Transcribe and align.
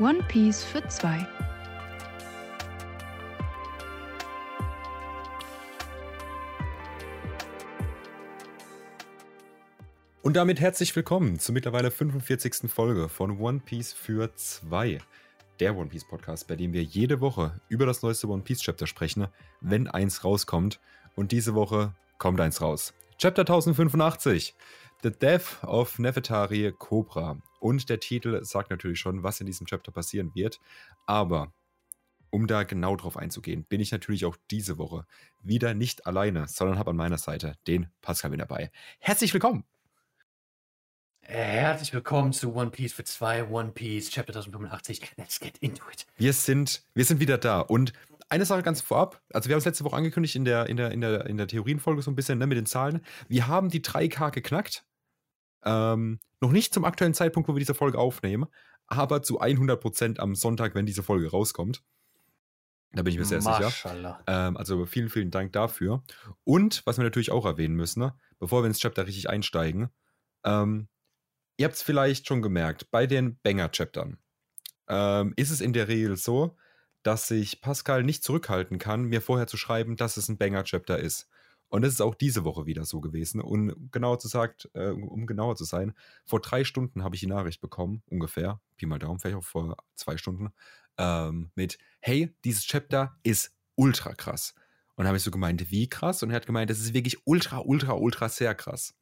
One 0.00 0.22
Piece 0.28 0.62
für 0.62 0.86
zwei. 0.86 1.26
Und 10.22 10.36
damit 10.36 10.60
herzlich 10.60 10.94
willkommen 10.94 11.40
zur 11.40 11.52
mittlerweile 11.52 11.90
45. 11.90 12.70
Folge 12.70 13.08
von 13.08 13.40
One 13.40 13.58
Piece 13.58 13.92
für 13.92 14.32
zwei. 14.36 15.00
Der 15.58 15.76
One 15.76 15.88
Piece 15.88 16.06
Podcast, 16.06 16.46
bei 16.46 16.54
dem 16.54 16.72
wir 16.72 16.84
jede 16.84 17.20
Woche 17.20 17.60
über 17.68 17.84
das 17.84 18.02
neueste 18.02 18.28
One 18.28 18.44
Piece 18.44 18.60
Chapter 18.60 18.86
sprechen, 18.86 19.26
wenn 19.60 19.88
eins 19.88 20.22
rauskommt. 20.22 20.78
Und 21.16 21.32
diese 21.32 21.56
Woche 21.56 21.92
kommt 22.18 22.40
eins 22.40 22.60
raus. 22.60 22.94
Chapter 23.16 23.42
1085. 23.42 24.54
The 25.02 25.10
Death 25.10 25.64
of 25.64 25.98
Nefertari 25.98 26.72
Cobra. 26.78 27.42
Und 27.60 27.88
der 27.88 28.00
Titel 28.00 28.42
sagt 28.44 28.70
natürlich 28.70 29.00
schon, 29.00 29.22
was 29.22 29.40
in 29.40 29.46
diesem 29.46 29.66
Chapter 29.66 29.92
passieren 29.92 30.34
wird. 30.34 30.60
Aber 31.06 31.52
um 32.30 32.46
da 32.46 32.62
genau 32.62 32.96
drauf 32.96 33.16
einzugehen, 33.16 33.64
bin 33.64 33.80
ich 33.80 33.90
natürlich 33.90 34.24
auch 34.24 34.36
diese 34.50 34.78
Woche 34.78 35.06
wieder 35.42 35.74
nicht 35.74 36.06
alleine, 36.06 36.46
sondern 36.48 36.78
habe 36.78 36.90
an 36.90 36.96
meiner 36.96 37.18
Seite 37.18 37.54
den 37.66 37.88
Pascal 38.02 38.30
mit 38.30 38.40
dabei. 38.40 38.70
Herzlich 38.98 39.32
willkommen! 39.32 39.64
Herzlich 41.22 41.92
willkommen 41.92 42.32
zu 42.32 42.54
One 42.54 42.70
Piece 42.70 42.94
für 42.94 43.04
zwei 43.04 43.44
One 43.44 43.72
Piece 43.72 44.08
Chapter 44.10 44.34
1085. 44.34 45.16
Let's 45.18 45.40
get 45.40 45.58
into 45.58 45.82
it. 45.92 46.06
Wir 46.16 46.32
sind, 46.32 46.82
wir 46.94 47.04
sind 47.04 47.20
wieder 47.20 47.36
da 47.36 47.60
und 47.60 47.92
eine 48.30 48.46
Sache 48.46 48.62
ganz 48.62 48.80
vorab. 48.80 49.20
Also 49.32 49.48
wir 49.48 49.54
haben 49.54 49.58
es 49.58 49.66
letzte 49.66 49.84
Woche 49.84 49.96
angekündigt 49.96 50.36
in 50.36 50.46
der, 50.46 50.66
in 50.68 50.78
der, 50.78 50.90
in 50.90 51.02
der, 51.02 51.26
in 51.26 51.36
der 51.36 51.46
Theorienfolge 51.46 52.00
so 52.00 52.10
ein 52.10 52.14
bisschen 52.14 52.38
ne, 52.38 52.46
mit 52.46 52.56
den 52.56 52.64
Zahlen. 52.64 53.02
Wir 53.28 53.46
haben 53.46 53.68
die 53.68 53.80
3K 53.80 54.30
geknackt. 54.30 54.84
Ähm, 55.64 56.18
noch 56.40 56.52
nicht 56.52 56.72
zum 56.72 56.84
aktuellen 56.84 57.14
Zeitpunkt, 57.14 57.48
wo 57.48 57.54
wir 57.54 57.60
diese 57.60 57.74
Folge 57.74 57.98
aufnehmen, 57.98 58.46
aber 58.86 59.22
zu 59.22 59.40
100% 59.40 60.18
am 60.18 60.34
Sonntag, 60.34 60.74
wenn 60.74 60.86
diese 60.86 61.02
Folge 61.02 61.30
rauskommt. 61.30 61.82
Da 62.92 63.02
bin 63.02 63.12
ich 63.12 63.18
mir 63.18 63.26
sehr 63.26 63.42
sicher. 63.42 63.70
Ähm, 64.26 64.56
also 64.56 64.86
vielen, 64.86 65.10
vielen 65.10 65.30
Dank 65.30 65.52
dafür. 65.52 66.02
Und 66.44 66.82
was 66.86 66.96
wir 66.96 67.04
natürlich 67.04 67.30
auch 67.30 67.44
erwähnen 67.44 67.74
müssen, 67.74 68.00
ne, 68.00 68.14
bevor 68.38 68.62
wir 68.62 68.66
ins 68.66 68.78
Chapter 68.78 69.06
richtig 69.06 69.28
einsteigen, 69.28 69.90
ähm, 70.44 70.88
ihr 71.58 71.66
habt 71.66 71.74
es 71.74 71.82
vielleicht 71.82 72.26
schon 72.26 72.40
gemerkt, 72.40 72.90
bei 72.90 73.06
den 73.06 73.38
Banger-Chaptern 73.42 74.18
ähm, 74.88 75.34
ist 75.36 75.50
es 75.50 75.60
in 75.60 75.74
der 75.74 75.88
Regel 75.88 76.16
so, 76.16 76.56
dass 77.02 77.28
sich 77.28 77.60
Pascal 77.60 78.04
nicht 78.04 78.24
zurückhalten 78.24 78.78
kann, 78.78 79.04
mir 79.04 79.20
vorher 79.20 79.46
zu 79.46 79.56
schreiben, 79.56 79.96
dass 79.96 80.16
es 80.16 80.28
ein 80.28 80.38
Banger-Chapter 80.38 80.98
ist. 80.98 81.28
Und 81.68 81.82
das 81.82 81.92
ist 81.92 82.00
auch 82.00 82.14
diese 82.14 82.44
Woche 82.44 82.66
wieder 82.66 82.84
so 82.84 83.00
gewesen. 83.00 83.40
Und 83.40 83.92
genauer 83.92 84.18
zu 84.18 84.28
sagt, 84.28 84.70
äh, 84.74 84.88
um 84.88 85.26
genauer 85.26 85.56
zu 85.56 85.64
sein, 85.64 85.94
vor 86.24 86.40
drei 86.40 86.64
Stunden 86.64 87.04
habe 87.04 87.14
ich 87.14 87.20
die 87.20 87.26
Nachricht 87.26 87.60
bekommen, 87.60 88.02
ungefähr, 88.06 88.60
Pi 88.76 88.86
mal 88.86 88.98
Daumen, 88.98 89.18
vielleicht 89.18 89.36
auch 89.36 89.44
vor 89.44 89.76
zwei 89.94 90.16
Stunden, 90.16 90.48
ähm, 90.96 91.50
mit, 91.54 91.78
hey, 92.00 92.34
dieses 92.44 92.64
Chapter 92.64 93.16
ist 93.22 93.52
ultra 93.74 94.14
krass. 94.14 94.54
Und 94.96 95.06
habe 95.06 95.16
ich 95.16 95.22
so 95.22 95.30
gemeint, 95.30 95.70
wie 95.70 95.88
krass? 95.88 96.22
Und 96.22 96.30
er 96.30 96.36
hat 96.36 96.46
gemeint, 96.46 96.70
das 96.70 96.80
ist 96.80 96.94
wirklich 96.94 97.18
ultra, 97.24 97.58
ultra, 97.58 97.92
ultra 97.92 98.28
sehr 98.28 98.54
krass. 98.54 98.94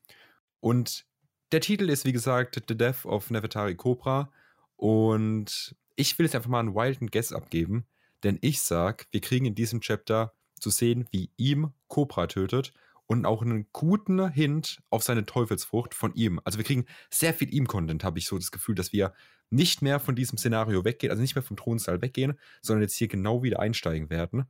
Und 0.61 1.07
der 1.53 1.61
Titel 1.61 1.89
ist, 1.89 2.05
wie 2.05 2.13
gesagt, 2.13 2.61
The 2.69 2.77
Death 2.77 3.07
of 3.07 3.31
Nefertari 3.31 3.77
Cobra. 3.77 4.31
Und 4.77 5.75
ich 5.95 6.19
will 6.19 6.27
jetzt 6.27 6.35
einfach 6.35 6.51
mal 6.51 6.61
einen 6.61 6.75
wilden 6.75 7.09
Guess 7.09 7.33
abgeben, 7.33 7.87
denn 8.23 8.39
ich 8.43 8.61
sag, 8.61 9.07
wir 9.11 9.21
kriegen 9.21 9.47
in 9.47 9.55
diesem 9.55 9.81
Chapter 9.81 10.35
zu 10.61 10.71
sehen, 10.71 11.07
wie 11.11 11.31
ihm 11.37 11.73
Cobra 11.89 12.27
tötet 12.27 12.73
und 13.07 13.25
auch 13.25 13.43
einen 13.43 13.67
guten 13.73 14.29
Hint 14.31 14.83
auf 14.91 15.03
seine 15.03 15.27
Teufelsfrucht 15.27 15.95
von 15.95 16.15
ihm. 16.15 16.41
Also 16.45 16.59
wir 16.59 16.65
kriegen 16.65 16.87
sehr 17.11 17.35
viel 17.35 17.53
ihm-Content, 17.53 18.05
habe 18.05 18.19
ich 18.19 18.27
so 18.27 18.37
das 18.37 18.51
Gefühl, 18.51 18.75
dass 18.75 18.93
wir 18.93 19.15
nicht 19.51 19.81
mehr 19.81 20.01
von 20.01 20.17
diesem 20.17 20.39
Szenario 20.39 20.85
weggehen, 20.85 21.11
also 21.11 21.23
nicht 21.23 21.37
mehr 21.37 21.43
vom 21.43 21.57
Thronsaal 21.57 22.03
weggehen, 22.03 22.39
sondern 22.63 22.83
jetzt 22.83 22.97
hier 22.97 23.09
genau 23.09 23.43
wieder 23.43 23.61
einsteigen 23.61 24.11
werden 24.11 24.47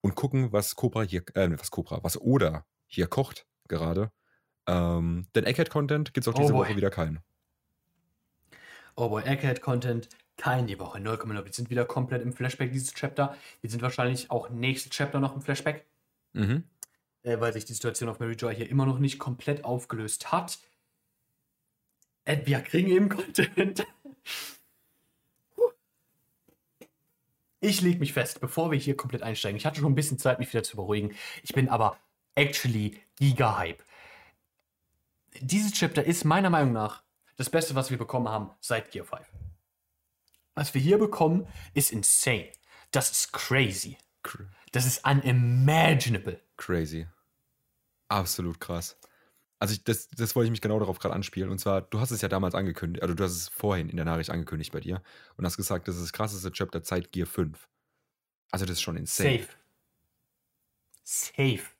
und 0.00 0.16
gucken, 0.16 0.52
was 0.52 0.74
Cobra 0.74 1.02
hier, 1.02 1.22
äh, 1.34 1.50
was 1.58 1.70
Cobra, 1.70 2.02
was 2.02 2.20
Oda 2.20 2.66
hier 2.86 3.06
kocht 3.06 3.46
gerade. 3.68 4.10
Ähm, 4.66 5.28
denn 5.34 5.44
Egghead-Content 5.44 6.14
gibt 6.14 6.26
es 6.26 6.32
auch 6.32 6.38
diese 6.38 6.54
oh 6.54 6.58
Woche 6.58 6.76
wieder 6.76 6.90
keinen. 6.90 7.20
Oh 8.96 9.08
boy, 9.08 9.24
Egghead-Content 9.24 10.08
kein 10.36 10.66
die 10.66 10.78
Woche. 10.78 10.98
0,0. 10.98 11.44
Wir 11.44 11.52
sind 11.52 11.70
wieder 11.70 11.84
komplett 11.84 12.22
im 12.22 12.32
Flashback 12.32 12.72
dieses 12.72 12.94
Chapter. 12.94 13.36
Wir 13.60 13.70
sind 13.70 13.82
wahrscheinlich 13.82 14.30
auch 14.30 14.50
nächstes 14.50 14.90
Chapter 14.90 15.20
noch 15.20 15.34
im 15.34 15.42
Flashback. 15.42 15.84
Mhm. 16.32 16.64
Äh, 17.22 17.40
weil 17.40 17.52
sich 17.52 17.64
die 17.64 17.72
Situation 17.72 18.08
auf 18.08 18.18
Mary 18.18 18.34
Joy 18.34 18.54
hier 18.54 18.68
immer 18.68 18.86
noch 18.86 18.98
nicht 18.98 19.18
komplett 19.18 19.64
aufgelöst 19.64 20.32
hat. 20.32 20.58
Äh, 22.24 22.38
wir 22.44 22.60
kriegen 22.60 22.88
eben 22.88 23.08
Content. 23.08 23.86
ich 27.60 27.80
lege 27.80 28.00
mich 28.00 28.12
fest, 28.12 28.40
bevor 28.40 28.72
wir 28.72 28.78
hier 28.78 28.96
komplett 28.96 29.22
einsteigen. 29.22 29.56
Ich 29.56 29.66
hatte 29.66 29.80
schon 29.80 29.92
ein 29.92 29.96
bisschen 29.96 30.18
Zeit, 30.18 30.40
mich 30.40 30.52
wieder 30.52 30.64
zu 30.64 30.76
beruhigen. 30.76 31.14
Ich 31.42 31.52
bin 31.52 31.68
aber 31.68 31.96
actually 32.34 33.00
giga-hype. 33.16 33.82
Dieses 35.40 35.72
Chapter 35.72 36.04
ist 36.04 36.24
meiner 36.24 36.50
Meinung 36.50 36.72
nach 36.72 37.03
das 37.36 37.50
Beste, 37.50 37.74
was 37.74 37.90
wir 37.90 37.98
bekommen 37.98 38.28
haben 38.28 38.50
seit 38.60 38.90
Gear 38.90 39.04
5. 39.04 39.20
Was 40.54 40.74
wir 40.74 40.80
hier 40.80 40.98
bekommen, 40.98 41.46
ist 41.74 41.92
insane. 41.92 42.52
Das 42.90 43.10
ist 43.10 43.32
crazy. 43.32 43.98
Das 44.72 44.86
ist 44.86 45.04
unimaginable. 45.04 46.40
Crazy. 46.56 47.06
Absolut 48.08 48.60
krass. 48.60 48.96
Also 49.58 49.74
ich, 49.74 49.84
das, 49.84 50.08
das 50.08 50.36
wollte 50.36 50.46
ich 50.46 50.50
mich 50.50 50.60
genau 50.60 50.78
darauf 50.78 50.98
gerade 50.98 51.14
anspielen. 51.14 51.50
Und 51.50 51.58
zwar, 51.58 51.82
du 51.82 52.00
hast 52.00 52.10
es 52.10 52.20
ja 52.20 52.28
damals 52.28 52.54
angekündigt, 52.54 53.02
also 53.02 53.14
du 53.14 53.24
hast 53.24 53.32
es 53.32 53.48
vorhin 53.48 53.88
in 53.88 53.96
der 53.96 54.04
Nachricht 54.04 54.30
angekündigt 54.30 54.72
bei 54.72 54.80
dir 54.80 55.02
und 55.36 55.44
hast 55.44 55.56
gesagt, 55.56 55.88
das 55.88 55.96
ist 55.96 56.02
das 56.02 56.12
krasseste 56.12 56.52
Chapter 56.52 56.82
Zeit 56.82 57.12
Gear 57.12 57.26
5. 57.26 57.68
Also 58.50 58.66
das 58.66 58.74
ist 58.74 58.82
schon 58.82 58.96
insane. 58.96 59.38
Safe. 59.38 59.48
Safe. 61.02 61.73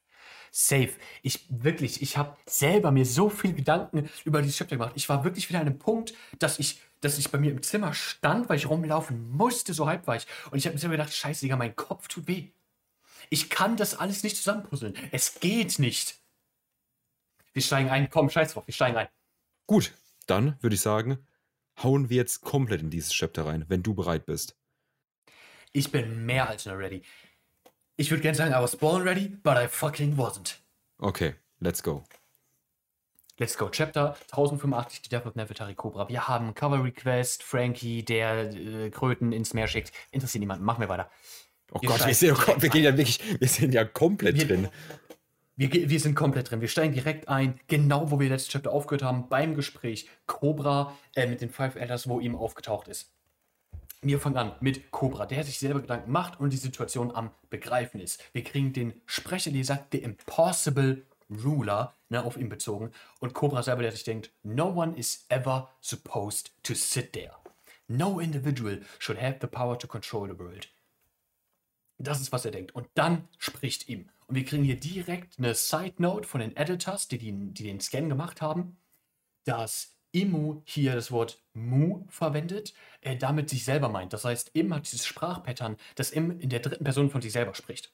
Safe. 0.57 0.93
Ich 1.23 1.47
wirklich, 1.49 2.01
ich 2.01 2.17
habe 2.17 2.37
selber 2.47 2.93
mir 2.93 3.05
so 3.05 3.29
viel 3.29 3.55
Gedanken 3.55 4.09
über 4.25 4.41
dieses 4.41 4.57
Chapter 4.57 4.77
gemacht. 4.77 4.93
Ich 4.95 5.09
war 5.09 5.25
wirklich 5.25 5.49
wieder 5.49 5.59
an 5.59 5.67
einem 5.67 5.81
Punkt, 5.81 6.15
dass 6.39 6.61
ich, 6.61 6.81
dass 7.01 7.19
ich 7.19 7.33
bei 7.33 7.39
mir 7.39 7.51
im 7.51 7.61
Zimmer 7.61 7.93
stand, 7.93 8.49
weil 8.49 8.59
ich 8.59 8.71
rumlaufen 8.71 9.33
musste, 9.33 9.75
so 9.75 9.89
halb 9.89 10.07
war 10.07 10.15
ich. 10.15 10.29
Und 10.53 10.59
ich 10.59 10.67
habe 10.67 10.75
mir 10.75 10.79
selber 10.79 10.97
gedacht, 10.97 11.13
scheiße, 11.13 11.41
Digga, 11.41 11.57
mein 11.57 11.75
Kopf 11.75 12.07
tut 12.07 12.29
weh. 12.29 12.53
Ich 13.31 13.51
kann 13.51 13.77
das 13.77 13.97
alles 13.97 14.23
nicht 14.23 14.37
zusammenpuzzeln. 14.37 14.95
Es 15.11 15.41
geht 15.41 15.81
nicht. 15.81 16.21
Wir 17.53 17.63
steigen 17.63 17.91
ein. 17.91 18.09
Komm, 18.09 18.31
scheiß 18.31 18.53
drauf, 18.53 18.69
wir 18.69 18.75
steigen 18.75 18.97
ein. 18.97 19.09
Gut, 19.67 19.93
dann 20.29 20.57
würde 20.61 20.77
ich 20.77 20.83
sagen, 20.83 21.19
hauen 21.83 22.11
wir 22.11 22.19
jetzt 22.19 22.43
komplett 22.43 22.81
in 22.81 22.91
dieses 22.91 23.13
Chapter 23.13 23.45
rein, 23.45 23.65
wenn 23.67 23.83
du 23.83 23.93
bereit 23.93 24.25
bist. 24.25 24.57
Ich 25.73 25.91
bin 25.91 26.25
mehr 26.25 26.49
als 26.49 26.65
nur 26.65 26.79
ready. 26.79 27.03
Ich 27.97 28.11
würde 28.11 28.23
gerne 28.23 28.37
sagen, 28.37 28.53
I 28.53 28.61
was 28.61 28.75
born 28.75 29.03
ready, 29.03 29.29
but 29.29 29.57
I 29.57 29.69
fucking 29.69 30.17
wasn't. 30.17 30.57
Okay, 30.99 31.35
let's 31.61 31.81
go. 31.81 32.03
Let's 33.39 33.57
go. 33.57 33.69
Chapter 33.69 34.17
1085, 34.31 35.03
die 35.03 35.09
Death 35.11 35.27
of 35.27 35.37
Nefertari 35.37 35.75
Cobra. 35.75 36.09
Wir 36.09 36.27
haben 36.27 36.55
Cover 36.55 36.83
Request, 36.83 37.45
Frankie, 37.45 38.05
der 38.05 38.53
äh, 38.53 38.91
Kröten 38.91 39.33
ins 39.33 39.55
Meer 39.55 39.69
schickt. 39.69 39.93
Interessiert 40.11 40.41
niemanden. 40.41 40.65
Machen 40.65 40.81
wir 40.81 40.89
weiter. 40.89 41.09
Oh 41.73 41.81
wir 41.81 41.89
Gott, 41.89 42.05
wir, 42.05 42.15
sind, 42.15 42.33
oh 42.33 42.55
wir, 42.59 42.69
gehen 42.69 42.85
ja 42.85 42.97
wirklich, 42.97 43.21
wir 43.41 43.49
sind 43.49 43.75
ja 43.75 43.85
komplett 43.85 44.37
wir, 44.37 44.47
drin. 44.47 44.69
Wir, 45.57 45.73
wir, 45.73 46.01
sind 46.01 46.17
komplett 46.17 46.51
drin. 46.51 46.61
Wir 46.61 46.69
steigen 46.69 46.95
direkt 46.95 47.29
ein, 47.29 47.61
genau 47.69 48.11
wo 48.11 48.19
wir 48.19 48.29
letztes 48.29 48.53
Chapter 48.53 48.73
aufgehört 48.73 49.05
haben, 49.05 49.29
beim 49.29 49.55
Gespräch 49.55 50.09
Cobra 50.27 50.97
äh, 51.15 51.29
mit 51.29 51.41
den 51.41 51.51
Five 51.51 51.77
Elders, 51.77 52.09
wo 52.09 52.19
ihm 52.19 52.35
aufgetaucht 52.35 52.89
ist. 52.89 53.14
Wir 54.07 54.21
fangen 54.21 54.37
an 54.37 54.53
mit 54.61 54.91
Cobra, 54.91 55.25
der 55.25 55.45
sich 55.45 55.59
selber 55.59 55.81
Gedanken 55.81 56.13
macht 56.13 56.39
und 56.39 56.53
die 56.53 56.59
Situation 56.59 57.11
am 57.11 57.31
Begreifen 57.49 58.01
ist. 58.01 58.23
Wir 58.35 58.45
kriegen 58.45 58.75
den 58.75 59.01
Sprecherleser, 59.07 59.87
der 59.93 60.03
Impossible 60.03 61.07
Ruler, 61.31 61.97
ne, 62.11 62.23
auf 62.23 62.37
ihn 62.37 62.51
bezogen. 62.51 62.93
Und 63.21 63.33
Cobra 63.33 63.63
selber, 63.63 63.81
der 63.81 63.93
sich 63.93 64.05
denkt, 64.05 64.31
no 64.43 64.67
one 64.67 64.95
is 64.95 65.25
ever 65.31 65.71
supposed 65.81 66.53
to 66.63 66.75
sit 66.75 67.15
there. 67.15 67.33
No 67.89 68.21
individual 68.21 68.83
should 68.99 69.21
have 69.21 69.39
the 69.41 69.47
power 69.47 69.79
to 69.79 69.87
control 69.87 70.29
the 70.29 70.39
world. 70.39 70.69
Das 71.97 72.21
ist, 72.21 72.31
was 72.31 72.45
er 72.45 72.51
denkt. 72.51 72.75
Und 72.75 72.87
dann 72.95 73.27
spricht 73.39 73.89
ihm. 73.89 74.11
Und 74.27 74.35
wir 74.35 74.45
kriegen 74.45 74.65
hier 74.65 74.79
direkt 74.79 75.39
eine 75.39 75.55
Side 75.55 75.95
Note 75.97 76.29
von 76.29 76.41
den 76.41 76.55
Editors, 76.57 77.09
die, 77.09 77.17
die, 77.19 77.33
die 77.33 77.65
den 77.65 77.81
Scan 77.81 78.09
gemacht 78.11 78.43
haben, 78.43 78.77
dass 79.45 79.94
Imu 80.15 80.63
hier 80.65 80.95
das 80.95 81.11
Wort 81.11 81.43
Mu 81.53 82.05
verwendet, 82.09 82.73
er 83.01 83.17
damit 83.17 83.51
sich 83.51 83.65
selber 83.65 83.89
meint. 83.89 84.13
Das 84.13 84.25
heißt, 84.25 84.51
Im 84.55 84.73
hat 84.75 84.85
dieses 84.91 85.07
Sprachpattern, 85.07 85.77
das 85.97 86.11
Im 86.11 86.39
in 86.41 86.49
der 86.49 86.61
dritten 86.61 86.85
Person 86.85 87.11
von 87.11 87.21
sich 87.21 87.33
selber 87.33 87.55
spricht. 87.55 87.93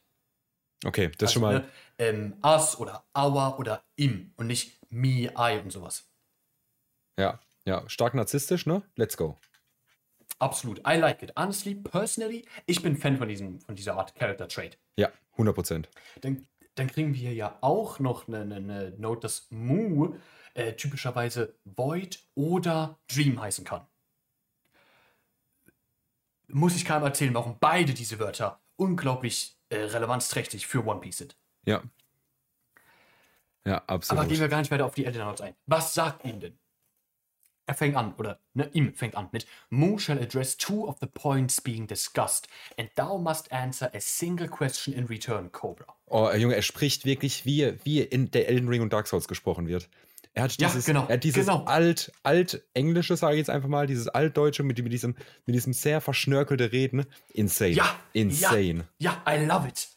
Okay, 0.85 1.11
das 1.19 1.29
also, 1.29 1.33
schon 1.33 1.43
mal. 1.43 1.59
Ne, 1.61 1.69
ähm, 1.99 2.37
us 2.45 2.79
oder 2.79 3.05
our 3.17 3.59
oder 3.59 3.85
im 3.97 4.33
und 4.37 4.47
nicht 4.47 4.79
me, 4.91 5.33
I 5.37 5.61
und 5.63 5.71
sowas. 5.71 6.09
Ja, 7.19 7.41
ja, 7.65 7.89
stark 7.89 8.15
narzisstisch, 8.15 8.67
ne? 8.67 8.83
Let's 8.97 9.17
go. 9.17 9.39
Absolut. 10.39 10.81
I 10.87 10.97
like 10.97 11.23
it. 11.23 11.33
Honestly, 11.37 11.75
personally, 11.75 12.47
ich 12.65 12.83
bin 12.83 12.97
Fan 12.97 13.19
von, 13.19 13.29
diesem, 13.29 13.61
von 13.61 13.75
dieser 13.75 13.95
Art 13.97 14.15
Character 14.15 14.49
Trait. 14.49 14.79
Ja, 14.97 15.11
100 15.33 15.55
Prozent. 15.55 15.89
Dann, 16.23 16.47
dann 16.77 16.87
kriegen 16.87 17.15
wir 17.15 17.35
ja 17.35 17.59
auch 17.61 17.99
noch 17.99 18.27
eine, 18.27 18.41
eine, 18.41 18.57
eine 18.57 18.91
Note, 18.97 19.21
dass 19.21 19.49
Mu 19.51 20.15
äh, 20.55 20.73
typischerweise 20.73 21.55
Void 21.65 22.21
oder 22.35 22.99
Dream 23.09 23.41
heißen 23.41 23.65
kann. 23.65 23.87
muss 26.49 26.77
ich 26.77 26.85
keinem 26.85 27.05
erzählen, 27.05 27.35
warum 27.35 27.57
beide 27.61 27.95
diese 27.95 28.19
Wörter 28.19 28.61
unglaublich 28.77 29.57
äh, 29.69 29.77
relevanzträchtig 29.77 30.67
für 30.67 30.85
One 30.85 31.01
Piece 31.01 31.19
sind. 31.19 31.37
Ja. 31.65 31.83
Ja, 33.65 33.83
absolut. 33.87 34.21
Aber 34.21 34.29
gehen 34.29 34.41
wir 34.41 34.49
gar 34.49 34.59
nicht 34.59 34.71
weiter 34.71 34.87
auf 34.87 34.95
die 34.95 35.05
Eltern 35.05 35.27
Notes 35.27 35.43
ein. 35.43 35.55
Was 35.67 35.95
sagt 35.95 36.25
ihm 36.25 36.41
denn? 36.41 36.59
Er 37.67 37.75
fängt 37.75 37.95
an, 37.95 38.15
oder 38.15 38.41
ne, 38.53 38.69
ihm 38.73 38.95
fängt 38.95 39.15
an 39.15 39.29
mit 39.31 39.47
Mu 39.69 39.97
shall 39.97 40.19
address 40.21 40.57
two 40.57 40.89
of 40.89 40.97
the 41.01 41.07
points 41.07 41.61
being 41.61 41.87
discussed, 41.87 42.49
and 42.77 42.91
thou 42.97 43.17
must 43.17 43.53
answer 43.53 43.89
a 43.95 44.01
single 44.01 44.49
question 44.49 44.93
in 44.93 45.05
return, 45.07 45.53
Cobra. 45.53 45.87
Oh, 46.07 46.29
Junge, 46.33 46.57
er 46.57 46.63
spricht 46.63 47.05
wirklich, 47.05 47.45
wie, 47.45 47.79
wie 47.85 48.01
in 48.01 48.33
der 48.33 48.49
Elden 48.49 48.67
Ring 48.67 48.83
und 48.83 48.93
Dark 48.93 49.07
Souls 49.07 49.29
gesprochen 49.29 49.69
wird. 49.69 49.89
Er 50.33 50.45
hat 50.45 50.61
Ja, 50.61 50.69
dieses, 50.69 50.87
genau, 50.87 51.07
er 51.09 51.15
hat 51.15 51.25
dieses 51.25 51.47
genau. 51.47 51.65
alt, 51.65 52.13
alt-englische, 52.23 53.17
sage 53.17 53.35
ich 53.35 53.39
jetzt 53.39 53.51
einfach 53.51 53.69
mal, 53.69 53.87
dieses 53.87 54.09
altdeutsche 54.09 54.63
mit, 54.63 54.81
mit, 54.83 54.93
diesem, 54.93 55.17
mit 55.45 55.55
diesem 55.57 55.73
sehr 55.73 56.01
verschnörkelte 56.01 56.71
Reden. 56.73 57.07
Insane. 57.35 57.73
Ja, 57.73 57.99
Insane. 58.13 58.89
Ja, 58.99 59.23
ja, 59.27 59.35
I 59.35 59.45
love 59.45 59.69
it. 59.69 59.89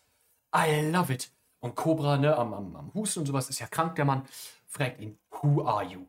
I 0.56 0.90
love 0.92 1.14
it. 1.14 1.30
Und 1.60 1.76
Cobra, 1.76 2.18
ne, 2.18 2.36
am, 2.36 2.54
am, 2.54 2.76
am 2.76 2.94
Husten 2.94 3.20
und 3.20 3.26
sowas, 3.28 3.50
ist 3.50 3.60
ja 3.60 3.68
krank, 3.68 3.96
der 3.96 4.06
Mann, 4.06 4.24
fragt 4.68 5.00
ihn, 5.00 5.18
who 5.32 5.66
are 5.66 5.86
you? 5.86 6.08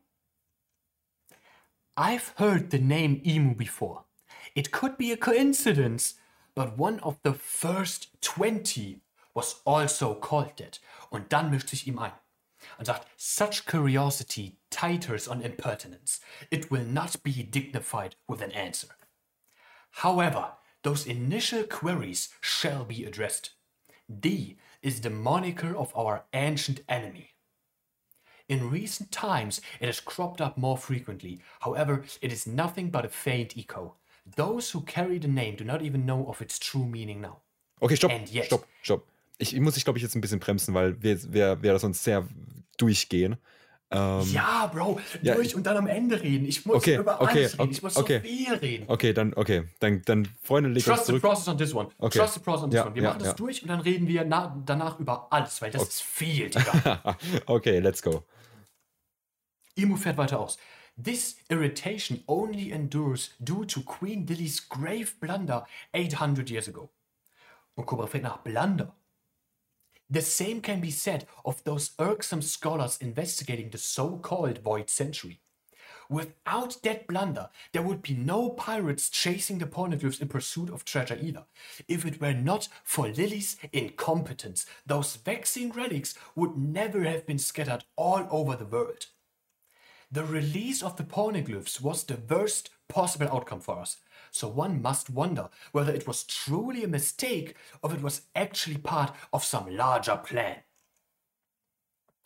I've 1.97 2.33
heard 2.39 2.71
the 2.73 2.81
name 2.81 3.21
Emu 3.25 3.55
before. 3.55 4.05
It 4.55 4.73
could 4.73 4.97
be 4.97 5.13
a 5.13 5.17
coincidence, 5.17 6.17
but 6.55 6.79
one 6.79 7.01
of 7.03 7.17
the 7.25 7.35
first 7.35 8.11
20 8.21 9.01
was 9.35 9.61
also 9.65 10.15
called 10.15 10.57
that. 10.57 10.81
Und 11.11 11.33
dann 11.33 11.51
mischt 11.51 11.69
sich 11.69 11.87
ihm 11.87 11.99
ein 11.99 12.13
und 12.79 12.87
sagt, 12.87 13.07
such 13.17 13.67
curiosity 13.67 14.57
titers 14.71 15.29
on 15.29 15.43
impertinence. 15.43 16.21
It 16.51 16.71
will 16.71 16.85
not 16.85 17.23
be 17.23 17.43
dignified 17.43 18.17
with 18.29 18.43
an 18.43 18.53
answer. 18.53 18.89
However, 20.03 20.57
those 20.83 21.07
initial 21.07 21.65
queries 21.65 22.31
shall 22.41 22.85
be 22.85 23.05
addressed. 23.05 23.53
D 24.09 24.57
is 24.83 25.01
the 25.01 25.11
moniker 25.11 25.75
of 25.77 25.95
our 25.97 26.25
ancient 26.33 26.81
enemy. 26.89 27.31
In 28.49 28.71
recent 28.71 29.11
times, 29.11 29.63
it 29.81 29.87
has 29.87 30.01
cropped 30.01 30.41
up 30.41 30.59
more 30.59 30.77
frequently. 30.77 31.41
However, 31.61 32.05
it 32.21 32.31
is 32.31 32.47
nothing 32.47 32.91
but 32.91 33.05
a 33.07 33.09
faint 33.09 33.57
echo. 33.57 33.95
Those 34.37 34.71
who 34.73 34.83
carry 34.83 35.19
the 35.19 35.29
name 35.29 35.57
do 35.57 35.65
not 35.65 35.81
even 35.81 36.05
know 36.05 36.27
of 36.29 36.43
its 36.43 36.59
true 36.59 36.85
meaning 36.85 37.21
now. 37.23 37.39
Okay, 37.81 37.95
stopp, 37.97 38.11
yet- 38.31 38.47
stopp, 38.47 38.67
stopp. 38.83 39.07
Ich, 39.39 39.55
ich 39.55 39.61
muss 39.61 39.75
dich, 39.75 39.85
glaube 39.85 39.99
ich, 39.99 40.03
jetzt 40.03 40.15
ein 40.15 40.21
bisschen 40.21 40.39
bremsen, 40.39 40.75
weil 40.75 41.03
wir, 41.03 41.61
wir 41.63 41.73
das 41.73 41.81
sonst 41.83 42.05
sehr 42.05 42.29
durchgehen. 42.77 43.37
Ähm, 43.91 44.23
Ja, 44.33 44.67
Bro, 44.73 44.99
Ja, 45.23 45.35
durch 45.35 45.55
und 45.55 45.65
dann 45.67 45.77
am 45.77 45.87
Ende 45.87 46.21
reden. 46.21 46.47
Ich 46.47 46.65
muss 46.67 46.77
Okay, 46.77 46.97
über 46.97 47.21
okay, 47.21 47.39
alles 47.41 47.59
reden. 47.59 47.71
Ich 47.71 47.83
muss 47.83 47.97
okay. 47.97 48.21
so 48.23 48.29
viel 48.29 48.55
reden. 48.55 48.85
Okay, 48.89 49.13
dann, 49.13 49.35
okay. 49.35 49.65
Dann, 49.81 50.03
dann 50.07 50.29
Freunde, 50.43 50.71
legt 50.71 50.87
Trust 50.87 51.03
the 51.07 51.13
zurück. 51.13 51.23
process 51.23 51.49
on 51.49 51.59
this 51.59 51.75
one. 51.75 51.89
Okay. 51.99 52.19
Trust 52.19 52.35
the 52.35 52.41
process 52.41 52.65
on 52.65 52.71
this 52.71 52.79
Ja, 52.79 52.87
one. 52.87 52.95
Wir 52.95 53.03
ja, 53.03 53.09
machen 53.11 53.23
das 53.23 53.37
durch 53.37 53.63
und 53.63 53.69
dann 53.69 53.81
reden 53.81 54.09
wir 54.09 54.25
na 54.25 54.61
danach 54.65 54.99
über 54.99 55.33
alles, 55.33 55.61
weil 55.63 55.71
das 55.71 55.83
ist 55.83 56.03
viel, 56.03 56.51
Digga. 56.51 57.17
okay, 57.47 57.79
let's 57.81 58.03
go. 58.03 58.25
Emu 59.77 59.97
fährt 59.97 60.17
weiter 60.17 60.41
aus. 60.41 60.57
This 61.03 61.37
irritation 61.49 62.23
only 62.27 62.71
endures 62.71 63.33
due 63.41 63.67
to 63.67 63.81
Queen 63.83 64.27
Lily's 64.27 64.69
grave 64.69 65.09
blunder 65.21 65.67
800 65.93 66.49
years 66.49 66.69
ago. 66.69 66.89
Und 67.75 67.87
Cobra 67.87 68.07
fragt 68.07 68.23
nach 68.23 68.39
Blunder. 68.39 68.95
The 70.15 70.23
same 70.23 70.61
can 70.61 70.81
be 70.81 70.93
said 70.93 71.27
of 71.45 71.65
those 71.65 71.91
irksome 71.99 72.41
scholars 72.41 72.99
investigating 73.01 73.71
the 73.71 73.79
so-called 73.79 74.59
Void 74.59 74.89
Century. 74.89 75.41
Without 76.09 76.81
that 76.85 77.09
blunder, 77.09 77.49
there 77.73 77.83
would 77.83 78.01
be 78.01 78.15
no 78.15 78.51
pirates 78.51 79.11
chasing 79.11 79.59
the 79.59 79.67
pornoglyphs 79.67 80.23
in 80.23 80.29
pursuit 80.29 80.71
of 80.71 80.85
treasure 80.85 81.19
either. 81.21 81.47
If 81.89 82.07
it 82.07 82.21
were 82.21 82.33
not 82.33 82.69
for 82.85 83.09
Lily's 83.09 83.57
incompetence, 83.73 84.67
those 84.87 85.17
vexing 85.17 85.73
relics 85.73 86.15
would 86.37 86.57
never 86.57 87.03
have 87.03 87.27
been 87.27 87.41
scattered 87.41 87.83
all 87.97 88.29
over 88.31 88.55
the 88.55 88.67
world. 88.67 89.07
The 90.13 90.25
release 90.25 90.81
of 90.81 90.97
the 90.97 91.03
pornoglyphs 91.03 91.81
was 91.81 92.05
the 92.05 92.21
worst 92.31 92.71
possible 92.89 93.27
outcome 93.33 93.59
for 93.59 93.81
us, 93.81 93.97
so 94.35 94.49
one 94.49 94.83
must 94.83 95.11
wonder 95.11 95.49
whether 95.71 95.93
it 95.95 96.09
was 96.09 96.25
truly 96.25 96.83
a 96.83 96.89
mistake 96.89 97.55
or 97.83 97.91
if 97.91 97.99
it 97.99 98.03
was 98.03 98.23
actually 98.35 98.79
part 98.79 99.15
of 99.33 99.45
some 99.45 99.77
larger 99.77 100.17
plan. 100.17 100.57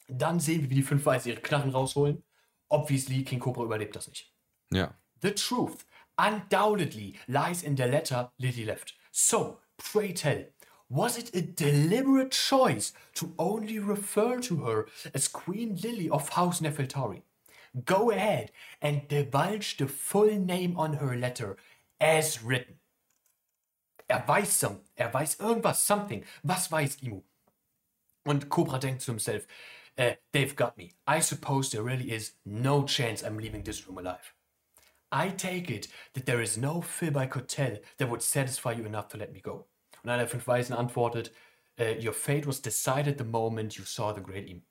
Dann 0.08 0.40
sehen 0.40 0.62
wir, 0.62 0.70
wie 0.70 0.76
die 0.76 0.82
fünf 0.82 1.04
Weiße 1.04 1.28
ihre 1.28 1.42
Knarren 1.42 1.70
rausholen. 1.70 2.22
Obviously, 2.70 3.24
King 3.24 3.40
Cobra 3.40 3.64
überlebt 3.64 3.94
das 3.94 4.08
nicht. 4.08 4.32
Ja. 4.72 4.94
The 5.20 5.32
truth 5.32 5.84
undoubtedly 6.16 7.18
lies 7.26 7.62
in 7.62 7.76
the 7.76 7.84
letter 7.84 8.32
Lily 8.38 8.64
left. 8.64 8.94
So, 9.12 9.58
pray 9.76 10.14
tell, 10.14 10.46
was 10.88 11.18
it 11.18 11.34
a 11.34 11.42
deliberate 11.42 12.30
choice 12.30 12.94
to 13.16 13.34
only 13.38 13.78
refer 13.78 14.40
to 14.40 14.64
her 14.64 14.86
as 15.12 15.28
Queen 15.28 15.76
Lily 15.76 16.08
of 16.08 16.30
House 16.30 16.62
Nefeltari? 16.62 17.22
Go 17.84 18.10
ahead 18.10 18.50
and 18.80 19.06
divulge 19.08 19.76
the 19.76 19.86
full 19.86 20.38
name 20.38 20.76
on 20.78 20.94
her 20.94 21.14
letter 21.14 21.58
as 22.00 22.44
written. 22.44 22.78
Er 24.08 24.26
weiß 24.26 24.60
some, 24.60 24.80
er 24.96 25.12
weiß 25.12 25.38
irgendwas, 25.40 25.86
something. 25.86 26.24
Was 26.42 26.72
weiß 26.72 27.02
Imu? 27.02 27.22
Und 28.24 28.48
Cobra 28.48 28.78
denkt 28.78 29.02
zu 29.02 29.12
himself, 29.12 29.46
uh, 29.98 30.12
they've 30.32 30.56
got 30.56 30.76
me. 30.76 30.94
I 31.06 31.20
suppose 31.20 31.70
there 31.70 31.84
really 31.84 32.10
is 32.10 32.34
no 32.44 32.84
chance 32.84 33.22
I'm 33.22 33.38
leaving 33.38 33.64
this 33.64 33.86
room 33.86 33.98
alive. 33.98 34.34
I 35.10 35.30
take 35.30 35.70
it 35.70 35.88
that 36.14 36.26
there 36.26 36.42
is 36.42 36.56
no 36.56 36.80
fib 36.80 37.16
I 37.16 37.26
could 37.26 37.48
tell 37.48 37.78
that 37.96 38.08
would 38.08 38.22
satisfy 38.22 38.72
you 38.72 38.84
enough 38.84 39.08
to 39.08 39.18
let 39.18 39.32
me 39.32 39.40
go. 39.40 39.66
Und 40.02 40.10
einer 40.10 40.18
der 40.18 40.28
fünf 40.28 40.46
Weisen 40.46 40.74
antwortet, 40.74 41.32
uh, 41.78 41.94
Your 41.98 42.12
fate 42.12 42.46
was 42.46 42.60
decided 42.60 43.18
the 43.18 43.24
moment 43.24 43.76
you 43.76 43.84
saw 43.84 44.12
the 44.12 44.20
great 44.20 44.48
Im. 44.48 44.62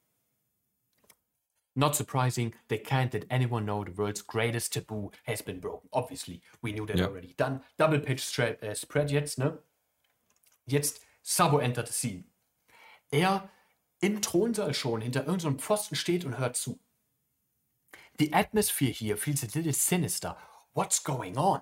Not 1.78 1.96
surprising, 1.96 2.56
they 2.70 2.80
can't 2.80 3.14
let 3.14 3.26
anyone 3.30 3.64
know 3.66 3.84
the 3.84 3.92
world's 3.92 4.24
greatest 4.24 4.74
taboo 4.74 5.12
has 5.28 5.44
been 5.44 5.60
broken. 5.60 5.88
Obviously, 5.94 6.42
we 6.64 6.72
knew 6.72 6.88
that 6.88 6.98
Ja. 6.98 7.06
already. 7.06 7.36
Dann 7.38 7.64
Double 7.78 8.00
Pitch 8.00 8.24
äh, 8.40 8.76
Spread 8.76 9.12
jetzt, 9.12 9.38
ne? 9.38 9.60
Jetzt 10.66 11.02
Sabo 11.22 11.60
entert 11.60 11.86
the 11.88 11.94
scene. 11.94 12.24
Er 13.12 13.52
im 14.02 14.24
Thronsaal 14.24 14.74
schon 14.74 15.02
hinter 15.02 15.28
irgendeinem 15.28 15.60
Pfosten 15.60 15.96
steht 15.96 16.26
und 16.26 16.40
hört 16.40 16.56
zu. 16.56 16.80
The 18.18 18.34
atmosphere 18.34 18.92
here 18.92 19.16
feels 19.16 19.44
a 19.44 19.48
little 19.54 19.72
sinister. 19.72 20.36
What's 20.74 21.04
going 21.04 21.38
on? 21.38 21.62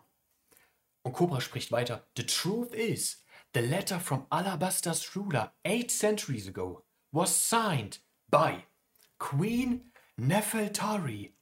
Und 1.03 1.11
Cobra 1.11 1.41
spricht 1.41 1.73
weiter. 1.73 2.07
The 2.15 2.25
truth 2.25 2.73
is, 2.73 3.21
the 3.53 3.59
letter 3.59 3.99
from 3.99 4.27
Alabaster's 4.29 5.13
ruler 5.13 5.51
eight 5.65 5.91
centuries 5.91 6.47
ago 6.47 6.85
was 7.11 7.35
signed 7.35 7.99
by 8.29 8.63
Queen 9.19 9.91
Nefeltari, 10.17 11.33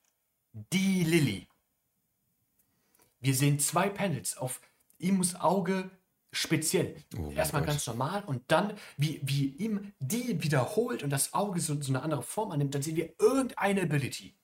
die 0.51 1.03
Lily. 1.03 1.47
Wir 3.19 3.35
sehen 3.35 3.59
zwei 3.59 3.87
Panels 3.87 4.35
auf 4.35 4.61
Imus 4.97 5.35
Auge 5.35 5.91
speziell. 6.31 6.95
Oh 7.15 7.31
Erstmal 7.35 7.61
Gott. 7.61 7.69
ganz 7.69 7.85
normal 7.85 8.23
und 8.25 8.41
dann, 8.47 8.73
wie, 8.97 9.21
wie 9.23 9.45
ihm 9.45 9.93
die 9.99 10.41
wiederholt 10.41 11.03
und 11.03 11.11
das 11.11 11.35
Auge 11.35 11.61
so, 11.61 11.79
so 11.79 11.91
eine 11.91 12.01
andere 12.01 12.23
Form 12.23 12.51
annimmt, 12.51 12.73
dann 12.73 12.81
sehen 12.81 12.95
wir 12.95 13.13
irgendeine 13.19 13.83
Ability. 13.83 14.35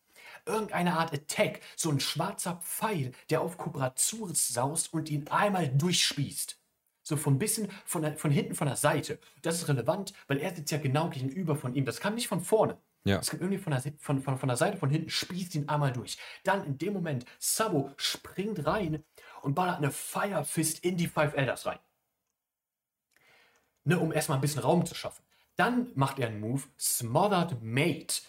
Irgendeine 0.46 0.98
Art 0.98 1.12
Attack. 1.12 1.62
So 1.76 1.90
ein 1.90 2.00
schwarzer 2.00 2.62
Pfeil, 2.64 3.12
der 3.32 3.42
auf 3.42 3.58
Cobra 3.58 3.94
saust 3.96 4.94
und 4.94 5.10
ihn 5.10 5.28
einmal 5.30 5.70
durchspießt. 5.70 6.60
So 7.02 7.18
von 7.18 7.40
bisschen 7.40 7.70
von, 7.86 8.16
von 8.16 8.30
hinten 8.30 8.54
von 8.54 8.68
der 8.68 8.76
Seite. 8.76 9.20
Das 9.42 9.56
ist 9.56 9.68
relevant, 9.68 10.14
weil 10.28 10.38
er 10.38 10.56
sitzt 10.56 10.72
ja 10.72 10.78
genau 10.78 11.10
gegenüber 11.10 11.56
von 11.56 11.74
ihm. 11.74 11.86
Das 11.86 12.00
kam 12.00 12.14
nicht 12.14 12.28
von 12.28 12.42
vorne. 12.42 12.78
Ja. 13.06 13.18
Das 13.18 13.30
kommt 13.30 13.42
irgendwie 13.42 13.62
von 13.62 13.72
der, 13.72 13.82
von, 13.98 14.22
von, 14.22 14.38
von 14.38 14.50
der 14.50 14.58
Seite, 14.58 14.78
von 14.78 14.90
hinten, 14.90 15.10
spießt 15.10 15.56
ihn 15.56 15.70
einmal 15.70 15.92
durch. 15.94 16.18
Dann 16.44 16.66
in 16.66 16.78
dem 16.78 16.94
Moment, 16.94 17.26
Sabo 17.40 17.92
springt 17.98 18.66
rein 18.66 19.04
und 19.42 19.56
ballert 19.56 19.78
eine 19.78 19.92
Fire 19.92 20.44
Fist 20.44 20.84
in 20.84 20.98
die 20.98 21.08
Five 21.08 21.34
Elders 21.36 21.66
rein. 21.66 21.80
Ne, 23.86 23.98
um 23.98 24.12
erstmal 24.12 24.38
ein 24.38 24.42
bisschen 24.42 24.62
Raum 24.62 24.86
zu 24.86 24.94
schaffen. 24.94 25.24
Dann 25.56 25.92
macht 25.96 26.20
er 26.20 26.28
einen 26.28 26.40
Move, 26.40 26.64
Smothered 26.80 27.62
Mate. 27.62 28.22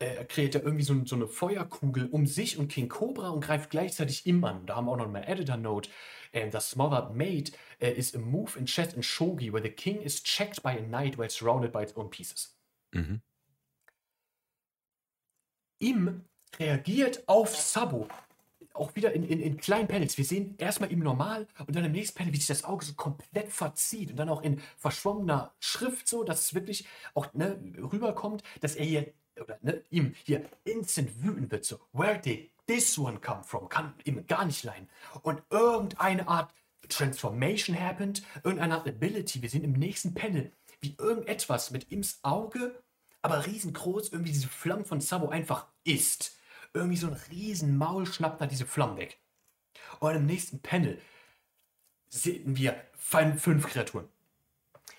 Äh, 0.00 0.16
Er 0.16 0.24
kreiert 0.24 0.54
er 0.54 0.62
irgendwie 0.62 0.84
so, 0.84 1.04
so 1.06 1.16
eine 1.16 1.26
Feuerkugel 1.28 2.08
um 2.08 2.26
sich 2.26 2.58
und 2.58 2.68
King 2.68 2.88
Cobra 2.88 3.30
und 3.30 3.40
greift 3.40 3.70
gleichzeitig 3.70 4.26
an. 4.26 4.66
Da 4.66 4.76
haben 4.76 4.86
wir 4.86 4.92
auch 4.92 4.96
noch 4.96 5.08
mal 5.08 5.24
Editor 5.24 5.56
Note. 5.56 5.88
Ähm, 6.32 6.50
das 6.50 6.70
Smothered 6.70 7.14
Mate 7.14 7.52
äh, 7.80 7.92
is 7.92 8.14
a 8.14 8.18
move 8.18 8.58
in 8.58 8.66
chess 8.66 8.94
and 8.94 9.04
shogi 9.04 9.52
where 9.52 9.62
the 9.62 9.70
king 9.70 10.02
is 10.02 10.22
checked 10.22 10.62
by 10.62 10.76
a 10.76 10.82
knight 10.82 11.16
while 11.16 11.30
surrounded 11.30 11.72
by 11.72 11.82
its 11.82 11.96
own 11.96 12.10
pieces. 12.10 12.56
Mhm. 12.92 13.22
Im 15.78 16.24
reagiert 16.58 17.28
auf 17.28 17.56
Sabo. 17.56 18.08
Auch 18.72 18.94
wieder 18.94 19.12
in, 19.12 19.24
in, 19.24 19.40
in 19.40 19.56
kleinen 19.56 19.88
Panels. 19.88 20.16
Wir 20.18 20.24
sehen 20.24 20.54
erstmal 20.58 20.92
ihm 20.92 21.00
normal 21.00 21.46
und 21.66 21.74
dann 21.74 21.84
im 21.84 21.92
nächsten 21.92 22.16
Panel, 22.16 22.32
wie 22.32 22.36
sich 22.36 22.46
das 22.46 22.64
Auge 22.64 22.84
so 22.84 22.94
komplett 22.94 23.50
verzieht 23.50 24.10
und 24.10 24.16
dann 24.16 24.28
auch 24.28 24.42
in 24.42 24.60
verschwommener 24.76 25.52
Schrift 25.58 26.08
so, 26.08 26.22
dass 26.22 26.42
es 26.42 26.54
wirklich 26.54 26.86
auch 27.14 27.32
ne, 27.34 27.60
rüberkommt, 27.76 28.42
dass 28.60 28.76
er 28.76 28.84
hier, 28.84 29.12
oder 29.40 29.58
ne, 29.62 29.82
ihm 29.90 30.14
hier 30.24 30.44
instant 30.64 31.22
wütend 31.22 31.50
wird. 31.50 31.64
So, 31.64 31.80
where 31.92 32.18
did 32.18 32.50
this 32.66 32.96
one 32.98 33.18
come 33.18 33.42
from? 33.42 33.68
Kann 33.68 33.94
ihm 34.04 34.24
gar 34.26 34.44
nicht 34.44 34.62
leiden. 34.62 34.88
Und 35.22 35.42
irgendeine 35.50 36.28
Art 36.28 36.52
Transformation 36.88 37.78
happened, 37.78 38.22
irgendeine 38.44 38.74
Art 38.74 38.88
Ability. 38.88 39.42
Wir 39.42 39.50
sehen 39.50 39.64
im 39.64 39.72
nächsten 39.72 40.14
Panel, 40.14 40.52
wie 40.80 40.94
irgendetwas 40.98 41.70
mit 41.70 41.90
Ims 41.90 42.20
Auge, 42.22 42.80
aber 43.22 43.46
riesengroß, 43.46 44.12
irgendwie 44.12 44.32
diese 44.32 44.48
Flammen 44.48 44.84
von 44.84 45.00
Sabo 45.00 45.28
einfach 45.28 45.66
isst. 45.84 46.36
Irgendwie 46.74 46.96
so 46.96 47.08
ein 47.08 47.16
riesen 47.30 47.76
Maul 47.76 48.06
schnappt 48.06 48.40
da 48.40 48.46
diese 48.46 48.66
Flammen 48.66 48.98
weg. 48.98 49.18
Und 50.00 50.14
im 50.14 50.26
nächsten 50.26 50.60
Panel 50.60 51.00
sehen 52.08 52.56
wir 52.56 52.76
fünf 52.96 53.66
Kreaturen. 53.66 54.08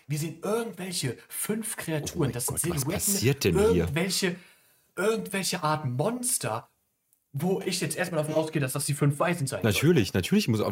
Wir 0.07 0.17
sehen 0.17 0.39
irgendwelche 0.41 1.17
fünf 1.27 1.75
Kreaturen. 1.77 2.29
Oh 2.29 2.33
das 2.33 2.47
sind 2.47 2.61
Gott, 2.61 2.75
was 2.75 2.81
Silhouetten, 2.81 3.13
passiert 3.13 3.43
denn 3.43 3.57
hier? 3.57 3.83
irgendwelche, 3.83 4.35
irgendwelche 4.95 5.63
Art 5.63 5.85
Monster, 5.85 6.69
wo 7.31 7.61
ich 7.61 7.79
jetzt 7.79 7.95
erstmal 7.95 8.23
davon 8.23 8.35
ausgehe, 8.35 8.61
dass 8.61 8.73
das 8.73 8.85
die 8.85 8.95
fünf 8.95 9.19
Weißen 9.19 9.45
sein 9.45 9.61
sollen. 9.61 9.73
Natürlich, 9.73 10.13
natürlich 10.13 10.47
muss. 10.47 10.63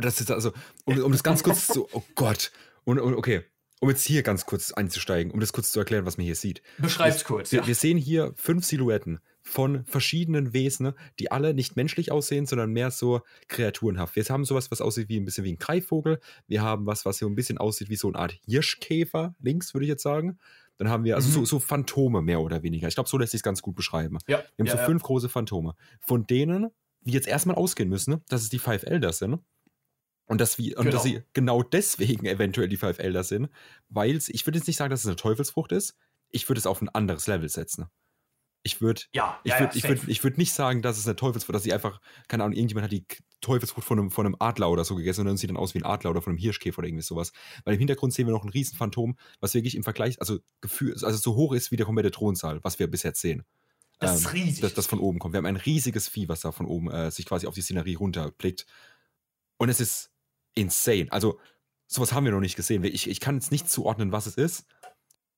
Das 0.00 0.20
ist 0.20 0.30
also, 0.30 0.52
um, 0.86 0.98
um 1.02 1.12
das 1.12 1.22
ganz 1.22 1.42
kurz 1.42 1.66
zu. 1.66 1.86
Oh 1.92 2.02
Gott. 2.14 2.50
Und, 2.84 2.98
und 2.98 3.14
okay, 3.14 3.44
um 3.80 3.88
jetzt 3.88 4.04
hier 4.04 4.22
ganz 4.22 4.44
kurz 4.46 4.72
einzusteigen, 4.72 5.32
um 5.32 5.40
das 5.40 5.52
kurz 5.52 5.70
zu 5.70 5.78
erklären, 5.78 6.04
was 6.06 6.16
man 6.16 6.24
hier 6.26 6.34
sieht. 6.34 6.62
Beschreib's 6.78 7.24
kurz. 7.24 7.52
Wir, 7.52 7.60
ja. 7.60 7.66
wir 7.66 7.74
sehen 7.74 7.98
hier 7.98 8.32
fünf 8.36 8.64
Silhouetten 8.64 9.20
von 9.42 9.84
verschiedenen 9.86 10.52
Wesen, 10.52 10.92
die 11.18 11.30
alle 11.32 11.54
nicht 11.54 11.76
menschlich 11.76 12.12
aussehen, 12.12 12.44
sondern 12.46 12.70
mehr 12.72 12.90
so 12.90 13.22
kreaturenhaft. 13.48 14.14
Wir 14.16 14.24
haben 14.24 14.44
sowas, 14.44 14.70
was 14.70 14.80
aussieht 14.80 15.08
wie 15.08 15.18
ein 15.18 15.24
bisschen 15.24 15.44
wie 15.44 15.52
ein 15.52 15.58
Greifvogel. 15.58 16.20
Wir 16.46 16.62
haben 16.62 16.86
was, 16.86 17.04
was 17.06 17.18
so 17.18 17.26
ein 17.26 17.34
bisschen 17.34 17.58
aussieht 17.58 17.88
wie 17.88 17.96
so 17.96 18.08
eine 18.08 18.18
Art 18.18 18.32
Hirschkäfer, 18.46 19.34
links 19.40 19.72
würde 19.74 19.84
ich 19.84 19.88
jetzt 19.90 20.02
sagen. 20.02 20.38
Dann 20.76 20.88
haben 20.90 21.04
wir 21.04 21.16
also 21.16 21.28
Mhm. 21.28 21.32
so, 21.32 21.44
so 21.44 21.58
Phantome 21.58 22.20
mehr 22.22 22.40
oder 22.40 22.62
weniger. 22.62 22.88
Ich 22.88 22.94
glaube, 22.94 23.08
so 23.08 23.16
lässt 23.18 23.32
sich 23.32 23.38
es 23.40 23.42
ganz 23.42 23.62
gut 23.62 23.74
beschreiben. 23.74 24.18
ja, 24.28 24.42
Wir 24.56 24.64
haben 24.64 24.66
ja, 24.66 24.76
so 24.76 24.84
fünf 24.84 25.02
große 25.02 25.28
Phantome. 25.28 25.74
Von 26.00 26.26
denen 26.26 26.68
wir 27.02 27.14
jetzt 27.14 27.26
erstmal 27.28 27.56
ausgehen 27.56 27.88
müssen, 27.88 28.22
dass 28.28 28.42
es 28.42 28.48
die 28.50 28.58
Five 28.58 28.82
Elders 28.82 29.18
sind. 29.18 29.38
Und 30.28 30.40
dass, 30.40 30.58
wir, 30.58 30.78
und 30.78 30.86
dass 30.92 31.02
Genau. 31.02 31.16
sie 31.16 31.22
genau 31.32 31.62
deswegen 31.62 32.26
eventuell 32.26 32.68
die 32.68 32.76
Five 32.76 32.98
Elders 33.00 33.28
sind, 33.28 33.48
weil 33.88 34.16
ich 34.28 34.46
würde 34.46 34.58
jetzt 34.58 34.66
nicht 34.68 34.76
sagen, 34.76 34.90
dass 34.90 35.00
es 35.00 35.06
eine 35.06 35.16
Teufelsfrucht 35.16 35.72
ist. 35.72 35.96
Ich 36.30 36.48
würde 36.48 36.58
es 36.58 36.66
auf 36.66 36.80
ein 36.82 36.88
anderes 36.90 37.26
Level 37.26 37.48
setzen. 37.48 37.86
Ich 38.62 38.80
würde 38.82 39.02
Ja, 39.14 39.40
ich 39.44 39.52
ja, 39.52 39.60
würde 39.60 39.72
ja, 39.72 39.78
ich 39.78 39.88
würd, 39.88 39.98
safe. 40.00 40.10
ich 40.10 40.24
würd 40.24 40.36
nicht 40.36 40.52
sagen, 40.52 40.82
dass 40.82 40.98
es 40.98 41.06
eine 41.06 41.16
Teufelsfrucht, 41.16 41.54
dass 41.54 41.62
sie 41.62 41.72
einfach, 41.72 42.00
keine 42.28 42.44
Ahnung, 42.44 42.54
irgendjemand 42.56 42.84
hat 42.84 42.92
die 42.92 43.06
Teufelsfrucht 43.40 43.86
von 43.86 43.98
einem, 43.98 44.10
von 44.10 44.26
einem 44.26 44.36
Adler 44.40 44.68
oder 44.70 44.84
so 44.84 44.96
gegessen 44.96 45.22
und 45.22 45.28
dann 45.28 45.36
sieht 45.38 45.48
dann 45.48 45.56
aus 45.56 45.72
wie 45.74 45.78
ein 45.78 45.84
Adler 45.86 46.10
oder 46.10 46.20
von 46.20 46.32
einem 46.32 46.38
Hirschkäfer 46.38 46.80
oder 46.80 46.88
irgendwie 46.88 47.04
sowas. 47.04 47.32
Weil 47.64 47.74
im 47.74 47.78
Hintergrund 47.78 48.12
sehen 48.12 48.26
wir 48.26 48.32
noch 48.34 48.44
ein 48.44 48.50
riesen 48.50 48.76
Phantom, 48.76 49.16
was 49.40 49.54
wirklich 49.54 49.76
im 49.76 49.84
Vergleich, 49.84 50.20
also 50.20 50.40
Gefühl, 50.60 50.92
also 51.02 51.16
so 51.16 51.36
hoch 51.36 51.54
ist 51.54 51.70
wie 51.70 51.76
der 51.76 51.86
komplette 51.86 52.10
Thronsaal, 52.10 52.58
was 52.62 52.78
wir 52.78 52.88
bis 52.90 53.02
jetzt 53.04 53.20
sehen. 53.22 53.44
Das 54.00 54.20
ist 54.20 54.32
riesig. 54.34 54.60
Das, 54.60 54.74
das 54.74 54.86
von 54.86 54.98
oben 54.98 55.18
kommt. 55.20 55.32
Wir 55.34 55.38
haben 55.38 55.46
ein 55.46 55.56
riesiges 55.56 56.08
Vieh, 56.08 56.28
was 56.28 56.40
da 56.40 56.52
von 56.52 56.66
oben 56.66 56.90
äh, 56.90 57.10
sich 57.10 57.24
quasi 57.26 57.46
auf 57.46 57.54
die 57.54 57.62
Szenerie 57.62 57.94
runterblickt. 57.94 58.66
Und 59.56 59.68
es 59.70 59.80
ist 59.80 60.10
insane. 60.58 61.06
Also, 61.10 61.38
sowas 61.86 62.12
haben 62.12 62.24
wir 62.24 62.32
noch 62.32 62.40
nicht 62.40 62.56
gesehen. 62.56 62.84
Ich, 62.84 63.08
ich 63.08 63.20
kann 63.20 63.36
jetzt 63.36 63.52
nicht 63.52 63.70
zuordnen, 63.70 64.12
was 64.12 64.26
es 64.26 64.36
ist, 64.36 64.66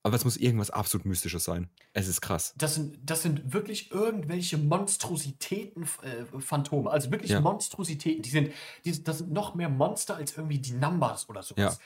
aber 0.02 0.16
es 0.16 0.24
muss 0.24 0.36
irgendwas 0.36 0.70
absolut 0.70 1.04
Mystisches 1.04 1.44
sein. 1.44 1.68
Es 1.92 2.08
ist 2.08 2.20
krass. 2.20 2.54
Das 2.56 2.74
sind, 2.74 2.98
das 3.04 3.22
sind 3.22 3.52
wirklich 3.52 3.90
irgendwelche 3.90 4.56
Monstrositäten, 4.58 5.84
äh, 6.02 6.40
Phantome. 6.40 6.90
Also 6.90 7.10
wirklich 7.10 7.32
Ja. 7.32 7.40
Monstrositäten. 7.40 8.22
Die 8.22 8.30
sind, 8.30 8.52
die, 8.84 9.04
das 9.04 9.18
sind 9.18 9.32
noch 9.32 9.54
mehr 9.54 9.68
Monster 9.68 10.16
als 10.16 10.36
irgendwie 10.36 10.58
die 10.58 10.72
Numbers 10.72 11.28
oder 11.28 11.42
sowas. 11.42 11.74
Ja. 11.74 11.84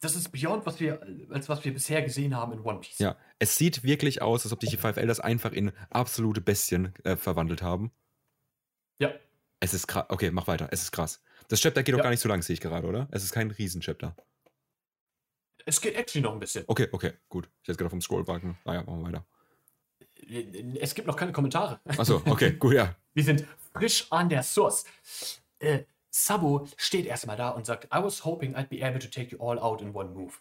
Das 0.00 0.16
ist 0.16 0.30
beyond, 0.32 0.64
was 0.64 0.80
wir, 0.80 1.02
als 1.28 1.50
was 1.50 1.62
wir 1.62 1.74
bisher 1.74 2.00
gesehen 2.00 2.34
haben 2.34 2.52
in 2.54 2.60
One 2.60 2.80
Piece. 2.80 2.98
Ja, 2.98 3.16
es 3.38 3.56
sieht 3.56 3.82
wirklich 3.84 4.22
aus, 4.22 4.44
als 4.44 4.52
ob 4.54 4.62
sich 4.62 4.70
die 4.70 4.78
Five 4.78 4.96
Elders 4.96 5.20
einfach 5.20 5.52
in 5.52 5.72
absolute 5.90 6.40
Bestien 6.40 6.94
äh, 7.04 7.16
verwandelt 7.16 7.60
haben. 7.60 7.92
Ja. 8.98 9.12
Es 9.60 9.74
ist 9.74 9.86
krass. 9.86 10.06
Okay, 10.08 10.30
mach 10.30 10.46
weiter. 10.46 10.68
Es 10.70 10.80
ist 10.80 10.92
krass. 10.92 11.20
Das 11.50 11.60
Chapter 11.60 11.82
geht 11.82 11.92
doch 11.94 11.98
Ja. 11.98 12.04
gar 12.04 12.10
nicht 12.10 12.20
so 12.20 12.28
lang, 12.28 12.42
sehe 12.42 12.54
ich 12.54 12.60
gerade, 12.60 12.86
oder? 12.86 13.08
Es 13.10 13.24
ist 13.24 13.32
kein 13.32 13.50
Riesen-Chapter. 13.50 14.14
Es 15.66 15.80
geht 15.80 15.96
actually 15.96 16.22
noch 16.22 16.32
ein 16.32 16.38
bisschen. 16.40 16.64
Okay, 16.68 16.88
okay, 16.92 17.12
gut. 17.28 17.50
Ich 17.62 17.68
hätte 17.68 17.76
gerade 17.78 17.90
vom 17.90 18.00
Scrollbalken. 18.00 18.56
Naja, 18.64 18.82
machen 18.84 19.00
wir 19.00 19.06
weiter. 19.12 19.26
Es 20.80 20.94
gibt 20.94 21.06
noch 21.08 21.16
keine 21.16 21.32
Kommentare. 21.32 21.80
Achso, 21.84 22.22
okay, 22.26 22.52
gut, 22.58 22.74
ja. 22.74 22.94
Wir 23.14 23.24
sind 23.24 23.44
frisch 23.74 24.06
an 24.10 24.28
der 24.28 24.42
Source. 24.44 24.84
Äh, 25.58 25.80
Sabo 26.08 26.66
steht 26.76 27.06
erstmal 27.06 27.36
da 27.36 27.50
und 27.50 27.66
sagt, 27.66 27.84
I 27.86 28.02
was 28.02 28.24
hoping 28.24 28.54
I'd 28.54 28.68
be 28.68 28.84
able 28.84 29.00
to 29.00 29.08
take 29.08 29.32
you 29.34 29.38
all 29.40 29.58
out 29.58 29.80
in 29.80 29.94
one 29.94 30.10
move. 30.10 30.34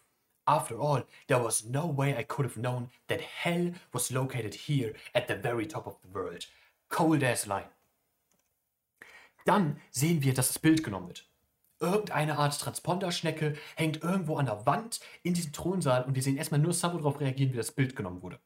After 0.45 0.79
all, 0.79 1.03
there 1.27 1.43
was 1.43 1.63
no 1.65 1.87
way 1.95 2.15
I 2.17 2.23
could 2.23 2.45
have 2.47 2.59
known 2.59 2.89
that 3.07 3.19
hell 3.21 3.73
was 3.93 4.09
located 4.11 4.53
here 4.53 4.93
at 5.13 5.27
the 5.27 5.35
very 5.35 5.67
top 5.67 5.85
of 5.87 5.97
the 6.03 6.09
world. 6.11 6.45
Cold 6.89 7.23
as 7.23 7.45
line. 7.47 7.69
Dann 9.49 9.81
sehen 9.89 10.21
wir, 10.21 10.35
dass 10.35 10.49
das 10.49 10.59
Bild 10.59 10.83
genommen 10.83 11.07
wird. 11.07 11.27
Irgendeine 11.79 12.37
Art 12.37 12.59
Transponderschnecke 12.59 13.57
hängt 13.75 14.03
irgendwo 14.03 14.37
an 14.37 14.45
der 14.45 14.67
Wand 14.67 14.99
in 15.23 15.33
diesem 15.33 15.53
Thronsaal 15.53 16.03
und 16.03 16.13
wir 16.13 16.21
sehen 16.21 16.37
erstmal 16.37 16.59
nur 16.59 16.71
Sabo 16.71 16.97
darauf 16.99 17.19
reagieren, 17.19 17.51
wie 17.53 17.57
das 17.57 17.71
Bild 17.71 17.95
genommen 17.95 18.21
wurde. 18.21 18.39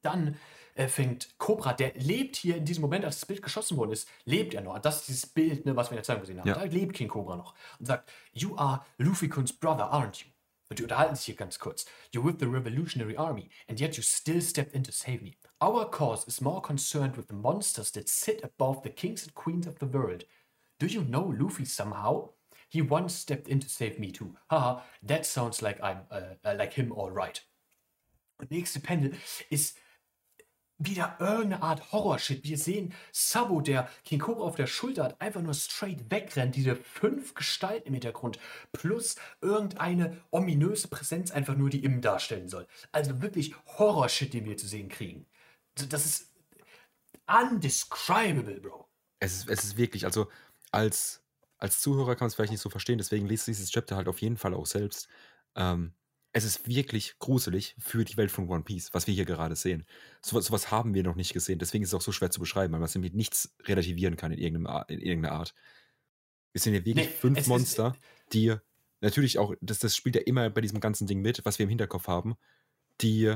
Dann 0.00 0.36
äh, 0.76 0.86
fängt 0.86 1.36
Cobra, 1.38 1.72
der 1.72 1.94
lebt 1.94 2.36
hier 2.36 2.56
in 2.56 2.64
diesem 2.64 2.82
Moment, 2.82 3.04
als 3.04 3.18
das 3.18 3.26
Bild 3.26 3.42
geschossen 3.42 3.76
worden 3.78 3.90
ist, 3.90 4.08
lebt 4.24 4.54
er 4.54 4.60
noch. 4.60 4.78
Das 4.78 5.00
ist 5.00 5.08
dieses 5.08 5.26
Bild, 5.26 5.66
ne, 5.66 5.74
was 5.74 5.88
wir 5.88 5.94
in 5.94 5.96
der 5.96 6.04
Zeitung 6.04 6.20
gesehen 6.20 6.38
haben. 6.38 6.46
Ja. 6.46 6.54
Da 6.54 6.62
lebt 6.62 6.94
King 6.94 7.08
Cobra 7.08 7.34
noch 7.34 7.56
und 7.80 7.86
sagt, 7.86 8.12
You 8.32 8.56
are 8.56 8.84
Luffy-Kuns 8.98 9.54
brother, 9.54 9.92
aren't 9.92 10.22
you? 10.22 10.30
Und 10.68 10.78
die 10.78 10.84
unterhalten 10.84 11.16
sich 11.16 11.24
hier 11.24 11.34
ganz 11.34 11.58
kurz. 11.58 11.84
You're 12.14 12.24
with 12.24 12.36
the 12.38 12.46
Revolutionary 12.46 13.16
Army, 13.16 13.50
and 13.68 13.80
yet 13.80 13.96
you 13.96 14.04
still 14.04 14.40
stepped 14.40 14.72
in 14.72 14.84
to 14.84 14.92
save 14.92 15.20
me. 15.20 15.32
Our 15.62 15.84
cause 15.84 16.26
is 16.26 16.40
more 16.40 16.62
concerned 16.62 17.16
with 17.16 17.28
the 17.28 17.34
monsters 17.34 17.90
that 17.90 18.08
sit 18.08 18.42
above 18.42 18.82
the 18.82 18.88
kings 18.88 19.24
and 19.24 19.34
queens 19.34 19.66
of 19.66 19.78
the 19.78 19.86
world. 19.86 20.24
Do 20.78 20.86
you 20.86 21.04
know 21.04 21.34
Luffy 21.38 21.66
somehow? 21.66 22.30
He 22.70 22.80
once 22.80 23.14
stepped 23.14 23.46
in 23.46 23.60
to 23.60 23.68
save 23.68 23.98
me 23.98 24.10
too. 24.10 24.36
Haha, 24.48 24.80
that 25.02 25.26
sounds 25.26 25.60
like 25.60 25.78
I'm 25.82 26.02
uh, 26.10 26.36
uh, 26.44 26.54
like 26.56 26.72
him 26.72 26.92
all 26.92 27.10
right. 27.10 27.42
Und 28.38 28.50
nächste 28.50 28.80
Panel 28.80 29.12
ist 29.50 29.76
wieder 30.78 31.16
irgendeine 31.20 31.62
Art 31.62 31.92
Horror-Shit. 31.92 32.42
Wir 32.44 32.56
sehen 32.56 32.94
Sabo, 33.12 33.60
der 33.60 33.90
King 34.04 34.20
Cobra 34.20 34.44
auf 34.44 34.56
der 34.56 34.66
Schulter 34.66 35.04
hat, 35.04 35.20
einfach 35.20 35.42
nur 35.42 35.52
straight 35.52 36.10
wegrennt. 36.10 36.56
Diese 36.56 36.74
fünf 36.74 37.34
Gestalten 37.34 37.88
im 37.88 37.94
Hintergrund. 37.94 38.38
Plus 38.72 39.16
irgendeine 39.42 40.16
ominöse 40.30 40.88
Präsenz 40.88 41.30
einfach 41.32 41.54
nur, 41.54 41.68
die 41.68 41.84
ihm 41.84 42.00
darstellen 42.00 42.48
soll. 42.48 42.66
Also 42.92 43.20
wirklich 43.20 43.54
Horror-Shit, 43.78 44.32
den 44.32 44.46
wir 44.46 44.56
zu 44.56 44.66
sehen 44.66 44.88
kriegen. 44.88 45.26
Das 45.88 46.06
ist 46.06 46.30
undescribable, 47.26 48.60
Bro. 48.60 48.88
Es 49.20 49.36
ist, 49.36 49.48
es 49.48 49.64
ist 49.64 49.76
wirklich, 49.76 50.04
also 50.04 50.28
als, 50.72 51.22
als 51.58 51.80
Zuhörer 51.80 52.14
kann 52.14 52.24
man 52.24 52.28
es 52.28 52.34
vielleicht 52.34 52.52
nicht 52.52 52.60
so 52.62 52.70
verstehen, 52.70 52.98
deswegen 52.98 53.26
liest 53.26 53.46
dieses 53.46 53.70
Chapter 53.70 53.96
halt 53.96 54.08
auf 54.08 54.20
jeden 54.20 54.36
Fall 54.36 54.54
auch 54.54 54.66
selbst. 54.66 55.08
Ähm, 55.54 55.92
es 56.32 56.44
ist 56.44 56.66
wirklich 56.68 57.18
gruselig 57.18 57.74
für 57.78 58.04
die 58.04 58.16
Welt 58.16 58.30
von 58.30 58.48
One 58.48 58.62
Piece, 58.62 58.94
was 58.94 59.06
wir 59.06 59.14
hier 59.14 59.24
gerade 59.24 59.56
sehen. 59.56 59.84
So, 60.24 60.40
sowas 60.40 60.70
haben 60.70 60.94
wir 60.94 61.02
noch 61.02 61.16
nicht 61.16 61.32
gesehen, 61.32 61.58
deswegen 61.58 61.82
ist 61.82 61.90
es 61.90 61.94
auch 61.94 62.00
so 62.00 62.12
schwer 62.12 62.30
zu 62.30 62.40
beschreiben, 62.40 62.72
weil 62.72 62.80
man 62.80 62.86
es 62.88 62.94
mit 62.96 63.14
nichts 63.14 63.54
relativieren 63.64 64.16
kann 64.16 64.32
in, 64.32 64.38
irgendeinem 64.38 64.84
in 64.88 65.00
irgendeiner 65.00 65.34
Art. 65.34 65.54
Wir 66.52 66.60
sehen 66.60 66.72
hier 66.72 66.84
wirklich 66.84 67.06
Nee, 67.06 67.12
fünf 67.12 67.38
es 67.38 67.44
ist- 67.44 67.48
Monster, 67.48 67.96
die 68.32 68.54
natürlich 69.00 69.38
auch, 69.38 69.54
das, 69.60 69.80
das 69.80 69.96
spielt 69.96 70.14
ja 70.16 70.22
immer 70.22 70.50
bei 70.50 70.60
diesem 70.60 70.80
ganzen 70.80 71.06
Ding 71.06 71.20
mit, 71.20 71.44
was 71.44 71.58
wir 71.58 71.64
im 71.64 71.68
Hinterkopf 71.70 72.06
haben, 72.06 72.36
die 73.00 73.34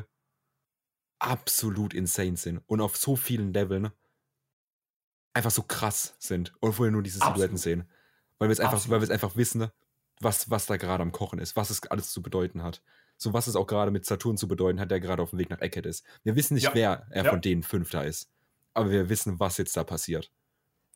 absolut 1.24 1.94
insane 1.94 2.36
sind 2.36 2.60
und 2.66 2.80
auf 2.80 2.96
so 2.96 3.16
vielen 3.16 3.52
Leveln 3.52 3.90
einfach 5.32 5.50
so 5.50 5.62
krass 5.62 6.14
sind, 6.18 6.52
obwohl 6.60 6.88
wir 6.88 6.92
nur 6.92 7.02
diese 7.02 7.18
Absolut. 7.20 7.36
Silhouetten 7.36 7.56
sehen. 7.56 7.88
Weil 8.38 8.48
wir 8.48 8.52
es 8.52 8.60
einfach, 8.60 8.74
Absolut. 8.74 8.92
weil 8.92 9.00
wir 9.00 9.04
es 9.04 9.10
einfach 9.10 9.36
wissen, 9.36 9.68
was, 10.20 10.50
was 10.50 10.66
da 10.66 10.76
gerade 10.76 11.02
am 11.02 11.12
Kochen 11.12 11.38
ist, 11.38 11.56
was 11.56 11.70
es 11.70 11.82
alles 11.86 12.10
zu 12.12 12.22
bedeuten 12.22 12.62
hat. 12.62 12.82
So 13.16 13.32
was 13.32 13.46
es 13.46 13.56
auch 13.56 13.66
gerade 13.66 13.90
mit 13.90 14.04
Saturn 14.04 14.36
zu 14.36 14.48
bedeuten 14.48 14.80
hat, 14.80 14.90
der 14.90 15.00
gerade 15.00 15.22
auf 15.22 15.30
dem 15.30 15.38
Weg 15.38 15.50
nach 15.50 15.60
Eckhead 15.60 15.86
ist. 15.86 16.04
Wir 16.24 16.34
wissen 16.36 16.54
nicht, 16.54 16.64
Ja. 16.64 16.74
wer 16.74 17.06
er 17.10 17.24
Ja. 17.24 17.30
von 17.30 17.40
denen 17.40 17.62
fünf 17.62 17.90
da 17.90 18.02
ist. 18.02 18.30
Aber 18.72 18.90
wir 18.90 19.08
wissen, 19.08 19.38
was 19.38 19.56
jetzt 19.56 19.76
da 19.76 19.84
passiert. 19.84 20.32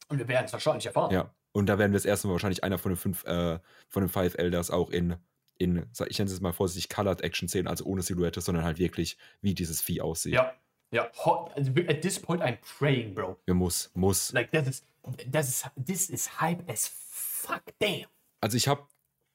Und 0.08 0.18
wir 0.18 0.26
werden 0.28 0.46
es 0.46 0.52
wahrscheinlich 0.52 0.86
erfahren. 0.86 1.12
Ja. 1.12 1.32
Und 1.52 1.66
da 1.66 1.78
werden 1.78 1.92
wir 1.92 1.96
das 1.98 2.04
erste 2.04 2.26
Mal 2.26 2.32
wahrscheinlich 2.32 2.64
einer 2.64 2.78
von 2.78 2.92
den 2.92 2.96
fünf, 2.96 3.24
äh, 3.24 3.58
von 3.88 4.02
den 4.02 4.08
Five 4.08 4.34
Elders 4.36 4.70
auch 4.70 4.90
in, 4.90 5.16
in, 5.58 5.86
ich 6.08 6.18
nenne 6.18 6.30
es 6.30 6.40
mal 6.40 6.52
vorsichtig, 6.52 6.88
Colored 6.88 7.20
Action 7.20 7.48
sehen, 7.48 7.66
also 7.66 7.84
ohne 7.84 8.02
Silhouette, 8.02 8.40
sondern 8.40 8.64
halt 8.64 8.78
wirklich, 8.78 9.18
wie 9.40 9.54
dieses 9.54 9.80
Vieh 9.80 10.00
aussieht. 10.00 10.34
Ja. 10.34 10.54
Ja. 10.90 11.10
Also, 11.54 11.72
at 11.86 12.00
this 12.00 12.18
point, 12.18 12.42
I'm 12.42 12.56
praying, 12.78 13.14
Bro. 13.14 13.36
Wir 13.44 13.54
muss, 13.54 13.90
muss. 13.94 14.32
Like, 14.32 14.50
das 14.52 14.66
ist, 14.66 14.84
das 15.26 15.48
ist, 15.48 15.70
this 15.84 16.08
is 16.08 16.40
hype 16.40 16.68
as 16.70 16.90
fuck. 17.10 17.62
Damn. 17.78 18.06
Also 18.40 18.56
ich 18.56 18.68
habe, 18.68 18.86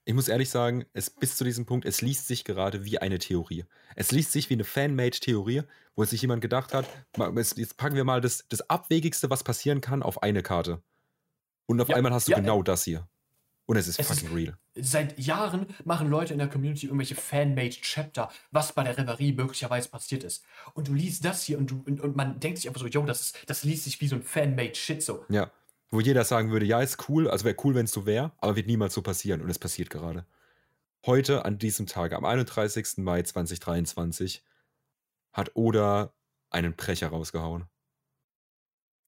ich 0.05 0.13
muss 0.13 0.27
ehrlich 0.27 0.49
sagen, 0.49 0.85
es 0.93 1.09
bis 1.09 1.37
zu 1.37 1.43
diesem 1.43 1.65
Punkt, 1.65 1.85
es 1.85 2.01
liest 2.01 2.27
sich 2.27 2.43
gerade 2.43 2.85
wie 2.85 2.99
eine 2.99 3.19
Theorie. 3.19 3.65
Es 3.95 4.11
liest 4.11 4.31
sich 4.31 4.49
wie 4.49 4.55
eine 4.55 4.63
Fan-Made-Theorie, 4.63 5.63
wo 5.95 6.03
sich 6.05 6.21
jemand 6.21 6.41
gedacht 6.41 6.73
hat, 6.73 6.87
jetzt 7.55 7.77
packen 7.77 7.95
wir 7.95 8.03
mal 8.03 8.21
das, 8.21 8.45
das 8.49 8.67
Abwegigste, 8.69 9.29
was 9.29 9.43
passieren 9.43 9.81
kann, 9.81 10.01
auf 10.01 10.23
eine 10.23 10.41
Karte. 10.41 10.81
Und 11.65 11.79
auf 11.79 11.89
Ja, 11.89 11.97
einmal 11.97 12.13
hast 12.13 12.27
du 12.27 12.31
ja, 12.31 12.39
genau 12.39 12.63
das 12.63 12.83
hier. 12.83 13.07
Und 13.65 13.77
es 13.77 13.87
ist 13.87 13.99
Es 13.99 14.09
ist- 14.09 14.19
fucking 14.21 14.35
real. 14.35 14.57
Seit 14.75 15.17
Jahren 15.19 15.67
machen 15.85 16.09
Leute 16.09 16.33
in 16.33 16.39
der 16.39 16.49
Community 16.49 16.87
irgendwelche 16.87 17.15
Fan-made 17.15 17.69
Chapter, 17.81 18.29
was 18.51 18.73
bei 18.73 18.83
der 18.83 18.97
Reverie 18.97 19.31
möglicherweise 19.33 19.87
passiert 19.89 20.23
ist. 20.23 20.43
Und 20.73 20.89
du 20.89 20.93
liest 20.93 21.23
das 21.23 21.43
hier 21.43 21.57
und, 21.57 21.71
du, 21.71 21.81
und, 21.85 22.01
und 22.01 22.15
man 22.15 22.39
denkt 22.39 22.57
sich 22.57 22.67
einfach 22.67 22.81
so, 22.81 22.87
yo, 22.87 23.05
das, 23.05 23.21
ist, 23.21 23.37
das 23.49 23.63
liest 23.63 23.85
sich 23.85 24.01
wie 24.01 24.07
so 24.07 24.15
ein 24.17 24.23
Fan-made 24.23 24.75
Shit 24.75 25.01
so. 25.01 25.25
Ja. 25.29 25.49
wo 25.89 26.01
jeder 26.01 26.25
sagen 26.25 26.51
würde, 26.51 26.65
ja, 26.65 26.81
ist 26.81 27.07
cool, 27.07 27.29
also 27.29 27.45
wäre 27.45 27.55
cool, 27.63 27.75
wenn 27.75 27.85
es 27.85 27.91
so 27.93 28.05
wäre, 28.05 28.31
aber 28.39 28.55
wird 28.55 28.67
niemals 28.67 28.93
so 28.95 29.01
passieren 29.01 29.41
und 29.41 29.49
es 29.49 29.59
passiert 29.59 29.89
gerade. 29.89 30.25
Heute, 31.05 31.45
an 31.45 31.57
diesem 31.57 31.85
Tag, 31.85 32.13
am 32.13 32.25
31. 32.25 32.97
Mai 32.97 33.21
2023, 33.21 34.43
hat 35.33 35.51
Oda 35.55 36.13
einen 36.49 36.75
Brecher 36.75 37.09
rausgehauen. 37.09 37.65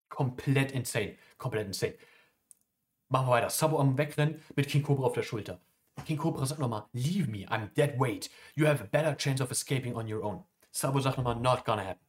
Komplett 0.09 0.71
insane. 0.71 1.15
Komplett 1.37 1.67
insane. 1.67 1.95
Machen 3.09 3.27
wir 3.27 3.31
weiter. 3.31 3.49
Sabo 3.49 3.79
am 3.79 3.97
Wegrennen 3.97 4.41
mit 4.55 4.67
King 4.67 4.83
Cobra 4.83 5.05
auf 5.05 5.13
der 5.13 5.23
Schulter. 5.23 5.59
King 6.05 6.17
Cobra 6.17 6.45
sagt 6.45 6.59
nochmal, 6.59 6.87
leave 6.93 7.29
me, 7.29 7.45
I'm 7.49 7.69
dead 7.75 7.99
weight. 7.99 8.29
You 8.55 8.65
have 8.65 8.81
a 8.81 8.87
better 8.87 9.15
chance 9.15 9.41
of 9.41 9.51
escaping 9.51 9.95
on 9.95 10.11
your 10.11 10.23
own. 10.23 10.43
Sabo 10.71 10.99
sagt 10.99 11.17
nochmal, 11.17 11.39
not 11.39 11.65
gonna 11.65 11.83
happen. 11.83 12.05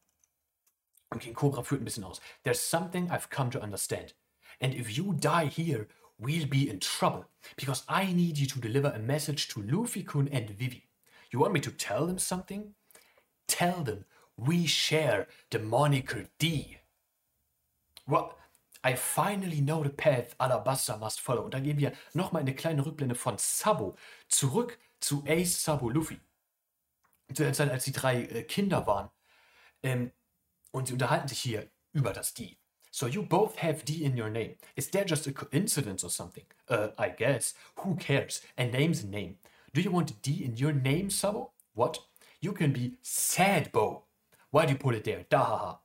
Und 1.09 1.21
King 1.21 1.33
Cobra 1.33 1.63
führt 1.63 1.81
ein 1.81 1.85
bisschen 1.85 2.03
aus. 2.03 2.19
There's 2.43 2.59
something 2.59 3.09
I've 3.09 3.29
come 3.29 3.49
to 3.51 3.61
understand. 3.61 4.13
And 4.59 4.73
if 4.73 4.97
you 4.97 5.13
die 5.13 5.45
here, 5.45 5.87
we'll 6.17 6.47
be 6.47 6.69
in 6.69 6.79
trouble. 6.79 7.25
Because 7.55 7.83
I 7.87 8.11
need 8.11 8.37
you 8.37 8.47
to 8.47 8.59
deliver 8.59 8.89
a 8.89 8.99
message 8.99 9.47
to 9.49 9.61
Luffy-kun 9.61 10.27
and 10.29 10.49
Vivi. 10.49 10.89
You 11.31 11.39
want 11.39 11.53
me 11.53 11.59
to 11.61 11.71
tell 11.71 12.07
them 12.07 12.17
something? 12.17 12.73
Tell 13.47 13.83
them 13.83 14.05
we 14.35 14.67
share 14.67 15.27
the 15.49 15.59
moniker 15.59 16.25
D. 16.39 16.77
Well, 18.07 18.37
I 18.85 18.95
finally 18.95 19.61
know 19.61 19.83
the 19.83 19.89
path 19.89 20.35
Alabasta 20.39 20.97
must 20.97 21.19
follow. 21.19 21.43
Und 21.43 21.53
dann 21.53 21.63
gehen 21.63 21.79
wir 21.79 21.93
nochmal 22.13 22.41
in 22.41 22.47
eine 22.47 22.55
kleine 22.55 22.85
Rückblende 22.85 23.15
von 23.15 23.37
Sabo 23.37 23.95
zurück 24.27 24.79
zu 24.99 25.23
Ace 25.27 25.63
Sabo 25.63 25.89
Luffy. 25.89 26.19
Zu 27.33 27.43
der 27.43 27.53
Zeit, 27.53 27.69
als 27.69 27.83
die 27.83 27.91
drei 27.91 28.23
äh, 28.23 28.43
Kinder 28.43 28.87
waren. 28.87 29.09
Ähm, 29.83 30.11
und 30.71 30.87
sie 30.87 30.93
unterhalten 30.93 31.27
sich 31.27 31.39
hier 31.39 31.69
über 31.91 32.13
das 32.13 32.33
D. 32.33 32.57
So 32.91 33.07
you 33.07 33.23
both 33.23 33.61
have 33.61 33.83
D 33.83 34.03
in 34.03 34.19
your 34.19 34.29
name. 34.29 34.55
Is 34.75 34.89
that 34.91 35.09
just 35.09 35.27
a 35.27 35.31
coincidence 35.31 36.03
or 36.03 36.09
something? 36.09 36.45
Uh, 36.69 36.89
I 36.97 37.09
guess. 37.09 37.53
Who 37.83 37.95
cares? 37.95 38.41
A 38.57 38.65
name's 38.65 39.03
a 39.03 39.07
name. 39.07 39.37
Do 39.73 39.81
you 39.81 39.91
want 39.91 40.11
a 40.11 40.13
D 40.15 40.43
in 40.43 40.55
your 40.55 40.73
name, 40.73 41.09
Sabo? 41.09 41.51
What? 41.73 41.99
You 42.41 42.53
can 42.53 42.71
be 42.71 42.97
Sadbo. 43.03 44.03
Why 44.51 44.65
do 44.65 44.73
you 44.73 44.79
put 44.79 44.95
it 44.95 45.03
there? 45.03 45.25
Dahaha. 45.29 45.77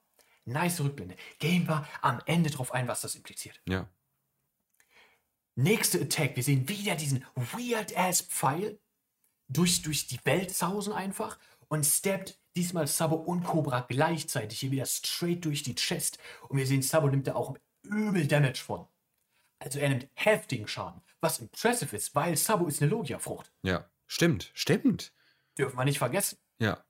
Nice 0.44 0.80
Rückblende. 0.80 1.16
Gehen 1.38 1.68
wir 1.68 1.86
am 2.00 2.20
Ende 2.26 2.50
drauf 2.50 2.72
ein, 2.72 2.88
was 2.88 3.02
das 3.02 3.14
impliziert. 3.14 3.60
Ja. 3.68 3.88
Nächste 5.54 6.00
Attack. 6.00 6.36
Wir 6.36 6.42
sehen 6.42 6.68
wieder 6.68 6.94
diesen 6.94 7.24
Weird-Ass-Pfeil 7.34 8.80
durch, 9.48 9.82
durch 9.82 10.06
die 10.06 10.24
Welt 10.24 10.50
sausen 10.50 10.92
einfach 10.92 11.38
und 11.68 11.84
steppt 11.84 12.38
diesmal 12.56 12.86
Sabo 12.86 13.16
und 13.16 13.44
Cobra 13.44 13.80
gleichzeitig 13.80 14.60
hier 14.60 14.70
wieder 14.70 14.86
straight 14.86 15.44
durch 15.44 15.62
die 15.62 15.74
Chest. 15.74 16.18
Und 16.48 16.58
wir 16.58 16.66
sehen, 16.66 16.82
Sabo 16.82 17.08
nimmt 17.08 17.26
da 17.26 17.34
auch 17.34 17.56
übel 17.82 18.26
Damage 18.26 18.62
von. 18.62 18.86
Also 19.58 19.78
er 19.78 19.90
nimmt 19.90 20.08
heftigen 20.14 20.66
Schaden. 20.66 21.02
Was 21.20 21.38
impressive 21.38 21.96
ist, 21.96 22.14
weil 22.14 22.36
Sabo 22.36 22.66
ist 22.66 22.82
eine 22.82 22.90
Logia-Frucht. 22.90 23.52
Ja. 23.62 23.88
Stimmt. 24.06 24.50
Stimmt. 24.54 25.12
Dürfen 25.56 25.78
wir 25.78 25.84
nicht 25.84 25.98
vergessen. 25.98 26.38
Ja. 26.58 26.84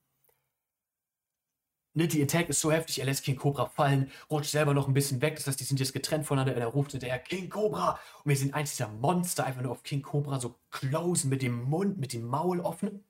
Ne, 1.95 2.09
die 2.09 2.23
Attack 2.23 2.49
ist 2.49 2.61
so 2.61 2.73
heftig, 2.73 3.01
er 3.01 3.05
lässt 3.05 3.23
King 3.23 3.37
Cobra 3.37 3.67
fallen, 3.67 4.11
rutscht 4.31 4.51
selber 4.51 4.73
noch 4.73 4.89
ein 4.89 4.95
bisschen 4.95 5.21
weg. 5.21 5.37
Das 5.37 5.47
heißt, 5.47 5.61
die 5.61 5.65
sind 5.65 5.79
jetzt 5.79 5.93
getrennt 5.93 6.25
voneinander. 6.25 6.59
Er 6.59 6.69
ruft 6.69 6.93
hinterher 6.93 7.19
King 7.19 7.51
Cobra. 7.51 8.01
Und 8.25 8.31
wir 8.31 8.37
sehen 8.37 8.55
eins 8.55 8.71
dieser 8.71 8.89
Monster 8.89 9.45
einfach 9.45 9.61
nur 9.61 9.73
auf 9.73 9.83
King 9.83 10.01
Cobra 10.01 10.41
so 10.41 10.59
closen 10.71 11.29
mit 11.29 11.43
dem 11.43 11.65
Mund, 11.65 11.99
mit 11.99 12.15
dem 12.15 12.27
Maul 12.27 12.61
offen. 12.61 13.05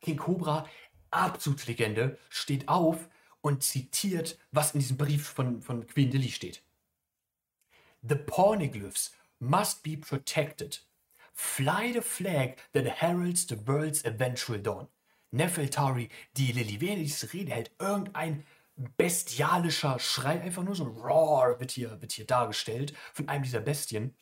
King 0.00 0.18
Cobra, 0.18 0.68
Abzugslegende, 1.10 2.18
steht 2.28 2.68
auf 2.68 3.08
und 3.40 3.64
zitiert, 3.64 4.38
was 4.52 4.74
in 4.74 4.80
diesem 4.80 4.96
Brief 4.96 5.26
von, 5.26 5.60
von 5.60 5.86
Queen 5.86 6.10
Lily 6.12 6.30
steht. 6.30 6.62
The 8.02 8.14
Pornoglyphs 8.14 9.12
must 9.40 9.82
be 9.82 9.96
protected. 9.96 10.80
Fly 11.32 11.92
the 11.92 12.00
flag 12.02 12.56
that 12.72 12.86
heralds 12.86 13.46
the 13.48 13.66
world's 13.66 14.04
eventual 14.04 14.58
dawn. 14.58 14.86
Nefeltari, 15.30 16.08
die 16.36 16.52
diese 16.52 17.32
Rede 17.32 17.52
hält, 17.52 17.72
irgendein 17.78 18.44
bestialischer 18.96 19.98
Schrei, 19.98 20.40
einfach 20.40 20.62
nur 20.62 20.74
so 20.74 20.84
ein 20.84 20.90
Roar 20.90 21.58
wird 21.60 21.70
hier, 21.70 22.00
wird 22.00 22.12
hier 22.12 22.26
dargestellt 22.26 22.94
von 23.14 23.28
einem 23.28 23.42
dieser 23.42 23.60
Bestien. 23.60 24.14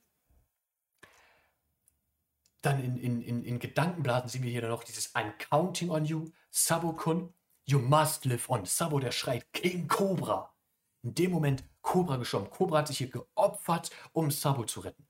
Dann 2.62 2.82
in, 2.82 2.96
in, 2.96 3.20
in, 3.20 3.44
in 3.44 3.58
Gedankenblasen 3.58 4.30
sehen 4.30 4.42
wir 4.42 4.50
hier 4.50 4.62
dann 4.62 4.70
noch 4.70 4.84
dieses 4.84 5.14
I'm 5.14 5.32
counting 5.38 5.90
on 5.90 6.04
you, 6.04 6.30
Sabo-kun, 6.50 7.34
you 7.66 7.78
must 7.78 8.24
live 8.24 8.48
on. 8.48 8.64
Sabo, 8.64 9.00
der 9.00 9.12
schreit 9.12 9.52
King 9.52 9.88
Cobra. 9.88 10.54
In 11.02 11.14
dem 11.14 11.32
Moment 11.32 11.64
Cobra 11.82 12.16
geschoben. 12.16 12.48
Cobra 12.48 12.78
hat 12.78 12.88
sich 12.88 12.98
hier 12.98 13.10
geopfert, 13.10 13.90
um 14.12 14.30
Sabo 14.30 14.64
zu 14.64 14.80
retten. 14.80 15.06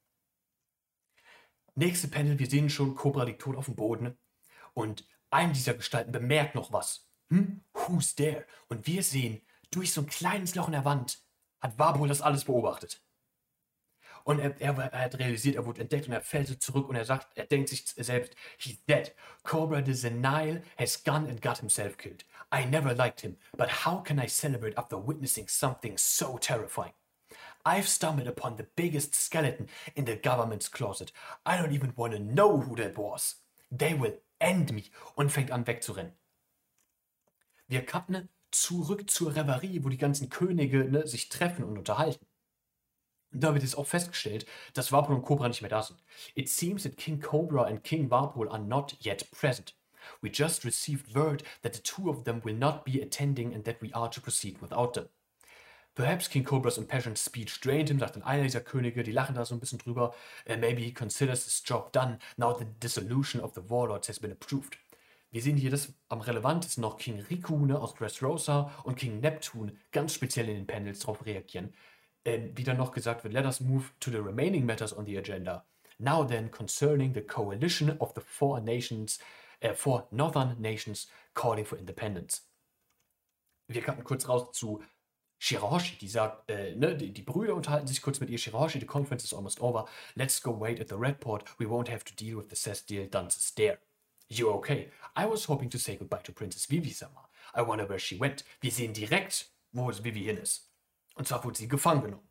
Nächste 1.77 2.09
Panel, 2.09 2.39
wir 2.39 2.49
sehen 2.49 2.71
schon, 2.71 2.95
Cobra 2.95 3.25
liegt 3.25 3.43
tot 3.43 3.57
auf 3.57 3.67
dem 3.67 3.77
Boden. 3.77 4.19
Und 4.73 5.07
eine 5.35 5.53
dieser 5.53 5.75
Gestalten 5.75 6.13
bemerkt 6.13 6.55
noch 6.55 6.73
was. 6.73 7.09
Hm? 7.31 7.61
Who's 7.73 8.15
there? 8.15 8.47
Und 8.69 8.87
wir 8.87 9.03
sehen, 9.03 9.43
durch 9.71 9.93
so 9.93 10.03
ein 10.03 10.07
kleines 10.07 10.55
Loch 10.55 10.67
in 10.67 10.73
der 10.73 10.85
Wand 10.85 11.19
hat 11.61 11.77
Warburg 11.79 12.09
das 12.09 12.23
alles 12.23 12.45
beobachtet. 12.45 13.03
Und 14.23 14.39
er, 14.39 14.59
er, 14.61 14.79
er, 14.79 15.01
hat 15.01 15.19
realisiert, 15.19 15.57
er 15.57 15.67
wurde 15.67 15.83
entdeckt 15.83 16.07
und 16.07 16.13
er 16.13 16.23
fällt 16.23 16.47
so 16.47 16.55
zurück 16.55 16.89
und 16.89 16.97
er 16.97 17.05
sagt, 17.05 17.37
er 17.37 17.47
denkt 17.47 17.69
sich 17.69 17.85
selbst, 17.85 18.35
he's 18.59 18.83
dead. 18.87 19.15
Cobra 19.43 19.83
the 19.85 19.93
Zenile 19.93 20.63
has 20.79 21.03
gone 21.03 21.29
and 21.29 21.43
got 21.43 21.59
himself 21.59 21.99
killed. 21.99 22.25
I 22.53 22.65
never 22.65 22.95
liked 22.95 23.21
him, 23.21 23.37
but 23.57 23.85
how 23.85 24.03
can 24.03 24.19
I 24.19 24.29
celebrate 24.29 24.79
after 24.79 24.97
witnessing 24.97 25.49
something 25.49 25.99
so 25.99 26.39
terrifying? 26.39 26.95
I've 27.67 27.89
stumbled 27.89 28.29
upon 28.29 28.57
the 28.57 28.69
biggest 28.77 29.15
skeleton 29.15 29.69
in 29.97 30.05
the 30.05 30.17
government's 30.17 30.69
closet. 30.69 31.11
I 31.45 31.57
don't 31.57 31.73
even 31.73 31.93
want 31.97 32.13
to 32.13 32.19
know 32.21 32.61
who 32.61 32.77
that 32.77 32.97
was. 32.97 33.37
They 33.71 33.95
will 33.95 34.15
end 34.39 34.73
me 34.73 34.83
und 35.15 35.31
fängt 35.31 35.51
an 35.51 35.67
wegzurennen. 35.67 36.13
Wir 37.67 37.85
cutten 37.85 38.29
zurück 38.51 39.11
zur 39.11 39.35
Reverie, 39.35 39.85
wo 39.85 39.89
die 39.89 39.99
ganzen 39.99 40.29
Könige 40.29 40.85
ne, 40.85 41.07
sich 41.07 41.29
treffen 41.29 41.65
und 41.65 41.79
unterhalten. 41.79 42.27
Und 43.33 43.43
da 43.43 43.53
wird 43.53 43.65
jetzt 43.65 43.77
auch 43.77 43.87
festgestellt, 43.87 44.47
dass 44.75 44.93
Warpol 44.93 45.17
und 45.17 45.23
Cobra 45.23 45.49
nicht 45.49 45.61
mehr 45.61 45.71
da 45.71 45.83
sind. 45.83 46.03
It 46.35 46.49
seems 46.49 46.85
that 46.85 46.97
King 46.97 47.21
Cobra 47.21 47.65
and 47.65 47.83
King 47.83 48.11
Warpol 48.11 48.49
are 48.49 48.63
not 48.63 48.97
yet 49.01 49.29
present. 49.33 49.75
We 50.21 50.31
just 50.31 50.65
received 50.65 51.15
word 51.15 51.43
that 51.63 51.75
the 51.75 51.83
two 51.83 52.11
of 52.11 52.25
them 52.25 52.43
will 52.45 52.55
not 52.55 52.85
be 52.85 53.03
attending 53.03 53.55
and 53.55 53.65
that 53.65 53.83
we 53.83 53.93
are 53.93 54.11
to 54.11 54.21
proceed 54.21 54.61
without 54.61 54.95
them. 54.95 55.09
Perhaps 55.95 56.29
King 56.29 56.45
Cobra's 56.45 56.77
impassioned 56.77 57.19
speech 57.19 57.61
drained 57.61 57.89
him, 57.89 58.01
sagt 58.01 58.17
dann 58.17 58.25
einer 58.25 58.43
dieser 58.43 58.61
Könige, 58.61 59.05
die 59.05 59.13
lachen 59.13 59.37
da 59.37 59.45
so 59.45 59.55
ein 59.55 59.61
bisschen 59.61 59.79
drüber. 59.79 60.13
Uh, 60.49 60.57
maybe 60.57 60.83
he 60.83 60.93
considers 60.93 61.45
his 61.45 61.63
job 61.65 61.93
done 61.93 62.19
now 62.37 62.53
the 62.53 62.67
dissolution 62.83 63.41
of 63.41 63.55
the 63.55 63.63
warlords 63.69 64.09
has 64.09 64.19
been 64.19 64.33
approved. 64.33 64.77
Wir 65.31 65.43
sehen 65.43 65.57
hier 65.57 65.71
das 65.71 65.93
am 66.09 66.21
relevantesten 66.21 66.83
noch 66.83 66.97
King 66.97 67.21
Riku 67.21 67.67
ne, 67.67 67.79
aus 67.79 67.95
Dressrosa 67.95 68.73
und 68.85 68.97
King 68.97 69.21
Neptune 69.21 69.73
ganz 69.93 70.15
speziell 70.15 70.49
in 70.49 70.57
den 70.57 70.67
Panels 70.67 71.01
darauf 71.01 71.25
reagieren. 71.27 71.75
Ähm, 72.25 72.53
wie 72.57 72.65
dann 72.65 72.77
noch 72.77 72.93
gesagt 72.93 73.25
wird, 73.25 73.35
let 73.35 73.45
us 73.45 73.61
move 73.61 73.91
to 74.01 74.11
the 74.11 74.19
remaining 74.19 74.65
matters 74.65 74.97
on 74.97 75.07
the 75.07 75.19
agenda. 75.19 75.67
Now 75.99 76.25
then, 76.25 76.51
concerning 76.51 77.15
the 77.15 77.21
coalition 77.21 77.97
of 77.99 78.13
the 78.15 78.21
four 78.21 78.61
nations, 78.61 79.19
äh, 79.61 79.75
four 79.75 80.09
northern 80.11 80.61
nations 80.61 81.09
calling 81.35 81.65
for 81.65 81.79
independence. 81.79 82.49
Wir 83.69 83.83
kamen 83.83 84.05
kurz 84.05 84.29
raus 84.29 84.53
zu 84.53 84.83
Shirahoshi, 85.45 85.99
die 85.99 86.09
sagt, 86.09 86.49
äh, 86.49 86.75
ne, 86.75 86.97
die, 86.97 87.13
die, 87.13 87.21
Brüder 87.21 87.55
unterhalten 87.55 87.87
sich 87.87 88.01
kurz 88.01 88.19
mit 88.19 88.31
ihr. 88.31 88.39
Shirahoshi, 88.39 88.81
the 88.81 88.87
conference 88.87 89.25
is 89.25 89.35
almost 89.35 89.61
over. 89.61 89.85
Let's 90.15 90.41
go 90.41 90.59
wait 90.59 90.81
at 90.81 90.89
the 90.89 90.97
red 90.97 91.21
port. 91.21 91.45
We 91.59 91.67
won't 91.67 91.91
have 91.91 92.03
to 92.05 92.15
deal 92.15 92.39
with 92.39 92.49
the 92.49 92.57
cess 92.57 92.83
deal 92.83 93.07
Dunce 93.07 93.53
there. 93.55 93.77
You 94.29 94.49
okay? 94.53 94.91
I 95.15 95.27
was 95.27 95.45
hoping 95.45 95.69
to 95.69 95.79
say 95.79 95.97
goodbye 95.97 96.23
to 96.25 96.33
Princess 96.33 96.65
Vivi-sama. 96.65 97.29
I 97.55 97.61
wonder 97.61 97.87
where 97.87 97.99
she 97.99 98.19
went. 98.19 98.43
Wir 98.63 98.71
sehen 98.71 98.95
direkt, 98.95 99.51
wo 99.73 99.91
es 99.91 100.03
Vivi 100.03 100.25
hin 100.25 100.39
ist. 100.39 100.71
Und 101.15 101.29
zwar 101.29 101.45
wurde 101.45 101.59
sie 101.59 101.69
gefangen 101.69 102.05
genommen. 102.05 102.29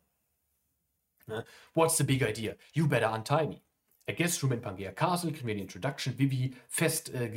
Ne? 1.28 1.44
What's 1.74 1.96
the 1.96 2.04
big 2.04 2.20
idea? 2.20 2.56
You 2.72 2.88
better 2.88 3.12
untie 3.12 3.46
me. 3.46 3.62
A 4.06 4.12
guest 4.12 4.42
room 4.42 4.52
in 4.52 4.60
Pangea 4.60 4.92
Castle 4.92 5.32
kriegen 5.32 5.46
wir 5.46 5.54
die 5.54 5.62
Introduction. 5.62 6.18
Vivi 6.18 6.54
fest 6.68 7.14
äh, 7.14 7.32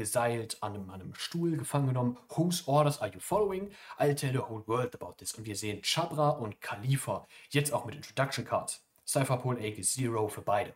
an 0.60 0.76
an 0.76 0.90
einem, 0.90 1.14
Stuhl 1.16 1.56
gefangen 1.56 1.88
genommen. 1.88 2.18
Whose 2.36 2.68
orders 2.68 3.00
are 3.02 3.10
you 3.10 3.22
following? 3.22 3.72
I'll 3.98 4.14
tell 4.14 4.34
the 4.34 4.40
whole 4.40 4.68
world 4.68 4.94
about 4.94 5.14
this. 5.18 5.34
Und 5.36 5.46
wir 5.46 5.56
sehen 5.56 5.82
Chabra 5.82 6.32
und 6.32 6.60
Khalifa. 6.60 7.26
Jetzt 7.52 7.72
auch 7.72 7.86
mit 7.86 7.96
Introduction 7.96 8.44
Cards. 8.44 8.84
Cypherpol 9.06 9.58
AK 9.58 9.82
Zero 9.82 10.28
für 10.28 10.42
beide. 10.42 10.74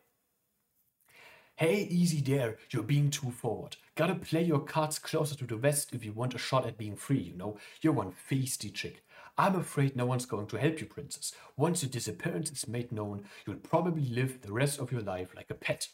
Hey, 1.56 1.86
easy 1.90 2.22
there, 2.22 2.58
you're 2.70 2.82
being 2.84 3.12
too 3.12 3.30
forward. 3.30 3.78
Gotta 3.96 4.16
play 4.16 4.50
your 4.50 4.66
cards 4.66 4.98
closer 4.98 5.36
to 5.36 5.46
the 5.46 5.62
west 5.62 5.94
if 5.94 6.06
you 6.06 6.14
want 6.14 6.34
a 6.34 6.40
shot 6.40 6.66
at 6.66 6.78
being 6.78 6.96
free, 6.96 7.20
you 7.20 7.36
know? 7.36 7.58
You're 7.82 7.94
one 7.94 8.14
feisty 8.14 8.74
chick. 8.74 9.04
I'm 9.38 9.56
afraid 9.56 9.96
no 9.96 10.06
one's 10.06 10.26
going 10.26 10.48
to 10.48 10.58
help 10.58 10.80
you, 10.80 10.86
princess. 10.86 11.34
Once 11.58 11.84
your 11.84 11.90
disappearance 11.90 12.52
is 12.52 12.68
made 12.68 12.92
known, 12.92 13.24
you'll 13.46 13.56
probably 13.58 14.06
live 14.06 14.42
the 14.42 14.54
rest 14.54 14.80
of 14.80 14.92
your 14.92 15.02
life 15.02 15.34
like 15.36 15.50
a 15.50 15.56
pet. 15.56 15.88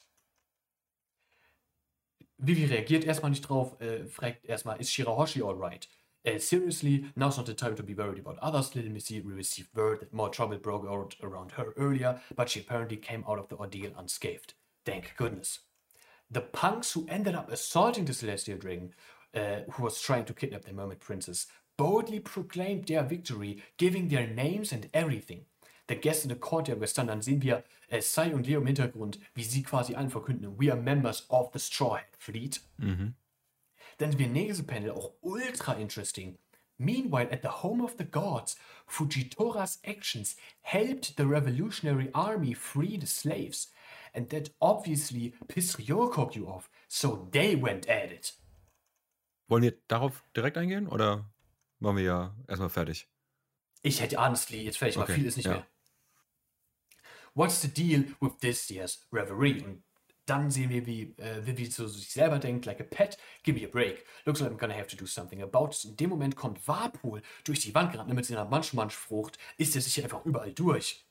Vivi 2.40 2.68
reagiert 2.68 3.06
erstmal 3.06 3.30
nicht 3.32 3.48
drauf, 3.48 3.80
äh, 3.82 4.06
fragt 4.06 4.46
erstmal, 4.46 4.80
ist 4.80 4.92
Shirahoshi 4.92 5.42
alright? 5.42 5.88
Uh, 6.26 6.38
seriously, 6.38 7.06
now's 7.16 7.38
not 7.38 7.46
the 7.46 7.54
time 7.54 7.76
to 7.76 7.84
be 7.84 7.94
worried 7.94 8.20
about 8.20 8.38
others. 8.40 8.76
Little 8.76 8.92
Missy 8.92 9.22
received 9.22 9.74
word 9.76 10.02
that 10.02 10.14
more 10.14 10.30
trouble 10.30 10.58
broke 10.58 10.86
out 10.86 11.16
around 11.24 11.52
her 11.54 11.74
earlier, 11.78 12.20
but 12.36 12.50
she 12.50 12.60
apparently 12.60 12.98
came 12.98 13.24
out 13.28 13.40
of 13.40 13.48
the 13.48 13.56
ordeal 13.56 13.92
unscathed. 13.98 14.54
Thank 14.86 15.16
goodness. 15.18 15.60
The 16.30 16.42
punks 16.42 16.92
who 16.92 17.08
ended 17.08 17.36
up 17.36 17.52
assaulting 17.52 18.06
the 18.06 18.14
Celestial 18.14 18.58
Dragon, 18.58 18.94
uh, 19.34 19.62
who 19.72 19.84
was 19.84 20.02
trying 20.02 20.26
to 20.26 20.34
kidnap 20.34 20.66
the 20.66 20.74
Mermaid 20.74 21.00
Princess, 21.00 21.48
boldly 21.78 22.20
proclaimed 22.20 22.88
their 22.88 23.04
victory, 23.04 23.62
giving 23.78 24.10
their 24.10 24.28
names 24.28 24.74
and 24.74 24.90
everything. 24.94 25.46
Der 25.88 25.98
Gäste 25.98 26.24
in 26.24 26.30
der 26.30 26.40
Courtyard 26.40 26.82
gestanden, 26.82 27.16
dann 27.16 27.22
sehen 27.22 27.42
wir 27.42 27.64
äh, 27.88 28.02
Sai 28.02 28.34
und 28.34 28.46
Leo 28.46 28.60
im 28.60 28.68
Hintergrund, 28.68 29.20
wie 29.36 29.44
sie 29.44 29.64
quasi 29.64 29.96
allen 29.96 30.10
verkünden, 30.10 30.60
we 30.60 30.70
are 30.72 30.82
members 30.82 31.30
of 31.30 31.50
the 31.54 31.60
Straw 31.60 32.00
Hat 32.00 32.18
Fleet. 32.18 32.62
Mhm. 32.78 33.14
Dann 33.98 34.18
wir 34.20 34.28
nächste 34.28 34.64
Panel, 34.64 34.92
auch 34.92 35.14
ultra 35.22 35.74
interesting. 35.74 36.38
Meanwhile, 36.78 37.32
at 37.32 37.42
the 37.42 37.64
home 37.64 37.82
of 37.82 37.96
the 37.98 38.06
gods, 38.06 38.58
Fujitora's 38.86 39.80
actions 39.84 40.36
helped 40.62 41.16
the 41.18 41.26
revolutionary 41.26 42.10
army 42.14 42.54
free 42.54 42.98
the 42.98 43.08
slaves. 43.08 43.72
And 44.14 44.30
that 44.30 44.52
obviously 44.62 45.34
pissed 45.48 45.78
Ryokokyu 45.78 46.48
off, 46.48 46.70
so 46.88 47.28
they 47.32 47.56
went 47.56 47.88
at 47.88 48.12
it. 48.12 48.34
Wollen 49.48 49.64
wir 49.64 49.74
darauf 49.88 50.24
direkt 50.36 50.58
eingehen 50.58 50.88
oder 50.88 51.26
machen 51.80 51.98
wir 51.98 52.04
ja 52.04 52.36
erstmal 52.48 52.70
fertig? 52.70 53.08
Ich 53.82 54.02
hätte 54.02 54.18
honestly 54.18 54.64
jetzt 54.64 54.78
fertig, 54.78 54.98
okay, 54.98 55.04
aber 55.04 55.14
viel 55.14 55.26
ist 55.26 55.38
nicht 55.38 55.46
ja. 55.46 55.54
mehr. 55.54 55.68
What's 57.34 57.62
the 57.62 57.68
deal 57.68 58.06
with 58.20 58.38
this 58.42 58.70
year's 58.70 59.06
Reverie? 59.12 59.62
Und 59.62 59.84
dann 60.28 60.52
sehen 60.52 60.70
wir, 60.70 60.86
wie 60.86 61.16
äh, 61.18 61.46
Vivi 61.46 61.70
zu 61.70 61.88
sich 61.88 62.10
selber 62.10 62.40
denkt, 62.40 62.66
like 62.66 62.82
a 62.82 62.84
pet, 62.84 63.18
give 63.44 63.58
me 63.58 63.66
a 63.66 63.70
break. 63.70 64.06
Looks 64.26 64.42
like 64.42 64.52
I'm 64.52 64.58
gonna 64.58 64.74
have 64.74 64.88
to 64.88 64.98
do 64.98 65.06
something 65.06 65.42
about 65.42 65.70
it. 65.70 65.86
In 65.86 65.96
dem 65.96 66.10
Moment 66.10 66.36
kommt 66.36 66.68
Warpool 66.68 67.22
durch 67.46 67.62
die 67.62 67.74
Wand 67.74 67.94
gerannt 67.94 68.14
mit 68.14 68.26
seiner 68.26 68.46
Mansch-Mansch-Frucht, 68.46 69.38
ist 69.58 69.76
er 69.76 69.82
sich 69.82 70.04
einfach 70.04 70.26
überall 70.26 70.52
durch. 70.52 71.06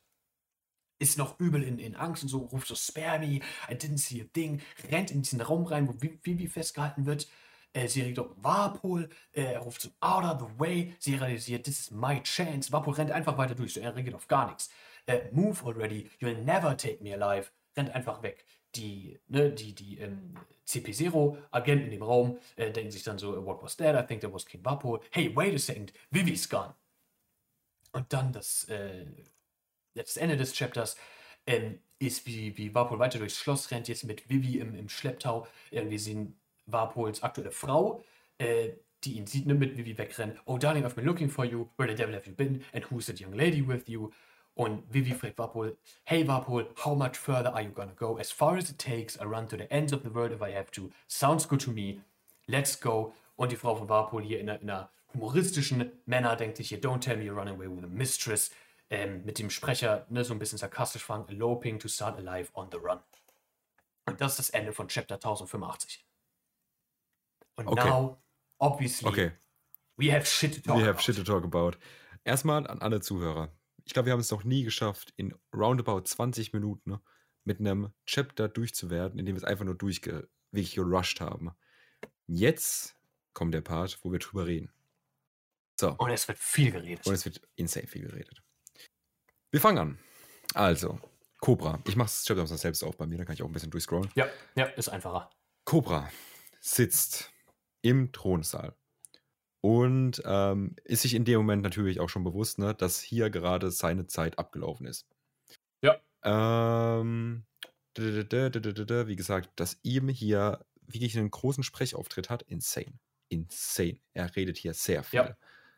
Ist 0.98 1.18
noch 1.18 1.38
übel 1.40 1.62
in, 1.62 1.78
in 1.78 1.94
Angst 1.94 2.24
und 2.24 2.28
so, 2.28 2.38
ruft 2.38 2.68
so, 2.68 2.74
spare 2.74 3.18
me, 3.18 3.40
I 3.70 3.74
didn't 3.74 3.98
see 3.98 4.20
a 4.20 4.24
thing, 4.24 4.60
rennt 4.90 5.10
in 5.10 5.22
diesen 5.22 5.40
Raum 5.40 5.64
rein, 5.66 5.88
wo 5.88 5.94
Vivi 6.00 6.48
festgehalten 6.48 7.06
wird. 7.06 7.28
Äh, 7.76 7.88
sie 7.88 8.00
redet 8.00 8.20
auf 8.20 8.30
Warpol, 8.36 9.10
äh, 9.32 9.42
er 9.42 9.60
ruft 9.60 9.82
so, 9.82 9.90
out 10.00 10.24
of 10.24 10.40
the 10.40 10.58
way. 10.58 10.94
Sie 10.98 11.14
realisiert, 11.14 11.64
this 11.64 11.80
is 11.80 11.90
my 11.90 12.22
chance. 12.22 12.72
Warpol 12.72 12.94
rennt 12.94 13.10
einfach 13.10 13.36
weiter 13.36 13.54
durch, 13.54 13.74
so, 13.74 13.80
er 13.80 13.94
reagiert 13.94 14.14
auf 14.14 14.28
gar 14.28 14.46
nichts. 14.48 14.70
Äh, 15.06 15.30
move 15.30 15.62
already, 15.62 16.10
you'll 16.18 16.42
never 16.42 16.74
take 16.74 17.02
me 17.02 17.12
alive. 17.12 17.50
Rennt 17.76 17.94
einfach 17.94 18.22
weg. 18.22 18.46
Die, 18.74 19.20
ne, 19.28 19.52
die, 19.52 19.74
die 19.74 19.98
ähm, 19.98 20.34
CP0-Agenten 20.66 21.84
in 21.84 21.90
dem 21.90 22.02
Raum 22.02 22.38
äh, 22.56 22.70
denken 22.70 22.90
sich 22.90 23.02
dann 23.02 23.18
so, 23.18 23.44
what 23.44 23.62
was 23.62 23.76
that? 23.76 23.94
I 23.94 24.06
think 24.06 24.22
that 24.22 24.32
was 24.32 24.46
King 24.46 24.64
Warpol. 24.64 25.00
Hey, 25.10 25.30
wait 25.36 25.54
a 25.54 25.58
second, 25.58 25.92
Vivi's 26.10 26.48
gone. 26.48 26.74
Und 27.92 28.10
dann 28.10 28.32
das, 28.32 28.64
äh, 28.70 29.04
das 29.94 30.16
Ende 30.16 30.38
des 30.38 30.54
Chapters 30.54 30.96
ähm, 31.46 31.80
ist, 31.98 32.26
wie, 32.26 32.56
wie 32.56 32.74
Warpol 32.74 32.98
weiter 32.98 33.18
durchs 33.18 33.38
Schloss 33.38 33.70
rennt, 33.70 33.88
jetzt 33.88 34.04
mit 34.04 34.30
Vivi 34.30 34.60
im, 34.60 34.74
im 34.74 34.88
Schlepptau. 34.88 35.46
Wir 35.70 36.00
sehen 36.00 36.38
Warpols 36.66 37.22
aktuelle 37.22 37.50
Frau, 37.50 38.02
äh, 38.38 38.70
die 39.04 39.16
ihn 39.16 39.26
sieht, 39.26 39.46
ne, 39.46 39.54
mit 39.54 39.76
Vivi 39.76 39.96
wegrennen. 39.96 40.38
Oh, 40.46 40.58
darling, 40.58 40.84
I've 40.84 40.94
been 40.94 41.04
looking 41.04 41.28
for 41.28 41.44
you. 41.44 41.68
Where 41.76 41.88
the 41.88 41.94
devil 41.94 42.14
have 42.14 42.26
you 42.26 42.34
been? 42.34 42.64
And 42.72 42.84
who's 42.90 43.06
that 43.06 43.20
young 43.20 43.32
lady 43.32 43.66
with 43.66 43.88
you? 43.88 44.10
Und 44.54 44.82
Vivi 44.90 45.12
fragt 45.12 45.38
Warpol, 45.38 45.76
hey 46.04 46.24
Warpol, 46.26 46.66
how 46.82 46.94
much 46.94 47.18
further 47.18 47.52
are 47.52 47.62
you 47.62 47.70
gonna 47.70 47.92
go? 47.94 48.16
As 48.18 48.32
far 48.32 48.56
as 48.56 48.70
it 48.70 48.78
takes, 48.78 49.20
I 49.20 49.24
run 49.24 49.48
to 49.48 49.56
the 49.56 49.70
ends 49.70 49.92
of 49.92 50.02
the 50.02 50.08
world 50.08 50.32
if 50.32 50.40
I 50.40 50.50
have 50.52 50.70
to. 50.72 50.90
Sounds 51.06 51.46
good 51.46 51.60
to 51.60 51.70
me. 51.70 52.00
Let's 52.48 52.80
go. 52.80 53.12
Und 53.36 53.52
die 53.52 53.56
Frau 53.56 53.74
von 53.74 53.88
Warpol 53.90 54.22
hier 54.22 54.40
in 54.40 54.48
einer, 54.48 54.62
in 54.62 54.70
einer 54.70 54.90
humoristischen 55.12 55.92
Männer 56.06 56.36
denkt 56.36 56.56
sich 56.56 56.70
hier, 56.70 56.80
don't 56.80 57.00
tell 57.00 57.18
me 57.18 57.24
you're 57.24 57.36
running 57.36 57.54
away 57.54 57.68
with 57.68 57.84
a 57.84 57.88
mistress. 57.88 58.50
Ähm, 58.88 59.24
mit 59.24 59.38
dem 59.38 59.50
Sprecher 59.50 60.06
ne, 60.08 60.24
so 60.24 60.32
ein 60.32 60.38
bisschen 60.38 60.58
sarkastisch 60.58 61.02
fragen, 61.02 61.28
eloping 61.28 61.78
to 61.78 61.88
start 61.88 62.18
a 62.18 62.22
life 62.22 62.50
on 62.54 62.68
the 62.70 62.78
run. 62.78 63.00
Und 64.06 64.20
das 64.20 64.32
ist 64.32 64.38
das 64.38 64.50
Ende 64.50 64.72
von 64.72 64.88
Chapter 64.88 65.16
1085. 65.16 66.05
Und 67.56 67.68
okay. 67.68 67.88
now, 67.88 68.18
obviously, 68.58 69.08
okay. 69.08 69.32
we 69.96 70.12
have 70.12 70.26
shit 70.26 70.54
to 70.54 70.60
talk 70.60 70.76
we 70.76 70.84
have 70.84 71.00
shit 71.00 71.16
to 71.16 71.24
talk 71.24 71.44
about. 71.44 71.78
Erstmal 72.24 72.66
an 72.66 72.80
alle 72.80 73.00
Zuhörer. 73.00 73.52
Ich 73.84 73.92
glaube, 73.92 74.06
wir 74.06 74.12
haben 74.12 74.20
es 74.20 74.30
noch 74.30 74.44
nie 74.44 74.64
geschafft, 74.64 75.12
in 75.16 75.34
roundabout 75.54 76.02
20 76.02 76.52
Minuten 76.52 76.90
ne, 76.90 77.00
mit 77.44 77.60
einem 77.60 77.92
Chapter 78.04 78.48
durchzuwerden, 78.48 79.18
indem 79.18 79.36
wir 79.36 79.42
es 79.42 79.44
einfach 79.44 79.64
nur 79.64 79.76
durchge 79.76 80.28
wirklich 80.50 80.74
gerusht 80.74 81.20
haben. 81.20 81.52
Jetzt 82.26 82.96
kommt 83.32 83.54
der 83.54 83.60
Part, 83.60 83.98
wo 84.02 84.10
wir 84.10 84.18
drüber 84.18 84.46
reden. 84.46 84.72
So. 85.78 85.92
Und 85.92 86.10
es 86.10 86.26
wird 86.26 86.38
viel 86.38 86.72
geredet. 86.72 87.06
Und 87.06 87.14
es 87.14 87.24
wird 87.24 87.40
insane 87.54 87.86
viel 87.86 88.02
geredet. 88.02 88.42
Wir 89.50 89.60
fangen 89.60 89.78
an. 89.78 89.98
Also, 90.54 90.98
Cobra. 91.40 91.80
Ich 91.86 91.96
mache 91.96 92.08
das 92.08 92.24
Chapter 92.24 92.46
selbst 92.46 92.82
auch 92.82 92.94
bei 92.94 93.06
mir, 93.06 93.18
da 93.18 93.24
kann 93.24 93.34
ich 93.34 93.42
auch 93.42 93.46
ein 93.46 93.52
bisschen 93.52 93.70
durchscrollen. 93.70 94.10
Ja, 94.14 94.26
ja, 94.56 94.64
ist 94.64 94.88
einfacher. 94.88 95.30
Cobra 95.64 96.10
sitzt 96.60 97.32
im 97.86 98.10
Thronsaal. 98.10 98.74
Und 99.60 100.20
ähm, 100.24 100.74
ist 100.84 101.02
sich 101.02 101.14
in 101.14 101.24
dem 101.24 101.38
Moment 101.38 101.62
natürlich 101.62 102.00
auch 102.00 102.08
schon 102.08 102.24
bewusst, 102.24 102.58
ne, 102.58 102.74
dass 102.74 103.00
hier 103.00 103.30
gerade 103.30 103.70
seine 103.70 104.08
Zeit 104.08 104.40
abgelaufen 104.40 104.86
ist. 104.86 105.06
Ja. 105.82 106.00
Ähm, 106.24 107.44
wie 107.96 109.16
gesagt, 109.16 109.50
dass 109.56 109.78
ihm 109.82 110.08
hier 110.08 110.66
wirklich 110.88 111.16
einen 111.16 111.30
großen 111.30 111.62
Sprechauftritt 111.62 112.28
hat. 112.28 112.42
Insane. 112.42 112.98
Insane. 113.28 114.00
Er 114.14 114.34
redet 114.34 114.58
hier 114.58 114.74
sehr 114.74 115.04
viel. 115.04 115.20
Ja. 115.20 115.36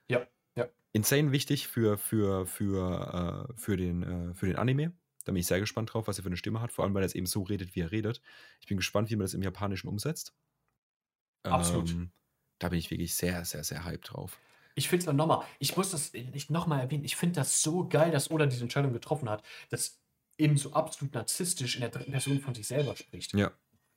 Ja. 0.08 0.26
ja. 0.54 0.68
Insane 0.92 1.32
wichtig 1.32 1.68
für, 1.68 1.98
für, 1.98 2.46
für, 2.46 3.48
äh, 3.50 3.60
für, 3.60 3.76
den, 3.76 4.02
äh, 4.02 4.34
für 4.34 4.46
den 4.46 4.56
Anime. 4.56 4.92
Da 5.26 5.32
bin 5.32 5.40
ich 5.40 5.46
sehr 5.46 5.60
gespannt 5.60 5.92
drauf, 5.92 6.08
was 6.08 6.18
er 6.18 6.22
für 6.22 6.30
eine 6.30 6.38
Stimme 6.38 6.62
hat. 6.62 6.72
Vor 6.72 6.84
allem, 6.84 6.94
weil 6.94 7.02
er 7.02 7.06
es 7.06 7.14
eben 7.14 7.26
so 7.26 7.42
redet, 7.42 7.74
wie 7.74 7.80
er 7.80 7.92
redet. 7.92 8.22
Ich 8.60 8.66
bin 8.66 8.78
gespannt, 8.78 9.10
wie 9.10 9.16
man 9.16 9.24
das 9.24 9.34
im 9.34 9.42
Japanischen 9.42 9.88
umsetzt. 9.88 10.34
Absolut. 11.42 11.90
Ähm, 11.90 12.10
da 12.58 12.68
bin 12.68 12.78
ich 12.78 12.90
wirklich 12.90 13.14
sehr, 13.14 13.44
sehr, 13.44 13.64
sehr 13.64 13.84
hyped 13.84 14.12
drauf. 14.12 14.38
Ich 14.74 14.88
finde 14.88 15.06
es 15.10 15.12
nochmal, 15.12 15.44
ich 15.58 15.76
muss 15.76 15.90
das 15.90 16.12
nicht 16.12 16.50
nochmal 16.50 16.80
erwähnen, 16.80 17.04
ich 17.04 17.16
finde 17.16 17.36
das 17.36 17.62
so 17.62 17.88
geil, 17.88 18.12
dass 18.12 18.30
Oda 18.30 18.46
diese 18.46 18.62
Entscheidung 18.62 18.92
getroffen 18.92 19.28
hat, 19.28 19.42
dass 19.70 20.00
eben 20.36 20.56
so 20.56 20.72
absolut 20.72 21.14
narzisstisch 21.14 21.74
in 21.74 21.80
der 21.80 21.90
dritten 21.90 22.12
Person 22.12 22.40
von 22.40 22.54
sich 22.54 22.68
selber 22.68 22.94
spricht. 22.96 23.34
Ja, 23.34 23.50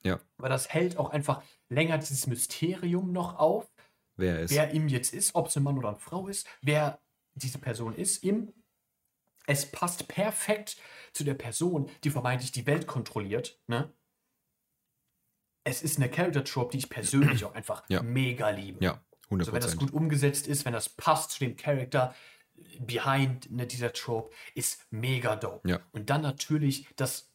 ja. 0.04 0.20
Weil 0.38 0.50
das 0.50 0.70
hält 0.70 0.98
auch 0.98 1.12
einfach 1.12 1.44
länger 1.70 1.98
dieses 2.00 2.26
Mysterium 2.28 3.12
noch 3.12 3.38
auf, 3.38 3.72
wer, 4.16 4.40
ist. 4.40 4.52
wer 4.52 4.74
ihm 4.74 4.88
jetzt 4.88 5.14
ist, 5.14 5.36
ob 5.36 5.48
es 5.48 5.56
ein 5.56 5.64
Mann 5.64 5.78
oder 5.78 5.90
eine 5.90 6.00
Frau 6.00 6.28
ist, 6.28 6.48
wer 6.62 7.00
diese 7.36 7.60
Person 7.60 7.96
ist, 7.96 8.24
ihm. 8.24 8.54
Es 9.48 9.70
passt 9.72 10.08
perfekt 10.08 10.78
zu 11.14 11.24
der 11.24 11.34
Person, 11.34 11.90
die 12.04 12.10
vermeintlich 12.10 12.52
die 12.52 12.68
Welt 12.68 12.88
kontrolliert, 12.88 13.60
ne? 13.68 13.92
Es 15.64 15.82
ist 15.82 15.98
eine 15.98 16.10
Character-Trope, 16.10 16.72
die 16.72 16.80
ich 16.80 16.90
persönlich 16.90 17.46
auch 17.46 17.54
einfach 17.54 17.84
ja. 17.90 18.02
mega 18.02 18.50
liebe. 18.50 18.84
Ja, 18.84 19.02
100%. 19.30 19.40
Also 19.40 19.54
wenn 19.54 19.62
das 19.62 19.78
gut 19.78 19.94
umgesetzt 19.94 20.48
ist, 20.48 20.66
wenn 20.66 20.74
das 20.74 20.90
passt 20.90 21.32
zu 21.32 21.40
dem 21.40 21.56
Charakter 21.56 22.14
behind 22.80 23.52
ne, 23.52 23.68
dieser 23.68 23.94
Trope, 23.94 24.34
ist 24.56 24.86
mega 24.92 25.36
dope. 25.36 25.68
Ja. 25.68 25.80
Und 25.92 26.10
dann 26.10 26.22
natürlich, 26.22 26.88
dass 26.96 27.30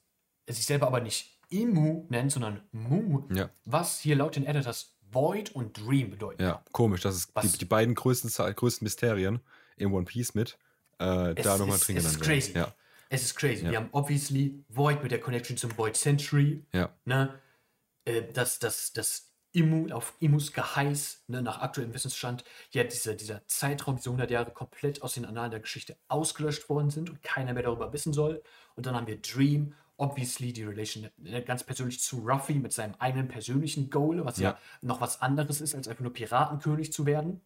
er 0.47 0.55
sich 0.55 0.67
selber 0.67 0.87
aber 0.87 1.01
nicht 1.01 1.39
Imu 1.51 2.07
nennt, 2.09 2.33
sondern 2.33 2.62
Mu, 2.73 3.23
ja. 3.33 3.51
was 3.65 4.01
hier 4.01 4.17
laut 4.17 4.37
den 4.37 4.47
Editors 4.47 4.97
Void 5.12 5.55
und 5.55 5.79
Dream 5.79 6.11
bedeuten. 6.11 6.43
Ja, 6.43 6.65
komisch, 6.73 7.03
das 7.03 7.17
ist 7.17 7.33
die, 7.43 7.59
die, 7.59 7.65
beiden 7.65 7.95
größten, 7.95 8.31
größten 8.55 8.85
Mysterien 8.85 9.41
in 9.77 9.93
One 9.93 10.05
Piece 10.05 10.35
mit. 10.35 10.59
Äh, 10.99 11.35
da 11.35 11.59
nochmal 11.59 11.79
drin 11.79 11.97
Es 11.97 12.07
ist 12.07 12.21
crazy. 12.21 12.53
Ja. 12.55 12.75
Es 13.09 13.23
ist 13.23 13.37
crazy. 13.37 13.65
Wir 13.65 13.77
haben 13.77 13.89
obviously 13.93 14.65
Void 14.69 15.03
mit 15.03 15.12
der 15.12 15.21
Connection 15.21 15.57
zum 15.57 15.77
Void 15.79 15.97
Century. 15.97 16.65
Ja. 16.73 16.91
Ne? 17.05 17.39
Äh, 18.07 18.23
dass 18.33 18.59
das, 18.59 18.92
das 18.95 19.33
Immu, 19.53 19.92
auf 19.92 20.14
Immus 20.21 20.53
Geheiß, 20.53 21.25
ne, 21.29 21.42
nach 21.42 21.61
aktuellem 21.61 21.92
Wissensstand, 21.95 22.45
ja 22.71 22.85
dieser, 22.85 23.14
dieser 23.14 23.47
Zeitraum, 23.47 23.97
diese 23.97 24.11
100 24.11 24.31
Jahre 24.31 24.51
komplett 24.53 25.03
aus 25.03 25.14
den 25.14 25.25
Annalen 25.25 25.51
der 25.51 25.61
Geschichte 25.61 25.97
ausgelöscht 26.09 26.69
worden 26.69 26.90
sind 26.90 27.11
und 27.11 27.23
keiner 27.23 27.53
mehr 27.53 27.62
darüber 27.62 27.92
wissen 27.92 28.12
soll. 28.12 28.42
Und 28.75 28.87
dann 28.87 28.95
haben 28.95 29.07
wir 29.07 29.21
Dream, 29.21 29.75
obviously 29.97 30.53
die 30.53 30.64
Relation 30.64 31.09
ne, 31.16 31.42
ganz 31.42 31.64
persönlich 31.64 32.01
zu 32.01 32.19
Ruffy 32.19 32.55
mit 32.55 32.73
seinem 32.73 32.95
eigenen 32.99 33.29
persönlichen 33.29 33.90
Goal, 33.90 34.25
was 34.25 34.38
ja. 34.38 34.51
ja 34.51 34.59
noch 34.83 35.01
was 35.01 35.23
anderes 35.23 35.61
ist, 35.61 35.75
als 35.75 35.88
einfach 35.88 36.03
nur 36.03 36.12
Piratenkönig 36.12 36.92
zu 36.92 37.07
werden. 37.07 37.40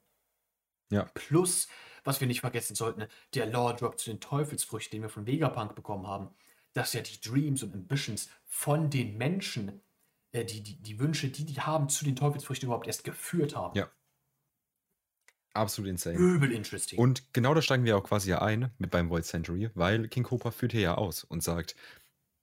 Ja. 0.90 1.04
Plus, 1.14 1.68
was 2.04 2.20
wir 2.20 2.26
nicht 2.26 2.40
vergessen 2.40 2.74
sollten, 2.74 3.06
der 3.34 3.46
Lore 3.46 3.76
Drop 3.76 3.98
zu 3.98 4.10
den 4.10 4.20
Teufelsfrüchten, 4.20 4.96
den 4.96 5.02
wir 5.02 5.10
von 5.10 5.26
Vegapunk 5.26 5.74
bekommen 5.74 6.06
haben, 6.06 6.30
dass 6.72 6.92
ja 6.92 7.00
die 7.00 7.20
Dreams 7.20 7.62
und 7.62 7.72
Ambitions 7.72 8.28
von 8.46 8.90
den 8.90 9.16
Menschen 9.16 9.80
äh, 10.32 10.44
die, 10.44 10.62
die, 10.62 10.76
die 10.76 10.98
Wünsche, 10.98 11.28
die 11.28 11.44
die 11.44 11.60
haben, 11.60 11.88
zu 11.88 12.04
den 12.04 12.16
Teufelsfrüchten 12.16 12.66
überhaupt 12.66 12.86
erst 12.86 13.04
geführt 13.04 13.56
haben. 13.56 13.76
Ja. 13.76 13.90
Absolut 15.52 15.90
insane. 15.90 16.16
Übel 16.16 16.52
interesting. 16.52 16.98
Und 16.98 17.32
genau 17.32 17.54
da 17.54 17.62
steigen 17.62 17.84
wir 17.84 17.96
auch 17.96 18.04
quasi 18.04 18.32
ein 18.34 18.70
mit 18.78 18.90
beim 18.90 19.10
Void 19.10 19.24
Century, 19.24 19.70
weil 19.74 20.06
King 20.08 20.22
Cobra 20.22 20.52
führt 20.52 20.72
hier 20.72 20.80
ja 20.80 20.94
aus 20.94 21.24
und 21.24 21.42
sagt, 21.42 21.74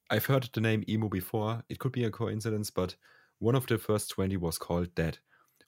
I've 0.09 0.27
heard 0.27 0.51
the 0.53 0.61
name 0.61 0.83
Emo 0.87 1.07
before, 1.07 1.63
it 1.69 1.79
could 1.79 1.93
be 1.93 2.05
a 2.05 2.09
coincidence, 2.09 2.71
but 2.71 2.97
one 3.39 3.57
of 3.57 3.65
the 3.69 3.77
first 3.77 4.09
20 4.09 4.41
was 4.41 4.59
called 4.59 4.97
Dead. 4.97 5.21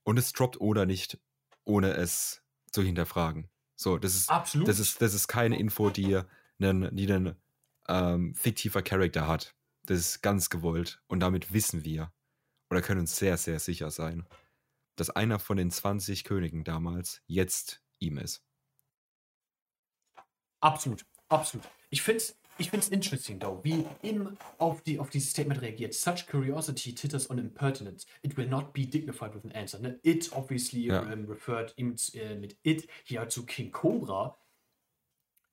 Und 0.03 0.17
es 0.19 0.33
droppt 0.33 0.59
Oda 0.59 0.85
nicht 0.85 1.17
ohne 1.63 1.93
es 1.93 2.41
zu 2.71 2.81
hinterfragen. 2.81 3.49
So, 3.75 3.97
das 3.97 4.15
ist, 4.15 4.29
Absolut. 4.29 4.67
das 4.67 4.79
ist, 4.79 5.01
das 5.01 5.13
ist 5.13 5.27
keine 5.27 5.57
Info, 5.57 5.89
die 5.89 6.19
einen, 6.59 6.95
die 6.95 7.11
einen 7.11 7.35
ähm, 7.87 8.35
fiktiver 8.35 8.81
Charakter 8.81 9.27
hat. 9.27 9.55
Das 9.89 9.97
ist 9.97 10.21
ganz 10.21 10.51
gewollt. 10.51 11.01
Und 11.07 11.19
damit 11.19 11.51
wissen 11.51 11.83
wir 11.83 12.13
oder 12.69 12.83
können 12.83 13.01
uns 13.01 13.17
sehr, 13.17 13.37
sehr 13.37 13.57
sicher 13.57 13.89
sein, 13.89 14.27
dass 14.95 15.09
einer 15.09 15.39
von 15.39 15.57
den 15.57 15.71
20 15.71 16.23
Königen 16.23 16.63
damals 16.63 17.23
jetzt 17.25 17.81
ihm 17.97 18.19
ist. 18.19 18.45
Absolut, 20.59 21.07
absolut. 21.29 21.67
Ich 21.89 22.03
finde 22.03 22.17
es 22.17 22.39
ich 22.59 22.69
find's 22.69 22.89
interesting, 22.89 23.39
though, 23.39 23.63
wie 23.63 23.85
ihm 24.01 24.37
auf, 24.57 24.83
die, 24.83 24.99
auf 24.99 25.09
dieses 25.09 25.29
Statement 25.29 25.61
reagiert. 25.61 25.93
Such 25.93 26.27
curiosity 26.29 26.93
titters 26.93 27.29
on 27.29 27.39
impertinence. 27.39 28.05
It 28.21 28.35
will 28.35 28.47
not 28.47 28.73
be 28.73 28.85
dignified 28.85 29.33
with 29.33 29.45
an 29.45 29.53
answer. 29.53 29.79
Ne? 29.79 29.97
It 30.03 30.29
obviously 30.33 30.87
Ja. 30.87 31.09
ähm, 31.09 31.25
referred 31.25 31.73
ihm 31.77 31.95
äh, 32.13 32.35
mit 32.35 32.59
It 32.63 32.87
hier 33.05 33.29
zu 33.29 33.45
King 33.45 33.71
Cobra. 33.71 34.37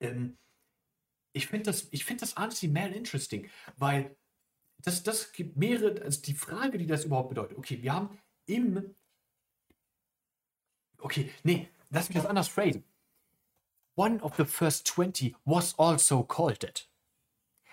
Ähm, 0.00 0.36
ich 1.32 1.46
finde 1.46 1.66
das, 1.66 1.86
ich 1.92 2.04
find 2.04 2.20
das 2.22 2.34
honestly 2.36 2.66
mehr 2.68 2.92
interesting, 2.92 3.48
weil 3.76 4.16
das, 4.78 5.02
das 5.02 5.32
gibt 5.32 5.56
mehrere, 5.56 6.02
also 6.02 6.20
die 6.22 6.34
Frage, 6.34 6.78
die 6.78 6.86
das 6.86 7.04
überhaupt 7.04 7.30
bedeutet. 7.30 7.58
Okay, 7.58 7.82
wir 7.82 7.92
haben 7.92 8.18
im. 8.46 8.94
Okay, 10.98 11.30
nee, 11.42 11.68
lass 11.90 12.08
mich 12.08 12.16
das 12.16 12.26
anders 12.26 12.48
phrasen. 12.48 12.84
One 13.96 14.20
of 14.22 14.36
the 14.36 14.44
first 14.44 14.86
20 14.88 15.34
was 15.44 15.78
also 15.78 16.22
called 16.22 16.62
it. 16.64 16.88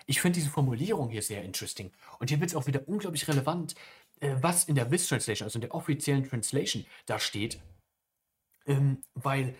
Ich 0.06 0.20
finde 0.20 0.38
diese 0.38 0.50
Formulierung 0.50 1.08
hier 1.08 1.22
sehr 1.22 1.44
interesting. 1.44 1.92
Und 2.18 2.30
hier 2.30 2.40
wird 2.40 2.50
es 2.50 2.56
auch 2.56 2.66
wieder 2.66 2.86
unglaublich 2.88 3.26
relevant, 3.28 3.74
äh, 4.20 4.36
was 4.40 4.64
in 4.64 4.74
der 4.74 4.90
Viz 4.90 5.06
Translation, 5.08 5.46
also 5.46 5.56
in 5.56 5.62
der 5.62 5.74
offiziellen 5.74 6.28
Translation, 6.28 6.86
da 7.06 7.18
steht. 7.18 7.60
Ähm, 8.66 9.02
weil 9.14 9.54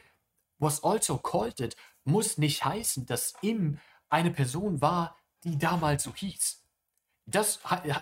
was 0.58 0.82
also 0.82 1.18
called 1.18 1.60
it 1.60 1.76
muss 2.04 2.38
nicht 2.38 2.64
heißen, 2.64 3.06
dass 3.06 3.34
im 3.42 3.78
eine 4.08 4.30
Person 4.30 4.80
war, 4.80 5.16
die 5.42 5.58
damals 5.58 6.04
so 6.04 6.14
hieß. 6.14 6.63
Das 7.26 7.60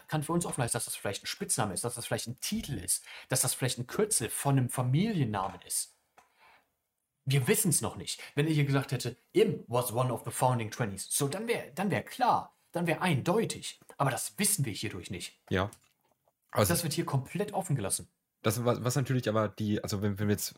kann 0.08 0.22
für 0.22 0.32
uns 0.32 0.46
offen 0.46 0.62
heißen, 0.62 0.72
dass 0.72 0.86
das 0.86 0.96
vielleicht 0.96 1.22
ein 1.24 1.26
Spitzname 1.26 1.74
ist, 1.74 1.84
dass 1.84 1.94
das 1.94 2.06
vielleicht 2.06 2.26
ein 2.26 2.40
Titel 2.40 2.76
ist, 2.76 3.04
dass 3.28 3.42
das 3.42 3.54
vielleicht 3.54 3.78
ein 3.78 3.86
Kürzel 3.86 4.28
von 4.28 4.58
einem 4.58 4.68
Familiennamen 4.68 5.60
ist. 5.62 5.96
Wir 7.24 7.46
wissen 7.46 7.68
es 7.68 7.80
noch 7.80 7.96
nicht. 7.96 8.20
Wenn 8.34 8.48
er 8.48 8.52
hier 8.52 8.64
gesagt 8.64 8.90
hätte, 8.90 9.16
Im 9.32 9.64
was 9.68 9.92
one 9.92 10.12
of 10.12 10.22
the 10.24 10.32
founding 10.32 10.70
20s, 10.70 11.06
so 11.08 11.28
dann 11.28 11.46
wäre 11.46 11.70
dann 11.74 11.90
wär 11.90 12.02
klar, 12.02 12.56
dann 12.72 12.86
wäre 12.88 13.00
eindeutig. 13.00 13.80
Aber 13.96 14.10
das 14.10 14.36
wissen 14.38 14.64
wir 14.64 14.72
hierdurch 14.72 15.10
nicht. 15.10 15.40
Ja. 15.50 15.70
Also 16.50 16.72
Das 16.72 16.82
wird 16.82 16.92
hier 16.92 17.06
komplett 17.06 17.52
offen 17.52 17.76
gelassen. 17.76 18.08
Das, 18.42 18.64
was, 18.64 18.82
was 18.82 18.96
natürlich 18.96 19.28
aber 19.28 19.48
die, 19.48 19.82
also 19.82 20.02
wenn, 20.02 20.18
wenn 20.18 20.26
wir 20.26 20.34
jetzt, 20.34 20.54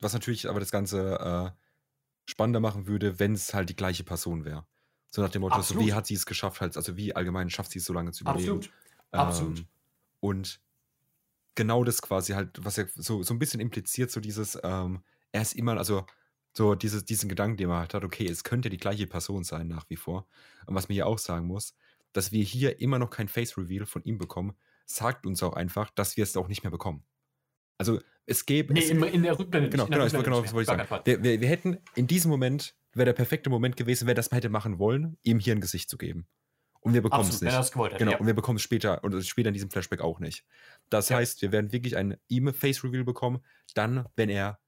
was 0.00 0.12
natürlich 0.12 0.48
aber 0.48 0.58
das 0.58 0.72
Ganze 0.72 1.54
äh, 1.54 1.60
spannender 2.28 2.60
machen 2.60 2.86
würde, 2.86 3.20
wenn 3.20 3.34
es 3.34 3.54
halt 3.54 3.70
die 3.70 3.76
gleiche 3.76 4.02
Person 4.04 4.44
wäre. 4.44 4.66
So 5.10 5.22
nach 5.22 5.30
dem 5.30 5.40
Motto, 5.40 5.54
so 5.56 5.60
Absolut. 5.60 5.86
wie 5.86 5.92
hat 5.94 6.06
sie 6.06 6.14
es 6.14 6.26
geschafft, 6.26 6.60
halt, 6.60 6.76
also 6.76 6.96
wie 6.96 7.16
allgemein 7.16 7.48
schafft 7.50 7.70
sie 7.70 7.78
es 7.78 7.84
so 7.84 7.92
lange 7.92 8.12
zu 8.12 8.24
überleben. 8.24 8.56
Absolut. 8.56 8.70
Absolut. 9.10 9.58
Ähm, 9.58 9.66
und 10.20 10.60
genau 11.54 11.84
das 11.84 12.02
quasi 12.02 12.32
halt, 12.34 12.64
was 12.64 12.76
ja 12.76 12.84
so, 12.94 13.22
so 13.22 13.34
ein 13.34 13.38
bisschen 13.38 13.60
impliziert, 13.60 14.10
so 14.10 14.20
dieses, 14.20 14.58
ähm, 14.62 15.02
er 15.32 15.42
ist 15.42 15.54
immer, 15.54 15.76
also 15.76 16.04
so 16.56 16.74
dieses, 16.74 17.04
diesen 17.04 17.28
Gedanken, 17.28 17.56
den 17.56 17.68
man 17.68 17.78
halt 17.78 17.94
hat, 17.94 18.04
okay, 18.04 18.26
es 18.26 18.44
könnte 18.44 18.68
die 18.68 18.76
gleiche 18.76 19.06
Person 19.06 19.44
sein 19.44 19.68
nach 19.68 19.88
wie 19.88 19.96
vor. 19.96 20.26
Und 20.66 20.74
was 20.74 20.88
man 20.88 20.94
hier 20.94 21.06
auch 21.06 21.18
sagen 21.18 21.46
muss, 21.46 21.74
dass 22.12 22.32
wir 22.32 22.42
hier 22.42 22.80
immer 22.80 22.98
noch 22.98 23.10
kein 23.10 23.28
Face-Reveal 23.28 23.86
von 23.86 24.02
ihm 24.04 24.18
bekommen, 24.18 24.56
sagt 24.86 25.26
uns 25.26 25.42
auch 25.42 25.54
einfach, 25.54 25.90
dass 25.90 26.16
wir 26.16 26.24
es 26.24 26.36
auch 26.36 26.48
nicht 26.48 26.64
mehr 26.64 26.70
bekommen. 26.70 27.04
Also 27.76 28.00
es 28.26 28.44
gäbe. 28.44 28.74
Nee, 28.74 28.80
es, 28.80 28.90
in, 28.90 29.02
in 29.02 29.22
der 29.22 29.38
Rückblende 29.38 29.70
genau, 29.70 29.86
genau, 29.86 29.98
das, 29.98 30.12
genau, 30.12 30.42
das 30.42 30.52
wollte 30.52 30.72
ich 30.72 30.88
sagen. 30.88 31.02
Wir, 31.04 31.22
wir, 31.22 31.40
wir 31.40 31.48
hätten 31.48 31.78
in 31.94 32.06
diesem 32.06 32.30
Moment, 32.30 32.74
wäre 32.94 33.06
der 33.06 33.12
perfekte 33.12 33.50
Moment 33.50 33.76
gewesen, 33.76 34.06
wer 34.06 34.14
das 34.14 34.30
hätte 34.30 34.48
machen 34.48 34.78
wollen, 34.78 35.16
ihm 35.22 35.38
hier 35.38 35.54
ein 35.54 35.60
Gesicht 35.60 35.88
zu 35.90 35.98
geben. 35.98 36.26
Und 36.80 36.94
wir 36.94 37.02
bekommen 37.02 37.28
es 37.28 37.40
nicht. 37.40 37.52
hätte. 37.52 37.96
Genau, 37.98 38.12
ja. 38.12 38.18
und 38.18 38.26
wir 38.26 38.34
bekommen 38.34 38.56
es 38.56 38.62
später 38.62 39.02
und 39.04 39.20
später 39.26 39.48
in 39.48 39.54
diesem 39.54 39.70
Flashback 39.70 40.00
auch 40.00 40.20
nicht. 40.20 40.44
Das 40.90 41.08
Ja. 41.08 41.16
heißt, 41.16 41.42
wir 41.42 41.52
werden 41.52 41.72
wirklich 41.72 41.96
ein 41.96 42.16
ihm-Face-Reveal 42.28 43.04
bekommen, 43.04 43.40
dann, 43.74 44.06
wenn 44.16 44.28
er 44.30 44.60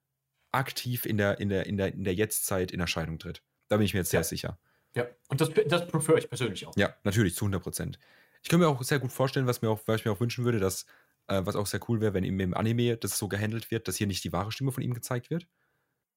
aktiv 0.51 1.05
in 1.05 1.17
der, 1.17 1.39
in 1.39 1.49
der, 1.49 1.65
in 1.65 1.77
der, 1.77 1.93
in 1.93 2.03
der 2.03 2.13
Jetztzeit 2.13 2.71
in 2.71 2.79
Erscheinung 2.79 3.19
tritt. 3.19 3.43
Da 3.69 3.77
bin 3.77 3.85
ich 3.85 3.93
mir 3.93 4.01
jetzt 4.01 4.11
sehr 4.11 4.19
Ja. 4.19 4.23
sicher. 4.25 4.59
ja. 4.95 5.07
Und 5.29 5.39
das, 5.39 5.49
das 5.67 5.87
prefer 5.87 6.15
ich 6.17 6.27
persönlich 6.27 6.65
auch. 6.67 6.75
Ja, 6.75 6.93
natürlich, 7.03 7.35
zu 7.35 7.45
100 7.45 7.63
Prozent. 7.63 7.99
Ich 8.43 8.49
kann 8.49 8.59
mir 8.59 8.67
auch 8.67 8.83
sehr 8.83 8.99
gut 8.99 9.11
vorstellen, 9.11 9.47
was, 9.47 9.61
mir 9.61 9.69
auch, 9.69 9.79
was 9.85 10.01
ich 10.01 10.05
mir 10.05 10.11
auch 10.11 10.19
wünschen 10.19 10.43
würde, 10.43 10.59
dass, 10.59 10.85
äh, 11.27 11.41
was 11.45 11.55
auch 11.55 11.67
sehr 11.67 11.79
cool 11.87 12.01
wäre, 12.01 12.13
wenn 12.13 12.25
im, 12.25 12.39
im 12.41 12.53
Anime 12.53 12.97
das 12.97 13.17
so 13.17 13.29
gehandelt 13.29 13.71
wird, 13.71 13.87
dass 13.87 13.95
hier 13.95 14.07
nicht 14.07 14.23
die 14.25 14.33
wahre 14.33 14.51
Stimme 14.51 14.73
von 14.73 14.83
ihm 14.83 14.93
gezeigt 14.93 15.29
wird. 15.29 15.47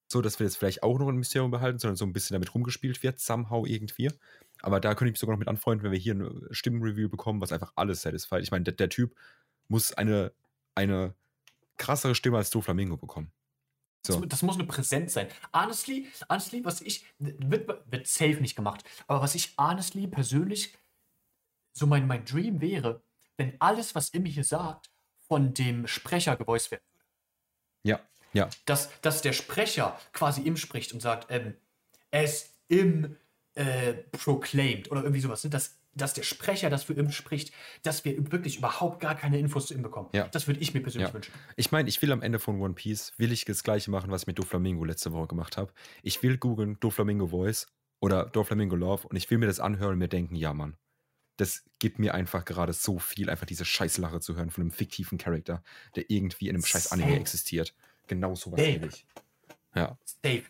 So, 0.06 0.20
dass 0.20 0.38
wir 0.38 0.46
jetzt 0.46 0.56
vielleicht 0.56 0.82
auch 0.82 0.98
noch 0.98 1.08
ein 1.08 1.16
Mysterium 1.16 1.50
behalten, 1.50 1.78
sondern 1.78 1.96
so 1.96 2.04
ein 2.04 2.12
bisschen 2.12 2.34
damit 2.34 2.54
rumgespielt 2.54 3.02
wird, 3.02 3.18
somehow 3.20 3.64
irgendwie. 3.66 4.10
Aber 4.62 4.80
da 4.80 4.94
könnte 4.94 5.08
ich 5.08 5.12
mich 5.12 5.20
sogar 5.20 5.34
noch 5.34 5.40
mit 5.40 5.48
anfreunden, 5.48 5.84
wenn 5.84 5.92
wir 5.92 5.98
hier 5.98 6.14
ein 6.14 6.46
Stimmenreview 6.50 7.08
bekommen, 7.08 7.40
was 7.40 7.52
einfach 7.52 7.72
alles 7.76 8.02
satisfied. 8.02 8.42
Ich 8.42 8.50
meine, 8.50 8.64
der, 8.64 8.74
der 8.74 8.88
Typ 8.88 9.16
muss 9.68 9.92
eine, 9.92 10.32
eine 10.74 11.14
krassere 11.76 12.14
Stimme 12.14 12.36
als 12.36 12.50
Doflamingo 12.50 12.96
bekommen. 12.96 13.32
So. 14.06 14.20
Das, 14.20 14.28
das 14.28 14.42
muss 14.42 14.56
eine 14.56 14.64
Präsenz 14.64 15.14
sein. 15.14 15.28
Honestly, 15.52 16.08
honestly, 16.28 16.64
was 16.64 16.80
ich, 16.82 17.06
wird, 17.18 17.68
wird 17.90 18.06
safe 18.06 18.40
nicht 18.40 18.54
gemacht, 18.54 18.84
aber 19.06 19.22
was 19.22 19.34
ich 19.34 19.54
honestly 19.58 20.06
persönlich, 20.06 20.76
so 21.72 21.86
mein, 21.86 22.06
mein 22.06 22.24
Dream 22.24 22.60
wäre, 22.60 23.02
wenn 23.36 23.56
alles, 23.60 23.94
was 23.94 24.10
Immi 24.10 24.30
hier 24.30 24.44
sagt, 24.44 24.90
von 25.26 25.54
dem 25.54 25.86
Sprecher 25.86 26.36
gevoiced 26.36 26.70
wird. 26.70 26.82
Ja, 27.82 28.00
ja, 28.34 28.50
Dass, 28.66 28.90
dass 29.00 29.22
der 29.22 29.32
Sprecher 29.32 29.98
quasi 30.12 30.42
im 30.42 30.56
spricht 30.56 30.92
und 30.92 31.00
sagt, 31.00 31.30
ähm, 31.30 31.54
es 32.10 32.54
im 32.68 33.16
äh, 33.54 33.94
proclaimed 34.12 34.90
oder 34.90 35.02
irgendwie 35.02 35.20
sowas, 35.20 35.44
ne? 35.44 35.50
dass, 35.50 35.78
dass 35.94 36.12
der 36.12 36.22
Sprecher 36.24 36.70
das 36.70 36.84
für 36.84 36.92
im 36.94 37.10
spricht, 37.10 37.52
dass 37.82 38.04
wir 38.04 38.16
wirklich 38.32 38.58
überhaupt 38.58 39.00
gar 39.00 39.14
keine 39.14 39.38
Infos 39.38 39.66
zu 39.66 39.74
ihm 39.74 39.82
bekommen. 39.82 40.08
Ja. 40.12 40.28
Das 40.28 40.46
würde 40.46 40.60
ich 40.60 40.74
mir 40.74 40.80
persönlich 40.80 41.08
Ja. 41.08 41.14
wünschen. 41.14 41.32
Ich 41.56 41.70
meine, 41.72 41.88
ich 41.88 42.02
will 42.02 42.12
am 42.12 42.22
Ende 42.22 42.38
von 42.38 42.60
One 42.60 42.74
Piece, 42.74 43.12
will 43.16 43.32
ich 43.32 43.44
das 43.44 43.62
gleiche 43.62 43.90
machen, 43.90 44.10
was 44.10 44.22
ich 44.22 44.26
mit 44.26 44.38
Doflamingo 44.38 44.84
letzte 44.84 45.12
Woche 45.12 45.28
gemacht 45.28 45.56
habe. 45.56 45.72
Ich 46.02 46.22
will 46.22 46.36
googeln 46.36 46.78
Doflamingo 46.80 47.28
Voice 47.28 47.66
oder 48.00 48.26
Doflamingo 48.26 48.76
Love 48.76 49.06
und 49.06 49.16
ich 49.16 49.30
will 49.30 49.38
mir 49.38 49.46
das 49.46 49.60
anhören 49.60 49.92
und 49.92 49.98
mir 49.98 50.08
denken, 50.08 50.34
ja 50.34 50.52
Mann, 50.52 50.76
das 51.36 51.64
gibt 51.78 51.98
mir 51.98 52.14
einfach 52.14 52.44
gerade 52.44 52.72
so 52.72 52.98
viel, 52.98 53.30
einfach 53.30 53.46
diese 53.46 53.64
Scheißlache 53.64 54.20
zu 54.20 54.36
hören 54.36 54.50
von 54.50 54.62
einem 54.62 54.70
fiktiven 54.70 55.18
Charakter, 55.18 55.62
der 55.96 56.10
irgendwie 56.10 56.48
in 56.48 56.56
einem 56.56 56.64
scheiß 56.64 56.92
Anime 56.92 57.16
existiert. 57.18 57.74
Genau 58.06 58.34
sowas 58.34 58.60
will 58.60 58.88
ich. 58.88 59.06
Ja, 59.74 59.98
Dave, 60.22 60.44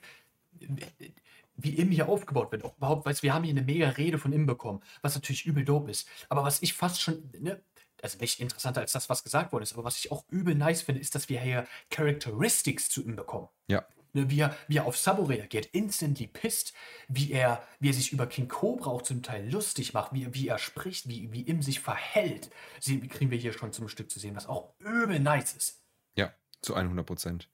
wie 1.57 1.75
Im 1.75 1.91
hier 1.91 2.09
aufgebaut 2.09 2.53
wird, 2.53 2.65
auch 2.65 2.77
überhaupt, 2.77 3.07
weißt 3.07 3.23
wir 3.23 3.33
haben 3.33 3.45
hier 3.45 3.53
eine 3.53 3.63
mega 3.63 3.89
Rede 3.91 4.19
von 4.19 4.33
Im 4.33 4.47
bekommen, 4.47 4.83
was 5.03 5.15
natürlich 5.15 5.47
übel 5.47 5.65
dope 5.65 5.91
ist. 5.91 6.09
Aber 6.29 6.45
was 6.45 6.63
ich 6.63 6.75
fast 6.75 7.01
schon, 7.01 7.31
ne, 7.39 7.63
also 8.03 8.19
nicht 8.19 8.41
interessanter 8.41 8.81
als 8.81 8.93
das, 8.93 9.09
was 9.09 9.25
gesagt 9.25 9.53
worden 9.53 9.63
ist, 9.63 9.73
aber 9.73 9.85
was 9.85 9.99
ich 9.99 10.13
auch 10.13 10.25
übel 10.31 10.55
nice 10.55 10.83
finde, 10.83 11.01
ist, 11.01 11.15
dass 11.15 11.29
wir 11.29 11.41
hier 11.41 11.67
Characteristics 11.91 12.89
zu 12.89 13.03
ihm 13.03 13.17
bekommen. 13.17 13.49
ja, 13.69 13.87
Ne, 14.15 14.31
wie, 14.31 14.39
er, 14.39 14.57
wie 14.69 14.77
er 14.77 14.87
auf 14.87 14.97
Sabo 14.97 15.25
reagiert, 15.25 15.67
instantly 15.73 16.29
pissed, 16.29 16.73
wie 17.09 17.33
er, 17.33 17.67
wie 17.81 17.91
er 17.91 17.95
sich 17.95 18.13
über 18.13 18.29
King 18.29 18.47
Cobra 18.47 18.91
auch 18.91 19.03
zum 19.03 19.25
Teil 19.25 19.51
lustig 19.51 19.93
macht, 19.93 20.13
wie, 20.13 20.33
wie 20.33 20.47
er 20.47 20.59
spricht, 20.59 21.09
wie, 21.09 21.33
wie 21.33 21.43
ihm 21.43 21.63
sich 21.63 21.81
verhält. 21.81 22.49
Sie 22.81 23.01
kriegen 23.09 23.33
wir 23.33 23.39
hier 23.39 23.53
schon 23.53 23.73
zum 23.73 23.89
Stück 23.89 24.11
zu 24.13 24.21
sehen, 24.21 24.37
was 24.37 24.47
auch 24.47 24.73
übel 24.79 25.19
nice 25.19 25.55
ist. 25.55 25.83
ja, 26.17 26.33
zu 26.65 26.75
100 26.75 27.07
Prozent. 27.07 27.51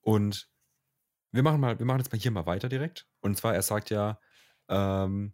Und 0.00 0.48
wir 1.30 1.42
machen 1.42 1.60
mal, 1.60 1.78
wir 1.78 1.86
machen 1.86 1.98
jetzt 2.00 2.12
mal 2.12 2.18
hier 2.18 2.30
mal 2.30 2.46
weiter 2.46 2.68
direkt. 2.68 3.06
Und 3.20 3.36
zwar, 3.36 3.54
er 3.54 3.62
sagt 3.62 3.90
ja, 3.90 4.20
ähm, 4.68 5.32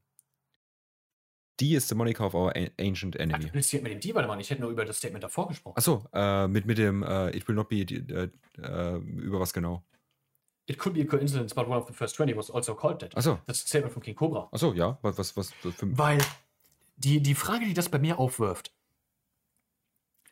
die 1.60 1.74
is 1.74 1.88
the 1.88 1.94
Monica 1.96 2.24
of 2.24 2.34
our 2.34 2.52
ancient 2.78 3.16
Ach, 3.16 3.20
enemy. 3.20 3.46
du 3.46 3.54
willst 3.54 3.70
hier 3.70 3.82
mit 3.82 3.90
dem 3.90 3.98
Die 4.00 4.14
weitermachen, 4.14 4.38
ich 4.40 4.48
hätte 4.50 4.60
nur 4.62 4.70
über 4.70 4.84
das 4.84 4.98
Statement 4.98 5.24
davor 5.24 5.48
gesprochen. 5.48 5.76
Achso, 5.76 6.06
äh, 6.12 6.46
mit, 6.46 6.66
mit 6.66 6.78
dem 6.78 7.02
äh, 7.02 7.36
It 7.36 7.48
will 7.48 7.56
not 7.56 7.68
be, 7.68 7.78
äh, 7.80 8.30
äh, 8.58 8.96
über 8.98 9.40
was 9.40 9.52
genau? 9.52 9.84
It 10.66 10.78
could 10.78 10.94
be 10.94 11.00
a 11.00 11.04
coincidence, 11.04 11.54
but 11.54 11.66
one 11.66 11.78
of 11.80 11.88
the 11.88 11.94
first 11.94 12.14
20 12.16 12.36
was 12.36 12.50
also 12.50 12.74
called 12.74 13.00
that. 13.00 13.16
Achso, 13.16 13.40
Das 13.46 13.58
ist 13.58 13.68
Statement 13.68 13.92
von 13.92 14.02
King 14.02 14.14
Cobra. 14.14 14.48
achso, 14.52 14.72
ja, 14.74 14.98
was, 15.02 15.18
was, 15.18 15.36
was, 15.36 15.52
was 15.64 15.74
für, 15.74 15.98
Weil 15.98 16.18
die, 16.96 17.20
die 17.22 17.34
Frage, 17.34 17.64
die 17.64 17.74
das 17.74 17.88
bei 17.88 17.98
mir 17.98 18.18
aufwirft, 18.18 18.72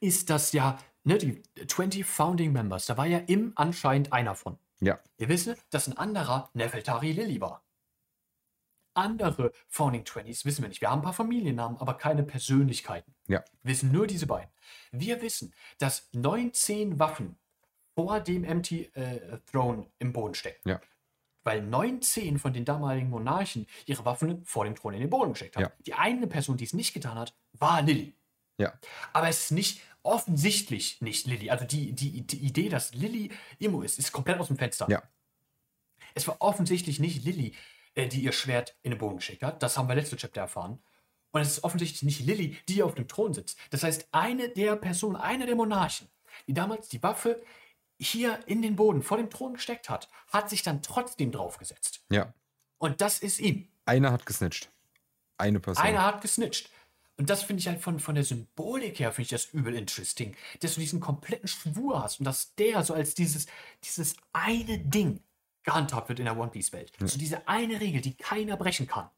ist, 0.00 0.30
dass 0.30 0.52
ja, 0.52 0.78
ne, 1.06 1.18
die 1.18 1.42
20 1.66 2.04
Founding 2.04 2.52
Members, 2.52 2.86
da 2.86 2.96
war 2.96 3.06
ja 3.06 3.18
im 3.18 3.52
anscheinend 3.54 4.12
einer 4.12 4.34
von. 4.34 4.58
ja, 4.80 4.98
Wir 5.16 5.28
wissen, 5.28 5.56
dass 5.70 5.86
ein 5.86 5.96
anderer 5.96 6.50
Nefeltari 6.52 7.12
Lilly 7.12 7.40
war. 7.40 7.62
Andere 8.94 9.52
Founding 9.68 10.04
20s 10.04 10.44
wissen 10.46 10.62
wir 10.62 10.68
nicht. 10.70 10.80
Wir 10.80 10.90
haben 10.90 11.00
ein 11.00 11.04
paar 11.04 11.12
Familiennamen, 11.12 11.76
aber 11.78 11.94
keine 11.94 12.22
Persönlichkeiten. 12.22 13.14
Ja. 13.26 13.44
Wir 13.62 13.72
wissen 13.72 13.92
nur 13.92 14.06
diese 14.06 14.26
beiden. 14.26 14.50
Wir 14.90 15.20
wissen, 15.20 15.52
dass 15.78 16.08
19 16.12 16.98
Waffen 16.98 17.38
vor 17.94 18.20
dem 18.20 18.44
Empty 18.44 18.90
äh, 18.94 19.38
Throne 19.50 19.86
im 19.98 20.12
Boden 20.14 20.34
stecken. 20.34 20.68
Ja. 20.68 20.80
Weil 21.44 21.62
19 21.62 22.38
von 22.38 22.54
den 22.54 22.64
damaligen 22.64 23.10
Monarchen 23.10 23.66
ihre 23.84 24.04
Waffen 24.06 24.44
vor 24.44 24.64
dem 24.64 24.74
Thron 24.74 24.94
in 24.94 25.00
den 25.00 25.10
Boden 25.10 25.32
gesteckt 25.32 25.56
haben. 25.56 25.64
Ja. 25.64 25.72
Die 25.86 25.94
eine 25.94 26.26
Person, 26.26 26.56
die 26.56 26.64
es 26.64 26.72
nicht 26.72 26.94
getan 26.94 27.18
hat, 27.18 27.34
war 27.52 27.82
Lilly. 27.82 28.16
Ja. 28.58 28.72
Aber 29.12 29.28
es 29.28 29.44
ist 29.44 29.50
nicht 29.52 29.82
offensichtlich 30.06 31.00
nicht 31.02 31.26
Lilly. 31.26 31.50
Also 31.50 31.64
die, 31.64 31.92
die, 31.92 32.26
die 32.26 32.38
Idee, 32.38 32.68
dass 32.68 32.94
Lilly 32.94 33.30
Immo 33.58 33.82
ist, 33.82 33.98
ist 33.98 34.12
komplett 34.12 34.38
aus 34.38 34.46
dem 34.46 34.56
Fenster. 34.56 34.86
Ja. 34.88 35.02
Es 36.14 36.26
war 36.26 36.36
offensichtlich 36.40 36.98
nicht 36.98 37.24
Lilly, 37.24 37.54
äh, 37.94 38.08
die 38.08 38.22
ihr 38.22 38.32
Schwert 38.32 38.76
in 38.82 38.92
den 38.92 38.98
Boden 38.98 39.16
geschickt 39.16 39.42
hat. 39.42 39.62
Das 39.62 39.76
haben 39.76 39.88
wir 39.88 39.94
letzte 39.94 40.16
Chapter 40.16 40.42
erfahren. 40.42 40.82
Und 41.32 41.40
es 41.42 41.48
ist 41.48 41.64
offensichtlich 41.64 42.02
nicht 42.02 42.20
Lilly, 42.20 42.56
die 42.68 42.82
auf 42.82 42.94
dem 42.94 43.08
Thron 43.08 43.34
sitzt. 43.34 43.58
Das 43.70 43.82
heißt, 43.82 44.08
eine 44.12 44.48
der 44.48 44.76
Personen, 44.76 45.16
einer 45.16 45.44
der 45.44 45.56
Monarchen, 45.56 46.08
die 46.46 46.54
damals 46.54 46.88
die 46.88 47.02
Waffe 47.02 47.42
hier 47.98 48.40
in 48.46 48.62
den 48.62 48.76
Boden 48.76 49.02
vor 49.02 49.16
dem 49.16 49.28
Thron 49.28 49.54
gesteckt 49.54 49.90
hat, 49.90 50.08
hat 50.28 50.48
sich 50.48 50.62
dann 50.62 50.82
trotzdem 50.82 51.32
draufgesetzt. 51.32 52.04
Ja. 52.10 52.32
Und 52.78 53.00
das 53.00 53.18
ist 53.18 53.40
ihm. 53.40 53.68
Einer 53.84 54.12
hat 54.12 54.24
gesnitcht. 54.24 54.70
Eine 55.38 55.60
Person. 55.60 55.84
Einer 55.84 56.04
hat 56.04 56.22
gesnitcht. 56.22 56.70
Und 57.18 57.30
das 57.30 57.42
finde 57.42 57.60
ich 57.60 57.68
halt 57.68 57.80
von, 57.80 57.98
von 57.98 58.14
der 58.14 58.24
Symbolik 58.24 59.00
her, 59.00 59.10
finde 59.10 59.22
ich 59.22 59.30
das 59.30 59.46
übel 59.46 59.74
interesting, 59.74 60.36
dass 60.60 60.74
du 60.74 60.80
diesen 60.80 61.00
kompletten 61.00 61.48
Schwur 61.48 62.02
hast 62.02 62.20
und 62.20 62.24
dass 62.24 62.54
der 62.56 62.82
so 62.84 62.92
als 62.92 63.14
dieses, 63.14 63.46
dieses 63.82 64.16
eine 64.32 64.78
Ding 64.78 65.20
gehandhabt 65.62 66.08
wird 66.08 66.18
in 66.18 66.26
der 66.26 66.38
One 66.38 66.50
Piece-Welt. 66.50 66.92
So 67.00 67.18
diese 67.18 67.48
eine 67.48 67.80
Regel, 67.80 68.00
die 68.00 68.14
keiner 68.14 68.56
brechen 68.56 68.86
kann. 68.86 69.08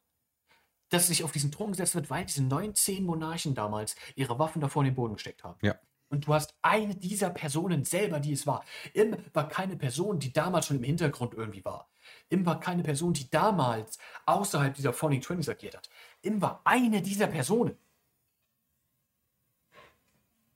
Dass 0.91 1.09
sich 1.09 1.23
auf 1.23 1.33
diesen 1.33 1.53
Thron 1.53 1.73
gesetzt 1.73 1.95
wird, 1.95 2.09
weil 2.09 2.25
diese 2.25 2.43
19 2.43 3.05
Monarchen 3.05 3.55
damals 3.55 3.97
ihre 4.15 4.39
Waffen 4.39 4.61
davor 4.61 4.83
in 4.83 4.91
den 4.91 4.95
Boden 4.95 5.15
gesteckt 5.15 5.45
haben. 5.45 5.59
Ja. 5.61 5.79
Und 6.09 6.27
du 6.27 6.33
hast 6.33 6.57
eine 6.63 6.95
dieser 6.95 7.29
Personen 7.29 7.85
selber, 7.85 8.21
die 8.21 8.33
es 8.33 8.47
war. 8.47 8.65
Im 8.95 9.17
war 9.35 9.49
keine 9.49 9.77
Person, 9.77 10.19
die 10.19 10.33
damals 10.33 10.67
schon 10.67 10.79
im 10.79 10.85
Hintergrund 10.85 11.35
irgendwie 11.35 11.65
war. 11.65 11.91
Im 12.31 12.47
war 12.47 12.59
keine 12.61 12.83
Person, 12.83 13.13
die 13.13 13.29
damals 13.29 13.99
außerhalb 14.25 14.75
dieser 14.75 14.95
Founding 14.95 15.21
Twenties 15.21 15.51
agiert 15.51 15.77
hat. 15.77 15.91
Im 16.23 16.41
war 16.41 16.63
eine 16.65 17.03
dieser 17.03 17.27
Personen. 17.27 17.77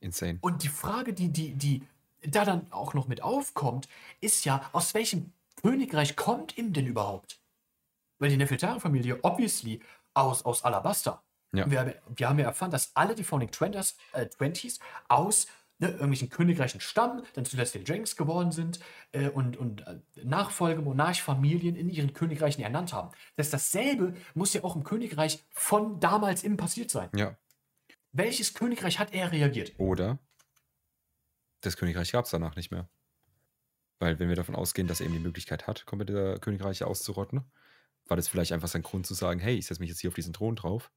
Insane. 0.03 0.39
Und 0.41 0.63
die 0.63 0.69
Frage, 0.69 1.13
die, 1.13 1.29
die, 1.31 1.55
die 1.55 1.83
da 2.23 2.45
dann 2.45 2.71
auch 2.71 2.95
noch 2.95 3.09
mit 3.09 3.23
aufkommt, 3.23 3.89
ist 4.21 4.45
ja, 4.45 4.69
aus 4.73 4.95
welchem 4.95 5.33
Königreich 5.63 6.17
kommt 6.17 6.59
Im 6.59 6.73
denn 6.73 6.87
überhaupt? 6.87 7.41
Weil 8.19 8.31
die 8.31 8.37
Nefeltari-Familie, 8.37 9.19
obviously, 9.23 9.81
aus, 10.15 10.45
aus 10.45 10.65
Alabasta. 10.65 11.23
Ja. 11.53 11.71
Wir, 11.71 12.01
wir 12.09 12.29
haben 12.29 12.39
ja 12.39 12.47
erfahren, 12.47 12.71
dass 12.71 12.95
alle 12.95 13.15
die 13.15 13.25
Founding 13.25 13.51
Twenties, 13.51 13.97
äh, 14.13 14.27
20s 14.27 14.81
aus 15.09 15.47
ne, 15.79 15.89
irgendwelchen 15.89 16.31
Königreichen 16.31 16.81
stammen, 16.81 17.23
dann 17.35 17.45
zu 17.45 17.53
Celestial 17.53 17.85
Dragons 17.85 18.17
geworden 18.17 18.53
sind 18.53 18.81
äh, 19.13 19.29
und, 19.29 19.57
und 19.57 19.87
äh, 19.87 19.99
Nachfolge 20.25 20.81
Monarchfamilien 20.81 21.77
in 21.77 21.91
ihren 21.91 22.15
Königreichen 22.15 22.63
ernannt 22.63 22.93
haben. 22.93 23.11
Das 23.37 23.51
dasselbe 23.51 24.15
muss 24.35 24.55
ja 24.55 24.65
auch 24.65 24.77
im 24.77 24.85
Königreich 24.85 25.45
von 25.51 26.01
damals 26.01 26.43
im 26.43 26.57
passiert 26.57 26.91
sein. 26.91 27.11
Ja. 27.15 27.37
Welches 28.13 28.55
Königreich 28.55 28.99
hat 28.99 29.13
er 29.15 29.33
reagiert? 29.33 29.73
Oder 29.79 30.19
das 31.63 31.77
Königreich 31.77 32.13
gab 32.13 32.25
es 32.27 32.31
danach 32.31 32.57
nicht 32.57 32.71
mehr. 32.71 32.89
Weil, 33.99 34.19
wenn 34.19 34.29
wir 34.29 34.37
davon 34.37 34.55
ausgehen, 34.57 34.89
dass 34.89 35.01
er 35.01 35.07
eben 35.07 35.15
die 35.15 35.21
Möglichkeit 35.21 35.67
hat, 35.67 35.87
komplette 35.87 36.39
Königreiche 36.41 36.87
auszurotten, 36.87 37.45
war 38.07 38.17
das 38.17 38.29
vielleicht 38.29 38.53
einfach 38.53 38.69
sein 38.69 38.83
Grund 38.83 39.07
zu 39.07 39.15
sagen: 39.15 39.39
Hey, 39.41 39.57
ich 39.57 39.67
setze 39.67 39.81
mich 39.81 39.89
jetzt 39.91 40.01
hier 40.01 40.09
auf 40.09 40.15
diesen 40.15 40.33
Thron 40.33 40.57
drauf 40.57 40.91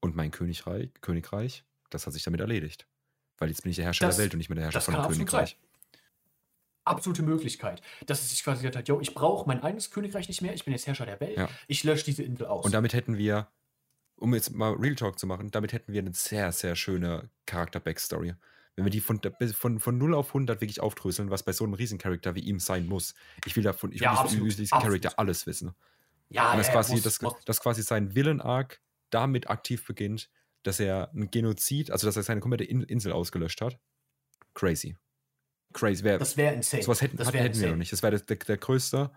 und 0.00 0.14
mein 0.14 0.30
Königreich, 0.30 0.90
Königreich, 1.00 1.64
das 1.90 2.06
hat 2.06 2.12
sich 2.12 2.22
damit 2.22 2.40
erledigt. 2.40 2.86
Weil 3.36 3.48
jetzt 3.48 3.62
bin 3.64 3.70
ich 3.70 3.76
der 3.76 3.84
Herrscher 3.86 4.06
Das- 4.06 4.16
der 4.16 4.22
Welt 4.24 4.34
und 4.34 4.38
nicht 4.38 4.48
mehr 4.48 4.54
der 4.56 4.64
Herrscher 4.66 4.80
von 4.80 4.94
einem 4.94 5.04
absolut 5.04 5.28
Königreich. 5.28 5.58
Absolute 6.84 7.22
Möglichkeit, 7.22 7.82
dass 8.06 8.22
es 8.22 8.30
sich 8.30 8.44
quasi 8.44 8.58
gesagt 8.62 8.76
hat, 8.76 8.88
yo, 8.88 9.00
ich 9.00 9.14
brauche 9.14 9.48
mein 9.48 9.62
eigenes 9.62 9.90
Königreich 9.90 10.28
nicht 10.28 10.42
mehr, 10.42 10.52
ich 10.54 10.64
bin 10.64 10.72
jetzt 10.72 10.86
Herrscher 10.86 11.06
der 11.06 11.18
Welt, 11.18 11.36
Ja. 11.38 11.48
ich 11.66 11.82
lösche 11.82 12.04
diese 12.04 12.22
Insel 12.22 12.46
aus. 12.46 12.64
Und 12.64 12.72
damit 12.72 12.92
hätten 12.92 13.16
wir, 13.16 13.48
um 14.16 14.34
jetzt 14.34 14.52
mal 14.52 14.72
Real 14.74 14.94
Talk 14.94 15.18
zu 15.18 15.26
machen, 15.26 15.50
damit 15.50 15.72
hätten 15.72 15.92
wir 15.92 16.00
eine 16.00 16.12
sehr, 16.14 16.52
sehr 16.52 16.76
schöne 16.76 17.30
Charakter-Backstory. 17.46 18.34
Wenn 18.76 18.84
wir 18.84 18.90
die 18.90 19.00
von, 19.00 19.20
von, 19.56 19.78
von 19.78 19.98
0 19.98 20.14
auf 20.14 20.28
100 20.28 20.60
wirklich 20.60 20.80
aufdröseln, 20.80 21.30
was 21.30 21.42
bei 21.44 21.52
so 21.52 21.64
einem 21.64 21.74
Riesencharakter 21.74 22.34
wie 22.34 22.40
ihm 22.40 22.58
sein 22.58 22.86
muss. 22.86 23.14
Ich 23.46 23.54
will 23.54 23.62
davon, 23.62 23.92
ich 23.92 24.00
will 24.00 24.04
Ja, 24.04 24.10
diesen- 24.12 24.24
absolut, 24.24 24.46
über 24.46 24.54
diesen. 24.56 24.78
Charakter 24.80 25.18
alles 25.18 25.46
wissen. 25.46 25.74
ja, 26.28 26.52
Und 26.52 26.58
das 26.58 26.66
ja, 26.68 26.72
quasi, 26.72 26.94
muss- 26.94 27.02
das, 27.02 27.18
dass 27.44 27.60
quasi 27.60 27.82
sein 27.82 28.14
Villain-Arc 28.14 28.80
damit 29.10 29.48
aktiv 29.48 29.86
beginnt, 29.86 30.28
dass 30.64 30.80
er 30.80 31.10
ein 31.14 31.30
Genozid, 31.30 31.90
also 31.92 32.06
dass 32.08 32.16
er 32.16 32.22
seine 32.24 32.40
komplette 32.40 32.64
In 32.64 32.82
Insel 32.82 33.12
ausgelöscht 33.12 33.60
hat. 33.60 33.78
Crazy. 34.54 34.96
Crazy. 35.72 36.02
Wer, 36.04 36.18
das 36.18 36.36
wäre 36.36 36.54
insane. 36.54 36.82
sowas 36.82 37.00
hätten, 37.02 37.16
das 37.16 37.32
wär 37.32 37.42
hätten 37.42 37.54
wir 37.54 37.60
insane. 37.60 37.70
noch 37.72 37.78
nicht. 37.78 37.92
Das 37.92 38.02
wäre 38.02 38.18
der, 38.20 38.36
der 38.36 38.56
größte, 38.56 39.10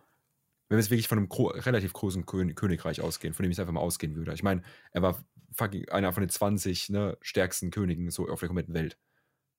wenn 0.70 0.78
wir 0.78 0.82
jetzt 0.82 0.92
wirklich 0.92 1.08
von 1.08 1.18
einem 1.18 1.30
relativ 1.32 1.94
großen 1.94 2.26
Kön 2.26 2.56
Königreich 2.56 3.02
ausgehen, 3.02 3.34
von 3.34 3.44
dem 3.44 3.52
ich 3.52 3.60
einfach 3.60 3.74
mal 3.74 3.80
ausgehen 3.80 4.16
würde. 4.16 4.34
Ich 4.34 4.44
meine, 4.44 4.64
er 4.92 5.02
war 5.02 5.24
fucking 5.54 5.90
einer 5.90 6.12
von 6.14 6.22
den 6.22 6.30
20 6.30 6.90
ne, 6.90 7.18
stärksten 7.22 7.72
Königen 7.72 8.12
so 8.12 8.28
auf 8.28 8.40
der 8.40 8.50
kompletten 8.50 8.74
Welt. 8.74 8.98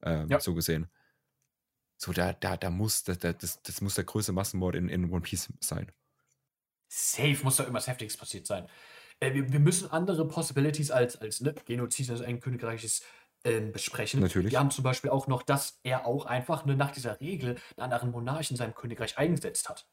Ähm, 0.03 0.29
Ja. 0.29 0.41
So 0.41 0.55
gesehen. 0.55 0.89
So, 1.97 2.13
da, 2.13 2.33
da, 2.33 2.57
da 2.57 2.71
muss, 2.71 3.03
da, 3.03 3.15
da, 3.15 3.33
das, 3.33 3.61
das 3.63 3.81
muss 3.81 3.97
der 3.97 4.05
größte 4.05 4.33
Massenmord 4.33 4.77
in, 4.77 4.89
in 4.89 5.11
One 5.11 5.23
Piece 5.23 5.53
sein. 5.61 5.91
Safe 6.89 7.39
muss 7.43 7.57
da 7.57 7.65
irgendwas 7.65 7.89
Heftiges 7.89 8.17
passiert 8.17 8.47
sein. 8.47 8.69
Äh, 9.21 9.35
wir, 9.35 9.53
wir 9.53 9.61
müssen 9.61 9.91
andere 9.91 10.27
Possibilities 10.29 10.91
als, 10.91 11.17
als 11.17 11.41
ne, 11.41 11.55
Genozid 11.65 12.09
des 12.09 12.21
einen 12.21 12.41
Königreiches 12.41 13.03
ähm, 13.45 13.73
besprechen. 13.73 14.21
Natürlich. 14.21 14.53
Wir 14.53 14.59
haben 14.61 14.71
zum 14.71 14.85
Beispiel 14.85 15.11
auch 15.11 15.27
noch, 15.27 15.43
dass 15.43 15.81
er 15.83 16.07
auch 16.07 16.27
einfach 16.27 16.65
ne, 16.65 16.77
nach 16.77 16.93
dieser 16.93 17.21
Regel 17.21 17.57
einen 17.77 17.85
anderen 17.85 18.11
Monarchen 18.11 18.55
in 18.55 18.59
seinem 18.59 18.75
Königreich 18.75 19.19
eingesetzt 19.19 19.69
hat. 19.69 19.89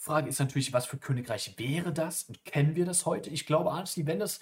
Frage 0.00 0.28
ist 0.30 0.40
natürlich, 0.40 0.72
was 0.72 0.86
für 0.86 0.96
Königreich 0.96 1.54
wäre 1.58 1.92
das? 1.92 2.22
Und 2.24 2.42
kennen 2.46 2.74
wir 2.74 2.86
das 2.86 3.04
heute? 3.04 3.28
Ich 3.30 3.44
glaube, 3.44 3.70
honestly, 3.72 4.06
wenn 4.06 4.18
das 4.18 4.40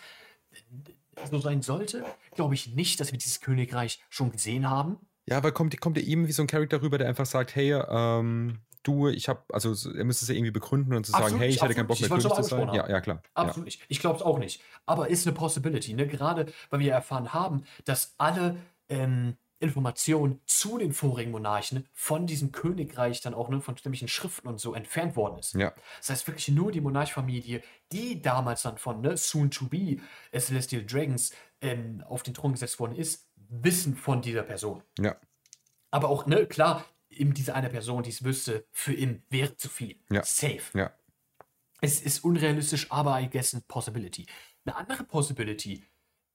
äh, 0.52 1.26
so 1.30 1.40
sein 1.40 1.62
sollte, 1.62 2.04
glaube 2.36 2.54
ich 2.54 2.74
nicht, 2.74 3.00
dass 3.00 3.10
wir 3.10 3.18
dieses 3.18 3.40
Königreich 3.40 4.00
schon 4.08 4.30
gesehen 4.30 4.70
haben. 4.70 4.98
Ja, 5.26 5.36
aber 5.36 5.50
kommt, 5.52 5.78
kommt 5.80 5.98
er 5.98 6.04
ihm 6.04 6.28
wie 6.28 6.32
so 6.32 6.42
ein 6.42 6.46
Charakter 6.46 6.80
rüber, 6.80 6.96
der 6.96 7.08
einfach 7.08 7.26
sagt, 7.26 7.56
hey, 7.56 7.72
ähm, 7.72 8.60
du, 8.84 9.08
ich 9.08 9.28
habe, 9.28 9.42
also 9.52 9.74
so- 9.74 9.92
er 9.92 10.04
müsste 10.04 10.24
es 10.24 10.28
ja 10.28 10.36
irgendwie 10.36 10.52
begründen 10.52 10.94
und 10.94 11.04
zu 11.04 11.10
sagen, 11.12 11.24
Absolut 11.24 11.42
hey, 11.42 11.50
ich 11.50 11.60
hätte 11.60 11.74
keinen 11.74 11.88
Bock 11.88 12.00
mehr 12.00 12.08
König 12.08 12.32
zu 12.32 12.42
sein. 12.44 12.72
Ja, 12.72 12.88
ja, 12.88 13.00
klar. 13.00 13.20
Absolut 13.34 13.64
nicht. 13.64 13.82
Ich 13.88 13.98
glaube 13.98 14.16
es 14.16 14.22
auch 14.22 14.38
nicht. 14.38 14.62
Aber 14.86 15.10
ist 15.10 15.26
eine 15.26 15.34
Possibility. 15.34 15.92
Ne? 15.92 16.06
Gerade 16.06 16.46
weil 16.70 16.78
wir 16.80 16.92
erfahren 16.92 17.34
haben, 17.34 17.64
dass 17.84 18.14
alle 18.16 18.56
ähm, 18.88 19.36
Informationen 19.60 20.40
zu 20.46 20.78
den 20.78 20.92
vorigen 20.92 21.32
Monarchen 21.32 21.86
von 21.92 22.26
diesem 22.26 22.52
Königreich 22.52 23.20
dann 23.20 23.34
auch 23.34 23.48
ne, 23.48 23.60
von 23.60 23.74
nämlichen 23.84 24.08
Schriften 24.08 24.48
und 24.48 24.58
so 24.60 24.74
entfernt 24.74 25.16
worden 25.16 25.38
ist. 25.38 25.54
Ja, 25.54 25.60
ja, 25.60 25.74
Das 25.98 26.10
heißt 26.10 26.26
wirklich 26.26 26.48
nur 26.48 26.70
die 26.72 26.80
Monarchfamilie, 26.80 27.62
die 27.92 28.22
damals 28.22 28.62
dann 28.62 28.78
von 28.78 29.00
ne, 29.00 29.16
Soon 29.16 29.50
to 29.50 29.66
Be 29.66 29.98
äh, 30.30 30.38
Celestial 30.40 30.84
Dragons 30.84 31.32
ähm, 31.60 32.04
auf 32.06 32.22
den 32.22 32.34
Thron 32.34 32.52
gesetzt 32.52 32.78
worden 32.78 32.94
ist, 32.94 33.28
wissen 33.36 33.96
von 33.96 34.22
dieser 34.22 34.42
Person. 34.42 34.82
ja, 34.98 35.16
Aber 35.90 36.08
auch, 36.08 36.26
ne, 36.26 36.46
klar, 36.46 36.84
eben 37.10 37.34
diese 37.34 37.54
eine 37.54 37.68
Person, 37.70 38.02
die 38.02 38.10
es 38.10 38.22
wüsste, 38.24 38.66
für 38.70 38.92
ihn 38.92 39.22
wäre 39.28 39.56
zu 39.56 39.68
viel. 39.68 39.96
Ja. 40.10 40.22
Safe. 40.22 40.62
ja. 40.74 40.92
Es 41.80 42.00
ist 42.00 42.24
unrealistisch, 42.24 42.90
aber 42.90 43.20
I 43.20 43.30
guess 43.30 43.54
a 43.54 43.60
possibility. 43.66 44.26
Eine 44.64 44.76
andere 44.76 45.04
Possibility, 45.04 45.84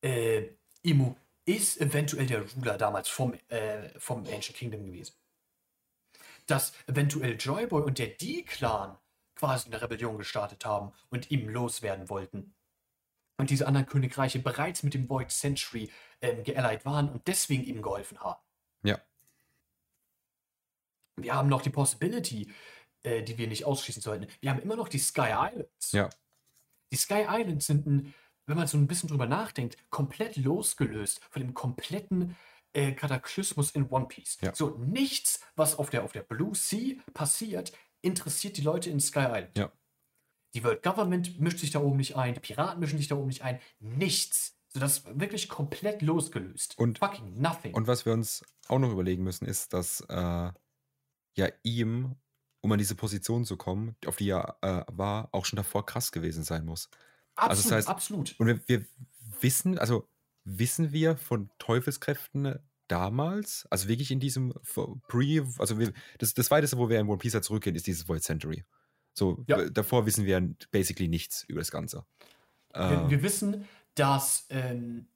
äh, 0.01 0.47
Imu, 0.83 1.15
ist 1.45 1.79
eventuell 1.79 2.25
der 2.25 2.49
Ruler 2.53 2.77
damals 2.77 3.09
vom, 3.09 3.33
äh, 3.49 3.89
vom 3.99 4.19
Ancient 4.19 4.55
Kingdom 4.55 4.85
gewesen. 4.85 5.15
Dass 6.45 6.73
eventuell 6.87 7.37
Joyboy 7.37 7.83
und 7.83 7.99
der 7.99 8.07
D-Clan 8.07 8.97
quasi 9.35 9.67
eine 9.67 9.81
Rebellion 9.81 10.17
gestartet 10.17 10.65
haben 10.65 10.93
und 11.09 11.31
ihm 11.31 11.49
loswerden 11.49 12.09
wollten. 12.09 12.55
Und 13.37 13.49
diese 13.49 13.67
anderen 13.67 13.87
Königreiche 13.87 14.39
bereits 14.39 14.83
mit 14.83 14.93
dem 14.93 15.09
Void 15.09 15.31
Century 15.31 15.91
ähm, 16.21 16.43
geallied 16.43 16.85
waren 16.85 17.09
und 17.09 17.27
deswegen 17.27 17.63
ihm 17.63 17.81
geholfen 17.81 18.19
haben. 18.19 18.41
Ja. 18.83 19.01
Wir 21.17 21.33
haben 21.33 21.49
noch 21.49 21.61
die 21.61 21.69
Possibility, 21.69 22.53
äh, 23.03 23.23
die 23.23 23.37
wir 23.37 23.47
nicht 23.47 23.65
ausschließen 23.65 24.01
sollten. 24.01 24.27
Wir 24.39 24.51
haben 24.51 24.61
immer 24.61 24.75
noch 24.75 24.87
die 24.87 24.99
Sky 24.99 25.31
Islands. 25.31 25.91
Ja. 25.91 26.09
Die 26.91 26.97
Sky 26.97 27.25
Islands 27.27 27.65
sind, 27.65 27.87
ein, 27.87 28.13
wenn 28.45 28.57
man 28.57 28.67
so 28.67 28.77
ein 28.77 28.87
bisschen 28.87 29.09
drüber 29.09 29.25
nachdenkt, 29.27 29.77
komplett 29.89 30.35
losgelöst 30.37 31.21
von 31.29 31.41
dem 31.41 31.53
kompletten 31.53 32.35
äh, 32.73 32.91
Kataklysmus 32.93 33.71
in 33.71 33.87
One 33.89 34.07
Piece. 34.07 34.37
Ja. 34.41 34.53
So 34.53 34.77
nichts, 34.79 35.39
was 35.55 35.77
auf 35.77 35.89
der, 35.89 36.03
auf 36.03 36.11
der 36.11 36.23
Blue 36.23 36.55
Sea 36.55 36.95
passiert, 37.13 37.71
interessiert 38.01 38.57
die 38.57 38.61
Leute 38.61 38.89
in 38.89 38.99
Sky 38.99 39.19
Island. 39.19 39.57
Ja. 39.57 39.71
Die 40.55 40.63
World 40.63 40.83
Government 40.83 41.39
mischt 41.39 41.59
sich 41.59 41.71
da 41.71 41.79
oben 41.79 41.97
nicht 41.97 42.15
ein, 42.15 42.33
die 42.33 42.39
Piraten 42.39 42.79
mischen 42.79 42.97
sich 42.97 43.07
da 43.07 43.15
oben 43.15 43.27
nicht 43.27 43.43
ein. 43.43 43.59
Nichts. 43.79 44.55
So 44.69 44.79
das 44.79 45.05
wirklich 45.05 45.49
komplett 45.49 46.01
losgelöst. 46.01 46.77
Und- 46.77 46.99
Fucking 46.99 47.39
nothing. 47.39 47.73
Und 47.73 47.87
was 47.87 48.05
wir 48.05 48.13
uns 48.13 48.43
auch 48.67 48.79
noch 48.79 48.91
überlegen 48.91 49.23
müssen, 49.23 49.45
ist, 49.45 49.73
dass 49.73 50.01
äh, 50.09 50.51
ja 51.35 51.47
ihm, 51.63 52.15
um 52.61 52.71
an 52.71 52.79
diese 52.79 52.95
Position 52.95 53.45
zu 53.45 53.55
kommen, 53.57 53.95
auf 54.05 54.15
die 54.15 54.29
er 54.29 54.57
äh, 54.61 54.83
war, 54.91 55.29
auch 55.31 55.45
schon 55.45 55.57
davor 55.57 55.85
krass 55.85 56.11
gewesen 56.11 56.43
sein 56.43 56.65
muss. 56.65 56.89
Absolut, 57.35 57.49
also 57.57 57.69
das 57.69 57.85
heißt- 57.85 57.89
absolut. 57.89 58.35
Und 58.39 58.47
wir, 58.47 58.59
wir 58.67 58.85
wissen, 59.41 59.77
also 59.79 60.07
wissen 60.45 60.91
wir 60.91 61.17
von 61.17 61.49
Teufelskräften 61.59 62.59
damals, 62.87 63.65
also 63.69 63.87
wirklich 63.87 64.11
in 64.11 64.19
diesem 64.19 64.53
Pre, 65.07 65.47
also 65.57 65.79
wir, 65.79 65.93
das, 66.19 66.33
das 66.33 66.51
weiteste, 66.51 66.77
wo 66.77 66.89
wir 66.89 66.99
in 66.99 67.07
One 67.07 67.17
Piece 67.17 67.33
halt 67.33 67.43
zurückgehen, 67.45 67.75
ist 67.75 67.87
dieses 67.87 68.07
Void 68.07 68.23
Century. 68.23 68.63
So, 69.13 69.43
Ja. 69.47 69.69
davor 69.69 70.05
wissen 70.05 70.25
wir 70.25 70.41
basically 70.71 71.07
nichts 71.07 71.43
über 71.47 71.59
das 71.61 71.71
Ganze. 71.71 72.05
Wir, 72.73 73.05
Äh, 73.05 73.09
wir 73.09 73.23
wissen, 73.23 73.67
dass 73.95 74.45
ähm, 74.49 75.07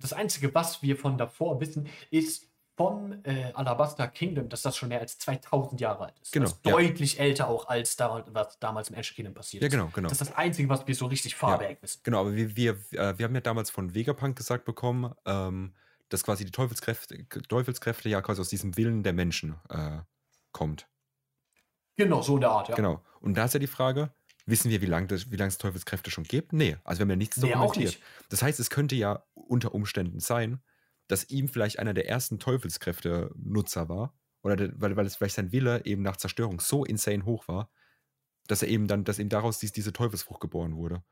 Das 0.00 0.12
Einzige, 0.12 0.54
was 0.54 0.80
wir 0.82 0.96
von 0.96 1.18
davor 1.18 1.60
wissen, 1.60 1.88
ist 2.10 2.47
vom 2.78 3.12
äh, 3.24 3.52
Alabaster 3.54 4.06
Kingdom, 4.06 4.48
dass 4.48 4.62
das 4.62 4.76
schon 4.76 4.88
mehr 4.90 5.00
als 5.00 5.18
2000 5.18 5.80
Jahre 5.80 6.04
alt 6.06 6.14
ist. 6.22 6.30
Genau, 6.30 6.44
Das 6.44 6.52
ist 6.52 6.64
ja. 6.64 6.70
deutlich 6.70 7.18
älter 7.18 7.48
auch 7.48 7.66
als 7.66 7.96
da, 7.96 8.24
was 8.28 8.56
damals 8.60 8.88
im 8.88 8.94
Ancient 8.94 9.16
Kingdom 9.16 9.34
passiert 9.34 9.62
Ja, 9.62 9.66
ist. 9.66 9.72
genau, 9.72 9.90
genau. 9.92 10.08
Das 10.08 10.20
ist 10.20 10.30
das 10.30 10.36
Einzige, 10.38 10.68
was 10.68 10.86
wir 10.86 10.94
so 10.94 11.06
richtig 11.06 11.34
farbeig 11.34 11.82
wissen. 11.82 11.98
Genau, 12.04 12.20
aber 12.20 12.36
wir, 12.36 12.54
wir, 12.54 12.78
äh, 12.92 13.18
wir 13.18 13.24
haben 13.24 13.34
ja 13.34 13.40
damals 13.40 13.70
von 13.70 13.96
Vegapunk 13.96 14.36
gesagt 14.36 14.64
bekommen, 14.64 15.12
ähm, 15.26 15.74
dass 16.08 16.22
quasi 16.22 16.44
die 16.44 16.52
Teufelskräfte, 16.52 17.26
Teufelskräfte 17.48 18.08
ja 18.08 18.22
quasi 18.22 18.40
aus 18.40 18.48
diesem 18.48 18.76
Willen 18.76 19.02
der 19.02 19.12
Menschen 19.12 19.56
äh, 19.70 19.98
kommt. 20.52 20.86
Genau, 21.96 22.22
so 22.22 22.36
in 22.36 22.42
der 22.42 22.50
Art, 22.50 22.68
ja. 22.68 22.76
Genau. 22.76 23.02
Und 23.20 23.36
da 23.36 23.46
ist 23.46 23.54
ja 23.54 23.60
die 23.60 23.66
Frage, 23.66 24.10
wissen 24.46 24.70
wir, 24.70 24.80
wie 24.82 24.86
lange 24.86 25.08
lang 25.32 25.48
es 25.48 25.58
Teufelskräfte 25.58 26.12
schon 26.12 26.22
gibt? 26.22 26.52
Nee, 26.52 26.76
also 26.84 27.00
wir 27.00 27.02
haben 27.02 27.10
ja 27.10 27.16
nichts 27.16 27.38
Nee, 27.38 27.56
auch 27.56 27.74
nicht. 27.74 28.00
Das 28.28 28.40
heißt, 28.40 28.60
es 28.60 28.70
könnte 28.70 28.94
ja 28.94 29.24
unter 29.34 29.74
Umständen 29.74 30.20
sein, 30.20 30.60
dass 31.08 31.28
ihm 31.30 31.48
vielleicht 31.48 31.78
einer 31.78 31.94
der 31.94 32.08
ersten 32.08 32.38
Teufelskräfte-Nutzer 32.38 33.88
war. 33.88 34.14
Oder 34.42 34.56
der, 34.56 34.80
weil, 34.80 34.96
weil 34.96 35.06
es 35.06 35.16
vielleicht 35.16 35.34
sein 35.34 35.52
Wille 35.52 35.84
eben 35.84 36.02
nach 36.02 36.16
Zerstörung 36.16 36.60
so 36.60 36.84
insane 36.84 37.24
hoch 37.24 37.48
war, 37.48 37.70
dass 38.46 38.62
er 38.62 38.68
eben 38.68 38.86
dann, 38.86 39.04
dass 39.04 39.18
eben 39.18 39.28
daraus 39.28 39.58
dies, 39.58 39.72
diese 39.72 39.92
Teufelsfrucht 39.92 40.40
geboren 40.40 40.76
wurde. 40.76 41.02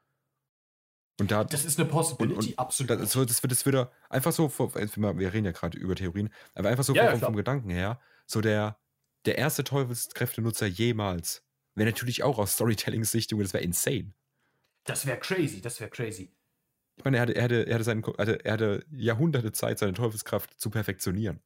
Und 1.19 1.31
da, 1.31 1.45
Das 1.45 1.65
ist 1.65 1.79
eine 1.81 1.89
Possibility, 1.89 2.51
und 2.51 2.59
absolut. 2.59 2.91
das, 2.91 3.13
so, 3.13 3.25
das, 3.25 3.43
wird, 3.43 3.91
einfach 4.11 4.33
so, 4.33 4.51
wir 4.51 5.33
reden 5.33 5.47
ja 5.47 5.53
gerade 5.53 5.79
über 5.79 5.95
Theorien, 5.95 6.31
aber 6.55 6.69
einfach 6.69 6.85
so 6.85 6.95
Ja, 6.95 7.05
ja, 7.05 7.11
vom, 7.11 7.19
klar. 7.19 7.29
vom 7.29 7.37
Gedanken 7.37 7.71
her, 7.71 8.01
so 8.27 8.43
der, 8.43 8.79
der 9.25 9.39
erste 9.39 9.65
Teufelskräftenutzer 9.65 10.67
jemals, 10.67 11.43
wäre 11.75 11.89
natürlich 11.89 12.23
auch 12.23 12.39
aus 12.39 12.53
Storytelling-Sicht, 12.53 13.33
das 13.33 13.55
wäre 13.55 13.65
insane. 13.65 14.13
Das 14.85 15.07
wäre 15.07 15.19
crazy, 15.19 15.61
das 15.61 15.81
wäre 15.81 15.91
crazy. 15.91 16.36
Ich 16.97 17.05
meine, 17.05 17.19
er 17.19 17.23
hatte, 17.23 17.35
er 17.35 17.45
hatte, 17.45 17.67
er 17.67 17.75
hatte, 17.75 17.85
seinen, 17.85 18.05
hatte, 18.05 18.45
er 18.45 18.53
hatte 18.53 18.85
Jahrhunderte 18.91 19.53
Zeit, 19.53 19.79
seine 19.79 19.93
Teufelskraft 19.93 20.59
zu 20.59 20.71
perfektionieren. 20.71 21.41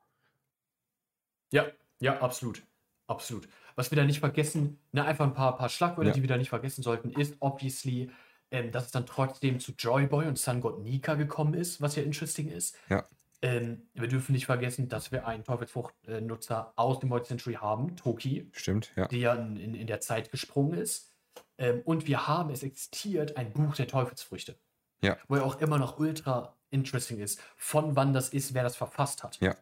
Ja, 1.52 1.66
ja, 2.00 2.20
absolut. 2.20 2.62
Absolut. 3.06 3.48
Was 3.74 3.90
wir 3.90 3.96
da 3.96 4.04
nicht 4.04 4.20
vergessen, 4.20 4.78
ne, 4.92 5.04
einfach 5.04 5.26
ein 5.26 5.34
paar, 5.34 5.56
paar 5.56 5.68
Schlagwörter, 5.68 6.10
Ja. 6.10 6.14
die 6.14 6.22
wir 6.22 6.28
da 6.28 6.36
nicht 6.36 6.50
vergessen 6.50 6.82
sollten, 6.82 7.10
ist 7.10 7.36
obviously, 7.40 8.10
ähm, 8.52 8.70
dass 8.70 8.86
es 8.86 8.92
dann 8.92 9.06
trotzdem 9.06 9.58
zu 9.58 9.72
Joyboy 9.72 10.26
und 10.26 10.38
Sun 10.38 10.60
God 10.60 10.80
Nika 10.82 11.14
gekommen 11.14 11.54
ist, 11.54 11.80
was 11.80 11.96
ja 11.96 12.02
interesting 12.04 12.48
ist. 12.48 12.76
Ja. 12.88 13.04
Ähm, 13.42 13.88
wir 13.94 14.06
dürfen 14.06 14.32
nicht 14.32 14.46
vergessen, 14.46 14.88
dass 14.88 15.10
wir 15.10 15.26
einen 15.26 15.44
Teufelsfrucht-Nutzer 15.44 16.74
aus 16.76 17.00
dem 17.00 17.10
Void 17.10 17.26
Century 17.26 17.54
haben, 17.54 17.96
Toki, 17.96 18.48
Stimmt, 18.52 18.92
ja. 18.96 19.08
der 19.08 19.18
ja 19.18 19.34
in, 19.34 19.56
in, 19.56 19.74
in 19.74 19.86
der 19.86 20.00
Zeit 20.00 20.30
gesprungen 20.30 20.74
ist. 20.78 21.10
Ähm, 21.58 21.80
und 21.84 22.06
wir 22.06 22.28
haben, 22.28 22.50
es 22.50 22.62
existiert 22.62 23.36
ein 23.36 23.52
Buch 23.52 23.74
der 23.74 23.88
Teufelsfrüchte. 23.88 24.56
Ja. 25.02 25.16
Wo 25.28 25.36
ja 25.36 25.42
auch 25.42 25.60
immer 25.60 25.78
noch 25.78 25.98
ultra 25.98 26.56
interesting 26.70 27.18
ist, 27.18 27.40
von 27.56 27.96
wann 27.96 28.12
das 28.12 28.28
ist, 28.30 28.54
wer 28.54 28.62
das 28.62 28.76
verfasst 28.76 29.22
hat. 29.22 29.40
Ja. 29.40 29.56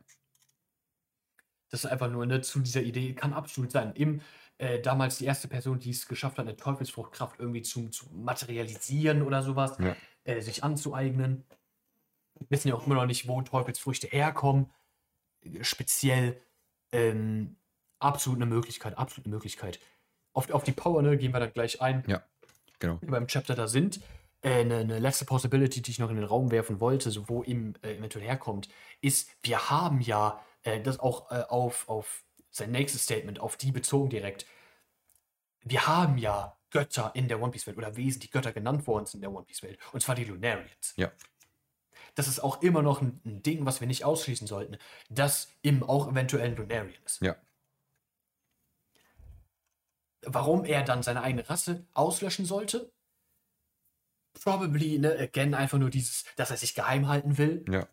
Das 1.71 1.85
ist 1.85 1.91
einfach 1.91 2.11
nur 2.11 2.27
ne, 2.27 2.41
zu 2.41 2.61
dieser 2.61 2.83
Idee, 2.83 3.15
kann 3.15 3.33
absolut 3.33 3.71
sein. 3.71 3.93
Im, 3.95 4.21
äh, 4.59 4.81
damals 4.81 5.19
die 5.19 5.27
erste 5.27 5.49
Person, 5.49 5.79
die 5.79 5.91
es 5.91 6.09
geschafft 6.09 6.39
hat, 6.39 6.47
eine 6.47 6.57
Teufelsfruchtkraft 6.57 7.39
irgendwie 7.39 7.63
zu, 7.63 7.89
zu 7.91 8.07
materialisieren 8.13 9.23
oder 9.23 9.43
sowas, 9.43 9.77
Ja. 9.79 9.95
äh, 10.25 10.41
sich 10.41 10.65
anzueignen. 10.65 11.45
Wissen 12.49 12.69
ja 12.69 12.75
auch 12.75 12.87
immer 12.87 12.95
noch 12.97 13.07
nicht, 13.07 13.29
wo 13.29 13.41
Teufelsfrüchte 13.43 14.07
herkommen. 14.09 14.71
Speziell 15.61 16.41
ähm, 16.93 17.57
absolut 17.99 18.39
eine 18.39 18.47
Möglichkeit, 18.47 18.97
absolut 18.97 19.27
eine 19.27 19.35
Möglichkeit. 19.35 19.79
Auf, 20.33 20.51
auf 20.51 20.65
die 20.65 20.73
Power 20.73 21.03
ne, 21.03 21.17
gehen 21.17 21.33
wir 21.33 21.41
dann 21.41 21.53
gleich 21.53 21.81
ein, 21.83 22.05
Genau. 22.79 22.97
die 23.03 23.07
beim 23.07 23.27
Chapter 23.27 23.55
da 23.55 23.67
sind. 23.69 24.01
Äh, 24.43 24.61
eine, 24.61 24.79
eine 24.79 24.99
letzte 24.99 25.25
Possibility, 25.25 25.83
die 25.83 25.91
ich 25.91 25.99
noch 25.99 26.11
in 26.11 26.17
den 26.17 26.25
Raum 26.25 26.51
werfen 26.51 26.81
wollte, 26.81 27.11
so 27.11 27.29
wo 27.29 27.43
ihm 27.43 27.75
äh, 27.83 27.97
eventuell 27.97 28.25
herkommt, 28.25 28.69
ist, 29.01 29.31
wir 29.43 29.71
haben 29.71 30.01
ja 30.01 30.41
äh, 30.63 30.81
das 30.81 31.01
auch 31.01 31.31
äh, 31.31 31.43
auf, 31.49 31.89
auf 31.89 32.25
sein 32.51 32.71
nächstes 32.71 33.03
Statement, 33.03 33.41
auf 33.41 33.57
die 33.57 33.73
bezogen 33.73 34.11
direkt. 34.11 34.47
Wir 35.63 35.87
haben 35.87 36.19
ja 36.19 36.57
Götter 36.71 37.11
in 37.15 37.29
der 37.29 37.41
One 37.41 37.51
Piece 37.51 37.67
Welt 37.67 37.79
oder 37.79 37.97
Wesen, 37.97 38.21
die 38.21 38.31
Götter 38.31 38.53
genannt 38.53 38.87
worden 38.87 39.07
sind 39.07 39.19
in 39.19 39.23
der 39.23 39.33
One 39.33 39.45
Piece 39.45 39.63
Welt, 39.63 39.79
und 39.93 40.03
zwar 40.03 40.15
die 40.15 40.25
Lunarians. 40.25 40.95
Ja. 40.97 41.11
Das 42.15 42.29
ist 42.29 42.41
auch 42.41 42.63
immer 42.63 42.83
noch 42.83 43.03
ein, 43.03 43.21
ein 43.25 43.43
Ding, 43.43 43.67
was 43.67 43.81
wir 43.81 43.87
nicht 43.87 44.05
ausschließen 44.05 44.47
sollten, 44.47 44.79
dass 45.09 45.53
im 45.63 45.83
auch 45.83 46.09
eventuell 46.09 46.47
ein 46.47 46.57
Lunarian 46.57 47.03
ist. 47.05 47.21
Ja. 47.23 47.37
Warum 50.23 50.65
er 50.65 50.83
dann 50.85 51.03
seine 51.03 51.23
eigene 51.23 51.49
Rasse 51.49 51.87
auslöschen 51.95 52.45
sollte? 52.45 52.93
Probably, 54.43 54.99
ne, 54.99 55.17
again, 55.19 55.55
einfach 55.55 55.79
nur 55.79 55.91
dieses, 55.91 56.25
dass 56.37 56.51
er 56.51 56.57
sich 56.57 56.75
geheim 56.75 57.09
halten 57.09 57.39
will. 57.39 57.65
Ja. 57.69 57.89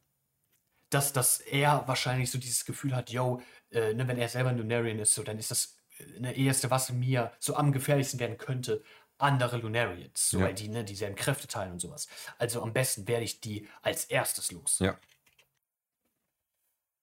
Dass, 0.90 1.14
dass 1.14 1.40
er 1.40 1.88
wahrscheinlich 1.88 2.30
so 2.32 2.38
dieses 2.38 2.66
Gefühl 2.66 2.96
hat, 2.96 3.10
yo, 3.10 3.42
äh, 3.72 3.94
ne, 3.94 4.08
wenn 4.08 4.18
er 4.18 4.30
selber 4.30 4.50
ein 4.50 4.58
Lunarian 4.58 5.00
ist, 5.00 5.14
so, 5.14 5.24
dann 5.24 5.38
ist 5.40 5.52
das 5.52 5.78
äh, 5.98 6.20
ne, 6.20 6.38
erste, 6.38 6.70
was 6.72 6.92
mir 6.92 7.32
so 7.40 7.56
am 7.56 7.72
gefährlichsten 7.72 8.20
werden 8.20 8.38
könnte, 8.38 8.84
andere 9.18 9.58
Lunarians, 9.58 10.30
so, 10.30 10.40
Ja. 10.40 10.46
weil 10.46 10.54
die 10.54 10.68
ne, 10.70 10.84
dieselben 10.84 11.16
Kräfte 11.16 11.48
teilen 11.48 11.72
und 11.74 11.80
sowas. 11.80 12.08
Also 12.38 12.62
am 12.62 12.74
besten 12.74 13.08
werde 13.08 13.24
ich 13.24 13.40
die 13.42 13.68
als 13.82 14.06
erstes 14.06 14.52
los. 14.52 14.80
Ja. 14.80 15.00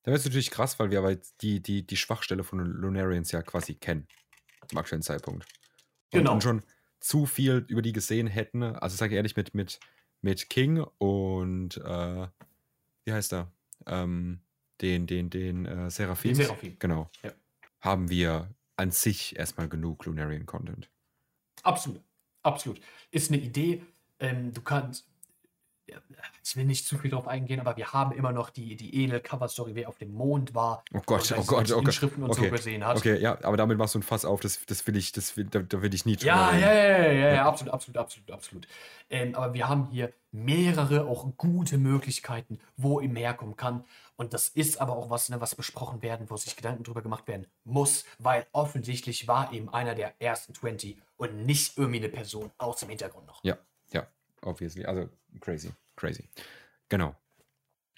Da 0.02 0.10
wäre 0.10 0.18
es 0.18 0.24
natürlich 0.24 0.50
krass, 0.50 0.78
weil 0.78 0.90
wir 0.90 0.98
aber 0.98 1.14
die, 1.40 1.60
die, 1.60 1.86
die 1.86 1.96
Schwachstelle 1.96 2.44
von 2.44 2.58
Lunarians 2.58 3.30
ja 3.32 3.42
quasi 3.42 3.74
kennen. 3.76 4.06
Zum 4.68 4.78
aktuellen 4.78 5.02
Zeitpunkt. 5.02 5.46
Und, 6.12 6.18
Genau. 6.18 6.32
und 6.34 6.42
schon 6.42 6.62
zu 7.02 7.26
viel 7.26 7.64
über 7.68 7.82
die 7.82 7.92
gesehen 7.92 8.26
hätten. 8.26 8.62
Also 8.62 8.96
sage 8.96 9.14
ich 9.14 9.16
ehrlich, 9.16 9.36
mit, 9.36 9.54
mit, 9.54 9.80
mit 10.22 10.48
King 10.48 10.84
und 10.98 11.76
äh, 11.76 12.28
wie 13.04 13.12
heißt 13.12 13.32
er? 13.32 13.52
Ähm, 13.86 14.40
den, 14.80 15.06
den, 15.06 15.28
den 15.28 15.66
äh, 15.66 15.90
Seraphim. 15.90 16.34
Den 16.34 16.46
Seraphim. 16.46 16.76
Genau. 16.78 17.10
Ja. 17.22 17.32
Haben 17.80 18.08
wir 18.08 18.54
an 18.76 18.90
sich 18.90 19.36
erstmal 19.36 19.68
genug 19.68 20.06
Lunarian-Content. 20.06 20.88
Absolut. 21.62 22.00
Absolut. 22.42 22.80
Ist 23.10 23.30
eine 23.30 23.40
Idee. 23.40 23.82
Ähm, 24.18 24.52
du 24.52 24.62
kannst. 24.62 25.08
Ich 26.44 26.56
will 26.56 26.64
nicht 26.64 26.86
zu 26.86 26.98
viel 26.98 27.10
drauf 27.10 27.28
eingehen, 27.28 27.60
aber 27.60 27.76
wir 27.76 27.92
haben 27.92 28.12
immer 28.12 28.32
noch 28.32 28.50
die, 28.50 28.76
die 28.76 29.04
edel 29.04 29.20
Cover-Story, 29.20 29.74
wer 29.74 29.88
auf 29.88 29.98
dem 29.98 30.12
Mond 30.12 30.54
war. 30.54 30.84
Oh 30.92 31.00
Gott, 31.06 31.30
und 31.32 31.38
oh 31.38 31.44
Gott, 31.44 31.70
oh 31.70 31.76
Gott. 31.76 31.86
Inschriften 31.86 32.22
und 32.24 32.30
Okay, 32.30 32.44
so 32.46 32.50
gesehen 32.50 32.84
hat. 32.84 32.96
Okay, 32.96 33.18
ja, 33.18 33.38
aber 33.42 33.56
damit 33.56 33.78
machst 33.78 33.94
du 33.94 34.00
ein 34.00 34.02
Fass 34.02 34.24
auf, 34.24 34.40
das, 34.40 34.64
das 34.66 34.86
will 34.86 34.96
ich, 34.96 35.12
das 35.12 35.36
will, 35.36 35.44
da, 35.44 35.60
da 35.60 35.82
will 35.82 35.94
ich 35.94 36.04
nie 36.04 36.16
Ja, 36.20 36.48
reden. 36.50 36.62
ja, 36.62 36.72
ja, 36.74 36.84
ja, 36.98 37.12
ja, 37.12 37.34
ja, 37.34 37.46
absolut, 37.46 37.72
absolut, 37.72 37.98
absolut, 37.98 38.30
absolut. 38.30 38.68
Ähm, 39.10 39.34
aber 39.34 39.54
wir 39.54 39.68
haben 39.68 39.88
hier 39.90 40.12
mehrere 40.32 41.06
auch 41.06 41.28
gute 41.36 41.78
Möglichkeiten, 41.78 42.58
wo 42.76 43.00
ihm 43.00 43.14
herkommen 43.16 43.56
kann. 43.56 43.84
Und 44.16 44.34
das 44.34 44.48
ist 44.48 44.80
aber 44.80 44.96
auch 44.96 45.10
was, 45.10 45.28
ne, 45.28 45.40
was 45.40 45.54
besprochen 45.54 46.02
werden, 46.02 46.30
wo 46.30 46.36
sich 46.36 46.56
Gedanken 46.56 46.84
drüber 46.84 47.02
gemacht 47.02 47.26
werden 47.28 47.46
muss, 47.64 48.04
weil 48.18 48.46
offensichtlich 48.52 49.26
war 49.28 49.52
eben 49.52 49.68
einer 49.72 49.94
der 49.94 50.14
ersten 50.20 50.54
20 50.54 50.96
und 51.16 51.44
nicht 51.44 51.76
irgendwie 51.76 51.98
eine 51.98 52.08
Person 52.08 52.50
aus 52.58 52.78
dem 52.80 52.88
Hintergrund 52.88 53.26
noch. 53.26 53.42
Ja, 53.42 53.58
ja, 53.92 54.06
obviously. 54.42 54.84
Also 54.84 55.08
crazy, 55.40 55.72
crazy. 55.96 56.28
Genau. 56.88 57.14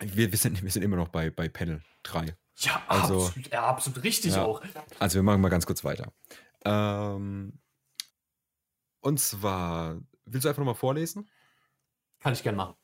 Wir, 0.01 0.31
wir, 0.31 0.39
sind, 0.39 0.63
wir 0.63 0.71
sind 0.71 0.83
immer 0.83 0.97
noch 0.97 1.09
bei, 1.09 1.31
bei 1.31 1.49
Panel 1.49 1.83
3. 2.03 2.37
Ja, 2.59 2.83
Also- 2.89 3.27
absolut, 3.27 3.49
ja, 3.53 3.67
absolut 3.67 4.03
richtig 4.05 4.35
Ja. 4.35 4.45
auch. 4.45 4.63
Also 4.99 5.17
wir 5.17 5.23
machen 5.23 5.41
mal 5.41 5.49
ganz 5.49 5.67
kurz 5.67 5.83
weiter. 5.85 6.13
Ähm, 6.65 7.59
und 9.01 9.21
zwar, 9.21 10.01
willst 10.25 10.45
du 10.45 10.49
einfach 10.49 10.61
nochmal 10.61 10.75
vorlesen? 10.75 11.29
Kann 12.21 12.33
ich 12.33 12.43
gern 12.43 12.57
machen. 12.57 12.75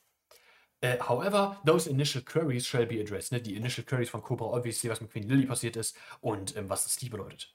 Äh, 0.83 0.99
however, 1.01 1.61
those 1.67 1.89
initial 1.89 2.23
queries 2.25 2.67
shall 2.67 2.87
be 2.87 3.01
addressed. 3.01 3.33
Ne? 3.33 3.41
Die 3.41 3.55
initial 3.55 3.85
queries 3.85 4.09
von 4.11 4.23
Cobra, 4.23 4.47
obviously, 4.47 4.89
was 4.91 5.01
mit 5.01 5.11
Queen 5.11 5.29
Lily 5.29 5.47
passiert 5.47 5.77
ist 5.77 5.97
und 6.21 6.57
ähm, 6.57 6.69
was 6.69 6.85
das 6.85 6.97
die 6.97 7.09
bedeutet. 7.09 7.55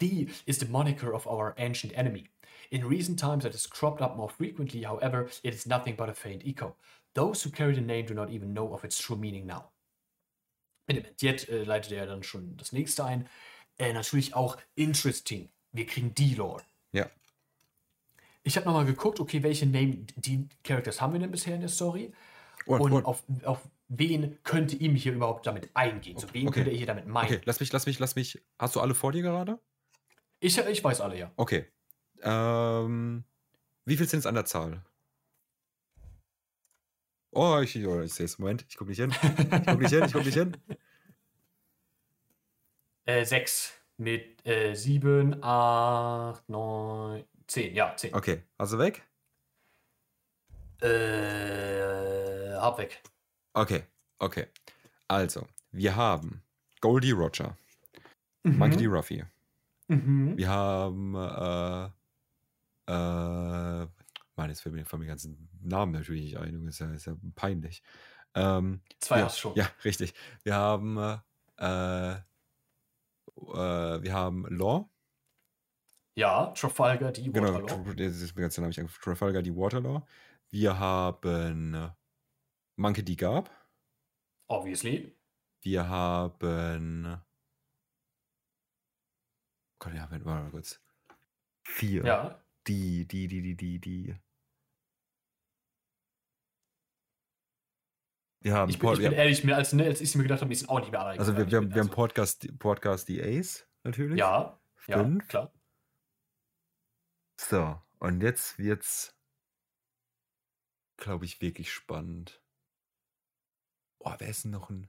The 0.00 0.28
is 0.44 0.58
the 0.58 0.66
moniker 0.66 1.14
of 1.14 1.26
our 1.26 1.54
ancient 1.58 1.92
enemy. 1.96 2.28
In 2.70 2.84
recent 2.88 3.18
times, 3.18 3.44
it 3.44 3.52
has 3.52 3.66
cropped 3.66 4.00
up 4.00 4.16
more 4.16 4.28
frequently. 4.28 4.84
However, 4.84 5.28
it 5.42 5.54
is 5.54 5.66
nothing 5.66 5.96
but 5.96 6.08
a 6.08 6.14
faint 6.14 6.42
echo. 6.46 6.76
Those 7.14 7.42
who 7.42 7.50
carry 7.50 7.74
the 7.74 7.80
name 7.80 8.06
do 8.06 8.14
not 8.14 8.30
even 8.30 8.52
know 8.52 8.72
of 8.72 8.84
its 8.84 8.98
true 8.98 9.16
meaning 9.16 9.46
now. 9.46 9.70
In 10.86 10.96
dem 10.96 11.04
Entiet 11.04 11.48
äh, 11.48 11.64
leitet 11.64 11.92
er 11.92 12.06
dann 12.06 12.22
schon 12.22 12.56
das 12.56 12.72
nächste 12.72 13.04
ein. 13.04 13.28
Äh, 13.78 13.92
natürlich 13.92 14.34
auch 14.34 14.56
interesting. 14.74 15.48
Wir 15.72 15.86
kriegen 15.86 16.14
D-Lore. 16.14 16.62
Ja. 16.92 17.10
Ich 18.42 18.56
habe 18.56 18.66
nochmal 18.66 18.84
geguckt, 18.84 19.20
okay, 19.20 19.42
welche 19.42 19.66
Name 19.66 20.04
die 20.16 20.46
Characters 20.62 21.00
haben 21.00 21.14
wir 21.14 21.20
denn 21.20 21.30
bisher 21.30 21.54
in 21.54 21.60
der 21.60 21.70
Story? 21.70 22.12
What, 22.66 22.80
Und 22.82 22.92
what? 22.92 23.04
auf, 23.04 23.22
auf 23.44 23.60
wen 23.88 24.38
könnte 24.44 24.76
ihm 24.76 24.94
hier 24.94 25.14
überhaupt 25.14 25.46
damit 25.46 25.70
eingehen? 25.74 26.18
So, 26.18 26.26
wen 26.32 26.48
Okay. 26.48 26.60
könnte 26.60 26.70
er 26.70 26.76
hier 26.76 26.86
damit 26.86 27.06
meinen? 27.06 27.32
Okay, 27.32 27.40
lass 27.44 27.60
mich, 27.60 27.72
lass 27.72 27.86
mich, 27.86 27.98
lass 27.98 28.16
mich. 28.16 28.42
Hast 28.58 28.76
du 28.76 28.80
alle 28.80 28.94
vor 28.94 29.12
dir 29.12 29.22
gerade? 29.22 29.58
Ich, 30.40 30.58
ich 30.58 30.84
weiß 30.84 31.00
alle, 31.00 31.18
ja. 31.18 31.30
Okay. 31.36 31.66
Ähm, 32.22 33.24
wie 33.84 33.96
viel 33.96 34.08
sind 34.08 34.20
es 34.20 34.26
an 34.26 34.34
der 34.34 34.44
Zahl? 34.44 34.82
Oh, 37.32 37.58
ich, 37.60 37.76
oh, 37.86 38.00
ich 38.00 38.14
sehe 38.14 38.26
es. 38.26 38.38
Moment, 38.38 38.64
ich 38.68 38.76
gucke 38.76 38.90
nicht 38.90 39.00
hin. 39.00 39.10
Ich 39.10 39.66
gucke 39.66 39.82
nicht 39.82 39.90
hin, 39.90 40.04
ich 40.04 40.12
gucke 40.12 40.24
nicht 40.24 40.34
hin. 40.34 40.56
Äh, 43.06 43.26
sechs 43.26 43.74
mit 43.98 44.46
äh, 44.46 44.74
sieben, 44.74 45.42
acht, 45.44 46.48
neun, 46.48 47.22
zehn. 47.46 47.74
Ja, 47.74 47.94
zehn. 47.96 48.14
Okay, 48.14 48.42
also 48.56 48.78
weg? 48.78 49.02
Äh, 50.80 52.54
hab 52.54 52.78
weg. 52.78 53.02
Okay, 53.52 53.84
okay. 54.18 54.46
Also, 55.06 55.46
wir 55.70 55.94
haben 55.94 56.42
Goldie 56.80 57.10
Roger, 57.10 57.56
Monkey 58.42 58.78
D. 58.78 58.86
Ruffy. 58.86 59.24
Mhm. 59.88 60.36
Wir 60.38 60.48
haben, 60.48 61.14
äh, 61.14 61.90
äh, 62.86 63.86
Mann, 64.36 64.48
jetzt 64.48 64.60
fällt 64.62 64.74
mir 64.74 64.84
von 64.84 65.00
mir 65.00 65.06
ganzen 65.06 65.48
Namen 65.62 65.92
natürlich 65.92 66.24
nicht 66.24 66.38
ein, 66.38 66.54
Junge, 66.54 66.68
ist 66.68 66.80
ja, 66.80 66.92
ist 66.92 67.06
ja 67.06 67.16
peinlich. 67.34 67.82
Ähm, 68.34 68.80
Zwei 68.98 69.18
ja, 69.20 69.24
hast 69.26 69.36
du 69.36 69.40
schon. 69.40 69.54
ja, 69.56 69.70
richtig. 69.84 70.12
Wir 70.42 70.54
haben, 70.56 70.98
äh, 71.58 72.12
äh, 72.14 72.22
wir 73.36 74.12
haben 74.12 74.46
Law, 74.48 74.90
Ja, 76.16 76.46
Trafalgar, 76.48 77.12
die 77.12 77.30
genau, 77.32 77.54
Waterloo. 77.54 77.90
Tr- 77.90 77.94
das 77.94 78.20
ist 78.20 78.34
mir 78.34 78.42
ganz 78.42 78.54
der 78.56 78.62
Name 78.62 78.70
nicht 78.70 78.78
eingefallen. 78.80 79.02
Trafalgar, 79.04 79.42
die 79.42 79.54
Waterlaw. 79.54 80.02
Wir 80.50 80.78
haben 80.78 81.92
Monkey 82.76 83.04
D. 83.04 83.14
Garb. 83.16 83.50
Obviously. 84.48 85.16
Wir 85.62 85.88
haben. 85.88 87.20
Gott, 89.78 89.94
ja, 89.94 90.10
warte 90.10 90.24
mal 90.24 90.50
kurz. 90.50 90.80
Vier. 91.64 92.04
Ja. 92.04 92.43
Die, 92.66 93.06
die, 93.06 93.28
die, 93.28 93.42
die, 93.42 93.56
die, 93.56 93.78
die. 93.78 94.16
Wir 98.40 98.54
haben 98.54 98.70
Ich 98.70 98.78
bin, 98.78 98.90
ich 98.92 98.98
bin 98.98 99.12
ja, 99.12 99.18
ehrlich, 99.18 99.42
mir 99.44 99.56
als, 99.56 99.72
ne, 99.72 99.84
als 99.84 100.00
ich 100.00 100.14
mir 100.14 100.22
gedacht 100.22 100.40
habe, 100.40 100.48
mir 100.50 100.56
sind 100.56 100.68
auch 100.68 100.80
nicht 100.80 100.90
mehr 100.92 101.00
alle 101.00 101.18
also 101.18 101.36
wir, 101.36 101.38
wir, 101.38 101.42
haben, 101.44 101.50
wir 101.50 101.58
haben 101.58 101.64
eingefallen. 101.64 101.90
Podcast, 101.90 102.58
Podcast 102.58 103.08
die 103.08 103.22
Ace 103.22 103.66
natürlich. 103.84 104.18
Ja, 104.18 104.58
ja, 104.86 104.98
Fünf. 104.98 105.26
klar. 105.28 105.52
So, 107.40 107.80
und 108.00 108.22
jetzt 108.22 108.58
wird's, 108.58 109.16
glaube 110.98 111.24
ich, 111.24 111.40
wirklich 111.40 111.72
spannend. 111.72 112.42
Oh, 113.98 114.12
wer 114.18 114.28
ist 114.28 114.44
denn 114.44 114.50
noch 114.50 114.68
ein. 114.68 114.88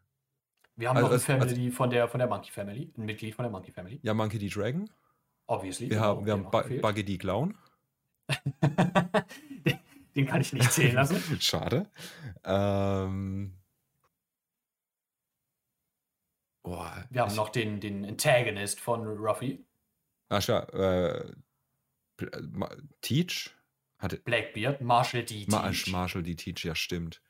Wir 0.76 0.90
haben 0.90 0.98
Also 0.98 1.08
noch 1.08 1.14
eine 1.14 1.42
also- 1.42 1.56
Family 1.56 1.72
von, 1.72 1.90
der, 1.90 2.10
von 2.10 2.20
der 2.20 2.28
Monkey 2.28 2.52
Family. 2.52 2.94
Ein 2.98 3.06
Mitglied 3.06 3.34
von 3.36 3.44
der 3.44 3.52
Monkey 3.52 3.72
Family. 3.72 4.00
Ja, 4.04 4.14
Monkey 4.14 4.38
D. 4.38 4.50
Dragon. 4.50 4.90
Obviously. 5.48 5.90
Wir 5.90 6.02
haben, 6.02 6.26
wir 6.26 6.34
haben. 6.34 6.52
Buggy 6.82 7.06
D. 7.06 7.18
Clown. 7.18 7.58
Den, 9.66 9.80
den 10.16 10.26
kann 10.26 10.42
ich 10.42 10.54
nicht 10.54 10.72
zählen 10.72 10.96
lassen. 10.96 11.22
Schade. 11.42 11.90
Ähm. 12.44 13.54
Boah, 16.64 17.06
Wir 17.12 17.22
haben 17.22 17.36
noch 17.36 17.50
den, 17.50 17.80
den 17.80 18.04
Antagonist 18.06 18.80
von 18.80 19.06
Ruffy, 19.06 19.64
Ah, 20.30 20.42
schau, 20.42 20.60
äh, 20.74 21.20
äh, 22.20 22.78
Teach? 23.02 23.52
Hatte. 24.00 24.18
Blackbeard, 24.18 24.82
Marshall 24.82 25.24
D. 25.24 25.46
Ma 25.48 25.70
Teach. 25.70 25.92
Marshall 25.92 26.24
D. 26.24 26.36
Teach, 26.36 26.64
ja, 26.66 26.76
stimmt. 26.76 27.22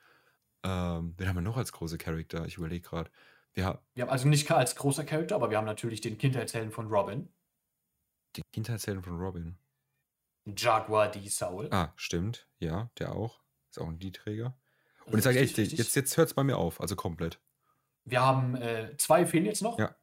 Ähm, 0.63 1.13
wen 1.17 1.27
haben 1.27 1.35
wir 1.35 1.41
noch 1.41 1.57
als 1.57 1.71
große 1.73 1.97
Charakter? 1.97 2.45
Ich 2.45 2.57
überlege 2.57 2.87
gerade. 2.87 3.11
Wir 3.53 3.65
haben 3.65 3.79
Wir 3.93 4.03
haben 4.03 4.09
also 4.09 4.27
nicht 4.27 4.49
als 4.49 4.75
großer 4.75 5.03
Charakter, 5.03 5.35
aber 5.35 5.49
wir 5.49 5.57
haben 5.57 5.65
natürlich 5.65 6.01
den 6.01 6.17
Kindheitshelden 6.17 6.71
von 6.71 6.87
Robin, 6.87 7.29
die 8.35 8.41
Kindheitshelden 8.53 9.03
von 9.03 9.17
Robin. 9.17 9.57
Jaguar 10.45 11.09
D. 11.09 11.27
Saul. 11.27 11.69
Ah, 11.71 11.91
stimmt. 11.95 12.47
Ja, 12.59 12.89
der 12.99 13.13
auch. 13.13 13.39
Ist 13.69 13.79
auch 13.79 13.87
ein 13.87 13.99
D-Träger. 13.99 14.57
Und 15.05 15.17
ich 15.17 15.23
sage 15.23 15.39
Richtig, 15.39 15.51
echt, 15.51 15.57
richtig. 15.71 15.79
jetzt, 15.79 15.95
jetzt 15.95 16.17
hört 16.17 16.29
es 16.29 16.33
bei 16.33 16.43
mir 16.43 16.57
auf, 16.57 16.81
also 16.81 16.95
komplett. 16.95 17.39
Wir 18.05 18.21
haben 18.21 18.55
äh, 18.55 18.95
zwei 18.97 19.25
fehlen 19.25 19.45
jetzt 19.45 19.61
noch. 19.61 19.77
Ja. 19.79 19.95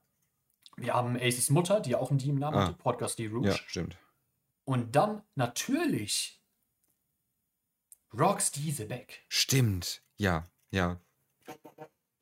Wir 0.77 0.95
haben 0.95 1.17
Aces 1.17 1.51
Mutter, 1.51 1.81
die 1.81 1.95
auch 1.95 2.11
einen 2.11 2.19
D 2.19 2.29
im 2.29 2.37
Namen 2.39 2.57
Ah. 2.57 2.67
hatte, 2.67 2.75
Podcast 2.75 3.19
D. 3.19 3.27
Rouge. 3.29 3.49
Ja, 3.49 3.55
stimmt. 3.55 3.97
Und 4.65 4.95
dann 4.97 5.23
natürlich 5.35 6.41
Rox 8.19 8.53
D. 8.53 8.71
The 8.71 8.85
Beck. 8.85 9.25
Stimmt. 9.29 10.03
Ja, 10.17 10.47
ja. 10.71 11.01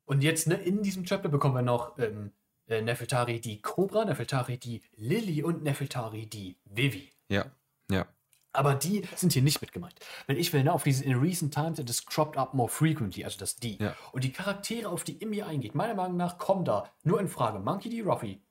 Und 0.05 0.21
jetzt 0.21 0.47
ne, 0.47 0.55
in 0.55 0.83
diesem 0.83 1.05
Chapter 1.05 1.29
bekommen 1.29 1.55
wir 1.55 1.61
noch 1.61 1.97
ähm, 1.99 2.33
äh, 2.67 2.81
Nefeltari 2.81 3.39
die 3.39 3.61
Cobra, 3.61 4.05
Nefeltari 4.05 4.57
die 4.57 4.81
Lily 4.95 5.43
und 5.43 5.63
Nefeltari 5.63 6.27
die 6.27 6.57
Vivi. 6.65 7.11
Ja, 7.29 7.45
ja. 7.91 8.07
Aber 8.53 8.75
die 8.75 9.03
sind 9.15 9.31
hier 9.31 9.41
nicht 9.41 9.61
mit 9.61 9.71
gemeint. 9.71 9.95
Wenn 10.27 10.35
ich 10.35 10.51
will, 10.51 10.63
ne, 10.63 10.73
auf 10.73 10.83
dieses 10.83 11.01
In 11.03 11.15
recent 11.17 11.53
times 11.53 11.79
it 11.79 11.89
is 11.89 12.05
cropped 12.05 12.37
up 12.37 12.53
more 12.53 12.67
frequently, 12.69 13.23
also 13.23 13.37
das 13.39 13.55
die. 13.55 13.77
Ja. 13.77 13.95
Und 14.11 14.25
die 14.25 14.33
Charaktere, 14.33 14.89
auf 14.89 15.05
die 15.05 15.13
Immi 15.21 15.41
eingeht, 15.41 15.73
meiner 15.73 15.95
Meinung 15.95 16.17
nach 16.17 16.37
kommen 16.37 16.65
da 16.65 16.91
nur 17.03 17.21
in 17.21 17.29
Frage 17.29 17.59
Monkey 17.59 17.89
D. 17.89 18.01
Ruffy, 18.01 18.41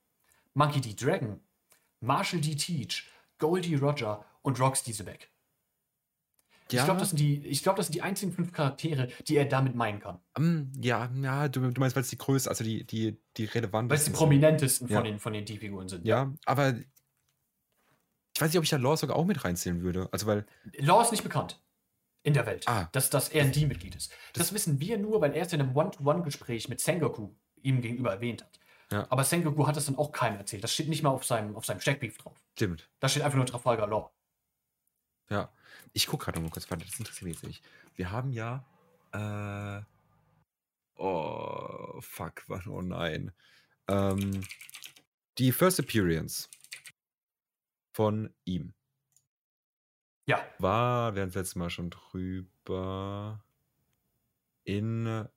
Monkey 0.55 0.80
D. 0.80 0.95
Dragon, 0.95 1.38
Marshall 2.01 2.41
D. 2.41 2.55
Teach, 2.55 3.11
Goldie 3.38 3.74
Roger 3.74 4.24
und 4.41 4.59
Rox 4.59 4.82
D. 4.84 4.93
Zebek. 4.95 5.28
Ja, 6.72 6.82
Ich 6.82 6.84
glaube, 6.86 7.01
das, 7.01 7.11
sind 7.11 7.18
die- 7.18 7.45
ich 7.47 7.62
glaub, 7.64 7.74
das 7.76 7.86
sind 7.86 7.95
die 7.97 8.03
einzigen 8.03 8.32
fünf 8.32 8.53
Charaktere, 8.53 9.09
die 9.26 9.36
er 9.36 9.45
damit 9.45 9.74
meinen 9.74 9.99
kann. 10.01 10.20
ähm, 10.38 10.70
ja, 10.80 11.11
ja, 11.20 11.49
du, 11.49 11.68
du 11.68 11.80
meinst, 11.80 11.97
weil 11.97 12.05
es 12.05 12.11
die 12.11 12.16
größte, 12.16 12.49
also 12.49 12.62
die, 12.62 12.84
die, 12.86 13.18
die 13.36 13.43
Weil 13.43 13.49
es 13.49 13.55
relevantesten 13.57 13.99
die 13.99 14.05
sind. 14.05 14.12
prominentesten 14.16 14.88
Ja. 14.88 14.97
von 14.99 15.05
den, 15.05 15.18
von 15.18 15.32
den 15.32 15.45
D-Figuren 15.45 15.88
sind. 15.88 16.07
Ja, 16.07 16.32
aber 16.47 16.74
ich 18.41 18.43
weiß 18.43 18.53
nicht, 18.53 18.59
ob 18.59 18.64
ich 18.64 18.70
da 18.70 18.78
Law 18.78 18.97
sogar 18.97 19.16
auch 19.16 19.26
mit 19.26 19.45
reinzählen 19.45 19.82
würde. 19.82 20.09
Also, 20.12 20.26
weil, 20.26 20.47
Law 20.78 21.03
ist 21.03 21.11
nicht 21.11 21.22
bekannt 21.22 21.62
in 22.22 22.32
der 22.32 22.47
Welt, 22.47 22.66
Ah. 22.66 22.88
dass, 22.93 23.11
dass 23.11 23.28
er 23.28 23.45
ein 23.45 23.53
D-Mitglied 23.53 23.95
ist. 23.95 24.11
Das, 24.32 24.55
wissen 24.55 24.80
wir 24.80 24.97
nur, 24.97 25.20
weil 25.20 25.34
er 25.34 25.45
es 25.45 25.53
in 25.53 25.61
einem 25.61 25.76
One-to-One-Gespräch 25.76 26.70
mit 26.70 26.80
Sengoku 26.80 27.34
ihm 27.61 27.82
gegenüber 27.82 28.12
erwähnt 28.12 28.43
hat. 28.43 28.59
Ja. 28.91 29.07
Aber 29.11 29.24
Sengoku 29.24 29.66
hat 29.66 29.76
das 29.76 29.84
dann 29.84 29.97
auch 29.97 30.11
keinem 30.11 30.38
erzählt. 30.38 30.64
Das 30.64 30.72
steht 30.72 30.88
nicht 30.88 31.03
mal 31.03 31.11
auf 31.11 31.24
seinem, 31.26 31.55
auf 31.55 31.66
seinem 31.66 31.80
Steckbrief 31.80 32.16
drauf. 32.16 32.43
stimmt. 32.55 32.88
Da 32.99 33.11
steht 33.11 33.22
einfach 33.24 33.36
nur 33.36 33.45
Trafalgar 33.45 33.86
Law. 33.86 34.11
Ja. 35.28 35.53
Ich 35.93 36.07
gucke 36.07 36.24
gerade 36.24 36.38
noch 36.38 36.45
mal 36.49 36.51
kurz, 36.51 36.70
warte, 36.70 36.86
das 36.86 36.99
interessiert 36.99 37.24
mich 37.24 37.34
jetzt 37.34 37.47
nicht. 37.47 37.62
Wir 37.95 38.11
haben 38.11 38.32
ja, 38.32 38.64
äh, 39.12 39.82
oh, 40.97 42.01
fuck, 42.01 42.43
oh 42.68 42.80
nein. 42.80 43.32
Ähm, 43.86 44.43
die 45.36 45.53
First 45.53 45.78
Appearance 45.78 46.49
von 48.01 48.32
ihm 48.46 48.72
Ja, 50.24 50.42
war, 50.59 51.14
wir 51.14 51.20
hatten 51.20 51.32
das 51.32 51.34
letzte 51.34 51.59
Mal 51.59 51.68
schon 51.68 51.90
drüber, 51.90 53.44
in 54.64 55.28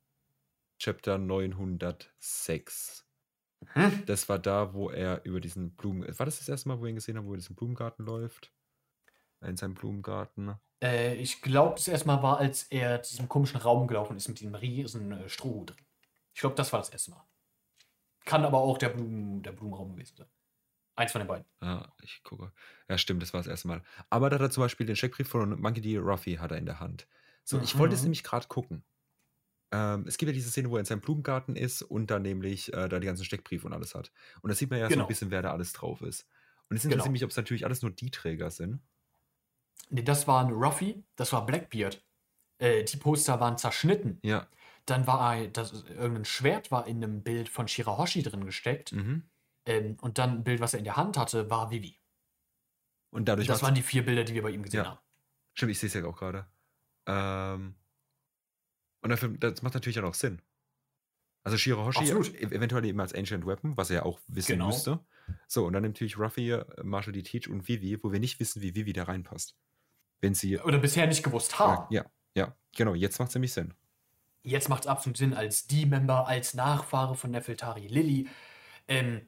Chapter 0.80 1.18
906. 1.18 3.06
Hm? 3.74 4.06
Das 4.06 4.30
war 4.30 4.40
da, 4.40 4.74
wo 4.74 4.90
er 4.90 5.26
über 5.26 5.42
diesen 5.42 5.76
Blumen. 5.76 6.08
War 6.18 6.26
das 6.26 6.38
das 6.38 6.48
erste 6.48 6.70
Mal, 6.70 6.80
wo 6.80 6.84
wir 6.84 6.90
ihn 6.90 6.96
gesehen 6.96 7.18
haben, 7.18 7.28
wo 7.28 7.34
er 7.34 7.38
diesen 7.38 7.58
Blumengarten 7.58 8.06
läuft? 8.06 8.54
In 9.42 9.58
seinem 9.58 9.74
Blumengarten. 9.74 10.56
äh, 10.82 11.16
ich 11.16 11.42
glaube, 11.42 11.76
das 11.76 11.90
erste 11.90 12.08
Mal 12.08 12.24
war, 12.24 12.38
als 12.38 12.64
er 12.72 13.04
zu 13.04 13.12
diesem 13.12 13.28
komischen 13.28 13.60
Raum 13.60 13.88
gelaufen 13.88 14.16
ist 14.16 14.30
mit 14.30 14.40
diesem 14.40 14.56
riesen 14.56 15.12
äh, 15.12 15.28
Strohhut 15.28 15.72
drin. 15.72 15.86
Ich 16.34 16.40
glaube, 16.40 16.56
das 16.56 16.72
war 16.72 16.80
das 16.80 16.92
erste 16.92 17.12
Mal. 17.12 17.28
Kann 18.24 18.46
aber 18.46 18.60
auch 18.60 18.78
der, 18.78 18.88
Blumen, 18.88 19.44
der 19.44 19.52
Blumenraum 19.52 19.92
gewesen 19.92 20.16
sein. 20.16 20.30
Eins 20.96 21.12
von 21.12 21.20
den 21.22 21.28
beiden. 21.28 21.46
Ja, 21.62 21.94
ich 22.04 22.24
gucke. 22.24 22.52
Ja, 22.90 22.98
stimmt, 22.98 23.22
das 23.22 23.34
war 23.34 23.40
das 23.40 23.48
erste 23.48 23.68
Mal. 23.68 23.84
Aber 24.10 24.30
da 24.30 24.36
hat 24.36 24.42
er 24.42 24.50
zum 24.52 24.64
Beispiel 24.64 24.86
den 24.86 24.96
Steckbrief 24.96 25.28
von 25.28 25.60
Monkey 25.60 25.82
D. 25.82 25.98
Ruffy 25.98 26.36
hat 26.36 26.52
er 26.52 26.58
in 26.58 26.66
der 26.66 26.80
Hand. 26.80 27.08
So, 27.44 27.60
ich 27.62 27.78
wollte 27.78 27.96
es 27.96 28.02
Mhm. 28.02 28.06
nämlich 28.06 28.24
gerade 28.24 28.48
gucken. 28.48 28.84
Ähm, 29.72 30.06
es 30.08 30.18
gibt 30.18 30.30
ja 30.30 30.34
diese 30.34 30.52
Szene, 30.52 30.70
wo 30.70 30.76
er 30.78 30.82
in 30.82 30.86
seinem 30.86 31.02
Blumengarten 31.02 31.56
ist 31.56 31.82
und 31.84 32.12
dann 32.12 32.22
nämlich 32.24 32.74
äh, 32.74 32.90
da 32.90 33.00
die 33.00 33.08
ganzen 33.08 33.26
Steckbriefe 33.26 33.68
und 33.68 33.74
alles 33.74 33.96
hat. 33.96 34.12
Und 34.42 34.50
da 34.50 34.56
sieht 34.56 34.70
man 34.70 34.80
ja 34.80 34.92
so 34.92 34.94
Genau. 34.94 35.06
ein 35.06 35.08
bisschen, 35.08 35.32
wer 35.32 35.42
da 35.42 35.52
alles 35.52 35.74
drauf 35.74 36.02
ist. 36.02 36.28
Und 36.70 36.78
es 36.78 36.86
Genau. 36.88 36.94
interessiert 36.94 37.12
mich, 37.14 37.24
ob 37.24 37.32
es 37.32 37.38
natürlich 37.38 37.66
alles 37.66 37.82
nur 37.82 37.92
die 37.92 38.12
Träger 38.12 38.52
sind. 38.52 38.82
Nee, 39.90 40.04
das 40.04 40.28
waren 40.28 40.52
Ruffy, 40.52 41.04
das 41.16 41.32
war 41.34 41.46
Blackbeard. 41.46 42.04
Äh, 42.60 42.84
die 42.86 42.98
Poster 42.98 43.40
waren 43.40 43.58
zerschnitten. 43.58 44.24
Ja. 44.24 44.48
Dann 44.86 45.08
war 45.08 45.30
ein, 45.30 45.54
das, 45.54 45.84
irgendein 45.86 46.26
Schwert 46.26 46.72
war 46.72 46.88
in 46.88 47.04
einem 47.04 47.24
Bild 47.24 47.50
von 47.50 47.68
Shirahoshi 47.68 48.24
drin 48.24 48.46
gesteckt. 48.46 48.92
Mhm. 48.94 49.30
Ähm, 49.66 49.98
und 50.02 50.18
dann 50.18 50.32
ein 50.40 50.44
Bild, 50.44 50.60
was 50.60 50.74
er 50.74 50.80
in 50.80 50.86
der 50.86 50.98
Hand 50.98 51.18
hatte, 51.18 51.50
war 51.50 51.72
Vivi. 51.72 51.98
Und 53.12 53.26
dadurch 53.26 53.48
Das 53.48 53.62
waren 53.62 53.76
die 53.76 53.82
vier 53.84 54.04
Bilder, 54.06 54.24
die 54.24 54.34
wir 54.34 54.42
bei 54.42 54.50
ihm 54.52 54.64
gesehen 54.64 54.84
Ja. 54.84 54.90
haben. 54.92 55.00
Stimmt, 55.54 55.72
ich 55.72 55.80
sehe 55.80 55.88
es 55.88 55.94
ja 55.94 56.04
auch 56.06 56.18
gerade. 56.18 56.48
Ähm, 57.06 57.76
und 59.02 59.10
dafür, 59.10 59.30
das 59.30 59.62
macht 59.62 59.74
natürlich 59.76 60.00
auch 60.00 60.04
noch 60.04 60.14
Sinn. 60.16 60.42
Also 61.44 61.58
Shirahoshi 61.58 62.06
e- 62.06 62.38
eventuell 62.56 62.86
eben 62.86 63.00
als 63.02 63.14
Ancient 63.14 63.46
Weapon, 63.46 63.76
was 63.78 63.90
er 63.90 63.98
ja 63.98 64.04
auch 64.04 64.20
wissen 64.28 64.54
Genau. 64.54 64.68
müsste. 64.68 65.00
So, 65.48 65.66
und 65.66 65.74
dann 65.74 65.84
natürlich 65.84 66.18
Ruffy, 66.18 66.52
äh, 66.52 66.66
Marshall 66.84 67.14
D. 67.14 67.22
Teach 67.22 67.50
und 67.50 67.68
Vivi, 67.68 68.02
wo 68.02 68.12
wir 68.12 68.20
nicht 68.20 68.40
wissen, 68.40 68.62
wie 68.62 68.76
Vivi 68.76 68.94
da 68.94 69.04
reinpasst. 69.04 69.56
Wenn 70.22 70.34
sie. 70.34 70.58
Oder 70.60 70.80
bisher 70.80 71.06
nicht 71.06 71.22
gewusst 71.24 71.60
haben. 71.60 71.94
Ja, 71.94 72.06
ja, 72.34 72.56
genau, 72.76 72.96
jetzt 72.96 73.20
macht 73.20 73.30
es 73.30 73.36
nämlich 73.36 73.54
Sinn. 73.54 73.74
Jetzt 74.42 74.70
macht 74.70 74.84
es 74.84 74.88
absolut 74.88 75.18
Sinn, 75.18 75.34
als 75.34 75.68
D-Member, 75.68 76.28
als 76.28 76.54
Nachfahre 76.54 77.16
von 77.16 77.32
Nefeltari 77.32 77.88
Lilly, 77.88 78.28
ähm, 78.88 79.28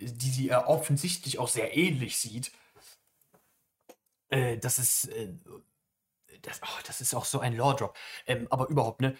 die 0.00 0.30
sie 0.30 0.48
äh, 0.50 0.54
offensichtlich 0.54 1.38
auch 1.38 1.48
sehr 1.48 1.76
ähnlich 1.76 2.18
sieht. 2.18 2.52
Äh, 4.30 4.58
das 4.58 4.78
ist. 4.78 5.06
Äh, 5.06 5.32
das, 6.42 6.60
oh, 6.62 6.80
das 6.86 7.00
ist 7.00 7.14
auch 7.14 7.24
so 7.24 7.40
ein 7.40 7.56
Lore-Drop. 7.56 7.96
Ähm, 8.26 8.46
aber 8.50 8.68
überhaupt, 8.68 9.00
ne? 9.00 9.16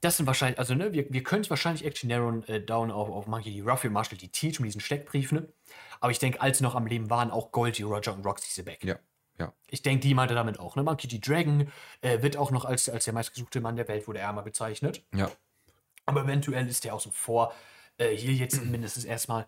Das 0.00 0.16
sind 0.16 0.26
wahrscheinlich, 0.26 0.58
also 0.58 0.74
ne, 0.74 0.92
wir, 0.92 1.12
wir 1.12 1.22
können 1.22 1.42
es 1.42 1.50
wahrscheinlich 1.50 1.84
Action 1.84 2.08
narrowen 2.08 2.46
äh, 2.48 2.60
down 2.62 2.90
auf, 2.90 3.10
auf 3.10 3.26
Monkey 3.26 3.52
D. 3.52 3.60
Ruffy 3.60 3.88
und 3.88 3.92
Marshall 3.92 4.16
D. 4.16 4.28
Teach 4.28 4.58
mit 4.58 4.68
diesen 4.68 4.80
Steckbriefen. 4.80 5.38
Ne? 5.38 5.52
Aber 6.00 6.10
ich 6.10 6.18
denke, 6.18 6.40
als 6.40 6.58
sie 6.58 6.64
noch 6.64 6.74
am 6.74 6.86
Leben 6.86 7.10
waren, 7.10 7.30
auch 7.30 7.52
Goldie, 7.52 7.82
Roger 7.82 8.14
und 8.14 8.24
Roxy 8.24 8.50
Sebek. 8.50 8.84
Ja, 8.84 8.98
Ja. 9.38 9.52
Ich 9.68 9.82
denke, 9.82 10.06
die 10.06 10.14
meinte 10.14 10.34
damit 10.34 10.58
auch. 10.58 10.76
Ne? 10.76 10.82
Monkey 10.82 11.08
D. 11.08 11.18
Dragon 11.18 11.70
äh, 12.00 12.22
wird 12.22 12.36
auch 12.38 12.50
noch 12.50 12.64
als, 12.64 12.88
als 12.88 13.04
der 13.04 13.12
meistgesuchte 13.12 13.60
Mann 13.60 13.76
der 13.76 13.88
Welt, 13.88 14.06
wurde 14.08 14.20
er 14.20 14.32
mal 14.32 14.42
bezeichnet. 14.42 15.04
Ja. 15.14 15.30
Aber 16.06 16.22
eventuell 16.22 16.66
ist 16.68 16.84
der 16.84 16.94
außen 16.94 17.12
vor. 17.12 17.52
Äh, 17.98 18.16
hier 18.16 18.32
jetzt 18.32 18.64
mindestens 18.64 19.04
erstmal. 19.04 19.46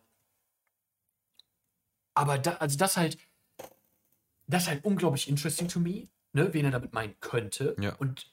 Aber 2.15 2.39
da, 2.39 2.55
also 2.55 2.77
das 2.77 2.97
halt, 2.97 3.19
das 4.47 4.65
ist 4.65 4.69
halt 4.69 4.85
unglaublich 4.85 5.29
interesting 5.29 5.69
to 5.69 5.81
me, 5.81 6.09
ne, 6.33 6.53
wen 6.53 6.65
er 6.65 6.71
damit 6.71 6.93
meinen 6.93 7.15
könnte. 7.21 7.77
Ja. 7.81 7.95
Und 7.97 8.33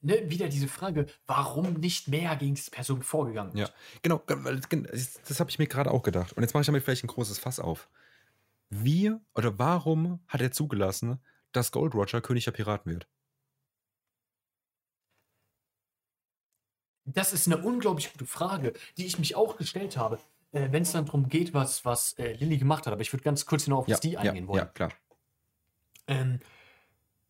ne, 0.00 0.28
wieder 0.30 0.48
diese 0.48 0.68
Frage, 0.68 1.06
warum 1.26 1.74
nicht 1.74 2.08
mehr 2.08 2.34
gegen 2.36 2.54
diese 2.54 2.70
Person 2.70 3.02
vorgegangen 3.02 3.56
Ja, 3.56 3.68
genau, 4.02 4.22
das, 4.26 4.68
das, 4.68 5.20
das 5.22 5.40
habe 5.40 5.50
ich 5.50 5.58
mir 5.58 5.66
gerade 5.66 5.90
auch 5.90 6.02
gedacht. 6.02 6.32
Und 6.32 6.42
jetzt 6.42 6.54
mache 6.54 6.62
ich 6.62 6.66
damit 6.66 6.82
vielleicht 6.82 7.04
ein 7.04 7.08
großes 7.08 7.38
Fass 7.38 7.60
auf. 7.60 7.88
Wie 8.70 9.12
oder 9.34 9.58
warum 9.58 10.20
hat 10.28 10.40
er 10.40 10.52
zugelassen, 10.52 11.20
dass 11.52 11.72
Gold 11.72 11.94
Roger 11.94 12.20
König 12.20 12.44
der 12.44 12.52
Piraten 12.52 12.92
wird? 12.92 13.08
Das 17.04 17.32
ist 17.32 17.46
eine 17.46 17.58
unglaublich 17.58 18.12
gute 18.12 18.26
Frage, 18.26 18.72
die 18.96 19.06
ich 19.06 19.18
mich 19.18 19.34
auch 19.34 19.56
gestellt 19.56 19.96
habe, 19.96 20.20
äh, 20.52 20.68
wenn 20.70 20.82
es 20.82 20.92
dann 20.92 21.06
darum 21.06 21.28
geht, 21.28 21.54
was, 21.54 21.84
was 21.84 22.12
äh, 22.14 22.32
Lilly 22.34 22.58
gemacht 22.58 22.86
hat. 22.86 22.92
Aber 22.92 23.02
ich 23.02 23.12
würde 23.12 23.22
ganz 23.22 23.46
kurz 23.46 23.66
noch 23.66 23.78
auf 23.78 23.88
Ja, 23.88 23.94
das 23.94 24.00
die 24.00 24.12
ja, 24.12 24.20
eingehen 24.20 24.48
wollen. 24.48 24.58
ja, 24.58 24.64
klar. 24.66 24.92
ähm, 26.06 26.40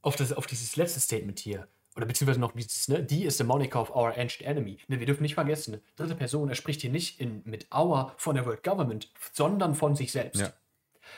auf, 0.03 0.17
das, 0.17 0.33
auf 0.33 0.47
dieses 0.47 0.77
letzte 0.77 1.01
Statement 1.01 1.39
hier, 1.39 1.69
oder 1.97 2.07
beziehungsweise 2.07 2.41
noch 2.41 2.53
dieses, 2.53 2.89
ne, 2.89 3.03
die 3.03 3.25
ist 3.25 3.39
the 3.39 3.45
moniker 3.45 3.81
of 3.81 3.91
our 3.91 4.17
ancient 4.17 4.43
enemy. 4.49 4.79
Ne, 4.89 4.99
wir 5.01 5.07
dürfen 5.07 5.23
nicht 5.23 5.35
vergessen, 5.35 5.73
ne, 5.73 5.83
dritte 5.97 6.15
Person, 6.15 6.49
er 6.49 6.55
spricht 6.55 6.81
hier 6.81 6.91
nicht 6.91 7.21
in, 7.21 7.43
mit 7.45 7.67
our 7.75 8.15
von 8.17 8.35
der 8.37 8.47
World 8.47 8.63
Government, 8.63 9.11
sondern 9.33 9.75
von 9.75 9.95
sich 9.97 10.13
selbst. 10.13 10.41
Ja. 10.41 10.53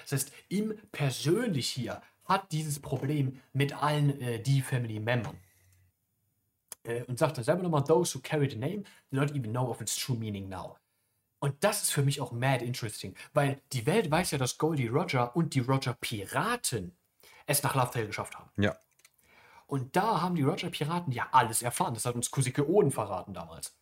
Das 0.02 0.12
heißt, 0.12 0.32
ihm 0.48 0.74
persönlich 0.90 1.68
hier 1.68 2.02
hat 2.24 2.50
dieses 2.52 2.80
Problem 2.80 3.40
mit 3.52 3.80
allen 3.82 4.20
äh, 4.20 4.40
die 4.40 4.62
Family 4.62 4.98
Membern. 4.98 5.36
Äh, 6.84 7.02
und 7.04 7.18
sagt 7.18 7.36
dann 7.36 7.44
selber 7.44 7.62
nochmal, 7.62 7.84
those 7.84 8.16
who 8.16 8.20
carry 8.22 8.48
the 8.50 8.56
name 8.56 8.82
do 9.10 9.16
not 9.20 9.30
even 9.32 9.52
know 9.52 9.68
of 9.68 9.80
its 9.80 9.94
true 9.96 10.16
meaning 10.16 10.48
now. 10.48 10.76
Und 11.42 11.64
das 11.64 11.82
ist 11.82 11.90
für 11.90 12.04
mich 12.04 12.20
auch 12.20 12.30
mad 12.30 12.64
interesting, 12.64 13.16
weil 13.32 13.60
die 13.72 13.84
Welt 13.84 14.08
weiß 14.08 14.30
ja, 14.30 14.38
dass 14.38 14.58
Goldie 14.58 14.86
Roger 14.86 15.34
und 15.34 15.54
die 15.54 15.58
Roger 15.58 15.92
Piraten 15.92 16.96
es 17.46 17.64
nach 17.64 17.74
Lovedale 17.74 18.06
geschafft 18.06 18.38
haben. 18.38 18.48
Ja, 18.58 18.76
Und 19.66 19.96
da 19.96 20.20
haben 20.20 20.36
die 20.36 20.42
Roger 20.42 20.70
Piraten 20.70 21.12
ja 21.12 21.26
alles 21.32 21.60
erfahren. 21.60 21.94
Das 21.94 22.06
hat 22.06 22.14
uns 22.14 22.30
Kusike 22.30 22.68
Oden 22.68 22.92
verraten 22.92 23.34
damals. 23.34 23.76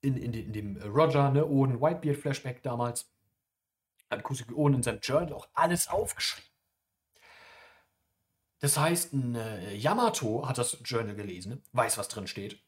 In, 0.00 0.16
in, 0.16 0.34
in 0.34 0.52
dem 0.52 0.76
Roger, 0.78 1.30
ne, 1.30 1.46
Oden 1.46 1.80
Whitebeard 1.80 2.16
Flashback 2.16 2.64
damals, 2.64 3.08
hat 4.10 4.24
Kusike 4.24 4.56
Oden 4.56 4.78
in 4.78 4.82
seinem 4.82 4.98
Journal 4.98 5.34
auch 5.34 5.46
alles 5.54 5.86
aufgeschrieben. 5.86 6.50
Das 8.58 8.76
heißt, 8.76 9.12
ein 9.12 9.36
äh, 9.36 9.72
Yamato 9.76 10.48
hat 10.48 10.58
das 10.58 10.78
Journal 10.84 11.14
gelesen, 11.14 11.62
weiß, 11.70 11.96
was 11.96 12.08
drin 12.08 12.26
steht. 12.26 12.60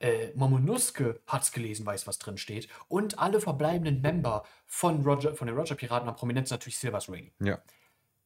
Äh, 0.00 0.32
Momonosuke 0.34 1.20
hat 1.26 1.42
es 1.42 1.52
gelesen, 1.52 1.84
weiß, 1.84 2.06
was 2.06 2.18
drin 2.18 2.38
steht. 2.38 2.68
Und 2.88 3.18
alle 3.18 3.40
verbleibenden 3.40 4.00
Member 4.00 4.44
von, 4.66 5.02
Roger, 5.02 5.34
von 5.34 5.46
den 5.46 5.56
Roger 5.56 5.74
Piraten, 5.74 6.08
am 6.08 6.14
Prominenz 6.14 6.50
natürlich 6.50 6.78
Silvers 6.78 7.08
Rayleigh 7.08 7.32
ja, 7.40 7.58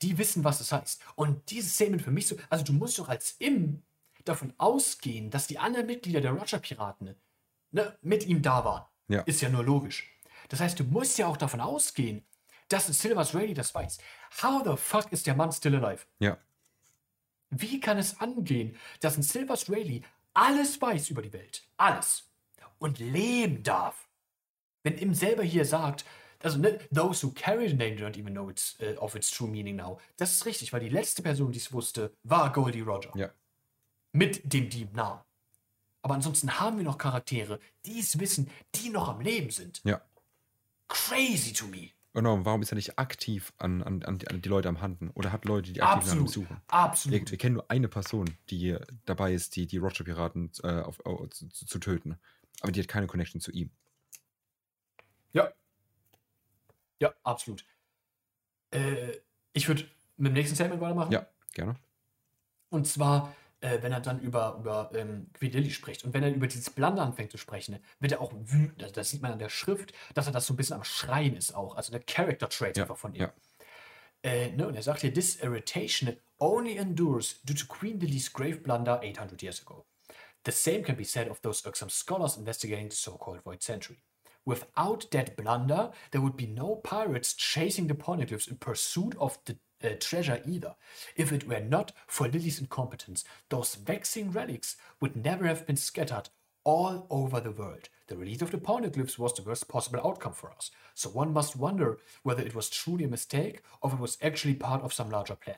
die 0.03 0.19
wissen, 0.19 0.45
was 0.45 0.61
es 0.61 0.73
heißt. 0.73 1.03
Und 1.15 1.51
dieses 1.51 1.75
Statement 1.75 2.03
für 2.03 2.11
mich 2.11 2.27
so, 2.27 2.37
also 2.51 2.65
du 2.65 2.73
musst 2.73 2.99
doch 2.99 3.09
als 3.09 3.37
Im 3.39 3.83
davon 4.25 4.53
ausgehen, 4.59 5.31
dass 5.31 5.47
die 5.47 5.59
anderen 5.59 5.87
Mitglieder 5.87 6.21
der 6.21 6.33
Roger-Piraten 6.33 7.17
ne, 7.73 7.99
mit 8.03 8.27
ihm 8.27 8.43
da 8.43 8.65
waren. 8.65 8.85
Ja. 9.09 9.23
Ist 9.23 9.41
ja 9.41 9.49
nur 9.49 9.65
logisch. 9.65 10.11
Das 10.49 10.61
heißt, 10.61 10.79
du 10.79 10.85
musst 10.85 11.19
ja 11.19 11.27
auch 11.27 11.37
davon 11.37 11.61
ausgehen, 11.61 12.25
dass 12.69 12.89
ein 12.89 12.95
Silvers 12.95 13.35
Rayleigh 13.35 13.55
das 13.55 13.75
weiß. 13.75 13.99
How 14.43 14.63
the 14.65 14.77
fuck 14.77 15.11
ist 15.13 15.27
der 15.27 15.35
Mann 15.35 15.53
still 15.53 15.75
alive? 15.77 16.05
ja, 16.21 16.39
Wie 17.51 17.81
kann 17.81 17.99
es 17.99 18.21
angehen, 18.21 18.77
dass 19.01 19.17
ein 19.17 19.23
Silvers 19.23 19.69
Rayleigh 19.69 20.03
alles 20.35 20.81
weiß 20.81 21.11
über 21.11 21.23
die 21.23 21.33
Welt? 21.33 21.63
Alles. 21.77 22.31
Und 22.79 22.99
leben 22.99 23.63
darf? 23.63 24.09
Wenn 24.83 24.99
ihm 24.99 25.15
selber 25.15 25.43
hier 25.45 25.65
sagt, 25.65 26.05
also 26.41 26.59
ne, 26.59 26.79
those 26.93 27.25
who 27.25 27.31
carry 27.33 27.69
the 27.69 27.75
name 27.75 27.97
don't 27.97 28.19
even 28.19 28.33
know 28.33 28.51
its, 28.51 28.77
äh, 28.81 28.97
of 28.97 29.15
its 29.15 29.31
true 29.31 29.49
meaning 29.49 29.77
now. 29.77 30.01
Das 30.17 30.33
ist 30.33 30.45
richtig, 30.47 30.73
weil 30.73 30.81
die 30.81 30.89
letzte 30.89 31.23
Person, 31.23 31.53
die 31.53 31.59
es 31.59 31.73
wusste, 31.73 32.13
war 32.25 32.53
Goldie 32.53 32.81
Roger. 32.81 33.13
ja, 33.15 33.31
Mit 34.13 34.53
dem 34.53 34.69
Diebnamen. 34.69 35.21
Aber 36.05 36.15
ansonsten 36.15 36.59
haben 36.59 36.79
wir 36.79 36.85
noch 36.85 36.99
Charaktere, 36.99 37.61
die 37.85 38.01
es 38.01 38.19
wissen, 38.19 38.51
die 38.75 38.89
noch 38.91 39.09
am 39.09 39.21
Leben 39.21 39.51
sind. 39.51 39.81
ja. 39.85 40.03
Crazy 40.89 41.53
to 41.55 41.67
me. 41.69 41.91
Genau, 42.15 42.45
warum 42.45 42.61
ist 42.61 42.71
er 42.71 42.75
nicht 42.75 42.99
aktiv 42.99 43.55
an, 43.57 43.83
an, 43.83 44.03
an, 44.03 44.19
die, 44.19 44.49
Leute 44.49 44.69
am 44.69 44.83
Handen? 44.83 45.11
Oder 45.15 45.33
hat 45.33 45.47
Leute, 45.47 45.73
die 45.73 45.81
aktiv 45.81 46.09
nach 46.09 46.15
ihm 46.15 46.25
Absolut. 46.25 46.49
suchen? 46.49 46.61
Absolut. 46.67 47.21
Wir, 47.21 47.31
wir 47.31 47.39
kennen 47.39 47.55
nur 47.55 47.71
eine 47.71 47.89
Person, 47.89 48.37
die 48.51 48.77
dabei 49.07 49.33
ist, 49.33 49.57
die, 49.57 49.67
die 49.67 49.79
Roger-Piraten 49.79 50.53
äh, 50.63 50.81
auf, 50.83 51.05
au- 51.07 51.27
zu, 51.29 51.49
zu, 51.49 51.65
zu 51.65 51.79
töten. 51.79 52.19
Aber 52.61 52.71
die 52.71 52.81
hat 52.81 52.89
keine 52.89 53.07
Connection 53.07 53.41
zu 53.41 53.51
ihm. 53.51 53.71
Ja. 55.33 55.53
Ja, 57.01 57.15
absolut. 57.23 57.65
Äh, 58.73 59.13
ich 59.55 59.67
würde 59.69 59.89
mit 60.19 60.29
dem 60.29 60.35
nächsten 60.35 60.55
Statement 60.55 60.83
weitermachen. 60.83 61.13
Ja, 61.13 61.27
gerne. 61.55 61.77
Und 62.69 62.87
zwar, 62.87 63.35
äh, 63.63 63.83
wenn 63.83 63.93
er 63.93 64.01
dann 64.01 64.21
über, 64.21 64.57
über 64.61 64.91
ähm, 64.95 65.31
Queen 65.33 65.53
Lily 65.53 65.71
spricht 65.71 66.05
und 66.05 66.13
wenn 66.13 66.23
er 66.23 66.35
über 66.35 66.47
dieses 66.47 66.69
Blunder 66.71 67.03
anfängt 67.03 67.31
zu 67.31 67.39
sprechen, 67.39 67.79
wird 68.01 68.13
er 68.13 68.21
auch 68.21 68.33
wütend. 68.35 68.83
Also 68.83 68.95
das 68.95 69.11
sieht 69.11 69.23
man 69.23 69.33
an 69.33 69.39
der 69.39 69.49
Schrift, 69.49 69.93
dass 70.15 70.27
er 70.27 70.33
das 70.33 70.47
so 70.47 70.53
ein 70.53 70.57
bisschen 70.57 70.77
am 70.77 70.85
Schreien 70.85 71.37
ist 71.37 71.55
auch. 71.55 71.77
Also 71.77 71.93
der 71.93 72.03
Character 72.03 72.49
Trait 72.49 72.77
Ja, 72.77 72.83
einfach 72.85 72.99
von 72.99 73.15
ihm. 73.15 73.23
ja. 73.23 73.33
Äh, 74.25 74.53
ne, 74.53 74.69
und 74.69 74.77
er 74.77 74.83
sagt 74.83 75.01
hier, 75.01 75.13
this 75.13 75.37
irritation 75.43 76.17
only 76.39 76.77
endures 76.77 77.41
due 77.45 77.55
to 77.55 77.67
Queen 77.67 77.99
Lily's 77.99 78.33
grave 78.33 78.59
blunder 78.59 79.01
800 79.03 79.43
years 79.43 79.63
ago. 79.63 79.87
The 80.45 80.53
same 80.53 80.83
can 80.83 80.97
be 80.97 81.05
said 81.05 81.29
of 81.29 81.41
those 81.41 81.65
irksome 81.65 81.91
scholars 81.91 82.37
investigating 82.37 82.91
the 82.91 82.97
so-called 82.97 83.43
Void 83.45 83.63
Century. 83.63 83.99
Without 84.45 85.09
that 85.13 85.37
blunder, 85.37 85.93
there 86.11 86.21
would 86.21 86.37
be 86.37 86.47
no 86.49 86.77
pirates 86.77 87.35
chasing 87.37 87.87
the 87.87 87.95
poneglyphs 87.95 88.49
in 88.49 88.57
pursuit 88.57 89.15
of 89.19 89.39
the 89.45 89.57
uh, 89.85 89.91
treasure 90.01 90.41
either. 90.47 90.75
If 91.17 91.33
it 91.33 91.47
were 91.47 91.61
not 91.61 91.93
for 92.07 92.29
Lily's 92.29 92.61
incompetence, 92.61 93.25
those 93.49 93.75
vexing 93.75 94.33
relics 94.33 94.77
would 95.01 95.17
never 95.17 95.47
have 95.47 95.67
been 95.67 95.77
scattered 95.77 96.29
all 96.65 97.07
over 97.11 97.41
the 97.41 97.51
world. 97.51 97.89
The 98.07 98.17
release 98.17 98.43
of 98.43 98.51
the 98.51 98.59
poneglyphs 98.59 99.19
was 99.19 99.35
the 99.35 99.43
worst 99.43 99.69
possible 99.69 100.01
outcome 100.05 100.33
for 100.33 100.51
us. 100.51 100.71
So 100.95 101.09
one 101.09 101.33
must 101.33 101.57
wonder 101.57 101.99
whether 102.23 102.43
it 102.43 102.55
was 102.55 102.71
truly 102.71 103.05
a 103.05 103.09
mistake 103.09 103.63
or 103.81 103.91
if 103.91 103.95
it 103.95 104.01
was 104.01 104.19
actually 104.23 104.55
part 104.55 104.83
of 104.83 104.93
some 104.93 105.11
larger 105.11 105.35
plan. 105.35 105.57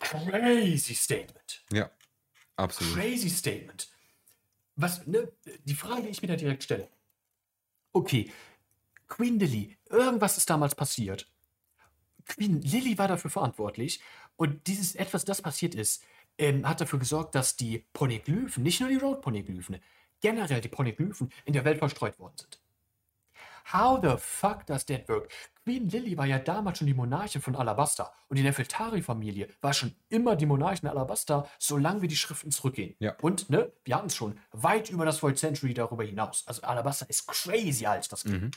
Crazy 0.00 0.94
statement. 0.94 1.60
Ja, 1.72 1.90
absolut. 2.56 2.94
Crazy 2.94 3.28
Statement. 3.28 3.88
Was, 4.76 5.06
ne, 5.06 5.26
die 5.64 5.74
Frage, 5.74 6.02
die 6.02 6.10
ich 6.10 6.22
mir 6.22 6.28
da 6.28 6.36
direkt 6.36 6.62
stelle. 6.62 6.88
Okay, 7.92 8.30
Queen 9.08 9.38
Lily, 9.38 9.76
irgendwas 9.90 10.36
ist 10.36 10.48
damals 10.48 10.74
passiert. 10.74 11.26
Queen 12.28 12.60
Lily 12.62 12.98
war 12.98 13.08
dafür 13.08 13.30
verantwortlich 13.30 14.00
und 14.36 14.66
dieses 14.66 14.94
etwas, 14.94 15.24
das 15.24 15.42
passiert 15.42 15.74
ist, 15.74 16.04
ähm, 16.38 16.68
hat 16.68 16.80
dafür 16.80 16.98
gesorgt, 16.98 17.34
dass 17.34 17.56
die 17.56 17.84
Poneglyphen, 17.92 18.62
nicht 18.62 18.80
nur 18.80 18.88
die 18.88 18.96
Road-Poneglyphen, 18.96 19.80
generell 20.20 20.60
die 20.60 20.68
Poneglyphen 20.68 21.32
in 21.44 21.52
der 21.52 21.64
Welt 21.64 21.78
verstreut 21.78 22.18
worden 22.18 22.36
sind. 22.36 22.60
How 23.72 24.00
the 24.00 24.16
fuck 24.16 24.64
does 24.64 24.86
that 24.86 25.08
work? 25.08 25.30
Queen 25.64 25.90
Lily 25.90 26.16
war 26.16 26.24
ja 26.24 26.38
damals 26.38 26.78
schon 26.78 26.86
die 26.86 26.94
Monarchin 26.94 27.42
von 27.42 27.54
Alabasta 27.54 28.10
und 28.28 28.38
die 28.38 28.42
Nefeltari-Familie 28.42 29.48
war 29.60 29.74
schon 29.74 29.94
immer 30.08 30.36
die 30.36 30.46
Monarchin 30.46 30.88
Alabasta, 30.88 31.46
solange 31.58 32.00
wir 32.00 32.08
die 32.08 32.16
Schriften 32.16 32.50
zurückgehen. 32.50 32.94
Ja. 32.98 33.14
Und, 33.20 33.50
ne, 33.50 33.70
wir 33.84 33.96
hatten 33.96 34.06
es 34.06 34.16
schon, 34.16 34.38
weit 34.52 34.88
über 34.88 35.04
das 35.04 35.22
Void 35.22 35.36
Century 35.36 35.74
darüber 35.74 36.04
hinaus. 36.04 36.44
Also 36.46 36.62
Alabasta 36.62 37.04
ist 37.06 37.26
crazy 37.28 37.84
alt, 37.84 38.10
das 38.10 38.22
Ding. 38.22 38.40
Mhm. 38.40 38.50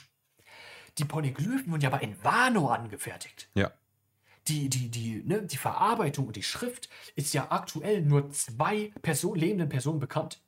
Die 0.98 1.04
Poneglyphen 1.04 1.70
wurden 1.72 1.80
ja 1.80 1.88
aber 1.90 2.02
in 2.02 2.22
Wano 2.22 2.68
angefertigt. 2.68 3.48
Ja, 3.54 3.72
Die, 4.48 4.68
die, 4.68 4.90
die, 4.90 5.22
ne, 5.24 5.42
die 5.42 5.56
Verarbeitung 5.56 6.26
und 6.26 6.36
die 6.36 6.42
Schrift 6.42 6.88
ist 7.14 7.32
ja 7.32 7.50
aktuell 7.50 8.02
nur 8.02 8.30
zwei 8.30 8.92
Person, 9.00 9.36
lebenden 9.38 9.68
Personen 9.68 10.00
bekannt. 10.00 10.42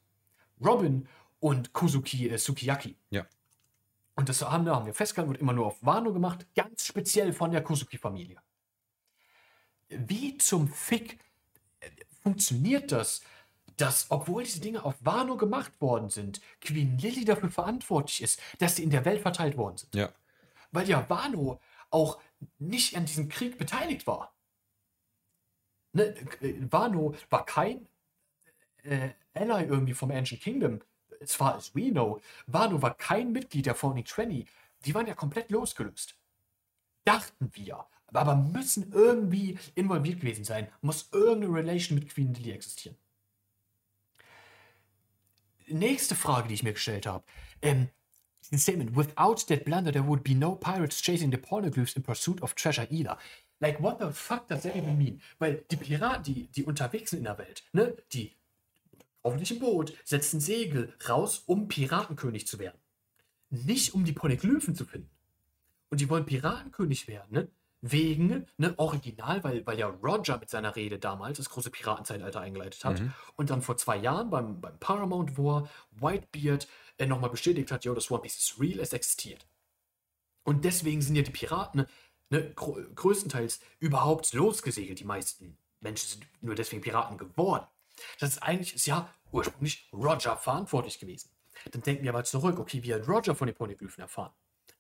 Robin 0.64 1.09
und 1.40 1.72
Kuzuki 1.72 2.28
äh, 2.28 2.38
Sukiyaki. 2.38 2.97
ja, 3.11 3.26
Und 4.16 4.28
das 4.28 4.42
haben, 4.42 4.68
haben 4.68 4.86
wir 4.86 4.95
festgehalten, 4.95 5.30
wird 5.32 5.40
immer 5.40 5.53
nur 5.53 5.66
auf 5.66 5.82
Wano 5.84 6.12
gemacht, 6.12 6.47
ganz 6.55 6.86
speziell 6.86 7.32
von 7.32 7.51
der 7.51 7.62
Kuzuki-Familie. 7.62 8.38
Wie 9.88 10.36
zum 10.38 10.68
Fick 10.68 11.18
äh, 11.80 11.88
funktioniert 12.22 12.92
das, 12.92 13.22
dass, 13.76 14.07
obwohl 14.11 14.45
diese 14.45 14.61
Dinge 14.61 14.84
auf 14.84 14.95
Wano 15.01 15.36
gemacht 15.36 15.72
worden 15.80 16.09
sind, 16.11 16.40
Queen 16.61 16.97
Lily 16.99 17.24
dafür 17.24 17.51
verantwortlich 17.51 18.22
ist, 18.22 18.40
dass 18.59 18.76
sie 18.76 18.84
in 18.84 18.90
der 18.90 19.05
Welt 19.05 19.20
verteilt 19.22 19.57
worden 19.57 19.76
sind? 19.78 19.95
ja, 19.95 20.12
Weil 20.75 20.89
ja 20.89 21.09
Wano 21.09 21.61
auch 21.91 22.20
nicht 22.59 22.97
an 22.97 23.07
diesem 23.07 23.29
Krieg 23.29 23.59
beteiligt 23.59 24.07
war. 24.07 24.35
Ne, 25.93 26.14
äh, 26.41 26.55
Wano 26.70 27.14
war 27.31 27.47
kein 27.47 27.87
äh, 28.83 29.11
Ally 29.35 29.66
irgendwie 29.66 29.95
vom 29.95 30.11
Ancient 30.11 30.43
Kingdom. 30.43 30.81
As 31.22 31.35
far 31.35 31.55
as 31.55 31.75
we 31.77 31.91
know, 31.91 32.20
Wano 32.49 32.83
war 32.83 32.97
kein 32.97 33.31
Mitglied 33.31 33.66
der 33.66 33.77
Founding 33.77 34.05
20. 34.05 34.49
Die 34.85 34.95
waren 34.95 35.07
ja 35.07 35.14
komplett 35.14 35.51
losgelöst. 35.51 36.16
Dachten 37.05 37.51
wir. 37.55 37.87
aber 38.12 38.35
müssen 38.35 38.93
irgendwie 38.93 39.59
involviert 39.75 40.20
gewesen 40.20 40.45
sein. 40.45 40.68
Muss 40.81 41.09
irgendeine 41.12 41.55
Relation 41.55 41.99
mit 41.99 42.09
Queen 42.09 42.35
Lily 42.35 42.51
existieren. 42.51 42.97
Nächste 45.66 46.14
Frage, 46.16 46.49
die 46.49 46.55
ich 46.55 46.62
mir 46.62 46.72
gestellt 46.72 47.07
habe. 47.07 47.25
Ähm, 47.62 47.89
ein 48.53 48.59
Statement. 48.59 48.97
Without 48.97 49.47
that 49.49 49.64
blunder, 49.64 49.92
there 49.92 50.07
would 50.07 50.22
be 50.22 50.34
no 50.34 50.55
pirates 50.55 51.01
chasing 51.01 51.30
the 51.30 51.38
pornoglyphs 51.38 51.97
in 51.97 52.03
pursuit 52.03 52.42
of 52.42 52.55
treasure 52.55 52.86
either. 52.90 53.16
Like, 53.61 53.80
what 53.80 53.99
the 53.99 54.12
fuck 54.12 54.49
does 54.49 54.62
that 54.62 54.76
even 54.76 54.99
mean? 54.99 55.20
Weil 55.38 55.64
die 55.70 55.76
Piraten, 55.76 56.22
die, 56.24 56.49
die 56.49 56.64
unterwegs 56.64 57.11
sind 57.11 57.20
in 57.20 57.24
der 57.24 57.38
Welt, 57.38 57.62
ne, 57.72 57.97
die 58.12 58.32
hoffentlich 59.22 59.53
ein 59.53 59.59
Boot, 59.61 59.95
setzen 60.05 60.40
Segel 60.40 60.92
raus, 61.09 61.42
um 61.47 61.68
Piratenkönig 61.68 62.47
zu 62.47 62.59
werden. 62.59 62.78
Nicht 63.51 63.95
um 63.95 64.05
die 64.05 64.12
Polyglyphen 64.12 64.74
zu 64.74 64.84
finden. 64.84 65.11
Und 65.90 66.01
die 66.01 66.11
wollen 66.11 66.26
Piratenkönig 66.26 67.09
werden, 67.09 67.32
ne? 67.32 67.49
Wegen, 67.87 68.47
ne, 68.57 68.72
original, 68.78 69.45
weil, 69.45 69.66
weil 69.66 69.78
ja 69.78 69.89
Roger 69.89 70.39
mit 70.39 70.49
seiner 70.49 70.74
Rede 70.74 70.99
damals 70.99 71.37
das 71.37 71.51
große 71.51 71.70
Piratenzeitalter 71.70 72.41
eingeleitet 72.41 72.82
hat. 72.82 72.99
Mhm. 72.99 73.12
Und 73.37 73.51
dann 73.51 73.61
vor 73.61 73.76
zwei 73.76 73.99
Jahren 73.99 74.30
beim, 74.30 74.59
beim 74.59 74.78
Paramount 74.78 75.37
War 75.37 75.68
Whitebeard 75.91 76.66
äh, 76.97 77.05
nochmal 77.05 77.28
bestätigt 77.28 77.70
hat, 77.70 77.85
yo, 77.85 77.93
das 77.93 78.11
One 78.11 78.22
Piece 78.22 78.39
ist 78.39 78.59
real, 78.59 78.80
es 78.80 78.95
existiert. 78.95 79.47
Und 80.45 80.64
deswegen 80.64 81.03
sind 81.03 81.14
ja 81.14 81.22
die 81.22 81.30
Piraten 81.30 81.85
ne, 82.30 82.55
gro 82.55 82.78
größtenteils 82.95 83.61
überhaupt 83.80 84.32
losgesegelt. 84.32 85.01
Die 85.01 85.05
meisten 85.05 85.59
Menschen 85.80 86.09
sind 86.09 86.26
nur 86.41 86.55
deswegen 86.55 86.80
Piraten 86.80 87.18
geworden. 87.18 87.66
Das 88.18 88.30
ist 88.30 88.43
eigentlich, 88.43 88.74
ist 88.74 88.87
ja 88.87 89.12
ursprünglich 89.30 89.91
Roger 89.93 90.39
verantwortlich 90.39 90.99
gewesen. 90.99 91.28
Dann 91.70 91.82
denken 91.82 92.03
wir 92.03 92.12
aber 92.12 92.24
zurück, 92.24 92.59
okay, 92.59 92.82
wie 92.82 92.95
hat 92.95 93.07
Roger 93.07 93.35
von 93.35 93.47
den 93.47 93.55
Poneglyphen 93.55 94.01
erfahren? 94.01 94.32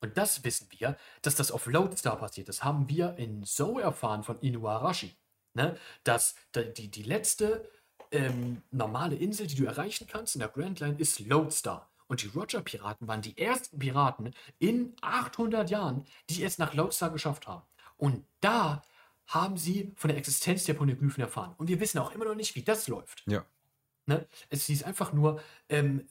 Und 0.04 0.18
das 0.18 0.44
wissen 0.44 0.66
wir, 0.70 0.98
dass 1.22 1.34
das 1.34 1.50
auf 1.50 1.64
Lodestar 1.64 2.18
passiert. 2.18 2.50
Das 2.50 2.62
haben 2.62 2.90
wir 2.90 3.16
in 3.16 3.42
So 3.44 3.78
erfahren 3.78 4.22
von 4.22 4.38
Inuarashi. 4.40 5.16
Ne? 5.54 5.78
Dass 6.04 6.34
die, 6.54 6.88
die 6.88 7.02
letzte 7.04 7.70
ähm, 8.10 8.60
normale 8.70 9.16
Insel, 9.16 9.46
die 9.46 9.54
du 9.54 9.64
erreichen 9.64 10.06
kannst 10.06 10.34
in 10.34 10.40
der 10.40 10.50
Grand 10.50 10.80
Line, 10.80 10.96
ist 10.98 11.20
Lodestar. 11.20 11.90
Und 12.06 12.22
die 12.22 12.26
Roger-Piraten 12.26 13.08
waren 13.08 13.22
die 13.22 13.38
ersten 13.38 13.78
Piraten 13.78 14.34
in 14.58 14.94
800 15.00 15.70
Jahren, 15.70 16.04
die 16.28 16.44
es 16.44 16.58
nach 16.58 16.74
Lodestar 16.74 17.08
geschafft 17.08 17.46
haben. 17.46 17.62
Und 17.96 18.26
da 18.42 18.82
haben 19.28 19.56
sie 19.56 19.94
von 19.96 20.08
der 20.08 20.18
Existenz 20.18 20.64
der 20.64 20.74
Poneglyphen 20.74 21.22
erfahren. 21.22 21.54
Und 21.56 21.68
wir 21.68 21.80
wissen 21.80 21.98
auch 21.98 22.12
immer 22.12 22.26
noch 22.26 22.34
nicht, 22.34 22.54
wie 22.56 22.62
das 22.62 22.88
läuft. 22.88 23.22
Ja. 23.26 23.46
Ne? 24.04 24.28
Es 24.50 24.66
hieß 24.66 24.82
einfach 24.82 25.14
nur, 25.14 25.40
ähm, 25.70 26.06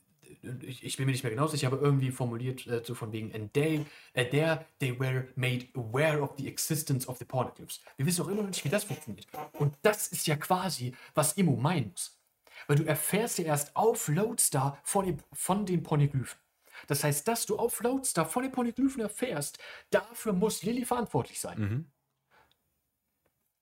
ich, 0.61 0.83
ich 0.83 0.97
bin 0.97 1.05
mir 1.05 1.11
nicht 1.11 1.23
mehr 1.23 1.31
genau 1.31 1.47
sicher, 1.47 1.67
aber 1.67 1.81
irgendwie 1.81 2.11
formuliert 2.11 2.65
äh, 2.67 2.81
so 2.83 2.95
von 2.95 3.11
wegen, 3.11 3.33
and 3.33 3.53
they, 3.53 3.79
uh, 3.79 4.23
there 4.29 4.65
they 4.79 4.99
were 4.99 5.27
made 5.35 5.67
aware 5.75 6.21
of 6.21 6.31
the 6.37 6.47
existence 6.47 7.07
of 7.07 7.17
the 7.17 7.25
Pornoglyphs. 7.25 7.81
Wir 7.97 8.05
wissen 8.05 8.23
auch 8.23 8.27
immer 8.27 8.41
noch 8.41 8.49
nicht, 8.49 8.63
wie 8.63 8.69
das 8.69 8.83
funktioniert. 8.83 9.27
Und 9.53 9.75
das 9.81 10.07
ist 10.07 10.27
ja 10.27 10.35
quasi, 10.35 10.93
was 11.13 11.33
Immo 11.33 11.55
meinen 11.55 11.91
muss. 11.91 12.19
Weil 12.67 12.77
du 12.77 12.83
erfährst 12.85 13.39
ja 13.39 13.45
erst 13.45 13.75
auf 13.75 14.07
Lodestar 14.07 14.79
von 14.83 15.05
den, 15.05 15.23
von 15.33 15.65
den 15.65 15.83
Poneglyphen. 15.83 16.39
Das 16.87 17.03
heißt, 17.03 17.27
dass 17.27 17.45
du 17.45 17.57
auf 17.57 17.81
Lodestar 17.81 18.25
von 18.25 18.43
den 18.43 18.51
Poneglyphen 18.51 19.01
erfährst, 19.01 19.59
dafür 19.89 20.33
muss 20.33 20.63
Lilly 20.63 20.85
verantwortlich 20.85 21.39
sein. 21.39 21.59
Mhm. 21.59 21.85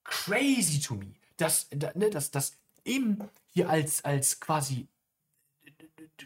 Crazy 0.04 0.80
to 0.80 0.96
me, 0.96 1.14
dass, 1.38 1.68
da- 1.70 1.92
ne, 1.96 2.10
dass, 2.10 2.32
dass 2.32 2.58
ihm 2.84 3.30
hier 3.50 3.70
als, 3.70 4.04
als 4.04 4.40
quasi 4.40 4.88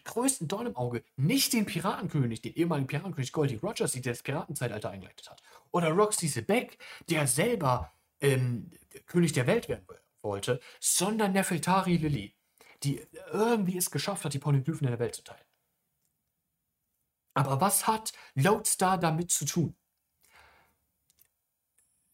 größten 0.03 0.47
Dorn 0.47 0.67
im 0.67 0.75
Auge 0.75 1.03
nicht 1.15 1.53
den 1.53 1.65
Piratenkönig, 1.65 2.41
den 2.41 2.53
ehemaligen 2.53 2.87
Piratenkönig 2.87 3.31
Goldie 3.31 3.55
Rogers, 3.55 3.93
der 3.93 4.01
das 4.01 4.23
Piratenzeitalter 4.23 4.89
eingeleitet 4.89 5.29
hat. 5.29 5.41
Oder 5.71 5.89
Roxy 5.91 6.27
Sebeck, 6.27 6.77
der 7.09 7.27
selber 7.27 7.93
ähm, 8.21 8.71
König 9.05 9.33
der 9.33 9.47
Welt 9.47 9.69
werden 9.69 9.85
wollte, 10.21 10.59
sondern 10.79 11.31
Nefeltari 11.33 11.97
Lilly, 11.97 12.35
die 12.83 13.05
irgendwie 13.31 13.77
es 13.77 13.91
geschafft 13.91 14.25
hat, 14.25 14.33
die 14.33 14.39
Poneglyphen 14.39 14.87
in 14.87 14.91
der 14.91 14.99
Welt 14.99 15.15
zu 15.15 15.23
teilen. 15.23 15.45
Aber 17.33 17.59
was 17.59 17.85
hat 17.85 18.13
Lodestar 18.33 18.97
damit 18.97 19.31
zu 19.31 19.45
tun? 19.45 19.75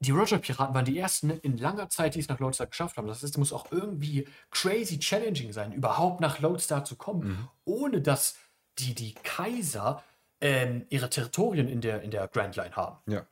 Die 0.02 0.12
Roger-Piraten 0.12 0.74
waren 0.74 0.86
die 0.86 0.97
ersten 0.97 1.30
in 1.30 1.58
langer 1.58 1.88
Zeit, 1.89 2.16
die 2.16 2.20
es 2.20 2.28
nach 2.28 2.39
Lodestar 2.39 2.66
geschafft 2.66 2.97
haben. 2.97 3.08
Das 3.08 3.18
heißt, 3.18 3.34
es 3.34 3.38
muss 3.38 3.54
auch 3.54 3.72
irgendwie 3.72 4.28
crazy 4.49 4.97
challenging 4.97 5.54
sein, 5.54 5.72
überhaupt 5.72 6.22
nach 6.22 6.39
Lodestar 6.39 6.84
zu 6.84 6.95
kommen, 6.95 7.47
ohne 7.66 8.02
dass 8.02 8.36
die, 8.80 8.95
die 8.95 9.14
Kaiser 9.14 10.04
ähm, 10.41 10.88
ihre 10.89 11.08
Territorien 11.10 11.68
in 11.68 11.82
der, 11.82 12.02
in 12.02 12.10
der 12.10 12.28
Grand 12.28 12.56
Line 12.56 12.76
haben. 12.76 12.97
Ja. 13.06 13.28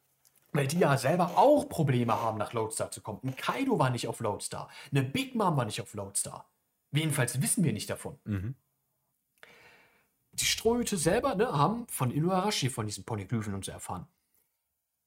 Weil 0.51 0.67
die 0.67 0.77
ja 0.77 0.95
selber 0.95 1.37
auch 1.37 1.67
Probleme 1.67 2.21
haben, 2.21 2.37
nach 2.37 2.53
Lodestar 2.53 2.91
zu 2.91 3.01
kommen. 3.01 3.19
Ein 3.23 3.35
Kaido 3.35 3.79
war 3.79 3.89
nicht 3.89 4.07
auf 4.07 4.19
Lodestar. 4.19 4.69
Eine 4.91 5.03
Big 5.03 5.33
Mom 5.33 5.57
war 5.57 5.65
nicht 5.65 5.81
auf 5.81 5.95
Lodestar. 5.95 6.47
Jedenfalls 6.91 7.41
wissen 7.41 7.63
wir 7.63 7.73
nicht 7.73 7.89
davon. 7.89 8.19
Mhm. 8.25 8.55
Die 10.33 10.45
Strohhüte 10.45 10.97
selber 10.97 11.33
ne, 11.33 11.51
haben 11.51 11.87
von 11.87 12.11
Inuarashi 12.11 12.69
von 12.69 12.85
diesen 12.85 13.03
Poneglyphen 13.05 13.55
und 13.55 13.65
so 13.65 13.71
erfahren. 13.71 14.07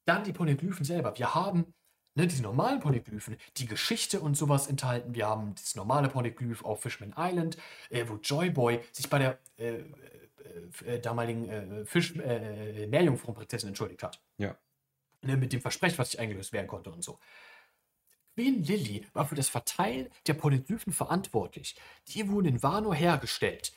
Dann 0.04 0.24
die 0.24 0.32
Poneglyphen 0.32 0.84
selber. 0.84 1.16
Wir 1.16 1.34
haben 1.34 1.74
ne, 2.14 2.26
diese 2.26 2.42
normalen 2.42 2.80
Poneglyphen, 2.80 3.36
die 3.56 3.66
Geschichte 3.66 4.20
und 4.20 4.36
sowas 4.36 4.66
enthalten. 4.66 5.14
Wir 5.14 5.26
haben 5.26 5.54
das 5.54 5.74
normale 5.74 6.08
Poneglyph 6.08 6.64
auf 6.64 6.82
Fishman 6.82 7.14
Island, 7.16 7.56
äh, 7.90 8.04
wo 8.08 8.16
Joyboy 8.16 8.80
sich 8.92 9.08
bei 9.08 9.18
der 9.18 9.38
äh, 9.58 9.82
äh, 10.84 10.94
äh, 10.94 11.00
damaligen 11.00 11.48
äh, 11.48 11.84
Fisch, 11.86 12.14
äh, 12.16 12.86
Meerjungfrauenprinzessin 12.86 13.68
entschuldigt 13.68 14.02
hat. 14.02 14.20
Ja. 14.38 14.56
Ne, 15.22 15.36
mit 15.36 15.52
dem 15.52 15.60
Versprechen, 15.60 15.98
was 15.98 16.08
nicht 16.12 16.20
eingelöst 16.20 16.52
werden 16.52 16.66
konnte 16.66 16.90
und 16.90 17.04
so. 17.04 17.18
Queen 18.34 18.62
Lily 18.64 19.06
war 19.12 19.26
für 19.26 19.34
das 19.34 19.48
Verteilen 19.48 20.08
der 20.26 20.34
Poneglyphen 20.34 20.92
verantwortlich. 20.92 21.76
Die 22.08 22.28
wurden 22.28 22.46
in 22.46 22.62
Wano 22.62 22.92
hergestellt. 22.94 23.72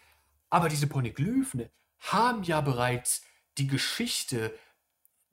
Aber 0.49 0.69
diese 0.69 0.87
Poneglyphen 0.87 1.69
haben 1.99 2.43
ja 2.43 2.61
bereits 2.61 3.25
die 3.57 3.67
Geschichte 3.67 4.57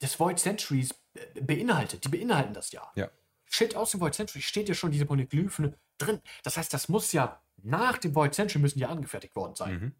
des 0.03 0.18
Void 0.18 0.38
Centuries 0.38 0.94
äh, 1.14 1.40
beinhaltet. 1.40 2.05
Die 2.05 2.09
beinhalten 2.09 2.53
das 2.53 2.72
ja. 2.72 2.90
Ja. 2.96 3.11
Shit, 3.46 3.76
aus 3.76 3.92
dem 3.92 4.00
Void 4.00 4.14
Century 4.14 4.42
steht 4.42 4.68
ja 4.68 4.74
schon 4.74 4.90
diese 4.90 5.07
Poneglyphen 5.07 5.74
drin. 5.98 6.20
Das 6.42 6.57
heißt, 6.57 6.72
das 6.72 6.88
muss 6.88 7.12
ja 7.12 7.40
nach 7.57 7.98
dem 7.98 8.14
Void 8.14 8.34
Century 8.34 8.59
müssen 8.59 8.78
die 8.78 8.86
angefertigt 8.86 9.36
worden 9.36 9.55
sein. 9.55 9.74
Mhm. 9.74 9.94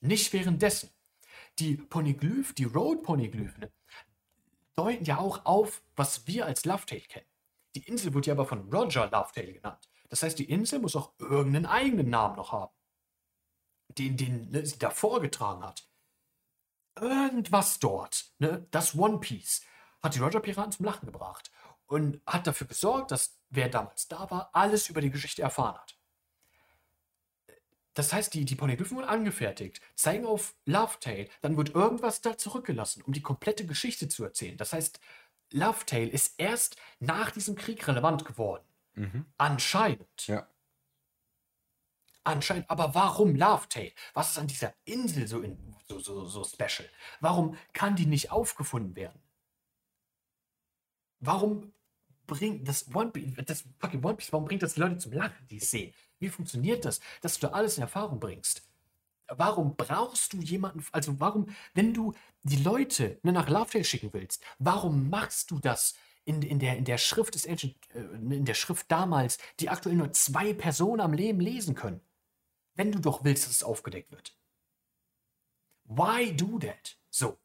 Nicht 0.00 0.32
währenddessen. 0.32 0.90
Die 1.58 1.76
Poneglyph, 1.76 2.54
die 2.54 2.64
Road 2.64 3.02
Poneglyphen 3.02 3.66
deuten 4.74 5.04
ja 5.04 5.18
auch 5.18 5.44
auf, 5.44 5.82
was 5.96 6.26
wir 6.26 6.46
als 6.46 6.64
Lovetail 6.64 7.00
kennen. 7.00 7.26
Die 7.74 7.84
Insel 7.84 8.14
wird 8.14 8.26
ja 8.26 8.34
aber 8.34 8.46
von 8.46 8.72
Roger 8.72 9.08
Lovetail 9.10 9.52
genannt. 9.52 9.88
Das 10.08 10.22
heißt, 10.22 10.38
die 10.38 10.50
Insel 10.50 10.80
muss 10.80 10.96
auch 10.96 11.12
irgendeinen 11.18 11.66
eigenen 11.66 12.10
Namen 12.10 12.36
noch 12.36 12.52
haben. 12.52 12.72
Den, 13.98 14.16
den 14.16 14.64
sie 14.64 14.78
davor 14.78 15.20
getragen 15.20 15.62
hat. 15.62 15.86
Irgendwas 17.00 17.78
dort, 17.78 18.26
ne, 18.38 18.66
das 18.70 18.94
One 18.94 19.18
Piece, 19.18 19.62
hat 20.02 20.14
die 20.14 20.18
Roger-Piraten 20.18 20.72
zum 20.72 20.86
Lachen 20.86 21.06
gebracht. 21.06 21.50
Und 21.86 22.22
hat 22.26 22.46
dafür 22.46 22.66
gesorgt, 22.66 23.10
dass 23.10 23.38
wer 23.50 23.68
damals 23.68 24.08
da 24.08 24.30
war, 24.30 24.50
alles 24.54 24.88
über 24.88 25.00
die 25.00 25.10
Geschichte 25.10 25.42
erfahren 25.42 25.76
hat. 25.76 25.96
Das 27.94 28.12
heißt, 28.12 28.32
die, 28.32 28.44
die 28.44 28.54
Poneglyphen 28.54 28.96
wurden 28.96 29.08
angefertigt, 29.08 29.80
zeigen 29.94 30.24
auf 30.24 30.54
Lovetail, 30.64 31.28
dann 31.42 31.56
wird 31.56 31.74
irgendwas 31.74 32.22
da 32.22 32.38
zurückgelassen, 32.38 33.02
um 33.02 33.12
die 33.12 33.20
komplette 33.20 33.66
Geschichte 33.66 34.08
zu 34.08 34.24
erzählen. 34.24 34.56
Das 34.56 34.72
heißt, 34.72 34.98
Lovetail 35.50 36.08
ist 36.08 36.34
erst 36.38 36.76
nach 36.98 37.30
diesem 37.30 37.54
Krieg 37.54 37.86
relevant 37.86 38.24
geworden. 38.24 38.64
Mhm. 38.94 39.26
Anscheinend. 39.36 40.26
Ja. 40.26 40.48
Anscheinend. 42.24 42.70
Aber 42.70 42.94
warum 42.94 43.36
Lovetail? 43.36 43.92
Was 44.14 44.30
ist 44.30 44.38
an 44.38 44.46
dieser 44.46 44.72
Insel 44.84 45.28
so, 45.28 45.40
in, 45.40 45.76
so, 45.98 46.24
so, 46.24 46.26
so 46.26 46.44
special? 46.44 46.88
Warum 47.20 47.56
kann 47.72 47.96
die 47.96 48.06
nicht 48.06 48.30
aufgefunden 48.30 48.96
werden? 48.96 49.20
Warum 51.20 51.72
bringt 52.26 52.66
das 52.66 52.92
One 52.94 53.10
Piece, 53.10 53.34
das 53.44 53.64
fucking 53.78 54.04
One 54.04 54.16
Piece, 54.16 54.32
warum 54.32 54.46
bringt 54.46 54.62
das 54.62 54.74
die 54.74 54.80
Leute 54.80 54.98
zum 54.98 55.12
Lachen, 55.12 55.46
die 55.48 55.58
es 55.58 55.70
sehen? 55.70 55.94
Wie 56.18 56.28
funktioniert 56.28 56.84
das, 56.84 57.00
dass 57.20 57.38
du 57.38 57.46
da 57.46 57.52
alles 57.52 57.76
in 57.76 57.82
Erfahrung 57.82 58.20
bringst? 58.20 58.62
Warum 59.28 59.76
brauchst 59.76 60.32
du 60.32 60.38
jemanden, 60.38 60.84
also 60.92 61.18
warum, 61.20 61.48
wenn 61.74 61.94
du 61.94 62.12
die 62.42 62.62
Leute 62.62 63.18
nach 63.22 63.48
Lovetail 63.48 63.84
schicken 63.84 64.12
willst, 64.12 64.44
warum 64.58 65.10
machst 65.10 65.50
du 65.50 65.58
das 65.58 65.94
in, 66.24 66.42
in, 66.42 66.58
der, 66.58 66.76
in 66.76 66.84
der 66.84 66.98
Schrift 66.98 67.34
des 67.34 67.46
Ancient, 67.46 67.76
äh, 67.94 68.00
in 68.00 68.44
der 68.44 68.54
Schrift 68.54 68.90
damals, 68.90 69.38
die 69.60 69.68
aktuell 69.68 69.96
nur 69.96 70.12
zwei 70.12 70.52
Personen 70.54 71.00
am 71.00 71.12
Leben 71.12 71.40
lesen 71.40 71.74
können? 71.74 72.00
Wenn 72.74 72.92
du 72.92 73.00
doch 73.00 73.24
willst, 73.24 73.44
dass 73.46 73.52
es 73.52 73.62
aufgedeckt 73.62 74.10
wird. 74.10 74.36
Why 75.94 76.30
do 76.32 76.58
that? 76.60 76.96
So. 77.10 77.38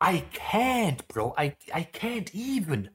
I 0.00 0.20
can't, 0.32 1.06
bro. 1.08 1.34
I, 1.38 1.56
I 1.74 1.84
can't 1.84 2.34
even. 2.34 2.90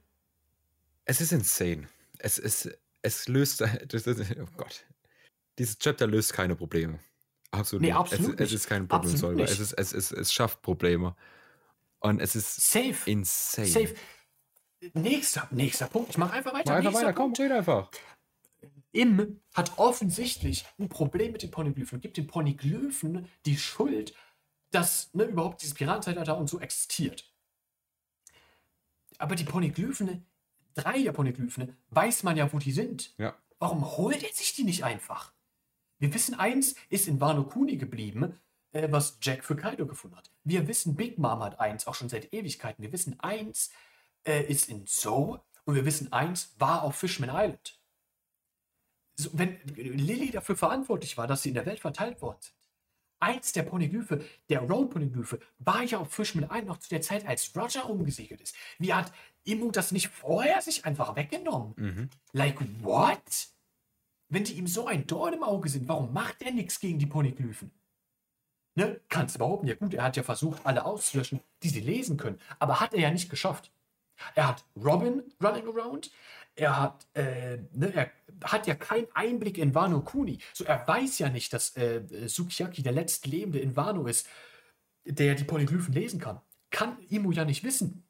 Es 1.06 1.20
ist 1.22 1.32
insane. 1.32 1.88
Es 2.20 2.38
ist, 2.38 2.70
es 3.02 3.28
löst, 3.28 3.62
das 3.88 4.06
ist, 4.08 4.32
oh 4.40 4.46
Gott. 4.58 4.86
Dieses 5.58 5.78
Chapter 5.80 6.08
löst 6.08 6.34
keine 6.34 6.56
Probleme. 6.56 7.00
Absolut 7.52 7.82
Nee, 7.82 7.88
nicht. 7.90 7.96
absolut 7.98 8.28
es, 8.28 8.34
es 8.36 8.40
nicht. 8.40 8.54
ist 8.54 8.68
kein 8.68 8.88
Problem 8.88 9.12
Absolut 9.14 9.20
Solver. 9.38 9.42
nicht. 9.42 9.52
Es, 9.52 9.60
ist, 9.60 9.74
es, 9.74 9.94
ist, 9.94 10.12
es 10.12 10.32
schafft 10.34 10.62
Probleme. 10.62 11.16
Und 12.00 12.22
es 12.22 12.36
ist 12.36 12.56
Safe. 12.72 12.96
insane. 13.10 13.68
Safe. 13.68 13.96
Nächster, 14.94 15.48
nächster 15.52 15.88
Punkt. 15.88 16.12
Ich 16.12 16.18
mache 16.18 16.34
einfach 16.34 16.54
weiter. 16.54 16.72
Mach 16.72 16.78
einfach 16.78 16.94
weiter, 16.94 17.14
komm, 17.14 17.34
Punkt. 17.34 17.40
red 17.40 17.52
einfach. 17.52 17.92
Im 18.92 19.40
hat 19.54 19.78
offensichtlich 19.78 20.66
ein 20.78 20.90
Problem 20.90 21.32
mit 21.32 21.44
den 21.44 21.52
Poneglyphen 21.52 21.98
und 21.98 22.02
gibt 22.02 22.18
den 22.18 22.28
Poneglyphen 22.28 23.28
die 23.46 23.58
Schuld, 23.58 24.14
dass 24.72 25.14
ne, 25.14 25.24
überhaupt 25.26 25.62
dieses 25.62 25.76
Piratenzeitalter 25.76 26.38
und 26.38 26.50
so 26.50 26.60
existiert. 26.60 27.32
Aber 29.18 29.36
die 29.36 29.44
Poneglyphen, 29.44 30.26
drei 30.74 31.04
der 31.04 31.14
Poneglyphen, 31.14 31.78
weiß 31.90 32.24
man 32.24 32.38
ja, 32.38 32.52
wo 32.52 32.60
die 32.60 32.72
sind. 32.72 33.14
Ja. 33.18 33.36
Warum 33.60 33.86
holt 33.98 34.24
er 34.24 34.34
sich 34.34 34.54
die 34.56 34.64
nicht 34.64 34.84
einfach? 34.84 35.34
Wir 36.00 36.14
wissen, 36.14 36.34
eins 36.34 36.76
ist 36.90 37.08
in 37.08 37.22
Wano 37.22 37.44
Kuni 37.44 37.78
geblieben, 37.78 38.40
äh, 38.72 38.88
was 38.92 39.20
Jack 39.22 39.44
für 39.44 39.56
Kaido 39.56 39.86
gefunden 39.86 40.18
hat. 40.18 40.32
Wir 40.44 40.68
wissen, 40.68 40.96
Big 40.96 41.20
Mom 41.20 41.44
hat 41.44 41.60
eins, 41.60 41.86
auch 41.86 41.94
schon 41.94 42.10
seit 42.10 42.34
Ewigkeiten. 42.34 42.84
Wir 42.84 42.92
wissen, 42.92 43.20
eins 43.20 43.70
äh, 44.24 44.44
ist 44.44 44.68
in 44.70 44.86
Zoo 44.88 45.38
und 45.66 45.76
wir 45.76 45.86
wissen, 45.86 46.12
eins 46.12 46.56
war 46.58 46.82
auf 46.82 46.96
Fishman 46.96 47.30
Island. 47.30 47.81
So, 49.16 49.30
wenn 49.34 49.58
Lilly 49.76 50.32
dafür 50.32 50.56
verantwortlich 50.56 51.18
war, 51.18 51.28
dass 51.28 51.44
sie 51.44 51.50
in 51.50 51.56
der 51.56 51.66
Welt 51.66 51.80
verteilt 51.80 52.22
worden 52.22 52.38
sind. 52.42 52.56
Eins 53.20 53.52
der 53.52 53.64
Poneglyphe, 53.64 54.26
der 54.50 54.62
Road-Poneglyphe, 54.62 55.40
war 55.60 55.84
ja 55.84 56.00
auf 56.00 56.12
Fishman 56.12 56.46
Island 56.46 56.68
noch 56.68 56.78
zu 56.78 56.90
der 56.90 57.02
Zeit, 57.02 57.28
als 57.28 57.56
Roger 57.56 57.84
rumgesegelt 57.84 58.42
ist. 58.42 58.56
Wie 58.80 58.94
hat 58.94 59.14
Immu 59.44 59.70
das 59.70 59.92
nicht 59.92 60.08
vorher 60.08 60.60
sich 60.62 60.86
einfach 60.86 61.16
weggenommen? 61.16 61.74
Mhm. 61.76 62.10
Like, 62.34 62.60
what? 62.82 63.20
Wenn 64.30 64.44
die 64.44 64.54
ihm 64.54 64.66
so 64.66 64.88
ein 64.88 65.06
Dorn 65.06 65.34
im 65.34 65.44
Auge 65.44 65.70
sind, 65.70 65.88
warum 65.88 66.14
macht 66.14 66.42
er 66.42 66.52
nichts 66.52 66.80
gegen 66.80 66.98
die 66.98 67.06
Poneglyphen? 67.06 67.72
Ne? 68.76 69.00
Kannst 69.10 69.36
du 69.36 69.40
behaupten, 69.40 69.68
ja 69.68 69.76
gut, 69.76 69.94
er 69.94 70.04
hat 70.04 70.18
ja 70.18 70.24
versucht, 70.24 70.66
alle 70.66 70.86
auszulöschen, 70.86 71.42
die 71.62 71.70
sie 71.70 71.82
lesen 71.82 72.18
können. 72.18 72.40
Aber 72.58 72.80
hat 72.80 72.94
er 72.94 73.02
ja 73.02 73.12
nicht 73.12 73.30
geschafft. 73.30 73.72
Er 74.36 74.48
hat 74.48 74.64
Robin 74.76 75.24
running 75.44 75.68
around. 75.68 76.12
Er 76.56 76.80
hat, 76.80 77.08
äh, 77.14 77.58
ne, 77.72 77.94
er 77.94 78.12
hat 78.44 78.68
ja 78.68 78.76
keinen 78.76 79.08
Einblick 79.14 79.58
in 79.58 79.74
Wano 79.74 80.02
Kuni. 80.02 80.40
So, 80.54 80.64
er 80.66 80.88
weiß 80.88 81.20
ja 81.20 81.30
nicht, 81.30 81.54
dass 81.54 81.76
äh, 81.78 82.28
Sukiyaki 82.28 82.84
der 82.84 82.92
letzte 82.92 83.30
Lebende 83.30 83.60
in 83.60 83.76
Wano 83.76 84.06
ist, 84.06 84.28
der 85.06 85.36
die 85.36 85.44
Poneglyphen 85.44 85.94
lesen 85.94 86.20
kann. 86.20 86.42
Kann 86.70 86.98
Imo 87.10 87.32
ja 87.32 87.46
nicht 87.46 87.64
wissen. 87.64 88.08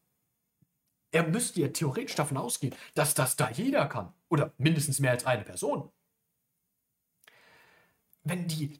Er 1.11 1.27
müsste 1.27 1.61
ja 1.61 1.67
theoretisch 1.67 2.15
davon 2.15 2.37
ausgehen, 2.37 2.73
dass 2.95 3.13
das 3.13 3.35
da 3.35 3.49
jeder 3.51 3.87
kann. 3.87 4.13
Oder 4.29 4.53
mindestens 4.57 4.99
mehr 4.99 5.11
als 5.11 5.25
eine 5.25 5.43
Person. 5.43 5.91
Wenn 8.23 8.47
die 8.47 8.79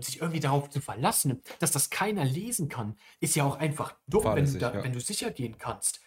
sich 0.00 0.20
irgendwie 0.20 0.40
darauf 0.40 0.68
zu 0.70 0.80
verlassen, 0.80 1.40
dass 1.60 1.70
das 1.70 1.88
keiner 1.88 2.24
lesen 2.24 2.68
kann, 2.68 2.96
ist 3.20 3.36
ja 3.36 3.44
auch 3.44 3.56
einfach 3.56 3.94
dumm, 4.08 4.24
wenn 4.34 4.44
du, 4.44 4.58
da, 4.58 4.74
ja. 4.74 4.82
wenn 4.82 4.92
du 4.92 5.00
sicher 5.00 5.30
gehen 5.30 5.56
kannst, 5.56 6.00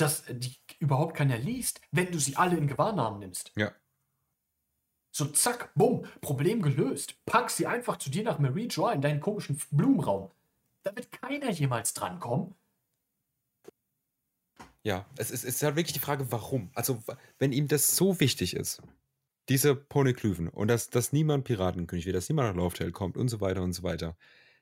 dass 0.00 0.24
die 0.28 0.56
überhaupt 0.78 1.16
keiner 1.16 1.38
liest, 1.38 1.80
wenn 1.90 2.10
du 2.10 2.18
sie 2.18 2.36
alle 2.36 2.56
in 2.56 2.66
Gewahrnahmen 2.66 3.20
nimmst. 3.20 3.52
Ja. 3.56 3.72
So 5.12 5.26
zack, 5.26 5.72
bumm, 5.74 6.06
Problem 6.20 6.62
gelöst. 6.62 7.16
Pack 7.26 7.50
sie 7.50 7.66
einfach 7.66 7.96
zu 7.96 8.10
dir 8.10 8.22
nach 8.22 8.38
Marie 8.38 8.68
Joy 8.68 8.94
in 8.94 9.00
deinen 9.00 9.20
komischen 9.20 9.60
Blumenraum. 9.70 10.30
Da 10.82 10.94
wird 10.94 11.10
keiner 11.10 11.50
jemals 11.50 11.92
drankommen. 11.94 12.54
Ja, 14.82 15.04
es 15.16 15.30
ist, 15.30 15.44
es 15.44 15.56
ist 15.56 15.62
halt 15.62 15.76
wirklich 15.76 15.92
die 15.92 15.98
Frage, 15.98 16.32
warum. 16.32 16.70
Also, 16.74 17.02
wenn 17.38 17.52
ihm 17.52 17.68
das 17.68 17.96
so 17.96 18.18
wichtig 18.18 18.56
ist, 18.56 18.80
diese 19.48 19.74
Poneglyphen 19.74 20.48
und 20.48 20.68
dass, 20.68 20.88
dass 20.88 21.12
niemand 21.12 21.44
Piratenkönig 21.44 22.06
wird, 22.06 22.16
dass 22.16 22.28
niemand 22.28 22.48
nach 22.48 22.62
Lauftail 22.62 22.92
kommt 22.92 23.16
und 23.16 23.28
so 23.28 23.40
weiter 23.40 23.62
und 23.62 23.72
so 23.72 23.82
weiter, 23.82 24.16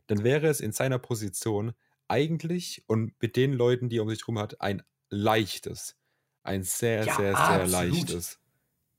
dann 0.09 0.24
wäre 0.24 0.49
es 0.49 0.61
in 0.61 0.72
seiner 0.72 0.99
Position 0.99 1.72
eigentlich 2.09 2.82
und 2.89 3.12
mit 3.20 3.36
den 3.36 3.53
Leuten, 3.53 3.91
die 3.91 3.99
er 3.99 4.03
um 4.03 4.11
sich 4.11 4.22
herum 4.22 4.39
hat, 4.39 4.61
ein 4.61 4.82
leichtes, 5.11 5.97
ein 6.43 6.63
sehr, 6.63 7.05
Ja, 7.05 7.17
sehr, 7.17 7.37
sehr 7.37 7.63
absolut. 7.63 7.71
leichtes, 7.71 8.41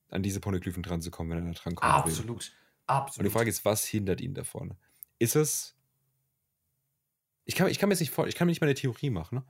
an 0.09 0.23
diese 0.23 0.39
Poneglyphen 0.39 0.83
dran 0.83 1.01
zu 1.01 1.11
kommen, 1.11 1.29
wenn 1.31 1.45
er 1.45 1.53
da 1.53 1.59
dran 1.59 1.75
kommen 1.75 1.91
will. 1.91 2.11
Absolut. 2.11 2.29
Und 2.29 2.53
Absolut. 2.87 3.27
die 3.27 3.33
Frage 3.33 3.49
ist, 3.49 3.65
was 3.65 3.85
hindert 3.85 4.21
ihn 4.21 4.33
davon? 4.33 4.75
Ist 5.19 5.35
es. 5.35 5.75
Ich 7.45 7.55
kann, 7.55 7.67
ich 7.67 7.79
kann 7.79 7.89
mir 7.89 7.93
jetzt 7.93 7.99
nicht 7.99 8.11
vor, 8.11 8.27
ich 8.27 8.35
kann 8.35 8.47
mir 8.47 8.51
nicht 8.51 8.61
mal 8.61 8.67
eine 8.67 8.75
Theorie 8.75 9.09
machen, 9.09 9.39
ne? 9.39 9.45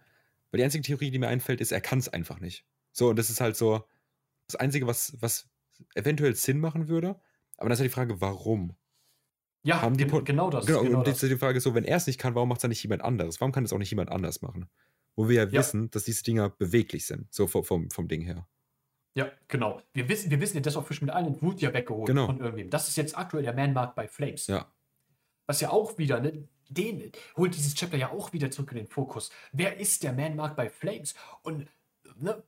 Weil 0.52 0.58
die 0.58 0.64
einzige 0.64 0.84
Theorie, 0.84 1.12
die 1.12 1.20
mir 1.20 1.28
einfällt, 1.28 1.62
ist, 1.62 1.72
er 1.72 1.82
kann 1.82 2.00
es 2.00 2.10
einfach 2.10 2.40
nicht. 2.40 2.66
So, 2.92 3.10
und 3.10 3.18
das 3.18 3.30
ist 3.30 3.40
halt 3.40 3.56
so 3.56 3.88
das 4.48 4.56
Einzige, 4.56 4.88
was, 4.88 5.16
was 5.22 5.48
eventuell 5.96 6.36
Sinn 6.36 6.60
machen 6.60 6.88
würde. 6.88 7.20
Aber 7.58 7.70
dann 7.70 7.74
ist 7.74 7.80
halt 7.80 7.92
die 7.92 7.94
Frage, 7.94 8.20
warum? 8.20 8.76
ja, 9.64 9.82
haben 9.82 9.98
die 9.98 10.06
genau 10.06 10.50
das. 10.50 10.66
genau, 10.66 10.84
genau 10.84 11.00
und 11.00 11.08
jetzt 11.08 11.22
ist 11.22 11.30
die 11.30 11.38
Frage 11.38 11.60
so, 11.60 11.76
wenn 11.76 11.84
er 11.84 11.98
es 11.98 12.08
nicht 12.08 12.20
kann, 12.20 12.36
warum 12.36 12.50
macht 12.50 12.60
es 12.60 12.62
dann 12.62 12.70
nicht 12.70 12.82
jemand 12.82 13.04
anderes? 13.04 13.42
Warum 13.42 13.52
kann 13.52 13.66
es 13.66 13.74
auch 13.74 13.78
nicht 13.78 13.92
jemand 13.92 14.10
anders 14.10 14.42
machen? 14.42 14.70
Wo 15.20 15.28
wir 15.28 15.36
ja, 15.36 15.44
Ja. 15.44 15.52
wissen, 15.60 15.92
dass 15.92 16.06
diese 16.06 16.24
Dinger 16.24 16.48
beweglich 16.50 17.06
sind, 17.06 17.34
so 17.34 17.46
vom, 17.46 17.66
vom, 17.66 17.92
vom 17.92 18.08
Ding 18.08 18.22
her. 18.22 18.48
Ja, 19.16 19.30
genau. 19.50 19.82
Wir 19.92 20.08
wissen, 20.08 20.32
wir 20.32 20.40
wissen 20.40 20.56
ja, 20.56 20.62
dass 20.62 20.78
auch 20.78 20.88
Fishman 20.88 21.10
Island 21.14 21.42
wurde 21.42 21.60
ja 21.60 21.74
weggeholt 21.74 22.08
Genau. 22.08 22.28
von 22.28 22.40
irgendwem. 22.40 22.70
Das 22.70 22.88
ist 22.88 22.96
jetzt 22.96 23.18
aktuell 23.18 23.44
der 23.44 23.54
Man-Markt 23.54 23.96
bei 23.96 24.08
Flames. 24.08 24.48
Ja. 24.48 24.72
Was 25.46 25.60
ja 25.60 25.72
auch 25.72 25.98
wieder, 25.98 26.22
ne, 26.22 26.48
den 26.70 27.12
holt 27.36 27.54
dieses 27.54 27.74
Chapter 27.76 27.98
ja 27.98 28.12
auch 28.12 28.32
wieder 28.32 28.50
zurück 28.50 28.72
in 28.72 28.78
den 28.78 28.88
Fokus. 28.88 29.30
Wer 29.52 29.78
ist 29.78 30.04
der 30.04 30.14
Man-Markt 30.14 30.56
bei 30.56 30.70
Flames? 30.70 31.16
Und 31.42 31.68
ne, 32.16 32.42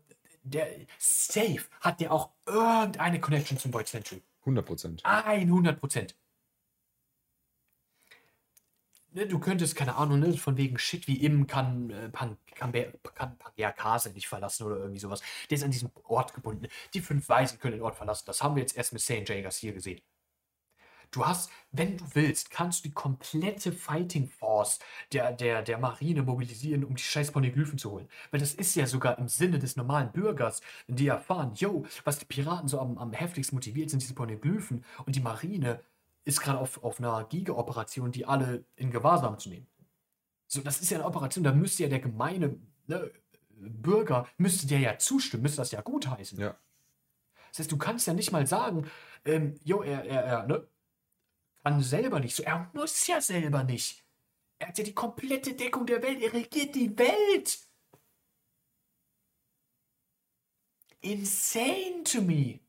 der 0.44 0.68
Safe 0.98 1.60
hat 1.82 2.00
der 2.00 2.14
auch 2.14 2.30
irgendeine 2.46 3.20
Connection 3.20 3.58
zum 3.58 3.74
Void 3.74 3.88
Century. 3.88 4.22
100 4.42 4.66
Prozent. 4.66 5.02
100 5.04 5.78
Prozent. 5.78 6.16
Ne, 9.14 9.28
du 9.28 9.40
könntest, 9.40 9.76
keine 9.76 9.96
Ahnung, 9.96 10.20
ne, 10.20 10.38
von 10.38 10.56
wegen 10.58 10.78
Shit 10.80 11.06
wie 11.08 11.18
im 11.18 11.46
kann, 11.46 11.90
äh, 11.90 12.10
Pan, 12.10 12.38
kann, 12.56 12.72
kann 13.14 13.38
Pangea 13.38 13.74
nicht 14.14 14.28
verlassen 14.28 14.66
oder 14.66 14.78
irgendwie 14.78 15.00
sowas. 15.00 15.22
Der 15.50 15.58
ist 15.58 15.64
an 15.64 15.72
diesen 15.72 15.92
Ort 16.04 16.34
gebunden. 16.34 16.68
Die 16.94 17.02
fünf 17.02 17.28
Weisen 17.28 17.60
können 17.60 17.74
den 17.74 17.82
Ort 17.84 17.96
verlassen. 17.96 18.24
Das 18.28 18.42
haben 18.42 18.56
wir 18.56 18.62
jetzt 18.62 18.78
erst 18.78 18.94
mit 18.94 19.02
Saint 19.02 19.28
Jaggers 19.28 19.58
hier 19.58 19.74
gesehen. 19.74 20.02
Du 21.12 21.26
hast, 21.26 21.52
wenn 21.74 21.98
du 21.98 22.06
willst, 22.14 22.52
kannst 22.52 22.86
du 22.86 22.88
die 22.88 22.94
komplette 22.94 23.74
Fighting 23.74 24.30
Force 24.30 24.80
der, 25.12 25.34
der, 25.34 25.62
der 25.62 25.78
Marine 25.78 26.24
mobilisieren, 26.24 26.86
um 26.86 26.96
die 26.96 27.04
scheiß 27.04 27.32
Poneglyphen 27.32 27.78
zu 27.78 27.92
holen. 27.92 28.08
Weil 28.32 28.40
das 28.40 28.54
ist 28.54 28.76
ja 28.76 28.88
sogar 28.88 29.18
im 29.18 29.28
Sinne 29.28 29.60
des 29.60 29.76
normalen 29.76 30.14
Bürgers, 30.14 30.62
wenn 30.88 30.96
die 30.96 31.08
erfahren, 31.08 31.54
yo, 31.56 31.86
was 32.06 32.20
die 32.20 32.26
Piraten 32.26 32.70
so 32.70 32.80
am, 32.80 32.98
am 32.98 33.12
heftigsten 33.12 33.58
motiviert 33.58 33.90
sind, 33.90 34.02
diese 34.02 34.14
Poneglyphen 34.14 34.86
und 35.06 35.16
die 35.18 35.20
Marine 35.20 35.82
ist 36.24 36.42
gerade 36.42 36.60
auf, 36.60 36.84
auf 36.84 37.00
einer 37.00 37.26
Giga-Operation, 37.26 38.12
die 38.12 38.26
alle 38.26 38.66
in 38.76 38.92
Gewahrsam 38.92 39.40
zu 39.40 39.50
nehmen. 39.50 39.68
So, 40.48 40.62
das 40.62 40.82
ist 40.82 40.92
ja 40.92 40.98
eine 40.98 41.08
Operation, 41.08 41.44
da 41.44 41.54
müsste 41.54 41.84
ja 41.84 41.90
der 41.90 42.00
gemeine 42.00 42.60
ne, 42.88 43.12
Bürger, 43.50 44.28
müsste 44.38 44.68
der 44.68 44.80
ja 44.80 44.98
zustimmen, 44.98 45.44
müsste 45.44 45.58
das 45.58 45.72
ja 45.72 45.82
gutheißen. 45.82 46.40
Ja. 46.40 46.58
Das 47.50 47.60
heißt, 47.60 47.72
du 47.72 47.78
kannst 47.78 48.08
ja 48.08 48.14
nicht 48.14 48.32
mal 48.32 48.46
sagen, 48.48 48.90
ähm, 49.26 49.60
jo, 49.64 49.82
er, 49.82 50.06
er, 50.06 50.24
er, 50.24 50.48
ne, 50.48 50.68
kann 51.64 51.82
selber 51.82 52.20
nicht. 52.20 52.36
So, 52.36 52.44
er 52.44 52.70
muss 52.74 53.06
ja 53.08 53.22
selber 53.22 53.64
nicht. 53.64 54.04
Er 54.60 54.70
hat 54.70 54.78
ja 54.78 54.84
die 54.84 54.94
komplette 54.94 55.54
Deckung 55.54 55.86
der 55.86 56.02
Welt. 56.02 56.22
Er 56.22 56.34
regiert 56.34 56.76
die 56.76 56.98
Welt. 56.98 57.60
Insane 61.02 62.04
to 62.04 62.22
me. 62.22 62.60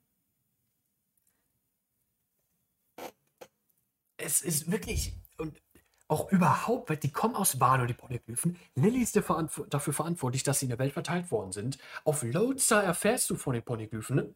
Es 4.22 4.42
ist 4.42 4.70
wirklich 4.70 5.14
und 5.38 5.60
auch 6.08 6.30
überhaupt, 6.30 6.90
weil 6.90 6.98
die 6.98 7.10
kommen 7.10 7.34
aus 7.36 7.58
Wano, 7.58 7.86
die 7.86 7.94
Poneglyphen. 7.94 8.58
Lilly 8.74 9.00
ist 9.02 9.18
verantw 9.18 9.64
dafür 9.70 9.92
verantwortlich, 9.94 10.42
dass 10.42 10.58
sie 10.58 10.66
in 10.66 10.70
der 10.70 10.78
Welt 10.78 10.92
verteilt 10.92 11.30
worden 11.30 11.52
sind. 11.52 11.78
Auf 12.04 12.22
Lotsa 12.22 12.82
erfährst 12.82 13.30
du 13.30 13.36
von 13.36 13.54
den 13.54 13.62
Poneglyphen, 13.62 14.16
ne? 14.16 14.34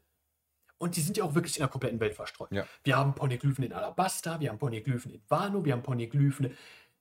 Und 0.78 0.97
die 0.97 1.01
sind 1.01 1.16
ja 1.16 1.24
auch 1.24 1.34
wirklich 1.34 1.57
in 1.57 1.61
der 1.61 1.68
kompletten 1.68 2.01
Welt 2.01 2.14
verstreut. 2.14 2.53
Ja. 2.53 2.66
Wir 2.84 2.97
haben 2.97 3.14
Poneglyphen 3.14 3.64
in 3.64 3.72
Alabasta, 3.72 4.41
wir 4.41 4.51
haben 4.51 4.59
Poneglyphen 4.59 5.11
in 5.11 5.22
Wano, 5.28 5.64
wir 5.64 5.72
haben 5.72 5.82
Poneglyphen 5.82 6.55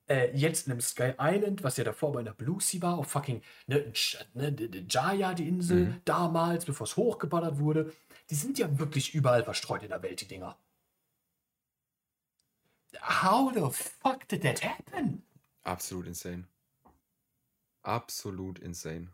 äh, 0.08 0.34
jetzt 0.36 0.66
in 0.66 0.72
dem 0.72 0.80
Sky 0.80 1.12
Island, 1.18 1.62
was 1.62 1.76
ja 1.76 1.84
davor 1.84 2.12
bei 2.12 2.20
einer 2.20 2.32
Blue 2.32 2.60
Sea 2.60 2.80
war, 2.80 2.96
auf 2.98 3.08
fucking 3.08 3.42
ne, 3.66 3.92
ne, 4.34 4.86
Jaya, 4.88 5.34
die 5.34 5.48
Insel, 5.48 5.86
Mhm. 5.86 6.00
damals, 6.06 6.64
bevor 6.64 6.84
es 6.86 6.96
hochgeballert 6.96 7.58
wurde. 7.58 7.92
Die 8.30 8.34
sind 8.34 8.58
ja 8.58 8.78
wirklich 8.78 9.14
überall 9.14 9.44
verstreut 9.44 9.82
in 9.82 9.90
der 9.90 10.02
Welt, 10.02 10.20
die 10.20 10.28
Dinger. 10.28 10.56
How 13.08 13.50
the 13.52 13.70
fuck 13.70 14.26
did 14.26 14.42
that 14.42 14.60
happen? 14.60 15.22
Absolut 15.64 16.06
insane. 16.06 16.46
Absolut 17.84 18.58
insane. 18.58 19.10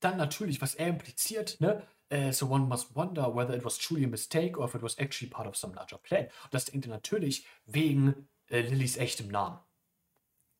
Dann 0.00 0.16
natürlich, 0.16 0.62
was 0.62 0.74
er 0.74 0.88
impliziert, 0.88 1.60
ne? 1.60 1.86
äh, 2.08 2.32
so 2.32 2.46
one 2.46 2.66
must 2.66 2.94
wonder 2.94 3.34
whether 3.34 3.54
it 3.54 3.64
was 3.64 3.76
truly 3.76 4.04
a 4.04 4.08
mistake 4.08 4.56
or 4.56 4.64
if 4.64 4.74
it 4.74 4.82
was 4.82 4.98
actually 4.98 5.28
part 5.28 5.46
of 5.46 5.56
some 5.56 5.74
larger 5.74 5.98
plan. 5.98 6.24
Und 6.44 6.54
das 6.54 6.66
denkt 6.66 6.86
er 6.86 6.90
natürlich 6.90 7.46
wegen 7.66 8.28
äh, 8.48 8.60
Lillys 8.60 8.96
echtem 8.96 9.28
Namen. 9.28 9.58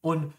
Und 0.00 0.34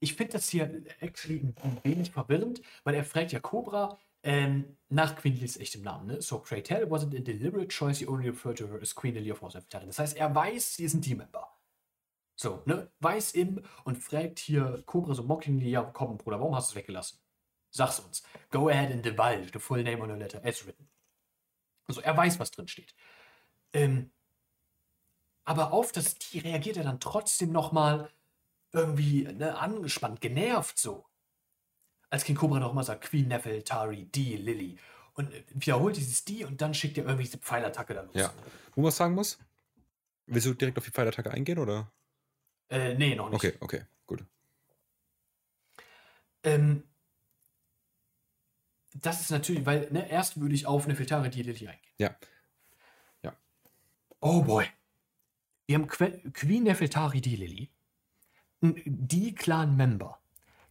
ich 0.00 0.14
finde 0.14 0.32
das 0.32 0.48
hier 0.48 0.82
actually 1.00 1.54
ein 1.62 1.80
wenig 1.84 2.10
verwirrend, 2.10 2.62
weil 2.84 2.94
er 2.94 3.04
fragt 3.04 3.32
ja 3.32 3.40
Cobra 3.40 3.98
ähm, 4.26 4.76
nach 4.88 5.14
Queen 5.14 5.34
Lillys 5.34 5.56
echtem 5.56 5.82
Namen. 5.82 6.08
Ne? 6.08 6.20
So 6.20 6.40
Craytel 6.40 6.90
wasn't 6.90 7.16
a 7.16 7.20
deliberate 7.20 7.68
choice, 7.68 7.98
he 8.00 8.06
only 8.06 8.28
referred 8.28 8.58
to 8.58 8.66
her 8.66 8.82
as 8.82 8.92
Queen 8.92 9.14
Lily 9.14 9.30
of 9.30 9.38
Force 9.38 9.56
Das 9.70 9.98
heißt, 9.98 10.16
er 10.16 10.34
weiß, 10.34 10.74
sie 10.74 10.84
ist 10.84 10.94
ein 10.94 11.02
Teammember. 11.02 11.48
So, 12.34 12.62
ne? 12.66 12.90
Weiß 12.98 13.32
im 13.32 13.62
und 13.84 13.96
fragt 13.96 14.40
hier 14.40 14.82
Cobra 14.84 15.14
so 15.14 15.22
mockingly, 15.22 15.70
ja, 15.70 15.82
komm, 15.82 16.18
Bruder, 16.18 16.40
warum 16.40 16.56
hast 16.56 16.70
du 16.70 16.72
es 16.72 16.76
weggelassen? 16.82 17.18
Sag's 17.70 18.00
uns. 18.00 18.24
Go 18.50 18.68
ahead 18.68 18.90
and 18.90 19.04
divulge 19.04 19.52
the 19.52 19.60
full 19.60 19.82
name 19.82 20.02
on 20.02 20.10
the 20.10 20.16
letter 20.16 20.44
as 20.44 20.66
written. 20.66 20.88
Also 21.86 22.00
er 22.00 22.16
weiß, 22.16 22.40
was 22.40 22.50
drin 22.50 22.66
steht. 22.66 22.94
Ähm, 23.72 24.10
aber 25.44 25.72
auf 25.72 25.92
das 25.92 26.16
die 26.18 26.40
reagiert 26.40 26.78
er 26.78 26.84
dann 26.84 26.98
trotzdem 26.98 27.52
nochmal 27.52 28.10
irgendwie 28.72 29.22
ne, 29.22 29.56
angespannt, 29.56 30.20
genervt 30.20 30.78
so. 30.78 31.06
Als 32.10 32.24
King 32.24 32.36
Cobra 32.36 32.60
nochmal 32.60 32.84
sagt, 32.84 33.04
Queen 33.04 33.28
Nefeltari, 33.28 34.04
die 34.06 34.36
Lily. 34.36 34.78
Und 35.14 35.32
äh, 35.32 35.44
wiederholt 35.54 35.96
dieses 35.96 36.24
die 36.24 36.44
und 36.44 36.60
dann 36.60 36.74
schickt 36.74 36.98
er 36.98 37.04
irgendwie 37.04 37.24
diese 37.24 37.38
Pfeilattacke 37.38 37.94
dann 37.94 38.06
los. 38.06 38.14
Ja. 38.14 38.32
Wo 38.74 38.82
man 38.82 38.92
sagen 38.92 39.14
muss, 39.14 39.38
willst 40.26 40.46
du 40.46 40.54
direkt 40.54 40.78
auf 40.78 40.84
die 40.84 40.90
Pfeilattacke 40.90 41.30
eingehen 41.30 41.58
oder? 41.58 41.90
Äh, 42.68 42.94
nee, 42.94 43.14
noch 43.14 43.30
nicht. 43.30 43.36
Okay, 43.36 43.54
okay, 43.60 43.82
gut. 44.06 44.24
Ähm, 46.42 46.82
das 48.94 49.20
ist 49.20 49.30
natürlich, 49.30 49.66
weil, 49.66 49.90
ne, 49.90 50.08
erst 50.10 50.40
würde 50.40 50.54
ich 50.54 50.66
auf 50.66 50.86
Nefeltari, 50.86 51.30
die 51.30 51.42
Lily 51.42 51.68
eingehen. 51.68 51.94
Ja. 51.98 52.16
Oh 54.20 54.42
boy. 54.42 54.66
Wir 55.66 55.76
haben 55.76 55.86
Que 55.86 56.18
Queen 56.32 56.64
Nefeltari, 56.64 57.20
die 57.20 57.36
Lily. 57.36 57.70
Die 58.60 59.34
Clan-Member. 59.34 60.18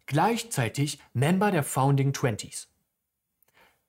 Gleichzeitig 0.06 1.00
Member 1.14 1.52
der 1.52 1.64
Founding 1.64 2.14
Twenties. 2.14 2.68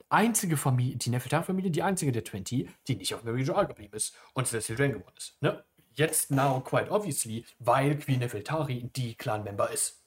Einzige 0.08 0.56
Familie, 0.56 0.96
die 0.96 1.10
Nefeltari-Familie, 1.10 1.70
die 1.70 1.82
einzige 1.82 2.12
der 2.12 2.24
Twenty, 2.24 2.70
die 2.86 2.96
nicht 2.96 3.12
auf 3.14 3.24
Mary 3.24 3.42
Joel 3.42 3.66
geblieben 3.66 3.96
ist 3.96 4.14
und 4.34 4.46
Cecil 4.46 4.76
Drain 4.76 4.92
geworden 4.92 5.14
ist. 5.16 5.36
Ne? 5.42 5.64
Jetzt 5.94 6.30
now 6.30 6.60
quite 6.60 6.90
obviously, 6.90 7.44
weil 7.58 7.98
Queen 7.98 8.20
Nefeltari 8.20 8.88
die 8.94 9.14
Clan-Member 9.14 9.70
ist. 9.70 10.02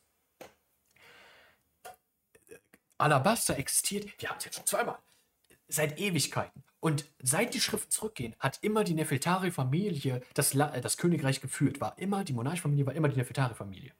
Alabaster 2.97 3.57
existiert, 3.57 4.07
wir 4.21 4.29
haben 4.29 4.37
es 4.37 4.45
jetzt 4.45 4.55
schon 4.55 4.65
zweimal, 4.65 4.99
seit 5.67 5.99
Ewigkeiten. 5.99 6.63
Und 6.81 7.05
seit 7.21 7.53
die 7.53 7.59
Schriften 7.59 7.91
zurückgehen, 7.91 8.35
hat 8.39 8.59
immer 8.61 8.85
die 8.85 8.93
Nefeltari-Familie 8.93 10.21
das, 10.33 10.55
äh, 10.55 10.79
das 10.79 10.97
Königreich 10.97 11.41
geführt. 11.41 11.81
War 11.81 11.97
immer, 11.97 12.23
die 12.23 12.33
Monarchfamilie 12.33 12.85
war 12.85 12.93
immer 12.93 13.09
die 13.09 13.17
Nefeltari-Familie. 13.17 13.91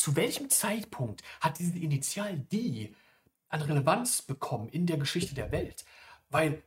Zu 0.00 0.16
welchem 0.16 0.48
Zeitpunkt 0.48 1.22
hat 1.42 1.58
diese 1.58 1.78
Initial 1.78 2.38
die 2.38 2.96
an 3.50 3.60
Relevanz 3.60 4.22
bekommen 4.22 4.70
in 4.70 4.86
der 4.86 4.96
Geschichte 4.96 5.34
der 5.34 5.52
Welt? 5.52 5.84
Weil, 6.30 6.62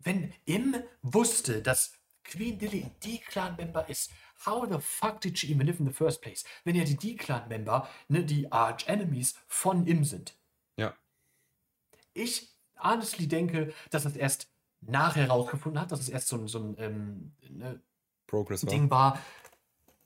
wenn 0.00 0.34
Im 0.44 0.74
wusste, 1.00 1.62
dass 1.62 1.92
Queen 2.24 2.58
Lily 2.58 2.90
die 3.04 3.20
Clan-Member 3.20 3.88
ist, 3.88 4.10
how 4.44 4.66
the 4.68 4.80
fuck 4.80 5.20
did 5.20 5.38
she 5.38 5.52
even 5.52 5.64
live 5.64 5.78
in 5.78 5.86
the 5.86 5.92
first 5.92 6.20
place? 6.20 6.42
Wenn 6.64 6.74
ja 6.74 6.82
die 6.82 6.96
D-Clan-Member 6.96 7.88
ne, 8.08 8.24
die 8.24 8.50
Arch-Enemies 8.50 9.36
von 9.46 9.86
Im 9.86 10.02
sind. 10.02 10.36
Ja. 10.76 10.96
Ich 12.14 12.52
honestly 12.80 13.28
denke, 13.28 13.72
dass 13.90 14.06
es 14.06 14.16
erst 14.16 14.50
nachher 14.80 15.28
rausgefunden 15.28 15.80
hat, 15.80 15.92
dass 15.92 16.00
es 16.00 16.08
erst 16.08 16.26
so 16.26 16.36
ein, 16.36 16.48
so 16.48 16.58
ein 16.58 16.74
ähm, 16.78 17.36
ne, 17.48 17.80
Progress 18.26 18.66
war. 18.66 18.70
Ding 18.70 18.90
war. 18.90 19.22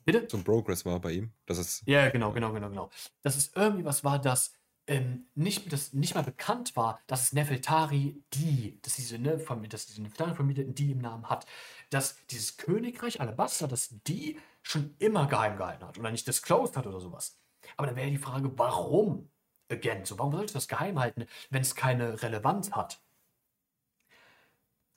Bitte? 0.04 0.26
So 0.30 0.36
ein 0.36 0.44
Progress 0.44 0.84
war 0.84 1.00
bei 1.00 1.12
ihm. 1.12 1.32
Das 1.46 1.58
ist. 1.58 1.82
Ja, 1.86 2.08
genau, 2.10 2.32
genau, 2.32 2.52
genau, 2.52 2.68
genau. 2.68 2.90
Dass 3.22 3.36
es 3.36 3.52
irgendwie 3.54 3.84
was 3.84 4.04
war, 4.04 4.18
das 4.18 4.52
ähm, 4.86 5.26
nicht, 5.34 5.72
das 5.72 5.92
nicht 5.92 6.14
mal 6.14 6.24
bekannt 6.24 6.74
war, 6.76 7.00
dass 7.06 7.22
es 7.22 7.32
Nefeltari 7.32 8.22
die, 8.34 8.80
dass 8.82 8.96
diese, 8.96 9.18
ne, 9.18 9.38
Familie, 9.38 9.68
dass 9.68 9.86
diese 9.86 10.02
Nefeltari-Familie 10.02 10.64
die 10.64 10.90
im 10.90 10.98
Namen 10.98 11.28
hat, 11.28 11.46
dass 11.90 12.16
dieses 12.26 12.56
Königreich 12.56 13.20
Alabaster, 13.20 13.68
dass 13.68 13.94
die 14.06 14.38
schon 14.62 14.94
immer 14.98 15.26
geheim 15.26 15.56
gehalten 15.56 15.84
hat 15.84 15.98
oder 15.98 16.10
nicht 16.10 16.26
disclosed 16.26 16.76
hat 16.76 16.86
oder 16.86 17.00
sowas. 17.00 17.38
Aber 17.76 17.86
dann 17.86 17.96
wäre 17.96 18.10
die 18.10 18.18
Frage, 18.18 18.50
warum? 18.58 19.30
Again, 19.68 20.04
so 20.04 20.18
warum 20.18 20.32
sollte 20.32 20.54
das 20.54 20.68
geheim 20.68 20.98
halten, 20.98 21.26
wenn 21.50 21.62
es 21.62 21.74
keine 21.74 22.20
Relevanz 22.22 22.72
hat? 22.72 23.00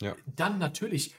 Ja. 0.02 0.16
Dann 0.26 0.58
natürlich, 0.58 1.16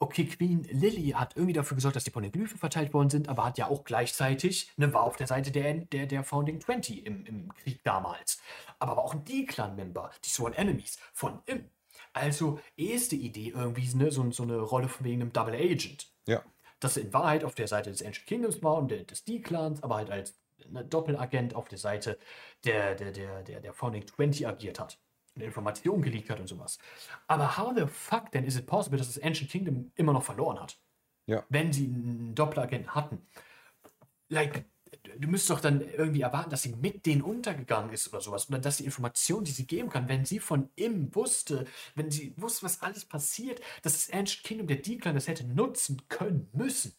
okay, 0.00 0.26
Queen 0.26 0.62
Lily 0.70 1.10
hat 1.10 1.36
irgendwie 1.36 1.52
dafür 1.52 1.74
gesorgt, 1.74 1.96
dass 1.96 2.04
die 2.04 2.10
Poneglyphen 2.10 2.58
verteilt 2.58 2.94
worden 2.94 3.10
sind, 3.10 3.28
aber 3.28 3.44
hat 3.44 3.58
ja 3.58 3.68
auch 3.68 3.84
gleichzeitig, 3.84 4.70
ne, 4.76 4.92
war 4.92 5.02
auf 5.02 5.16
der 5.16 5.26
Seite 5.26 5.50
der, 5.50 5.74
der, 5.74 6.06
der 6.06 6.24
Founding 6.24 6.60
20 6.60 7.04
im, 7.04 7.26
im 7.26 7.54
Krieg 7.54 7.82
damals. 7.84 8.40
Aber 8.78 8.96
war 8.96 9.04
auch 9.04 9.14
ein 9.14 9.24
D-Clan-Member, 9.24 10.10
die 10.24 10.28
Sworn 10.28 10.52
Enemies 10.54 10.98
von 11.12 11.40
Im. 11.46 11.68
Also, 12.12 12.60
erste 12.76 13.16
Idee 13.16 13.52
irgendwie, 13.54 13.94
ne, 13.96 14.10
so, 14.10 14.30
so 14.30 14.42
eine 14.44 14.58
Rolle 14.58 14.88
von 14.88 15.04
wegen 15.04 15.22
einem 15.22 15.32
Double 15.32 15.54
Agent. 15.54 16.08
Ja. 16.26 16.42
Dass 16.80 16.96
er 16.96 17.04
in 17.04 17.12
Wahrheit 17.12 17.44
auf 17.44 17.54
der 17.54 17.68
Seite 17.68 17.90
des 17.90 18.04
Ancient 18.04 18.26
Kingdoms 18.26 18.62
war 18.62 18.76
und 18.76 18.90
des 18.90 19.24
D-Clans, 19.24 19.82
aber 19.82 19.96
halt 19.96 20.10
als 20.10 20.38
ne, 20.68 20.84
Doppelagent 20.84 21.54
auf 21.54 21.68
der 21.68 21.78
Seite 21.78 22.18
der, 22.64 22.94
der, 22.94 23.12
der, 23.12 23.42
der, 23.42 23.60
der 23.60 23.72
Founding 23.72 24.06
20 24.06 24.46
agiert 24.46 24.78
hat. 24.78 24.98
Und 25.38 25.44
Informationen 25.44 26.02
geleakt 26.02 26.30
hat 26.30 26.40
und 26.40 26.48
sowas. 26.48 26.78
Aber 27.28 27.56
how 27.56 27.72
the 27.76 27.86
fuck 27.86 28.32
denn 28.32 28.44
is 28.44 28.56
it 28.56 28.66
possible, 28.66 28.98
dass 28.98 29.06
das 29.06 29.22
Ancient 29.22 29.48
Kingdom 29.48 29.92
immer 29.94 30.12
noch 30.12 30.24
verloren 30.24 30.58
hat? 30.58 30.80
Ja. 31.26 31.44
Wenn 31.48 31.72
sie 31.72 31.84
einen 31.84 32.34
Doppelagenten 32.34 32.92
hatten. 32.92 33.24
Like, 34.28 34.64
du 35.16 35.28
müsstest 35.28 35.50
doch 35.50 35.60
dann 35.60 35.80
irgendwie 35.80 36.22
erwarten, 36.22 36.50
dass 36.50 36.62
sie 36.62 36.74
mit 36.74 37.06
denen 37.06 37.22
untergegangen 37.22 37.92
ist 37.92 38.08
oder 38.08 38.20
sowas. 38.20 38.48
Oder 38.48 38.58
dass 38.58 38.78
die 38.78 38.84
Informationen, 38.84 39.44
die 39.44 39.52
sie 39.52 39.68
geben 39.68 39.90
kann, 39.90 40.08
wenn 40.08 40.24
sie 40.24 40.40
von 40.40 40.70
ihm 40.74 41.14
wusste, 41.14 41.68
wenn 41.94 42.10
sie 42.10 42.34
wusste, 42.36 42.64
was 42.64 42.82
alles 42.82 43.04
passiert, 43.04 43.60
dass 43.82 43.92
das 43.92 44.10
Ancient 44.10 44.42
Kingdom, 44.42 44.66
der 44.66 44.78
D-Clan, 44.78 45.14
das 45.14 45.28
hätte 45.28 45.46
nutzen 45.46 46.02
können 46.08 46.48
müssen. 46.52 46.96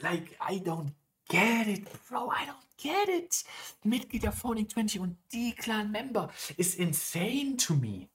Like, 0.00 0.32
I 0.32 0.60
don't 0.60 0.92
get 1.28 1.66
it, 1.66 1.84
bro, 2.08 2.30
I 2.30 2.46
don't 2.46 2.66
get 2.76 3.08
it. 3.08 3.44
Mitglied 3.84 4.22
der 4.22 4.32
Founding 4.32 4.68
20 4.68 5.00
und 5.00 5.16
D-Clan-Member 5.32 6.32
ist 6.56 6.78
insane 6.78 7.56
to 7.56 7.74
me. 7.74 8.08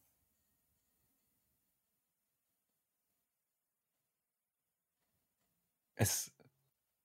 Es. 5.95 6.31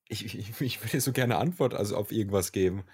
Ich, 0.09 0.23
ich, 0.25 0.61
ich 0.61 0.81
würde 0.83 1.01
so 1.01 1.11
gerne 1.11 1.37
Antwort 1.37 1.73
also 1.73 1.97
auf 1.97 2.11
irgendwas 2.11 2.51
geben. 2.51 2.85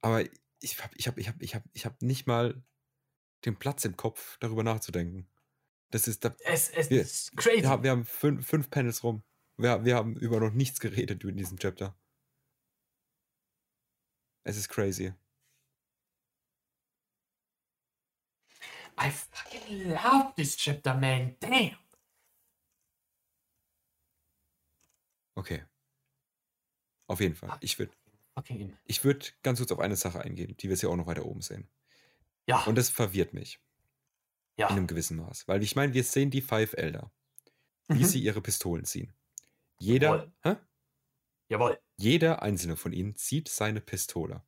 Aber 0.00 0.22
ich 0.60 0.82
habe 0.82 0.94
ich 0.96 1.06
hab, 1.06 1.18
ich 1.18 1.28
hab, 1.28 1.40
ich 1.40 1.54
hab, 1.54 1.62
ich 1.72 1.86
hab 1.86 2.02
nicht 2.02 2.26
mal 2.26 2.62
den 3.44 3.56
Platz 3.58 3.84
im 3.84 3.96
Kopf, 3.96 4.36
darüber 4.38 4.62
nachzudenken. 4.64 5.28
Das 5.90 6.08
ist. 6.08 6.24
Da, 6.24 6.34
Es, 6.44 6.68
es 6.70 6.90
Wir- 6.90 7.00
ist 7.02 7.36
crazy. 7.36 7.62
wir, 7.62 7.68
haben, 7.68 7.82
wir 7.84 7.90
haben 7.92 8.04
fünf, 8.04 8.46
fünf 8.46 8.70
Panels 8.70 9.04
rum. 9.04 9.22
Wir, 9.58 9.84
wir 9.84 9.96
haben 9.96 10.16
über 10.16 10.40
noch 10.40 10.52
nichts 10.52 10.80
geredet 10.80 11.24
in 11.24 11.36
diesem 11.36 11.58
Chapter. 11.58 11.96
Es 14.44 14.56
ist 14.56 14.68
crazy. 14.68 15.12
I 18.98 19.10
fucking 19.10 19.90
love 19.90 20.32
this 20.36 20.56
chapter, 20.56 20.94
man. 20.94 21.36
Damn. 21.40 21.76
Okay. 25.34 25.64
Auf 27.08 27.20
jeden 27.20 27.34
Fall. 27.34 27.56
Ich 27.60 27.78
würde 27.78 27.92
in. 28.48 28.76
ich 28.84 29.04
würd 29.04 29.36
ganz 29.42 29.58
kurz 29.58 29.70
auf 29.72 29.80
eine 29.80 29.96
Sache 29.96 30.20
eingehen, 30.20 30.56
die 30.56 30.64
wir 30.64 30.70
jetzt 30.72 30.82
ja 30.82 30.88
auch 30.88 30.96
noch 30.96 31.06
weiter 31.06 31.24
oben 31.26 31.42
sehen. 31.42 31.68
Ja, 32.46 32.62
Und 32.64 32.76
das 32.76 32.90
verwirrt 32.90 33.32
mich 33.34 33.60
ja. 34.56 34.68
in 34.68 34.76
einem 34.76 34.86
gewissen 34.86 35.16
Maß. 35.18 35.46
Weil 35.48 35.62
ich 35.62 35.76
meine, 35.76 35.92
wir 35.94 36.04
sehen 36.04 36.30
die 36.30 36.40
Five 36.42 36.72
Elder, 36.74 37.10
wie 37.88 38.00
Mhm. 38.00 38.04
sie 38.04 38.20
ihre 38.22 38.40
Pistolen 38.40 38.84
ziehen. 38.84 39.12
Jeder, 39.78 40.32
hä? 40.42 40.56
Jawohl. 41.48 41.78
jeder 41.96 42.42
einzelne 42.42 42.76
von 42.76 42.92
ihnen 42.92 43.14
zieht 43.16 43.48
seine 43.48 43.80
Pistole. 43.80 44.42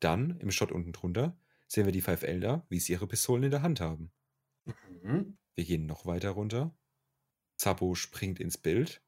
Dann, 0.00 0.38
im 0.40 0.50
Shot 0.50 0.72
unten 0.72 0.92
drunter, 0.92 1.38
sehen 1.68 1.86
wir 1.86 1.92
die 1.92 2.00
Five 2.00 2.22
Elder, 2.22 2.66
wie 2.68 2.80
sie 2.80 2.92
ihre 2.92 3.06
Pistolen 3.06 3.44
in 3.44 3.50
der 3.50 3.62
Hand 3.62 3.80
haben. 3.80 4.12
Mhm. 4.64 5.38
Wir 5.54 5.64
gehen 5.64 5.86
noch 5.86 6.06
weiter 6.06 6.30
runter. 6.30 6.76
Zappo 7.56 7.94
springt 7.94 8.40
ins 8.40 8.58
Bild. 8.58 9.02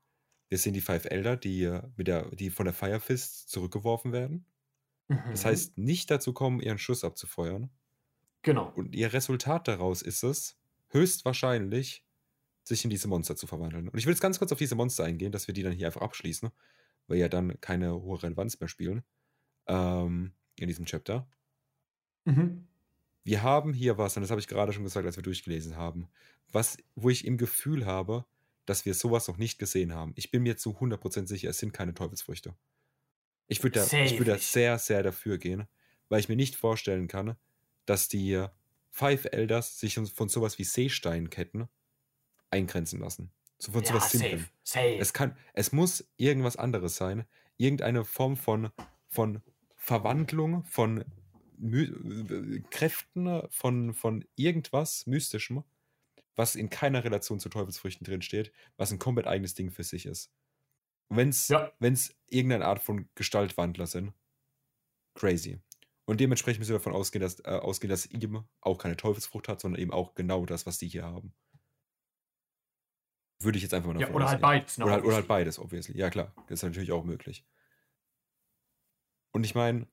Wir 0.48 0.58
sehen 0.58 0.74
die 0.74 0.80
Five 0.80 1.06
Elder, 1.06 1.36
die, 1.36 1.64
äh, 1.64 1.82
mit 1.96 2.06
der, 2.08 2.30
die 2.34 2.50
von 2.50 2.64
der 2.66 2.74
Fire 2.74 3.00
Fist 3.00 3.50
zurückgeworfen 3.50 4.12
werden. 4.12 4.46
Das 5.30 5.44
Mhm. 5.44 5.48
heißt, 5.48 5.78
nicht 5.78 6.10
dazu 6.10 6.32
kommen, 6.32 6.60
ihren 6.60 6.78
Schuss 6.78 7.04
abzufeuern. 7.04 7.70
genau. 8.42 8.70
Und 8.74 8.94
ihr 8.94 9.12
Resultat 9.12 9.68
daraus 9.68 10.02
ist 10.02 10.22
es, 10.22 10.58
höchstwahrscheinlich, 10.90 12.04
sich 12.64 12.84
in 12.84 12.90
diese 12.90 13.08
Monster 13.08 13.36
zu 13.36 13.46
verwandeln. 13.46 13.88
Und 13.88 13.98
ich 13.98 14.06
will 14.06 14.12
jetzt 14.12 14.20
ganz 14.20 14.38
kurz 14.38 14.52
auf 14.52 14.58
diese 14.58 14.74
Monster 14.74 15.04
eingehen, 15.04 15.32
dass 15.32 15.46
wir 15.46 15.54
die 15.54 15.62
dann 15.62 15.72
hier 15.72 15.86
einfach 15.86 16.00
abschließen, 16.00 16.50
weil 17.06 17.18
ja 17.18 17.28
dann 17.28 17.60
keine 17.60 17.94
hohe 17.94 18.22
Relevanz 18.22 18.58
mehr 18.58 18.68
spielen 18.68 19.02
ähm, 19.66 20.32
in 20.58 20.68
diesem 20.68 20.86
Chapter. 20.86 21.28
Mhm. 22.24 22.66
Wir 23.22 23.42
haben 23.42 23.72
hier 23.72 23.98
was, 23.98 24.16
und 24.16 24.22
das 24.22 24.30
habe 24.30 24.40
ich 24.40 24.48
gerade 24.48 24.72
schon 24.72 24.84
gesagt, 24.84 25.06
als 25.06 25.16
wir 25.16 25.22
durchgelesen 25.22 25.76
haben, 25.76 26.08
was, 26.50 26.76
wo 26.94 27.10
ich 27.10 27.24
im 27.24 27.38
Gefühl 27.38 27.86
habe, 27.86 28.24
dass 28.66 28.86
wir 28.86 28.94
sowas 28.94 29.28
noch 29.28 29.36
nicht 29.36 29.58
gesehen 29.58 29.94
haben. 29.94 30.12
Ich 30.16 30.30
bin 30.30 30.42
mir 30.42 30.56
zu 30.56 30.70
100% 30.78 31.26
sicher, 31.26 31.50
es 31.50 31.58
sind 31.58 31.72
keine 31.72 31.94
Teufelsfrüchte. 31.94 32.54
Ich 33.46 33.62
würde 33.62 33.80
da, 33.80 34.04
ich 34.04 34.18
würd 34.18 34.28
da 34.28 34.38
sehr, 34.38 34.78
sehr 34.78 35.02
dafür 35.02 35.36
gehen, 35.36 35.66
weil 36.08 36.20
ich 36.20 36.28
mir 36.28 36.36
nicht 36.36 36.56
vorstellen 36.56 37.08
kann, 37.08 37.36
dass 37.84 38.08
die 38.08 38.46
Five 38.90 39.26
Elders 39.32 39.78
sich 39.78 39.94
von 39.94 40.28
sowas 40.28 40.58
wie 40.58 40.64
Seesteinketten 40.64 41.68
eingrenzen 42.54 43.00
lassen. 43.00 43.30
So 43.58 43.72
von 43.72 43.82
Ja, 43.82 43.88
sowas 43.88 44.10
Simplem. 44.10 44.46
Es 44.98 45.12
kann, 45.12 45.36
es 45.52 45.72
muss 45.72 46.06
irgendwas 46.16 46.56
anderes 46.56 46.96
sein. 46.96 47.24
Irgendeine 47.56 48.04
Form 48.04 48.36
von, 48.36 48.70
von 49.08 49.42
Verwandlung, 49.76 50.64
von 50.64 51.04
My 51.58 51.84
äh, 51.84 52.60
Kräften, 52.70 53.42
von, 53.50 53.94
von 53.94 54.24
irgendwas 54.36 55.06
Mystischem, 55.06 55.62
was 56.34 56.56
in 56.56 56.68
keiner 56.68 57.04
Relation 57.04 57.38
zu 57.38 57.48
Teufelsfrüchten 57.48 58.04
drinsteht, 58.04 58.52
was 58.76 58.90
ein 58.90 58.98
komplett 58.98 59.26
eigenes 59.26 59.54
Ding 59.54 59.70
für 59.70 59.84
sich 59.84 60.06
ist. 60.06 60.32
Wenn 61.08 61.28
es 61.28 61.48
Ja. 61.48 61.72
irgendeine 62.28 62.66
Art 62.66 62.82
von 62.82 63.08
Gestaltwandler 63.14 63.86
sind, 63.86 64.12
crazy. 65.14 65.60
Und 66.06 66.20
dementsprechend 66.20 66.58
müssen 66.60 66.72
wir 66.72 66.78
davon 66.78 66.92
ausgehen, 66.92 67.22
dass, 67.22 67.40
äh, 67.40 67.48
ausgehen, 67.48 67.88
dass 67.88 68.06
ihm 68.06 68.44
auch 68.60 68.78
keine 68.78 68.96
Teufelsfrucht 68.96 69.48
hat, 69.48 69.60
sondern 69.60 69.80
eben 69.80 69.92
auch 69.92 70.14
genau 70.14 70.44
das, 70.44 70.66
was 70.66 70.78
die 70.78 70.88
hier 70.88 71.04
haben. 71.04 71.32
Würde 73.40 73.56
ich 73.56 73.62
jetzt 73.62 73.74
einfach 73.74 73.88
mal 73.88 74.00
ja, 74.00 74.06
davon 74.06 74.16
oder 74.16 74.28
halt 74.28 74.40
beides. 74.40 74.78
ne, 74.78 74.84
Oder 74.84 74.94
halt, 74.94 75.04
oder 75.04 75.14
halt 75.16 75.28
beides, 75.28 75.58
obviously. 75.58 75.96
Ja, 75.98 76.10
klar. 76.10 76.32
Das 76.48 76.60
ist 76.60 76.62
natürlich 76.62 76.92
auch 76.92 77.04
möglich. 77.04 77.44
Und 79.32 79.44
ich 79.44 79.54
meine, 79.54 79.86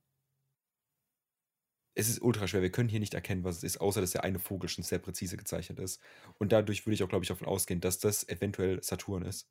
es 1.95 2.09
ist 2.09 2.21
ultra 2.21 2.47
schwer. 2.47 2.61
Wir 2.61 2.71
können 2.71 2.89
hier 2.89 2.99
nicht 2.99 3.13
erkennen, 3.13 3.43
was 3.43 3.57
es 3.57 3.63
ist, 3.63 3.81
außer 3.81 3.99
dass 4.01 4.11
der 4.11 4.23
eine 4.23 4.39
Vogel 4.39 4.69
schon 4.69 4.83
sehr 4.83 4.99
präzise 4.99 5.37
gezeichnet 5.37 5.79
ist. 5.79 5.99
Und 6.37 6.51
dadurch 6.51 6.85
würde 6.85 6.93
ich 6.93 7.03
auch, 7.03 7.09
glaube 7.09 7.23
ich, 7.23 7.29
davon 7.29 7.47
ausgehen, 7.47 7.81
dass 7.81 7.99
das 7.99 8.27
eventuell 8.29 8.81
Saturn 8.83 9.23
ist. 9.23 9.49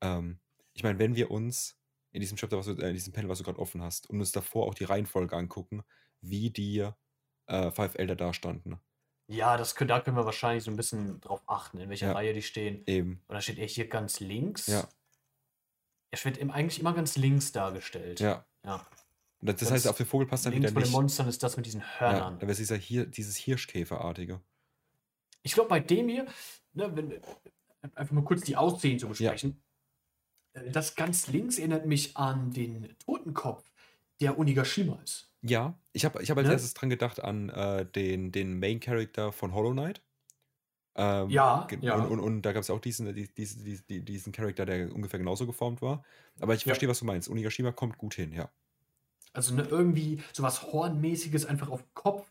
Ähm, 0.00 0.38
ich 0.74 0.82
meine, 0.82 0.98
wenn 0.98 1.16
wir 1.16 1.30
uns 1.30 1.80
in 2.12 2.20
diesem 2.20 2.36
Chapter, 2.36 2.56
was 2.58 2.66
du, 2.66 2.72
äh, 2.72 2.88
in 2.88 2.94
diesem 2.94 3.12
Panel, 3.12 3.28
was 3.28 3.38
du 3.38 3.44
gerade 3.44 3.58
offen 3.58 3.82
hast, 3.82 4.08
und 4.08 4.20
uns 4.20 4.32
davor 4.32 4.66
auch 4.66 4.74
die 4.74 4.84
Reihenfolge 4.84 5.36
angucken, 5.36 5.82
wie 6.20 6.50
die 6.50 6.88
äh, 7.46 7.70
Five 7.70 7.96
Elder 7.96 8.16
da 8.16 8.32
standen. 8.32 8.80
Ja, 9.28 9.56
das 9.56 9.74
können, 9.74 9.88
da 9.88 10.00
können 10.00 10.16
wir 10.16 10.24
wahrscheinlich 10.24 10.62
so 10.64 10.70
ein 10.70 10.76
bisschen 10.76 11.20
drauf 11.20 11.42
achten, 11.46 11.78
in 11.78 11.88
welcher 11.88 12.08
Ja. 12.08 12.12
Reihe 12.12 12.32
die 12.32 12.42
stehen. 12.42 12.82
Eben. 12.86 13.22
Und 13.26 13.34
da 13.34 13.40
steht 13.40 13.58
er 13.58 13.66
hier 13.66 13.88
ganz 13.88 14.20
links. 14.20 14.66
Ja. 14.68 14.88
Er 16.12 16.24
wird 16.24 16.38
im- 16.38 16.50
eigentlich 16.52 16.78
immer 16.80 16.94
ganz 16.94 17.16
links 17.16 17.50
dargestellt. 17.52 18.20
Ja. 18.20 18.46
ja. 18.64 18.86
Und 19.40 19.48
das, 19.48 19.56
das 19.56 19.70
heißt, 19.70 19.88
auf 19.88 19.96
den 19.96 20.06
Vogel 20.06 20.26
passt 20.26 20.46
dann 20.46 20.52
Links 20.52 20.62
wieder 20.70 20.72
von 20.74 20.82
den 20.82 20.86
nicht. 20.88 20.96
Monstern 20.96 21.28
ist 21.28 21.42
das 21.42 21.56
mit 21.56 21.66
diesen 21.66 21.80
Ja, 21.80 21.98
Hörnern. 22.00 22.34
da 22.36 22.42
wäre 22.42 22.52
es 22.52 22.58
dieser 22.58 22.76
hier, 22.76 23.04
dieses 23.06 23.36
Hirschkäferartige. 23.36 24.40
Ich 25.42 25.52
glaube, 25.52 25.68
bei 25.68 25.80
dem 25.80 26.08
hier, 26.08 26.26
ne, 26.72 26.94
wenn, 26.96 27.20
einfach 27.94 28.12
mal 28.14 28.24
kurz 28.24 28.42
die 28.42 28.56
Aussehen 28.56 28.98
zu 28.98 29.06
Ja. 29.06 29.10
besprechen. 29.10 29.62
Äh, 30.54 30.70
Das 30.70 30.94
ganz 30.94 31.26
links 31.26 31.58
erinnert 31.58 31.84
mich 31.86 32.16
an 32.16 32.50
den 32.52 32.96
Totenkopf, 33.00 33.68
der 34.20 34.38
Onigashima 34.38 34.98
ist. 35.02 35.30
Ja, 35.48 35.78
ich 35.92 36.04
habe 36.04 36.22
ich 36.22 36.30
hab 36.30 36.38
als 36.38 36.48
Ne? 36.48 36.52
erstes 36.54 36.74
dran 36.74 36.90
gedacht 36.90 37.22
an 37.22 37.48
äh, 37.50 37.86
den, 37.86 38.32
den 38.32 38.58
Main 38.58 38.80
Character 38.80 39.32
von 39.32 39.52
Hollow 39.54 39.72
Knight. 39.72 40.02
Ähm, 40.96 41.30
Ja, 41.30 41.68
ja. 41.82 41.94
Und, 41.96 42.06
und, 42.06 42.20
und 42.20 42.42
da 42.42 42.52
gab 42.52 42.62
es 42.62 42.70
auch 42.70 42.80
diesen, 42.80 43.14
die- 43.14 43.32
diesen, 43.34 43.64
diesen, 43.64 44.04
diesen 44.04 44.32
Charakter, 44.32 44.66
der 44.66 44.92
ungefähr 44.94 45.18
genauso 45.18 45.46
geformt 45.46 45.82
war. 45.82 46.04
Aber 46.40 46.54
ich 46.54 46.62
Ja. 46.62 46.66
verstehe, 46.66 46.88
was 46.88 46.98
du 47.00 47.04
meinst. 47.04 47.28
Onigashima 47.28 47.72
kommt 47.72 47.98
gut 47.98 48.14
hin, 48.14 48.32
ja. 48.32 48.50
Also 49.32 49.54
ne, 49.54 49.62
irgendwie 49.62 50.22
sowas 50.32 50.62
Hornmäßiges 50.72 51.46
einfach 51.46 51.68
auf 51.68 51.84
Kopf. 51.94 52.30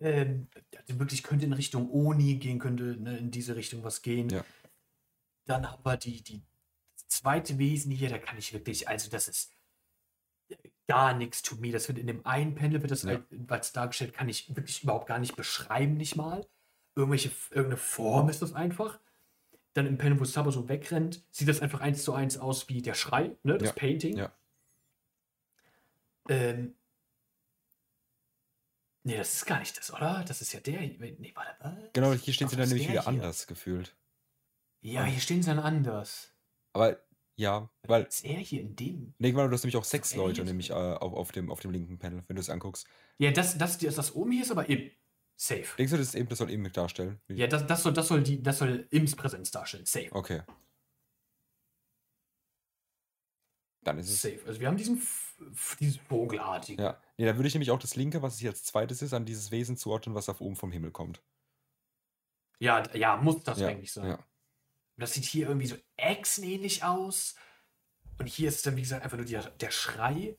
Ähm, 0.00 0.48
also 0.76 0.98
wirklich 1.00 1.22
könnte 1.22 1.46
in 1.46 1.52
Richtung 1.54 1.90
Oni 1.90 2.36
gehen, 2.36 2.58
könnte 2.58 2.96
ne, 2.98 3.18
in 3.18 3.30
diese 3.30 3.56
Richtung 3.56 3.84
was 3.84 4.02
gehen. 4.02 4.28
Ja. 4.30 4.44
Dann 5.46 5.70
haben 5.70 5.84
wir 5.84 5.96
die, 5.96 6.22
die 6.22 6.42
zweite 7.08 7.58
Wesen 7.58 7.90
hier, 7.92 8.08
da 8.08 8.18
kann 8.18 8.38
ich 8.38 8.52
wirklich, 8.52 8.88
also 8.88 9.10
das 9.10 9.28
ist 9.28 9.52
gar 10.86 11.14
nichts 11.14 11.42
to 11.42 11.56
me. 11.56 11.72
Das 11.72 11.88
wird 11.88 11.98
in 11.98 12.06
dem 12.06 12.24
einen 12.26 12.54
Panel, 12.54 12.82
wird 12.82 12.90
das 12.90 13.02
Ja. 13.02 13.20
halt, 13.28 13.76
dargestellt, 13.76 14.12
kann 14.14 14.28
ich 14.28 14.54
wirklich 14.54 14.82
überhaupt 14.82 15.06
gar 15.06 15.18
nicht 15.18 15.36
beschreiben, 15.36 15.96
nicht 15.96 16.16
mal. 16.16 16.46
Irgendwelche, 16.96 17.30
irgendeine 17.50 17.76
Form 17.76 18.28
ist 18.28 18.42
das 18.42 18.52
einfach. 18.52 19.00
Dann 19.74 19.86
im 19.86 19.98
Panel, 19.98 20.20
wo 20.20 20.24
Sabo 20.24 20.50
so 20.50 20.68
wegrennt, 20.68 21.24
sieht 21.30 21.48
das 21.48 21.60
einfach 21.60 21.80
eins 21.80 22.04
zu 22.04 22.12
eins 22.14 22.38
aus 22.38 22.68
wie 22.68 22.80
der 22.82 22.94
Schrei, 22.94 23.36
ne, 23.42 23.58
das 23.58 23.68
Ja, 23.70 23.74
Painting. 23.74 24.16
ja. 24.16 24.32
Ähm, 26.28 26.74
nee, 29.02 29.16
das 29.16 29.34
ist 29.34 29.46
gar 29.46 29.58
nicht 29.58 29.76
das, 29.76 29.92
oder? 29.92 30.24
Das 30.26 30.40
ist 30.40 30.52
ja 30.52 30.60
der. 30.60 30.80
Nee, 30.80 31.32
warte, 31.34 31.56
was? 31.60 31.92
Genau, 31.92 32.12
hier 32.12 32.32
stehen 32.34 32.46
Was 32.46 32.52
sie 32.52 32.56
dann 32.56 32.68
nämlich 32.68 32.86
der 32.86 32.92
wieder 32.94 33.02
hier? 33.02 33.22
anders 33.22 33.46
gefühlt. 33.46 33.94
Ja, 34.80 35.04
hier 35.04 35.20
stehen 35.20 35.42
sie 35.42 35.50
dann 35.50 35.58
anders. 35.58 36.30
Aber 36.72 36.98
ja, 37.36 37.68
weil. 37.82 38.04
Ist 38.04 38.24
er 38.24 38.38
hier 38.38 38.60
in 38.60 38.76
dem? 38.76 39.14
Nee, 39.18 39.34
weil 39.34 39.48
du 39.48 39.54
hast 39.54 39.64
nämlich 39.64 39.76
auch 39.76 39.84
sechs 39.84 40.14
Leute 40.14 40.44
nämlich 40.44 40.70
äh, 40.70 40.74
auf, 40.74 41.12
auf, 41.14 41.32
dem, 41.32 41.50
auf 41.50 41.60
dem 41.60 41.72
linken 41.72 41.98
Panel, 41.98 42.22
wenn 42.26 42.36
du 42.36 42.40
es 42.40 42.50
anguckst. 42.50 42.86
Ja, 43.18 43.30
das, 43.32 43.58
das, 43.58 43.78
das, 43.78 43.94
das 43.96 44.14
oben 44.14 44.32
hier 44.32 44.42
ist 44.42 44.50
aber 44.50 44.68
im. 44.68 44.90
Safe. 45.36 45.66
Denkst 45.76 45.90
du, 45.90 45.98
das 45.98 46.08
ist 46.08 46.14
eben, 46.14 46.28
das 46.28 46.38
soll 46.38 46.48
eben 46.48 46.72
darstellen? 46.72 47.20
Ja, 47.26 47.48
das, 47.48 47.66
das, 47.66 47.82
soll, 47.82 47.92
das, 47.92 48.06
soll 48.06 48.22
die, 48.22 48.40
das 48.40 48.58
soll 48.58 48.86
Ims 48.90 49.16
Präsenz 49.16 49.50
darstellen. 49.50 49.84
Safe. 49.84 50.12
Okay. 50.12 50.42
Dann 53.82 53.98
ist 53.98 54.10
es. 54.10 54.22
Safe. 54.22 54.40
Also 54.46 54.60
wir 54.60 54.68
haben 54.68 54.76
diesen, 54.76 55.02
diesen 55.80 56.00
Vogelartigen. 56.08 56.84
Ja. 56.84 57.00
Nee, 57.18 57.26
da 57.26 57.34
würde 57.34 57.48
ich 57.48 57.54
nämlich 57.54 57.72
auch 57.72 57.80
das 57.80 57.96
linke, 57.96 58.22
was 58.22 58.38
hier 58.38 58.50
als 58.50 58.62
zweites 58.62 59.02
ist, 59.02 59.12
an 59.12 59.26
dieses 59.26 59.50
Wesen 59.50 59.76
zuordnen, 59.76 60.14
was 60.14 60.28
auf 60.28 60.40
oben 60.40 60.54
vom 60.54 60.70
Himmel 60.70 60.92
kommt. 60.92 61.20
Ja, 62.60 62.82
ja, 62.94 63.16
muss 63.16 63.42
das 63.42 63.58
ja, 63.58 63.66
eigentlich 63.66 63.92
sein. 63.92 64.06
ja. 64.06 64.24
Und 64.96 65.00
das 65.02 65.12
sieht 65.14 65.24
hier 65.24 65.48
irgendwie 65.48 65.66
so 65.66 65.76
Echsenähnlich 65.96 66.84
aus. 66.84 67.34
Und 68.18 68.26
hier 68.26 68.48
ist 68.48 68.64
dann, 68.66 68.76
wie 68.76 68.82
gesagt, 68.82 69.02
einfach 69.02 69.16
nur 69.16 69.26
der, 69.26 69.50
der 69.50 69.70
Schrei. 69.70 70.38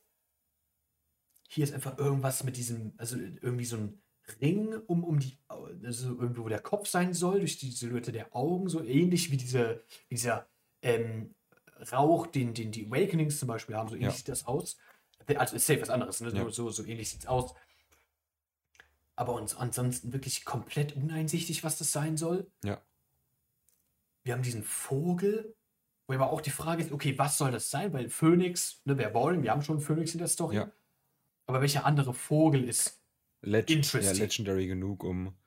Hier 1.50 1.64
ist 1.64 1.74
einfach 1.74 1.98
irgendwas 1.98 2.44
mit 2.44 2.58
diesem, 2.58 2.94
also 2.98 3.18
irgendwie 3.18 3.66
so 3.66 3.78
ein 3.78 4.02
Ring 4.42 4.74
um, 4.88 5.04
um 5.04 5.20
die, 5.20 5.38
also 5.48 6.10
irgendwo, 6.10 6.46
wo 6.46 6.50
der 6.50 6.62
Kopf 6.62 6.88
sein 6.88 7.14
soll, 7.14 7.40
durch 7.40 7.58
die 7.58 7.72
Silhouette 7.72 8.12
der 8.12 8.36
Augen, 8.36 8.70
so 8.70 8.84
ähnlich 8.84 9.32
wie, 9.32 9.38
diese, 9.38 9.84
wie 10.08 10.16
dieser 10.16 10.48
ähm, 10.82 11.36
Rauch, 11.92 12.28
den, 12.28 12.54
den 12.54 12.72
die 12.72 12.88
Awakenings 12.88 13.40
zum 13.40 13.48
Beispiel 13.48 13.76
haben, 13.76 13.90
so 13.90 13.96
ähnlich 13.96 14.12
Ja. 14.12 14.18
sieht 14.18 14.30
das 14.30 14.48
aus. 14.48 14.78
Also 15.28 15.56
ist 15.56 15.66
safe 15.66 15.82
was 15.82 15.90
anderes, 15.90 16.22
ne? 16.22 16.32
Ja. 16.32 16.50
so, 16.50 16.70
so 16.70 16.84
ähnlich 16.86 17.10
sieht 17.10 17.22
es 17.22 17.28
aus. 17.28 17.54
Aber 19.16 19.34
uns 19.34 19.56
ansonsten 19.56 20.14
wirklich 20.14 20.46
komplett 20.46 20.96
uneinsichtig, 20.96 21.64
was 21.64 21.78
das 21.78 21.92
sein 21.92 22.18
soll. 22.18 22.52
Ja. 22.64 22.82
Wir 24.26 24.34
haben 24.34 24.42
diesen 24.42 24.64
Vogel, 24.64 25.56
wo 26.08 26.16
aber 26.16 26.32
auch 26.32 26.42
die 26.42 26.50
Frage 26.50 26.84
ist, 26.84 26.92
okay, 26.92 27.18
was 27.18 27.38
soll 27.38 27.52
das 27.52 27.70
sein? 27.70 27.94
Weil 27.94 28.10
Phönix, 28.10 28.82
ne, 28.86 28.98
wäre 28.98 29.12
boring, 29.12 29.44
wir 29.44 29.52
haben 29.52 29.62
schon 29.62 29.80
Phönix 29.80 30.14
in 30.14 30.20
der 30.20 30.28
Story. 30.28 30.56
Ja. 30.56 30.72
Aber 31.48 31.62
welcher 31.62 31.86
andere 31.86 32.14
Vogel 32.14 32.68
ist 32.68 33.04
Leg 33.42 33.70
ja, 33.70 33.76
Interesting. 33.76 34.18
legendary 34.18 34.66
genug, 34.66 35.04
um 35.04 35.38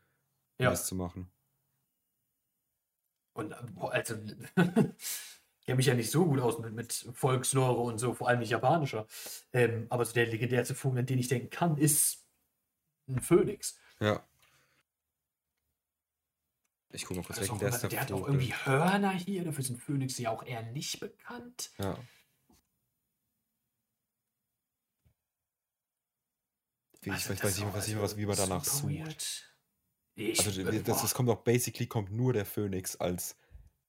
Ja. 0.61 0.71
das 0.71 0.87
zu 0.87 0.95
machen. 0.95 1.29
Und 3.35 3.51
äh, 3.53 3.57
boah, 3.73 3.93
also, 3.93 4.15
ich 4.17 5.67
kenne 5.67 5.77
mich 5.77 5.87
ja 5.87 5.95
nicht 5.95 6.11
so 6.13 6.25
gut 6.25 6.39
aus 6.41 6.61
mit, 6.61 6.73
mit 6.73 6.93
Volkslore 7.13 7.81
und 7.81 7.99
so, 7.99 8.15
vor 8.15 8.29
allem 8.29 8.39
nicht 8.39 8.51
japanischer. 8.51 9.09
Ähm, 9.53 9.87
aber 9.91 10.05
so 10.05 10.13
der 10.13 10.27
legendärste 10.27 10.77
Vogel, 10.77 11.01
an 11.01 11.07
den 11.07 11.19
ich 11.19 11.29
denken 11.29 11.51
kann, 11.51 11.77
ist 11.77 12.29
ein 13.09 13.21
Phönix. 13.21 13.77
Ja. 13.99 14.28
Ich 16.91 17.05
gucke 17.05 17.21
mal 17.21 17.27
kurz, 17.27 17.39
auch 17.51 17.59
der 17.59 17.69
immer, 17.69 17.77
ist 17.77 17.93
der 17.93 18.01
hat 18.01 18.13
auch 18.13 18.27
irgendwie 18.27 18.55
Hörner 18.55 19.11
hier, 19.13 19.45
dafür 19.45 19.63
sind 19.63 19.81
Phönixe 19.83 20.23
ja 20.23 20.31
auch 20.31 20.43
eher 20.45 20.63
nicht 20.63 21.01
bekannt. 21.01 21.71
Ja. 21.79 21.99
Wie, 27.03 27.11
Also 27.11 27.33
ich 27.33 27.43
weiß, 27.43 27.57
nicht, 27.59 27.67
auch- 27.67 27.75
weiß 27.75 27.87
nicht 27.87 27.97
also 27.97 28.03
was, 28.13 28.17
wie 28.17 28.27
man 28.27 28.37
danach 28.37 28.65
sucht. 28.65 29.45
Ich, 30.15 30.45
Also 30.45 30.63
das, 30.65 31.03
das 31.03 31.15
kommt 31.15 31.29
auch 31.31 31.45
basically 31.45 31.87
kommt 31.87 32.11
nur 32.11 32.33
der 32.33 32.45
Phönix 32.45 32.97
als 32.97 33.37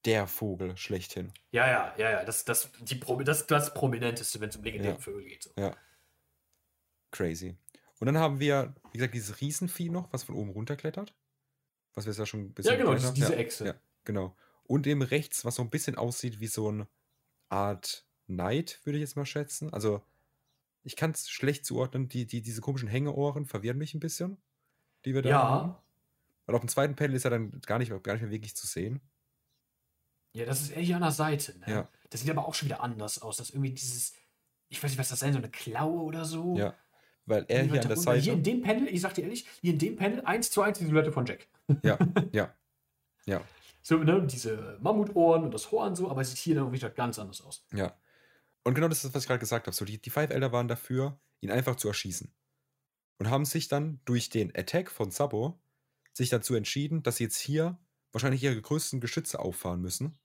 der 0.04 0.26
Vogel 0.26 0.76
schlechthin. 0.76 1.32
Ja, 1.50 1.66
ja, 1.66 1.94
ja, 1.98 2.10
ja. 2.10 2.24
Das, 2.24 2.44
das, 2.44 2.70
die, 2.80 3.00
das, 3.24 3.46
das 3.46 3.74
Prominenteste, 3.74 4.40
wenn 4.40 4.48
es 4.50 4.56
um 4.56 4.62
legendäre 4.62 4.94
Ja. 4.94 5.00
Vögel 5.00 5.24
geht. 5.24 5.42
So. 5.42 5.50
Ja. 5.58 5.76
Crazy. 7.10 7.56
Und 7.98 8.06
dann 8.06 8.16
haben 8.16 8.38
wir, 8.40 8.74
wie 8.92 8.98
gesagt, 8.98 9.14
dieses 9.14 9.40
Riesenvieh 9.40 9.90
noch, 9.90 10.12
was 10.12 10.22
von 10.22 10.36
oben 10.36 10.50
runterklettert. 10.50 11.12
Was 11.94 12.04
wir 12.06 12.10
jetzt 12.12 12.18
ja 12.18 12.26
schon 12.26 12.40
ein 12.40 12.52
bisschen 12.54 12.72
Ja, 12.72 12.78
genau, 12.78 12.92
erklärt 12.92 13.16
diese, 13.16 13.26
haben. 13.26 13.32
ja, 13.34 13.38
Echse. 13.38 13.66
Ja, 13.66 13.74
genau. 14.04 14.36
Und 14.64 14.86
eben 14.86 15.02
rechts, 15.02 15.44
was 15.44 15.56
so 15.56 15.62
ein 15.62 15.70
bisschen 15.70 15.96
aussieht 15.96 16.40
wie 16.40 16.46
so 16.46 16.68
eine 16.68 16.86
Art 17.48 18.06
Knight, 18.26 18.80
würde 18.84 18.98
ich 18.98 19.00
jetzt 19.02 19.16
mal 19.16 19.26
schätzen. 19.26 19.72
Also, 19.72 20.02
ich 20.84 20.94
kann 20.96 21.10
es 21.10 21.28
schlecht 21.28 21.66
zuordnen. 21.66 22.08
Die, 22.08 22.26
die, 22.26 22.42
diese 22.42 22.60
komischen 22.60 22.88
Hängeohren 22.88 23.44
verwirren 23.46 23.78
mich 23.78 23.94
ein 23.94 24.00
bisschen, 24.00 24.38
die 25.04 25.14
wir 25.14 25.22
da 25.22 25.42
haben. 25.42 25.68
Ja, 25.70 25.82
Weil 26.46 26.54
auf 26.54 26.60
dem 26.60 26.68
zweiten 26.68 26.94
Panel 26.94 27.16
ist 27.16 27.24
er 27.24 27.30
dann 27.32 27.60
gar 27.62 27.78
nicht, 27.78 27.90
gar 28.02 28.12
nicht 28.14 28.22
mehr 28.22 28.30
wirklich 28.30 28.54
zu 28.54 28.66
sehen. 28.66 29.00
ja, 30.32 30.44
das 30.46 30.60
ist 30.62 30.70
eher 30.70 30.82
hier 30.82 30.96
an 30.96 31.02
der 31.02 31.10
Seite. 31.10 31.58
Ne? 31.58 31.64
Ja. 31.68 31.88
Das 32.10 32.20
sieht 32.20 32.30
aber 32.30 32.46
auch 32.46 32.54
schon 32.54 32.66
wieder 32.68 32.80
anders 32.82 33.20
aus. 33.20 33.36
Das 33.38 33.48
ist 33.48 33.54
irgendwie 33.54 33.72
dieses, 33.72 34.14
ich 34.68 34.80
weiß 34.82 34.90
nicht, 34.90 34.98
was 34.98 35.08
das 35.08 35.18
sein 35.18 35.32
soll, 35.32 35.42
eine 35.42 35.50
Klaue 35.50 36.02
oder 36.02 36.24
so. 36.24 36.56
Ja. 36.56 36.74
Weil 37.30 37.46
er 37.48 37.62
hier 37.62 37.80
an 37.80 37.88
der. 37.88 37.96
Seite. 37.96 38.20
Hier 38.20 38.32
in 38.34 38.42
dem 38.42 38.60
Panel, 38.62 38.88
ich 38.88 39.00
sag 39.00 39.14
dir 39.14 39.22
ehrlich, 39.22 39.46
hier 39.60 39.72
in 39.72 39.78
dem 39.78 39.96
Panel 39.96 40.20
eins 40.22 40.50
zu 40.50 40.60
eins 40.62 40.78
die 40.78 40.84
Silhouette 40.84 41.12
von 41.12 41.24
Jack. 41.24 41.48
Ja, 41.82 41.98
ja, 42.32 42.54
ja, 43.24 43.42
So, 43.82 43.98
ne, 43.98 44.26
diese 44.26 44.76
Mammutohren 44.80 45.44
und 45.44 45.54
das 45.54 45.70
Horn 45.70 45.94
so, 45.94 46.10
aber 46.10 46.20
es 46.20 46.30
sieht 46.30 46.38
hier 46.38 46.56
dann 46.56 46.72
wieder 46.72 46.90
ganz 46.90 47.18
anders 47.18 47.40
aus. 47.40 47.64
ja. 47.72 47.96
Und 48.62 48.74
genau 48.74 48.88
das 48.88 49.04
ist, 49.04 49.14
was 49.14 49.22
ich 49.22 49.26
gerade 49.26 49.40
gesagt 49.40 49.66
habe. 49.66 49.74
So, 49.74 49.86
die, 49.86 49.96
die 49.96 50.10
Five 50.10 50.28
Elder 50.28 50.52
waren 50.52 50.68
dafür, 50.68 51.18
ihn 51.40 51.50
einfach 51.50 51.76
zu 51.76 51.88
erschießen. 51.88 52.30
Und 53.18 53.30
haben 53.30 53.46
sich 53.46 53.68
dann 53.68 54.00
durch 54.04 54.28
den 54.28 54.54
Attack 54.54 54.90
von 54.90 55.10
Sabo 55.10 55.58
sich 56.12 56.28
dazu 56.28 56.54
entschieden, 56.54 57.02
dass 57.02 57.16
sie 57.16 57.24
jetzt 57.24 57.38
hier 57.38 57.78
wahrscheinlich 58.12 58.42
ihre 58.42 58.60
größten 58.60 59.00
Geschütze 59.00 59.38
auffahren 59.38 59.80
müssen, 59.80 60.18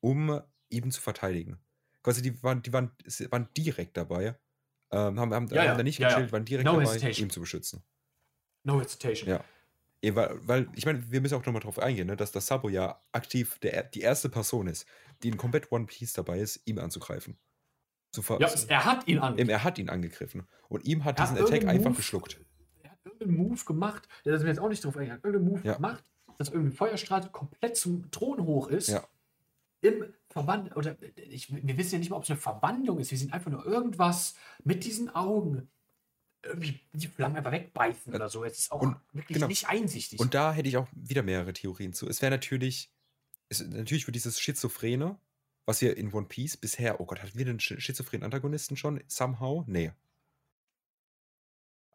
um 0.00 0.40
ihn 0.70 0.90
zu 0.90 1.00
verteidigen. 1.00 1.60
Quasi, 2.02 2.20
die 2.20 2.42
waren, 2.42 2.62
die 2.62 2.72
waren, 2.72 2.90
waren 3.30 3.48
direkt 3.56 3.96
dabei, 3.96 4.36
ähm, 4.94 5.18
haben, 5.20 5.34
haben, 5.34 5.48
Ja, 5.48 5.60
haben 5.62 5.66
ja, 5.66 5.74
da 5.76 5.82
nicht 5.82 5.98
ja, 5.98 6.08
ja. 6.08 6.14
gechillt, 6.14 6.32
waren 6.32 6.44
direkt 6.44 6.64
No 6.66 6.72
dabei, 6.72 6.84
hesitation. 6.86 7.26
ihn 7.28 7.30
zu 7.30 7.40
beschützen. 7.40 7.82
No 8.62 8.80
hesitation. 8.80 9.28
Ja. 9.28 9.44
Ja, 10.02 10.14
weil, 10.16 10.38
weil, 10.46 10.68
ich 10.74 10.84
meine, 10.84 11.10
wir 11.10 11.20
müssen 11.22 11.34
auch 11.34 11.44
nochmal 11.46 11.62
drauf 11.62 11.78
eingehen, 11.78 12.06
ne, 12.06 12.16
dass 12.16 12.30
das 12.30 12.46
Sabo 12.46 12.68
ja 12.68 13.00
aktiv 13.12 13.58
der, 13.60 13.84
die 13.84 14.00
erste 14.02 14.28
Person 14.28 14.66
ist, 14.66 14.86
die 15.22 15.28
in 15.28 15.36
komplett 15.38 15.72
One 15.72 15.86
Piece 15.86 16.12
dabei 16.12 16.40
ist, 16.40 16.60
ihm 16.66 16.78
anzugreifen. 16.78 17.38
Zu 18.12 18.22
Ja, 18.38 18.48
er 18.68 18.84
hat 18.84 19.08
ihn 19.08 19.18
an. 19.18 19.38
Eben, 19.38 19.48
er 19.48 19.64
hat 19.64 19.78
ihn 19.78 19.88
angegriffen. 19.88 20.46
Und 20.68 20.84
ihm 20.84 21.04
hat 21.04 21.18
Er 21.18 21.24
diesen 21.24 21.38
hat 21.38 21.46
Attack 21.50 21.66
einfach 21.68 21.90
Move- 21.90 21.96
geschluckt. 21.96 22.38
Er 22.82 22.90
hat 22.90 22.98
irgendeinen 23.04 23.36
Move 23.36 23.64
gemacht, 23.64 24.06
da 24.24 24.32
sind 24.32 24.42
wir 24.42 24.48
jetzt 24.52 24.60
auch 24.60 24.68
nicht 24.68 24.84
drauf 24.84 24.96
eingegangen, 24.96 25.22
irgendeinen 25.24 25.50
Move 25.52 25.66
Ja. 25.66 25.74
gemacht, 25.76 26.04
dass 26.38 26.50
irgendwie 26.50 26.76
Feuerstrahl 26.76 27.28
komplett 27.30 27.76
zum 27.76 28.10
Thron 28.10 28.44
hoch 28.44 28.68
ist. 28.68 28.88
Ja. 28.88 29.04
Im 29.84 30.14
Verband, 30.30 30.74
oder 30.76 30.96
ich, 31.16 31.52
wir 31.54 31.76
wissen 31.76 31.92
ja 31.92 31.98
nicht 31.98 32.10
mal, 32.10 32.16
ob 32.16 32.24
es 32.24 32.30
eine 32.30 32.38
Verwandlung 32.40 32.98
ist. 32.98 33.10
Wir 33.10 33.18
sehen 33.18 33.32
einfach 33.32 33.50
nur 33.50 33.64
irgendwas 33.66 34.34
mit 34.64 34.84
diesen 34.84 35.10
Augen. 35.14 35.70
Irgendwie 36.42 36.80
die 36.92 37.06
Flammen 37.08 37.36
einfach 37.36 37.52
wegbeißen 37.52 38.14
oder 38.14 38.28
so. 38.28 38.44
Es 38.44 38.58
ist 38.58 38.72
auch 38.72 38.80
Und- 38.82 38.96
wirklich 39.12 39.34
genau. 39.36 39.46
nicht 39.46 39.68
einsichtig. 39.68 40.18
Und 40.20 40.34
da 40.34 40.52
hätte 40.52 40.68
ich 40.68 40.76
auch 40.78 40.88
wieder 40.92 41.22
mehrere 41.22 41.52
Theorien 41.52 41.92
zu. 41.92 42.08
Es 42.08 42.20
wäre 42.22 42.30
natürlich, 42.30 42.90
es, 43.50 43.60
natürlich 43.66 44.04
für 44.06 44.12
dieses 44.12 44.40
Schizophrene, 44.40 45.18
was 45.66 45.80
wir 45.80 45.96
in 45.96 46.12
One 46.12 46.26
Piece 46.26 46.56
bisher, 46.56 47.00
oh 47.00 47.04
Gott, 47.06 47.22
hatten 47.22 47.36
wir 47.38 47.44
den 47.46 47.58
sch- 47.58 47.80
schizophrenen 47.80 48.24
Antagonisten 48.24 48.76
schon? 48.76 49.02
Somehow? 49.06 49.64
Nee. 49.66 49.92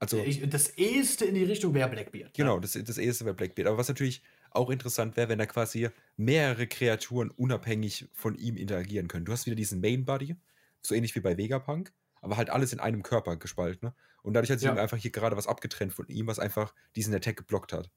Also, 0.01 0.17
ich, 0.23 0.47
das 0.49 0.69
eheste 0.77 1.25
in 1.25 1.35
die 1.35 1.43
Richtung 1.43 1.73
wäre 1.73 1.89
Blackbeard. 1.89 2.33
genau, 2.33 2.55
Ne? 2.55 2.61
das, 2.61 2.71
das 2.73 2.97
erste 2.97 3.25
wäre 3.25 3.35
Blackbeard. 3.35 3.67
Aber 3.67 3.77
was 3.77 3.89
natürlich 3.89 4.21
auch 4.51 4.69
interessant 4.69 5.15
wäre, 5.17 5.29
wenn 5.29 5.39
da 5.39 5.45
quasi 5.45 5.89
mehrere 6.17 6.67
Kreaturen 6.67 7.29
unabhängig 7.31 8.07
von 8.13 8.35
ihm 8.35 8.57
interagieren 8.57 9.07
können. 9.07 9.25
Du 9.25 9.31
hast 9.31 9.45
wieder 9.45 9.55
diesen 9.55 9.79
Main 9.81 10.05
Body, 10.05 10.35
so 10.81 10.95
ähnlich 10.95 11.15
wie 11.15 11.19
bei 11.19 11.37
Vegapunk, 11.37 11.91
aber 12.21 12.37
halt 12.37 12.49
alles 12.49 12.73
in 12.73 12.79
einem 12.79 13.03
Körper 13.03 13.37
gespalten. 13.37 13.87
Ne? 13.89 13.95
Und 14.23 14.33
dadurch 14.33 14.51
hat 14.51 14.59
sich 14.59 14.67
Ja. 14.67 14.73
ihm 14.73 14.77
einfach 14.79 14.97
hier 14.97 15.11
gerade 15.11 15.37
was 15.37 15.47
abgetrennt 15.47 15.93
von 15.93 16.07
ihm, 16.07 16.27
was 16.27 16.39
einfach 16.39 16.73
diesen 16.95 17.13
Attack 17.13 17.37
geblockt 17.37 17.73
hat. 17.73 17.89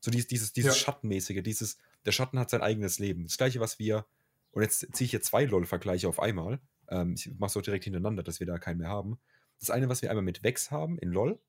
So 0.00 0.10
dieses, 0.10 0.26
dieses, 0.28 0.52
dieses 0.52 0.76
Ja. 0.76 0.80
Schattenmäßige, 0.84 1.42
dieses, 1.42 1.78
der 2.04 2.12
Schatten 2.12 2.38
hat 2.38 2.50
sein 2.50 2.60
eigenes 2.62 2.98
Leben. 2.98 3.24
Das 3.24 3.36
gleiche, 3.38 3.58
was 3.60 3.78
wir, 3.78 4.06
und 4.52 4.62
jetzt 4.62 4.80
ziehe 4.94 5.06
ich 5.06 5.10
hier 5.10 5.22
zwei 5.22 5.44
LOL-Vergleiche 5.46 6.08
auf 6.08 6.20
einmal. 6.20 6.60
Ähm, 6.88 7.14
ich 7.16 7.30
mache 7.38 7.50
es 7.50 7.56
auch 7.56 7.62
direkt 7.62 7.84
hintereinander, 7.84 8.22
dass 8.22 8.38
wir 8.40 8.46
da 8.46 8.58
keinen 8.58 8.78
mehr 8.78 8.88
haben. 8.90 9.18
Das 9.58 9.70
eine, 9.70 9.88
was 9.88 10.02
wir 10.02 10.10
einmal 10.10 10.24
mit 10.24 10.42
Vex 10.42 10.70
haben 10.70 10.98
in 10.98 11.10
LOL, 11.10 11.40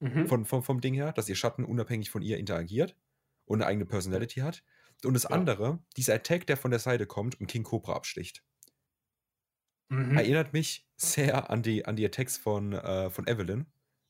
Mhm. 0.00 0.28
von, 0.28 0.44
vom, 0.44 0.62
vom 0.62 0.80
Ding 0.80 0.94
her, 0.94 1.10
dass 1.12 1.28
ihr 1.28 1.34
Schatten 1.34 1.64
unabhängig 1.64 2.08
von 2.10 2.22
ihr 2.22 2.38
interagiert 2.38 2.94
und 3.48 3.60
eine 3.62 3.66
eigene 3.66 3.86
Personality 3.86 4.40
hat. 4.40 4.62
Und 5.04 5.14
das 5.14 5.24
Ja. 5.24 5.30
andere, 5.30 5.78
dieser 5.96 6.14
Attack, 6.14 6.46
der 6.46 6.56
von 6.56 6.70
der 6.70 6.80
Seite 6.80 7.06
kommt 7.06 7.40
und 7.40 7.46
King 7.46 7.62
Cobra 7.64 7.94
absticht. 7.94 8.42
Mhm. 9.90 10.16
Erinnert 10.16 10.52
mich 10.52 10.86
sehr 10.96 11.50
an 11.50 11.62
die, 11.62 11.84
an 11.86 11.96
die 11.96 12.04
Attacks 12.04 12.36
von, 12.36 12.72
äh, 12.72 13.10
von 13.10 13.26
Evelyn 13.26 13.66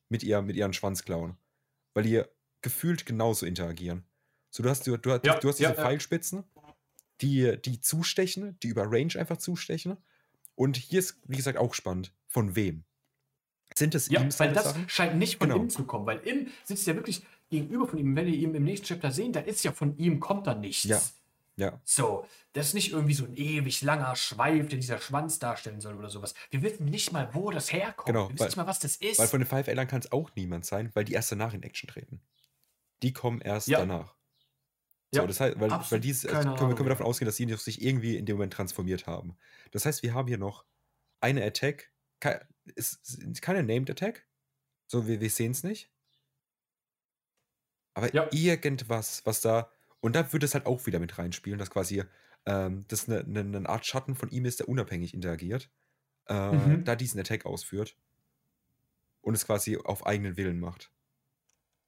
mit, 0.09 0.23
ihr, 0.23 0.43
mit 0.43 0.57
ihren 0.57 0.73
Schwanzklauen. 0.73 1.37
Weil 1.95 2.03
die 2.05 2.23
gefühlt 2.63 3.07
genauso 3.07 3.47
interagieren. 3.47 4.05
So, 4.51 4.63
du 4.63 4.71
hast, 4.71 4.87
du, 4.87 4.97
du, 4.97 5.11
Ja, 5.11 5.19
du 5.39 5.49
hast 5.49 5.59
diese 5.59 5.71
ja. 5.71 5.75
Pfeilspitzen, 5.75 6.45
die, 7.21 7.61
die 7.63 7.81
zustechen, 7.81 8.59
die 8.61 8.69
über 8.69 8.85
Range 8.91 9.15
einfach 9.17 9.37
zustechen. 9.37 9.99
Und 10.55 10.77
hier 10.77 10.99
ist, 10.99 11.21
wie 11.27 11.37
gesagt, 11.37 11.59
auch 11.59 11.75
spannend. 11.75 12.13
Von 12.27 12.57
wem? 12.57 12.85
Sind 13.77 13.95
es 13.95 14.09
Ja, 14.09 14.23
ihm 14.23 14.31
weil 14.39 14.53
das 14.53 14.65
Sachen? 14.65 14.89
scheint 14.89 15.17
nicht 15.17 15.37
von 15.39 15.51
Genau. 15.51 15.63
ihm 15.63 15.71
zu 15.71 15.85
kommen, 15.85 16.07
weil 16.07 16.19
Im 16.21 16.49
sitzt 16.65 16.87
ja 16.87 16.95
wirklich 16.97 17.23
gegenüber 17.51 17.87
von 17.87 17.99
ihm. 17.99 18.15
Wenn 18.17 18.27
wir 18.27 18.35
ihn 18.35 18.55
im 18.55 18.65
nächsten 18.65 18.87
Chapter 18.87 19.11
sehen, 19.11 19.33
da 19.33 19.41
ist 19.41 19.65
ja 19.65 19.73
von 19.73 19.97
ihm, 19.99 20.21
kommt 20.21 20.47
da 20.47 20.55
nichts. 20.55 20.85
Ja. 20.85 21.01
Ja, 21.57 21.81
So, 21.85 22.25
das 22.53 22.69
ist 22.69 22.75
nicht 22.75 22.93
irgendwie 22.93 23.15
so 23.15 23.25
ein 23.25 23.35
ewig 23.37 23.83
langer 23.83 24.15
Schweif, 24.15 24.69
den 24.69 24.79
dieser 24.81 25.01
Schwanz 25.01 25.41
darstellen 25.41 25.81
soll 25.81 25.97
oder 25.97 26.09
sowas. 26.09 26.33
Wir 26.51 26.63
wissen 26.63 26.85
nicht 26.85 27.11
mal, 27.13 27.35
wo 27.35 27.51
das 27.51 27.73
herkommt. 27.73 28.07
Genau, 28.07 28.29
wir 28.29 28.35
wissen 28.35 28.39
weil- 28.39 28.47
nicht 28.47 28.57
mal, 28.59 28.67
was 28.69 28.79
das 28.79 28.95
ist. 28.95 29.19
Weil 29.19 29.27
von 29.27 29.41
den 29.41 29.47
Five 29.49 29.67
Eltern 29.67 29.89
kann 29.89 29.99
es 29.99 30.13
auch 30.13 30.31
niemand 30.37 30.65
sein, 30.67 30.93
weil 30.95 31.05
die 31.05 31.15
erst 31.15 31.33
danach 31.33 31.55
in 31.55 31.65
Action 31.65 31.89
treten. 31.89 32.21
Die 33.03 33.13
kommen 33.13 33.41
erst 33.41 33.67
Ja. 33.67 33.81
danach. 33.81 34.15
So, 35.13 35.23
Ja, 35.23 35.27
das 35.27 35.41
heißt, 35.41 35.59
weil, 35.59 35.71
weil 35.71 35.99
die, 36.01 36.11
also 36.11 36.29
keine 36.29 36.45
können, 36.55 36.69
wir, 36.71 36.77
können 36.77 36.87
wir 36.87 36.91
davon 36.91 37.07
ausgehen, 37.07 37.27
dass 37.27 37.35
die 37.37 37.53
sich 37.55 37.83
irgendwie 37.83 38.17
in 38.17 38.25
dem 38.25 38.37
Moment 38.37 38.53
transformiert 38.53 39.09
haben. 39.09 39.37
Das 39.73 39.85
heißt, 39.85 40.05
wir 40.05 40.15
haben 40.15 40.29
hier 40.29 40.39
noch 40.39 40.65
eine 41.21 41.43
Attack. 41.45 41.91
Ke 42.21 42.47
ist, 42.77 43.01
ist 43.19 43.43
keine 43.43 43.65
Named 43.65 43.91
Attack. 43.91 44.29
So, 44.87 45.09
wir, 45.09 45.21
wir 45.21 45.31
sehen 45.31 45.51
es 45.51 45.65
nicht. 45.65 45.91
Aber 47.99 48.15
Ja. 48.15 48.29
irgendwas, 48.33 49.23
was 49.27 49.41
da. 49.41 49.71
Und 50.01 50.15
da 50.15 50.33
würde 50.33 50.47
es 50.47 50.55
halt 50.55 50.67
auch 50.67 50.87
wieder 50.87 51.01
mit 51.01 51.19
reinspielen, 51.19 51.59
dass 51.59 51.71
quasi 51.71 52.05
ähm, 52.47 52.85
das 52.89 53.09
eine, 53.09 53.21
eine, 53.25 53.41
eine 53.41 53.69
Art 53.69 53.85
Schatten 53.85 54.15
von 54.15 54.31
ihm 54.31 54.45
ist, 54.45 54.61
der 54.61 54.69
unabhängig 54.69 55.13
interagiert. 55.15 55.69
Äh, 56.29 56.53
Mhm. 56.53 56.85
Da 56.85 56.95
diesen 56.97 57.19
Attack 57.21 57.45
ausführt. 57.45 57.97
Und 59.21 59.35
es 59.35 59.45
quasi 59.47 59.77
auf 59.77 60.07
eigenen 60.07 60.37
Willen 60.37 60.61
macht. 60.61 60.91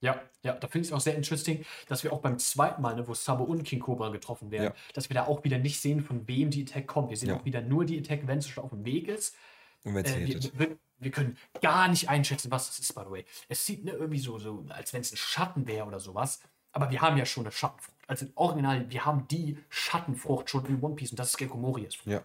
Ja, 0.01 0.21
ja, 0.43 0.55
da 0.55 0.67
finde 0.67 0.87
ich 0.87 0.89
es 0.91 0.93
auch 0.97 1.01
sehr 1.01 1.15
interesting, 1.15 1.65
dass 1.87 2.03
wir 2.05 2.13
auch 2.13 2.21
beim 2.23 2.39
zweiten 2.39 2.81
Mal, 2.83 2.97
ne, 2.97 3.07
wo 3.07 3.15
Sabo 3.15 3.45
und 3.45 3.65
King 3.65 3.81
Cobra 3.81 4.09
getroffen 4.09 4.51
werden, 4.51 4.65
Ja. 4.65 4.75
dass 4.95 5.11
wir 5.11 5.15
da 5.15 5.27
auch 5.27 5.45
wieder 5.45 5.59
nicht 5.59 5.81
sehen, 5.81 6.01
von 6.01 6.27
wem 6.27 6.51
die 6.51 6.63
Attack 6.63 6.87
kommt. 6.87 7.11
Wir 7.11 7.17
sehen 7.19 7.29
Ja. 7.29 7.37
auch 7.37 7.45
wieder 7.45 7.61
nur 7.61 7.85
die 7.85 7.99
Attack, 7.99 8.27
wenn 8.27 8.39
es 8.39 8.49
schon 8.49 8.65
auf 8.65 8.71
dem 8.71 8.85
Weg 8.85 9.09
ist. 9.09 9.37
Und 9.85 9.95
wenn 9.95 10.05
es 10.05 10.13
Äh, 10.13 10.27
hittet. 10.27 10.59
wir, 10.59 10.71
wir, 10.71 10.79
wir 11.01 11.11
können 11.11 11.37
gar 11.61 11.89
nicht 11.89 12.09
einschätzen, 12.09 12.51
was 12.51 12.69
das 12.69 12.79
ist, 12.79 12.95
by 12.95 13.03
the 13.05 13.11
way. 13.11 13.25
Es 13.49 13.67
sieht 13.67 13.85
ne, 13.85 13.93
irgendwie 13.93 14.19
so, 14.21 14.39
so 14.39 14.65
als 14.69 14.93
wenn 14.93 15.01
es 15.01 15.13
ein 15.13 15.17
Schatten 15.17 15.67
wäre 15.67 15.87
oder 15.87 16.01
sowas. 16.01 16.41
Aber 16.73 16.91
wir 16.91 17.01
haben 17.01 17.17
ja 17.17 17.27
schon 17.27 17.45
eine 17.45 17.53
Schattenfrucht. 17.53 17.97
Also 18.07 18.27
im 18.27 18.33
Original, 18.37 18.91
wir 18.91 19.05
haben 19.05 19.27
die 19.29 19.59
Schattenfrucht 19.69 20.51
schon 20.51 20.67
in 20.67 20.81
One 20.83 20.95
Piece 20.95 21.11
und 21.11 21.19
das 21.19 21.35
ist 21.35 21.39
Frucht. 21.43 22.07
Ja. 22.07 22.25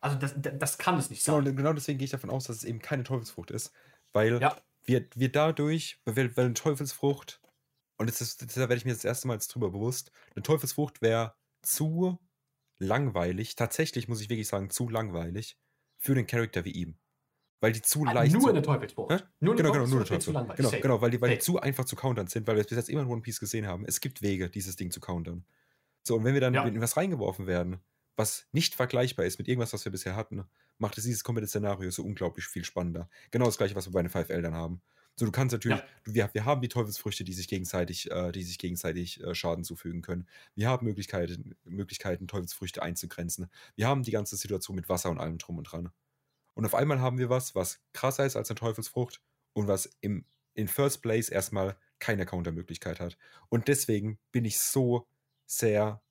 Also 0.00 0.16
das, 0.16 0.34
das, 0.36 0.52
das 0.58 0.78
kann 0.78 0.98
es 0.98 1.10
nicht 1.10 1.24
Genau, 1.24 1.42
sein. 1.42 1.56
genau 1.56 1.72
deswegen 1.72 1.98
gehe 1.98 2.04
ich 2.06 2.10
davon 2.10 2.30
aus, 2.30 2.44
dass 2.44 2.56
es 2.56 2.64
eben 2.64 2.80
keine 2.80 3.04
Teufelsfrucht 3.04 3.50
ist. 3.50 3.72
Weil 4.12 4.40
Ja. 4.40 4.56
wir, 4.84 5.06
wir 5.14 5.30
dadurch, 5.30 6.00
weil, 6.04 6.36
weil 6.36 6.44
eine 6.46 6.54
Teufelsfrucht, 6.54 7.40
und 7.98 8.08
das 8.08 8.20
ist, 8.20 8.42
da 8.42 8.56
werde 8.56 8.74
ich 8.76 8.84
mir 8.84 8.92
das 8.92 9.04
erste 9.04 9.28
Mal 9.28 9.34
jetzt 9.34 9.48
drüber 9.54 9.70
bewusst, 9.70 10.10
eine 10.34 10.42
Teufelsfrucht 10.42 11.02
wäre 11.02 11.36
zu 11.62 12.18
langweilig, 12.78 13.54
tatsächlich 13.54 14.08
muss 14.08 14.20
ich 14.20 14.28
wirklich 14.28 14.48
sagen, 14.48 14.70
zu 14.70 14.88
langweilig 14.88 15.56
für 15.98 16.12
einen 16.12 16.26
Charakter 16.26 16.64
wie 16.64 16.72
ihm. 16.72 16.98
Weil 17.62 17.72
die 17.72 17.80
zu 17.80 18.04
Ah, 18.04 18.12
leicht 18.12 18.32
nur 18.32 18.42
zu, 18.42 18.48
eine 18.48 18.60
Teufelsfrucht. 18.60 19.12
Hä? 19.12 19.24
Nur 19.38 19.54
genau, 19.54 19.70
genau, 19.70 19.86
nur 19.86 20.04
eine 20.04 20.18
langweilig. 20.32 20.56
Genau, 20.56 20.70
genau, 20.82 21.00
weil 21.00 21.10
die, 21.12 21.20
weil 21.20 21.30
die 21.30 21.38
zu 21.38 21.60
einfach 21.60 21.84
zu 21.84 21.94
countern 21.94 22.26
sind, 22.26 22.46
weil 22.48 22.56
wir 22.56 22.60
es 22.62 22.66
bis 22.66 22.76
jetzt 22.76 22.90
immer 22.90 23.02
in 23.02 23.06
One 23.06 23.22
Piece 23.22 23.38
gesehen 23.38 23.68
haben. 23.68 23.84
Es 23.86 24.00
gibt 24.00 24.20
Wege, 24.20 24.50
dieses 24.50 24.74
Ding 24.74 24.90
zu 24.90 24.98
countern. 24.98 25.44
So, 26.02 26.16
und 26.16 26.24
wenn 26.24 26.34
wir 26.34 26.40
dann 26.40 26.54
Ja. 26.54 26.64
in 26.66 26.80
was 26.80 26.96
reingeworfen 26.96 27.46
werden, 27.46 27.78
was 28.16 28.48
nicht 28.50 28.74
vergleichbar 28.74 29.26
ist 29.26 29.38
mit 29.38 29.46
irgendwas, 29.46 29.72
was 29.72 29.84
wir 29.84 29.92
bisher 29.92 30.16
hatten, 30.16 30.44
macht 30.78 30.98
es 30.98 31.04
dieses 31.04 31.22
komplette 31.22 31.46
Szenario 31.46 31.90
so 31.92 32.02
unglaublich 32.02 32.46
viel 32.46 32.64
spannender. 32.64 33.08
Genau 33.30 33.46
das 33.46 33.58
gleiche, 33.58 33.76
was 33.76 33.86
wir 33.86 33.92
bei 33.92 34.02
den 34.02 34.10
Five 34.10 34.28
Eltern 34.30 34.54
haben. 34.54 34.82
So, 35.14 35.24
du 35.24 35.30
kannst 35.30 35.52
natürlich, 35.52 35.78
Ja. 35.78 35.84
du, 36.02 36.14
wir, 36.14 36.30
wir 36.32 36.44
haben 36.44 36.62
die 36.62 36.68
Teufelsfrüchte, 36.68 37.22
die 37.22 37.32
sich 37.34 37.46
gegenseitig, 37.46 38.10
äh, 38.10 38.32
die 38.32 38.42
sich 38.42 38.58
gegenseitig 38.58 39.22
äh, 39.22 39.36
Schaden 39.36 39.62
zufügen 39.62 40.02
können. 40.02 40.26
Wir 40.56 40.68
haben 40.68 40.84
Möglichkeiten, 40.84 41.54
Möglichkeiten, 41.64 42.26
Teufelsfrüchte 42.26 42.82
einzugrenzen. 42.82 43.48
Wir 43.76 43.86
haben 43.86 44.02
die 44.02 44.10
ganze 44.10 44.36
Situation 44.36 44.74
mit 44.74 44.88
Wasser 44.88 45.10
und 45.10 45.20
allem 45.20 45.38
drum 45.38 45.58
und 45.58 45.64
dran. 45.64 45.90
Und 46.54 46.64
auf 46.66 46.74
einmal 46.74 47.00
haben 47.00 47.18
wir 47.18 47.30
was, 47.30 47.54
was 47.54 47.80
krasser 47.92 48.26
ist 48.26 48.36
als 48.36 48.50
eine 48.50 48.58
Teufelsfrucht 48.58 49.20
und 49.54 49.68
was 49.68 49.86
im, 50.00 50.26
in 50.54 50.68
First 50.68 51.02
Place 51.02 51.28
erstmal 51.28 51.76
keine 51.98 52.26
Countermöglichkeit 52.26 53.00
hat. 53.00 53.16
Und 53.48 53.68
deswegen 53.68 54.18
bin 54.32 54.44
ich 54.44 54.58
so 54.60 55.08
sehr, 55.46 56.02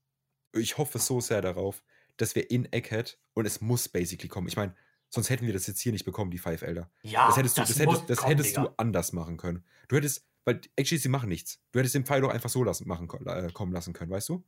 ich 0.53 0.77
hoffe 0.77 0.99
so 0.99 1.19
sehr 1.21 1.41
darauf, 1.41 1.83
dass 2.17 2.35
wir 2.35 2.49
in 2.51 2.71
Egghead, 2.71 3.19
und 3.33 3.45
es 3.45 3.61
muss 3.61 3.87
basically 3.89 4.27
kommen. 4.27 4.47
Ich 4.47 4.55
meine, 4.57 4.75
sonst 5.09 5.29
hätten 5.29 5.45
wir 5.45 5.53
das 5.53 5.67
jetzt 5.67 5.79
hier 5.81 5.91
nicht 5.91 6.05
bekommen, 6.05 6.31
die 6.31 6.37
Five 6.37 6.61
Elder. 6.61 6.91
Ja, 7.03 7.27
Das 7.27 7.37
hättest 7.37 7.57
du, 7.57 7.61
das 7.61 7.69
muss 7.69 7.79
hättest, 7.95 8.09
das 8.09 8.17
kommen, 8.19 8.29
hättest 8.31 8.57
du 8.57 8.73
anders 8.77 9.13
machen 9.13 9.37
können. 9.37 9.63
Du 9.87 9.95
hättest, 9.95 10.27
weil 10.45 10.59
actually, 10.75 10.99
sie 11.01 11.09
machen 11.09 11.29
nichts. 11.29 11.59
Du 11.71 11.79
hättest 11.79 11.95
den 11.95 12.05
Pfeil 12.05 12.21
doch 12.21 12.29
einfach 12.29 12.49
so 12.49 12.63
lassen, 12.63 12.87
machen, 12.87 13.09
äh, 13.27 13.51
kommen 13.51 13.71
lassen 13.73 13.93
können, 13.93 14.11
weißt 14.11 14.29
du? 14.29 14.43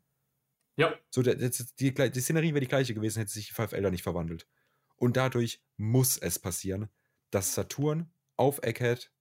Ja, 0.75 0.93
So, 1.11 1.21
das- 1.21 1.37
die, 1.79 1.93
die, 1.93 2.11
die 2.11 2.21
Szenerie 2.21 2.49
wäre 2.53 2.61
die 2.61 2.67
gleiche 2.67 2.93
gewesen, 2.93 3.19
hätte 3.19 3.31
sich 3.31 3.47
die 3.47 3.53
Five 3.53 3.71
Elder 3.73 3.91
nicht 3.91 4.03
verwandelt. 4.03 4.47
Und 5.03 5.17
dadurch 5.17 5.61
muss 5.75 6.17
es 6.17 6.39
passieren, 6.39 6.87
dass 7.29 7.55
Saturn 7.55 8.09
auf 8.37 8.63
Egghead 8.63 9.11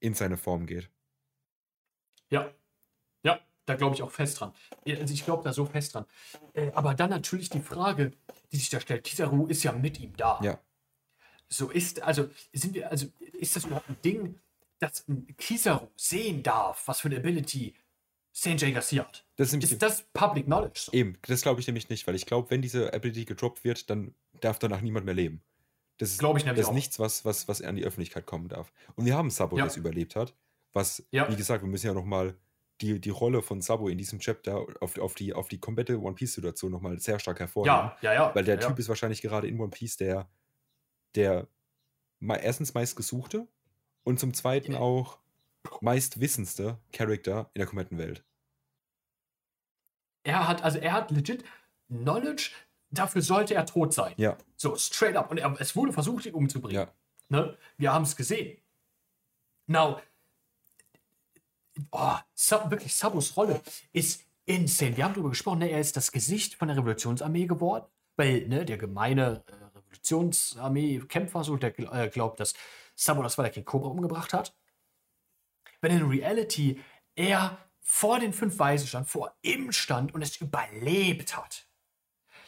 in 0.00 0.14
seine 0.14 0.36
Form 0.36 0.66
geht. 0.66 0.90
Ja, 2.28 2.52
ja, 3.22 3.38
da 3.66 3.76
glaube 3.76 3.94
ich 3.94 4.02
auch 4.02 4.10
fest 4.10 4.40
dran. 4.40 4.52
Also 4.84 5.14
ich 5.14 5.24
glaube 5.24 5.44
da 5.44 5.52
so 5.52 5.64
fest 5.64 5.94
dran. 5.94 6.06
Äh, 6.54 6.72
aber 6.72 6.94
dann 6.94 7.10
natürlich 7.10 7.50
die 7.50 7.60
Frage, 7.60 8.14
die 8.50 8.56
sich 8.56 8.68
da 8.68 8.80
stellt. 8.80 9.04
Kizaru 9.04 9.46
ist 9.46 9.62
ja 9.62 9.70
mit 9.70 10.00
ihm 10.00 10.16
da. 10.16 10.40
Ja. 10.42 10.60
So 11.48 11.70
ist, 11.70 12.02
also 12.02 12.28
sind 12.52 12.74
wir, 12.74 12.90
also 12.90 13.06
ist 13.34 13.54
das 13.54 13.64
überhaupt 13.64 13.88
ein 13.88 14.02
Ding, 14.04 14.40
dass 14.80 15.06
ein 15.06 15.36
Kizaru 15.36 15.86
sehen 15.94 16.42
darf, 16.42 16.88
was 16.88 16.98
für 16.98 17.06
eine 17.06 17.18
Ability 17.18 17.76
Sanjay 18.32 18.72
Garcia 18.72 19.04
hat? 19.04 19.24
Das 19.36 19.52
ist 19.52 19.62
Ist 19.62 19.80
das 19.80 20.02
Public 20.12 20.46
Knowledge? 20.46 20.80
So? 20.86 20.92
Eben, 20.92 21.16
das 21.22 21.42
glaube 21.42 21.60
ich 21.60 21.68
nämlich 21.68 21.90
nicht, 21.90 22.08
weil 22.08 22.16
ich 22.16 22.26
glaube, 22.26 22.50
wenn 22.50 22.60
diese 22.60 22.92
Ability 22.92 23.24
gedroppt 23.24 23.62
wird, 23.62 23.88
dann 23.88 24.16
darf 24.40 24.58
danach 24.58 24.80
niemand 24.80 25.06
mehr 25.06 25.14
leben. 25.14 25.42
Das 25.98 26.10
ist, 26.10 26.18
Glaube 26.18 26.38
ich 26.38 26.44
nämlich 26.44 26.60
das 26.60 26.66
ist 26.66 26.70
auch. 26.70 26.74
nichts, 26.74 26.98
was, 26.98 27.24
was, 27.24 27.48
was 27.48 27.62
an 27.62 27.76
die 27.76 27.84
Öffentlichkeit 27.84 28.26
kommen 28.26 28.48
darf. 28.48 28.72
Und 28.96 29.06
wir 29.06 29.16
haben 29.16 29.30
Sabo, 29.30 29.56
Ja. 29.56 29.64
der 29.64 29.70
es 29.70 29.76
überlebt 29.76 30.14
hat. 30.16 30.34
Was, 30.72 31.06
Ja. 31.10 31.30
wie 31.30 31.36
gesagt, 31.36 31.62
wir 31.62 31.68
müssen 31.70 31.86
ja 31.86 31.94
nochmal 31.94 32.36
die, 32.82 33.00
die 33.00 33.10
Rolle 33.10 33.40
von 33.40 33.62
Sabo 33.62 33.88
in 33.88 33.96
diesem 33.96 34.18
Chapter 34.18 34.66
auf, 34.80 34.98
auf, 34.98 35.14
die, 35.14 35.32
auf 35.32 35.48
die 35.48 35.58
komplette 35.58 35.98
One 35.98 36.14
Piece-Situation 36.14 36.70
nochmal 36.70 36.98
sehr 36.98 37.18
stark 37.18 37.40
hervorheben. 37.40 37.74
Ja, 37.74 37.96
ja, 38.02 38.12
ja. 38.12 38.34
Weil 38.34 38.44
der 38.44 38.60
ja, 38.60 38.68
Typ 38.68 38.78
ist 38.78 38.88
wahrscheinlich 38.90 39.22
gerade 39.22 39.48
in 39.48 39.58
One 39.58 39.70
Piece 39.70 39.96
der, 39.96 40.28
der 41.14 41.48
erstens 42.20 42.74
meistgesuchte 42.74 43.48
und 44.04 44.20
zum 44.20 44.34
zweiten 44.34 44.74
auch 44.74 45.18
meistwissendste 45.80 46.78
Charakter 46.92 47.50
in 47.54 47.60
der 47.60 47.66
kompletten 47.66 47.96
Welt. 47.96 48.22
Er 50.24 50.46
hat, 50.46 50.62
also 50.62 50.78
er 50.78 50.92
hat 50.92 51.10
legit 51.10 51.44
Knowledge, 51.88 52.50
dafür 52.90 53.22
sollte 53.22 53.54
er 53.54 53.66
tot 53.66 53.92
sein. 53.92 54.14
Ja, 54.16 54.36
So, 54.56 54.76
straight 54.76 55.16
up. 55.16 55.30
Und 55.30 55.38
er, 55.38 55.54
es 55.60 55.74
wurde 55.76 55.92
versucht, 55.92 56.26
ihn 56.26 56.34
umzubringen. 56.34 56.76
ja, 56.76 56.92
Ne? 57.28 57.56
Wir 57.76 57.92
haben 57.92 58.04
es 58.04 58.16
gesehen. 58.16 58.58
Now, 59.66 60.00
oh, 61.90 62.14
Sab, 62.34 62.70
wirklich, 62.70 62.94
Sabos 62.94 63.36
Rolle 63.36 63.60
ist 63.92 64.24
insane. 64.44 64.96
Wir 64.96 65.04
haben 65.04 65.14
darüber 65.14 65.30
gesprochen, 65.30 65.58
ne? 65.58 65.70
er 65.70 65.80
ist 65.80 65.96
das 65.96 66.12
Gesicht 66.12 66.54
von 66.54 66.68
der 66.68 66.76
Revolutionsarmee 66.76 67.46
geworden, 67.46 67.86
weil 68.16 68.46
ne, 68.46 68.64
der 68.64 68.78
gemeine 68.78 69.42
äh, 69.46 69.78
Revolutionsarmee-Kämpfer 69.78 71.44
so, 71.44 71.56
der 71.56 71.78
äh, 71.78 72.08
glaubt, 72.08 72.40
dass 72.40 72.54
Sabo 72.94 73.22
das 73.22 73.36
war, 73.36 73.44
der 73.44 73.52
King 73.52 73.64
Cobra 73.64 73.88
umgebracht 73.88 74.32
hat. 74.32 74.54
Wenn 75.80 75.92
in 75.92 76.08
Reality 76.08 76.80
er 77.14 77.58
vor 77.80 78.18
den 78.18 78.32
fünf 78.32 78.58
Weisen 78.58 78.86
stand, 78.86 79.08
vor 79.08 79.36
ihm 79.42 79.72
stand 79.72 80.14
und 80.14 80.22
es 80.22 80.36
überlebt 80.36 81.36
hat. 81.36 81.65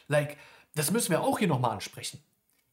Like, 0.09 0.37
das 0.75 0.91
müssen 0.91 1.11
wir 1.11 1.23
auch 1.23 1.39
hier 1.39 1.49
nochmal 1.49 1.73
ansprechen. 1.73 2.23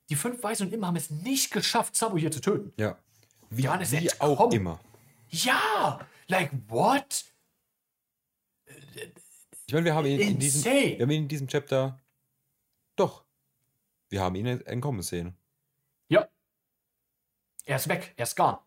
Die 0.10 0.16
fünf 0.16 0.42
Weisen 0.44 0.68
und 0.68 0.74
Immer 0.74 0.88
haben 0.88 0.96
es 0.96 1.10
nicht 1.10 1.52
geschafft, 1.52 1.96
Sabo 1.96 2.18
hier 2.18 2.32
zu 2.32 2.42
töten. 2.42 2.74
ja. 2.78 2.98
Wie, 3.52 3.68
ist 3.68 3.92
wie 3.92 4.12
auch 4.20 4.52
immer. 4.52 4.80
Ja! 5.30 6.00
Like, 6.28 6.52
what? 6.68 7.26
Ich 9.68 9.74
meine, 9.74 9.86
wir 9.86 9.96
haben 9.96 10.08
ihn 10.08 10.20
in 10.20 10.40
diesem, 10.40 10.64
wir 10.64 11.00
haben 11.00 11.12
ihn 11.12 11.24
in 11.24 11.28
diesem 11.28 11.48
Chapter. 11.48 12.00
Doch. 12.96 13.24
Wir 14.10 14.22
haben 14.22 14.36
ihn 14.36 14.46
entkommen 14.46 15.02
sehen. 15.04 15.36
Ja. 16.10 16.28
Er 17.66 17.78
ist 17.78 17.88
weg, 17.88 18.14
er 18.18 18.24
ist 18.24 18.36
gone. 18.36 18.60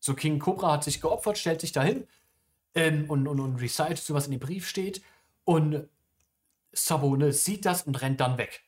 So, 0.00 0.14
King 0.14 0.38
Cobra 0.38 0.72
hat 0.72 0.84
sich 0.84 1.00
geopfert, 1.00 1.38
stellt 1.38 1.60
sich 1.60 1.72
dahin 1.72 2.06
ähm, 2.74 3.08
und, 3.08 3.26
und, 3.28 3.40
und 3.40 3.56
recitet 3.56 3.98
so, 3.98 4.14
was 4.14 4.26
in 4.26 4.32
dem 4.32 4.40
Brief 4.40 4.68
steht. 4.68 5.02
Und 5.44 5.88
Sabo 6.72 7.16
ne, 7.16 7.32
sieht 7.32 7.64
das 7.64 7.82
und 7.82 8.00
rennt 8.00 8.20
dann 8.20 8.38
weg. 8.38 8.62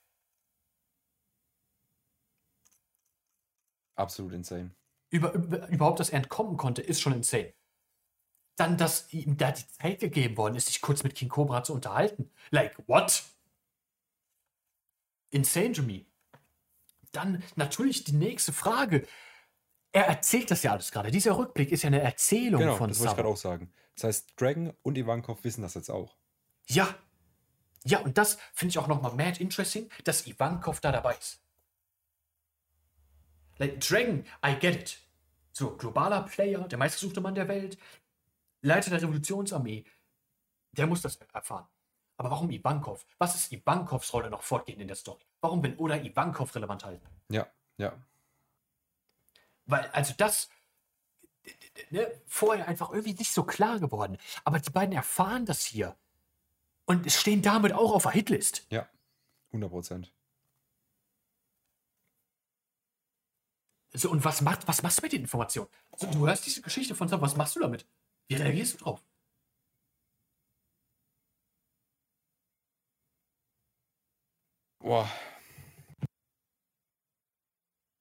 Absolut 3.96 4.32
insane. 4.32 4.74
Über, 5.10 5.32
über, 5.32 5.68
überhaupt, 5.68 6.00
dass 6.00 6.10
er 6.10 6.18
entkommen 6.18 6.56
konnte, 6.56 6.82
ist 6.82 7.00
schon 7.00 7.12
insane. 7.12 7.52
Dann, 8.56 8.76
dass 8.76 9.12
ihm 9.12 9.36
da 9.36 9.52
die 9.52 9.66
Zeit 9.66 10.00
gegeben 10.00 10.36
worden 10.36 10.56
ist, 10.56 10.66
sich 10.66 10.80
kurz 10.80 11.02
mit 11.02 11.14
King 11.14 11.28
Cobra 11.28 11.62
zu 11.62 11.72
unterhalten. 11.74 12.30
Like, 12.50 12.76
what? 12.88 13.24
Insane 15.30 15.72
to 15.72 15.82
me. 15.82 16.06
Dann 17.12 17.42
natürlich 17.56 18.04
die 18.04 18.12
nächste 18.12 18.52
Frage. 18.52 19.06
Er 19.92 20.06
erzählt 20.06 20.50
das 20.50 20.62
ja 20.62 20.72
alles 20.72 20.92
gerade. 20.92 21.10
Dieser 21.10 21.36
Rückblick 21.36 21.72
ist 21.72 21.82
ja 21.82 21.88
eine 21.88 22.00
Erzählung 22.00 22.60
Genau, 22.60 22.76
von 22.76 22.88
das 22.88 22.98
wollte 22.98 23.10
ich 23.10 23.16
gerade 23.16 23.28
auch 23.28 23.36
sagen. 23.36 23.72
Das 23.94 24.04
heißt, 24.04 24.32
Dragon 24.36 24.72
und 24.82 24.98
Ivankov 24.98 25.42
wissen 25.44 25.62
das 25.62 25.74
jetzt 25.74 25.90
auch. 25.90 26.16
Ja. 26.68 26.94
Ja, 27.84 28.00
und 28.00 28.18
das 28.18 28.38
finde 28.52 28.70
ich 28.70 28.78
auch 28.78 28.88
nochmal 28.88 29.14
mad 29.14 29.40
interesting, 29.42 29.88
dass 30.04 30.26
Ivankov 30.26 30.80
da 30.80 30.92
dabei 30.92 31.16
ist. 31.16 31.40
Like, 33.58 33.80
Dragon, 33.80 34.24
I 34.44 34.54
get 34.58 34.74
it. 34.74 34.98
So, 35.52 35.76
globaler 35.76 36.22
Player, 36.22 36.68
der 36.68 36.78
meistgesuchte 36.78 37.20
Mann 37.20 37.34
der 37.34 37.48
Welt, 37.48 37.78
Leiter 38.62 38.90
der 38.90 39.02
Revolutionsarmee, 39.02 39.84
der 40.72 40.86
muss 40.86 41.02
das 41.02 41.16
erfahren. 41.32 41.66
Aber 42.16 42.30
warum 42.30 42.50
Ivankov? 42.50 43.06
Was 43.18 43.34
ist 43.34 43.52
Ivankovs 43.52 44.12
Rolle 44.12 44.30
noch 44.30 44.42
fortgehend 44.42 44.80
in 44.82 44.88
der 44.88 44.96
Story? 44.96 45.24
Warum 45.40 45.62
will 45.62 45.74
Oda 45.78 45.96
Ivankov 45.96 46.54
relevant 46.54 46.84
halten? 46.84 47.06
Ja, 47.28 47.46
ja. 47.76 47.96
Weil, 49.66 49.88
also 49.90 50.14
das, 50.16 50.48
ne, 51.90 52.10
vorher 52.26 52.66
einfach 52.66 52.90
irgendwie 52.90 53.14
nicht 53.14 53.32
so 53.32 53.44
klar 53.44 53.78
geworden. 53.78 54.18
Aber 54.44 54.58
die 54.58 54.70
beiden 54.70 54.94
erfahren 54.94 55.46
das 55.46 55.64
hier. 55.64 55.96
Und 56.88 57.12
stehen 57.12 57.42
damit 57.42 57.72
auch 57.74 57.92
auf 57.92 58.04
der 58.04 58.12
Hitlist. 58.12 58.66
Ja. 58.70 58.88
100 59.48 59.70
Prozent. 59.70 60.12
So, 63.92 64.10
und 64.10 64.24
was, 64.24 64.40
macht, 64.40 64.66
was 64.66 64.82
machst 64.82 64.98
du 64.98 65.02
mit 65.02 65.12
den 65.12 65.20
Informationen? 65.22 65.68
So, 65.96 66.06
du 66.10 66.26
hörst 66.26 66.46
diese 66.46 66.62
Geschichte 66.62 66.94
von 66.94 67.08
Sam, 67.08 67.20
was 67.20 67.36
machst 67.36 67.56
du 67.56 67.60
damit? 67.60 67.86
Wie 68.28 68.36
reagierst 68.36 68.74
du 68.74 68.78
drauf? 68.84 69.02
Boah. 74.80 75.10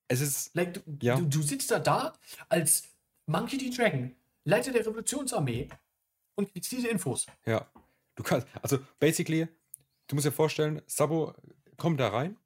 Es 0.10 0.22
ist. 0.22 0.56
Like, 0.56 0.74
du, 0.74 0.82
Ja. 1.02 1.18
du, 1.18 1.26
du 1.26 1.42
sitzt 1.42 1.72
da 1.72 1.80
da 1.80 2.14
als 2.48 2.88
Monkey 3.26 3.58
D. 3.58 3.70
Dragon, 3.70 4.16
Leiter 4.46 4.72
der 4.72 4.86
Revolutionsarmee 4.86 5.68
und 6.36 6.52
kriegst 6.54 6.72
diese 6.72 6.88
Infos. 6.88 7.26
Ja. 7.46 7.70
Du 8.18 8.24
kannst. 8.24 8.46
Also, 8.62 8.80
basically, 9.00 9.48
du 10.08 10.16
musst 10.16 10.28
dir 10.28 10.32
vorstellen, 10.32 10.82
Sabo 10.88 11.34
kommt 11.78 12.00
da 12.02 12.10
rein. 12.10 12.38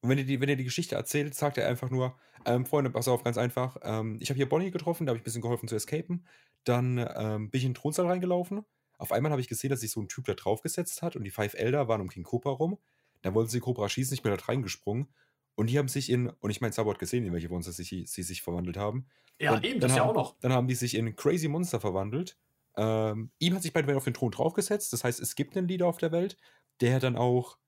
Und 0.00 0.08
wenn 0.10 0.18
er 0.18 0.24
die, 0.24 0.40
wenn 0.40 0.48
er 0.48 0.56
die 0.56 0.64
Geschichte 0.64 0.94
erzählt, 0.94 1.34
sagt 1.34 1.58
er 1.58 1.68
einfach 1.68 1.90
nur: 1.90 2.16
ähm, 2.46 2.64
Freunde, 2.64 2.88
pass 2.90 3.08
auf, 3.08 3.24
ganz 3.24 3.36
einfach. 3.36 3.76
Ähm, 3.82 4.18
ich 4.20 4.30
habe 4.30 4.36
hier 4.36 4.48
Bonnie 4.48 4.70
getroffen, 4.70 5.04
da 5.06 5.10
habe 5.10 5.18
ich 5.18 5.22
ein 5.22 5.24
bisschen 5.24 5.42
geholfen 5.42 5.68
zu 5.68 5.74
escapen. 5.76 6.26
Dann 6.64 6.98
ähm, 7.16 7.50
bin 7.50 7.58
ich 7.58 7.64
in 7.64 7.72
den 7.72 7.74
Thronsaal 7.74 8.06
reingelaufen. 8.06 8.64
Auf 8.96 9.12
einmal 9.12 9.30
habe 9.32 9.40
ich 9.40 9.48
gesehen, 9.48 9.70
dass 9.70 9.80
sich 9.80 9.90
so 9.90 10.00
ein 10.00 10.08
Typ 10.08 10.24
da 10.24 10.34
draufgesetzt 10.34 11.02
hat 11.02 11.14
und 11.16 11.24
die 11.24 11.30
Five 11.30 11.54
Elder 11.54 11.88
waren 11.88 12.00
um 12.00 12.08
King 12.08 12.24
Cobra 12.24 12.50
rum. 12.50 12.78
Dann 13.22 13.34
wollten 13.34 13.50
sie 13.50 13.60
Cobra 13.60 13.88
schießen, 13.88 14.14
ich 14.14 14.22
bin 14.22 14.34
da 14.34 14.42
reingesprungen. 14.42 15.08
Und 15.56 15.68
die 15.70 15.78
haben 15.78 15.88
sich 15.88 16.10
in, 16.10 16.28
und 16.28 16.50
ich 16.50 16.60
meine, 16.60 16.72
Sabo 16.72 16.90
hat 16.90 17.00
gesehen, 17.00 17.24
in 17.24 17.32
welche 17.32 17.48
Monster 17.48 17.72
sich, 17.72 17.88
sie 17.88 18.22
sich 18.22 18.42
verwandelt 18.42 18.76
haben. 18.76 19.06
Ja, 19.40 19.54
Dann- 19.54 19.64
eben, 19.64 19.80
das 19.80 19.96
ja 19.96 20.02
haben, 20.02 20.10
auch 20.10 20.14
noch. 20.14 20.38
Dann 20.40 20.52
haben 20.52 20.68
die 20.68 20.76
sich 20.76 20.94
in 20.94 21.16
Crazy 21.16 21.48
Monster 21.48 21.80
verwandelt. 21.80 22.38
Ähm, 22.78 23.32
ihm 23.40 23.54
hat 23.54 23.62
sich 23.62 23.74
bei 23.74 23.96
auf 23.96 24.04
den 24.04 24.14
Thron 24.14 24.32
draufgesetzt. 24.32 24.92
Das 24.94 25.04
heißt, 25.04 25.20
es 25.20 25.36
gibt 25.36 25.56
einen 25.56 25.68
Leader 25.68 25.86
auf 25.88 25.98
der 25.98 26.12
Welt, 26.12 26.38
der 26.80 27.00
dann 27.00 27.16
auch 27.16 27.58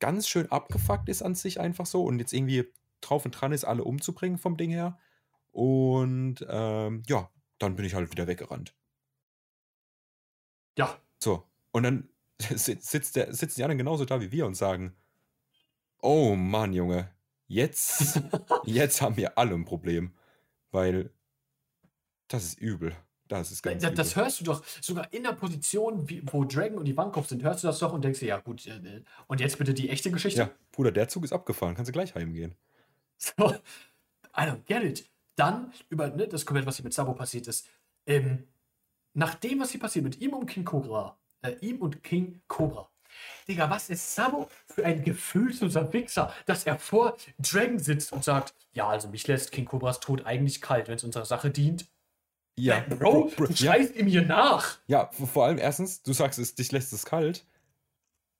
ganz 0.00 0.28
schön 0.28 0.50
abgefuckt 0.52 1.08
ist 1.10 1.22
an 1.22 1.34
sich 1.36 1.60
einfach 1.60 1.86
so 1.86 2.04
und 2.04 2.18
jetzt 2.20 2.32
irgendwie 2.34 2.72
drauf 3.02 3.24
und 3.26 3.32
dran 3.32 3.52
ist, 3.52 3.64
alle 3.64 3.84
umzubringen 3.84 4.38
vom 4.38 4.56
Ding 4.58 4.70
her. 4.70 4.98
Und 5.52 6.46
ähm, 6.48 7.02
ja, 7.08 7.30
dann 7.58 7.76
bin 7.76 7.86
ich 7.86 7.94
halt 7.94 8.10
wieder 8.12 8.26
weggerannt. 8.28 8.74
Ja, 10.78 11.00
So. 11.22 11.48
Und 11.72 11.82
dann 11.84 12.08
sit- 12.40 12.82
sitzt 12.84 13.16
der, 13.16 13.32
sitzen 13.34 13.56
die 13.60 13.64
anderen 13.64 13.78
genauso 13.78 14.04
da 14.04 14.20
wie 14.20 14.32
wir 14.32 14.46
und 14.46 14.54
sagen: 14.54 14.96
Oh 16.02 16.34
Mann, 16.36 16.72
Junge, 16.72 17.14
jetzt, 17.46 18.20
jetzt 18.64 19.02
haben 19.02 19.16
wir 19.16 19.38
alle 19.38 19.54
ein 19.54 19.64
Problem. 19.64 20.14
Weil 20.70 21.12
das 22.28 22.44
ist 22.44 22.58
übel. 22.58 22.96
Das 23.30 23.50
ist 23.50 23.62
ganz 23.62 23.82
das, 23.82 23.94
das 23.94 24.16
hörst 24.16 24.40
du 24.40 24.44
doch 24.44 24.64
sogar 24.80 25.12
in 25.12 25.22
der 25.22 25.32
Position, 25.32 26.08
wie, 26.08 26.22
wo 26.30 26.44
Dragon 26.44 26.78
und 26.78 26.86
Ivankov 26.86 27.28
sind, 27.28 27.42
hörst 27.42 27.62
du 27.62 27.68
das 27.68 27.78
doch 27.78 27.92
und 27.92 28.02
denkst 28.04 28.20
dir, 28.20 28.26
ja 28.26 28.38
gut, 28.38 28.66
äh, 28.66 28.70
äh, 28.70 29.02
und 29.28 29.40
jetzt 29.40 29.56
bitte 29.58 29.72
die 29.72 29.88
echte 29.88 30.10
Geschichte. 30.10 30.40
Ja, 30.40 30.50
Bruder, 30.72 30.90
der 30.90 31.08
Zug 31.08 31.24
ist 31.24 31.32
abgefahren. 31.32 31.74
Kannst 31.74 31.88
du 31.88 31.92
gleich 31.92 32.14
heimgehen. 32.14 32.54
So, 33.22 33.50
I 34.34 34.46
don't 34.46 34.64
get 34.64 34.82
it. 34.82 35.10
Dann 35.36 35.74
über 35.90 36.08
ne, 36.08 36.26
das 36.26 36.46
komplett, 36.46 36.64
was 36.64 36.76
hier 36.76 36.84
mit 36.84 36.94
Sabo 36.94 37.12
passiert 37.12 37.48
ist. 37.48 37.68
Ähm, 38.06 38.48
nach 39.12 39.34
dem, 39.34 39.60
was 39.60 39.72
hier 39.72 39.80
passiert 39.80 40.04
mit 40.04 40.22
ihm 40.22 40.32
und 40.32 40.46
King 40.46 40.64
Cobra, 40.64 41.18
äh, 41.42 41.52
ihm 41.60 41.82
und 41.82 42.02
King 42.02 42.40
Cobra. 42.48 42.90
Digga, 43.48 43.68
was 43.68 43.90
ist 43.90 44.14
Sabo 44.14 44.48
für 44.66 44.84
ein 44.84 45.02
gefühlsloser 45.02 45.92
Wichser, 45.92 46.32
dass 46.46 46.64
er 46.64 46.78
vor 46.78 47.16
Dragon 47.38 47.78
sitzt 47.78 48.12
und 48.12 48.24
sagt, 48.24 48.54
ja, 48.72 48.88
also 48.88 49.08
mich 49.08 49.26
lässt 49.26 49.52
King 49.52 49.66
Cobras 49.66 50.00
Tod 50.00 50.24
eigentlich 50.24 50.60
kalt, 50.60 50.88
wenn 50.88 50.96
es 50.96 51.04
unserer 51.04 51.26
Sache 51.26 51.50
dient. 51.50 51.86
Ja, 52.56 52.78
Äh, 52.78 52.94
Bro, 52.94 53.30
du 53.36 53.44
ja, 53.46 53.56
schreist 53.56 53.96
ihm 53.96 54.06
hier 54.06 54.22
nach. 54.22 54.78
ja, 54.86 55.10
vor 55.12 55.46
allem 55.46 55.58
erstens, 55.58 56.02
du 56.02 56.12
sagst 56.12 56.38
es, 56.38 56.54
dich 56.54 56.72
lässt 56.72 56.92
es 56.92 57.04
kalt. 57.06 57.46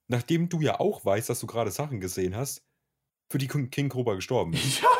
Nachdem 0.07 0.49
du 0.49 0.61
ja 0.61 0.79
auch 0.79 1.05
weißt, 1.05 1.29
dass 1.29 1.39
du 1.39 1.47
gerade 1.47 1.71
Sachen 1.71 1.99
gesehen 2.01 2.35
hast, 2.35 2.63
für 3.29 3.37
die 3.37 3.47
King 3.47 3.89
Cobra 3.89 4.15
gestorben 4.15 4.53
ist. 4.53 4.81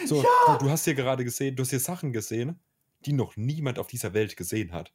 Ja, 0.00 0.06
So, 0.06 0.22
ja. 0.22 0.28
du, 0.58 0.64
du 0.66 0.70
hast 0.70 0.84
hier 0.84 0.94
gerade 0.94 1.24
gesehen, 1.24 1.56
du 1.56 1.62
hast 1.62 1.70
hier 1.70 1.80
Sachen 1.80 2.12
gesehen, 2.12 2.58
die 3.06 3.12
noch 3.12 3.36
niemand 3.36 3.78
auf 3.78 3.86
dieser 3.86 4.12
Welt 4.12 4.36
gesehen 4.36 4.72
hat. 4.72 4.92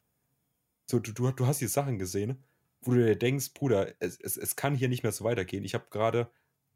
So, 0.86 1.00
du, 1.00 1.12
du, 1.14 1.32
du 1.32 1.48
hast 1.48 1.60
hier 1.60 1.70
Sachen 1.70 1.98
gesehen, 1.98 2.44
wo 2.82 2.92
du 2.92 3.04
dir 3.04 3.16
denkst, 3.16 3.54
Bruder, 3.54 3.94
es, 4.00 4.20
es, 4.20 4.38
es 4.38 4.56
kann 4.56 4.76
hier 4.76 4.88
nicht 4.90 5.04
mehr 5.04 5.12
so 5.12 5.24
weitergehen. 5.24 5.64
Ich 5.64 5.74
habe 5.74 5.86
gerade, 5.90 6.30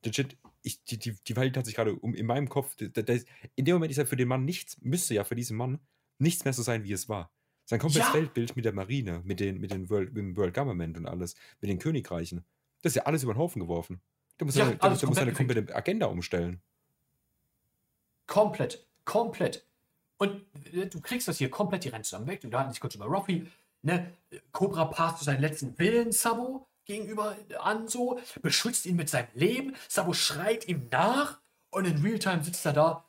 legit, 0.04 0.38
ich, 0.64 0.84
die, 0.84 0.98
die, 0.98 1.16
die 1.28 1.36
Welt 1.36 1.56
hat 1.58 1.66
sich 1.66 1.76
gerade 1.76 1.96
um, 1.96 2.14
in 2.16 2.26
meinem 2.26 2.50
Kopf, 2.50 2.76
da, 2.78 3.02
da, 3.02 3.14
in 3.56 3.66
dem 3.66 3.76
Moment 3.76 3.92
ist 3.92 3.98
ja 3.98 4.06
für 4.06 4.16
den 4.16 4.28
Mann 4.28 4.46
nichts, 4.46 4.78
müsste 4.82 5.14
ja 5.14 5.24
für 5.24 5.36
diesen 5.36 5.58
Mann 5.58 5.80
nichts 6.24 6.44
mehr 6.46 6.54
so 6.54 6.64
sein, 6.64 6.84
wie 6.84 6.94
es 6.94 7.08
war. 7.10 7.32
Sein 7.66 7.80
komplettes 7.80 8.10
Ja. 8.10 8.14
Weltbild 8.16 8.56
mit 8.56 8.66
der 8.66 8.74
Marine, 8.74 9.22
mit, 9.24 9.40
den, 9.40 9.60
mit, 9.60 9.72
den 9.72 9.90
World, 9.90 10.14
mit 10.14 10.18
dem 10.18 10.36
World 10.36 10.54
Government 10.54 10.98
und 10.98 11.06
alles, 11.06 11.36
mit 11.62 11.70
den 11.70 11.80
Königreichen, 11.80 12.44
das 12.82 12.92
ist 12.92 12.96
ja 12.96 13.04
alles 13.04 13.24
über 13.24 13.34
den 13.34 13.40
Haufen 13.40 13.62
geworfen. 13.62 14.02
Da 14.38 14.46
muss 14.46 14.56
Ja, 14.56 14.66
er 14.66 14.72
ja, 14.72 14.78
alles 14.80 15.00
da 15.00 15.08
muss 15.08 15.18
eine 15.18 15.32
komplett 15.32 15.56
komplette 15.56 15.76
Agenda 15.76 16.08
umstellen. 16.08 16.62
Komplett, 18.28 18.86
komplett. 19.06 19.66
Und 20.18 20.42
äh, 20.74 20.88
du 20.88 21.02
kriegst 21.02 21.28
das 21.28 21.38
hier 21.38 21.50
komplett, 21.50 21.84
die 21.84 21.90
rennen 21.90 22.04
zusammen 22.04 22.28
weg, 22.28 22.42
du 22.42 22.52
halten 22.52 22.72
dich 22.72 22.80
kurz 22.80 22.96
über 22.96 23.06
Ruffy. 23.06 23.48
ne, 23.82 24.14
Cobra 24.52 24.86
passt 24.86 25.20
zu 25.20 25.26
seinen 25.26 25.42
letzten 25.42 25.78
Willen 25.78 26.12
Sabo 26.12 26.68
gegenüber 26.86 27.38
an, 27.60 27.88
so, 27.88 28.20
beschützt 28.42 28.86
ihn 28.86 28.96
mit 28.96 29.10
seinem 29.10 29.28
Leben, 29.34 29.76
Sabo 29.88 30.14
schreit 30.14 30.68
ihm 30.68 30.88
nach 30.92 31.40
und 31.72 31.86
in 31.86 32.02
Realtime 32.02 32.44
sitzt 32.44 32.66
er 32.66 32.74
da. 32.74 33.06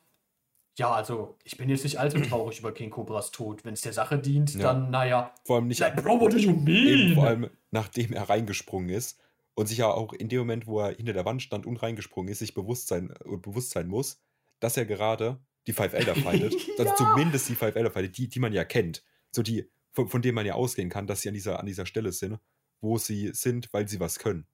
Ja, 0.77 0.91
also, 0.93 1.39
ich 1.45 1.57
bin 1.57 1.69
jetzt 1.69 1.85
nicht 1.85 1.99
allzu 1.99 2.19
traurig 2.29 2.59
über 2.59 2.73
King 2.73 2.91
Cobras 2.91 3.31
Tod. 3.31 3.65
Wenn 3.65 3.75
es 3.75 3.83
der 3.83 3.93
Sache 3.93 4.19
dient, 4.19 4.55
Ja. 4.55 4.73
dann, 4.73 4.91
naja. 4.91 5.33
Vor 5.45 5.57
allem 5.57 5.69
nicht, 5.69 5.79
Like, 5.81 5.97
bro, 6.03 6.21
what 6.21 6.33
do 6.33 6.37
you 6.39 6.53
mean? 6.53 7.15
vor 7.15 7.27
allem 7.27 7.51
nachdem 7.71 8.13
er 8.13 8.29
reingesprungen 8.29 8.89
ist 8.89 9.21
und 9.55 9.67
sich 9.69 9.79
ja 9.79 9.89
auch 9.89 10.13
in 10.13 10.29
dem 10.29 10.39
Moment, 10.41 10.67
wo 10.67 10.81
er 10.81 10.97
hinter 10.97 11.13
der 11.13 11.25
Wand 11.25 11.43
stand 11.43 11.67
und 11.67 11.77
reingesprungen 11.77 12.31
ist, 12.31 12.41
sich 12.41 12.55
bewusst 12.55 12.89
sein, 12.89 13.11
äh, 13.25 13.37
bewusst 13.37 13.71
sein 13.71 13.87
muss, 13.89 14.21
dass 14.61 14.77
er 14.77 14.85
gerade 14.87 15.41
die 15.67 15.73
Five 15.73 15.93
Elder 15.95 16.17
fightet. 16.17 16.55
Also 16.79 16.85
Ja. 16.91 16.95
zumindest 16.97 17.49
die 17.49 17.55
Five 17.57 17.77
Elder 17.77 17.91
fightet, 17.91 18.19
die, 18.19 18.29
die 18.29 18.41
man 18.41 18.53
ja 18.53 18.65
kennt. 18.65 19.05
So 19.31 19.43
die, 19.43 19.71
von, 19.93 20.09
von 20.09 20.23
denen 20.23 20.35
man 20.35 20.47
ja 20.47 20.55
ausgehen 20.55 20.91
kann, 20.91 21.07
dass 21.07 21.23
sie 21.23 21.29
an 21.29 21.35
dieser, 21.35 21.61
an 21.61 21.67
dieser 21.67 21.87
Stelle 21.87 22.11
sind, 22.13 22.39
wo 22.81 22.99
sie 22.99 23.31
sind, 23.33 23.73
weil 23.73 23.89
sie 23.89 24.01
was 24.01 24.19
können. 24.19 24.47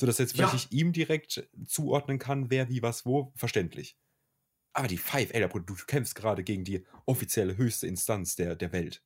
So 0.00 0.06
dass 0.06 0.18
jetzt 0.18 0.32
vielleicht 0.32 0.52
Ja. 0.52 0.56
nicht 0.56 0.72
ihm 0.72 0.92
direkt 0.92 1.48
zuordnen 1.66 2.18
kann, 2.18 2.50
wer 2.50 2.68
wie 2.68 2.82
was 2.82 3.06
wo, 3.06 3.32
verständlich. 3.36 3.96
Aber 4.72 4.88
die 4.88 4.98
Five 4.98 5.30
Bruder, 5.50 5.64
du 5.66 5.74
kämpfst 5.86 6.14
gerade 6.14 6.42
gegen 6.44 6.64
die 6.64 6.84
offizielle 7.06 7.56
höchste 7.56 7.86
Instanz 7.86 8.36
der, 8.36 8.56
der 8.56 8.72
Welt. 8.72 9.02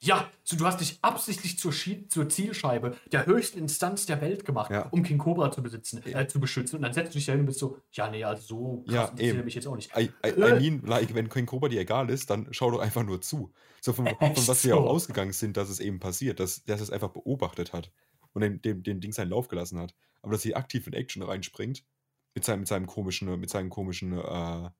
Ja, 0.00 0.30
so, 0.44 0.56
du 0.56 0.64
hast 0.64 0.80
dich 0.80 0.98
absichtlich 1.02 1.58
zur, 1.58 1.72
zur 1.72 2.28
Zielscheibe 2.28 2.96
der 3.10 3.26
höchsten 3.26 3.58
Instanz 3.58 4.06
der 4.06 4.20
Welt 4.20 4.44
gemacht, 4.44 4.70
Ja. 4.70 4.82
um 4.90 5.02
King 5.02 5.18
Cobra 5.18 5.50
zu 5.50 5.60
besitzen, 5.60 6.00
äh, 6.06 6.28
zu 6.28 6.38
beschützen. 6.38 6.76
Und 6.76 6.82
dann 6.82 6.92
setzt 6.92 7.14
du 7.14 7.18
dich 7.18 7.26
da 7.26 7.32
hin 7.32 7.40
und 7.40 7.46
bist 7.46 7.58
so, 7.58 7.78
ja, 7.92 8.08
nee, 8.08 8.22
also 8.22 8.42
so 8.42 8.82
krass 8.84 9.12
Ja, 9.16 9.18
eben. 9.18 9.44
mich 9.44 9.56
jetzt 9.56 9.66
auch 9.66 9.74
nicht. 9.74 9.90
I, 9.96 10.10
I, 10.24 10.28
I 10.36 10.52
mean, 10.60 10.82
like, 10.86 11.12
wenn 11.14 11.28
King 11.28 11.46
Cobra 11.46 11.68
dir 11.68 11.80
egal 11.80 12.10
ist, 12.10 12.30
dann 12.30 12.46
schau 12.52 12.70
doch 12.70 12.78
einfach 12.78 13.02
nur 13.02 13.20
zu. 13.20 13.52
So 13.80 13.92
von, 13.92 14.06
von 14.20 14.46
was 14.46 14.64
wir 14.64 14.76
auch 14.76 14.84
so. 14.84 14.88
ausgegangen 14.88 15.32
sind, 15.32 15.56
dass 15.56 15.68
es 15.68 15.80
eben 15.80 15.98
passiert, 15.98 16.38
dass, 16.38 16.62
dass 16.64 16.80
es 16.80 16.90
einfach 16.90 17.10
beobachtet 17.10 17.72
hat 17.72 17.90
und 18.34 18.42
dem, 18.42 18.62
dem, 18.62 18.84
dem 18.84 19.00
Ding 19.00 19.10
seinen 19.12 19.30
Lauf 19.30 19.48
gelassen 19.48 19.80
hat. 19.80 19.96
Aber 20.22 20.30
dass 20.32 20.42
sie 20.42 20.54
aktiv 20.54 20.86
in 20.86 20.92
Action 20.92 21.22
reinspringt, 21.24 21.84
mit 22.34 22.44
seinem, 22.44 22.60
mit 22.60 22.68
seinem 22.68 22.86
komischen, 22.86 23.40
mit 23.40 23.50
seinem 23.50 23.70
komischen 23.70 24.18
äh, 24.18 24.70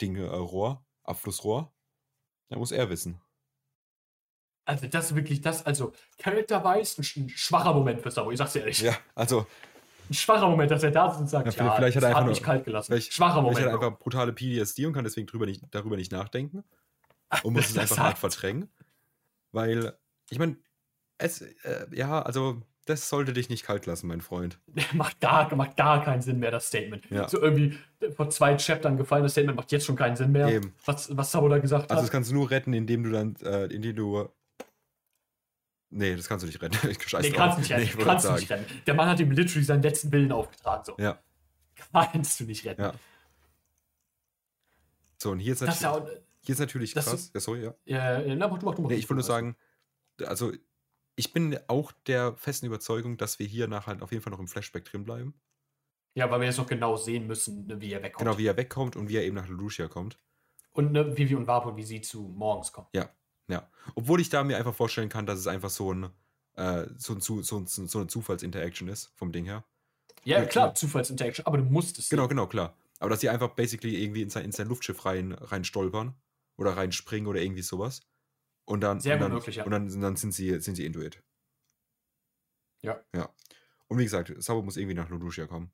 Ding, 0.00 0.16
äh, 0.16 0.22
Rohr, 0.24 0.84
Abflussrohr, 1.04 1.72
dann 2.48 2.58
muss 2.58 2.72
er 2.72 2.88
wissen. 2.90 3.20
Also, 4.64 4.86
das 4.86 5.06
ist 5.06 5.16
wirklich 5.16 5.40
das, 5.40 5.66
also, 5.66 5.92
character-wise, 6.18 7.00
ein, 7.02 7.24
ein 7.24 7.28
schwacher 7.30 7.74
Moment 7.74 8.00
für 8.00 8.10
Sabo, 8.10 8.30
ich 8.30 8.38
sag's 8.38 8.52
dir 8.52 8.60
ehrlich. 8.60 8.80
Ja, 8.80 8.96
also, 9.14 9.46
Ein 10.08 10.14
schwacher 10.14 10.48
Moment, 10.48 10.70
dass 10.70 10.82
er 10.84 10.90
da 10.92 11.08
sitzt 11.08 11.20
und 11.20 11.28
sagt, 11.28 11.46
Ja, 11.46 11.52
ja, 11.52 11.74
vielleicht- 11.74 11.76
vielleicht 11.76 11.96
hat 11.96 12.02
er 12.04 12.08
hat 12.10 12.16
einfach 12.18 12.28
mich 12.28 12.40
nur- 12.40 12.46
kalt 12.46 12.64
gelassen. 12.64 12.86
vielleicht, 12.92 13.12
schwacher 13.12 13.40
Moment. 13.40 13.56
vielleicht 13.58 13.72
hat 13.74 13.80
er 13.82 13.86
einfach 13.88 13.98
brutale 13.98 14.32
PTSD 14.32 14.86
und 14.86 14.92
kann 14.92 15.04
deswegen 15.04 15.26
drüber 15.26 15.46
nicht, 15.46 15.64
darüber 15.72 15.96
nicht 15.96 16.12
nachdenken. 16.12 16.64
Und 17.44 17.54
muss 17.54 17.70
es 17.70 17.78
einfach 17.78 17.96
hart 17.96 18.10
hat- 18.12 18.18
verdrängen. 18.18 18.70
Weil, 19.52 19.98
ich 20.30 20.38
meine, 20.38 20.58
es, 21.18 21.40
äh, 21.40 21.86
ja, 21.92 22.20
also, 22.22 22.60
das 22.86 23.08
sollte 23.08 23.32
dich 23.32 23.48
nicht 23.48 23.64
kalt 23.64 23.86
lassen, 23.86 24.08
mein 24.08 24.20
Freund. 24.20 24.58
macht, 24.92 25.20
gar, 25.20 25.54
macht 25.54 25.76
gar 25.76 26.02
keinen 26.04 26.20
Sinn 26.22 26.38
mehr, 26.40 26.50
das 26.50 26.66
Statement. 26.68 27.08
Ja. 27.10 27.28
So 27.28 27.40
irgendwie 27.40 27.78
vor 28.16 28.28
zwei 28.30 28.56
Chaptern 28.56 28.96
gefallen, 28.96 29.22
das 29.22 29.32
Statement 29.32 29.56
macht 29.56 29.70
jetzt 29.72 29.86
schon 29.86 29.96
keinen 29.96 30.16
Sinn 30.16 30.32
mehr. 30.32 30.48
Eben. 30.48 30.74
Was, 30.84 31.16
was 31.16 31.30
Sabo 31.30 31.48
da 31.48 31.58
gesagt 31.58 31.90
Also, 31.90 31.94
das 32.00 32.04
hat. 32.06 32.12
kannst 32.12 32.30
du 32.30 32.34
nur 32.34 32.50
retten, 32.50 32.72
indem 32.72 33.02
du 33.04 33.10
dann, 33.10 33.36
äh, 33.42 33.66
indem 33.66 33.94
du. 33.96 34.28
Nee, 35.94 36.16
das 36.16 36.26
kannst 36.26 36.42
du 36.42 36.46
nicht 36.46 36.60
retten. 36.62 36.76
Ich 36.90 37.02
scheiß 37.06 37.22
Nee, 37.22 37.30
drauf. 37.30 37.38
kannst 37.38 37.56
du 37.58 37.60
nicht 37.60 37.70
retten. 37.72 37.98
Nee, 37.98 38.04
kannst 38.04 38.24
du 38.26 38.32
nicht 38.32 38.50
retten. 38.50 38.82
Der 38.86 38.94
Mann 38.94 39.08
hat 39.08 39.20
ihm 39.20 39.30
literally 39.30 39.64
seinen 39.64 39.82
letzten 39.82 40.10
Willen 40.10 40.32
aufgetragen. 40.32 40.84
So. 40.84 40.96
Ja, 40.98 41.18
Kannst 41.92 42.40
du 42.40 42.44
nicht 42.44 42.64
retten. 42.64 42.82
ja. 42.82 42.92
So, 45.20 45.30
und 45.30 45.38
hier 45.38 45.52
ist 45.52 45.62
Das 45.62 45.80
natürlich, 45.80 46.06
ist 46.06 46.10
ja 46.16 46.18
auch, 46.18 46.22
hier 46.40 46.52
ist 46.54 46.58
natürlich 46.58 46.94
das 46.94 47.04
krass. 47.04 47.14
ist- 47.20 47.34
Ja, 47.34 47.40
sorry, 47.40 47.62
ja. 47.64 47.74
ja, 47.84 48.20
ja, 48.22 48.34
na, 48.34 48.48
mach 48.48 48.58
du, 48.58 48.66
mach 48.66 48.74
du, 48.74 48.82
mach 48.82 48.88
Nee, 48.88 48.96
du. 48.96 49.00
ich 49.00 49.04
wollte 49.08 49.14
nur 49.18 49.22
sagen, 49.22 49.56
also, 50.24 50.52
ich 51.16 51.32
bin 51.32 51.58
auch 51.68 51.92
der 52.06 52.36
festen 52.36 52.66
Überzeugung, 52.66 53.16
dass 53.16 53.38
wir 53.38 53.46
hier 53.46 53.68
nachher 53.68 54.02
auf 54.02 54.12
jeden 54.12 54.22
Fall 54.22 54.30
noch 54.30 54.40
im 54.40 54.48
Flashback 54.48 54.84
drin 54.84 55.04
bleiben. 55.04 55.34
Ja, 56.14 56.30
weil 56.30 56.40
wir 56.40 56.46
jetzt 56.46 56.58
noch 56.58 56.66
genau 56.66 56.96
sehen 56.96 57.26
müssen, 57.26 57.66
ne, 57.66 57.80
wie 57.80 57.92
er 57.92 58.02
wegkommt. 58.02 58.26
Genau, 58.26 58.38
wie 58.38 58.46
er 58.46 58.56
wegkommt 58.56 58.96
und 58.96 59.08
wie 59.08 59.16
er 59.16 59.24
eben 59.24 59.36
nach 59.36 59.48
Lucia 59.48 59.88
kommt. 59.88 60.18
Und 60.72 60.92
ne, 60.92 61.16
Vivi 61.16 61.34
und 61.34 61.46
Vapo, 61.46 61.76
wie 61.76 61.82
sie 61.82 62.00
zu 62.00 62.22
morgens 62.22 62.72
kommen. 62.72 62.88
Ja, 62.94 63.10
ja. 63.48 63.70
Obwohl 63.94 64.20
ich 64.20 64.28
da 64.28 64.44
mir 64.44 64.56
einfach 64.56 64.74
vorstellen 64.74 65.08
kann, 65.08 65.26
dass 65.26 65.38
es 65.38 65.46
einfach 65.46 65.70
so 65.70 65.92
ein, 65.92 66.10
äh, 66.54 66.86
so, 66.96 67.14
ein, 67.14 67.20
so, 67.20 67.38
ein, 67.38 67.66
so 67.66 67.98
eine 67.98 68.06
Zufallsinteraction 68.08 68.88
ist, 68.88 69.10
vom 69.14 69.32
Ding 69.32 69.44
her. 69.44 69.64
Ja, 70.24 70.40
Ja, 70.40 70.44
klar. 70.46 70.74
Zufallsinteraction, 70.74 71.46
aber 71.46 71.58
du 71.58 71.64
musst 71.64 71.98
es. 71.98 72.08
Genau, 72.08 72.24
sehen. 72.24 72.30
genau, 72.30 72.46
klar. 72.46 72.76
Aber 72.98 73.10
dass 73.10 73.20
sie 73.20 73.28
einfach 73.28 73.50
basically 73.50 74.02
irgendwie 74.02 74.22
in 74.22 74.30
sein, 74.30 74.44
in 74.44 74.52
sein 74.52 74.68
Luftschiff 74.68 75.04
rein, 75.04 75.32
rein 75.32 75.64
stolpern 75.64 76.14
oder 76.56 76.76
reinspringen 76.76 77.26
oder 77.26 77.40
irgendwie 77.40 77.62
sowas. 77.62 78.02
Und 78.64 78.80
dann, 78.80 79.00
Sehr 79.00 79.14
und 79.14 79.20
dann, 79.22 79.32
möglich, 79.32 79.56
ja. 79.56 79.64
Und 79.64 79.70
dann, 79.72 80.00
dann 80.00 80.16
sind 80.16 80.32
sie, 80.32 80.58
sind 80.60 80.76
sie 80.76 80.86
into 80.86 81.00
it. 81.00 81.22
Ja. 82.82 83.00
Ja. 83.14 83.32
Und 83.88 83.98
wie 83.98 84.04
gesagt, 84.04 84.32
Sabo 84.38 84.62
muss 84.62 84.76
irgendwie 84.76 84.94
nach 84.94 85.08
Lucia 85.10 85.46
kommen. 85.46 85.70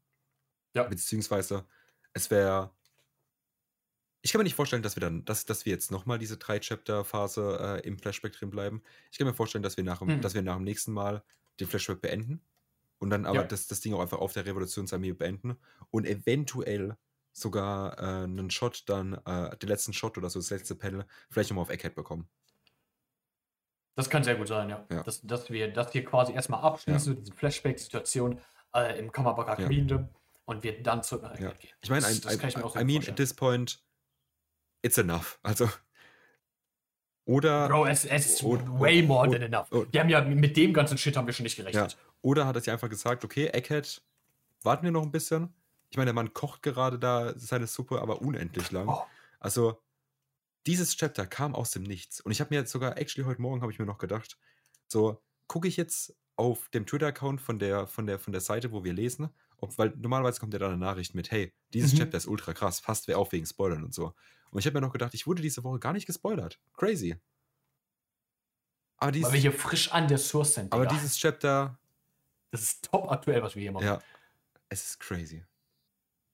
Ja. 0.75 0.85
Beziehungsweise, 0.85 1.67
es 2.13 2.31
wäre. 2.31 2.71
Ich 4.23 4.33
kann 4.33 4.41
mir 4.41 4.45
nicht 4.45 4.57
vorstellen, 4.57 4.83
dass 4.83 4.97
wir 4.97 5.01
dann, 5.01 5.25
dass, 5.25 5.47
dass 5.47 5.65
wir 5.65 5.73
jetzt 5.73 5.91
nochmal 5.93 6.19
diese 6.19 6.37
drei 6.39 6.59
Chapter-Phase 6.59 7.81
äh, 7.83 7.87
im 7.87 7.99
Flashback 7.99 8.33
drin 8.33 8.51
bleiben. 8.51 8.83
Ich 9.13 9.19
kann 9.19 9.27
mir 9.27 9.33
vorstellen, 9.35 9.63
dass 9.63 9.77
wir 9.77 9.85
nach, 9.85 10.01
dem- 10.01 10.09
Mhm. 10.17 10.21
dass 10.23 10.35
wir 10.35 10.43
nach 10.43 10.57
dem 10.57 10.65
nächsten 10.65 10.93
Mal 10.93 11.23
den 11.61 11.69
Flashback 11.69 12.01
beenden 12.01 12.43
und 12.99 13.11
dann 13.11 13.27
aber 13.27 13.43
Ja. 13.43 13.45
das, 13.47 13.69
das 13.69 13.81
Ding 13.81 13.95
auch 13.95 14.01
einfach 14.01 14.19
auf 14.19 14.33
der 14.33 14.45
Revolutionsarmee 14.45 15.13
beenden 15.13 15.57
und 15.91 16.05
eventuell 16.05 16.97
sogar 17.33 17.97
äh, 17.99 18.25
einen 18.25 18.51
Shot 18.51 18.83
dann, 18.89 19.15
äh, 19.25 19.57
den 19.59 19.69
letzten 19.69 19.93
Shot 19.93 20.19
oder 20.19 20.29
so, 20.29 20.41
das 20.41 20.51
letzte 20.51 20.75
Panel, 20.75 21.07
vielleicht 21.31 21.51
nochmal 21.51 21.63
auf 21.63 21.71
Egghead 21.71 21.95
bekommen. 21.95 22.29
Das 23.99 24.09
kann 24.09 24.23
sehr 24.23 24.37
gut 24.37 24.47
sein, 24.47 24.69
ja. 24.71 24.87
Ja. 24.93 25.03
Dass, 25.03 25.21
dass 25.23 25.51
wir 25.51 25.73
das 25.73 25.91
hier 25.91 26.05
quasi 26.05 26.33
erstmal 26.33 26.61
abschließen, 26.61 27.17
diese 27.17 27.33
Flashback-Situation 27.35 28.41
äh, 28.73 28.97
im 28.97 29.11
Kammerbagger 29.11 29.61
Ja. 29.69 30.09
Und 30.45 30.63
wir 30.63 30.81
dann 30.85 31.03
zurück 31.03 31.25
nach 31.25 31.37
Ja. 31.39 31.51
Gehen. 31.51 31.73
Ich 31.83 31.91
meine, 31.91 32.03
das, 32.03 32.17
I, 32.19 32.21
das 32.21 32.39
kann 32.39 32.49
ich 32.49 32.57
mir 32.57 32.65
auch 32.65 32.77
I, 32.77 32.81
I 32.83 32.85
mean, 32.85 33.03
at 33.09 33.17
this 33.17 33.35
point, 33.35 33.83
it's 34.83 34.99
enough. 34.99 35.41
Also, 35.43 35.69
oder, 37.25 37.69
Bro, 37.69 37.87
es, 37.87 38.05
es 38.05 38.27
ist 38.35 38.43
Und- 38.45 38.79
way 38.79 39.03
more 39.03 39.27
und- 39.27 39.33
than 39.33 39.43
enough. 39.43 39.71
und- 39.73 39.93
wir 39.93 40.01
haben 40.01 40.09
ja 40.09 40.21
mit 40.23 40.57
dem 40.57 40.73
ganzen 40.73 40.97
Shit 40.97 41.17
haben 41.17 41.27
wir 41.27 41.35
schon 41.35 41.43
nicht 41.45 41.59
ja, 41.59 41.65
gerechnet. 41.65 41.99
oder 42.23 42.47
hat 42.47 42.55
er 42.57 42.61
sich 42.63 42.71
einfach 42.73 42.89
gesagt, 42.89 43.25
okay, 43.25 43.49
Egghead, 43.49 44.01
warten 44.63 44.85
wir 44.85 44.93
noch 44.93 45.03
ein 45.03 45.11
bisschen. 45.11 45.53
Ich 45.91 45.97
meine, 45.97 46.07
der 46.07 46.15
Mann 46.15 46.33
kocht 46.33 46.63
gerade 46.63 46.99
da 47.01 47.33
seine 47.37 47.67
Suppe, 47.67 48.01
aber 48.01 48.23
unendlich 48.23 48.71
lang. 48.71 48.89
Oh. 48.89 49.03
Also, 49.41 49.81
dieses 50.69 50.97
Chapter 50.97 51.27
kam 51.27 51.55
aus 51.55 51.71
dem 51.73 51.83
Nichts. 51.83 52.21
Und 52.21 52.31
ich 52.31 52.41
habe 52.41 52.55
mir 52.55 52.61
jetzt 52.61 52.71
sogar, 52.71 52.97
actually 52.99 53.27
heute 53.27 53.41
Morgen 53.43 53.63
habe 53.63 53.73
ich 53.73 53.79
mir 53.79 53.87
noch 53.87 53.99
gedacht, 53.99 54.39
so, 54.87 55.21
gucke 55.49 55.67
ich 55.67 55.77
jetzt 55.77 56.15
auf 56.37 56.69
dem 56.69 56.87
Twitter-Account 56.87 57.41
von 57.41 57.59
der, 57.59 57.87
von, 57.89 58.07
der, 58.07 58.19
von 58.19 58.33
der 58.33 58.41
Seite, 58.43 58.71
wo 58.71 58.85
wir 58.85 58.93
lesen, 58.93 59.29
ob, 59.57 59.77
weil 59.79 59.91
normalerweise 59.97 60.39
kommt 60.39 60.53
ja 60.53 60.59
da 60.61 60.69
eine 60.69 60.77
Nachricht 60.77 61.15
mit, 61.15 61.31
hey, 61.33 61.53
dieses 61.73 61.93
Mhm. 61.95 61.99
Chapter 61.99 62.19
ist 62.19 62.27
ultra 62.27 62.53
krass, 62.53 62.81
passt 62.81 63.09
wer 63.09 63.19
auf 63.19 63.33
wegen 63.33 63.45
Spoilern 63.47 63.83
und 63.83 63.93
so. 63.95 64.15
Und 64.51 64.61
ich 64.61 64.67
habe 64.67 64.75
mir 64.79 64.87
noch 64.87 64.93
gedacht, 64.93 65.15
ich 65.15 65.27
wurde 65.27 65.43
diese 65.43 65.65
Woche 65.65 65.79
gar 65.81 65.93
nicht 65.93 66.07
gespoilert. 66.07 66.61
Crazy. 66.77 67.17
Aber 68.99 69.09
Weil 69.09 69.15
wir 69.15 69.21
dieses, 69.31 69.41
hier 69.41 69.53
frisch 69.53 69.91
an 69.93 70.07
der 70.07 70.19
Source 70.19 70.55
sind. 70.55 70.73
aber 70.73 70.87
dieses 70.87 71.17
Chapter, 71.17 71.79
das 72.51 72.63
ist 72.63 72.85
top 72.91 73.11
aktuell, 73.11 73.43
was 73.43 73.55
wir 73.55 73.63
hier 73.63 73.73
machen. 73.73 73.87
ja, 73.87 74.01
es 74.69 74.85
ist 74.85 75.01
crazy. 75.01 75.45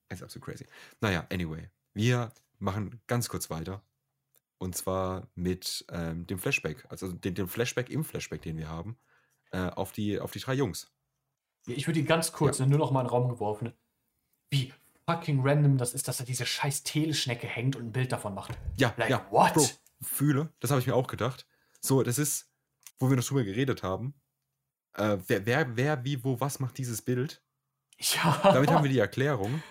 Es 0.09 0.19
ist 0.19 0.25
absolut 0.25 0.45
crazy. 0.47 0.67
Naja, 1.01 1.27
anyway, 1.31 1.71
wir 1.95 2.33
machen 2.59 3.01
ganz 3.07 3.29
kurz 3.29 3.49
weiter. 3.51 3.83
Und 4.59 4.77
zwar 4.77 5.29
mit 5.35 5.85
ähm, 5.91 6.27
dem 6.27 6.39
Flashback, 6.39 6.87
also 6.89 7.13
dem, 7.13 7.35
dem 7.35 7.49
Flashback 7.49 7.91
im 7.91 8.05
Flashback, 8.05 8.43
den 8.43 8.57
wir 8.57 8.69
haben, 8.69 8.97
äh, 9.51 9.69
auf, 9.71 9.93
die, 9.93 10.21
auf 10.21 10.33
die 10.33 10.39
drei 10.39 10.55
Jungs. 10.55 10.91
Ich 11.67 11.87
würde 11.87 12.01
die 12.01 12.07
ganz 12.07 12.33
kurz 12.33 12.59
nur 12.61 12.79
noch 12.79 12.91
mal 12.91 13.01
in 13.01 13.07
den 13.07 13.11
Raum 13.11 13.29
geworfen. 13.29 13.73
Wie 14.51 14.73
fucking 15.07 15.41
random 15.43 15.77
das 15.77 15.95
ist, 15.95 16.09
dass 16.09 16.21
er 16.21 16.27
diese 16.27 16.47
scheiß 16.47 16.83
Teleschnecke 16.83 17.47
hängt 17.47 17.77
und 17.77 17.87
ein 17.87 17.93
Bild 17.93 18.13
davon 18.13 18.35
macht. 18.35 18.53
Ja, 18.77 18.95
Like, 18.97 19.11
ja, 19.11 19.27
what? 19.31 19.55
Bro, 19.55 19.67
fühle, 20.03 20.53
das 20.61 20.71
habe 20.71 20.81
ich 20.81 20.87
mir 20.87 20.95
auch 20.95 21.07
gedacht. 21.07 21.47
So, 21.81 22.03
das 22.03 22.19
ist, 22.19 22.51
wo 22.99 23.09
wir 23.09 23.17
noch 23.17 23.25
drüber 23.25 23.45
geredet 23.45 23.83
haben. 23.83 24.15
Äh, 24.95 25.19
wer, 25.27 25.47
wer, 25.47 25.77
wer, 25.77 26.05
wie, 26.05 26.23
wo, 26.25 26.41
was 26.41 26.61
macht 26.61 26.79
dieses 26.79 27.03
Bild? 27.03 27.43
Ja. 27.99 28.41
Damit 28.43 28.71
haben 28.71 28.85
wir 28.85 28.91
die 28.91 28.99
Erklärung. 28.99 29.63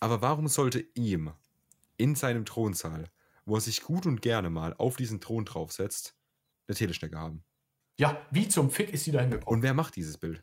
Aber 0.00 0.20
warum 0.20 0.48
sollte 0.48 0.84
ihm 0.94 1.32
in 1.96 2.14
seinem 2.14 2.44
Thronsaal, 2.44 3.08
wo 3.46 3.56
er 3.56 3.60
sich 3.60 3.82
gut 3.82 4.06
und 4.06 4.22
gerne 4.22 4.50
mal 4.50 4.74
auf 4.78 4.96
diesen 4.96 5.20
Thron 5.20 5.44
draufsetzt, 5.44 6.14
eine 6.66 6.76
Teleschnecke 6.76 7.18
haben? 7.18 7.44
Ja, 7.98 8.20
wie 8.30 8.48
zum 8.48 8.70
Fick 8.70 8.92
ist 8.92 9.04
sie 9.04 9.12
da 9.12 9.20
hingekommen? 9.20 9.48
Und 9.48 9.62
wer 9.62 9.74
macht 9.74 9.96
dieses 9.96 10.18
Bild? 10.18 10.42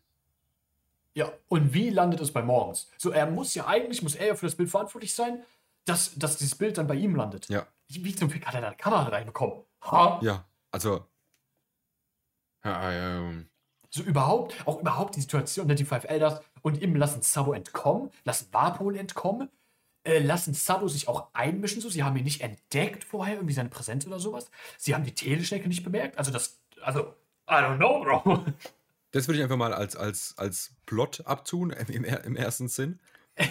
Ja, 1.14 1.32
und 1.50 1.74
wie 1.74 1.90
landet 1.90 2.22
es 2.22 2.32
bei 2.32 2.42
Morgens? 2.42 2.90
So, 2.98 3.12
er 3.12 3.30
muss 3.30 3.54
ja 3.54 3.68
eigentlich, 3.68 4.02
muss 4.02 4.16
er 4.16 4.28
ja 4.28 4.36
für 4.36 4.46
das 4.46 4.56
Bild 4.56 4.70
verantwortlich 4.70 5.14
sein, 5.14 5.44
dass, 5.86 6.16
dass 6.16 6.38
dieses 6.38 6.56
Bild 6.56 6.78
dann 6.78 6.88
bei 6.88 6.96
ihm 6.96 7.16
landet. 7.16 7.50
Ja. 7.50 7.68
Wie 7.90 8.16
zum 8.16 8.30
Fick 8.30 8.46
hat 8.46 8.54
er 8.54 8.62
da 8.62 8.68
eine 8.68 8.78
Kamera 8.78 9.04
reinbekommen? 9.10 9.64
Ha? 9.84 10.20
Ja, 10.22 10.46
also. 10.72 11.06
Ja, 12.64 12.92
ähm, 12.92 13.50
So 13.90 14.04
überhaupt, 14.04 14.56
auch 14.66 14.80
überhaupt 14.80 15.18
die 15.18 15.22
Situation, 15.22 15.68
ne, 15.68 15.76
die 15.76 15.84
Five 15.84 16.06
Elders 16.06 16.40
und 16.62 16.82
ihm 16.82 16.96
lassen 16.96 17.22
Sabo 17.22 17.52
entkommen, 17.52 18.12
lassen 18.24 18.48
Warpol 18.54 18.96
entkommen, 18.96 19.50
äh, 20.04 20.20
lassen 20.20 20.54
Sabo 20.54 20.88
sich 20.88 21.08
auch 21.08 21.34
einmischen, 21.34 21.82
so, 21.82 21.90
sie 21.90 22.04
haben 22.04 22.16
ihn 22.18 22.24
nicht 22.24 22.42
entdeckt 22.42 23.04
vorher, 23.04 23.36
irgendwie 23.36 23.54
seine 23.54 23.70
Präsenz 23.70 24.06
oder 24.08 24.20
sowas. 24.20 24.50
Sie 24.78 24.96
haben 24.96 25.04
die 25.04 25.14
Teleschnecke 25.14 25.68
nicht 25.68 25.84
bemerkt, 25.84 26.18
also 26.18 26.32
das, 26.32 26.60
also, 26.82 27.14
I 27.48 27.54
don't 27.54 27.78
know, 27.78 28.04
Bro. 28.04 28.46
Das 29.12 29.28
würde 29.28 29.38
ich 29.38 29.44
einfach 29.44 29.58
mal 29.58 29.74
als, 29.74 29.96
als, 29.96 30.38
als 30.38 30.74
Plot 30.86 31.22
abtun, 31.26 31.72
im, 31.88 32.04
im 32.04 32.36
ersten 32.36 32.68
Sinn. 32.68 33.00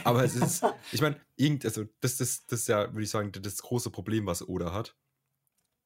Aber 0.05 0.25
es 0.25 0.35
ist, 0.35 0.65
ich 0.93 1.01
meine, 1.01 1.21
also 1.65 1.85
das, 2.01 2.17
das, 2.17 2.47
das 2.47 2.61
ist 2.61 2.69
ja, 2.69 2.93
würde 2.93 3.03
ich 3.03 3.11
sagen, 3.11 3.33
das 3.33 3.63
große 3.63 3.91
Problem, 3.91 4.27
was 4.27 4.47
Oda 4.47 4.73
hat. 4.73 4.97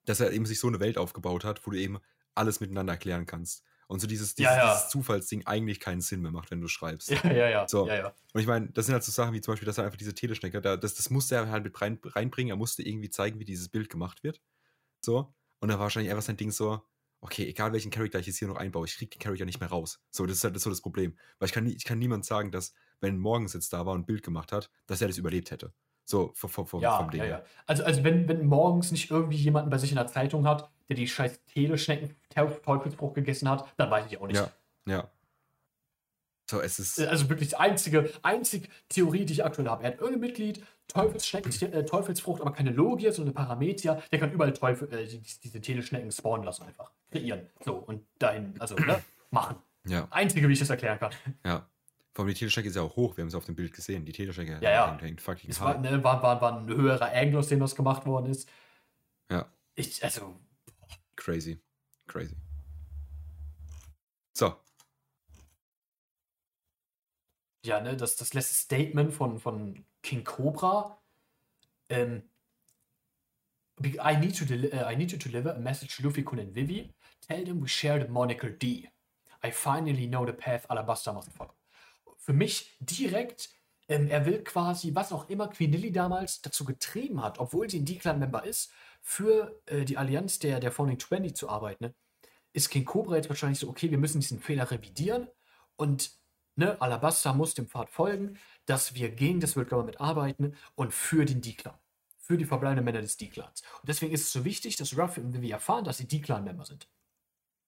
Dass 0.06 0.20
er 0.20 0.32
eben 0.32 0.46
sich 0.46 0.60
so 0.60 0.68
eine 0.68 0.80
Welt 0.80 0.98
aufgebaut 0.98 1.44
hat, 1.44 1.66
wo 1.66 1.70
du 1.70 1.78
eben 1.78 1.98
alles 2.34 2.60
miteinander 2.60 2.92
erklären 2.92 3.26
kannst. 3.26 3.64
Und 3.86 4.01
so 4.01 4.06
dieses, 4.06 4.35
dieses, 4.35 4.52
Ja, 4.52 4.59
ja. 4.59 4.74
dieses 4.74 4.89
Zufallsding 4.89 5.47
eigentlich 5.47 5.81
keinen 5.81 6.01
Sinn 6.01 6.23
mehr 6.23 6.31
macht, 6.31 6.51
wenn 6.51 6.61
du 6.61 6.69
schreibst. 6.69 7.11
Ja, 7.11 7.32
ja, 7.32 7.48
ja. 7.48 7.69
So. 7.69 7.86
ja. 7.89 8.15
Und 8.32 8.40
ich 8.40 8.47
meine, 8.47 8.69
das 8.69 8.86
sind 8.86 8.93
halt 8.94 9.05
so 9.05 9.12
Sachen 9.12 9.32
wie 9.35 9.40
zum 9.40 9.52
Beispiel, 9.52 9.66
dass 9.66 9.78
er 9.78 9.85
einfach 9.85 9.97
diese 9.98 10.15
Teleschnecke, 10.15 10.61
da, 10.61 10.77
das, 10.77 10.94
das 10.94 11.11
musste 11.11 11.35
er 11.36 11.51
halt 11.51 11.65
mit 11.65 11.81
rein, 11.81 11.98
reinbringen. 12.05 12.51
Er 12.51 12.56
musste 12.56 12.82
irgendwie 12.82 13.11
zeigen, 13.11 13.39
wie 13.40 13.44
dieses 13.44 13.69
Bild 13.69 13.89
gemacht 13.90 14.23
wird. 14.24 14.40
So. 15.01 15.35
Und 15.61 15.69
da 15.69 15.74
war 15.74 15.82
wahrscheinlich 15.85 16.11
einfach 16.11 16.24
sein 16.24 16.36
Ding 16.36 16.51
so, 16.51 16.82
okay, 17.20 17.47
egal 17.48 17.73
welchen 17.73 17.90
Charakter 17.90 18.19
ich 18.19 18.27
jetzt 18.27 18.39
hier 18.39 18.48
noch 18.48 18.56
einbaue, 18.56 18.86
ich 18.86 18.97
kriege 18.97 19.11
den 19.11 19.19
Charakter 19.20 19.44
nicht 19.47 19.61
mehr 19.61 19.70
raus. 19.70 20.01
So, 20.11 20.27
das 20.27 20.36
ist 20.39 20.44
halt 20.44 20.55
das, 20.55 20.61
ist 20.61 20.65
so 20.65 20.70
das 20.70 20.82
Problem. 20.82 21.16
Weil 21.39 21.47
ich 21.48 21.52
kann, 21.55 21.65
nie- 21.65 21.73
ich 21.74 21.85
kann 21.85 21.98
niemand 21.98 22.24
sagen, 22.27 22.51
dass, 22.51 22.74
wenn 23.01 23.19
morgens 23.19 23.55
jetzt 23.55 23.73
da 23.73 23.86
war 23.86 23.94
und 23.94 24.01
ein 24.02 24.06
Bild 24.06 24.23
gemacht 24.23 24.52
hat, 24.52 24.70
dass 24.86 25.01
er 25.01 25.09
das 25.09 25.16
überlebt 25.19 25.51
hätte. 25.51 25.73
So, 26.05 26.32
vom, 26.35 26.51
vom, 26.51 26.66
vom, 26.66 26.82
Ja, 26.82 26.98
vom 26.98 27.11
Ding 27.11 27.20
ja, 27.20 27.27
ja. 27.27 27.44
Also, 27.66 27.82
also 27.82 28.05
wenn, 28.05 28.28
wenn 28.28 28.44
morgens 28.44 28.93
nicht 28.93 29.11
irgendwie 29.11 29.39
jemanden 29.39 29.70
bei 29.70 29.78
sich 29.78 29.90
in 29.90 29.97
der 29.97 30.06
Zeitung 30.06 30.47
hat, 30.47 30.70
der 30.89 30.97
die 30.97 31.09
scheiß 31.09 31.40
Teleschnecken 31.47 32.16
Teufelsbruch 32.31 33.15
gegessen 33.15 33.48
hat, 33.48 33.73
dann 33.77 33.90
weiß 33.90 34.06
ich 34.06 34.19
auch 34.19 34.27
nicht. 34.27 34.36
Ja, 34.36 34.51
ja. 34.86 35.09
So, 36.51 36.61
es 36.61 36.78
ist. 36.78 37.01
Also 37.01 37.28
wirklich 37.31 37.51
die 37.51 37.56
einzige, 37.56 38.11
einzige 38.23 38.69
Theorie, 38.89 39.24
die 39.24 39.32
ich 39.32 39.44
aktuell 39.44 39.69
habe. 39.69 39.85
Er 39.85 39.93
hat 39.93 40.01
irgendein 40.01 40.20
Mitglied, 40.20 40.62
Teufelsschnecken, 40.89 41.52
äh, 41.73 41.85
Teufelsfrucht, 41.85 42.43
aber 42.43 42.52
keine 42.52 42.70
Logia, 42.70 43.12
sondern 43.12 43.35
eine 43.35 43.47
Parametia. 43.47 44.02
Der 44.12 44.19
kann 44.19 44.31
überall 44.31 44.52
Teufel, 44.52 44.93
äh, 44.93 45.06
die, 45.06 45.20
diese 45.43 45.61
Teleschnecken 45.61 46.12
spawnen 46.12 46.44
lassen 46.44 46.65
einfach. 46.65 46.90
Kreieren. 47.11 47.48
So, 47.65 47.77
und 47.77 48.05
dahin, 48.19 48.55
also, 48.59 48.74
ne, 48.74 49.02
machen. 49.31 49.56
Ja, 49.86 50.06
Einzige, 50.11 50.48
wie 50.48 50.52
ich 50.52 50.59
das 50.59 50.70
erklären 50.70 50.98
kann. 50.98 51.12
ja. 51.44 51.66
Vor 52.12 52.24
allem 52.24 52.32
die 52.32 52.39
Teleschnecke 52.39 52.69
ist 52.69 52.77
ja 52.77 52.82
auch 52.82 52.94
hoch, 52.94 53.16
wir 53.16 53.23
haben 53.23 53.28
es 53.28 53.35
auf 53.35 53.44
dem 53.44 53.56
Bild 53.56 53.73
gesehen. 53.73 54.05
Die 54.05 54.12
Teleschnecke 54.12 54.59
Ja, 54.61 54.70
ja. 54.70 54.90
hängt, 54.90 55.02
hängt 55.02 55.20
fucking 55.20 55.51
Es 55.51 55.61
war, 55.61 55.77
ne, 55.78 56.05
war, 56.05 56.23
war, 56.23 56.40
war 56.40 56.56
ein 56.56 56.69
höherer 56.69 57.11
Angle, 57.12 57.40
aus 57.40 57.48
dem 57.48 57.59
das 57.59 57.74
gemacht 57.74 58.06
worden 58.06 58.27
ist. 58.27 58.48
Ja, 59.28 59.47
Ich, 59.74 60.05
also, 60.05 60.36
crazy. 61.16 61.60
Crazy. 62.06 62.36
So, 64.36 64.56
ja, 67.64 67.80
ne, 67.80 67.96
das, 67.96 68.16
das 68.16 68.34
letzte 68.34 68.54
Statement 68.54 69.12
von, 69.12 69.38
von 69.38 69.84
King 70.02 70.24
Cobra. 70.24 71.00
Ähm, 71.88 72.28
"Be- 73.76 73.96
I 73.98 74.16
need, 74.16 74.36
to 74.36 74.44
uh, 74.44 74.90
I 74.90 74.96
need 74.96 75.10
to 75.10 75.16
deliver 75.16 75.54
a 75.54 75.58
message 75.58 75.96
to 75.96 76.02
Luffy, 76.02 76.22
Kun 76.22 76.38
and 76.40 76.54
Vivi. 76.54 76.94
Tell 77.26 77.44
them 77.44 77.62
we 77.62 77.68
share 77.68 77.98
the 77.98 78.10
moniker 78.10 78.50
D. 78.50 78.88
I 79.42 79.50
finally 79.50 80.06
know 80.06 80.26
the 80.26 80.32
path 80.32 80.66
Alabasta 80.68 81.12
must 81.12 81.30
follow. 81.32 81.54
Für 82.16 82.32
mich 82.32 82.76
direkt, 82.80 83.50
ähm, 83.88 84.08
er 84.08 84.24
will 84.26 84.42
quasi, 84.42 84.94
was 84.94 85.12
auch 85.12 85.28
immer 85.28 85.48
Quinilli 85.48 85.92
damals 85.92 86.40
dazu 86.42 86.64
getrieben 86.64 87.22
hat, 87.22 87.38
obwohl 87.38 87.68
sie 87.68 87.80
ein 87.80 87.84
D-Clan-Member 87.84 88.44
ist, 88.44 88.72
für 89.05 89.60
äh, 89.66 89.85
die 89.85 89.98
Allianz 89.98 90.39
der, 90.39 90.59
der 90.59 90.72
Founding 90.72 90.98
20 90.98 91.36
zu 91.36 91.48
arbeiten, 91.48 91.85
ne? 91.85 91.94
ist 92.55 92.70
King 92.70 92.86
Cobra 92.86 93.16
jetzt 93.16 93.28
wahrscheinlich 93.28 93.59
so, 93.59 93.68
okay, 93.68 93.90
wir 93.90 93.98
müssen 93.98 94.20
diesen 94.20 94.40
Fehler 94.40 94.70
revidieren 94.70 95.28
und 95.76 96.12
ne, 96.56 96.81
Alabasta 96.81 97.35
muss 97.35 97.55
dem 97.55 97.68
Pfad 97.68 97.90
folgen, 97.90 98.39
dass 98.64 98.94
wir 98.94 99.10
gegen 99.10 99.40
das 99.40 99.56
World 99.56 99.68
Government 99.68 100.01
arbeiten 100.01 100.56
und 100.74 100.94
für 100.94 101.26
den 101.26 101.43
D-Clan. 101.43 101.78
Für 102.16 102.39
die 102.39 102.47
verbleibenden 102.47 102.86
Männer 102.86 103.02
des 103.02 103.18
D-Clans. 103.18 103.62
Und 103.82 103.89
deswegen 103.89 104.14
ist 104.14 104.22
es 104.22 104.32
so 104.32 104.47
wichtig, 104.47 104.76
dass 104.76 104.97
Ruffy 104.97 105.20
und 105.20 105.35
Vivi 105.35 105.51
erfahren, 105.51 105.85
dass 105.85 105.98
sie 105.98 106.09
D-Clan-Member 106.09 106.64
sind. 106.64 106.89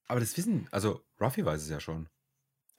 aber 0.07 0.21
das 0.21 0.35
wissen, 0.39 0.67
also 0.71 1.05
Ruffy 1.21 1.45
weiß 1.45 1.61
es 1.63 1.69
ja 1.69 1.81
schon. 1.81 2.09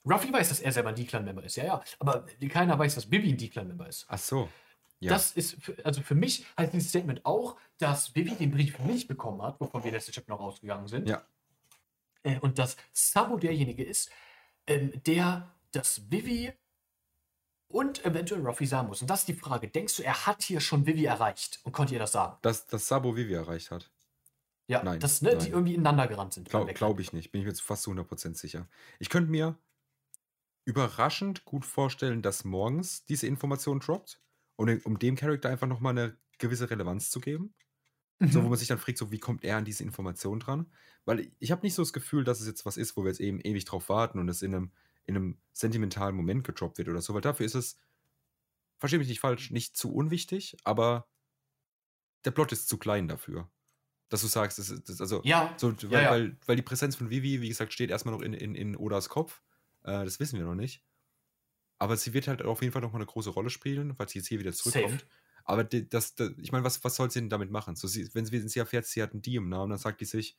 Ruffy 0.04 0.34
weiß, 0.34 0.50
dass 0.50 0.62
er 0.62 0.72
selber 0.72 0.90
ein 0.90 0.96
D-Clan-Member 0.96 1.44
ist, 1.44 1.58
ja, 1.58 1.66
ja. 1.66 1.84
Aber 2.00 2.26
keiner 2.50 2.80
weiß, 2.80 2.96
dass 2.96 3.12
Vivi 3.12 3.30
ein 3.34 3.38
D-Clan-Member 3.38 3.88
ist. 3.88 4.06
Ach 4.08 4.18
so. 4.18 4.50
Ja. 5.00 5.12
Das 5.12 5.32
ist, 5.32 5.62
für, 5.62 5.76
also 5.86 6.02
für 6.02 6.16
mich 6.16 6.46
heißt 6.58 6.74
dieses 6.74 6.90
Statement 6.90 7.26
auch, 7.26 7.58
dass 7.78 8.16
Vivi 8.16 8.36
den 8.36 8.52
Brief 8.52 8.80
nicht 8.80 9.08
bekommen 9.08 9.42
hat, 9.42 9.60
wovon 9.60 9.84
wir 9.84 9.92
letzte 9.92 10.12
Chapter 10.12 10.34
noch 10.34 10.40
ausgegangen 10.40 10.88
sind. 10.88 11.08
ja. 11.08 11.24
Äh, 12.24 12.40
und 12.40 12.58
dass 12.58 12.78
Sabo 12.94 13.38
derjenige 13.38 13.84
ist, 13.84 14.10
ähm, 14.66 14.92
der 15.06 15.54
das 15.72 16.10
Vivi 16.10 16.52
und 17.68 18.04
eventuell 18.06 18.42
Ruffy 18.46 18.66
sagen 18.66 18.88
muss. 18.88 19.02
Und 19.02 19.10
das 19.10 19.20
ist 19.20 19.28
die 19.28 19.34
Frage. 19.34 19.68
Denkst 19.68 19.98
du, 19.98 20.04
er 20.04 20.26
hat 20.26 20.42
hier 20.42 20.60
schon 20.60 20.86
Vivi 20.86 21.06
erreicht 21.06 21.60
und 21.64 21.74
konnte 21.74 21.94
ihr 21.94 22.00
das 22.00 22.14
sagen? 22.14 22.38
Dass, 22.42 22.66
dass 22.68 22.88
Sabo 22.88 23.16
Vivi 23.16 23.34
erreicht 23.34 23.72
hat. 23.72 23.92
Ja, 24.68 24.84
Nein, 24.84 25.00
dass 25.00 25.22
ne, 25.22 25.30
die 25.32 25.36
nein. 25.36 25.52
irgendwie 25.52 25.76
ineinander 25.76 26.08
gerannt 26.08 26.34
sind. 26.34 26.50
Glaube 26.50 26.74
glaub 26.74 27.00
ich 27.00 27.14
nicht. 27.14 27.32
Bin 27.32 27.40
ich 27.40 27.46
mir 27.46 27.52
jetzt 27.52 27.62
fast 27.62 27.84
zu 27.84 27.92
100% 27.92 28.36
sicher. 28.36 28.68
Ich 29.00 29.10
könnte 29.10 29.32
mir 29.32 29.56
überraschend 30.66 31.46
gut 31.46 31.66
vorstellen, 31.66 32.22
dass 32.22 32.44
morgens 32.44 33.06
diese 33.06 33.28
Information 33.28 33.80
droppt, 33.80 34.20
um, 34.58 34.68
dem- 34.68 34.82
um 34.84 35.00
dem 35.00 35.16
Charakter 35.16 35.50
einfach 35.50 35.68
nochmal 35.68 35.98
eine 35.98 36.18
gewisse 36.40 36.70
Relevanz 36.70 37.10
zu 37.10 37.22
geben. 37.22 37.54
So, 38.20 38.40
wo 38.40 38.44
Mhm. 38.46 38.50
man 38.50 38.60
sich 38.60 38.68
dann 38.68 38.80
fragt, 38.80 38.98
so, 38.98 39.12
wie 39.12 39.20
kommt 39.20 39.44
er 39.44 39.58
an 39.58 39.66
diese 39.66 39.84
Information 39.84 40.40
dran? 40.40 40.72
Weil 41.06 41.32
ich 41.40 41.52
habe 41.52 41.62
nicht 41.64 41.76
so 41.76 41.84
das 41.84 41.94
Gefühl, 41.94 42.24
dass 42.24 42.42
es 42.42 42.48
jetzt 42.48 42.66
was 42.66 42.78
ist, 42.78 42.98
wo 42.98 43.04
wir 43.04 43.10
jetzt 43.10 43.20
eben 43.22 43.40
ewig 43.42 43.66
drauf 43.66 43.90
warten 43.90 44.20
und 44.20 44.28
es 44.30 44.42
in 44.42 44.56
einem, 44.56 44.72
in 45.06 45.16
einem 45.16 45.38
sentimentalen 45.54 46.16
Moment 46.16 46.44
gedroppt 46.44 46.80
wird 46.80 46.90
oder 46.90 47.02
so, 47.02 47.14
weil 47.14 47.22
dafür 47.22 47.46
ist 47.46 47.56
es, 47.56 47.80
verstehe 48.80 49.00
mich 49.00 49.08
nicht 49.08 49.20
falsch, 49.20 49.52
nicht 49.52 49.78
zu 49.78 49.94
unwichtig, 49.94 50.58
aber 50.64 51.08
der 52.26 52.32
Plot 52.32 52.52
ist 52.52 52.68
zu 52.68 52.78
klein 52.78 53.08
dafür. 53.08 53.50
Dass 54.10 54.22
du 54.22 54.28
sagst, 54.28 54.58
das 54.58 54.70
ist, 54.70 54.90
das, 54.90 55.02
also, 55.02 55.22
Ja, 55.24 55.54
so, 55.58 55.72
ja, 55.72 55.90
weil, 55.92 56.04
ja. 56.04 56.12
Weil, 56.12 56.38
weil 56.46 56.56
die 56.56 56.62
Präsenz 56.62 56.96
von 56.96 57.10
Vivi, 57.10 57.42
wie 57.42 57.50
gesagt, 57.50 57.74
steht 57.74 57.90
erstmal 57.90 58.16
noch 58.16 58.22
in, 58.22 58.34
in, 58.34 58.56
in 58.56 58.76
Odas 58.76 59.10
Kopf. 59.10 59.42
Äh, 59.84 60.06
das 60.06 60.20
wissen 60.20 60.40
wir 60.40 60.46
noch 60.46 60.56
nicht. 60.56 60.84
Aber 61.80 61.98
sie 61.98 62.14
wird 62.14 62.28
halt 62.28 62.42
auf 62.44 62.62
jeden 62.62 62.74
Fall 62.74 62.82
noch 62.82 62.92
mal 62.92 62.98
eine 63.00 63.06
große 63.06 63.30
Rolle 63.30 63.50
spielen, 63.50 63.98
weil 63.98 64.10
sie 64.10 64.20
jetzt 64.20 64.28
hier 64.28 64.40
wieder 64.40 64.54
zurückkommt. 64.54 65.06
Aber 65.44 65.64
die, 65.64 65.88
das, 65.88 66.16
das, 66.16 66.32
ich 66.38 66.52
meine, 66.52 66.64
was, 66.64 66.84
was 66.84 66.96
soll 66.96 67.10
sie 67.12 67.20
denn 67.20 67.30
damit 67.30 67.52
machen? 67.52 67.76
So, 67.76 67.88
sie, 67.88 68.10
wenn 68.14 68.26
sie, 68.26 68.32
wenn 68.34 68.50
sie 68.50 68.60
erfährt, 68.60 68.86
sie 68.86 69.02
hat 69.02 69.14
einen 69.14 69.22
Die 69.22 69.36
im 69.36 69.48
Namen, 69.50 69.70
dann 69.70 69.80
sagt 69.80 70.02
die 70.02 70.06
sich, 70.06 70.38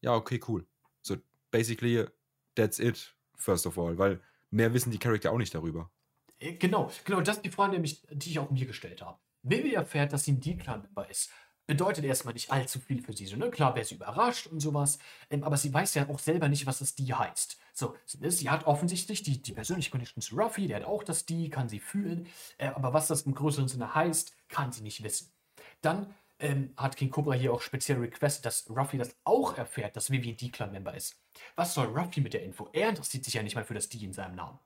ja, 0.00 0.14
okay, 0.14 0.40
cool. 0.46 0.66
So, 1.02 1.16
basically, 1.50 2.06
that's 2.54 2.78
it, 2.78 3.16
first 3.36 3.66
of 3.66 3.78
all. 3.78 3.98
Weil 3.98 4.20
mehr 4.50 4.72
wissen 4.72 4.90
die 4.90 4.98
Charakter 4.98 5.32
auch 5.32 5.38
nicht 5.38 5.54
darüber. 5.54 5.90
Äh, 6.38 6.54
Genau, 6.54 6.90
genau, 7.04 7.20
das 7.20 7.36
ist 7.36 7.44
die 7.44 7.50
Frage, 7.50 7.72
nämlich, 7.72 8.02
die 8.10 8.30
ich 8.30 8.38
auch 8.38 8.50
mir 8.50 8.66
gestellt 8.66 9.02
habe. 9.02 9.18
Vivi 9.42 9.74
erfährt, 9.74 10.12
dass 10.12 10.24
sie 10.24 10.32
ein 10.32 10.40
D-Clan-Member 10.40 11.10
ist. 11.10 11.30
Bedeutet 11.66 12.04
erstmal 12.04 12.34
nicht 12.34 12.50
allzu 12.50 12.78
viel 12.78 13.02
für 13.02 13.14
sie. 13.14 13.26
So, 13.26 13.36
ne? 13.36 13.50
Klar 13.50 13.74
wäre 13.74 13.84
sie 13.84 13.94
überrascht 13.94 14.46
und 14.46 14.60
sowas, 14.60 14.98
ähm, 15.30 15.44
aber 15.44 15.56
sie 15.56 15.72
weiß 15.72 15.94
ja 15.94 16.08
auch 16.08 16.18
selber 16.18 16.48
nicht, 16.48 16.66
was 16.66 16.80
das 16.80 16.94
D 16.94 17.04
heißt. 17.12 17.58
So, 17.72 17.96
sie, 18.04 18.30
sie 18.30 18.50
hat 18.50 18.66
offensichtlich 18.66 19.22
die, 19.22 19.40
die 19.40 19.52
persönliche 19.52 19.90
Connection 19.90 20.22
zu 20.22 20.36
Ruffy, 20.36 20.66
der 20.66 20.76
hat 20.76 20.84
auch 20.84 21.02
das 21.02 21.26
D, 21.26 21.48
kann 21.48 21.68
sie 21.68 21.80
fühlen, 21.80 22.26
äh, 22.58 22.68
aber 22.68 22.92
was 22.92 23.08
das 23.08 23.22
im 23.22 23.34
größeren 23.34 23.68
Sinne 23.68 23.94
heißt, 23.94 24.34
kann 24.48 24.72
sie 24.72 24.82
nicht 24.82 25.02
wissen. 25.02 25.32
Dann 25.80 26.14
ähm, 26.38 26.74
hat 26.76 26.96
King 26.96 27.10
Cobra 27.10 27.34
hier 27.34 27.52
auch 27.52 27.62
speziell 27.62 27.98
requested, 27.98 28.44
dass 28.44 28.68
Ruffy 28.68 28.98
das 28.98 29.16
auch 29.24 29.56
erfährt, 29.56 29.96
dass 29.96 30.10
Vivi 30.10 30.30
ein 30.30 30.36
D-Clan-Member 30.36 30.94
ist. 30.94 31.16
Was 31.56 31.74
soll 31.74 31.86
Ruffy 31.86 32.20
mit 32.20 32.34
der 32.34 32.42
Info? 32.42 32.68
Er 32.72 32.90
interessiert 32.90 33.24
sich 33.24 33.34
ja 33.34 33.42
nicht 33.42 33.54
mal 33.54 33.64
für 33.64 33.74
das 33.74 33.88
D 33.88 33.98
in 33.98 34.12
seinem 34.12 34.34
Namen 34.34 34.58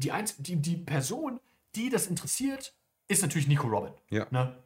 die, 0.00 0.12
einz 0.12 0.36
die, 0.38 0.56
die 0.56 0.76
Person, 0.76 1.40
die 1.74 1.90
das 1.90 2.06
interessiert, 2.06 2.74
ist 3.08 3.22
natürlich 3.22 3.48
Nico 3.48 3.68
Robin. 3.68 3.92
Ja. 4.08 4.26
Ne? 4.30 4.56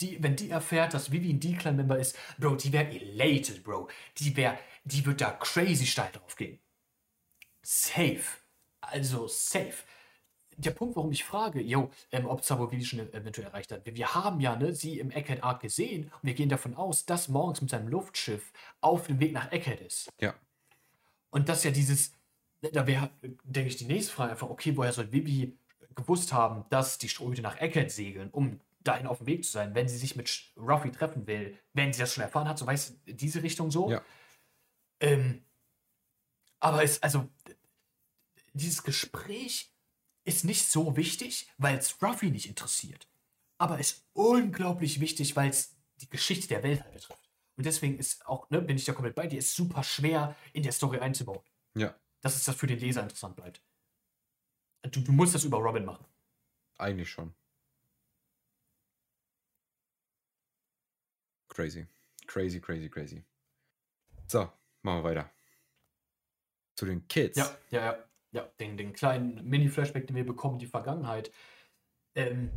Die, 0.00 0.22
wenn 0.22 0.36
die 0.36 0.50
erfährt, 0.50 0.94
dass 0.94 1.12
Vivi 1.12 1.30
ein 1.30 1.40
D-Clan-Member 1.40 1.98
ist, 1.98 2.16
Bro, 2.38 2.56
die 2.56 2.72
wäre 2.72 2.90
elated, 2.90 3.62
Bro. 3.62 3.88
Die 4.18 4.36
wäre, 4.36 4.58
die 4.84 5.04
wird 5.06 5.20
da 5.20 5.30
crazy 5.30 5.86
steil 5.86 6.10
drauf 6.12 6.36
gehen. 6.36 6.58
Safe. 7.62 8.22
Also 8.80 9.28
safe. 9.28 9.84
Der 10.56 10.72
Punkt, 10.72 10.96
warum 10.96 11.12
ich 11.12 11.24
frage, 11.24 11.60
yo, 11.60 11.90
ähm, 12.10 12.26
ob 12.26 12.44
Sabo 12.44 12.72
Vivi 12.72 12.84
schon 12.84 13.00
eventuell 13.12 13.46
erreicht 13.46 13.70
hat. 13.70 13.86
Wir, 13.86 13.94
wir 13.94 14.14
haben 14.14 14.40
ja 14.40 14.56
ne, 14.56 14.74
sie 14.74 14.98
im 14.98 15.12
Egghead 15.12 15.44
Arc 15.44 15.60
gesehen 15.60 16.04
und 16.04 16.24
wir 16.24 16.34
gehen 16.34 16.48
davon 16.48 16.74
aus, 16.74 17.06
dass 17.06 17.28
morgens 17.28 17.60
mit 17.60 17.70
seinem 17.70 17.86
Luftschiff 17.88 18.52
auf 18.80 19.06
dem 19.06 19.20
Weg 19.20 19.32
nach 19.32 19.52
Egghead 19.52 19.80
ist. 19.80 20.10
Ja. 20.20 20.34
Und 21.30 21.48
das 21.48 21.58
ist 21.58 21.64
ja 21.64 21.70
dieses, 21.70 22.12
da 22.60 22.86
wäre, 22.86 23.10
denke 23.44 23.68
ich, 23.68 23.76
die 23.76 23.84
nächste 23.84 24.12
Frage 24.12 24.32
einfach, 24.32 24.50
okay, 24.50 24.76
woher 24.76 24.92
soll 24.92 25.06
Bibi 25.06 25.56
gewusst 25.94 26.32
haben, 26.32 26.64
dass 26.70 26.98
die 26.98 27.08
Strohhüte 27.08 27.42
nach 27.42 27.60
Eckert 27.60 27.90
segeln, 27.90 28.30
um 28.30 28.60
dahin 28.88 29.06
auf 29.06 29.18
dem 29.18 29.26
Weg 29.26 29.44
zu 29.44 29.52
sein, 29.52 29.74
wenn 29.74 29.88
sie 29.88 29.98
sich 29.98 30.16
mit 30.16 30.52
Ruffy 30.56 30.90
treffen 30.90 31.26
will, 31.26 31.58
wenn 31.74 31.92
sie 31.92 32.00
das 32.00 32.14
schon 32.14 32.22
erfahren 32.22 32.48
hat, 32.48 32.58
so 32.58 32.66
weißt 32.66 32.90
du, 33.06 33.14
diese 33.14 33.42
Richtung 33.42 33.70
so. 33.70 33.90
Ja. 33.90 34.02
Ähm, 35.00 35.44
aber 36.60 36.82
es, 36.82 37.02
also, 37.02 37.28
dieses 38.52 38.82
Gespräch 38.82 39.72
ist 40.24 40.44
nicht 40.44 40.66
so 40.66 40.96
wichtig, 40.96 41.48
weil 41.58 41.78
es 41.78 42.02
Ruffy 42.02 42.30
nicht 42.30 42.48
interessiert. 42.48 43.06
Aber 43.58 43.78
ist 43.78 44.04
unglaublich 44.12 45.00
wichtig, 45.00 45.36
weil 45.36 45.50
es 45.50 45.76
die 46.00 46.08
Geschichte 46.08 46.48
der 46.48 46.62
Welt 46.62 46.82
halt 46.82 46.94
betrifft. 46.94 47.30
Und 47.56 47.66
deswegen 47.66 47.98
ist 47.98 48.26
auch, 48.26 48.48
ne, 48.50 48.60
bin 48.60 48.76
ich 48.76 48.84
da 48.84 48.92
komplett 48.92 49.16
bei 49.16 49.26
dir, 49.26 49.38
ist 49.38 49.54
super 49.54 49.82
schwer 49.82 50.36
in 50.52 50.62
der 50.62 50.72
Story 50.72 50.98
einzubauen. 50.98 51.42
Ja. 51.74 51.94
Dass 52.20 52.36
es 52.36 52.44
das 52.44 52.56
für 52.56 52.66
den 52.66 52.78
Leser 52.78 53.02
interessant 53.02 53.36
bleibt. 53.36 53.60
Du, 54.82 55.00
du 55.00 55.12
musst 55.12 55.34
das 55.34 55.44
über 55.44 55.58
Robin 55.58 55.84
machen. 55.84 56.04
Eigentlich 56.76 57.10
schon. 57.10 57.34
Crazy. 61.58 61.88
Crazy, 62.28 62.60
crazy, 62.60 62.88
crazy. 62.88 63.24
So, 64.28 64.48
machen 64.82 65.02
wir 65.02 65.04
weiter. 65.04 65.30
zu 66.76 66.86
den 66.86 67.08
Kids. 67.08 67.36
Ja, 67.36 67.58
ja, 67.70 67.84
ja. 67.84 68.04
Ja, 68.30 68.42
den, 68.60 68.76
den 68.76 68.92
kleinen 68.92 69.42
Mini-Flashback, 69.48 70.06
den 70.06 70.14
wir 70.14 70.24
bekommen 70.24 70.60
die 70.60 70.66
Vergangenheit. 70.68 71.32
Ähm, 72.14 72.50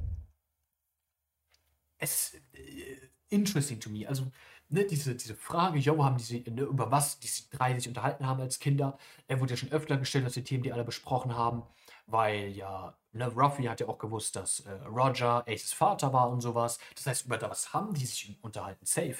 es 1.98 2.36
äh, 2.53 3.10
interesting 3.30 3.80
to 3.80 3.90
me. 3.90 4.07
Also, 4.07 4.32
ne, 4.69 4.86
diese, 4.86 5.15
diese 5.15 5.34
Frage, 5.34 5.80
yo, 5.80 6.03
haben 6.03 6.18
diese, 6.18 6.38
ne, 6.52 6.64
über 6.64 6.91
was 6.91 7.19
diese 7.19 7.49
drei 7.49 7.73
sich 7.73 7.88
unterhalten 7.88 8.28
haben 8.28 8.41
als 8.41 8.60
Kinder, 8.60 8.99
er 9.28 9.40
wurde 9.40 9.53
ja 9.53 9.57
schon 9.57 9.72
öfter 9.72 9.98
gestellt, 9.98 10.26
dass 10.26 10.34
die 10.34 10.44
Themen, 10.44 10.61
die 10.61 10.73
alle 10.73 10.84
besprochen 10.84 11.36
haben, 11.36 11.64
weil 12.06 12.49
ja, 12.49 12.95
ne, 13.14 13.28
Ruffy 13.28 13.64
hat 13.64 13.80
ja 13.80 13.88
auch 13.88 13.98
gewusst, 13.98 14.36
dass 14.36 14.62
äh, 14.62 14.72
Roger 14.86 15.44
Aces 15.48 15.74
Vater 15.74 16.14
war 16.14 16.30
und 16.30 16.42
sowas. 16.42 16.80
Das 16.96 17.06
heißt, 17.06 17.26
über 17.26 17.38
das 17.38 17.74
haben 17.74 17.94
die 17.94 18.06
sich 18.06 18.38
unterhalten, 18.42 18.86
safe. 18.86 19.18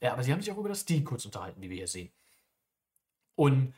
Ja, 0.00 0.12
aber 0.12 0.22
sie 0.22 0.32
haben 0.32 0.40
sich 0.40 0.52
auch 0.52 0.58
über 0.58 0.68
das 0.68 0.84
D 0.84 1.02
kurz 1.02 1.24
unterhalten, 1.24 1.60
wie 1.60 1.70
wir 1.70 1.76
hier 1.78 1.88
sehen. 1.88 2.12
Und 3.34 3.74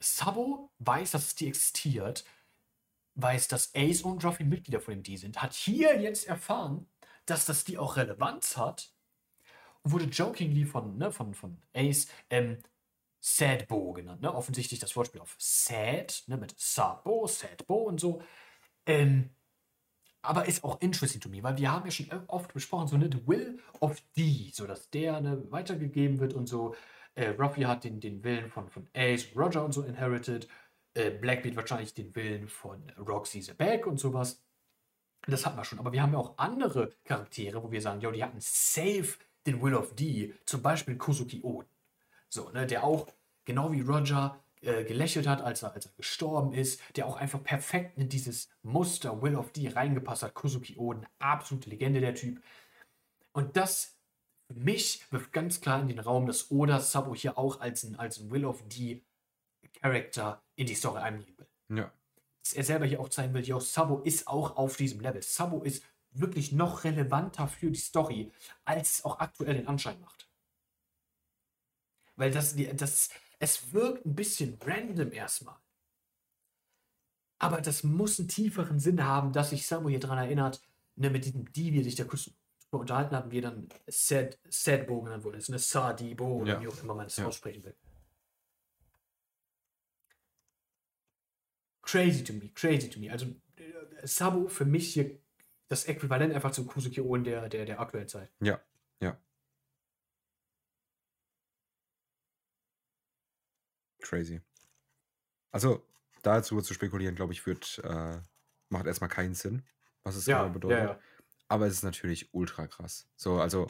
Sabo 0.00 0.70
weiß, 0.78 1.10
dass 1.12 1.26
es 1.26 1.34
die 1.34 1.48
existiert, 1.48 2.24
weiß, 3.16 3.48
dass 3.48 3.74
Ace 3.74 4.02
und 4.02 4.24
Ruffy 4.24 4.44
Mitglieder 4.44 4.80
von 4.80 4.94
dem 4.94 5.02
D 5.02 5.16
sind, 5.16 5.42
hat 5.42 5.52
hier 5.52 6.00
jetzt 6.00 6.26
erfahren, 6.28 6.86
dass 7.26 7.46
das 7.46 7.64
die 7.64 7.78
auch 7.78 7.96
Relevanz 7.96 8.56
hat 8.56 8.92
und 9.82 9.92
wurde 9.92 10.04
jokingly 10.06 10.64
von, 10.64 10.96
ne, 10.96 11.12
von, 11.12 11.34
von 11.34 11.60
Ace 11.74 12.06
ähm, 12.30 12.58
Sad 13.20 13.66
Bo 13.66 13.92
genannt. 13.92 14.22
Ne? 14.22 14.32
Offensichtlich 14.32 14.80
das 14.80 14.94
Wortspiel 14.96 15.20
auf 15.20 15.34
Sad, 15.38 16.22
ne, 16.26 16.36
mit 16.36 16.54
Sabo, 16.58 17.26
Sad 17.26 17.66
Bo 17.66 17.82
und 17.82 18.00
so. 18.00 18.22
Ähm, 18.88 19.30
aber 20.22 20.46
ist 20.46 20.64
auch 20.64 20.80
interesting 20.80 21.20
to 21.20 21.28
me, 21.28 21.42
weil 21.42 21.56
wir 21.56 21.70
haben 21.70 21.84
ja 21.84 21.92
schon 21.92 22.08
oft 22.26 22.52
besprochen, 22.52 22.88
so 22.88 22.96
ne, 22.96 23.08
the 23.12 23.24
will 23.26 23.60
of 23.80 24.00
D, 24.16 24.50
so 24.52 24.66
dass 24.66 24.90
der 24.90 25.20
ne, 25.20 25.40
weitergegeben 25.50 26.18
wird 26.18 26.34
und 26.34 26.48
so 26.48 26.74
äh, 27.14 27.28
Ruffy 27.30 27.62
hat 27.62 27.84
den, 27.84 28.00
den 28.00 28.24
Willen 28.24 28.50
von, 28.50 28.68
von 28.68 28.88
Ace, 28.94 29.28
Roger 29.36 29.64
und 29.64 29.72
so 29.72 29.82
inherited. 29.82 30.48
Äh, 30.94 31.10
Blackbeard 31.10 31.56
wahrscheinlich 31.56 31.94
den 31.94 32.14
Willen 32.16 32.48
von 32.48 32.90
Roxy 32.98 33.42
the 33.42 33.52
Back 33.52 33.86
und 33.86 33.98
sowas. 33.98 34.42
Das 35.26 35.44
hatten 35.44 35.56
wir 35.56 35.64
schon. 35.64 35.78
Aber 35.78 35.92
wir 35.92 36.02
haben 36.02 36.12
ja 36.12 36.18
auch 36.18 36.38
andere 36.38 36.92
Charaktere, 37.04 37.62
wo 37.62 37.70
wir 37.70 37.82
sagen, 37.82 38.00
ja, 38.00 38.10
die 38.10 38.24
hatten 38.24 38.40
safe 38.40 39.18
den 39.46 39.60
Will 39.60 39.74
of 39.74 39.94
D. 39.94 40.34
Zum 40.46 40.62
Beispiel 40.62 40.96
Kusuki 40.96 41.42
Oden. 41.42 41.68
So, 42.28 42.50
ne, 42.50 42.66
der 42.66 42.84
auch, 42.84 43.08
genau 43.44 43.72
wie 43.72 43.80
Roger, 43.80 44.38
äh, 44.62 44.84
gelächelt 44.84 45.26
hat, 45.26 45.40
als 45.40 45.62
er, 45.62 45.72
als 45.72 45.86
er 45.86 45.92
gestorben 45.96 46.52
ist, 46.52 46.80
der 46.96 47.06
auch 47.06 47.16
einfach 47.16 47.42
perfekt 47.42 47.98
in 47.98 48.08
dieses 48.08 48.48
Muster 48.62 49.22
Will 49.22 49.36
of 49.36 49.52
D 49.52 49.68
reingepasst 49.68 50.22
hat. 50.22 50.34
Kusuki 50.34 50.76
Oden, 50.76 51.06
absolute 51.18 51.70
Legende 51.70 52.00
der 52.00 52.14
Typ. 52.14 52.42
Und 53.32 53.56
das 53.56 53.98
für 54.48 54.54
mich 54.54 55.04
wirft 55.12 55.32
ganz 55.32 55.60
klar 55.60 55.80
in 55.80 55.88
den 55.88 55.98
Raum, 55.98 56.26
dass 56.26 56.50
Oda 56.50 56.80
Sabo 56.80 57.14
hier 57.14 57.36
auch 57.36 57.60
als 57.60 57.84
ein, 57.84 57.96
als 57.96 58.18
ein 58.18 58.30
Will 58.30 58.44
of 58.44 58.66
D 58.68 59.04
Character 59.80 60.42
in 60.56 60.66
die 60.66 60.74
Story 60.74 61.00
einbringen 61.00 61.38
will. 61.38 61.76
Ja. 61.76 61.92
Dass 62.42 62.54
er 62.54 62.64
selber 62.64 62.86
hier 62.86 63.00
auch 63.00 63.10
zeigen 63.10 63.34
will, 63.34 63.44
yo, 63.44 63.60
Sabo 63.60 64.00
ist 64.00 64.26
auch 64.26 64.56
auf 64.56 64.76
diesem 64.76 65.00
Level. 65.00 65.22
Sabo 65.22 65.62
ist 65.62 65.84
wirklich 66.12 66.52
noch 66.52 66.84
relevanter 66.84 67.46
für 67.46 67.70
die 67.70 67.78
Story, 67.78 68.32
als 68.64 68.98
es 68.98 69.04
auch 69.04 69.20
aktuell 69.20 69.54
den 69.54 69.68
Anschein 69.68 70.00
macht. 70.00 70.28
Weil 72.16 72.30
das, 72.30 72.56
das, 72.74 73.10
es 73.38 73.72
wirkt 73.72 74.04
ein 74.04 74.14
bisschen 74.14 74.58
random 74.62 75.12
erstmal. 75.12 75.56
Aber 77.38 77.60
das 77.60 77.84
muss 77.84 78.18
einen 78.18 78.28
tieferen 78.28 78.80
Sinn 78.80 79.04
haben, 79.04 79.32
dass 79.32 79.50
sich 79.50 79.66
Sabo 79.66 79.88
hier 79.88 80.00
dran 80.00 80.18
erinnert, 80.18 80.60
ne, 80.96 81.08
mit 81.08 81.24
diesem 81.24 81.50
D, 81.52 81.72
wie 81.72 81.84
sich 81.84 81.94
der 81.94 82.06
Kuss 82.06 82.32
unterhalten 82.70 83.14
hatten, 83.14 83.30
wie 83.30 83.40
dann 83.40 83.68
Sad, 83.86 84.38
Sadbo 84.48 85.02
genannt 85.02 85.24
wurde. 85.24 85.36
Das 85.36 85.44
ist 85.44 85.50
eine 85.50 85.58
Sadibo 85.58 86.38
oder 86.38 86.54
ja. 86.54 86.60
wie 86.60 86.68
auch 86.68 86.82
immer 86.82 86.94
man 86.94 87.06
es 87.06 87.16
ja. 87.16 87.26
aussprechen 87.26 87.64
will. 87.64 87.74
Crazy 91.82 92.22
to 92.22 92.34
me, 92.34 92.50
crazy 92.50 92.90
to 92.90 93.00
me. 93.00 93.10
Also 93.10 93.26
äh, 93.56 94.06
Sabo 94.06 94.48
für 94.48 94.66
mich 94.66 94.92
hier 94.92 95.18
das 95.68 95.86
Äquivalent 95.86 96.34
einfach 96.34 96.50
zum 96.50 96.66
Kusuki 96.66 97.00
in 97.00 97.24
der, 97.24 97.48
der, 97.48 97.64
der 97.64 97.80
aktuellen 97.80 98.08
Zeit. 98.08 98.30
Ja, 98.40 98.60
ja. 99.00 99.18
Crazy. 104.08 104.40
Also, 105.50 105.86
dazu 106.22 106.60
zu 106.62 106.74
spekulieren, 106.74 107.14
glaube 107.14 107.32
ich, 107.32 107.46
wird, 107.46 107.80
äh, 107.84 108.20
macht 108.70 108.86
erstmal 108.86 109.10
keinen 109.10 109.34
Sinn, 109.34 109.62
was 110.02 110.16
es 110.16 110.26
ja, 110.26 110.40
genau 110.40 110.54
bedeutet. 110.54 110.78
Ja, 110.78 110.84
ja. 110.92 111.00
Aber 111.48 111.66
es 111.66 111.74
ist 111.74 111.82
natürlich 111.82 112.32
ultra 112.32 112.66
krass. 112.66 113.08
So, 113.16 113.40
also, 113.40 113.66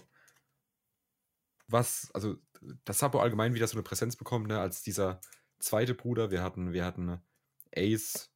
was, 1.67 2.11
also, 2.15 2.37
das 2.85 2.99
Sabo 2.99 3.21
allgemein 3.21 3.55
wieder 3.55 3.67
so 3.67 3.75
eine 3.75 3.83
Präsenz 3.83 4.17
bekommen, 4.17 4.47
ne, 4.47 4.61
als 4.61 4.83
dieser 4.83 5.21
zweite 5.59 5.95
Bruder. 5.95 6.31
Wir 6.31 6.43
hatten, 6.43 6.73
wir 6.73 6.85
hatten 6.85 7.21
Ace 7.77 8.31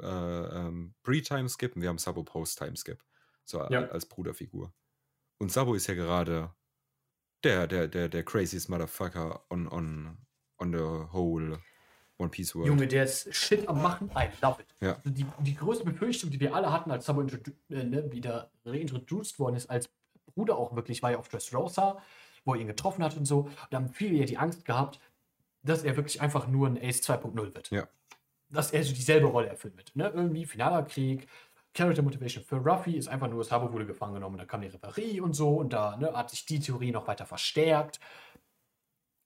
äh, 0.00 0.06
ähm, 0.06 0.94
Pre-Time-Skip 1.02 1.76
und 1.76 1.82
wir 1.82 1.88
haben 1.88 1.98
Sabo 1.98 2.22
Post-Time-Skip. 2.24 3.02
So 3.44 3.60
als 3.60 4.06
Bruderfigur. 4.06 4.72
Und 5.38 5.52
Sabo 5.52 5.74
ist 5.74 5.86
ja 5.86 5.94
gerade 5.94 6.54
der, 7.42 7.66
der, 7.66 7.88
der, 7.88 8.08
der 8.08 8.24
craziest 8.24 8.68
Motherfucker 8.70 9.44
on, 9.50 9.68
on, 9.68 10.16
on 10.58 10.72
the 10.72 11.12
whole 11.12 11.58
One 12.18 12.30
Piece 12.30 12.54
World. 12.54 12.68
Junge, 12.68 12.86
der 12.86 13.04
ist 13.04 13.34
Shit 13.34 13.68
am 13.68 13.82
Machen. 13.82 14.10
I 14.16 14.28
love 14.40 14.60
it. 14.60 14.68
Ja. 14.80 14.94
Also 14.96 15.10
die, 15.10 15.26
die 15.40 15.54
größte 15.54 15.84
Befürchtung, 15.84 16.30
die 16.30 16.38
wir 16.38 16.54
alle 16.54 16.72
hatten, 16.72 16.90
als 16.90 17.06
Sabo 17.06 17.22
äh, 17.22 17.84
ne, 17.84 18.12
wieder 18.12 18.50
reintroduced 18.64 19.38
worden 19.38 19.56
ist, 19.56 19.68
als 19.68 19.90
Bruder 20.34 20.56
auch 20.56 20.76
wirklich, 20.76 21.02
war 21.02 21.12
ja 21.12 21.18
auf 21.18 21.28
Dressrosa, 21.28 22.00
wo 22.44 22.54
er 22.54 22.60
ihn 22.60 22.66
getroffen 22.68 23.02
hat 23.02 23.16
und 23.16 23.24
so. 23.24 23.40
Und 23.40 23.56
da 23.70 23.78
haben 23.78 23.88
viele 23.88 24.18
ja 24.18 24.26
die 24.26 24.38
Angst 24.38 24.64
gehabt, 24.64 25.00
dass 25.62 25.82
er 25.82 25.96
wirklich 25.96 26.20
einfach 26.20 26.46
nur 26.46 26.68
ein 26.68 26.76
Ace 26.76 27.00
2.0 27.00 27.54
wird. 27.54 27.70
Ja. 27.70 27.88
Dass 28.48 28.70
er 28.70 28.84
so 28.84 28.92
dieselbe 28.92 29.26
Rolle 29.26 29.48
erfüllen 29.48 29.76
wird. 29.76 29.96
Ne? 29.96 30.12
Irgendwie 30.14 30.44
finaler 30.44 30.84
Krieg, 30.84 31.26
Character 31.72 32.02
Motivation 32.02 32.44
für 32.44 32.56
Ruffy 32.56 32.96
ist 32.96 33.08
einfach 33.08 33.28
nur, 33.28 33.42
Sabo 33.42 33.72
wurde 33.72 33.86
gefangen 33.86 34.14
genommen, 34.14 34.38
dann 34.38 34.46
kam 34.46 34.60
die 34.60 34.68
Reparie 34.68 35.20
und 35.20 35.32
so 35.34 35.56
und 35.56 35.72
da 35.72 35.96
ne, 35.96 36.12
hat 36.12 36.30
sich 36.30 36.46
die 36.46 36.60
Theorie 36.60 36.92
noch 36.92 37.08
weiter 37.08 37.26
verstärkt 37.26 37.98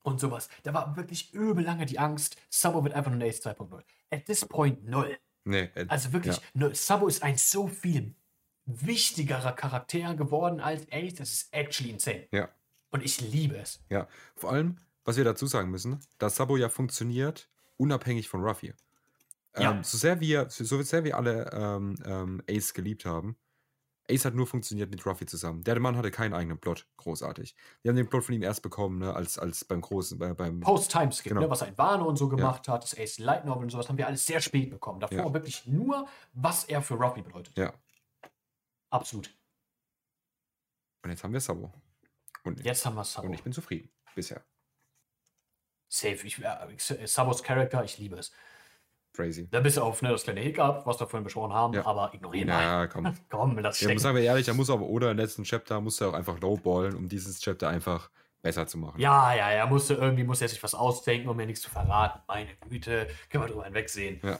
und 0.02 0.20
sowas. 0.20 0.48
Da 0.62 0.74
war 0.74 0.96
wirklich 0.96 1.32
übel 1.34 1.64
lange 1.64 1.86
die 1.86 1.98
Angst, 1.98 2.36
Sabo 2.50 2.82
wird 2.84 2.94
einfach 2.94 3.10
nur 3.10 3.20
ein 3.20 3.28
Ace 3.28 3.40
2.0. 3.44 3.82
At 4.10 4.24
this 4.26 4.44
point 4.44 4.84
null. 4.86 5.18
Nee, 5.44 5.70
äh, 5.74 5.86
Also 5.88 6.12
wirklich, 6.12 6.36
Ja. 6.36 6.42
null. 6.54 6.74
Sabo 6.74 7.08
ist 7.08 7.22
ein 7.22 7.36
so 7.36 7.68
viel 7.68 8.14
wichtigerer 8.66 9.52
Charakter 9.52 10.14
geworden 10.14 10.60
als 10.60 10.86
Ace, 10.92 11.14
das 11.14 11.32
ist 11.32 11.54
actually 11.54 11.90
insane. 11.90 12.28
Ja. 12.32 12.48
Und 12.90 13.02
ich 13.04 13.20
liebe 13.20 13.56
es. 13.56 13.80
Ja, 13.90 14.08
vor 14.36 14.52
allem, 14.52 14.78
was 15.04 15.16
wir 15.16 15.24
dazu 15.24 15.46
sagen 15.46 15.70
müssen, 15.70 16.00
dass 16.18 16.36
Sabo 16.36 16.56
ja 16.56 16.68
funktioniert, 16.68 17.48
unabhängig 17.76 18.28
von 18.28 18.42
Ruffy. 18.42 18.74
Ja. 19.56 19.72
Ähm, 19.72 19.84
so, 19.84 19.96
sehr 19.98 20.20
wir, 20.20 20.48
so 20.50 20.82
sehr 20.82 21.04
wir 21.04 21.16
alle 21.16 21.50
ähm, 21.52 21.96
ähm, 22.04 22.42
Ace 22.48 22.74
geliebt 22.74 23.04
haben, 23.04 23.36
Ace 24.10 24.24
hat 24.24 24.34
nur 24.34 24.46
funktioniert 24.46 24.90
mit 24.90 25.04
Ruffy 25.04 25.26
zusammen. 25.26 25.62
Der 25.64 25.78
Mann 25.80 25.96
hatte 25.96 26.10
keinen 26.10 26.32
eigenen 26.32 26.58
Plot, 26.58 26.86
großartig. 26.96 27.54
Wir 27.82 27.90
haben 27.90 27.96
den 27.96 28.08
Plot 28.08 28.24
von 28.24 28.34
ihm 28.34 28.42
erst 28.42 28.62
bekommen, 28.62 28.98
ne, 28.98 29.14
als, 29.14 29.38
als 29.38 29.64
beim 29.64 29.80
großen, 29.82 30.18
bei, 30.18 30.32
beim. 30.32 30.60
Post-Timeskip, 30.60 31.30
Genau. 31.30 31.42
ne, 31.42 31.50
was 31.50 31.62
ein 31.62 31.76
Wano 31.76 32.06
und 32.06 32.16
so 32.16 32.28
gemacht 32.28 32.68
hat, 32.68 32.82
das 32.84 32.96
Ace 32.98 33.18
Light 33.18 33.44
Novel 33.44 33.64
und 33.64 33.70
sowas, 33.70 33.88
haben 33.88 33.98
wir 33.98 34.06
alles 34.06 34.24
sehr 34.24 34.40
spät 34.40 34.70
bekommen. 34.70 35.00
Davor 35.00 35.16
Ja. 35.18 35.34
wirklich 35.34 35.66
nur, 35.66 36.08
was 36.32 36.64
er 36.64 36.80
für 36.82 36.94
Ruffy 36.94 37.22
bedeutet. 37.22 37.56
Ja. 37.58 37.74
Absolut. 38.90 39.30
Und 41.04 41.10
jetzt 41.10 41.22
haben 41.22 41.32
wir 41.32 41.40
Sabo. 41.40 41.72
Und, 42.44 42.64
Jetzt 42.64 42.86
haben 42.86 42.94
wir 42.96 43.04
Sabo. 43.04 43.26
und 43.26 43.34
ich 43.34 43.42
bin 43.42 43.52
zufrieden. 43.52 43.90
Bisher. 44.14 44.42
Safe. 45.90 46.26
Ich, 46.26 46.42
äh, 46.42 47.06
Sabos 47.06 47.42
Charakter, 47.42 47.84
ich 47.84 47.98
liebe 47.98 48.16
es. 48.16 48.32
Crazy. 49.18 49.48
Da 49.50 49.58
bis 49.58 49.76
auf 49.78 50.00
ne, 50.00 50.10
das 50.10 50.22
kleine 50.22 50.38
Hiccup, 50.40 50.86
was 50.86 51.00
wir 51.00 51.08
vorhin 51.08 51.24
besprochen 51.24 51.52
haben, 51.52 51.74
Ja. 51.74 51.84
aber 51.84 52.14
ignorieren 52.14 52.46
wir. 52.46 52.54
Ja, 52.60 52.86
komm. 52.86 53.12
Komm, 53.28 53.58
lass 53.58 53.80
Ja, 53.80 53.88
stecken. 53.88 53.98
sagen 53.98 54.16
wir 54.16 54.22
ehrlich, 54.22 54.46
da 54.46 54.54
muss 54.54 54.70
aber 54.70 54.86
oder 54.86 55.10
im 55.10 55.16
letzten 55.16 55.42
Chapter 55.42 55.80
musste 55.80 56.04
er 56.04 56.10
auch 56.10 56.14
einfach 56.14 56.38
lowballen, 56.38 56.94
um 56.94 57.08
dieses 57.08 57.40
Chapter 57.40 57.68
einfach 57.68 58.10
besser 58.42 58.68
zu 58.68 58.78
machen. 58.78 59.00
Ja, 59.00 59.34
ja, 59.34 59.50
ja, 59.52 59.66
musste 59.66 59.94
irgendwie 59.94 60.22
muss 60.22 60.40
er 60.40 60.48
sich 60.48 60.62
was 60.62 60.72
ausdenken, 60.76 61.28
um 61.28 61.36
mir 61.36 61.46
nichts 61.46 61.62
zu 61.62 61.68
verraten. 61.70 62.20
Meine 62.28 62.48
Güte, 62.68 63.08
können 63.28 63.42
wir 63.42 63.48
drüber 63.48 63.64
hinwegsehen. 63.64 64.20
Ja. 64.22 64.38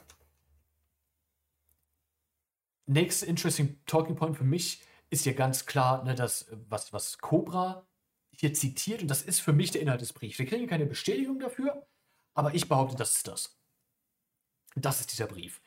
Next 2.86 3.24
interesting 3.24 3.80
talking 3.84 4.14
point 4.14 4.36
für 4.36 4.44
mich 4.44 4.80
ist 5.10 5.24
hier 5.24 5.34
ganz 5.34 5.66
klar, 5.66 6.04
ne, 6.04 6.14
dass 6.14 6.46
was, 6.68 6.92
was 6.92 7.18
Cobra 7.18 7.84
hier 8.30 8.54
zitiert, 8.54 9.02
und 9.02 9.08
das 9.08 9.22
ist 9.22 9.40
für 9.40 9.52
mich 9.52 9.72
der 9.72 9.82
Inhalt 9.82 10.00
des 10.02 10.12
Briefs. 10.12 10.38
Wir 10.38 10.46
kriegen 10.46 10.68
keine 10.68 10.86
Bestätigung 10.86 11.40
dafür, 11.40 11.84
aber 12.34 12.54
ich 12.54 12.68
behaupte, 12.68 12.94
das 12.94 13.16
ist 13.16 13.26
das. 13.26 13.57
Das 14.80 15.00
ist 15.00 15.12
dieser 15.12 15.26
Brief. 15.26 15.60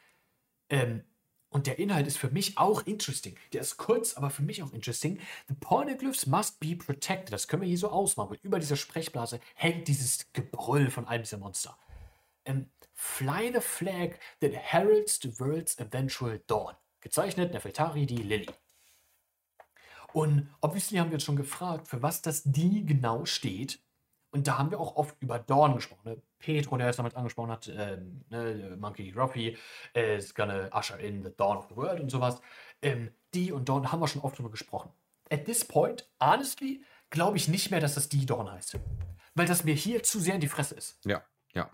Ähm, 0.70 1.04
und 1.50 1.68
der 1.68 1.80
Inhalt 1.80 2.08
ist 2.08 2.18
für 2.18 2.30
mich 2.30 2.58
auch 2.58 2.86
interesting. 2.86 3.36
Der 3.52 3.62
ist 3.62 3.76
kurz, 3.76 4.16
aber 4.16 4.30
für 4.30 4.42
mich 4.42 4.64
auch 4.64 4.72
interesting. 4.72 5.20
The 5.50 5.54
Pornoglyphs 5.56 6.26
must 6.26 6.60
be 6.62 6.78
protected. 6.78 7.34
Das 7.34 7.48
können 7.48 7.62
wir 7.62 7.68
hier 7.68 7.78
so 7.78 7.90
ausmachen. 7.90 8.32
weil 8.32 8.40
Über 8.42 8.60
dieser 8.60 8.78
Sprechblase 8.78 9.42
hängt 9.56 9.88
dieses 9.90 10.32
Gebrüll 10.32 10.90
von 10.90 11.08
einem 11.08 11.24
dieser 11.24 11.38
Monster. 11.38 11.78
Ähm, 12.46 12.70
Fly 12.94 13.52
the 13.54 13.62
flag 13.62 14.20
that 14.42 14.54
heralds 14.54 15.20
the 15.22 15.40
world's 15.40 15.78
eventual 15.80 16.40
dawn. 16.48 16.76
Gezeichnet 17.02 17.52
Nefeltari, 17.52 18.06
die 18.06 18.18
Lilly. 18.18 18.50
Und 20.14 20.54
obviously 20.62 20.98
haben 21.00 21.10
wir 21.10 21.16
uns 21.16 21.24
schon 21.24 21.36
gefragt, 21.36 21.88
für 21.88 22.02
was 22.02 22.22
das 22.22 22.44
die 22.44 22.86
genau 22.86 23.26
steht. 23.26 23.80
Und 24.32 24.48
da 24.48 24.58
haben 24.58 24.72
wir 24.72 24.80
auch 24.80 24.96
oft 24.96 25.22
über 25.22 25.40
Dawn 25.40 25.76
gesprochen. 25.76 26.02
Ne? 26.06 26.22
Petro, 26.40 26.78
der 26.78 26.88
es 26.90 26.96
damit 26.96 27.16
angesprochen 27.16 27.52
hat, 27.52 27.68
ähm, 27.68 28.24
ne, 28.30 28.78
Monkey 28.80 29.12
Ruffy 29.12 29.58
is 29.94 30.34
gonna 30.34 30.70
usher 30.74 30.98
in 31.00 31.24
the 31.24 31.32
dawn 31.36 31.58
of 31.58 31.68
the 31.70 31.76
world 31.76 32.00
und 32.00 32.10
sowas. 32.10 32.42
Ähm, 32.82 33.12
die 33.34 33.52
und 33.52 33.68
Dawn 33.68 33.92
haben 33.92 34.00
wir 34.00 34.08
schon 34.08 34.22
oft 34.22 34.38
drüber 34.38 34.50
gesprochen. 34.50 34.90
At 35.30 35.46
this 35.46 35.66
point, 35.66 36.10
honestly, 36.20 36.82
glaube 37.10 37.38
ich 37.38 37.48
nicht 37.48 37.72
mehr, 37.72 37.82
dass 37.82 37.96
das 37.96 38.10
die 38.10 38.26
Dawn 38.26 38.52
heißt. 38.52 38.78
Weil 39.36 39.46
das 39.46 39.64
mir 39.64 39.76
hier 39.76 40.04
zu 40.04 40.20
sehr 40.20 40.36
in 40.36 40.42
die 40.42 40.48
Fresse 40.48 40.76
ist. 40.76 40.98
Ja, 41.06 41.24
ja. 41.54 41.70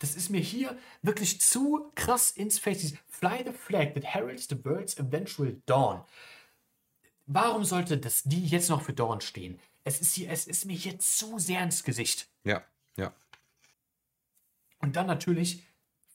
Das 0.00 0.16
ist 0.16 0.30
mir 0.30 0.40
hier 0.40 0.76
wirklich 1.02 1.40
zu 1.40 1.90
krass 1.94 2.32
ins 2.32 2.58
Face. 2.58 2.94
Fly 3.08 3.44
the 3.46 3.52
flag 3.52 3.94
that 3.94 4.04
heralds 4.04 4.48
the 4.48 4.64
world's 4.64 4.98
eventual 4.98 5.60
dawn. 5.66 6.02
Warum 7.26 7.64
sollte 7.64 7.98
das 7.98 8.22
die 8.24 8.44
jetzt 8.44 8.68
noch 8.68 8.82
für 8.82 8.92
Dawn 8.92 9.20
stehen? 9.20 9.58
Es 9.84 10.00
ist, 10.00 10.14
hier, 10.14 10.30
es 10.30 10.46
ist 10.46 10.64
mir 10.64 10.76
hier 10.76 10.98
zu 10.98 11.38
sehr 11.38 11.62
ins 11.62 11.84
Gesicht. 11.84 12.28
Ja, 12.42 12.64
ja. 12.96 13.14
Und 14.78 14.96
dann 14.96 15.06
natürlich 15.06 15.62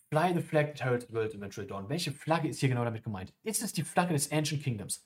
Fly 0.09 0.33
the 0.33 0.41
flag 0.41 0.73
that 0.73 0.81
heralds 0.81 1.05
the 1.07 1.13
world's 1.13 1.35
eventual 1.35 1.67
dawn. 1.67 1.87
Welche 1.87 2.11
Flagge 2.11 2.47
ist 2.47 2.59
hier 2.59 2.69
genau 2.69 2.83
damit 2.83 3.03
gemeint? 3.03 3.31
Ist 3.43 3.61
es 3.61 3.73
die 3.73 3.83
Flagge 3.83 4.13
des 4.13 4.31
Ancient 4.31 4.63
Kingdoms? 4.63 5.05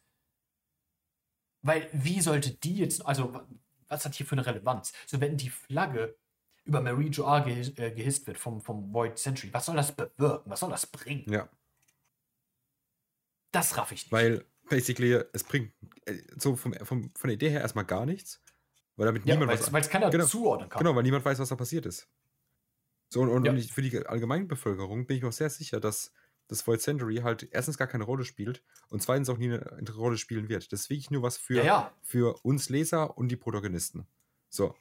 Weil, 1.61 1.89
wie 1.91 2.21
sollte 2.21 2.51
die 2.51 2.77
jetzt, 2.77 3.05
also, 3.05 3.41
was 3.87 4.05
hat 4.05 4.15
hier 4.15 4.25
für 4.25 4.33
eine 4.33 4.45
Relevanz? 4.45 4.93
So, 5.05 5.19
wenn 5.19 5.35
die 5.37 5.49
Flagge 5.49 6.17
über 6.63 6.79
Marie 6.79 7.09
Joa 7.09 7.39
gehis, 7.39 7.77
äh, 7.77 7.91
gehisst 7.91 8.27
wird 8.27 8.37
vom, 8.37 8.61
vom 8.61 8.93
Void 8.93 9.17
Century, 9.17 9.53
was 9.53 9.65
soll 9.65 9.75
das 9.75 9.93
bewirken? 9.93 10.49
Was 10.49 10.61
soll 10.61 10.69
das 10.69 10.85
bringen? 10.85 11.29
Ja. 11.31 11.49
Das 13.51 13.77
raff 13.77 13.91
ich 13.91 14.03
nicht. 14.03 14.11
Weil, 14.11 14.45
basically, 14.69 15.21
es 15.33 15.43
bringt 15.43 15.73
äh, 16.05 16.17
so 16.37 16.55
vom, 16.55 16.73
vom, 16.73 17.13
von 17.13 17.27
der 17.27 17.35
Idee 17.35 17.49
her 17.49 17.61
erstmal 17.61 17.85
gar 17.85 18.05
nichts. 18.05 18.41
Weil 18.95 19.07
damit 19.07 19.25
ja, 19.25 19.33
niemand 19.35 19.51
weil 19.51 19.59
was. 19.73 19.85
es 19.85 19.89
keiner 19.89 20.09
Genau. 20.09 20.25
zuordnen 20.25 20.69
kann. 20.69 20.79
Genau, 20.79 20.95
weil 20.95 21.03
niemand 21.03 21.25
weiß, 21.25 21.39
was 21.39 21.49
da 21.49 21.55
passiert 21.55 21.85
ist. 21.85 22.07
So, 23.09 23.21
und, 23.21 23.29
und, 23.29 23.45
Ja. 23.45 23.51
und 23.51 23.57
ich- 23.57 23.71
für 23.71 23.81
die 23.81 23.95
Allgemeinbevölkerung 24.05 25.05
bin 25.07 25.17
ich 25.17 25.23
mir 25.23 25.29
auch 25.29 25.33
sehr 25.33 25.49
sicher, 25.49 25.79
dass 25.79 26.11
das 26.47 26.65
Void 26.67 26.81
Century 26.81 27.17
halt 27.17 27.47
erstens 27.51 27.77
gar 27.77 27.87
keine 27.87 28.03
Rolle 28.03 28.25
spielt 28.25 28.63
und 28.89 29.01
zweitens 29.01 29.29
auch 29.29 29.37
nie 29.37 29.51
eine, 29.53 29.91
Rolle 29.95 30.17
spielen 30.17 30.49
wird. 30.49 30.71
Das 30.71 30.81
ist 30.81 30.89
wirklich 30.89 31.09
nur 31.09 31.23
was 31.23 31.37
für, 31.37 31.63
ja. 31.63 31.91
für 32.01 32.35
uns 32.43 32.69
Leser 32.69 33.17
und 33.17 33.29
die 33.29 33.37
Protagonisten. 33.37 34.05
So, 34.49 34.75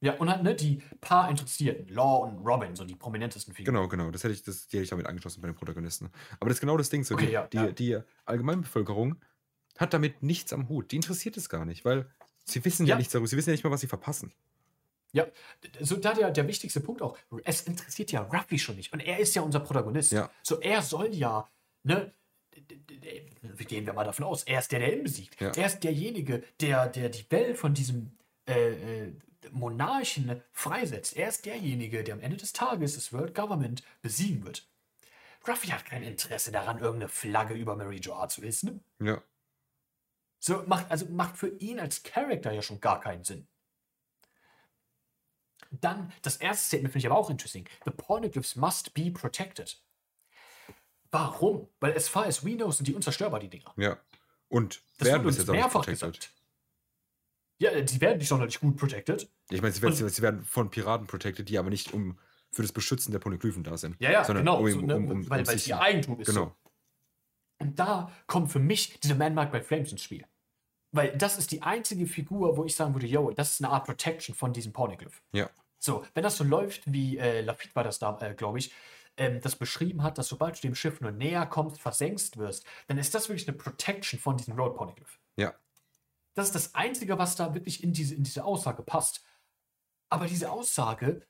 Ja, 0.00 0.14
und 0.16 0.28
halt, 0.28 0.42
ne, 0.42 0.54
die 0.54 0.82
paar 1.00 1.30
Interessierten, 1.30 1.88
Law 1.88 2.24
und 2.26 2.44
Robin, 2.46 2.76
so 2.76 2.84
die 2.84 2.94
prominentesten 2.96 3.54
Figuren. 3.54 3.74
genau, 3.74 3.88
genau. 3.88 4.10
Das 4.10 4.22
hätte 4.24 4.34
ich, 4.34 4.42
das, 4.42 4.66
die 4.68 4.76
hätte 4.76 4.84
ich 4.84 4.90
damit 4.90 5.06
angeschlossen 5.06 5.40
bei 5.40 5.48
den 5.48 5.54
Protagonisten. 5.56 6.10
Aber 6.40 6.48
das 6.50 6.56
ist 6.56 6.60
genau 6.60 6.76
das 6.76 6.90
Ding. 6.90 7.04
So, 7.04 7.14
Okay, 7.14 7.26
die, 7.26 7.32
ja, 7.32 7.46
die, 7.46 7.56
ja. 7.56 7.66
die 7.68 7.98
Allgemeinbevölkerung 8.24 9.16
hat 9.78 9.94
damit 9.94 10.22
nichts 10.22 10.52
am 10.52 10.68
Hut. 10.68 10.90
Die 10.92 10.96
interessiert 10.96 11.36
es 11.36 11.48
gar 11.48 11.64
nicht, 11.64 11.84
weil 11.84 12.10
sie 12.44 12.64
wissen 12.64 12.86
ja, 12.86 12.94
Ja. 12.94 12.98
nichts 12.98 13.12
darüber. 13.12 13.28
Sie 13.28 13.36
wissen 13.36 13.50
ja 13.50 13.52
nicht 13.52 13.64
mal, 13.64 13.70
was 13.70 13.80
sie 13.80 13.86
verpassen. 13.88 14.32
Ja, 15.12 15.26
so 15.80 15.96
da 15.96 16.14
der, 16.14 16.30
der 16.30 16.48
wichtigste 16.48 16.80
Punkt 16.80 17.02
auch, 17.02 17.18
es 17.44 17.62
interessiert 17.62 18.12
ja 18.12 18.22
Ruffy 18.22 18.58
schon 18.58 18.76
nicht. 18.76 18.92
Und 18.94 19.00
er 19.00 19.18
ist 19.18 19.34
ja 19.34 19.42
unser 19.42 19.60
Protagonist. 19.60 20.12
Ja. 20.12 20.30
So, 20.42 20.58
er 20.60 20.80
soll 20.80 21.14
ja, 21.14 21.48
ne, 21.82 22.12
gehen 23.68 23.86
wir 23.86 23.92
mal 23.92 24.04
davon 24.04 24.24
aus, 24.24 24.44
er 24.44 24.58
ist 24.60 24.72
der, 24.72 24.78
der 24.80 24.96
ihn 24.96 25.02
besiegt. 25.02 25.38
Ja. 25.40 25.50
Er 25.54 25.66
ist 25.66 25.80
derjenige, 25.80 26.42
der, 26.60 26.86
der 26.88 27.10
die 27.10 27.30
Welt 27.30 27.58
von 27.58 27.74
diesem 27.74 28.12
äh, 28.48 29.04
äh, 29.04 29.12
Monarchen 29.50 30.40
freisetzt. 30.52 31.16
Er 31.16 31.28
ist 31.28 31.44
derjenige, 31.44 32.04
der 32.04 32.14
am 32.14 32.20
Ende 32.20 32.36
des 32.38 32.52
Tages 32.52 32.94
das 32.94 33.12
World 33.12 33.34
Government 33.34 33.82
besiegen 34.00 34.44
wird. 34.44 34.66
Ruffy 35.46 35.68
hat 35.68 35.84
kein 35.84 36.04
Interesse 36.04 36.52
daran, 36.52 36.78
irgendeine 36.78 37.08
Flagge 37.08 37.54
über 37.54 37.74
Mary 37.76 37.96
Joa 37.96 38.28
zu 38.28 38.42
hissen. 38.42 38.80
Ja. 39.00 39.20
So 40.44 40.64
macht, 40.66 40.90
also 40.90 41.06
macht 41.06 41.36
für 41.36 41.48
ihn 41.58 41.78
als 41.78 42.02
Charakter 42.02 42.50
ja 42.50 42.62
schon 42.62 42.80
gar 42.80 42.98
keinen 42.98 43.22
Sinn. 43.22 43.46
Dann, 45.70 46.12
das 46.22 46.36
erste 46.36 46.66
Statement 46.66 46.92
finde 46.92 47.06
ich 47.06 47.12
aber 47.12 47.16
auch 47.18 47.30
interesting. 47.30 47.68
The 47.84 47.92
Pornoglyphs 47.92 48.56
must 48.56 48.92
be 48.92 49.12
protected. 49.12 49.80
Warum? 51.12 51.68
Weil 51.78 51.94
as 51.94 52.08
far 52.08 52.26
as 52.26 52.44
we 52.44 52.56
know 52.56 52.72
sind 52.72 52.88
die 52.88 52.94
unzerstörbar, 52.94 53.38
die 53.38 53.48
Dinger. 53.48 53.72
Ja. 53.76 53.98
Und 54.48 54.82
Das 54.98 55.08
werden 55.08 55.24
uns 55.24 55.38
jetzt 55.38 55.48
mehrfach 55.48 55.84
protected. 55.84 56.12
gesagt. 56.12 56.32
Ja, 57.58 57.80
die 57.80 58.00
werden 58.00 58.18
nicht 58.18 58.28
sonderlich 58.28 58.58
gut 58.58 58.76
protected. 58.76 59.30
Ich 59.48 59.62
meine, 59.62 59.72
sie 59.72 60.08
sie 60.08 60.22
werden 60.22 60.44
von 60.44 60.70
Piraten 60.70 61.06
protected, 61.06 61.48
die 61.48 61.56
aber 61.56 61.70
nicht 61.70 61.94
um 61.94 62.18
für 62.50 62.62
das 62.62 62.72
Beschützen 62.72 63.12
der 63.12 63.20
Poneglyphen 63.20 63.62
da 63.62 63.76
sind. 63.76 63.94
Ja, 64.00 64.10
ja, 64.10 64.24
sondern 64.24 64.44
genau. 64.44 64.58
um, 64.58 64.70
so, 64.70 64.80
ne, 64.80 64.96
um, 64.96 65.08
um, 65.08 65.30
weil 65.30 65.42
es 65.42 65.68
ihr 65.68 65.80
Eigentum 65.80 66.18
ist. 66.20 66.26
Genau. 66.26 66.46
So. 66.46 66.56
Und 67.60 67.78
da 67.78 68.10
kommt 68.26 68.50
für 68.50 68.58
mich 68.58 68.98
dieser 68.98 69.14
Man 69.14 69.34
Mark 69.34 69.52
by 69.52 69.60
Flames 69.60 69.92
ins 69.92 70.02
Spiel. 70.02 70.26
Weil 70.92 71.16
das 71.16 71.38
ist 71.38 71.50
die 71.50 71.62
einzige 71.62 72.06
Figur, 72.06 72.56
wo 72.56 72.64
ich 72.64 72.76
sagen 72.76 72.94
würde, 72.94 73.06
yo, 73.06 73.30
das 73.30 73.52
ist 73.52 73.64
eine 73.64 73.72
Art 73.72 73.86
Protection 73.86 74.34
von 74.34 74.52
diesem 74.52 74.72
Pornoglyph. 74.72 75.22
Ja. 75.32 75.48
So, 75.78 76.04
wenn 76.14 76.22
das 76.22 76.36
so 76.36 76.44
läuft, 76.44 76.82
wie 76.92 77.18
äh, 77.18 77.40
Lafitte 77.40 77.74
war 77.74 77.82
das 77.82 77.98
da, 77.98 78.18
äh, 78.20 78.34
glaube 78.34 78.58
ich, 78.58 78.72
ähm, 79.16 79.40
das 79.40 79.56
beschrieben 79.56 80.02
hat, 80.02 80.18
dass 80.18 80.28
sobald 80.28 80.56
du 80.56 80.62
dem 80.62 80.74
Schiff 80.74 81.00
nur 81.00 81.10
näher 81.10 81.46
kommst, 81.46 81.80
versenkst 81.80 82.36
wirst, 82.36 82.64
dann 82.86 82.98
ist 82.98 83.14
das 83.14 83.28
wirklich 83.28 83.48
eine 83.48 83.56
Protection 83.56 84.20
von 84.20 84.36
diesem 84.36 84.54
Road 84.54 84.76
Poneglyph. 84.76 85.18
Ja. 85.36 85.54
Das 86.34 86.46
ist 86.46 86.54
das 86.54 86.74
Einzige, 86.74 87.18
was 87.18 87.36
da 87.36 87.54
wirklich 87.54 87.82
in 87.82 87.92
diese, 87.92 88.14
in 88.14 88.24
diese 88.24 88.44
Aussage 88.44 88.82
passt. 88.82 89.24
Aber 90.08 90.26
diese 90.26 90.50
Aussage 90.50 91.26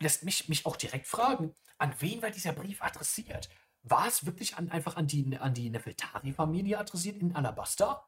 lässt 0.00 0.24
mich, 0.24 0.48
mich 0.48 0.66
auch 0.66 0.76
direkt 0.76 1.06
fragen, 1.06 1.54
an 1.78 1.94
wen 1.98 2.22
war 2.22 2.30
dieser 2.30 2.52
Brief 2.52 2.82
adressiert? 2.82 3.48
War 3.82 4.06
es 4.06 4.26
wirklich 4.26 4.56
an, 4.56 4.70
einfach 4.70 4.96
an 4.96 5.06
die, 5.06 5.36
an 5.38 5.54
die 5.54 5.70
Nefeltari-Familie 5.70 6.78
adressiert 6.78 7.16
in 7.16 7.34
Alabasta? 7.34 8.06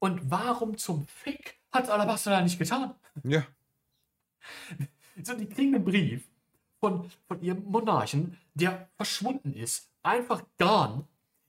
Und 0.00 0.30
warum 0.30 0.76
zum 0.76 1.06
Fick 1.06 1.60
hat 1.70 1.88
Alabasta 1.88 2.30
da 2.30 2.40
nicht 2.40 2.58
getan? 2.58 2.94
Ja. 3.22 3.46
So, 5.22 5.34
die 5.34 5.46
kriegen 5.46 5.74
einen 5.74 5.84
Brief 5.84 6.26
von, 6.78 7.10
von 7.28 7.42
ihrem 7.42 7.62
Monarchen, 7.64 8.38
der 8.54 8.88
verschwunden 8.96 9.52
ist, 9.52 9.90
einfach 10.02 10.42
gone, 10.56 11.06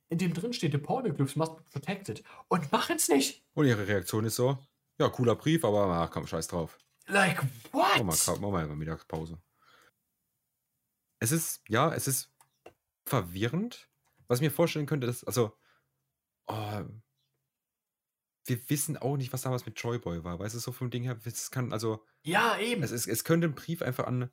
in 0.09 0.17
dem 0.17 0.33
drin 0.33 0.51
steht, 0.51 0.73
the 0.73 0.77
Pornoglyphs 0.77 1.37
must 1.37 1.55
be 1.55 1.63
protected 1.71 2.21
und 2.49 2.69
machen 2.73 2.97
es 2.97 3.07
nicht. 3.07 3.45
Und 3.53 3.67
ihre 3.67 3.87
Reaktion 3.87 4.25
ist 4.25 4.35
so: 4.35 4.57
Ja, 4.99 5.07
cooler 5.07 5.35
Brief, 5.35 5.63
aber 5.63 5.87
ach, 5.87 6.11
komm, 6.11 6.27
scheiß 6.27 6.47
drauf. 6.47 6.77
Like, 7.07 7.41
Mach 7.71 7.97
mal, 8.03 8.07
what? 8.07 8.41
mach 8.41 8.51
mal 8.51 8.67
Mittagspause. 8.75 9.37
Es 11.19 11.31
ist, 11.31 11.63
ja, 11.69 11.93
es 11.93 12.07
ist 12.07 12.33
verwirrend. 13.05 13.87
Was 14.27 14.39
ich 14.39 14.43
mir 14.43 14.51
vorstellen 14.51 14.85
könnte, 14.85 15.07
dass, 15.07 15.23
also, 15.23 15.57
oh, 16.47 16.83
wir 18.45 18.69
wissen 18.69 18.97
auch 18.97 19.17
nicht, 19.17 19.31
was 19.33 19.43
damals 19.43 19.65
mit 19.65 19.79
Joy 19.79 19.99
Boy 19.99 20.23
war. 20.23 20.39
Weißt 20.39 20.55
du, 20.55 20.59
so 20.59 20.71
vom 20.71 20.89
Ding 20.89 21.03
her, 21.03 21.17
es 21.25 21.51
kann, 21.51 21.71
also, 21.73 22.03
Ja, 22.23 22.57
eben. 22.57 22.81
es, 22.83 22.91
ist, 22.91 23.07
es 23.07 23.23
könnte 23.23 23.47
ein 23.47 23.55
Brief 23.55 23.81
einfach 23.81 24.05
an, 24.07 24.29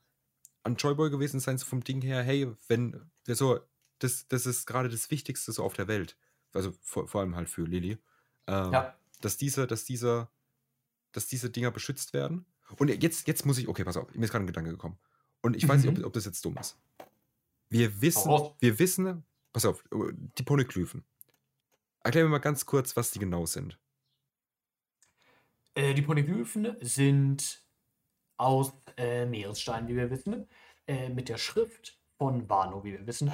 an 0.62 0.76
Joy 0.76 0.94
Boy 0.94 1.10
gewesen 1.10 1.40
sein, 1.40 1.58
so 1.58 1.66
vom 1.66 1.84
Ding 1.84 2.00
her, 2.02 2.22
hey, 2.22 2.50
wenn, 2.68 3.10
so, 3.26 3.60
das, 3.98 4.26
das 4.28 4.46
ist 4.46 4.66
gerade 4.66 4.88
das 4.88 5.10
Wichtigste 5.10 5.52
so 5.52 5.62
auf 5.64 5.74
der 5.74 5.88
Welt. 5.88 6.16
Also 6.54 6.72
vor, 6.80 7.06
vor 7.08 7.20
allem 7.20 7.36
halt 7.36 7.48
für 7.50 7.62
Lilly. 7.64 7.98
Ähm, 8.46 8.72
Ja. 8.72 8.94
Dass 9.20 9.36
diese, 9.36 9.66
dass 9.66 9.84
diese, 9.84 10.28
dass 11.12 11.26
diese 11.26 11.50
Dinger 11.50 11.70
beschützt 11.72 12.12
werden. 12.12 12.46
Und 12.76 12.88
jetzt, 13.02 13.26
jetzt 13.26 13.44
muss 13.44 13.58
ich, 13.58 13.66
okay, 13.68 13.82
pass 13.84 13.96
auf, 13.96 14.12
mir 14.14 14.24
ist 14.24 14.30
gerade 14.30 14.44
ein 14.44 14.46
Gedanke 14.46 14.70
gekommen. 14.70 14.96
Und 15.42 15.56
ich 15.56 15.66
weiß 15.68 15.82
nicht, 15.82 15.92
Mhm. 15.96 16.00
ob, 16.04 16.06
ob 16.06 16.12
das 16.12 16.24
jetzt 16.24 16.44
dumm 16.44 16.56
ist. 16.58 16.78
Wir 17.68 18.00
wissen, 18.00 18.28
raus. 18.30 18.54
wir 18.60 18.78
wissen, 18.78 19.24
pass 19.52 19.64
auf, 19.66 19.82
die 20.38 20.42
Poneglyphen. 20.42 21.04
Erklär 22.04 22.24
mir 22.24 22.30
mal 22.30 22.38
ganz 22.38 22.64
kurz, 22.64 22.96
was 22.96 23.10
die 23.10 23.18
genau 23.18 23.44
sind. 23.44 23.78
Äh, 25.78 25.94
die 25.94 26.02
Poneglyphen 26.02 26.76
sind 26.80 27.62
aus 28.36 28.72
äh, 28.96 29.26
Meeressteinen, 29.26 29.86
wie 29.86 29.94
wir 29.94 30.10
wissen, 30.10 30.48
äh, 30.88 31.08
mit 31.08 31.28
der 31.28 31.38
Schrift 31.38 31.96
von 32.18 32.50
Wano, 32.50 32.82
wie 32.82 32.92
wir 32.92 33.06
wissen. 33.06 33.30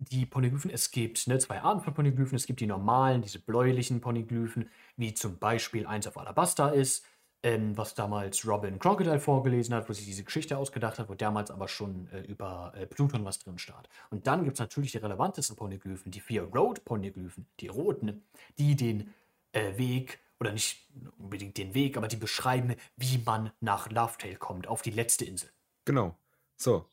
Die 0.00 0.26
Poneglyphen, 0.26 0.72
es 0.72 0.90
gibt 0.90 1.28
ne, 1.28 1.38
zwei 1.38 1.60
Arten 1.60 1.80
von 1.80 1.94
Poneglyphen. 1.94 2.34
Es 2.34 2.46
gibt 2.46 2.58
die 2.58 2.66
normalen, 2.66 3.22
diese 3.22 3.38
bläulichen 3.38 4.00
Poneglyphen, 4.00 4.68
wie 4.96 5.14
zum 5.14 5.38
Beispiel 5.38 5.86
eins 5.86 6.08
auf 6.08 6.18
Alabaster 6.18 6.74
ist, 6.74 7.06
ähm, 7.44 7.76
was 7.76 7.94
damals 7.94 8.44
Robin 8.44 8.80
Crocodile 8.80 9.20
vorgelesen 9.20 9.72
hat, 9.72 9.88
wo 9.88 9.92
sich 9.92 10.04
diese 10.04 10.24
Geschichte 10.24 10.58
ausgedacht 10.58 10.98
hat, 10.98 11.08
wo 11.08 11.14
damals 11.14 11.52
aber 11.52 11.68
schon 11.68 12.08
äh, 12.08 12.22
über 12.22 12.72
äh, 12.74 12.86
Pluton 12.86 13.24
was 13.24 13.38
drin 13.38 13.58
stand. 13.58 13.88
Und 14.10 14.26
dann 14.26 14.42
gibt 14.42 14.54
es 14.54 14.60
natürlich 14.60 14.90
die 14.90 14.98
relevantesten 14.98 15.54
Poneglyphen, 15.54 16.10
die 16.10 16.20
vier 16.20 16.42
Road-Poneglyphen, 16.42 17.46
die 17.60 17.68
roten, 17.68 18.24
die 18.58 18.74
den 18.74 19.14
äh, 19.52 19.78
Weg, 19.78 20.18
oder 20.40 20.52
nicht 20.52 20.88
unbedingt 21.18 21.56
den 21.58 21.74
Weg, 21.74 21.96
aber 21.96 22.08
die 22.08 22.16
beschreiben, 22.16 22.74
wie 22.96 23.18
man 23.18 23.52
nach 23.60 23.90
Lovetail 23.90 24.36
kommt, 24.36 24.66
auf 24.66 24.82
die 24.82 24.90
letzte 24.90 25.24
Insel. 25.24 25.50
Genau. 25.84 26.18
So. 26.56 26.88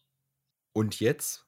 Und 0.74 1.00
jetzt, 1.00 1.48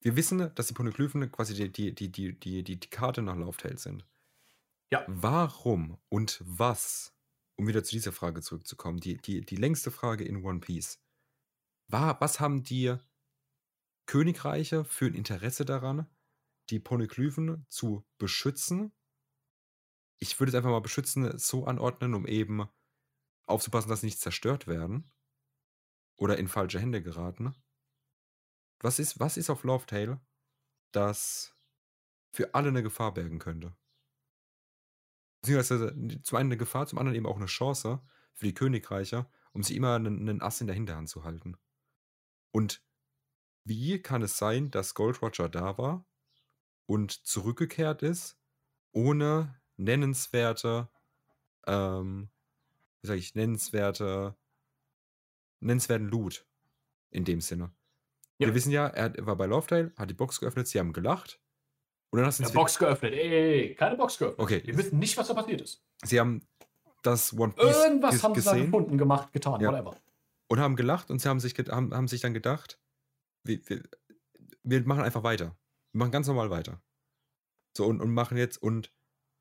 wir 0.00 0.16
wissen, 0.16 0.54
dass 0.54 0.66
die 0.66 0.74
Poneglyphen 0.74 1.30
quasi 1.30 1.54
die, 1.54 1.70
die, 1.70 1.94
die, 1.94 2.10
die, 2.10 2.38
die, 2.38 2.62
die, 2.62 2.80
die 2.80 2.90
Karte 2.90 3.22
nach 3.22 3.36
Lauftail 3.36 3.78
sind. 3.78 4.06
Ja. 4.90 5.04
Warum 5.08 5.98
und 6.08 6.40
was, 6.44 7.14
um 7.56 7.66
wieder 7.66 7.82
zu 7.82 7.92
dieser 7.92 8.12
Frage 8.12 8.40
zurückzukommen, 8.40 8.98
die, 8.98 9.16
die, 9.16 9.40
die 9.40 9.56
längste 9.56 9.90
Frage 9.90 10.24
in 10.24 10.44
One 10.44 10.60
Piece. 10.60 11.00
War, 11.88 12.20
was 12.20 12.40
haben 12.40 12.62
die 12.62 12.96
Königreiche 14.06 14.84
für 14.84 15.06
ein 15.06 15.14
Interesse 15.14 15.64
daran, 15.64 16.06
die 16.70 16.78
Poneglyphen 16.78 17.66
zu 17.68 18.04
beschützen? 18.18 18.92
Ich 20.18 20.38
würde 20.40 20.50
es 20.50 20.54
einfach 20.54 20.70
mal 20.70 20.80
beschützen, 20.80 21.38
so 21.38 21.66
anordnen, 21.66 22.14
um 22.14 22.26
eben 22.26 22.68
aufzupassen, 23.46 23.88
dass 23.88 24.00
sie 24.00 24.06
nicht 24.06 24.20
zerstört 24.20 24.66
werden. 24.66 25.10
oder 26.16 26.38
in 26.38 26.48
falsche 26.48 26.80
Hände 26.80 27.02
geraten. 27.02 27.54
Was 28.80 28.98
ist, 28.98 29.20
was 29.20 29.36
ist 29.36 29.50
auf 29.50 29.64
Love 29.64 29.86
Tale, 29.86 30.20
das 30.92 31.54
für 32.32 32.54
alle 32.54 32.68
eine 32.68 32.82
Gefahr 32.82 33.12
bergen 33.14 33.38
könnte? 33.38 33.76
Beziehungsweise 35.42 35.94
zum 36.22 36.38
einen 36.38 36.48
eine 36.48 36.56
Gefahr, 36.56 36.86
zum 36.86 36.98
anderen 36.98 37.16
eben 37.16 37.26
auch 37.26 37.36
eine 37.36 37.46
Chance 37.46 38.02
für 38.34 38.46
die 38.46 38.54
Königreiche, 38.54 39.30
um 39.52 39.62
sie 39.62 39.76
immer 39.76 39.94
einen, 39.94 40.20
einen 40.20 40.42
Ass 40.42 40.60
in 40.60 40.66
der 40.66 40.74
Hinterhand 40.76 41.08
zu 41.08 41.24
halten. 41.24 41.56
Und 42.52 42.82
wie 43.64 44.00
kann 44.02 44.22
es 44.22 44.38
sein, 44.38 44.70
dass 44.70 44.94
Gold 44.94 45.22
Roger 45.22 45.48
da 45.48 45.78
war 45.78 46.06
und 46.86 47.12
zurückgekehrt 47.12 48.02
ist, 48.02 48.38
ohne 48.92 49.60
nennenswerte, 49.76 50.88
ähm, 51.66 52.28
wie 53.02 53.06
sage 53.06 53.18
ich, 53.18 53.34
nennenswerte, 53.34 54.36
nennenswerten 55.60 56.08
Loot 56.08 56.46
in 57.10 57.24
dem 57.24 57.40
Sinne. 57.40 57.72
Ja. 58.38 58.48
Wir 58.48 58.54
wissen 58.54 58.70
ja, 58.70 58.86
er 58.88 59.14
war 59.26 59.36
bei 59.36 59.46
Lovedale, 59.46 59.92
hat 59.96 60.10
die 60.10 60.14
Box 60.14 60.40
geöffnet, 60.40 60.68
sie 60.68 60.78
haben 60.78 60.92
gelacht. 60.92 61.40
Und 62.10 62.18
dann 62.18 62.26
hast 62.26 62.38
du 62.38 62.44
Ja, 62.44 62.50
Box 62.50 62.78
geöffnet. 62.78 63.12
Ey, 63.14 63.74
keine 63.74 63.96
Box 63.96 64.18
geöffnet. 64.18 64.38
Okay. 64.38 64.62
Wir 64.64 64.76
wissen 64.76 64.98
nicht, 64.98 65.16
was 65.16 65.28
da 65.28 65.34
passiert 65.34 65.60
ist. 65.62 65.82
Sie 66.04 66.20
haben 66.20 66.46
das 67.02 67.32
One 67.32 67.52
Piece 67.52 67.76
Irgendwas 67.76 68.22
haben 68.22 68.34
sie 68.34 68.42
da 68.42 68.52
gesehen 68.52 68.66
gefunden, 68.66 68.98
gemacht, 68.98 69.32
getan, 69.32 69.60
Ja. 69.60 69.72
whatever. 69.72 69.96
und 70.48 70.58
haben 70.60 70.76
gelacht 70.76 71.10
und 71.10 71.20
sie 71.20 71.28
haben 71.28 71.40
sich, 71.40 71.54
haben, 71.68 71.94
haben 71.94 72.08
sich 72.08 72.20
dann 72.20 72.34
gedacht, 72.34 72.78
wir, 73.42 73.60
wir, 73.68 73.82
wir 74.62 74.86
machen 74.86 75.02
einfach 75.02 75.22
weiter. 75.22 75.56
Wir 75.92 75.98
machen 76.00 76.12
ganz 76.12 76.26
normal 76.26 76.50
weiter. 76.50 76.80
So 77.76 77.86
und, 77.86 78.00
und 78.00 78.12
machen 78.12 78.36
jetzt 78.36 78.58
und 78.62 78.92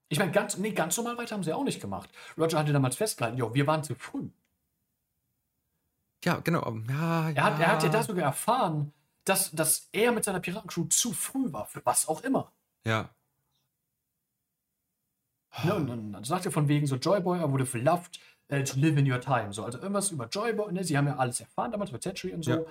Ich 0.08 0.20
meine, 0.20 0.32
ganz, 0.32 0.58
nee, 0.58 0.72
ganz 0.72 0.96
normal 0.98 1.18
weiter 1.18 1.36
haben 1.36 1.44
sie 1.44 1.54
auch 1.54 1.64
nicht 1.64 1.82
gemacht. 1.82 2.10
Roger 2.38 2.60
hatte 2.60 2.74
damals 2.74 2.96
festgehalten, 2.96 3.38
jo, 3.38 3.54
wir 3.54 3.66
waren 3.68 3.84
zu 3.84 3.96
früh. 3.96 4.30
ja, 6.24 6.40
genau. 6.40 6.76
Ja, 6.90 7.30
Er 7.32 7.44
hat, 7.44 7.60
er 7.60 7.68
hat 7.68 7.84
ja 7.84 7.90
da 7.90 8.04
sogar 8.04 8.26
erfahren, 8.26 8.94
dass, 9.26 9.52
dass 9.52 9.90
er 9.92 10.12
mit 10.12 10.24
seiner 10.24 10.40
Piratencrew 10.40 10.86
zu 10.86 11.12
früh 11.14 11.52
war, 11.52 11.66
für 11.66 11.84
was 11.86 12.08
auch 12.08 12.22
immer. 12.24 12.52
Ja. 12.84 13.10
Ne, 15.64 15.74
und 15.74 15.88
dann, 15.88 16.12
dann 16.12 16.24
sagt 16.24 16.46
er 16.46 16.52
von 16.52 16.68
wegen 16.68 16.86
so, 16.86 16.98
Joyboy, 16.98 17.40
would 17.52 17.62
have 17.62 17.78
loved 17.78 18.20
äh, 18.50 18.64
to 18.64 18.78
live 18.80 18.98
in 18.98 19.10
your 19.12 19.22
time. 19.22 19.54
So, 19.54 19.64
also 19.64 19.78
irgendwas 19.80 20.12
über 20.12 20.28
Joyboy, 20.28 20.72
ne? 20.74 20.84
Sie 20.84 20.98
haben 20.98 21.08
ja 21.08 21.16
alles 21.16 21.40
erfahren 21.40 21.72
damals 21.72 21.92
mit 21.92 22.02
Tetri 22.02 22.34
und 22.34 22.44
so. 22.44 22.52
Ja. 22.52 22.62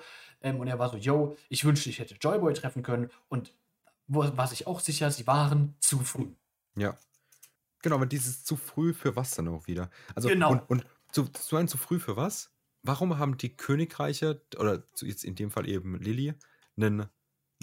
Ähm, 0.41 0.59
und 0.59 0.67
er 0.67 0.77
war 0.79 0.89
so, 0.89 0.97
yo, 0.97 1.35
ich 1.49 1.65
wünschte, 1.65 1.89
ich 1.89 1.99
hätte 1.99 2.15
Joyboy 2.15 2.53
treffen 2.53 2.83
können. 2.83 3.09
Und 3.27 3.53
wo, 4.07 4.23
war 4.37 4.47
sich 4.47 4.67
auch 4.67 4.79
sicher, 4.79 5.09
sie 5.11 5.25
waren 5.27 5.75
zu 5.79 5.99
früh. 5.99 6.27
Ja. 6.75 6.95
Genau, 7.85 7.97
aber 7.97 8.07
dieses 8.07 8.43
zu 8.43 8.55
früh 8.57 8.93
für 8.93 9.15
was 9.15 9.35
dann 9.35 9.47
auch 9.47 9.67
wieder? 9.67 9.91
Also, 10.15 10.29
Genau. 10.29 10.49
und, 10.49 10.67
und 10.71 10.85
zu, 11.11 11.25
zu 11.27 11.55
einem 11.55 11.67
zu 11.67 11.77
früh 11.77 11.99
für 11.99 12.15
was? 12.17 12.51
Warum 12.81 13.19
haben 13.19 13.37
die 13.37 13.55
Königreiche, 13.55 14.41
oder 14.57 14.83
jetzt 15.01 15.23
in 15.23 15.35
dem 15.35 15.51
Fall 15.51 15.69
eben 15.69 15.95
Lilly, 15.99 16.33
einen, 16.77 17.05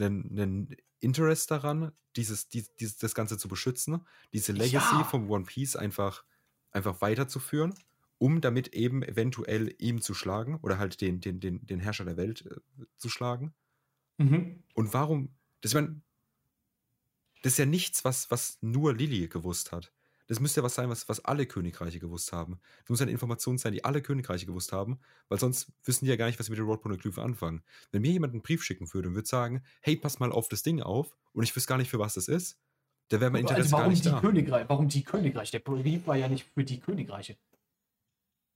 einen, 0.01 0.31
einen 0.31 0.77
Interest 1.01 1.51
daran, 1.51 1.91
dieses, 2.15 2.49
dies, 2.49 2.73
dieses, 2.77 2.99
das 2.99 3.17
Ganze 3.17 3.37
zu 3.37 3.49
beschützen, 3.49 4.07
diese 4.33 4.53
Legacy 4.53 4.77
Ja. 4.77 5.05
vom 5.05 5.29
One 5.29 5.45
Piece 5.45 5.75
einfach, 5.75 6.25
einfach 6.71 7.01
weiterzuführen, 7.01 7.75
um 8.19 8.41
damit 8.41 8.69
eben 8.69 9.03
eventuell 9.03 9.75
ihm 9.79 10.01
zu 10.01 10.15
schlagen 10.15 10.61
oder 10.63 10.79
halt 10.79 11.01
den, 11.01 11.21
den, 11.21 11.41
den, 11.41 11.67
den 11.67 11.81
Herrscher 11.81 12.05
der 12.05 12.17
Welt 12.17 12.47
äh, 12.47 12.85
zu 12.97 13.09
schlagen? 13.09 13.55
Mhm. 14.19 14.63
Und 14.75 14.93
warum? 14.95 15.35
Das, 15.61 15.73
ich 15.73 15.75
mein, 15.75 16.03
das 17.43 17.53
ist 17.55 17.59
ja 17.59 17.67
nichts, 17.67 18.05
was, 18.05 18.31
was 18.31 18.59
nur 18.63 18.95
Lilly 18.95 19.29
gewusst 19.29 19.73
hat. 19.73 19.93
Das 20.33 20.41
müsste 20.41 20.61
ja 20.61 20.65
was 20.65 20.75
sein, 20.75 20.89
was, 20.89 21.11
was 21.11 21.23
alle 21.27 21.45
Königreiche 21.45 22.01
gewusst 22.01 22.33
haben. 22.33 22.59
Das 22.81 22.89
muss 22.89 23.01
ja 23.01 23.05
eine 23.05 23.13
Information 23.13 23.59
sein, 23.59 23.75
die 23.75 23.85
alle 23.85 24.01
Königreiche 24.01 24.47
gewusst 24.47 24.73
haben, 24.73 24.99
weil 25.29 25.39
sonst 25.39 25.71
wissen 25.85 26.07
die 26.07 26.11
ja 26.11 26.17
gar 26.17 26.25
nicht, 26.25 26.39
was 26.39 26.47
sie 26.47 26.53
mit 26.53 26.59
den 26.59 26.65
Roadponeglyphen 26.65 27.23
anfangen. 27.23 27.63
Wenn 27.91 28.01
mir 28.01 28.13
jemand 28.13 28.33
einen 28.33 28.41
Brief 28.41 28.65
schicken 28.65 28.91
würde 28.95 29.09
und 29.09 29.15
würde 29.15 29.29
sagen, 29.29 29.63
hey, 29.83 29.95
pass 29.95 30.21
mal 30.21 30.33
auf 30.33 30.49
das 30.49 30.63
Ding 30.63 30.81
auf 30.81 31.15
und 31.35 31.43
ich 31.43 31.55
wüsste 31.55 31.69
gar 31.69 31.77
nicht, 31.77 31.91
für 31.91 31.99
was 31.99 32.15
das 32.15 32.29
ist, 32.29 32.59
da 33.09 33.21
wäre 33.21 33.31
mein 33.31 33.43
Interesse 33.43 33.61
Also 33.65 33.71
gar 33.73 33.81
warum 33.81 33.93
nicht 33.93 34.07
die 34.07 34.09
da. 34.09 34.21
Königreiche? 34.21 34.69
Warum 34.71 34.89
die 34.89 35.05
Königreiche? 35.05 35.53
Der 35.53 35.59
Brief 35.59 36.07
war 36.07 36.17
ja 36.17 36.29
nicht 36.29 36.47
für 36.55 36.65
die 36.65 36.81
Königreiche. 36.81 37.37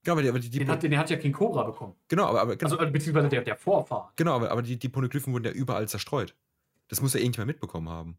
Genau, 0.02 0.12
aber 0.12 0.22
die, 0.22 0.28
aber 0.30 0.38
die, 0.38 0.48
die, 0.48 0.58
Den 0.60 0.68
hat, 0.68 0.82
den 0.82 0.96
hat 0.96 1.10
ja 1.10 1.16
King 1.18 1.32
Cobra 1.32 1.62
bekommen. 1.64 1.94
genau, 2.08 2.24
aber, 2.24 2.40
aber, 2.40 2.56
genau, 2.56 2.70
Also, 2.70 2.82
äh, 2.82 2.90
beziehungsweise 2.90 3.28
der, 3.28 3.42
der 3.42 3.56
Vorfahr. 3.56 4.14
genau, 4.16 4.32
aber, 4.36 4.50
aber 4.50 4.62
die, 4.62 4.78
die 4.78 4.88
Poneglyphen 4.88 5.30
wurden 5.34 5.44
ja 5.44 5.50
überall 5.50 5.86
zerstreut. 5.88 6.34
Das 6.88 7.02
muss 7.02 7.12
ja 7.12 7.20
irgendjemand 7.20 7.48
mitbekommen 7.48 7.90
haben. 7.90 8.16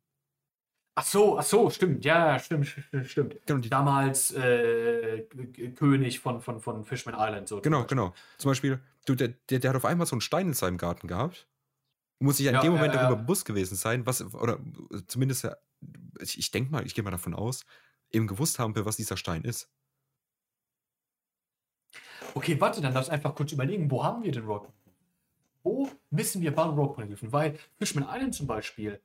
Ach 0.99 1.05
so, 1.05 1.37
ach 1.37 1.43
so, 1.43 1.69
stimmt. 1.69 2.03
Ja, 2.05 2.39
stimmt, 2.39 2.65
stimmt, 2.65 3.07
stimmt. 3.07 3.35
Genau, 3.45 3.59
die, 3.59 3.69
Damals 3.69 4.31
äh, 4.33 5.21
König 5.75 6.19
von, 6.19 6.41
von, 6.41 6.59
von 6.59 6.83
Fishman 6.85 7.13
Island. 7.15 7.47
So 7.47 7.61
Genau, 7.61 7.85
genau. 7.85 8.15
Zum 8.39 8.49
Beispiel, 8.49 8.79
du, 9.05 9.13
der, 9.13 9.27
der, 9.47 9.59
der 9.59 9.69
hat 9.69 9.75
auf 9.75 9.85
einmal 9.85 10.07
so 10.07 10.15
einen 10.15 10.21
Stein 10.21 10.47
in 10.47 10.53
seinem 10.55 10.79
Garten 10.79 11.07
gehabt. 11.07 11.47
Muss 12.17 12.37
sich 12.37 12.47
ja 12.47 12.49
in 12.51 12.55
Ja, 12.55 12.61
dem 12.63 12.71
Moment 12.71 12.95
ja, 12.95 13.01
darüber 13.01 13.19
ja. 13.19 13.21
bewusst 13.21 13.45
gewesen 13.45 13.75
sein, 13.75 14.07
was, 14.07 14.23
oder 14.33 14.57
zumindest, 15.05 15.43
ja, 15.43 15.55
ich, 16.19 16.39
ich 16.39 16.49
denke 16.49 16.71
mal, 16.71 16.83
ich 16.83 16.95
gehe 16.95 17.03
mal 17.03 17.11
davon 17.11 17.35
aus, 17.35 17.63
eben 18.09 18.25
gewusst 18.25 18.57
haben, 18.57 18.73
für 18.73 18.87
was 18.87 18.97
dieser 18.97 19.17
Stein 19.17 19.43
ist. 19.43 19.69
Okay, 22.33 22.59
warte, 22.59 22.81
dann 22.81 22.93
lass 22.93 23.09
einfach 23.11 23.35
kurz 23.35 23.51
überlegen, 23.51 23.91
wo 23.91 24.03
haben 24.03 24.23
wir 24.23 24.31
den 24.31 24.45
Rock? 24.45 24.67
Wo 25.61 25.91
wissen 26.09 26.41
wir 26.41 26.57
wann 26.57 26.71
Rock 26.71 26.97
Weil 26.97 27.59
Fishman 27.77 28.07
Island 28.09 28.33
zum 28.33 28.47
Beispiel 28.47 28.99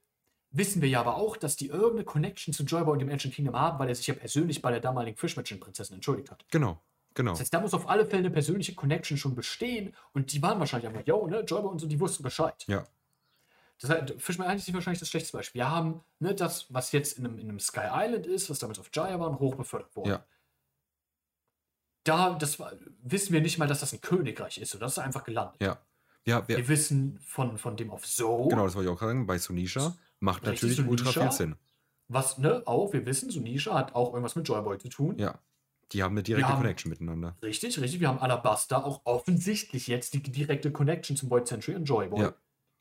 wissen 0.52 0.82
wir 0.82 0.88
ja 0.88 1.00
aber 1.00 1.16
auch, 1.16 1.36
dass 1.36 1.56
die 1.56 1.68
irgendeine 1.68 2.04
Connection 2.04 2.54
zu 2.54 2.64
Joyboy 2.64 2.92
und 2.92 2.98
dem 3.00 3.10
Ancient 3.10 3.34
Kingdom 3.34 3.58
haben, 3.58 3.78
weil 3.78 3.88
er 3.88 3.94
sich 3.94 4.06
ja 4.06 4.14
persönlich 4.14 4.62
bei 4.62 4.70
der 4.70 4.80
damaligen 4.80 5.16
Fischmädchen-Prinzessin 5.16 5.94
entschuldigt 5.94 6.30
hat. 6.30 6.44
Genau, 6.50 6.80
genau. 7.14 7.32
Das 7.32 7.40
heißt, 7.40 7.54
da 7.54 7.60
muss 7.60 7.74
auf 7.74 7.88
alle 7.88 8.04
Fälle 8.06 8.20
eine 8.20 8.30
persönliche 8.30 8.74
Connection 8.74 9.16
schon 9.16 9.34
bestehen 9.34 9.94
und 10.12 10.32
die 10.32 10.42
waren 10.42 10.58
wahrscheinlich 10.60 10.88
einfach, 10.88 11.06
yo, 11.06 11.26
ne, 11.26 11.40
Joyboy 11.40 11.70
und 11.70 11.78
so, 11.78 11.86
die 11.86 11.98
wussten 11.98 12.22
Bescheid. 12.22 12.64
Ja. 12.68 12.84
Das 13.80 13.90
heißt, 13.90 14.14
Fishman 14.18 14.46
Island 14.46 14.68
ist 14.68 14.74
wahrscheinlich 14.74 15.00
das 15.00 15.08
schlechteste 15.08 15.36
Beispiel. 15.36 15.60
Wir 15.60 15.70
haben 15.70 16.02
ne, 16.20 16.34
das, 16.34 16.66
was 16.68 16.92
jetzt 16.92 17.18
in 17.18 17.26
einem, 17.26 17.38
in 17.38 17.48
einem 17.48 17.58
Sky 17.58 17.88
Island 17.92 18.26
ist, 18.26 18.48
was 18.48 18.58
damals 18.58 18.78
auf 18.78 18.90
Jaya 18.92 19.18
war, 19.18 19.28
und 19.28 19.40
hoch 19.40 19.56
befördert 19.56 19.94
wurde. 19.96 20.10
Ja. 20.10 20.24
Da, 22.04 22.34
das 22.34 22.58
war, 22.58 22.72
wissen 23.02 23.32
wir 23.32 23.40
nicht 23.40 23.58
mal, 23.58 23.66
dass 23.66 23.80
das 23.80 23.92
ein 23.92 24.00
Königreich 24.00 24.58
ist. 24.58 24.74
Und 24.74 24.80
das 24.80 24.92
ist 24.92 24.98
einfach 24.98 25.24
gelandet. 25.24 25.60
Ja. 25.60 25.78
Ja, 26.24 26.46
wir, 26.46 26.58
Wir 26.58 26.68
wissen 26.68 27.18
von, 27.26 27.58
von 27.58 27.76
dem 27.76 27.90
auf 27.90 28.06
So, 28.06 28.46
genau, 28.46 28.64
das 28.64 28.76
wollte 28.76 28.88
ich 28.88 28.94
auch 28.94 29.00
sagen, 29.00 29.26
bei 29.26 29.38
Sunisha 29.38 29.96
macht 30.22 30.46
Richtig, 30.46 30.70
natürlich 30.70 30.88
ultra 30.88 31.04
Sunisha. 31.12 31.20
viel 31.22 31.32
Sinn. 31.32 31.56
was, 32.08 32.38
ne, 32.38 32.62
auch, 32.66 32.92
wir 32.92 33.04
wissen, 33.06 33.30
Sunisha 33.30 33.74
hat 33.74 33.94
auch 33.94 34.10
irgendwas 34.12 34.36
mit 34.36 34.46
Joyboy 34.46 34.78
zu 34.78 34.88
tun. 34.88 35.18
Ja. 35.18 35.38
Die 35.92 36.02
haben 36.02 36.12
eine 36.14 36.22
direkte 36.22 36.48
haben- 36.48 36.58
Connection 36.62 36.90
miteinander. 36.90 37.36
Richtig, 37.42 37.78
richtig. 37.80 38.00
Wir 38.00 38.08
haben 38.08 38.18
Alabasta 38.18 38.82
auch 38.82 39.02
offensichtlich 39.04 39.86
jetzt 39.86 40.14
die 40.14 40.22
direkte 40.22 40.70
Connection 40.72 41.16
zum 41.16 41.30
Void 41.30 41.46
Century 41.46 41.74
und 41.74 41.84
Joyboy. 41.84 42.20
Ja. 42.20 42.34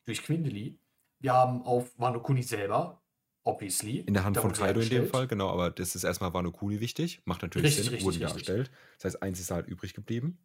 Durch 0.04 0.22
Quindeli. 0.22 0.78
Wir 1.20 1.32
haben 1.34 1.62
auf 1.62 1.98
Wano 1.98 2.20
Kuni 2.20 2.42
selber, 2.42 3.00
obviously. 3.44 3.98
In 4.00 4.14
der 4.14 4.24
Hand 4.24 4.36
von 4.38 4.52
Kaido 4.52 4.80
in 4.80 4.88
dem. 4.88 5.06
Fall, 5.08 5.26
genau, 5.28 5.50
aber 5.50 5.70
das 5.70 5.94
ist 5.94 6.04
erstmal 6.04 6.32
Wano 6.34 6.50
Kuni 6.52 6.80
wichtig. 6.80 7.22
Macht 7.26 7.42
natürlich 7.42 7.66
Richtig, 7.66 7.84
Sinn, 7.84 7.92
richtig, 7.94 8.06
wurden 8.06 8.22
richtig. 8.22 8.48
erstellt. 8.48 8.70
Das 8.96 9.04
heißt, 9.04 9.22
eins 9.22 9.40
ist 9.40 9.50
halt 9.50 9.66
übrig 9.68 9.94
geblieben 9.94 10.38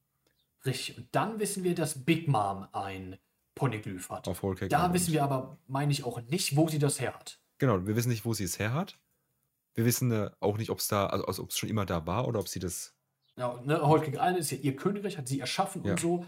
Richtig. 0.66 0.98
Und 0.98 1.08
dann 1.14 1.40
wissen 1.40 1.64
wir, 1.64 1.74
dass 1.76 2.04
Big 2.04 2.28
Mom 2.28 2.68
ein 2.74 3.18
Poneglyph 3.58 4.10
hat. 4.10 4.28
auf 4.28 4.42
Whole 4.44 4.56
Cake 4.56 4.70
Da 4.70 4.78
Island. 4.78 4.94
wissen 4.94 5.14
wir 5.14 5.24
aber, 5.24 5.58
meine 5.68 5.92
ich, 5.92 6.04
auch 6.04 6.22
nicht, 6.22 6.56
wo 6.56 6.68
sie 6.68 6.80
das 6.80 7.00
her 7.00 7.14
hat. 7.14 7.40
Genau, 7.58 7.86
wir 7.88 7.96
wissen 7.96 8.10
nicht, 8.10 8.24
wo 8.26 8.34
sie 8.34 8.44
es 8.44 8.60
her 8.60 8.74
hat. 8.74 8.98
Wir 9.76 9.86
wissen 9.86 10.12
äh, 10.12 10.30
auch 10.40 10.58
nicht, 10.58 10.70
ob 10.70 10.80
es 10.80 10.88
da, 10.88 11.08
also, 11.08 11.26
also 11.26 11.44
ob 11.44 11.50
es 11.50 11.58
schon 11.58 11.70
immer 11.70 11.86
da 11.86 12.06
war 12.08 12.28
oder 12.28 12.40
ob 12.40 12.48
sie 12.48 12.60
das. 12.60 12.96
Ja, 13.36 13.60
ne, 13.66 13.80
Whole 13.82 14.02
Cake 14.02 14.18
Island 14.18 14.38
ist 14.40 14.52
ja 14.52 14.58
ihr 14.58 14.76
Königreich, 14.76 15.18
hat 15.18 15.28
sie 15.28 15.40
erschaffen 15.40 15.84
Ja. 15.84 15.92
und 15.92 16.00
so. 16.00 16.26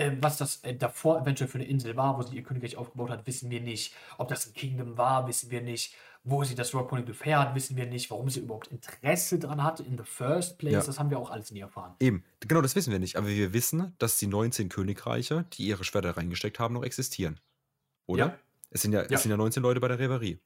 Ähm, 0.00 0.18
was 0.22 0.38
das 0.38 0.62
äh, 0.62 0.76
davor 0.76 1.20
eventuell 1.20 1.48
für 1.50 1.58
eine 1.58 1.66
Insel 1.66 1.96
war, 1.96 2.16
wo 2.16 2.22
sie 2.22 2.36
ihr 2.36 2.44
Königreich 2.44 2.76
aufgebaut 2.76 3.10
hat, 3.10 3.26
wissen 3.26 3.50
wir 3.50 3.60
nicht. 3.60 3.92
Ob 4.16 4.28
das 4.28 4.46
ein 4.46 4.54
Kingdom 4.54 4.96
war, 4.96 5.26
wissen 5.26 5.50
wir 5.50 5.60
nicht. 5.60 5.94
Wo 6.30 6.44
sie 6.44 6.54
das 6.54 6.74
Rock 6.74 6.92
her 7.24 7.38
hat, 7.40 7.54
wissen 7.54 7.76
wir 7.76 7.86
nicht. 7.86 8.10
Warum 8.10 8.28
sie 8.28 8.40
überhaupt 8.40 8.66
Interesse 8.68 9.38
dran 9.38 9.62
hatte 9.62 9.82
in 9.82 9.96
the 9.96 10.04
first 10.04 10.58
place, 10.58 10.72
Ja. 10.72 10.82
das 10.82 10.98
haben 10.98 11.10
wir 11.10 11.18
auch 11.18 11.30
alles 11.30 11.50
nie 11.50 11.60
erfahren. 11.60 11.94
Eben, 12.00 12.24
genau, 12.40 12.60
das 12.60 12.74
wissen 12.76 12.92
wir 12.92 12.98
nicht. 12.98 13.16
Aber 13.16 13.28
wir 13.28 13.52
wissen, 13.52 13.94
dass 13.98 14.18
die 14.18 14.26
19 14.26 14.68
Königreiche, 14.68 15.44
die 15.54 15.66
ihre 15.68 15.84
Schwerter 15.84 16.16
reingesteckt 16.16 16.58
haben, 16.58 16.74
noch 16.74 16.82
existieren. 16.84 17.40
Oder? 18.06 18.26
Ja. 18.26 18.38
Es, 18.70 18.82
sind 18.82 18.92
ja, 18.92 19.02
Ja. 19.02 19.08
es 19.10 19.22
sind 19.22 19.30
ja 19.30 19.36
19 19.36 19.62
Leute 19.62 19.80
bei 19.80 19.88
der 19.88 19.98
Reverie. 19.98 20.38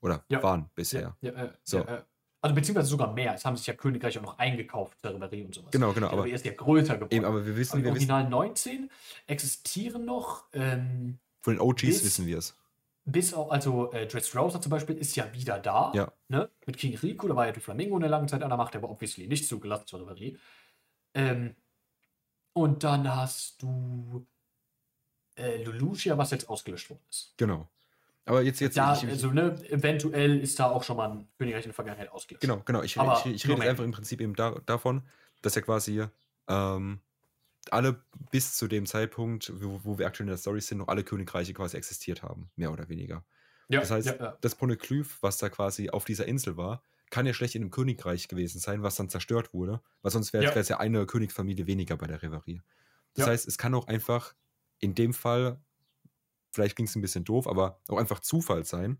Oder 0.00 0.24
Ja. 0.28 0.42
waren 0.42 0.68
bisher. 0.74 1.16
Äh, 1.22 1.48
So. 1.62 1.78
äh, 1.78 2.02
also 2.40 2.54
beziehungsweise 2.54 2.88
sogar 2.88 3.12
mehr. 3.12 3.34
Es 3.34 3.44
haben 3.44 3.56
sich 3.56 3.66
ja 3.68 3.74
Königreiche 3.74 4.18
auch 4.18 4.24
noch 4.24 4.38
eingekauft, 4.38 4.98
der 5.04 5.14
Reverie 5.14 5.44
und 5.44 5.54
sowas. 5.54 5.70
Genau, 5.70 5.92
genau, 5.92 6.08
aber, 6.08 6.16
Reverie 6.24 6.32
ist 6.34 6.44
ja 6.44 6.52
größer 6.52 6.94
geworden. 6.96 7.14
eben, 7.14 7.24
aber 7.24 7.46
wir 7.46 7.56
wissen, 7.56 7.72
Aber 7.74 7.78
die 7.80 7.84
wir 7.86 7.94
wissen, 7.94 8.10
Original 8.10 8.28
19 8.28 8.90
existieren 9.28 10.04
noch. 10.04 10.44
Ähm, 10.52 11.18
von 11.40 11.54
den 11.54 11.60
OGs 11.60 11.82
wissen 12.04 12.26
wir 12.26 12.38
es. 12.38 12.56
Bis 13.04 13.34
auch, 13.34 13.50
also 13.50 13.92
äh, 13.92 14.06
Dressrosa 14.06 14.60
zum 14.60 14.70
Beispiel 14.70 14.96
ist 14.96 15.16
ja 15.16 15.32
wieder 15.34 15.58
da. 15.58 15.92
Ja. 15.94 16.12
Ne? 16.28 16.50
Mit 16.66 16.76
King 16.76 16.96
Rico, 16.96 17.26
da 17.28 17.36
war 17.36 17.46
ja 17.46 17.52
die 17.52 17.60
Flamingo 17.60 17.96
eine 17.96 18.08
lange 18.08 18.26
Zeit 18.26 18.42
an 18.42 18.50
der 18.50 18.56
Macht, 18.56 18.74
der 18.74 18.82
war 18.82 18.90
obviously 18.90 19.26
nicht 19.26 19.46
zugelassen 19.46 19.86
zur 19.86 20.00
Reverie. 20.00 20.38
Ähm, 21.14 21.56
und 22.52 22.84
dann 22.84 23.12
hast 23.14 23.62
du 23.62 24.26
äh, 25.36 25.62
Lulucia, 25.64 26.16
was 26.18 26.30
jetzt 26.30 26.48
ausgelöscht 26.48 26.90
worden 26.90 27.04
ist. 27.10 27.34
Genau. 27.36 27.68
Aber 28.24 28.42
jetzt, 28.42 28.60
jetzt, 28.60 28.76
Da, 28.76 28.94
ich, 28.94 29.04
also, 29.08 29.30
ne, 29.30 29.58
eventuell 29.68 30.38
ist 30.38 30.60
da 30.60 30.70
auch 30.70 30.84
schon 30.84 30.96
mal 30.96 31.10
ein 31.10 31.28
Königreich 31.38 31.64
in 31.64 31.70
der 31.70 31.74
Vergangenheit 31.74 32.10
ausgelöscht. 32.12 32.42
genau, 32.42 32.62
genau. 32.64 32.82
Ich, 32.82 32.96
ich, 32.96 33.26
ich 33.26 33.48
rede 33.48 33.62
einfach 33.62 33.82
im 33.82 33.90
Prinzip 33.90 34.20
eben 34.20 34.36
da, 34.36 34.60
davon, 34.64 35.02
dass 35.40 35.56
er 35.56 35.62
quasi 35.62 36.04
ähm, 36.46 37.00
alle 37.70 38.02
bis 38.30 38.56
zu 38.56 38.66
dem 38.66 38.86
Zeitpunkt, 38.86 39.52
wo, 39.62 39.80
wo 39.84 39.98
wir 39.98 40.06
aktuell 40.06 40.26
in 40.26 40.30
der 40.30 40.38
Story 40.38 40.60
sind, 40.60 40.78
noch 40.78 40.88
alle 40.88 41.04
Königreiche 41.04 41.54
quasi 41.54 41.76
existiert 41.76 42.22
haben, 42.22 42.50
mehr 42.56 42.72
oder 42.72 42.88
weniger. 42.88 43.24
Ja, 43.68 43.80
das 43.80 43.90
heißt, 43.90 44.06
ja, 44.08 44.16
ja. 44.16 44.38
das 44.40 44.54
Poneglyph, 44.54 45.18
was 45.22 45.38
da 45.38 45.48
quasi 45.48 45.90
auf 45.90 46.04
dieser 46.04 46.26
Insel 46.26 46.56
war, 46.56 46.82
kann 47.10 47.26
ja 47.26 47.34
schlecht 47.34 47.54
in 47.54 47.62
einem 47.62 47.70
Königreich 47.70 48.26
gewesen 48.26 48.58
sein, 48.58 48.82
was 48.82 48.96
dann 48.96 49.08
zerstört 49.08 49.52
wurde, 49.52 49.80
weil 50.00 50.10
sonst 50.10 50.32
wäre 50.32 50.52
es 50.54 50.68
ja 50.68 50.78
eine 50.78 51.06
Königsfamilie 51.06 51.66
weniger 51.66 51.96
bei 51.96 52.06
der 52.06 52.22
Reverie. 52.22 52.62
Das 53.14 53.26
heißt, 53.26 53.46
es 53.46 53.58
kann 53.58 53.74
auch 53.74 53.86
einfach 53.86 54.34
in 54.80 54.94
dem 54.94 55.12
Fall, 55.12 55.60
vielleicht 56.50 56.76
klingt 56.76 56.88
es 56.88 56.96
ein 56.96 57.02
bisschen 57.02 57.24
doof, 57.24 57.46
aber 57.46 57.80
auch 57.88 57.98
einfach 57.98 58.20
Zufall 58.20 58.64
sein, 58.64 58.98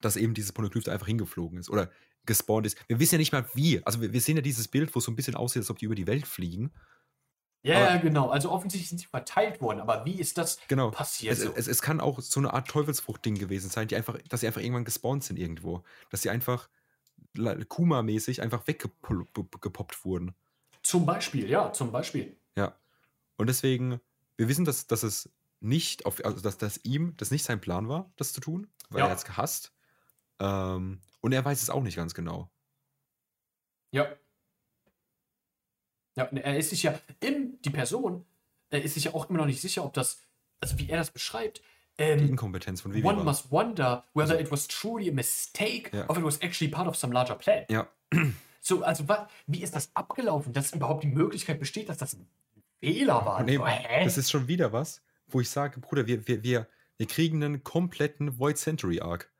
dass 0.00 0.16
eben 0.16 0.34
dieses 0.34 0.52
Poneglyph 0.52 0.84
da 0.84 0.92
einfach 0.92 1.06
hingeflogen 1.06 1.58
ist 1.58 1.68
oder 1.68 1.90
gespawnt 2.26 2.66
ist. 2.66 2.78
Wir 2.88 3.00
wissen 3.00 3.16
ja 3.16 3.18
nicht 3.18 3.32
mal 3.32 3.46
wie. 3.54 3.84
Also 3.84 4.00
wir, 4.00 4.12
wir 4.12 4.20
sehen 4.20 4.36
ja 4.36 4.42
dieses 4.42 4.68
Bild, 4.68 4.94
wo 4.94 4.98
es 4.98 5.04
so 5.04 5.12
ein 5.12 5.16
bisschen 5.16 5.34
aussieht, 5.34 5.60
als 5.60 5.70
ob 5.70 5.78
die 5.78 5.86
über 5.86 5.94
die 5.94 6.06
Welt 6.06 6.26
fliegen. 6.26 6.72
Ja, 7.64 7.88
aber- 7.88 7.98
genau. 7.98 8.28
Also 8.28 8.50
offensichtlich 8.50 8.88
sind 8.90 8.98
sie 8.98 9.06
verteilt 9.06 9.60
worden, 9.60 9.80
aber 9.80 10.04
wie 10.04 10.20
ist 10.20 10.36
das 10.38 10.58
Genau. 10.68 10.90
passiert? 10.90 11.32
Es, 11.32 11.40
so? 11.42 11.52
es, 11.56 11.66
es 11.66 11.80
kann 11.82 12.00
auch 12.00 12.20
so 12.20 12.38
eine 12.38 12.52
Art 12.52 12.68
Teufelsfrucht-Ding 12.68 13.36
gewesen 13.36 13.70
sein, 13.70 13.88
die 13.88 13.96
einfach, 13.96 14.18
dass 14.28 14.40
sie 14.40 14.46
einfach 14.46 14.60
irgendwann 14.60 14.84
gespawnt 14.84 15.24
sind 15.24 15.38
irgendwo. 15.38 15.82
Dass 16.10 16.22
sie 16.22 16.30
einfach 16.30 16.68
Kuma-mäßig 17.68 18.42
einfach 18.42 18.66
weggepoppt 18.66 20.04
wurden. 20.04 20.34
zum 20.82 21.06
Beispiel, 21.06 21.48
ja, 21.48 21.72
zum 21.72 21.90
Beispiel. 21.90 22.36
Ja. 22.56 22.76
Und 23.38 23.48
deswegen, 23.48 24.00
wir 24.36 24.46
wissen, 24.48 24.64
dass, 24.64 24.86
dass 24.86 25.02
es 25.02 25.30
nicht 25.60 26.04
auf, 26.06 26.22
also 26.24 26.40
dass, 26.40 26.58
dass 26.58 26.78
ihm 26.84 27.14
das 27.16 27.30
nicht 27.30 27.44
sein 27.44 27.60
Plan 27.60 27.88
war, 27.88 28.12
das 28.16 28.32
zu 28.34 28.40
tun, 28.40 28.68
weil 28.90 29.00
Ja. 29.00 29.06
er 29.06 29.10
hat 29.12 29.18
es 29.18 29.24
gehasst. 29.24 29.72
Ähm, 30.38 31.00
und 31.22 31.32
er 31.32 31.44
weiß 31.44 31.62
es 31.62 31.70
auch 31.70 31.82
nicht 31.82 31.96
ganz 31.96 32.12
genau. 32.14 32.50
Ja. 33.90 34.06
Ja, 36.16 36.24
er 36.24 36.56
ist 36.58 36.70
sich 36.70 36.82
ja, 36.84 36.98
in, 37.20 37.58
die 37.64 37.70
Person, 37.70 38.24
er 38.70 38.82
ist 38.82 38.94
sich 38.94 39.04
ja 39.04 39.14
auch 39.14 39.28
immer 39.28 39.38
noch 39.40 39.46
nicht 39.46 39.60
sicher, 39.60 39.84
ob 39.84 39.94
das, 39.94 40.20
also 40.60 40.78
wie 40.78 40.88
er 40.88 40.96
das 40.98 41.10
beschreibt, 41.10 41.60
Die 41.98 42.02
ähm, 42.02 42.28
Inkompetenz 42.30 42.80
von 42.80 42.92
Vivi 42.92 43.06
one 43.06 43.18
war. 43.18 43.24
must 43.24 43.50
wonder 43.50 44.04
whether 44.14 44.32
Also- 44.32 44.44
it 44.44 44.50
was 44.52 44.66
truly 44.68 45.08
a 45.08 45.12
mistake 45.12 45.90
Ja. 45.96 46.04
or 46.08 46.12
if 46.12 46.18
it 46.18 46.24
was 46.24 46.40
actually 46.42 46.70
part 46.70 46.86
of 46.88 46.96
some 46.96 47.12
larger 47.12 47.34
plan. 47.36 47.64
Ja, 47.68 47.88
So, 48.60 48.82
also 48.82 49.06
wa, 49.08 49.28
wie 49.46 49.62
ist 49.62 49.74
das 49.76 49.90
abgelaufen, 49.94 50.52
dass 50.54 50.72
überhaupt 50.72 51.04
die 51.04 51.08
Möglichkeit 51.08 51.60
besteht, 51.60 51.90
dass 51.90 51.98
das 51.98 52.14
ein 52.14 52.26
Fehler 52.80 53.26
war? 53.26 53.42
nee, 53.42 53.58
das 54.02 54.16
ist 54.16 54.30
schon 54.30 54.48
wieder 54.48 54.72
was, 54.72 55.02
wo 55.26 55.40
ich 55.42 55.50
sage, 55.50 55.80
Bruder, 55.80 56.06
wir, 56.06 56.26
wir, 56.26 56.42
wir, 56.42 56.66
wir 56.96 57.06
kriegen 57.06 57.42
einen 57.44 57.62
kompletten 57.62 58.38
Void 58.38 58.56
Century 58.56 59.00
Arc, 59.00 59.30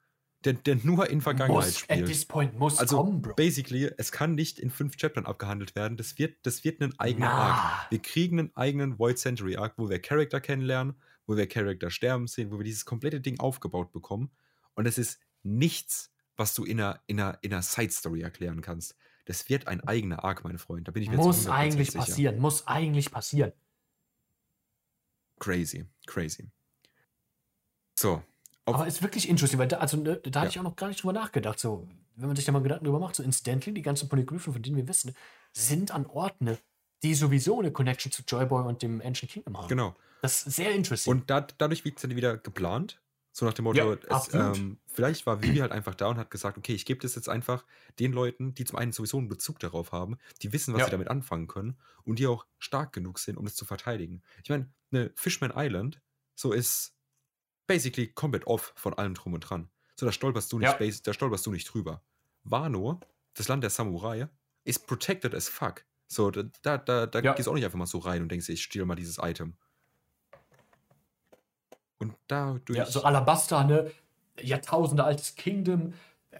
der, 0.45 0.53
der 0.55 0.77
nur 0.83 1.09
in 1.11 1.21
Vergangenheit 1.21 1.65
muss, 1.67 1.79
spielt. 1.79 2.01
at 2.03 2.07
this 2.07 2.25
point 2.27 2.59
muss 2.59 2.79
Also, 2.79 2.99
kommen, 2.99 3.23
Bro. 3.23 3.35
basically, 3.35 3.91
es 3.97 4.13
kann 4.13 4.35
nicht 4.35 4.59
in 4.59 4.71
fünf 4.71 4.97
Chaptern 4.97 5.27
abgehandelt 5.27 5.75
werden. 5.75 5.97
Das 5.97 6.19
wird, 6.19 6.37
das 6.47 6.65
wird 6.65 6.81
einen 6.83 6.99
eigenen 6.99 7.29
Na. 7.29 7.33
Arc. 7.35 7.91
Wir 7.91 8.01
kriegen 8.01 8.39
einen 8.39 8.57
eigenen 8.57 8.99
Void 8.99 9.19
Century 9.19 9.57
Arc, 9.57 9.75
wo 9.79 9.89
wir 9.89 10.01
Charakter 10.01 10.41
kennenlernen, 10.41 10.95
wo 11.27 11.37
wir 11.37 11.49
Charakter 11.49 11.91
sterben 11.91 12.27
sehen, 12.27 12.51
wo 12.51 12.59
wir 12.59 12.65
dieses 12.65 12.85
komplette 12.85 13.21
Ding 13.21 13.41
aufgebaut 13.41 13.93
bekommen. 13.93 14.31
Und 14.75 14.87
es 14.87 14.99
ist 14.99 15.19
nichts, 15.43 16.13
was 16.37 16.55
du 16.55 16.65
in 16.65 16.81
einer, 16.81 17.01
in 17.07 17.21
einer, 17.21 17.39
in 17.43 17.53
einer 17.53 17.63
Side-Story 17.63 18.21
erklären 18.23 18.61
kannst. 18.61 18.97
Das 19.27 19.49
wird 19.49 19.69
ein 19.69 19.81
eigener 19.83 20.25
Arc, 20.25 20.45
meine 20.45 20.59
Freunde. 20.59 20.85
Da 20.85 20.93
bin 20.93 21.03
ich 21.03 21.09
mir 21.11 21.17
Muss 21.17 21.45
zu 21.45 21.51
100% 21.51 21.55
eigentlich 21.55 21.91
sicher. 21.93 21.99
passieren, 22.01 22.39
muss 22.39 22.67
eigentlich 22.67 23.11
passieren. 23.11 23.53
Crazy, 25.41 25.87
crazy. 26.07 26.51
So. 27.99 28.23
Aber 28.67 28.87
ist 28.87 29.03
wirklich 29.03 29.29
interesting, 29.29 29.59
weil 29.59 29.69
da, 29.69 29.79
also, 29.79 29.97
ne, 29.99 30.17
da 30.17 30.41
hatte 30.41 30.47
Ja. 30.47 30.51
ich 30.51 30.59
auch 30.59 30.63
noch 30.63 30.77
gar 30.77 30.89
nicht 30.89 31.03
drüber 31.03 31.13
nachgedacht. 31.13 31.59
So, 31.59 31.87
wenn 32.17 32.27
man 32.29 32.37
sich 32.37 32.45
da 32.45 32.53
mal 32.53 32.63
Gedanken 32.63 32.85
drüber 32.87 32.99
macht, 33.01 33.15
so 33.17 33.23
incidentally, 33.23 33.75
die 33.75 33.83
ganzen 33.83 34.09
Polyglyphen, 34.09 34.53
von 34.53 34.63
denen 34.63 34.77
wir 34.77 34.89
wissen, 34.89 35.15
sind 35.53 35.91
an 35.91 36.07
Orten, 36.07 36.45
ne, 36.47 36.59
die 37.03 37.15
sowieso 37.15 37.59
eine 37.61 37.73
Connection 37.73 38.11
zu 38.11 38.23
Joyboy 38.27 38.65
und 38.67 38.83
dem 38.83 39.01
Ancient 39.03 39.31
Kingdom 39.33 39.59
haben. 39.59 39.69
genau. 39.69 39.95
Das 40.23 40.47
ist 40.47 40.57
sehr 40.57 40.71
interesting. 40.73 41.13
Und 41.13 41.29
da, 41.31 41.43
dadurch 41.43 41.85
wird 41.85 41.97
es 41.97 42.03
dann 42.03 42.17
wieder 42.17 42.39
geplant. 42.39 43.01
So 43.33 43.45
nach 43.45 43.53
dem 43.53 43.65
Motto, 43.65 43.93
Ja, 43.93 43.99
es, 44.09 44.33
ähm, 44.33 44.79
vielleicht 44.87 45.27
war 45.27 45.43
Vivi 45.43 45.59
halt 45.59 45.73
einfach 45.73 45.97
da 45.97 46.07
und 46.07 46.19
hat 46.19 46.31
gesagt, 46.31 46.57
okay, 46.57 46.73
ich 46.73 46.87
gebe 46.87 47.01
das 47.01 47.17
jetzt 47.17 47.29
einfach 47.29 47.67
den 47.99 48.13
Leuten, 48.13 48.55
die 48.55 48.65
zum 48.65 48.79
einen 48.79 48.93
sowieso 48.93 49.19
einen 49.19 49.29
Bezug 49.29 49.59
darauf 49.59 49.91
haben, 49.91 50.19
die 50.41 50.53
wissen, 50.53 50.73
was 50.73 50.79
Ja. 50.81 50.85
sie 50.85 50.91
damit 50.93 51.09
anfangen 51.09 51.49
können 51.49 51.77
und 52.05 52.21
die 52.21 52.29
auch 52.29 52.47
stark 52.59 52.93
genug 52.93 53.19
sind, 53.19 53.37
um 53.37 53.45
das 53.45 53.57
zu 53.57 53.65
verteidigen. 53.65 54.23
Ich 54.45 54.51
meine, 54.51 54.73
eine 54.93 55.11
Fishman 55.17 55.53
Island, 55.55 56.01
so 56.37 56.53
ist 56.53 56.94
basically 57.67 58.09
komplett 58.09 58.47
off 58.47 58.73
von 58.77 58.95
allem 58.95 59.15
drum 59.15 59.35
und 59.35 59.41
dran. 59.41 59.69
So, 59.97 60.07
da 60.07 60.13
stolperst 60.13 60.53
du 60.53 60.59
nicht, 60.59 60.81
Ja. 60.81 60.91
da 61.05 61.13
stolperst 61.13 61.47
du 61.47 61.51
nicht 61.53 61.73
drüber. 61.73 62.03
Wano, 62.43 63.01
das 63.35 63.49
Land 63.49 63.63
der 63.63 63.71
Samurai, 63.71 64.29
ist 64.65 64.87
protected 64.87 65.35
as 65.35 65.49
fuck. 65.49 65.85
So, 66.07 66.31
da, 66.31 66.43
da, 66.63 66.79
da, 66.79 67.07
da 67.07 67.21
Ja. 67.21 67.33
gehst 67.35 67.47
du 67.47 67.51
auch 67.51 67.55
nicht 67.55 67.65
einfach 67.65 67.79
mal 67.79 67.87
so 67.87 67.99
rein 67.99 68.23
und 68.23 68.29
denkst, 68.31 68.49
ich 68.49 68.63
stehle 68.63 68.85
mal 68.87 68.95
dieses 68.97 69.19
Item. 69.19 69.57
Und 71.99 72.15
dadurch. 72.27 72.77
ja, 72.77 72.87
so 72.87 73.03
Alabaster, 73.03 73.65
ne, 73.65 73.91
Jahrtausende 74.41 75.05
altes 75.05 75.37
Kingdom. 75.37 75.95
Äh, 76.31 76.39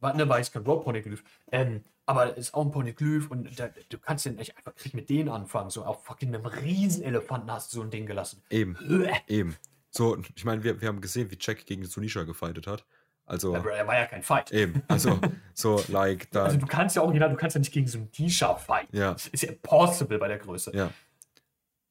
War, 0.00 0.12
ne, 0.14 0.28
war 0.28 0.38
jetzt 0.38 0.52
kein 0.52 0.62
Rope-Poneglyph. 0.64 1.22
Ähm, 1.52 1.84
aber 2.04 2.36
ist 2.36 2.52
auch 2.54 2.64
ein 2.64 2.70
Poneglyph 2.70 3.30
und 3.30 3.58
da, 3.58 3.68
du 3.88 3.98
kannst 3.98 4.26
ja 4.26 4.32
nicht 4.32 4.56
einfach 4.56 4.72
mit 4.92 5.08
denen 5.08 5.28
anfangen. 5.28 5.70
So 5.70 5.84
auf 5.84 6.04
fucking 6.04 6.34
einem 6.34 6.44
Riesenelefanten 6.46 7.50
hast 7.50 7.72
du 7.72 7.78
so 7.78 7.82
ein 7.82 7.90
Ding 7.90 8.06
gelassen. 8.06 8.42
Eben, 8.50 8.76
Uäh. 8.88 9.12
eben. 9.28 9.56
So, 9.96 10.16
ich 10.34 10.44
meine, 10.44 10.62
wir, 10.62 10.80
wir 10.80 10.88
haben 10.88 11.00
gesehen, 11.00 11.30
wie 11.30 11.38
Jack 11.40 11.66
gegen 11.66 11.84
Sunisha 11.84 12.24
gefightet 12.24 12.66
hat. 12.66 12.84
Also, 13.24 13.52
Ja, 13.54 13.64
er 13.64 13.86
war 13.86 13.94
ja 13.98 14.06
kein 14.06 14.22
Fight. 14.22 14.52
eben. 14.52 14.82
Also, 14.88 15.18
so, 15.54 15.82
like, 15.88 16.30
da. 16.30 16.44
Also 16.44 16.58
du 16.58 16.66
kannst 16.66 16.94
ja 16.96 17.02
auch, 17.02 17.12
genau, 17.12 17.28
du 17.28 17.36
kannst 17.36 17.54
ja 17.54 17.58
nicht 17.58 17.72
gegen 17.72 18.12
T-Shirt 18.12 18.60
fighten. 18.60 18.96
Ja. 18.96 19.12
Das 19.14 19.26
ist 19.28 19.42
ja 19.42 19.48
impossible 19.50 20.18
bei 20.18 20.28
der 20.28 20.38
Größe. 20.38 20.72
ja. 20.74 20.90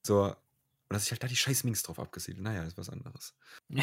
So, 0.05 0.23
und 0.25 0.35
dass 0.93 1.05
ich 1.05 1.11
halt 1.11 1.23
da 1.23 1.27
die 1.27 1.35
scheiß 1.35 1.63
Minks 1.63 1.81
drauf 1.81 1.97
abgesiedelt. 1.99 2.43
Naja, 2.43 2.63
ist 2.63 2.77
was 2.77 2.89
anderes. 2.89 3.33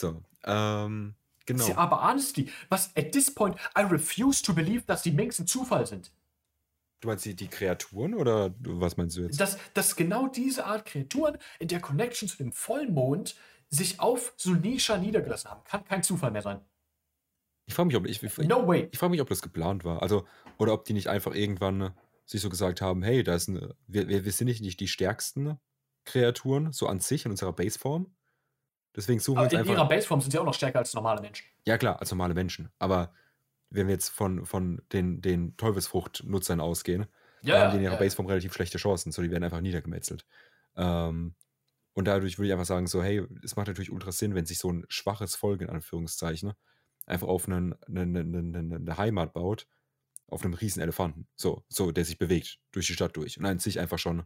So, 0.00 0.22
ähm, 0.44 1.14
genau. 1.46 1.58
Das 1.58 1.68
ist 1.68 1.74
ja 1.74 1.76
aber 1.78 2.02
honestly, 2.02 2.50
was 2.68 2.90
at 2.96 3.12
this 3.12 3.32
point, 3.32 3.54
I 3.78 3.82
refuse 3.82 4.42
to 4.42 4.52
believe, 4.52 4.82
dass 4.84 5.02
die 5.02 5.12
Minks 5.12 5.38
ein 5.38 5.46
Zufall 5.46 5.86
sind. 5.86 6.10
Du 7.02 7.08
meinst 7.08 7.24
die, 7.24 7.34
die 7.34 7.48
Kreaturen 7.48 8.14
oder 8.14 8.54
was 8.60 8.96
meinst 8.96 9.16
du 9.16 9.22
jetzt? 9.22 9.40
Dass, 9.40 9.58
dass 9.74 9.96
genau 9.96 10.28
diese 10.28 10.66
Art 10.66 10.86
Kreaturen 10.86 11.36
in 11.58 11.66
der 11.66 11.80
Connection 11.80 12.28
zu 12.28 12.36
dem 12.36 12.52
Vollmond 12.52 13.34
sich 13.68 13.98
auf 13.98 14.32
Sunisha 14.36 14.98
niedergelassen 14.98 15.50
haben. 15.50 15.64
Kann 15.64 15.84
kein 15.84 16.04
Zufall 16.04 16.30
mehr 16.30 16.42
sein. 16.42 16.60
Ich 17.66 17.74
frage 17.74 17.88
mich, 17.88 17.96
ob 17.96 18.06
ich, 18.06 18.22
ich, 18.22 18.38
No 18.48 18.68
way. 18.68 18.88
ich 18.92 18.98
frage 19.00 19.10
mich, 19.10 19.20
ob 19.20 19.28
das 19.28 19.42
geplant 19.42 19.84
war. 19.84 20.00
Also, 20.00 20.26
oder 20.58 20.72
ob 20.72 20.84
die 20.84 20.92
nicht 20.92 21.08
einfach 21.08 21.34
irgendwann 21.34 21.92
sich 22.24 22.40
so 22.40 22.48
gesagt 22.48 22.80
haben, 22.80 23.02
hey, 23.02 23.24
da 23.24 23.34
ist 23.34 23.48
eine, 23.48 23.74
wir, 23.88 24.06
wir, 24.06 24.24
wir 24.24 24.32
sind 24.32 24.46
nicht, 24.46 24.78
die 24.78 24.86
stärksten 24.88 25.58
Kreaturen, 26.04 26.72
so 26.72 26.86
an 26.86 27.00
sich 27.00 27.24
in 27.24 27.32
unserer 27.32 27.52
Baseform. 27.52 28.14
Deswegen 28.94 29.18
suchen 29.18 29.38
wir 29.38 29.40
Aber 29.40 29.44
uns 29.46 29.52
in 29.54 29.58
einfach. 29.58 29.72
ihrer 29.72 29.88
Baseform 29.88 30.20
sind 30.20 30.30
sie 30.30 30.38
auch 30.38 30.44
noch 30.44 30.54
stärker 30.54 30.78
als 30.78 30.94
normale 30.94 31.20
Menschen. 31.20 31.46
Ja, 31.66 31.78
klar, 31.78 31.98
als 31.98 32.12
normale 32.12 32.34
Menschen. 32.34 32.70
Aber 32.78 33.12
wenn 33.74 33.86
wir 33.88 33.94
jetzt 33.94 34.08
von, 34.10 34.44
von 34.46 34.82
den, 34.92 35.20
den 35.22 35.56
Teufelsfrucht-Nutzern 35.56 36.60
ausgehen, 36.60 37.06
da 37.54 37.64
haben 37.64 37.70
die 37.72 37.78
in 37.78 37.82
ihrer 37.84 37.96
Baseform 37.98 38.26
relativ 38.26 38.52
schlechte 38.54 38.78
Chancen. 38.78 39.10
So, 39.12 39.22
die 39.22 39.30
werden 39.30 39.42
einfach 39.44 39.60
niedergemetzelt. 39.60 40.24
Ähm, 40.76 41.34
und 41.94 42.06
dadurch 42.06 42.38
würde 42.38 42.46
ich 42.46 42.52
einfach 42.52 42.66
sagen, 42.66 42.86
so, 42.86 43.02
hey, 43.02 43.26
es 43.42 43.56
macht 43.56 43.66
natürlich 43.66 43.90
ultra 43.92 44.12
Sinn, 44.12 44.34
wenn 44.34 44.46
sich 44.46 44.58
so 44.58 44.70
ein 44.70 44.84
schwaches 44.88 45.34
Volk, 45.34 45.60
in 45.60 45.68
Anführungszeichen, 45.68 46.52
einfach 47.06 47.28
auf 47.28 47.46
einen, 47.46 47.74
einen, 47.82 48.16
einen, 48.16 48.56
einen, 48.56 48.72
eine 48.74 48.96
Heimat 48.96 49.32
baut, 49.32 49.66
auf 50.28 50.44
einem 50.44 50.54
riesen 50.54 50.80
Elefanten. 50.80 51.26
So, 51.34 51.64
so, 51.68 51.90
der 51.92 52.04
sich 52.04 52.16
bewegt 52.18 52.60
durch 52.70 52.86
die 52.86 52.94
Stadt 52.94 53.16
durch. 53.16 53.38
Und 53.38 53.44
an 53.44 53.58
sich 53.58 53.78
einfach 53.80 53.98
schon 53.98 54.22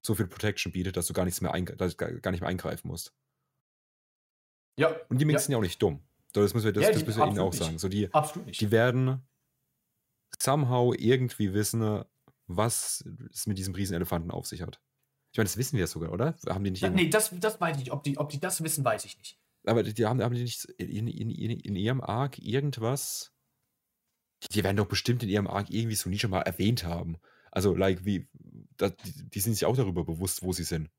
so 0.00 0.14
viel 0.14 0.26
Protection 0.26 0.72
bietet, 0.72 0.96
dass 0.96 1.06
du 1.06 1.12
gar 1.12 1.24
nichts 1.24 1.40
mehr, 1.40 1.52
eingre- 1.54 1.76
dass 1.76 1.96
du 1.96 2.20
gar 2.20 2.30
nicht 2.30 2.40
mehr 2.40 2.50
eingreifen 2.50 2.88
musst. 2.88 3.12
Ja, 4.78 4.88
Und 5.08 5.18
die 5.20 5.24
Minks 5.24 5.42
Ja. 5.42 5.46
sind 5.46 5.52
ja 5.52 5.58
auch 5.58 5.62
nicht 5.62 5.80
dumm. 5.82 6.02
So, 6.36 6.42
Das 6.42 6.52
müssen 6.52 6.66
wir, 6.66 6.72
das, 6.74 6.82
Ja, 6.84 6.92
das 6.92 7.06
müssen 7.06 7.18
wir 7.18 7.26
ihnen 7.28 7.38
auch 7.38 7.50
nicht. 7.50 7.62
sagen. 7.62 7.78
So, 7.78 7.88
die, 7.88 8.10
die 8.60 8.70
werden 8.70 9.26
somehow 10.38 10.92
irgendwie 10.94 11.54
wissen, 11.54 12.04
was 12.46 13.02
es 13.32 13.46
mit 13.46 13.56
diesem 13.56 13.74
Riesenelefanten 13.74 14.30
auf 14.30 14.46
sich 14.46 14.60
hat. 14.60 14.78
Ich 15.32 15.38
meine, 15.38 15.46
das 15.46 15.56
wissen 15.56 15.72
wir 15.76 15.80
ja 15.80 15.86
sogar, 15.86 16.12
oder? 16.12 16.36
Haben 16.46 16.62
die 16.64 16.70
nicht 16.72 16.82
irgendwie- 16.82 17.04
nee, 17.04 17.10
das, 17.10 17.30
das 17.40 17.58
weiß 17.58 17.76
ich 17.76 17.84
nicht. 17.84 17.92
Ob 17.92 18.02
die, 18.04 18.18
ob 18.18 18.28
die 18.28 18.38
das 18.38 18.62
wissen, 18.62 18.84
weiß 18.84 19.06
ich 19.06 19.16
nicht. 19.16 19.38
Aber 19.64 19.82
die 19.82 19.94
die 19.94 20.04
haben, 20.04 20.22
haben 20.22 20.34
die 20.34 20.42
nicht 20.42 20.64
in, 20.76 21.08
in, 21.08 21.30
in, 21.30 21.50
in 21.58 21.74
ihrem 21.76 22.00
Arc 22.02 22.38
irgendwas? 22.38 23.32
Die, 24.42 24.48
die 24.48 24.62
werden 24.64 24.76
doch 24.76 24.86
bestimmt 24.86 25.22
in 25.22 25.30
ihrem 25.30 25.46
Arc 25.46 25.70
irgendwie 25.70 25.96
so 25.96 26.10
nie 26.10 26.18
schon 26.18 26.30
mal 26.30 26.42
erwähnt 26.42 26.84
haben. 26.84 27.16
Also, 27.50 27.74
like, 27.74 28.04
wie, 28.04 28.28
da, 28.76 28.90
die, 28.90 29.30
die 29.30 29.40
sind 29.40 29.54
sich 29.54 29.64
auch 29.64 29.76
darüber 29.76 30.04
bewusst, 30.04 30.42
wo 30.42 30.52
sie 30.52 30.64
sind. 30.64 30.90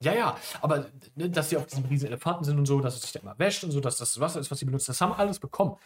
Ja, 0.00 0.14
ja, 0.14 0.36
aber 0.60 0.90
ne, 1.14 1.30
dass 1.30 1.48
sie 1.48 1.56
auf 1.56 1.66
diesem 1.66 1.86
riesen 1.86 2.08
Elefanten 2.08 2.44
sind 2.44 2.58
und 2.58 2.66
so, 2.66 2.80
dass 2.80 2.96
es 2.96 3.02
sich 3.02 3.12
da 3.12 3.20
immer 3.20 3.38
wäscht 3.38 3.64
und 3.64 3.70
so, 3.70 3.80
dass 3.80 3.96
das 3.96 4.20
Wasser 4.20 4.40
ist, 4.40 4.50
was 4.50 4.58
sie 4.58 4.66
benutzen, 4.66 4.88
das 4.88 5.00
haben 5.00 5.12
alles 5.12 5.38
bekommen. 5.38 5.76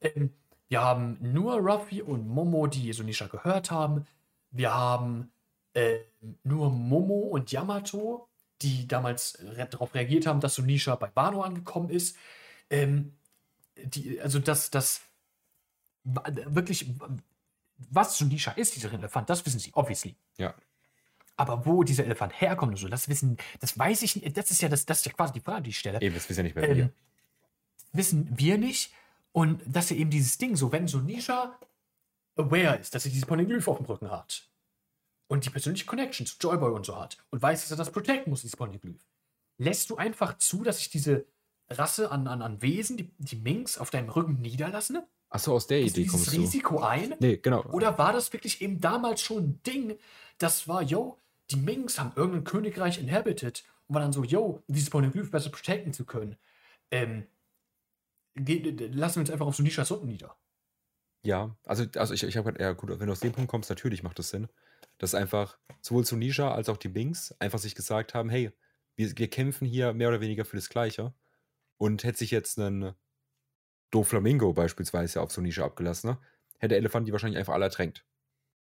Ähm, 0.00 0.32
wir 0.68 0.82
haben 0.82 1.18
nur 1.20 1.58
Ruffy 1.58 2.02
und 2.02 2.26
Momo, 2.28 2.66
die 2.66 2.92
Sunisha 2.92 3.26
gehört 3.26 3.70
haben. 3.70 4.06
Wir 4.50 4.74
haben 4.74 5.30
äh, 5.74 5.98
nur 6.42 6.70
Momo 6.70 7.20
und 7.20 7.52
Yamato, 7.52 8.28
die 8.62 8.88
damals 8.88 9.38
re 9.40 9.68
darauf 9.70 9.94
reagiert 9.94 10.26
haben, 10.26 10.40
dass 10.40 10.54
Sunisha 10.54 10.94
bei 10.96 11.10
Wano 11.14 11.42
angekommen 11.42 11.90
ist. 11.90 12.16
Ähm, 12.70 13.16
die, 13.76 14.20
also, 14.20 14.38
dass 14.38 14.70
das 14.70 15.02
wirklich, 16.04 16.86
was 17.90 18.16
Sunisha 18.18 18.52
ist, 18.52 18.74
dieser 18.74 18.92
Elefant, 18.92 19.30
das 19.30 19.44
wissen 19.46 19.60
sie, 19.60 19.70
obviously. 19.74 20.16
Ja. 20.36 20.54
Aber 21.36 21.64
wo 21.66 21.82
dieser 21.82 22.04
Elefant 22.04 22.38
herkommt 22.40 22.72
und 22.72 22.76
so, 22.78 22.88
das 22.88 23.08
wissen, 23.08 23.36
das 23.60 23.78
weiß 23.78 24.02
ich 24.02 24.16
nicht. 24.16 24.36
Das 24.36 24.50
ist 24.50 24.60
ja, 24.62 24.68
das, 24.68 24.84
das 24.86 24.98
ist 24.98 25.06
ja 25.06 25.12
quasi 25.12 25.32
die 25.32 25.40
Frage, 25.40 25.62
die 25.62 25.70
ich 25.70 25.78
stelle. 25.78 26.00
Eben, 26.00 26.14
das 26.14 26.28
wissen 26.28 26.40
ja 26.40 26.42
nicht 26.44 26.56
mehr 26.56 26.68
Ähm, 26.68 26.76
wir. 26.76 26.92
wissen 27.92 28.28
wir 28.38 28.58
nicht. 28.58 28.92
Und 29.32 29.62
dass 29.66 29.90
er 29.90 29.96
eben 29.96 30.10
dieses 30.10 30.36
Ding, 30.38 30.56
so 30.56 30.72
wenn 30.72 30.86
so 30.88 30.98
Nisha 30.98 31.58
aware 32.36 32.76
ist, 32.76 32.94
dass 32.94 33.04
er 33.06 33.10
dieses 33.10 33.26
Poneglyph 33.26 33.66
auf 33.66 33.78
dem 33.78 33.86
Rücken 33.86 34.10
hat 34.10 34.48
und 35.28 35.44
die 35.46 35.50
persönliche 35.50 35.86
Connection 35.86 36.26
zu 36.26 36.36
Joyboy 36.38 36.72
und 36.72 36.84
so 36.84 36.98
hat 37.00 37.16
und 37.30 37.40
weiß, 37.40 37.62
dass 37.62 37.70
er 37.70 37.76
das 37.78 37.90
protecten 37.90 38.30
muss, 38.30 38.42
dieses 38.42 38.56
Poneglyph, 38.56 39.00
lässt 39.58 39.88
du 39.90 39.96
einfach 39.96 40.36
zu, 40.38 40.62
dass 40.62 40.78
sich 40.78 40.90
diese 40.90 41.24
Rasse 41.70 42.10
an, 42.10 42.26
an, 42.26 42.42
an 42.42 42.60
Wesen, 42.60 42.98
die, 42.98 43.10
die 43.18 43.36
Minks, 43.36 43.78
auf 43.78 43.88
deinem 43.90 44.10
Rücken 44.10 44.40
niederlassen? 44.42 45.02
Achso, 45.30 45.54
aus 45.54 45.66
der 45.66 45.80
Gehst 45.80 45.96
du 45.96 46.00
Idee 46.00 46.10
dieses 46.10 46.24
kommst 46.26 46.36
du. 46.36 46.40
Risiko 46.42 46.80
ein? 46.80 47.14
Nee, 47.20 47.38
genau. 47.38 47.62
Oder 47.70 47.96
war 47.96 48.12
das 48.12 48.32
wirklich 48.34 48.60
eben 48.60 48.80
damals 48.80 49.22
schon 49.22 49.42
ein 49.44 49.62
Ding, 49.66 49.98
das 50.36 50.68
war, 50.68 50.82
yo, 50.82 51.16
die 51.52 51.60
Minks 51.60 51.98
haben 51.98 52.12
irgendein 52.16 52.44
Königreich 52.44 53.00
inhabited 53.00 53.64
und 53.86 53.94
war 53.94 54.02
dann 54.02 54.12
so, 54.12 54.24
yo, 54.24 54.62
dieses 54.66 54.90
Poneglyph 54.90 55.30
besser 55.30 55.50
protecten 55.50 55.92
zu 55.92 56.04
können. 56.04 56.36
Ähm, 56.90 57.26
lassen 58.34 59.16
wir 59.16 59.20
uns 59.20 59.30
einfach 59.30 59.46
auf 59.46 59.56
so 59.56 59.62
Nishas 59.62 59.90
unten 59.90 60.06
nieder. 60.06 60.36
Ja, 61.24 61.56
also, 61.64 61.84
also 61.96 62.14
ich, 62.14 62.24
ich 62.24 62.36
habe 62.36 62.54
ja 62.58 62.72
gut, 62.72 62.90
wenn 62.98 63.06
du 63.06 63.12
aus 63.12 63.20
dem 63.20 63.32
Punkt 63.32 63.50
kommst, 63.50 63.70
natürlich 63.70 64.02
macht 64.02 64.18
das 64.18 64.30
Sinn. 64.30 64.48
Dass 64.98 65.14
einfach 65.14 65.58
sowohl 65.80 66.04
Sunisha 66.04 66.52
als 66.52 66.68
auch 66.68 66.76
die 66.76 66.88
Binks 66.88 67.34
einfach 67.38 67.58
sich 67.58 67.74
gesagt 67.74 68.14
haben, 68.14 68.28
hey, 68.28 68.52
wir, 68.96 69.16
wir 69.16 69.30
kämpfen 69.30 69.66
hier 69.66 69.92
mehr 69.92 70.08
oder 70.08 70.20
weniger 70.20 70.44
für 70.44 70.56
das 70.56 70.68
Gleiche. 70.68 71.14
Und 71.78 72.04
hätte 72.04 72.18
sich 72.18 72.30
jetzt 72.30 72.58
ein 72.58 72.94
Doflamingo 73.90 74.52
beispielsweise 74.52 75.20
auf 75.20 75.32
Sunisha 75.32 75.64
abgelassen, 75.64 76.10
ne, 76.10 76.18
hätte 76.58 76.68
der 76.70 76.78
Elefant 76.78 77.06
die 77.06 77.12
wahrscheinlich 77.12 77.38
einfach 77.38 77.54
alle 77.54 77.66
ertränkt. 77.66 78.04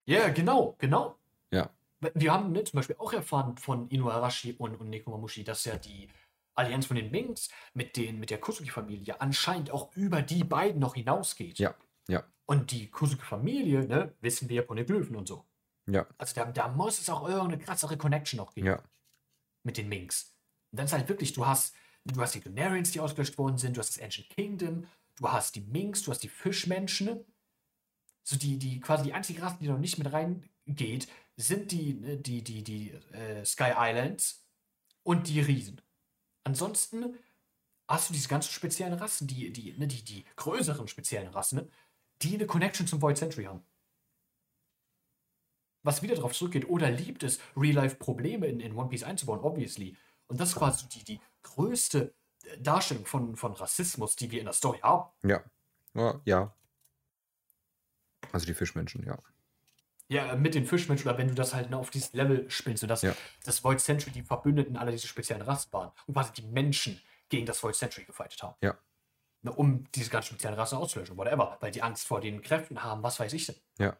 Ja, 0.05 0.29
genau, 0.29 0.75
genau. 0.79 1.17
Ja. 1.51 1.69
Wir 2.13 2.33
haben 2.33 2.51
ne, 2.51 2.63
zum 2.63 2.77
Beispiel 2.77 2.95
auch 2.97 3.13
erfahren 3.13 3.57
von 3.57 3.87
Inuarashi 3.89 4.53
und, 4.53 4.75
und 4.75 4.89
Nekomamushi, 4.89 5.43
dass 5.43 5.65
ja 5.65 5.75
die 5.77 6.09
Allianz 6.55 6.87
von 6.87 6.95
den 6.95 7.11
Minks 7.11 7.49
mit, 7.73 7.95
den, 7.95 8.19
mit 8.19 8.29
der 8.29 8.39
Kusuki-Familie 8.39 9.21
anscheinend 9.21 9.71
auch 9.71 9.95
über 9.95 10.21
die 10.21 10.43
beiden 10.43 10.79
noch 10.79 10.95
hinausgeht. 10.95 11.59
Ja, 11.59 11.75
ja. 12.07 12.23
Und 12.45 12.71
die 12.71 12.89
Kusuki-Familie, 12.89 13.85
ne, 13.87 14.15
wissen 14.19 14.49
wir 14.49 14.63
Poneglyphen 14.63 15.15
und 15.15 15.27
so. 15.27 15.45
Ja, 15.87 16.07
Also 16.17 16.35
da, 16.35 16.45
da 16.45 16.67
muss 16.67 16.99
es 16.99 17.09
auch 17.09 17.27
irgendeine 17.27 17.59
krassere 17.59 17.97
Connection 17.97 18.37
noch 18.37 18.53
geben 18.53 18.67
ja, 18.67 18.83
mit 19.63 19.77
den 19.77 19.89
Minks. 19.89 20.35
Und 20.71 20.79
dann 20.79 20.85
ist 20.85 20.93
halt 20.93 21.09
wirklich, 21.09 21.33
du 21.33 21.45
hast, 21.45 21.75
du 22.05 22.21
hast 22.21 22.35
die 22.35 22.39
Lunarians, 22.39 22.91
die 22.91 22.99
ausgelöscht 22.99 23.37
worden 23.37 23.57
sind, 23.57 23.77
du 23.77 23.79
hast 23.79 23.95
das 23.95 24.03
Ancient 24.03 24.29
Kingdom, 24.29 24.85
du 25.15 25.31
hast 25.31 25.55
die 25.55 25.61
Minks, 25.61 26.03
du 26.03 26.11
hast 26.11 26.23
die 26.23 26.29
Fischmenschen. 26.29 27.25
So 28.23 28.37
die, 28.37 28.59
die 28.59 28.79
quasi 28.79 29.05
die 29.05 29.13
einzige 29.13 29.41
Rasse, 29.41 29.57
die 29.59 29.67
noch 29.67 29.79
nicht 29.79 29.97
mit 29.97 30.11
reingeht, 30.13 31.07
sind 31.41 31.71
die, 31.71 31.93
ne, 31.93 32.17
die, 32.17 32.43
die, 32.43 32.63
die 32.63 32.91
äh, 33.13 33.43
Sky 33.45 33.73
Islands 33.75 34.45
und 35.03 35.27
die 35.27 35.41
Riesen. 35.41 35.81
Ansonsten 36.43 37.17
hast 37.87 38.09
du 38.09 38.13
diese 38.13 38.27
ganzen 38.27 38.51
speziellen 38.51 38.93
Rassen, 38.93 39.27
die, 39.27 39.51
die, 39.51 39.73
ne, 39.77 39.87
die, 39.87 40.03
die 40.03 40.25
größeren 40.35 40.87
speziellen 40.87 41.29
Rassen, 41.29 41.57
ne, 41.57 41.69
die 42.21 42.35
eine 42.35 42.45
Connection 42.45 42.87
zum 42.87 43.01
Void 43.01 43.17
Century 43.17 43.45
haben. 43.45 43.63
Was 45.83 46.01
wieder 46.01 46.15
darauf 46.15 46.33
zurückgeht, 46.33 46.69
oder 46.69 46.91
liebt 46.91 47.23
es, 47.23 47.39
Real-Life-Probleme 47.57 48.45
in, 48.47 48.59
in 48.59 48.75
One 48.75 48.89
Piece 48.89 49.03
einzubauen, 49.03 49.39
obviously. 49.39 49.97
Und 50.27 50.39
das 50.39 50.49
ist 50.49 50.55
quasi 50.55 50.87
die, 50.87 51.03
die 51.03 51.19
größte 51.41 52.13
äh, 52.43 52.57
Darstellung 52.59 53.05
von, 53.05 53.35
von 53.35 53.53
Rassismus, 53.53 54.15
die 54.15 54.29
wir 54.31 54.39
in 54.39 54.45
der 54.45 54.53
Story 54.53 54.79
haben. 54.79 55.11
ja. 55.23 55.43
Ja, 55.93 56.21
ja. 56.25 56.55
Also 58.31 58.45
die 58.45 58.53
Fischmenschen, 58.53 59.03
ja. 59.03 59.17
Ja, 60.11 60.35
mit 60.35 60.55
den 60.55 60.65
Fischmenschen, 60.65 61.07
oder 61.09 61.17
wenn 61.17 61.29
du 61.29 61.33
das 61.35 61.53
halt 61.53 61.69
ne, 61.69 61.77
auf 61.77 61.89
dieses 61.89 62.11
Level 62.11 62.49
spielst, 62.49 62.81
sodass 62.81 63.01
Ja. 63.01 63.15
das 63.45 63.63
Void 63.63 63.79
Century 63.79 64.11
die 64.11 64.23
Verbündeten 64.23 64.75
aller 64.75 64.91
diese 64.91 65.07
speziellen 65.07 65.41
Rassen 65.41 65.71
waren 65.71 65.91
und 66.05 66.13
quasi 66.13 66.33
die 66.33 66.41
Menschen 66.41 67.01
gegen 67.29 67.45
das 67.45 67.63
Void 67.63 67.75
Century 67.75 68.03
gefightet 68.03 68.43
haben. 68.43 68.55
Ja. 68.61 68.77
Ne, 69.43 69.53
um 69.53 69.89
diese 69.93 70.09
ganz 70.09 70.25
speziellen 70.25 70.55
Rassen 70.59 70.77
auszulöschen, 70.77 71.15
whatever, 71.15 71.57
weil 71.61 71.71
die 71.71 71.81
Angst 71.81 72.05
vor 72.05 72.19
den 72.19 72.41
Kräften 72.41 72.83
haben, 72.83 73.01
was 73.03 73.21
weiß 73.21 73.31
ich 73.31 73.45
denn. 73.45 73.55
Ja. 73.79 73.97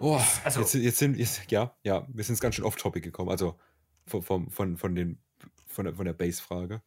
Oh, 0.00 0.18
Also- 0.42 0.60
jetzt, 0.60 0.74
jetzt 0.74 0.98
sind 0.98 1.16
jetzt, 1.18 1.50
ja, 1.50 1.76
ja, 1.82 2.06
wir 2.12 2.24
sind 2.24 2.40
ganz 2.40 2.54
schön 2.54 2.64
off-topic 2.64 3.02
gekommen. 3.02 3.28
Also 3.30 3.58
von, 4.06 4.22
von, 4.22 4.50
von, 4.50 4.76
von, 4.78 4.94
den, 4.94 5.22
von 5.66 5.84
der, 5.84 5.94
von 5.94 6.04
der 6.06 6.14
Base-Frage. 6.14 6.82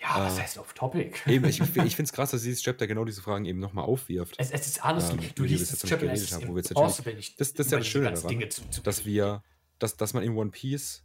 Ja, 0.00 0.20
was 0.24 0.36
Äh, 0.38 0.42
heißt 0.42 0.58
off 0.58 0.72
topic? 0.74 1.18
Eben, 1.26 1.46
ich, 1.46 1.60
ich 1.60 1.66
finde 1.96 2.02
es 2.02 2.12
krass, 2.12 2.30
dass 2.30 2.42
dieses 2.42 2.62
Chapter 2.62 2.86
genau 2.86 3.04
diese 3.04 3.22
Fragen 3.22 3.44
eben 3.46 3.58
nochmal 3.60 3.84
aufwirft. 3.86 4.34
Es, 4.38 4.50
es 4.50 4.66
ist 4.66 4.84
honestly, 4.84 5.18
Ähm, 5.26 5.32
du 5.34 5.44
liest 5.44 5.72
das 5.72 5.80
Chapter, 5.88 6.12
es 6.12 6.32
haben, 6.32 6.48
wo 6.48 6.54
wir 6.54 6.58
jetzt 6.62 6.70
impossible, 6.70 7.14
nicht 7.14 7.40
Das- 7.40 7.52
das 7.54 7.66
ist 7.66 7.72
ja 7.72 7.78
das 7.78 7.86
Schöne 7.86 8.12
daran, 8.12 8.50
zu, 8.50 8.68
zu 8.70 8.82
dass 8.82 9.04
wir, 9.06 9.42
dass, 9.78 9.96
dass 9.96 10.12
man 10.14 10.22
in 10.22 10.36
One 10.36 10.50
Piece 10.50 11.02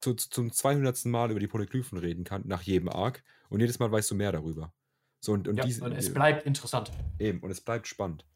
zu, 0.00 0.14
zum 0.14 0.52
200. 0.52 1.06
Mal 1.06 1.30
über 1.30 1.40
die 1.40 1.46
Polyglyphen 1.46 1.96
reden 1.98 2.24
kann, 2.24 2.42
nach 2.46 2.62
jedem 2.62 2.88
Arc. 2.90 3.22
Und 3.48 3.60
jedes 3.60 3.78
Mal 3.78 3.90
weißt 3.90 4.10
du 4.10 4.14
mehr 4.14 4.32
darüber. 4.32 4.72
So, 5.20 5.32
und, 5.32 5.48
und, 5.48 5.56
ja, 5.56 5.64
diese, 5.64 5.82
und 5.84 5.92
es 5.92 6.12
bleibt 6.12 6.44
interessant. 6.44 6.90
eben, 7.18 7.40
und 7.40 7.50
es 7.50 7.60
bleibt 7.62 7.86
spannend. 7.88 8.26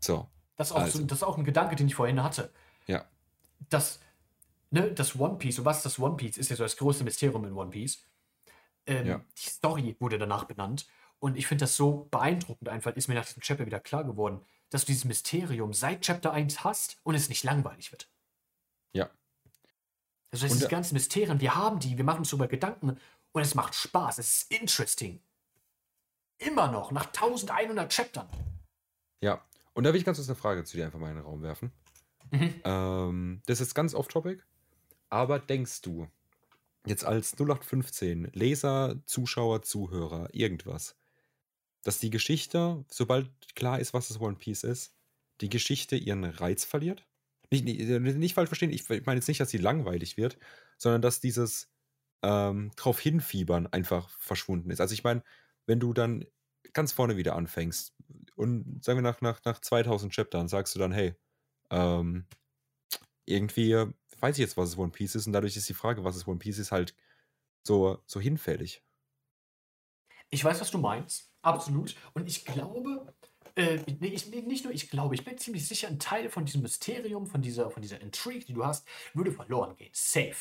So, 0.00 0.28
Das 0.56 0.68
ist, 0.70 0.72
auch 0.76 0.80
Also. 0.80 0.98
so, 0.98 1.04
das 1.04 1.18
ist 1.18 1.22
auch 1.22 1.38
ein 1.38 1.44
Gedanke, 1.44 1.76
den 1.76 1.86
ich 1.86 1.94
vorhin 1.94 2.22
hatte. 2.22 2.52
ja. 2.86 3.04
Das, 3.70 4.00
ne, 4.70 4.90
das 4.92 5.18
One 5.18 5.38
Piece, 5.38 5.60
und 5.60 5.64
was 5.64 5.78
ist 5.78 5.86
das 5.86 5.98
One 5.98 6.16
Piece, 6.16 6.36
ist 6.36 6.50
ja 6.50 6.56
so 6.56 6.64
das 6.64 6.76
größte 6.76 7.04
Mysterium 7.04 7.44
in 7.44 7.52
One 7.52 7.70
Piece. 7.70 8.02
Ähm, 8.86 9.06
Ja. 9.06 9.24
Die 9.38 9.48
Story 9.50 9.96
wurde 10.00 10.18
danach 10.18 10.44
benannt. 10.44 10.86
Und 11.20 11.36
ich 11.36 11.46
finde 11.46 11.62
das 11.64 11.76
so 11.76 12.06
beeindruckend 12.10 12.68
einfach, 12.68 12.94
ist 12.96 13.08
mir 13.08 13.14
nach 13.14 13.24
diesem 13.24 13.40
Chapter 13.42 13.64
wieder 13.64 13.80
klar 13.80 14.04
geworden, 14.04 14.44
dass 14.70 14.82
du 14.82 14.86
dieses 14.88 15.04
Mysterium 15.06 15.72
seit 15.72 16.02
Chapter 16.02 16.32
1 16.32 16.64
hast 16.64 16.98
und 17.02 17.14
es 17.14 17.28
nicht 17.28 17.44
langweilig 17.44 17.92
wird. 17.92 18.10
Ja. 18.92 19.08
Also 20.30 20.44
Und 20.46 20.52
diese 20.54 20.64
da- 20.64 20.68
ganzen 20.68 20.94
Mysterien, 20.94 21.40
wir 21.40 21.54
haben 21.54 21.78
die, 21.78 21.96
wir 21.96 22.04
machen 22.04 22.18
uns 22.18 22.30
darüber 22.30 22.48
Gedanken 22.48 22.98
und 23.32 23.42
es 23.42 23.54
macht 23.54 23.74
Spaß, 23.74 24.18
es 24.18 24.42
ist 24.42 24.52
interesting. 24.52 25.20
Immer 26.38 26.70
noch, 26.70 26.90
nach 26.90 27.06
1100 27.06 27.90
Chaptern. 27.92 28.28
Ja, 29.22 29.42
und 29.72 29.84
da 29.84 29.92
will 29.92 29.98
ich 30.00 30.04
ganz 30.04 30.18
kurz 30.18 30.28
eine 30.28 30.36
Frage 30.36 30.64
zu 30.64 30.76
dir 30.76 30.84
einfach 30.84 30.98
mal 30.98 31.10
in 31.10 31.16
den 31.16 31.24
Raum 31.24 31.40
werfen. 31.42 31.72
Mhm. 32.32 32.60
Ähm, 32.64 33.42
das 33.46 33.60
ist 33.60 33.74
ganz 33.74 33.94
off-topic, 33.94 34.42
aber 35.08 35.38
denkst 35.38 35.80
du, 35.82 36.08
jetzt 36.86 37.04
als 37.04 37.34
0815 37.34 38.30
Leser, 38.32 39.00
Zuschauer, 39.06 39.62
Zuhörer, 39.62 40.28
irgendwas, 40.32 40.96
dass 41.82 41.98
die 41.98 42.10
Geschichte, 42.10 42.84
sobald 42.90 43.30
klar 43.54 43.80
ist, 43.80 43.94
was 43.94 44.08
das 44.08 44.20
One 44.20 44.36
Piece 44.36 44.64
ist, 44.64 44.94
die 45.40 45.48
Geschichte 45.48 45.96
ihren 45.96 46.24
Reiz 46.24 46.64
verliert? 46.64 47.06
Nicht, 47.50 47.64
nicht, 47.64 48.16
nicht 48.16 48.34
falsch 48.34 48.48
verstehen, 48.48 48.70
ich 48.70 48.88
meine 48.88 49.16
jetzt 49.16 49.28
nicht, 49.28 49.40
dass 49.40 49.50
sie 49.50 49.58
langweilig 49.58 50.16
wird, 50.16 50.38
sondern 50.78 51.02
dass 51.02 51.20
dieses 51.20 51.70
ähm, 52.22 52.72
drauf 52.76 52.98
hinfiebern 53.00 53.66
einfach 53.68 54.08
verschwunden 54.18 54.70
ist. 54.70 54.80
Also 54.80 54.94
ich 54.94 55.04
meine, 55.04 55.22
wenn 55.66 55.80
du 55.80 55.92
dann 55.92 56.24
ganz 56.72 56.92
vorne 56.92 57.16
wieder 57.16 57.36
anfängst 57.36 57.94
und 58.34 58.82
sagen 58.84 58.98
wir 58.98 59.02
nach, 59.02 59.20
nach, 59.20 59.44
nach 59.44 59.60
2000 59.60 60.12
Chaptern 60.12 60.48
sagst 60.48 60.74
du 60.74 60.78
dann, 60.78 60.92
hey, 60.92 61.14
ähm, 61.70 62.26
irgendwie 63.26 63.86
weiß 64.20 64.36
ich 64.36 64.40
jetzt, 64.40 64.56
was 64.56 64.70
es 64.70 64.78
One 64.78 64.90
Piece 64.90 65.14
ist 65.14 65.26
und 65.26 65.32
dadurch 65.32 65.56
ist 65.56 65.68
die 65.68 65.74
Frage, 65.74 66.04
was 66.04 66.16
es 66.16 66.26
One 66.26 66.38
Piece 66.38 66.58
ist, 66.58 66.72
halt 66.72 66.94
so, 67.62 68.02
so 68.06 68.20
hinfällig. 68.20 68.82
Ich 70.30 70.44
weiß, 70.44 70.60
was 70.60 70.70
du 70.70 70.78
meinst. 70.78 71.30
Absolut. 71.42 71.94
Und 72.14 72.28
ich 72.28 72.44
glaube, 72.44 73.14
äh, 73.56 73.78
ich, 74.00 74.26
nicht 74.26 74.64
nur 74.64 74.72
ich 74.72 74.90
glaube, 74.90 75.14
ich 75.14 75.24
bin 75.24 75.38
ziemlich 75.38 75.66
sicher, 75.66 75.88
ein 75.88 75.98
Teil 75.98 76.30
von 76.30 76.44
diesem 76.44 76.62
Mysterium, 76.62 77.26
von 77.26 77.42
dieser, 77.42 77.70
von 77.70 77.82
dieser 77.82 78.00
Intrigue, 78.00 78.44
die 78.44 78.54
du 78.54 78.64
hast, 78.64 78.86
würde 79.12 79.32
verloren 79.32 79.76
gehen. 79.76 79.90
Safe. 79.92 80.36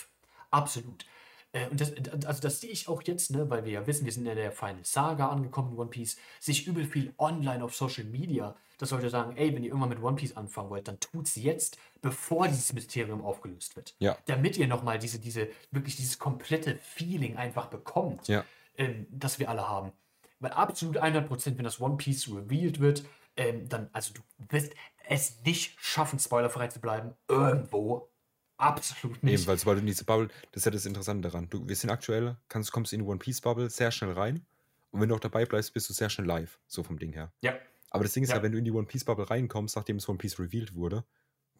Absolut. 0.49 1.05
Äh, 1.53 1.67
und 1.69 1.79
das, 1.79 1.93
also 2.25 2.41
das 2.41 2.59
sehe 2.59 2.69
ich 2.69 2.89
auch 2.89 3.01
jetzt, 3.03 3.31
ne, 3.31 3.49
weil 3.49 3.63
wir 3.63 3.71
ja 3.71 3.87
wissen, 3.87 4.05
wir 4.05 4.11
sind 4.11 4.25
in 4.25 4.35
der 4.35 4.51
Final 4.51 4.83
Saga 4.83 5.29
angekommen 5.29 5.71
in 5.71 5.77
One 5.77 5.89
Piece, 5.89 6.17
sich 6.39 6.67
übel 6.67 6.85
viel 6.85 7.13
online 7.17 7.63
auf 7.63 7.73
Social 7.75 8.03
Media, 8.03 8.55
dass 8.79 8.91
Leute 8.91 9.09
sagen, 9.09 9.37
ey, 9.37 9.55
wenn 9.55 9.63
ihr 9.63 9.69
irgendwann 9.69 9.89
mit 9.89 10.01
One 10.01 10.15
Piece 10.17 10.35
anfangen 10.35 10.69
wollt, 10.69 10.87
dann 10.87 10.99
tut's 10.99 11.35
jetzt, 11.35 11.77
bevor 12.01 12.47
dieses 12.47 12.73
Mysterium 12.73 13.23
aufgelöst 13.23 13.75
wird. 13.75 13.95
Ja. 13.99 14.17
Damit 14.25 14.57
ihr 14.57 14.67
nochmal 14.67 14.99
diese, 14.99 15.19
diese, 15.19 15.47
wirklich 15.71 15.95
dieses 15.95 16.19
komplette 16.19 16.77
Feeling 16.77 17.37
einfach 17.37 17.67
bekommt 17.67 18.27
Ja. 18.27 18.43
ähm, 18.77 19.07
das 19.09 19.39
wir 19.39 19.49
alle 19.49 19.69
haben. 19.69 19.93
Weil 20.39 20.51
absolut 20.51 20.97
100%, 20.97 21.57
wenn 21.57 21.63
das 21.63 21.79
One 21.79 21.95
Piece 21.95 22.27
revealed 22.27 22.79
wird, 22.79 23.05
ähm, 23.37 23.69
dann, 23.69 23.89
also 23.93 24.13
du 24.13 24.21
wirst 24.49 24.73
es 25.07 25.37
nicht 25.45 25.79
schaffen, 25.79 26.19
spoilerfrei 26.19 26.67
zu 26.67 26.79
bleiben. 26.79 27.13
Irgendwo. 27.27 28.09
Absolut 28.57 29.21
nicht. 29.23 29.33
Eben, 29.41 29.47
weil 29.47 29.57
sobald 29.57 29.77
du 29.77 29.81
in 29.81 29.87
diese 29.87 30.03
Bubble, 30.05 30.27
das 30.51 30.61
ist 30.61 30.65
ja 30.65 30.71
das 30.71 30.85
Interessante 30.85 31.27
daran. 31.29 31.49
Du, 31.49 31.67
wir 31.67 31.75
sind 31.75 31.89
aktuell, 31.89 32.37
kannst, 32.49 32.71
kommst 32.71 32.93
in 32.93 32.99
die 32.99 33.05
One 33.05 33.19
Piece 33.19 33.41
Bubble 33.41 33.69
sehr 33.69 33.91
schnell 33.91 34.11
rein 34.13 34.45
und 34.91 35.01
wenn 35.01 35.09
du 35.09 35.15
auch 35.15 35.19
dabei 35.19 35.45
bleibst, 35.45 35.73
bist 35.73 35.89
du 35.89 35.93
sehr 35.93 36.09
schnell 36.09 36.27
live, 36.27 36.59
so 36.67 36.83
vom 36.83 36.97
Ding 36.97 37.13
her. 37.13 37.31
ja. 37.41 37.57
Aber 37.89 38.03
das 38.05 38.13
Ding 38.13 38.23
ist 38.23 38.29
ja, 38.31 38.37
Ja. 38.37 38.41
wenn 38.43 38.51
du 38.51 38.57
in 38.57 38.65
die 38.65 38.71
One 38.71 38.87
Piece 38.87 39.03
Bubble 39.05 39.29
reinkommst, 39.29 39.75
nachdem 39.75 39.97
es 39.97 40.09
One 40.09 40.17
Piece 40.17 40.39
revealed 40.39 40.73
wurde, 40.73 41.03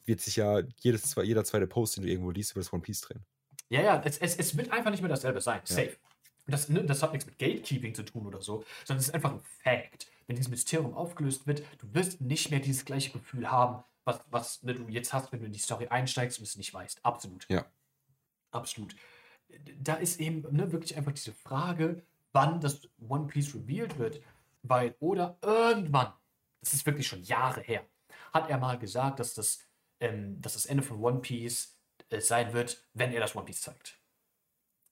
wird 0.06 0.20
sich 0.20 0.38
ja 0.38 0.62
jedes, 0.80 1.14
jeder 1.22 1.44
zweite 1.44 1.68
Post, 1.68 1.96
den 1.98 2.04
du 2.06 2.10
irgendwo 2.10 2.32
liest, 2.32 2.54
über 2.54 2.60
das 2.62 2.74
One 2.74 2.82
Piece 2.82 3.02
drehen. 3.02 3.24
Ja, 3.70 3.82
ja, 3.84 4.02
es, 4.04 4.18
es, 4.18 4.36
es 4.38 4.58
wird 4.58 4.72
einfach 4.72 4.90
nicht 4.90 5.02
mehr 5.02 5.10
dasselbe 5.10 5.42
sein. 5.42 5.62
Ja. 5.68 5.76
Safe. 5.76 5.96
Und 6.48 6.52
Das, 6.52 6.70
ne, 6.70 6.84
das 6.86 7.04
hat 7.04 7.14
nichts 7.14 7.28
mit 7.28 7.38
Gatekeeping 7.38 7.94
zu 7.94 8.02
tun 8.04 8.26
oder 8.26 8.42
so, 8.42 8.66
sondern 8.84 9.02
es 9.02 9.10
ist 9.10 9.14
einfach 9.14 9.32
ein 9.34 9.42
Fact. 9.62 10.08
Wenn 10.26 10.36
dieses 10.36 10.50
Mysterium 10.50 10.96
aufgelöst 10.96 11.46
wird, 11.46 11.62
du 11.78 11.94
wirst 11.94 12.20
nicht 12.20 12.50
mehr 12.50 12.60
dieses 12.60 12.84
gleiche 12.84 13.12
Gefühl 13.12 13.52
haben, 13.52 13.84
was, 14.06 14.20
was 14.30 14.64
ne, 14.64 14.76
du 14.76 14.88
jetzt 14.88 15.14
hast, 15.14 15.32
wenn 15.32 15.40
du 15.40 15.46
in 15.46 15.54
die 15.54 15.60
Story 15.60 15.88
einsteigst 15.88 16.40
und 16.40 16.46
es 16.46 16.56
nicht 16.58 16.74
weißt. 16.74 17.06
Absolut. 17.06 17.48
Ja. 17.50 17.66
Absolut. 18.52 18.96
Da 19.80 19.96
ist 19.96 20.20
eben 20.20 20.42
ne, 20.56 20.72
wirklich 20.72 20.96
einfach 20.98 21.12
diese 21.12 21.34
Frage, 21.34 22.04
wann 22.32 22.60
das 22.60 22.88
One 23.08 23.28
Piece 23.28 23.54
revealed 23.56 23.98
wird. 23.98 24.22
Weil, 24.64 24.96
oder 25.00 25.38
irgendwann, 25.42 26.14
das 26.62 26.74
ist 26.74 26.86
wirklich 26.86 27.08
schon 27.08 27.22
Jahre 27.24 27.62
her, 27.62 27.86
hat 28.32 28.50
er 28.50 28.58
mal 28.58 28.80
gesagt, 28.80 29.20
dass 29.20 29.34
das, 29.34 29.60
ähm, 30.00 30.42
dass 30.42 30.54
das 30.54 30.66
Ende 30.66 30.84
von 30.84 31.02
One 31.02 31.20
Piece 31.20 31.78
äh, 32.10 32.22
sein 32.22 32.54
wird, 32.54 32.84
wenn 32.94 33.12
er 33.12 33.20
das 33.20 33.36
One 33.36 33.46
Piece 33.46 33.62
zeigt. 33.62 34.00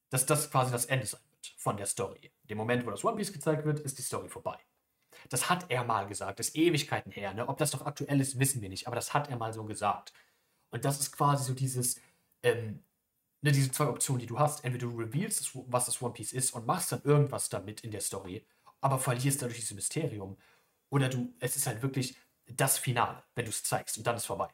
Dass 0.09 0.25
das 0.25 0.51
quasi 0.51 0.71
das 0.71 0.85
Ende 0.85 1.05
sein 1.05 1.21
wird 1.31 1.53
von 1.57 1.77
der 1.77 1.85
Story. 1.85 2.31
Dem 2.43 2.57
Moment, 2.57 2.85
wo 2.85 2.91
das 2.91 3.03
One 3.03 3.15
Piece 3.15 3.31
gezeigt 3.31 3.65
wird, 3.65 3.79
ist 3.79 3.97
die 3.97 4.01
Story 4.01 4.27
vorbei. 4.27 4.59
Das 5.29 5.49
hat 5.49 5.65
er 5.69 5.83
mal 5.83 6.07
gesagt, 6.07 6.39
das 6.39 6.49
ist 6.49 6.55
Ewigkeiten 6.55 7.11
her. 7.11 7.33
Ne? 7.33 7.47
Ob 7.47 7.57
das 7.57 7.71
doch 7.71 7.85
aktuell 7.85 8.19
ist, 8.19 8.39
wissen 8.39 8.61
wir 8.61 8.69
nicht, 8.69 8.87
aber 8.87 8.95
das 8.95 9.13
hat 9.13 9.29
er 9.29 9.37
mal 9.37 9.53
so 9.53 9.63
gesagt. 9.63 10.13
Und 10.71 10.85
das 10.85 10.99
ist 10.99 11.11
quasi 11.11 11.43
so 11.45 11.53
dieses, 11.53 11.99
ähm, 12.43 12.83
ne, 13.41 13.51
diese 13.51 13.71
zwei 13.71 13.87
Optionen, 13.87 14.19
die 14.19 14.25
du 14.25 14.39
hast. 14.39 14.63
Entweder 14.63 14.87
du 14.87 14.97
revealst, 14.97 15.51
was 15.67 15.85
das 15.85 16.01
One 16.01 16.13
Piece 16.13 16.33
ist 16.33 16.51
und 16.51 16.65
machst 16.65 16.91
dann 16.91 17.03
irgendwas 17.03 17.49
damit 17.49 17.81
in 17.81 17.91
der 17.91 18.01
Story, 18.01 18.45
aber 18.79 18.99
verlierst 18.99 19.41
dadurch 19.41 19.59
dieses 19.59 19.73
Mysterium. 19.73 20.37
Oder 20.89 21.09
du, 21.09 21.33
es 21.39 21.55
ist 21.55 21.67
halt 21.67 21.81
wirklich 21.81 22.17
das 22.45 22.77
Finale, 22.77 23.23
wenn 23.35 23.45
du 23.45 23.49
es 23.49 23.63
zeigst 23.63 23.97
und 23.97 24.07
dann 24.07 24.15
ist 24.15 24.25
vorbei. 24.25 24.49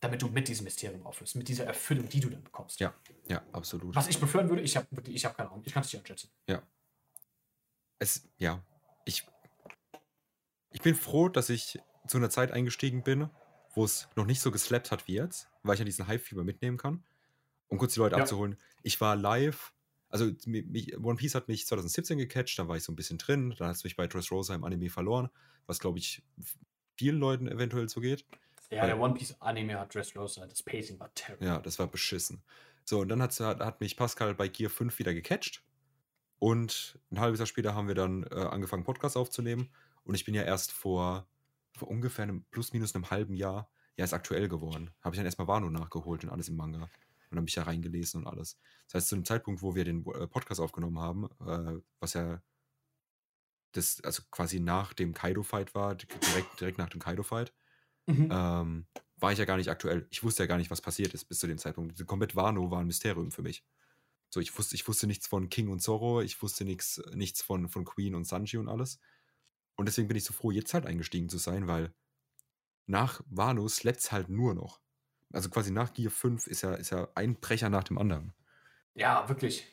Damit 0.00 0.20
du 0.20 0.28
mit 0.28 0.48
diesem 0.48 0.64
Mysterium 0.64 1.06
aufhörst, 1.06 1.36
mit 1.36 1.48
dieser 1.48 1.64
Erfüllung, 1.64 2.08
die 2.08 2.20
du 2.20 2.28
dann 2.28 2.42
bekommst. 2.42 2.80
Ja, 2.80 2.92
ja, 3.28 3.42
absolut. 3.52 3.94
Was 3.94 4.08
ich 4.08 4.18
befördern 4.18 4.50
würde, 4.50 4.62
ich 4.62 4.76
habe 4.76 4.86
ich 5.06 5.24
hab 5.24 5.36
keine 5.36 5.50
Ahnung, 5.50 5.62
ich 5.64 5.72
kann 5.72 5.82
es 5.82 5.92
nicht 5.92 6.00
einschätzen. 6.00 6.30
Ja. 6.48 6.62
Es, 8.00 8.28
ja, 8.36 8.60
ich, 9.04 9.24
ich 10.72 10.80
bin 10.82 10.94
froh, 10.94 11.28
dass 11.28 11.48
ich 11.50 11.78
zu 12.06 12.16
einer 12.18 12.30
Zeit 12.30 12.50
eingestiegen 12.52 13.02
bin, 13.02 13.28
wo 13.74 13.84
es 13.84 14.08
noch 14.16 14.26
nicht 14.26 14.40
so 14.40 14.50
geslappt 14.50 14.90
hat 14.90 15.06
wie 15.08 15.14
jetzt, 15.14 15.48
weil 15.62 15.74
ich 15.74 15.78
ja 15.78 15.84
diesen 15.84 16.06
Hype-Fieber 16.06 16.44
mitnehmen 16.44 16.76
kann. 16.76 17.02
Um 17.68 17.78
kurz 17.78 17.94
die 17.94 18.00
Leute 18.00 18.16
Ja. 18.16 18.22
abzuholen. 18.22 18.58
Ich 18.82 19.00
war 19.00 19.16
live, 19.16 19.72
also 20.10 20.26
mi- 20.44 20.62
mich, 20.62 20.98
One 20.98 21.16
Piece 21.16 21.34
hat 21.34 21.48
mich 21.48 21.66
2017 21.66 22.18
gecatcht, 22.18 22.58
dann 22.58 22.68
war 22.68 22.76
ich 22.76 22.82
so 22.84 22.92
ein 22.92 22.96
bisschen 22.96 23.16
drin, 23.18 23.54
dann 23.58 23.68
hat 23.68 23.76
es 23.76 23.84
mich 23.84 23.96
bei 23.96 24.06
Dressrosa 24.06 24.54
im 24.54 24.64
Anime 24.64 24.90
verloren, 24.90 25.30
was 25.66 25.78
glaube 25.78 25.98
ich 25.98 26.22
vielen 26.98 27.18
Leuten 27.18 27.48
eventuell 27.48 27.88
so 27.88 28.00
geht. 28.00 28.26
Ja, 28.70 28.86
der 28.86 28.98
One 29.00 29.14
Piece 29.14 29.36
Anime 29.40 29.78
hat 29.78 29.94
Dressrosa, 29.94 30.46
das 30.46 30.62
Pacing 30.62 30.98
war 31.00 31.12
terrible. 31.14 31.46
Ja, 31.46 31.58
das 31.60 31.78
war 31.78 31.86
beschissen. 31.86 32.42
So, 32.84 33.00
und 33.00 33.08
dann 33.08 33.22
hat, 33.22 33.38
hat 33.40 33.80
mich 33.80 33.96
Pascal 33.96 34.34
bei 34.34 34.48
Gear 34.48 34.70
5 34.70 34.98
wieder 34.98 35.14
gecatcht. 35.14 35.62
Und 36.38 36.98
ein 37.10 37.20
halbes 37.20 37.38
Jahr 37.38 37.46
später 37.46 37.74
haben 37.74 37.86
wir 37.86 37.94
dann 37.94 38.24
äh, 38.24 38.34
angefangen, 38.34 38.82
Podcast 38.84 39.16
aufzunehmen. 39.16 39.70
Und 40.04 40.14
ich 40.14 40.24
bin 40.24 40.34
ja 40.34 40.42
erst 40.42 40.72
vor, 40.72 41.28
vor 41.76 41.88
ungefähr 41.88 42.24
einem, 42.24 42.44
plus 42.50 42.72
minus 42.72 42.94
einem 42.94 43.10
halben 43.10 43.34
Jahr, 43.34 43.70
ja, 43.96 44.04
ist 44.04 44.12
aktuell 44.14 44.48
geworden. 44.48 44.90
Habe 45.00 45.14
ich 45.14 45.18
dann 45.18 45.26
erstmal 45.26 45.48
Wano 45.48 45.70
nachgeholt 45.70 46.24
und 46.24 46.30
alles 46.30 46.48
im 46.48 46.56
Manga. 46.56 46.82
Und 47.30 47.36
dann 47.36 47.44
mich 47.44 47.54
da 47.54 47.62
reingelesen 47.64 48.22
und 48.22 48.26
alles. 48.26 48.58
Das 48.86 48.94
heißt, 48.94 49.08
zu 49.08 49.14
dem 49.16 49.24
Zeitpunkt, 49.24 49.62
wo 49.62 49.74
wir 49.74 49.84
den 49.84 50.04
äh, 50.06 50.26
Podcast 50.26 50.60
aufgenommen 50.60 50.98
haben, 50.98 51.26
äh, 51.46 51.80
was 52.00 52.14
ja 52.14 52.42
das, 53.72 54.00
also 54.02 54.22
quasi 54.30 54.60
nach 54.60 54.92
dem 54.92 55.14
Kaido-Fight 55.14 55.74
war, 55.74 55.94
direkt, 55.94 56.60
direkt 56.60 56.78
nach 56.78 56.90
dem 56.90 57.00
Kaido-Fight, 57.00 57.52
Mhm. 58.08 58.28
ähm, 58.32 58.86
war 59.18 59.30
ich 59.32 59.38
ja 59.38 59.44
gar 59.44 59.56
nicht 59.56 59.70
aktuell. 59.70 60.08
Ich 60.10 60.24
wusste 60.24 60.42
ja 60.42 60.48
gar 60.48 60.58
nicht, 60.58 60.72
was 60.72 60.80
passiert 60.80 61.14
ist 61.14 61.26
bis 61.26 61.38
zu 61.38 61.46
dem 61.46 61.58
Zeitpunkt. 61.58 61.92
Diese 61.92 62.04
komplett 62.04 62.34
Wano 62.34 62.70
war 62.72 62.80
ein 62.80 62.88
Mysterium 62.88 63.30
für 63.30 63.42
mich. 63.42 63.64
So, 64.28 64.40
ich 64.40 64.58
wusste, 64.58 64.74
ich 64.74 64.88
wusste 64.88 65.06
nichts 65.06 65.28
von 65.28 65.48
King 65.50 65.68
und 65.68 65.80
Zorro, 65.80 66.20
ich 66.20 66.42
wusste 66.42 66.64
nichts, 66.64 67.00
nichts 67.14 67.42
von, 67.42 67.68
von 67.68 67.84
Queen 67.84 68.16
und 68.16 68.24
Sanji 68.24 68.58
und 68.58 68.68
alles. 68.68 68.98
Und 69.82 69.86
deswegen 69.86 70.06
bin 70.06 70.16
ich 70.16 70.22
so 70.22 70.32
froh, 70.32 70.52
jetzt 70.52 70.74
halt 70.74 70.86
eingestiegen 70.86 71.28
zu 71.28 71.38
sein, 71.38 71.66
weil 71.66 71.92
nach 72.86 73.20
Wano 73.26 73.66
slappt 73.66 74.12
halt 74.12 74.28
nur 74.28 74.54
noch. 74.54 74.80
Also 75.32 75.50
quasi 75.50 75.72
nach 75.72 75.92
Gear 75.92 76.12
5 76.12 76.46
ist 76.46 76.62
ja, 76.62 76.74
ist 76.74 76.90
ja 76.90 77.08
ein 77.16 77.34
Brecher 77.34 77.68
nach 77.68 77.82
dem 77.82 77.98
anderen. 77.98 78.32
Ja, 78.94 79.28
wirklich. 79.28 79.66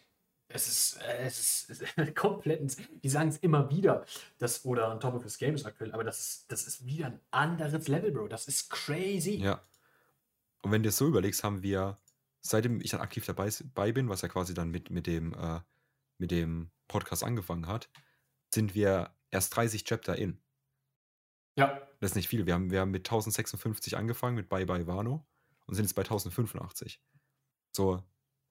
Es 0.47 0.67
ist, 0.67 0.99
äh, 1.03 1.27
es 1.27 1.39
ist, 1.39 1.69
es 1.69 1.81
ist 1.81 2.15
komplett, 2.15 2.75
die 3.03 3.07
sagen 3.07 3.29
es 3.29 3.37
immer 3.37 3.69
wieder, 3.69 4.03
das, 4.39 4.65
oder 4.65 4.91
on 4.91 4.99
top 4.99 5.13
of 5.13 5.21
this 5.21 5.37
game 5.37 5.53
ist 5.53 5.67
aktuell, 5.67 5.91
aber 5.91 6.03
das 6.03 6.19
ist, 6.19 6.51
das 6.51 6.65
ist 6.65 6.87
wieder 6.87 7.05
ein 7.05 7.19
anderes 7.29 7.87
Level, 7.87 8.11
Bro. 8.11 8.29
Das 8.29 8.47
ist 8.47 8.71
crazy. 8.71 9.35
Ja. 9.35 9.61
Und 10.63 10.71
wenn 10.71 10.81
du 10.81 10.89
es 10.89 10.97
so 10.97 11.07
überlegst, 11.07 11.43
haben 11.43 11.61
wir, 11.61 11.99
seitdem 12.41 12.81
ich 12.81 12.89
dann 12.89 13.01
aktiv 13.01 13.27
dabei 13.27 13.91
bin, 13.91 14.09
was 14.09 14.23
ja 14.23 14.27
quasi 14.27 14.55
dann 14.55 14.71
mit, 14.71 14.89
mit, 14.89 15.05
dem, 15.05 15.35
äh, 15.35 15.59
mit 16.17 16.31
dem 16.31 16.71
Podcast 16.87 17.23
angefangen 17.23 17.67
hat, 17.67 17.91
sind 18.51 18.73
wir 18.73 19.13
erst 19.31 19.55
30 19.55 19.83
Chapter 19.83 20.15
in. 20.17 20.39
Ja, 21.55 21.81
Das 21.99 22.11
ist 22.11 22.15
nicht 22.15 22.27
viel. 22.29 22.45
Wir 22.45 22.53
haben, 22.53 22.71
wir 22.71 22.81
haben 22.81 22.91
mit 22.91 23.01
1056 23.07 23.97
angefangen, 23.97 24.35
mit 24.35 24.49
Bye 24.49 24.65
Bye 24.65 24.87
Wano 24.87 25.25
und 25.65 25.75
sind 25.75 25.85
jetzt 25.85 25.95
bei 25.95 26.03
1085. 26.03 27.01
So, 27.75 28.03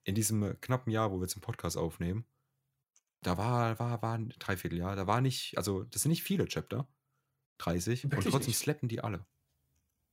in 0.05 0.15
diesem 0.15 0.61
knappen 0.61 0.91
Jahr, 0.93 1.11
wo 1.11 1.17
wir 1.17 1.23
jetzt 1.23 1.35
den 1.35 1.41
Podcast 1.41 1.77
aufnehmen, 1.77 2.27
da 3.23 3.37
war, 3.37 3.79
war, 3.79 4.01
war 4.03 4.15
ein 4.17 4.33
Dreivierteljahr, 4.39 4.95
da 4.95 5.07
war 5.07 5.21
nicht, 5.21 5.57
also 5.59 5.85
das 5.85 6.03
sind 6.03 6.11
nicht 6.11 6.23
viele 6.23 6.47
Chapter. 6.47 6.87
30 7.59 8.05
und 8.05 8.13
Wirklich 8.13 8.31
trotzdem 8.33 8.51
nicht. 8.51 8.59
slappen 8.59 8.89
die 8.89 9.01
alle. 9.01 9.27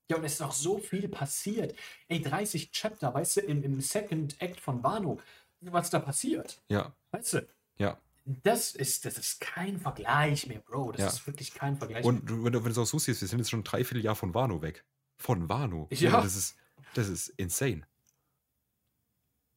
Ja, 0.09 0.17
und 0.17 0.23
es 0.23 0.33
ist 0.33 0.41
auch 0.41 0.51
so 0.51 0.79
viel 0.79 1.07
passiert. 1.09 1.75
Ey, 2.07 2.21
30 2.21 2.71
Chapter, 2.71 3.13
weißt 3.13 3.37
du, 3.37 3.41
im, 3.41 3.63
im 3.63 3.81
Second 3.81 4.41
Act 4.41 4.59
von 4.59 4.83
Wano, 4.83 5.19
was 5.61 5.89
da 5.91 5.99
passiert. 5.99 6.63
Ja, 6.69 6.95
Weißt 7.11 7.33
du, 7.33 7.47
ja. 7.77 7.99
Das 8.25 8.73
ist, 8.75 9.05
das 9.05 9.17
ist 9.17 9.39
kein 9.39 9.79
Vergleich 9.79 10.47
mehr, 10.47 10.59
Bro. 10.59 10.93
Das 10.93 11.01
Ja. 11.01 11.07
ist 11.07 11.27
wirklich 11.27 11.53
kein 11.53 11.77
Vergleich 11.77 12.03
Und 12.03 12.29
du, 12.29 12.43
wenn 12.43 12.53
du 12.53 12.59
wenn 12.59 12.65
du 12.65 12.71
es 12.71 12.77
auch 12.77 12.85
so 12.85 12.97
siehst, 12.99 13.21
wir 13.21 13.27
sind 13.27 13.39
jetzt 13.39 13.49
schon 13.51 13.59
ein 13.61 13.63
Dreivierteljahr 13.63 14.15
von 14.15 14.33
Wano 14.33 14.61
weg. 14.61 14.83
Von 15.17 15.47
Wano. 15.47 15.87
Ja. 15.91 16.21
Das 16.21 16.35
ist, 16.35 16.57
das 16.95 17.07
ist 17.07 17.29
insane. 17.29 17.87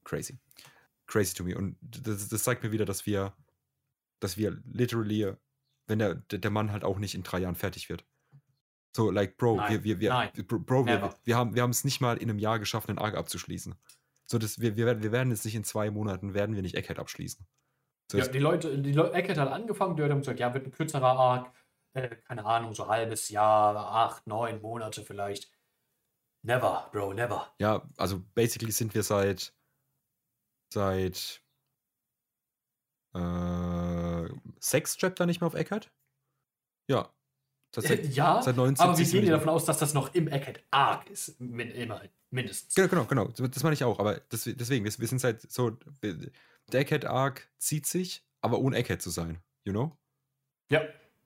Crazy. 0.04 0.38
Crazy 1.06 1.34
to 1.34 1.44
me. 1.44 1.56
Und 1.56 1.76
das, 1.80 2.28
das 2.28 2.44
zeigt 2.44 2.62
mir 2.62 2.72
wieder, 2.72 2.84
dass 2.84 3.06
wir, 3.06 3.34
dass 4.20 4.36
wir 4.36 4.60
literally, 4.64 5.32
wenn 5.86 5.98
der, 5.98 6.16
der 6.16 6.50
Mann 6.50 6.70
halt 6.72 6.84
auch 6.84 6.98
nicht 6.98 7.14
in 7.14 7.22
drei 7.22 7.38
Jahren 7.40 7.54
fertig 7.56 7.88
wird. 7.88 8.04
So, 8.94 9.10
like, 9.10 9.36
Bro, 9.36 9.56
Nein, 9.56 9.84
wir, 9.84 10.00
wir, 10.00 10.00
wir, 10.34 10.44
Bro, 10.44 10.58
Bro 10.60 10.86
wir, 10.86 10.94
never. 10.96 11.18
wir 11.24 11.36
haben 11.36 11.54
wir 11.54 11.64
es 11.68 11.84
nicht 11.84 12.00
mal 12.00 12.16
in 12.16 12.30
einem 12.30 12.38
Jahr 12.38 12.58
geschafft, 12.58 12.88
einen 12.88 12.98
Arc 12.98 13.14
abzuschließen. 13.16 13.74
So, 14.26 14.38
das, 14.38 14.60
wir, 14.60 14.76
wir, 14.76 14.86
werden- 14.86 15.02
wir 15.02 15.12
werden 15.12 15.30
jetzt 15.30 15.44
nicht 15.44 15.54
in 15.54 15.64
zwei 15.64 15.90
Monaten, 15.90 16.34
werden 16.34 16.54
wir 16.54 16.62
nicht 16.62 16.74
Egghead 16.74 16.98
abschließen. 16.98 17.46
Ja, 18.12 18.26
die 18.26 18.38
Leute, 18.38 18.78
die 18.78 18.92
Leute, 18.92 19.14
Eckert 19.14 19.38
hat 19.38 19.52
angefangen, 19.52 19.96
die 19.96 20.02
Leute 20.02 20.14
haben 20.14 20.20
gesagt, 20.20 20.40
ja, 20.40 20.52
wird 20.54 20.66
ein 20.66 20.72
kürzerer 20.72 21.18
Arc, 21.18 21.52
äh, 21.92 22.16
keine 22.16 22.44
Ahnung, 22.44 22.74
so 22.74 22.88
halbes 22.88 23.28
Jahr, 23.28 23.76
acht, 23.76 24.26
neun 24.26 24.62
Monate 24.62 25.04
vielleicht. 25.04 25.50
Never, 26.42 26.88
Bro, 26.92 27.14
never. 27.14 27.52
Ja, 27.58 27.86
also 27.96 28.20
basically 28.34 28.72
sind 28.72 28.94
wir 28.94 29.02
seit 29.02 29.52
seit 30.72 31.42
äh, 33.14 34.28
sechs 34.60 34.96
Chapter 34.96 35.26
nicht 35.26 35.40
mehr 35.40 35.48
auf 35.48 35.54
Eckert. 35.54 35.90
Ja. 36.88 37.12
Seit, 37.74 38.06
ja, 38.06 38.40
seit 38.40 38.56
79 38.56 38.82
aber 38.82 38.98
wir 38.98 39.04
gehen 39.04 39.24
ja 39.26 39.36
davon 39.36 39.50
aus, 39.50 39.66
dass 39.66 39.78
das 39.78 39.92
noch 39.92 40.14
im 40.14 40.28
Eckert 40.28 40.64
Arc 40.70 41.10
ist, 41.10 41.38
immerhin, 41.38 42.08
mindestens. 42.30 42.74
Genau, 42.74 42.88
genau, 42.88 43.04
genau. 43.04 43.26
Das 43.26 43.62
meine 43.62 43.74
ich 43.74 43.84
auch. 43.84 43.98
Aber 43.98 44.20
deswegen, 44.32 44.84
wir, 44.84 44.98
wir 44.98 45.08
sind 45.08 45.18
seit 45.18 45.42
so. 45.50 45.76
Der 46.72 46.80
Eckhead 46.80 47.04
Arc 47.04 47.48
zieht 47.58 47.86
sich, 47.86 48.24
aber 48.40 48.58
ohne 48.58 48.76
Eckhead 48.76 49.02
zu 49.02 49.10
sein. 49.10 49.42
You 49.64 49.72
know? 49.72 49.96
Ja, 50.70 50.82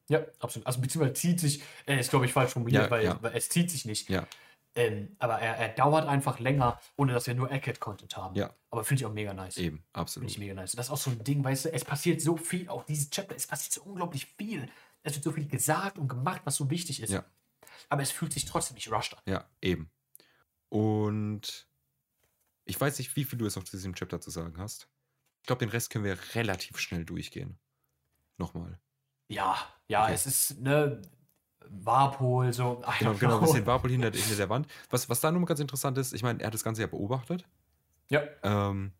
ja, 0.08 0.24
absolut. 0.40 0.66
Also 0.66 0.80
beziehungsweise 0.80 1.14
zieht 1.14 1.40
sich, 1.40 1.62
äh, 1.86 1.98
ist 1.98 2.10
glaube 2.10 2.26
ich 2.26 2.32
falsch 2.32 2.52
formuliert, 2.52 2.84
Ja, 2.84 2.90
weil, 2.90 3.04
ja. 3.04 3.22
weil 3.22 3.36
es 3.36 3.48
zieht 3.48 3.70
sich 3.70 3.84
nicht. 3.84 4.08
Ja. 4.08 4.26
Ähm, 4.74 5.16
aber 5.18 5.38
er, 5.38 5.56
er 5.56 5.68
dauert 5.68 6.08
einfach 6.08 6.38
länger, 6.38 6.80
ohne 6.96 7.12
dass 7.12 7.26
wir 7.26 7.34
nur 7.34 7.50
Eckhead-Content 7.50 8.16
haben. 8.16 8.34
Ja. 8.34 8.54
Aber 8.70 8.84
finde 8.84 9.02
ich 9.02 9.06
auch 9.06 9.12
mega 9.12 9.34
nice. 9.34 9.58
Eben, 9.58 9.78
Finde 9.78 9.88
absolut. 9.92 10.30
ich 10.30 10.38
mega 10.38 10.54
nice. 10.54 10.72
Das 10.72 10.86
ist 10.86 10.90
auch 10.92 10.96
so 10.96 11.10
ein 11.10 11.22
Ding, 11.24 11.44
weißt 11.44 11.66
du, 11.66 11.72
es 11.72 11.84
passiert 11.84 12.20
so 12.22 12.36
viel, 12.36 12.68
auch 12.68 12.84
dieses 12.84 13.10
Chapter, 13.10 13.36
es 13.36 13.46
passiert 13.46 13.72
so 13.72 13.82
unglaublich 13.82 14.26
viel. 14.38 14.68
Es 15.02 15.14
wird 15.14 15.24
so 15.24 15.32
viel 15.32 15.46
gesagt 15.46 15.98
und 15.98 16.08
gemacht, 16.08 16.42
was 16.44 16.56
so 16.56 16.70
wichtig 16.70 17.02
ist. 17.02 17.10
Ja. 17.10 17.24
Aber 17.88 18.02
es 18.02 18.10
fühlt 18.10 18.32
sich 18.32 18.44
trotzdem 18.46 18.76
nicht 18.76 18.90
rushed 18.90 19.14
an. 19.14 19.22
Ja, 19.26 19.44
eben. 19.60 19.90
Und 20.68 21.68
ich 22.64 22.80
weiß 22.80 22.98
nicht, 22.98 23.14
wie 23.16 23.24
viel 23.24 23.38
du 23.38 23.44
jetzt 23.44 23.56
noch 23.56 23.64
zu 23.64 23.76
diesem 23.76 23.94
Chapter 23.94 24.20
zu 24.20 24.30
sagen 24.30 24.56
hast. 24.58 24.88
Ich 25.42 25.46
glaube, 25.46 25.60
den 25.60 25.70
Rest 25.70 25.90
können 25.90 26.04
wir 26.04 26.18
relativ 26.34 26.78
schnell 26.78 27.04
durchgehen. 27.04 27.58
Nochmal. 28.38 28.80
Ja, 29.28 29.56
ja, 29.88 30.04
Okay. 30.04 30.12
es 30.12 30.26
ist, 30.26 30.60
ne, 30.60 31.00
Warpol, 31.68 32.52
so. 32.52 32.82
Genau, 32.98 33.16
genau, 33.16 33.36
ein 33.36 33.40
bisschen 33.40 33.66
Warpol 33.66 33.90
hinter, 33.90 34.10
hinter 34.12 34.36
der 34.36 34.48
Wand. 34.48 34.68
Was, 34.90 35.08
was 35.08 35.20
da 35.20 35.30
nur 35.32 35.44
ganz 35.46 35.60
interessant 35.60 35.98
ist, 35.98 36.12
ich 36.12 36.22
meine, 36.22 36.40
er 36.40 36.46
hat 36.48 36.54
das 36.54 36.64
Ganze 36.64 36.82
ja 36.82 36.86
beobachtet. 36.86 37.48
Ja, 38.08 38.22
Ähm, 38.42 38.94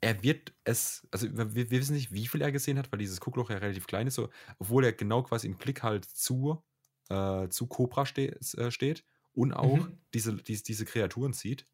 er 0.00 0.22
wird 0.22 0.54
es, 0.64 1.08
also 1.12 1.28
wir, 1.36 1.54
wir 1.54 1.70
wissen 1.72 1.94
nicht, 1.94 2.12
wie 2.12 2.26
viel 2.28 2.42
er 2.42 2.52
gesehen 2.52 2.78
hat, 2.78 2.92
weil 2.92 3.00
dieses 3.00 3.20
Guckloch 3.20 3.50
ja 3.50 3.58
relativ 3.58 3.86
klein 3.86 4.06
ist, 4.08 4.14
so, 4.16 4.30
obwohl 4.58 4.84
er 4.84 4.92
genau 4.92 5.22
quasi 5.24 5.46
im 5.48 5.58
Blick 5.58 5.82
halt 5.82 6.04
zu, 6.06 6.64
äh, 7.10 7.48
zu 7.48 7.66
Cobra 7.68 8.06
ste 8.06 8.36
äh, 8.58 8.70
steht 8.70 9.04
und 9.32 9.52
auch 9.54 9.88
Mhm. 9.88 9.98
diese, 10.14 10.36
diese, 10.36 10.64
diese 10.64 10.84
Kreaturen 10.86 11.32
sieht. 11.34 11.68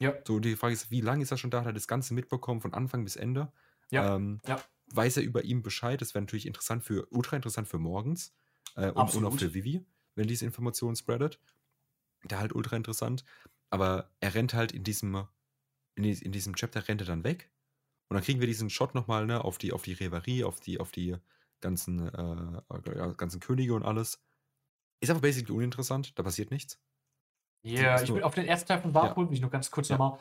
Ja, 0.00 0.14
So, 0.26 0.40
die 0.40 0.56
Frage 0.56 0.74
ist, 0.74 0.90
wie 0.90 1.00
lange 1.00 1.22
ist 1.22 1.30
er 1.30 1.38
schon 1.38 1.50
da? 1.50 1.60
Hat 1.60 1.66
er 1.66 1.72
das 1.72 1.88
Ganze 1.88 2.14
mitbekommen 2.14 2.60
von 2.60 2.74
Anfang 2.74 3.04
bis 3.04 3.16
Ende? 3.16 3.52
Ja, 3.90 4.14
Ähm, 4.16 4.42
ja. 4.46 4.62
Weiß 4.90 5.16
er 5.18 5.22
über 5.22 5.44
ihn 5.44 5.62
Bescheid? 5.62 6.00
Das 6.00 6.14
wäre 6.14 6.22
natürlich 6.22 6.46
interessant 6.46 6.84
für, 6.84 7.06
ultra 7.12 7.36
interessant 7.36 7.68
für 7.68 7.78
morgens 7.78 8.34
äh, 8.76 8.90
und, 8.90 9.14
und 9.14 9.24
auch 9.26 9.36
für 9.38 9.52
Vivi, 9.54 9.86
wenn 10.14 10.28
diese 10.28 10.46
Informationen 10.46 10.96
spreadet. 10.96 11.40
der 12.24 12.38
halt 12.40 12.54
ultra 12.54 12.76
interessant. 12.76 13.24
Aber 13.70 14.10
er 14.20 14.34
rennt 14.34 14.54
halt 14.54 14.72
in 14.72 14.84
diesem, 14.84 15.26
in, 15.96 16.04
in 16.04 16.32
diesem 16.32 16.54
Chapter 16.56 16.88
rennt 16.88 17.02
er 17.02 17.06
dann 17.06 17.24
weg. 17.24 17.52
Und 18.08 18.16
dann 18.16 18.24
kriegen 18.24 18.40
wir 18.40 18.46
diesen 18.48 18.70
Shot 18.70 18.94
nochmal, 18.94 19.26
ne, 19.26 19.44
auf 19.44 19.58
die, 19.58 19.72
auf 19.72 19.82
die 19.82 19.94
Reverie, 19.94 20.44
auf 20.44 20.60
die, 20.60 20.80
auf 20.80 20.92
die 20.92 21.16
ganzen, 21.60 22.08
äh, 22.08 23.14
ganzen 23.16 23.40
Könige 23.40 23.74
und 23.74 23.84
alles. 23.84 24.24
Ist 25.00 25.10
aber 25.10 25.20
basically 25.20 25.56
uninteressant, 25.56 26.18
da 26.18 26.22
passiert 26.24 26.50
nichts. 26.50 26.80
Ja, 27.62 27.80
yeah, 27.80 28.02
ich 28.02 28.12
will 28.12 28.22
auf 28.22 28.34
den 28.34 28.46
ersten 28.46 28.68
Teil 28.68 28.80
von 28.80 28.94
Warpool, 28.94 29.24
ja. 29.24 29.30
mich 29.30 29.40
nur 29.40 29.50
ganz 29.50 29.70
kurz 29.70 29.88
ja. 29.88 29.96
nochmal. 29.96 30.18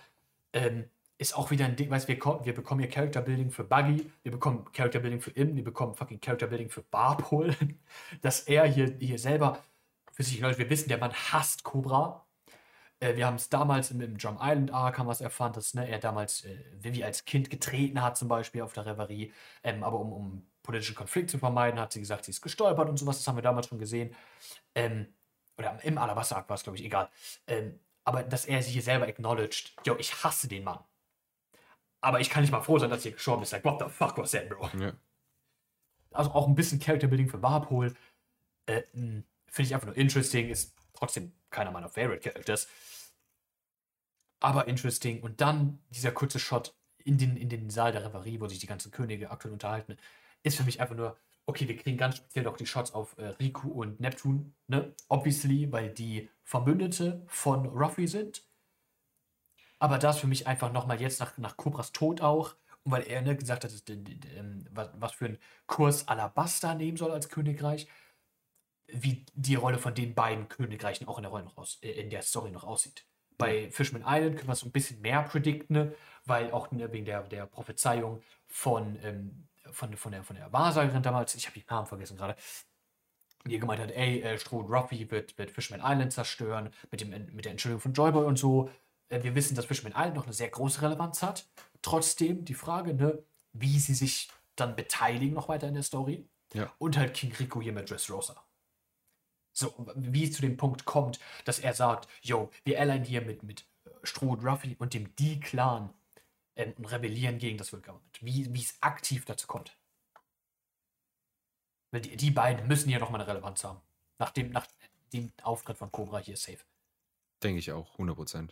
Ähm, 0.53 0.85
ist 1.19 1.35
auch 1.35 1.49
wieder 1.49 1.65
ein 1.65 1.75
Ding, 1.75 1.89
weißt 1.89 2.07
wir, 2.07 2.17
wir 2.17 2.53
bekommen 2.53 2.79
hier 2.79 2.89
Character 2.89 3.21
Building 3.21 3.49
für 3.49 3.63
Buggy, 3.63 4.09
wir 4.23 4.31
bekommen 4.31 4.65
Character 4.71 4.99
Building 4.99 5.19
für 5.19 5.31
Im, 5.31 5.55
wir 5.55 5.63
bekommen 5.63 5.95
fucking 5.95 6.21
Character 6.21 6.47
Building 6.47 6.69
für 6.69 6.83
Barpol. 6.83 7.55
Dass 8.21 8.41
er 8.41 8.65
hier, 8.65 8.95
hier 8.99 9.17
selber 9.17 9.59
für 10.13 10.23
sich, 10.23 10.39
Leute, 10.39 10.59
wir 10.59 10.69
wissen, 10.69 10.89
der 10.89 10.99
Mann 10.99 11.13
hasst 11.13 11.63
Cobra. 11.63 12.25
Äh, 12.99 13.15
wir 13.15 13.25
haben 13.25 13.35
es 13.35 13.49
damals 13.49 13.91
im, 13.91 14.01
im 14.01 14.17
Drum 14.17 14.37
Island 14.39 14.71
Arc 14.71 14.97
haben 14.97 15.07
wir 15.07 15.11
es 15.11 15.21
erfahren, 15.21 15.53
dass 15.53 15.73
ne, 15.73 15.87
er 15.87 15.99
damals 15.99 16.45
äh, 16.45 16.57
Vivi 16.79 17.03
als 17.03 17.25
Kind 17.25 17.49
getreten 17.49 18.01
hat, 18.01 18.17
zum 18.17 18.27
Beispiel 18.27 18.61
auf 18.61 18.73
der 18.73 18.85
Reverie. 18.85 19.33
Ähm, 19.63 19.83
aber 19.83 19.99
um, 19.99 20.13
um 20.13 20.47
politischen 20.63 20.95
Konflikt 20.95 21.29
zu 21.29 21.37
vermeiden, 21.37 21.79
hat 21.79 21.93
sie 21.93 21.99
gesagt, 21.99 22.25
sie 22.25 22.31
ist 22.31 22.41
gestolpert 22.41 22.89
und 22.89 22.97
sowas. 22.97 23.17
Das 23.17 23.27
haben 23.27 23.37
wir 23.37 23.43
damals 23.43 23.67
schon 23.67 23.79
gesehen. 23.79 24.15
Ähm, 24.75 25.07
oder 25.57 25.83
im 25.83 25.97
Alabaster 25.97 26.43
war 26.47 26.55
es, 26.55 26.63
glaube 26.63 26.77
ich, 26.77 26.85
egal. 26.85 27.09
Ähm, 27.47 27.79
aber 28.03 28.23
dass 28.23 28.45
er 28.45 28.61
sich 28.63 28.73
hier 28.73 28.81
selber 28.81 29.07
acknowledged, 29.07 29.73
yo, 29.85 29.95
ich 29.97 30.23
hasse 30.23 30.47
den 30.47 30.63
Mann. 30.63 30.79
Aber 32.01 32.19
ich 32.19 32.29
kann 32.29 32.41
nicht 32.41 32.51
mal 32.51 32.61
froh 32.61 32.79
sein, 32.79 32.89
dass 32.89 33.03
hier 33.03 33.11
gestorben 33.11 33.43
ist. 33.43 33.51
Like, 33.51 33.65
what 33.65 33.79
the 33.79 33.89
fuck 33.89 34.17
was 34.17 34.31
that, 34.31 34.47
bro? 34.49 34.69
Ja. 34.79 34.93
Also 36.11 36.31
auch 36.31 36.47
ein 36.47 36.55
bisschen 36.55 36.79
Character 36.79 37.07
Building 37.07 37.27
für 37.27 37.41
Warpol. 37.41 37.95
Äh, 38.65 38.83
hm, 38.93 39.23
Finde 39.47 39.67
ich 39.67 39.73
einfach 39.73 39.87
nur 39.87 39.97
interesting. 39.97 40.49
Ist 40.49 40.75
trotzdem 40.93 41.33
keiner 41.49 41.71
meiner 41.71 41.89
Favorite 41.89 42.29
Characters. 42.29 42.67
Aber 44.39 44.67
interesting. 44.67 45.21
Und 45.21 45.41
dann 45.41 45.79
dieser 45.89 46.11
kurze 46.11 46.39
Shot 46.39 46.75
in 47.03 47.17
den, 47.17 47.35
in 47.35 47.49
den 47.49 47.69
Saal 47.69 47.91
der 47.91 48.05
Reverie, 48.05 48.39
wo 48.39 48.47
sich 48.47 48.59
die 48.59 48.67
ganzen 48.67 48.91
Könige 48.91 49.31
aktuell 49.31 49.53
unterhalten, 49.53 49.97
ist 50.43 50.57
für 50.57 50.63
mich 50.63 50.79
einfach 50.79 50.95
nur, 50.95 51.17
okay, 51.47 51.67
wir 51.67 51.77
kriegen 51.77 51.97
ganz 51.97 52.17
speziell 52.17 52.47
auch 52.47 52.57
die 52.57 52.65
Shots 52.65 52.93
auf 52.93 53.17
äh, 53.17 53.27
Riku 53.27 53.69
und 53.69 53.99
Neptun, 53.99 54.53
ne? 54.67 54.93
Obviously, 55.07 55.71
weil 55.71 55.89
die 55.89 56.29
Verbündete 56.43 57.23
von 57.27 57.65
Ruffy 57.65 58.07
sind. 58.07 58.43
Aber 59.79 59.97
das 59.97 60.19
für 60.19 60.27
mich 60.27 60.45
einfach 60.45 60.71
nochmal 60.71 61.01
jetzt 61.01 61.19
nach, 61.19 61.37
nach 61.37 61.57
Cobras 61.57 61.91
Tod 61.93 62.21
auch, 62.21 62.55
und 62.83 62.91
weil 62.91 63.03
er 63.03 63.21
ne, 63.21 63.35
gesagt 63.35 63.63
hat, 63.63 63.71
ähm, 63.89 64.65
was, 64.71 64.89
was 64.95 65.11
für 65.13 65.25
einen 65.25 65.37
Kurs 65.67 66.07
Alabaster 66.07 66.75
nehmen 66.75 66.97
soll 66.97 67.11
als 67.11 67.29
Königreich, 67.29 67.87
wie 68.87 69.25
die 69.33 69.55
Rolle 69.55 69.77
von 69.77 69.93
den 69.93 70.15
beiden 70.15 70.47
Königreichen 70.49 71.07
auch 71.07 71.17
in 71.17 71.23
der 71.23 71.31
Rolle 71.31 71.45
noch 71.45 71.57
aus, 71.57 71.79
äh, 71.81 71.91
in 71.91 72.09
der 72.09 72.21
Story 72.21 72.51
noch 72.51 72.63
aussieht. 72.63 73.05
Bei 73.37 73.69
Fishman 73.71 74.03
Island 74.05 74.37
können 74.37 74.49
wir 74.49 74.53
es 74.53 74.59
so 74.61 74.67
ein 74.67 74.71
bisschen 74.71 75.01
mehr 75.01 75.23
predikten, 75.23 75.75
ne, 75.75 75.93
weil 76.25 76.51
auch 76.51 76.71
ne, 76.71 76.91
wegen 76.91 77.05
der, 77.05 77.23
der 77.23 77.45
Prophezeiung 77.45 78.21
von, 78.47 78.97
ähm, 79.03 79.47
von, 79.71 79.95
von 79.95 80.11
der, 80.11 80.23
von 80.23 80.35
der 80.35 80.51
Wahrsagerin 80.51 81.03
damals, 81.03 81.35
ich 81.35 81.47
habe 81.47 81.59
den 81.59 81.67
Namen 81.69 81.87
vergessen 81.87 82.17
gerade, 82.17 82.35
die 83.45 83.59
gemeint 83.59 83.81
hat, 83.81 83.91
ey, 83.91 84.21
äh, 84.21 84.37
Stroh 84.37 84.61
Ruffy 84.61 85.09
wird, 85.11 85.37
wird 85.37 85.51
Fishman 85.51 85.81
Island 85.83 86.13
zerstören, 86.13 86.69
mit, 86.91 87.01
dem, 87.01 87.09
mit 87.33 87.45
der 87.45 87.51
Entschuldigung 87.51 87.81
von 87.81 87.93
Joyboy 87.93 88.25
und 88.25 88.37
so. 88.37 88.69
Äh, 89.09 89.23
wir 89.23 89.35
wissen, 89.35 89.55
dass 89.55 89.65
Fishman 89.65 89.93
Island 89.93 90.15
noch 90.15 90.25
eine 90.25 90.33
sehr 90.33 90.49
große 90.49 90.81
Relevanz 90.81 91.21
hat. 91.21 91.47
Trotzdem 91.81 92.45
die 92.45 92.53
Frage, 92.53 92.93
ne, 92.93 93.23
wie 93.53 93.79
sie 93.79 93.93
sich 93.93 94.29
dann 94.55 94.75
beteiligen 94.75 95.33
noch 95.33 95.49
weiter 95.49 95.67
in 95.67 95.75
der 95.75 95.83
Story. 95.83 96.27
Ja. 96.53 96.73
Und 96.77 96.97
halt 96.97 97.13
King 97.13 97.33
Rico 97.33 97.61
hier 97.61 97.73
mit 97.73 97.89
Dressrosa. 97.89 98.43
So, 99.53 99.73
wie 99.95 100.25
es 100.25 100.33
zu 100.33 100.41
dem 100.41 100.55
Punkt 100.55 100.85
kommt, 100.85 101.19
dass 101.45 101.59
er 101.59 101.73
sagt, 101.73 102.07
yo, 102.21 102.51
wir 102.63 102.79
allieren 102.79 103.03
hier 103.03 103.21
mit, 103.21 103.43
mit 103.43 103.65
Stroh 104.03 104.31
und 104.31 104.45
Ruffy 104.45 104.75
und 104.77 104.93
dem 104.93 105.15
D-Clan 105.15 105.93
ähm, 106.57 106.73
und 106.77 106.85
rebellieren 106.85 107.37
gegen 107.37 107.57
das 107.57 107.71
World 107.71 107.85
Government. 107.85 108.17
Wie, 108.21 108.53
wie 108.53 108.61
es 108.61 108.75
aktiv 108.81 109.25
dazu 109.25 109.47
kommt. 109.47 109.77
Weil 111.91 112.01
die, 112.01 112.17
die 112.17 112.31
beiden 112.31 112.67
müssen 112.67 112.89
hier 112.89 112.99
nochmal 112.99 113.21
eine 113.21 113.29
Relevanz 113.29 113.63
haben. 113.63 113.79
Nach 114.19 114.31
dem, 114.31 114.49
nach 114.49 114.67
dem 115.13 115.31
Auftritt 115.43 115.77
von 115.77 115.91
Cobra 115.91 116.19
hier 116.19 116.35
safe. 116.35 116.59
Denke 117.41 117.59
ich 117.59 117.71
auch, 117.71 117.97
100%. 117.97 118.49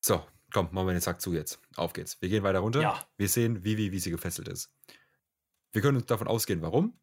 So, 0.00 0.24
komm, 0.52 0.68
machen 0.72 0.86
wir 0.86 0.92
den 0.92 1.00
Sack 1.00 1.20
zu 1.20 1.34
jetzt. 1.34 1.60
Auf 1.76 1.92
geht's. 1.92 2.22
Wir 2.22 2.28
gehen 2.28 2.44
weiter 2.44 2.60
runter. 2.60 2.80
Ja. 2.80 3.06
Wir 3.16 3.28
sehen 3.28 3.64
Vivi, 3.64 3.92
wie 3.92 3.98
sie 3.98 4.10
gefesselt 4.10 4.48
ist. 4.48 4.72
Wir 5.72 5.82
können 5.82 5.98
uns 5.98 6.06
davon 6.06 6.28
ausgehen, 6.28 6.62
warum. 6.62 6.98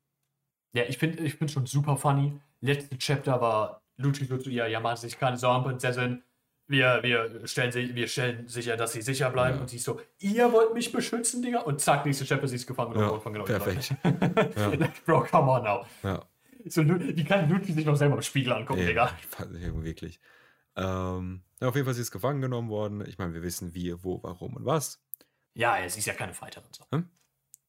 Ja, 0.74 0.84
ich 0.84 0.98
finde 0.98 1.24
ich 1.24 1.36
find 1.36 1.52
schon 1.52 1.66
super 1.66 1.98
funny. 1.98 2.40
Letzte 2.62 2.98
Chapter 2.98 3.40
war 3.42 3.84
Lucci 3.98 4.26
so 4.26 4.38
zu 4.38 4.50
ihr, 4.50 4.68
ja, 4.68 4.96
Sie 4.96 5.08
sich 5.08 5.20
keine 5.20 5.38
Sorgen, 5.38 5.64
Prinzessin. 5.64 6.24
Wir, 6.68 7.00
wir, 7.04 7.48
stellen, 7.48 7.96
wir 7.96 8.08
stellen 8.08 8.48
sicher, 8.48 8.76
dass 8.76 8.94
sie 8.94 9.02
sicher 9.04 9.30
bleiben. 9.30 9.58
Ja. 9.58 9.62
Und 9.62 9.70
sie 9.70 9.78
ist 9.78 9.84
so, 9.84 10.00
ihr 10.20 10.52
wollt 10.52 10.74
mich 10.74 10.92
beschützen, 10.92 11.44
Digga? 11.44 11.60
Und 11.62 11.80
zack, 11.80 12.06
nächste 12.06 12.26
Chapter, 12.26 12.48
sie 12.48 12.56
ist 12.56 12.66
gefangen 12.66 13.00
ja, 13.00 13.20
von 13.20 13.34
genau 13.34 13.46
Perfekt. 13.46 13.94
ja. 14.58 14.72
Bro, 15.06 15.26
come 15.26 15.52
on 15.52 15.64
now. 15.64 15.86
Ja. 16.02 16.26
So, 16.68 16.84
wie 16.84 17.24
kann 17.24 17.48
Ludwig 17.48 17.76
sich 17.76 17.86
noch 17.86 17.96
selber 17.96 18.16
im 18.16 18.24
Spiegel 18.24 18.54
angucken, 18.54 18.82
ja, 18.82 18.88
Digga? 18.88 19.12
Wirklich. 19.84 20.20
Ähm, 20.76 21.44
ja, 21.62 21.68
auf 21.68 21.76
jeden 21.76 21.86
Fall 21.86 21.94
sie 21.94 22.02
ist 22.02 22.12
gefangen 22.12 22.42
genommen 22.42 22.70
worden. 22.70 23.06
Ich 23.08 23.18
meine, 23.18 23.34
wir 23.34 23.44
wissen 23.44 23.74
wie, 23.76 23.94
wo, 24.04 24.22
warum 24.24 24.56
und 24.56 24.66
was. 24.66 25.02
Ja, 25.54 25.78
sie 25.88 26.00
ist 26.00 26.06
ja 26.06 26.14
keine 26.14 26.34
Fighterin. 26.34 26.70
So. 26.72 26.84
Hm? 26.92 27.08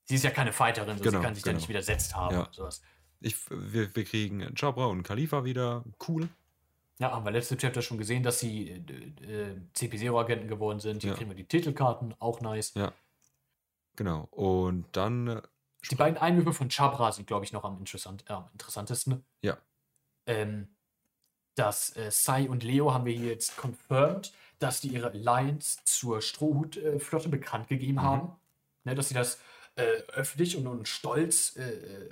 Sie 0.05 0.15
ist 0.15 0.25
ja 0.25 0.31
keine 0.31 0.53
Fighterin, 0.53 0.97
so. 0.97 1.05
genau, 1.05 1.19
sie 1.19 1.25
kann 1.25 1.35
sich 1.35 1.45
genau. 1.45 1.55
da 1.55 1.59
nicht 1.59 1.69
widersetzt 1.69 2.17
haben. 2.17 2.35
Ja. 2.35 2.49
Sowas. 2.53 2.81
Ich, 3.21 3.37
wir, 3.51 3.95
wir 3.95 4.05
kriegen 4.05 4.53
Jabra 4.57 4.87
und 4.87 5.03
Khalifa 5.03 5.45
wieder. 5.45 5.85
Cool. 6.07 6.29
Ja, 6.99 7.13
haben 7.13 7.25
wir 7.25 7.31
letzte 7.31 7.57
Chapter 7.57 7.83
schon 7.83 7.99
gesehen, 7.99 8.23
dass 8.23 8.41
sie 8.41 8.71
äh, 8.71 9.51
äh, 9.51 9.57
CP0-Agenten 9.75 10.49
geworden 10.49 10.81
sind. 10.81 11.03
Hier 11.03 11.11
ja. 11.11 11.17
kriegen 11.17 11.31
wir 11.31 11.37
die 11.37 11.45
Titelkarten, 11.45 12.15
auch 12.19 12.41
nice. 12.41 12.73
Ja. 12.75 12.93
Genau. 13.97 14.29
Und 14.31 14.87
dann. 14.93 15.29
Äh, 15.29 15.43
die 15.91 15.95
beiden 15.95 16.19
Einwürfe 16.19 16.53
von 16.53 16.71
Chabra 16.71 17.13
sind, 17.13 17.27
glaube 17.27 17.45
ich, 17.45 17.53
noch 17.53 17.65
am, 17.65 17.79
interessant, 17.79 18.25
äh, 18.29 18.33
am 18.33 18.49
interessantesten. 18.53 19.25
Ja. 19.43 19.59
Ähm, 20.27 20.69
dass 21.55 21.95
äh, 21.97 22.11
Sai 22.11 22.49
und 22.49 22.65
Leo 22.65 22.93
haben 22.93 23.05
wir 23.05 23.15
hier 23.15 23.29
jetzt 23.29 23.57
confirmed, 23.57 24.33
dass 24.59 24.81
die 24.81 24.89
ihre 24.89 25.11
Alliance 25.11 25.79
zur 25.85 26.23
Strohhutflotte 26.23 27.29
bekannt 27.29 27.69
gegeben 27.69 27.99
mhm. 27.99 28.03
haben. 28.03 28.33
Ne, 28.85 28.95
dass 28.95 29.09
sie 29.09 29.15
das 29.15 29.39
öffentlich 30.09 30.57
und, 30.57 30.67
und 30.67 30.89
stolz 30.89 31.55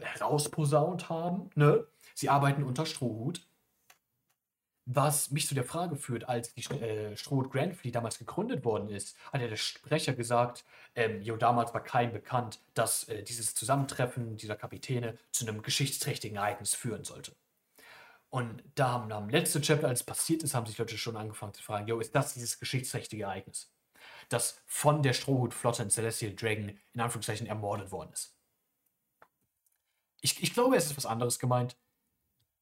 herausposaunt 0.03 1.09
haben. 1.09 1.49
Ne? 1.55 1.87
Sie 2.15 2.29
arbeiten 2.29 2.63
unter 2.63 2.85
Strohhut. 2.85 3.41
Was 4.87 5.31
mich 5.31 5.47
zu 5.49 5.55
der 5.55 5.65
Frage 5.65 5.97
führt, 5.97 6.29
als 6.29 6.53
die 6.53 6.63
äh, 6.75 7.17
Strohhut 7.17 7.51
Grand 7.51 7.75
Fleet 7.75 7.95
damals 7.95 8.19
gegründet 8.19 8.65
worden 8.65 8.91
ist, 8.91 9.17
hat 9.33 9.41
ja 9.41 9.49
der 9.49 9.57
Sprecher 9.57 10.13
gesagt, 10.13 10.65
ähm, 10.95 11.23
jo, 11.23 11.37
damals 11.37 11.73
war 11.73 11.83
kein 11.83 12.13
bekannt, 12.13 12.61
dass 12.75 13.09
äh, 13.09 13.23
dieses 13.23 13.55
Zusammentreffen 13.55 14.37
dieser 14.37 14.57
Kapitäne 14.57 15.17
zu 15.31 15.47
einem 15.47 15.63
geschichtsträchtigen 15.63 16.37
Ereignis 16.37 16.75
führen 16.75 17.05
sollte. 17.05 17.35
Und 18.29 18.63
da 18.75 18.89
haben 18.89 19.13
am 19.13 19.31
letzten 19.31 19.63
Chapter, 19.63 19.89
als 19.89 20.01
es 20.01 20.07
passiert 20.07 20.43
ist, 20.43 20.55
haben 20.55 20.67
sich 20.67 20.77
Leute 20.77 20.99
schon 20.99 21.17
angefangen 21.17 21.55
zu 21.55 21.63
fragen, 21.63 21.87
yo, 21.87 21.99
ist 22.01 22.15
das 22.15 22.35
dieses 22.35 22.59
geschichtsträchtige 22.59 23.23
Ereignis? 23.23 23.73
Das 24.29 24.61
von 24.67 25.03
der 25.03 25.15
Strohhutflotte 25.15 25.83
in 25.83 25.91
Celestial 25.91 26.35
Dragon 26.35 26.79
in 26.93 27.01
Anführungszeichen 27.01 27.47
ermordet 27.47 27.91
worden 27.91 28.13
ist. 28.13 28.37
Ich, 30.21 30.43
ich 30.43 30.53
glaube, 30.53 30.77
es 30.77 30.87
ist 30.87 30.97
was 30.97 31.07
anderes 31.07 31.39
gemeint. 31.39 31.77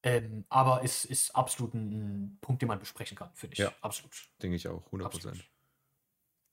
Ähm, 0.04 0.44
aber 0.48 0.82
es 0.82 1.04
ist 1.04 1.34
absolut 1.36 1.74
ein, 1.74 2.38
Punkt, 2.40 2.60
den 2.62 2.68
man 2.68 2.78
besprechen 2.78 3.16
kann, 3.16 3.30
finde 3.34 3.54
ich. 3.54 3.60
Ja, 3.60 3.72
absolut. 3.80 4.12
Denke 4.42 4.56
ich 4.56 4.66
auch, 4.66 4.82
100%. 4.92 5.04
Absolut. 5.04 5.44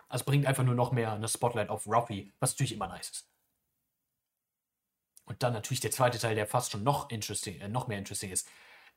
Also 0.07 0.25
bringt 0.25 0.45
einfach 0.45 0.63
nur 0.63 0.75
noch 0.75 0.91
mehr 0.91 1.13
eine 1.13 1.27
Spotlight 1.27 1.69
auf 1.69 1.87
Ruffy, 1.87 2.31
was 2.39 2.53
natürlich 2.53 2.73
immer 2.73 2.87
nice 2.87 3.09
ist. 3.09 3.29
Und 5.25 5.43
dann 5.43 5.53
natürlich 5.53 5.79
der 5.79 5.91
zweite 5.91 6.17
Teil, 6.17 6.35
der 6.35 6.47
fast 6.47 6.71
schon 6.71 6.83
noch, 6.83 7.09
interesting, 7.09 7.59
äh, 7.59 7.67
noch 7.67 7.87
mehr 7.87 7.97
interesting 7.99 8.31
ist 8.31 8.47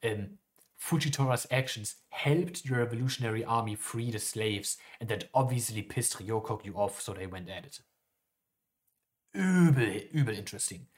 um, 0.02 0.38
Fujitora's 0.76 1.46
actions 1.50 1.96
helped 2.08 2.64
the 2.64 2.74
Revolutionary 2.74 3.44
Army 3.44 3.76
free 3.76 4.10
the 4.10 4.18
slaves, 4.18 4.78
and 5.00 5.08
that 5.08 5.28
obviously 5.32 5.82
pissed 5.82 6.18
Ryokokyu 6.18 6.74
off, 6.74 7.00
so 7.00 7.14
they 7.14 7.26
went 7.26 7.48
at 7.48 7.64
it. 7.64 7.80
Übel, 9.34 10.10
übel 10.12 10.36
interesting. 10.36 10.88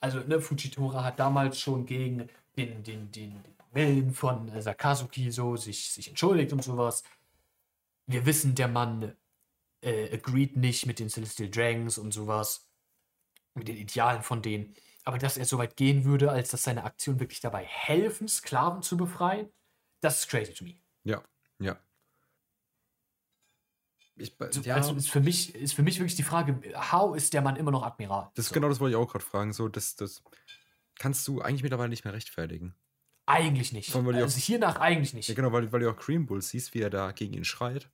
Also, 0.00 0.20
ne, 0.20 0.40
Fujitora 0.40 1.04
hat 1.04 1.18
damals 1.18 1.60
schon 1.60 1.86
gegen 1.86 2.28
den, 2.56 2.82
den, 2.82 3.12
den, 3.12 3.44
Willen 3.72 4.12
von 4.12 4.48
äh, 4.48 4.60
Sakazuki 4.60 5.30
so 5.30 5.56
sich, 5.56 5.92
sich 5.92 6.08
entschuldigt 6.08 6.52
und 6.52 6.62
sowas. 6.62 7.04
Wir 8.06 8.26
wissen, 8.26 8.54
der 8.54 8.68
Mann 8.68 9.16
äh, 9.82 10.12
agreed 10.12 10.56
nicht 10.56 10.86
mit 10.86 10.98
den 10.98 11.08
Celestial 11.08 11.48
Dragons 11.48 11.98
und 11.98 12.12
sowas. 12.12 12.68
Mit 13.54 13.68
den 13.68 13.76
Idealen 13.76 14.22
von 14.22 14.42
denen. 14.42 14.74
Aber 15.04 15.18
dass 15.18 15.36
er 15.36 15.44
so 15.44 15.58
weit 15.58 15.76
gehen 15.76 16.04
würde, 16.04 16.30
als 16.30 16.50
dass 16.50 16.64
seine 16.64 16.84
Aktionen 16.84 17.20
wirklich 17.20 17.40
dabei 17.40 17.64
helfen, 17.64 18.28
Sklaven 18.28 18.82
zu 18.82 18.96
befreien, 18.96 19.48
das 20.00 20.20
ist 20.20 20.28
crazy 20.28 20.52
to 20.52 20.64
me. 20.64 20.74
Ja, 21.04 21.22
ja. 21.58 21.78
Ich, 24.20 24.34
also, 24.38 24.60
ja. 24.60 24.74
Also 24.74 24.94
ist, 24.94 25.10
für 25.10 25.20
mich, 25.20 25.54
ist 25.54 25.74
für 25.74 25.82
mich 25.82 25.98
wirklich 25.98 26.16
die 26.16 26.22
Frage, 26.22 26.60
how 26.92 27.16
ist 27.16 27.32
der 27.32 27.42
Mann 27.42 27.56
immer 27.56 27.70
noch 27.70 27.82
Admiral? 27.82 28.30
Das 28.34 28.44
ist 28.44 28.48
so. 28.50 28.54
genau 28.54 28.68
das 28.68 28.80
wollte 28.80 28.96
ich 28.96 29.02
auch 29.02 29.10
gerade 29.10 29.24
fragen. 29.24 29.52
So, 29.52 29.68
das, 29.68 29.96
das 29.96 30.22
kannst 30.98 31.26
du 31.26 31.40
eigentlich 31.40 31.62
mittlerweile 31.62 31.88
nicht 31.88 32.04
mehr 32.04 32.12
rechtfertigen. 32.12 32.74
Eigentlich 33.26 33.72
nicht. 33.72 33.94
Allem, 33.94 34.08
also 34.08 34.38
hiernach 34.38 34.76
eigentlich 34.80 35.14
nicht. 35.14 35.28
Ja, 35.28 35.34
genau, 35.34 35.52
weil, 35.52 35.70
weil 35.72 35.80
du 35.80 35.90
auch 35.90 35.96
Cream 35.96 36.26
Bull 36.26 36.42
siehst, 36.42 36.74
wie 36.74 36.80
er 36.80 36.90
da 36.90 37.12
gegen 37.12 37.34
ihn 37.34 37.44
schreit. 37.44 37.88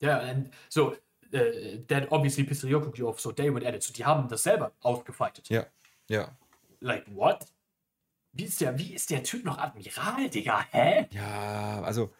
Ja, 0.00 0.18
and 0.18 0.50
so, 0.68 0.92
uh, 0.92 0.96
that 1.88 2.10
obviously 2.10 2.44
pissed 2.44 2.64
Ryokuki 2.64 3.02
off, 3.02 3.20
so 3.20 3.32
they 3.32 3.52
went 3.52 3.64
at 3.64 3.74
it. 3.74 3.82
So, 3.82 3.92
die 3.92 4.04
haben 4.04 4.28
das 4.28 4.42
selber 4.42 4.72
ausgefightet. 4.80 5.48
Ja, 5.48 5.66
ja. 6.08 6.36
Like, 6.80 7.04
what? 7.14 7.46
Wie 8.32 8.44
ist 8.44 8.60
der, 8.60 8.78
wie 8.78 8.94
ist 8.94 9.10
der 9.10 9.22
Typ 9.22 9.44
noch 9.44 9.58
Admiral, 9.58 10.28
Digga? 10.30 10.64
Hä? 10.70 11.06
Ja, 11.12 11.82
also 11.82 12.12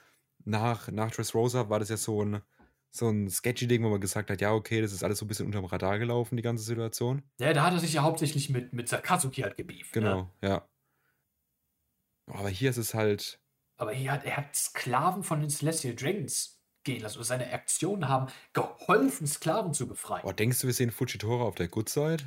nach, 0.44 0.88
nach 0.88 1.10
Dressrosa 1.10 1.68
war 1.68 1.78
das 1.78 1.88
ja 1.88 1.96
so 1.96 2.22
ein, 2.24 2.42
so 2.90 3.08
ein 3.08 3.30
sketchy 3.30 3.66
Ding, 3.66 3.84
wo 3.84 3.88
man 3.88 4.00
gesagt 4.00 4.30
hat, 4.30 4.40
ja, 4.40 4.52
okay, 4.52 4.80
das 4.80 4.92
ist 4.92 5.04
alles 5.04 5.18
so 5.18 5.24
ein 5.24 5.28
bisschen 5.28 5.46
unterm 5.46 5.64
Radar 5.64 5.98
gelaufen, 5.98 6.36
die 6.36 6.42
ganze 6.42 6.64
Situation. 6.64 7.22
Ja, 7.38 7.52
da 7.52 7.64
hat 7.64 7.72
er 7.72 7.78
sich 7.78 7.92
ja 7.92 8.02
hauptsächlich 8.02 8.50
mit, 8.50 8.72
mit 8.72 8.88
Sakazuki 8.88 9.42
halt 9.42 9.56
gebieft. 9.56 9.94
Ne? 9.94 10.02
Genau, 10.02 10.30
ja. 10.42 10.68
Aber 12.26 12.48
hier 12.48 12.70
ist 12.70 12.76
es 12.76 12.94
halt, 12.94 13.40
Aber 13.76 13.92
hier 13.92 14.12
hat, 14.12 14.24
er 14.24 14.36
hat 14.36 14.54
Sklaven 14.54 15.22
von 15.22 15.40
den 15.40 15.50
Celestial 15.50 15.94
Dragons 15.94 16.60
gehen 16.84 17.02
lassen. 17.02 17.18
Und 17.18 17.24
seine 17.24 17.52
Aktionen 17.52 18.08
haben 18.08 18.32
geholfen, 18.52 19.26
Sklaven 19.26 19.72
zu 19.74 19.86
befreien. 19.86 20.24
oh, 20.24 20.32
denkst 20.32 20.60
du, 20.60 20.66
wir 20.66 20.74
sehen 20.74 20.90
Fujitora 20.90 21.44
auf 21.44 21.54
der 21.54 21.68
Good 21.68 21.88
Side? 21.88 22.24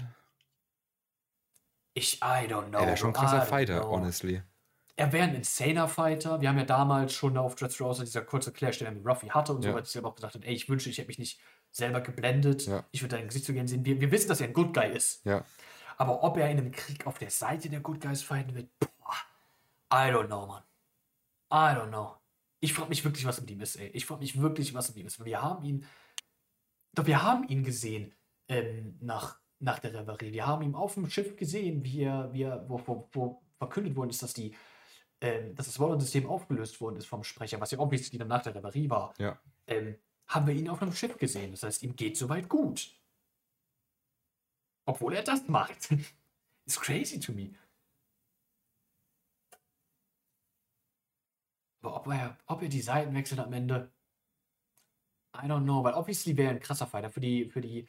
Ich, 1.95 2.21
I 2.21 2.47
don't 2.47 2.69
know. 2.69 2.79
er 2.79 2.87
wäre 2.87 2.97
schon 2.97 3.09
ein 3.09 3.13
krasser 3.13 3.43
Fighter, 3.43 3.81
know. 3.81 3.91
honestly. 3.91 4.41
Er 4.95 5.11
wäre 5.11 5.23
ein 5.27 5.35
insaner 5.35 5.87
Fighter. 5.87 6.39
Wir 6.39 6.49
haben 6.49 6.57
ja 6.57 6.65
damals 6.65 7.13
schon 7.13 7.35
auf 7.37 7.55
Dressrosa 7.55 8.03
dieser 8.03 8.21
kurze 8.21 8.51
Clash, 8.51 8.77
den 8.77 8.87
er 8.87 8.93
mit 8.93 9.05
Ruffy 9.05 9.27
hatte 9.27 9.53
und 9.53 9.63
so, 9.63 9.69
Ja. 9.69 9.75
weil 9.75 9.83
ich 9.83 9.89
selber 9.89 10.09
auch 10.09 10.15
gesagt 10.15 10.35
habe, 10.35 10.45
ey, 10.45 10.53
ich 10.53 10.69
wünschte, 10.69 10.89
ich 10.89 10.97
hätte 10.99 11.07
mich 11.07 11.17
nicht 11.19 11.39
selber 11.71 12.01
geblendet. 12.01 12.67
Ja. 12.67 12.85
Ich 12.91 13.01
würde 13.01 13.15
dein 13.15 13.27
Gesicht 13.27 13.45
so 13.45 13.53
gerne 13.53 13.67
sehen. 13.67 13.83
Wir, 13.85 13.99
wir 13.99 14.11
wissen, 14.11 14.27
dass 14.27 14.39
er 14.41 14.47
ein 14.47 14.53
Good 14.53 14.73
Guy 14.73 14.91
ist. 14.91 15.25
Ja. 15.25 15.43
Aber 15.97 16.23
ob 16.23 16.37
er 16.37 16.49
in 16.51 16.59
einem 16.59 16.71
Krieg 16.71 17.07
auf 17.07 17.17
der 17.17 17.31
Seite 17.31 17.69
der 17.69 17.79
Good 17.79 18.01
Guys 18.01 18.21
fighten 18.21 18.53
wird, 18.55 18.69
boah, 18.79 19.15
I 19.91 20.11
don't 20.11 20.27
know, 20.27 20.45
man. 20.45 20.63
I 21.51 21.75
don't 21.75 21.89
know. 21.89 22.15
Ich 22.59 22.73
frage 22.73 22.89
mich 22.89 23.03
wirklich, 23.03 23.25
was 23.25 23.41
mit 23.41 23.49
ihm 23.51 23.61
ist, 23.61 23.75
ey. 23.77 23.87
Ich 23.89 24.05
frage 24.05 24.21
mich 24.21 24.39
wirklich, 24.39 24.73
was 24.73 24.89
mit 24.89 24.97
ihm 24.97 25.07
ist. 25.07 25.23
Wir 25.23 25.41
haben 25.41 25.63
ihn, 25.63 25.85
doch 26.93 27.05
wir 27.07 27.23
haben 27.23 27.47
ihn 27.47 27.63
gesehen 27.63 28.13
ähm, 28.47 28.97
nach, 29.01 29.39
nach 29.59 29.79
der 29.79 29.93
Reverie. 29.93 30.31
Wir 30.31 30.45
haben 30.45 30.61
ihn 30.61 30.75
auf 30.75 30.93
dem 30.93 31.09
Schiff 31.09 31.35
gesehen, 31.35 31.83
wie 31.83 32.03
er, 32.03 32.31
wie 32.31 32.43
er 32.43 32.67
wo, 32.69 32.81
wo, 32.85 33.09
wo 33.11 33.41
verkündet 33.57 33.95
worden 33.95 34.09
ist, 34.11 34.21
dass 34.23 34.33
die 34.33 34.55
ähm, 35.21 35.55
dass 35.55 35.67
das 35.67 35.79
Wallon-System 35.79 36.25
aufgelöst 36.27 36.79
worden 36.81 36.97
ist 36.97 37.05
vom 37.05 37.23
Sprecher, 37.23 37.59
was 37.61 37.71
ja 37.71 37.79
obviously 37.79 38.17
dann 38.17 38.27
nach 38.27 38.41
der 38.43 38.55
Reverie 38.55 38.89
war, 38.89 39.13
Ja. 39.19 39.39
ähm, 39.67 39.97
haben 40.27 40.47
wir 40.47 40.53
ihn 40.53 40.69
auf 40.69 40.81
einem 40.81 40.93
Schiff 40.93 41.17
gesehen. 41.17 41.51
Das 41.51 41.63
heißt, 41.63 41.83
ihm 41.83 41.95
geht 41.95 42.17
soweit 42.17 42.47
gut. 42.49 42.97
Obwohl 44.85 45.13
er 45.15 45.23
das 45.23 45.47
macht. 45.47 45.89
It's 46.65 46.79
crazy 46.79 47.19
to 47.19 47.31
me. 47.33 47.53
Aber 51.81 51.95
ob 51.97 52.07
er, 52.07 52.37
ob 52.47 52.61
er 52.61 52.69
die 52.69 52.81
Seiten 52.81 53.13
wechselt 53.13 53.39
am 53.41 53.51
Ende, 53.53 53.91
I 55.35 55.47
don't 55.47 55.63
know, 55.63 55.83
weil 55.83 55.93
obviously 55.93 56.37
wäre 56.37 56.49
er 56.51 56.55
ein 56.55 56.61
krasser 56.61 56.87
Fighter 56.87 57.09
für 57.09 57.19
die, 57.19 57.49
für 57.49 57.59
die 57.61 57.87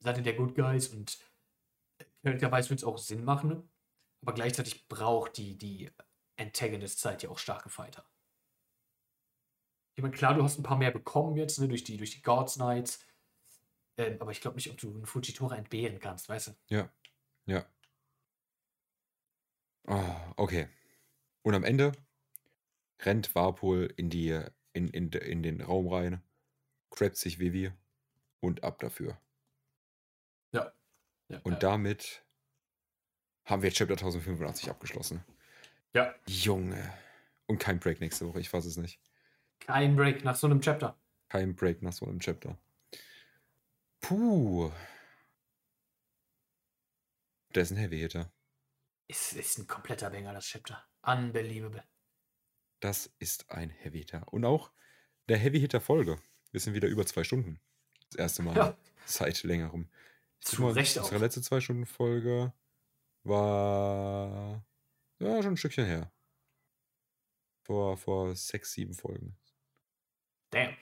Seite 0.00 0.22
der 0.22 0.34
Good 0.34 0.54
Guys 0.54 0.88
und 0.88 1.18
charakterweise 2.22 2.70
würde 2.70 2.78
es 2.78 2.84
auch 2.84 2.98
Sinn 2.98 3.24
machen, 3.24 3.68
aber 4.22 4.34
gleichzeitig 4.34 4.88
braucht 4.88 5.36
die, 5.36 5.56
die 5.56 5.90
Antagonist-Zeit 6.38 7.22
ja 7.22 7.30
auch 7.30 7.38
starke 7.38 7.68
Fighter. 7.68 8.04
Ich 9.96 10.02
meine, 10.02 10.14
klar, 10.14 10.34
du 10.34 10.42
hast 10.42 10.58
ein 10.58 10.62
paar 10.62 10.78
mehr 10.78 10.92
bekommen 10.92 11.36
jetzt, 11.36 11.58
ne, 11.58 11.68
durch 11.68 11.82
die, 11.84 11.96
durch 11.96 12.12
die 12.12 12.22
Gods 12.22 12.54
Knights, 12.54 13.04
ähm, 13.96 14.16
aber 14.20 14.30
ich 14.30 14.40
glaube 14.40 14.56
nicht, 14.56 14.70
ob 14.70 14.78
du 14.78 14.90
einen 14.90 15.06
Fujitora 15.06 15.56
entbehren 15.56 15.98
kannst, 15.98 16.28
weißt 16.28 16.48
du? 16.48 16.52
Ja. 16.68 16.88
Ja. 17.46 17.66
Ah, 19.86 20.32
okay. 20.36 20.68
Und 21.42 21.54
am 21.54 21.64
Ende 21.64 21.92
rennt 23.00 23.34
Warpol 23.34 23.92
in 23.96 24.10
die, 24.10 24.40
in, 24.72 24.88
in, 24.88 25.10
in 25.10 25.42
den 25.42 25.60
Raum 25.60 25.88
rein, 25.88 26.22
grabt 26.90 27.16
sich 27.16 27.38
Vivi 27.40 27.72
und 28.40 28.62
ab 28.62 28.78
dafür. 28.78 29.20
Ja. 30.52 30.72
ja 31.28 31.40
Und 31.42 31.54
ja. 31.54 31.58
damit 31.58 32.22
haben 33.44 33.62
wir 33.62 33.70
Chapter 33.70 33.94
1085 33.94 34.70
abgeschlossen. 34.70 35.24
Ja. 35.94 36.14
Junge. 36.26 36.92
Und 37.46 37.58
kein 37.58 37.78
Break 37.80 38.00
nächste 38.00 38.26
Woche, 38.26 38.40
ich 38.40 38.48
fasse 38.48 38.68
es 38.68 38.76
nicht. 38.76 39.00
Kein 39.60 39.96
Break 39.96 40.24
nach 40.24 40.36
so 40.36 40.46
einem 40.46 40.60
Chapter. 40.60 40.96
Kein 41.28 41.54
Break 41.54 41.82
nach 41.82 41.92
so 41.92 42.06
einem 42.06 42.20
Chapter. 42.20 42.56
Puh. 44.00 44.70
Der 47.54 47.62
ist 47.62 47.70
ein 47.70 47.76
Heavy 47.76 47.98
Hitter. 47.98 48.30
Es 49.08 49.32
ist 49.32 49.58
ein 49.58 49.66
kompletter 49.66 50.10
Banger, 50.10 50.32
das 50.34 50.44
Chapter. 50.46 50.84
Unbelievable. 51.02 51.82
Das 52.80 53.10
ist 53.18 53.50
ein 53.50 53.70
Heavy 53.70 53.98
Hitter. 54.00 54.30
Und 54.32 54.44
auch 54.44 54.70
der 55.28 55.38
Heavy 55.38 55.58
Hitter 55.60 55.80
Folge. 55.80 56.20
Wir 56.52 56.60
sind 56.60 56.74
wieder 56.74 56.88
über 56.88 57.04
zwei 57.06 57.24
Stunden. 57.24 57.60
Das 58.10 58.18
erste 58.18 58.42
Mal 58.42 58.56
Ja. 58.56 58.76
seit 59.06 59.42
längerem. 59.42 59.88
Zu 60.40 60.68
Recht 60.68 60.96
Unsere 60.98 61.16
auch. 61.16 61.20
letzte 61.20 61.42
zwei 61.42 61.60
Stunden 61.60 61.86
Folge 61.86 62.52
war 63.24 64.64
ja 65.18 65.42
schon 65.42 65.54
ein 65.54 65.56
Stückchen 65.56 65.86
her. 65.86 66.12
Vor, 67.64 67.96
vor 67.96 68.34
sechs, 68.34 68.72
sieben 68.72 68.94
Folgen. 68.94 69.36
Damn. 70.50 70.76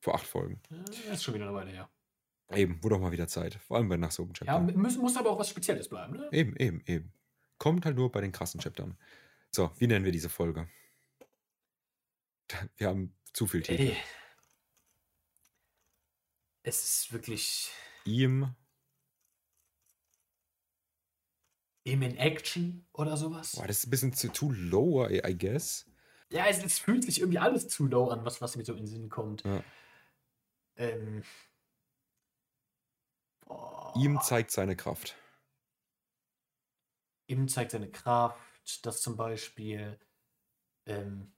Vor 0.00 0.14
acht 0.14 0.26
Folgen. 0.26 0.60
Das 0.86 0.98
ist 0.98 1.22
schon 1.22 1.34
wieder 1.34 1.46
eine 1.46 1.54
Weile 1.54 1.70
her. 1.70 1.90
Eben, 2.50 2.82
wurde 2.82 2.96
auch 2.96 3.00
mal 3.00 3.12
wieder 3.12 3.28
Zeit. 3.28 3.54
Vor 3.54 3.76
allem 3.76 3.88
bei 3.88 3.96
nach 3.96 4.10
so 4.10 4.24
einem 4.24 4.34
Chapter. 4.34 4.52
Ja, 4.52 4.58
muss, 4.58 4.96
muss 4.96 5.16
aber 5.16 5.30
auch 5.30 5.38
was 5.38 5.48
Spezielles 5.48 5.88
bleiben, 5.88 6.16
ne? 6.16 6.28
Eben, 6.32 6.56
eben, 6.56 6.82
eben. 6.86 7.12
Kommt 7.58 7.84
halt 7.84 7.96
nur 7.96 8.10
bei 8.10 8.20
den 8.20 8.32
krassen 8.32 8.60
Chaptern. 8.60 8.98
So, 9.50 9.70
wie 9.78 9.86
nennen 9.86 10.04
wir 10.04 10.12
diese 10.12 10.28
Folge? 10.28 10.68
Wir 12.76 12.88
haben 12.88 13.16
zu 13.32 13.46
viel 13.46 13.62
Titel. 13.62 13.82
Ey. 13.82 13.96
Es 16.64 16.84
ist 16.84 17.12
wirklich 17.12 17.70
Ihm, 18.04 18.54
eben 21.84 22.02
in 22.02 22.16
Action 22.16 22.86
oder 22.92 23.16
sowas. 23.16 23.52
boah, 23.56 23.66
das 23.66 23.78
ist 23.78 23.86
ein 23.86 23.90
bisschen 23.90 24.12
zu 24.12 24.28
too 24.28 24.52
low, 24.52 25.06
I, 25.08 25.36
guess. 25.36 25.86
Ja, 26.30 26.46
es, 26.46 26.64
es 26.64 26.78
fühlt 26.78 27.04
sich 27.04 27.20
irgendwie 27.20 27.38
alles 27.38 27.68
zu 27.68 27.86
low 27.86 28.08
an, 28.08 28.24
was, 28.24 28.40
was 28.40 28.56
mir 28.56 28.64
so 28.64 28.72
in 28.72 28.78
den 28.78 28.86
Sinn 28.86 29.08
kommt. 29.08 29.44
Ja. 29.44 29.62
Ähm. 30.76 31.22
Boah. 33.46 33.92
Ihm 33.96 34.20
zeigt 34.22 34.50
seine 34.50 34.76
Kraft. 34.76 35.16
ihm 37.32 37.48
zeigt 37.48 37.72
seine 37.72 37.90
Kraft, 37.90 38.86
dass 38.86 39.00
zum 39.00 39.16
Beispiel 39.16 39.98
ähm, 40.86 41.31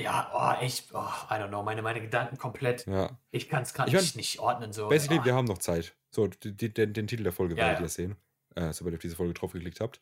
ja, 0.00 0.30
oh, 0.34 0.62
echt, 0.62 0.92
oh, 0.92 0.98
I 0.98 1.34
don't 1.34 1.48
know, 1.48 1.62
meine, 1.62 1.82
meine 1.82 2.00
Gedanken 2.00 2.38
komplett, 2.38 2.86
Ja. 2.86 3.18
ich 3.30 3.48
kann 3.48 3.62
es 3.62 3.74
gerade 3.74 3.90
Ich 3.90 3.96
nicht, 3.96 4.16
nicht 4.16 4.38
ordnen. 4.38 4.72
So. 4.72 4.88
Basically, 4.88 5.20
oh. 5.20 5.24
wir 5.24 5.34
haben 5.34 5.46
noch 5.46 5.58
Zeit. 5.58 5.94
So, 6.10 6.26
die, 6.26 6.56
die, 6.56 6.72
den, 6.72 6.92
den 6.92 7.06
Titel 7.06 7.22
der 7.22 7.32
Folge 7.32 7.54
Ja, 7.54 7.64
werdet 7.64 7.80
ja. 7.80 7.84
ihr 7.84 7.88
sehen. 7.88 8.16
Äh, 8.54 8.72
sobald 8.72 8.94
ihr 8.94 8.96
auf 8.96 9.02
diese 9.02 9.16
Folge 9.16 9.34
drauf 9.34 9.52
geklickt 9.52 9.80
habt. 9.80 10.00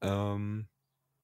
Ähm, 0.00 0.68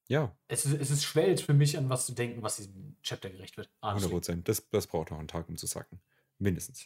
ja, 0.07 0.35
es, 0.47 0.65
ist, 0.65 0.79
es 0.79 0.89
ist 0.89 1.03
schwer 1.03 1.29
jetzt 1.29 1.43
für 1.43 1.53
mich 1.53 1.77
an 1.77 1.89
was 1.89 2.05
zu 2.05 2.13
denken, 2.13 2.41
was 2.41 2.57
diesem 2.57 2.95
Chapter 3.01 3.29
gerecht 3.29 3.57
wird. 3.57 3.69
100 3.81 3.95
honestly. 3.95 4.11
Prozent. 4.11 4.47
Das, 4.47 4.69
das 4.69 4.87
braucht 4.87 5.11
noch 5.11 5.19
einen 5.19 5.27
Tag, 5.27 5.49
um 5.49 5.57
zu 5.57 5.65
sacken. 5.65 5.99
Mindestens. 6.39 6.81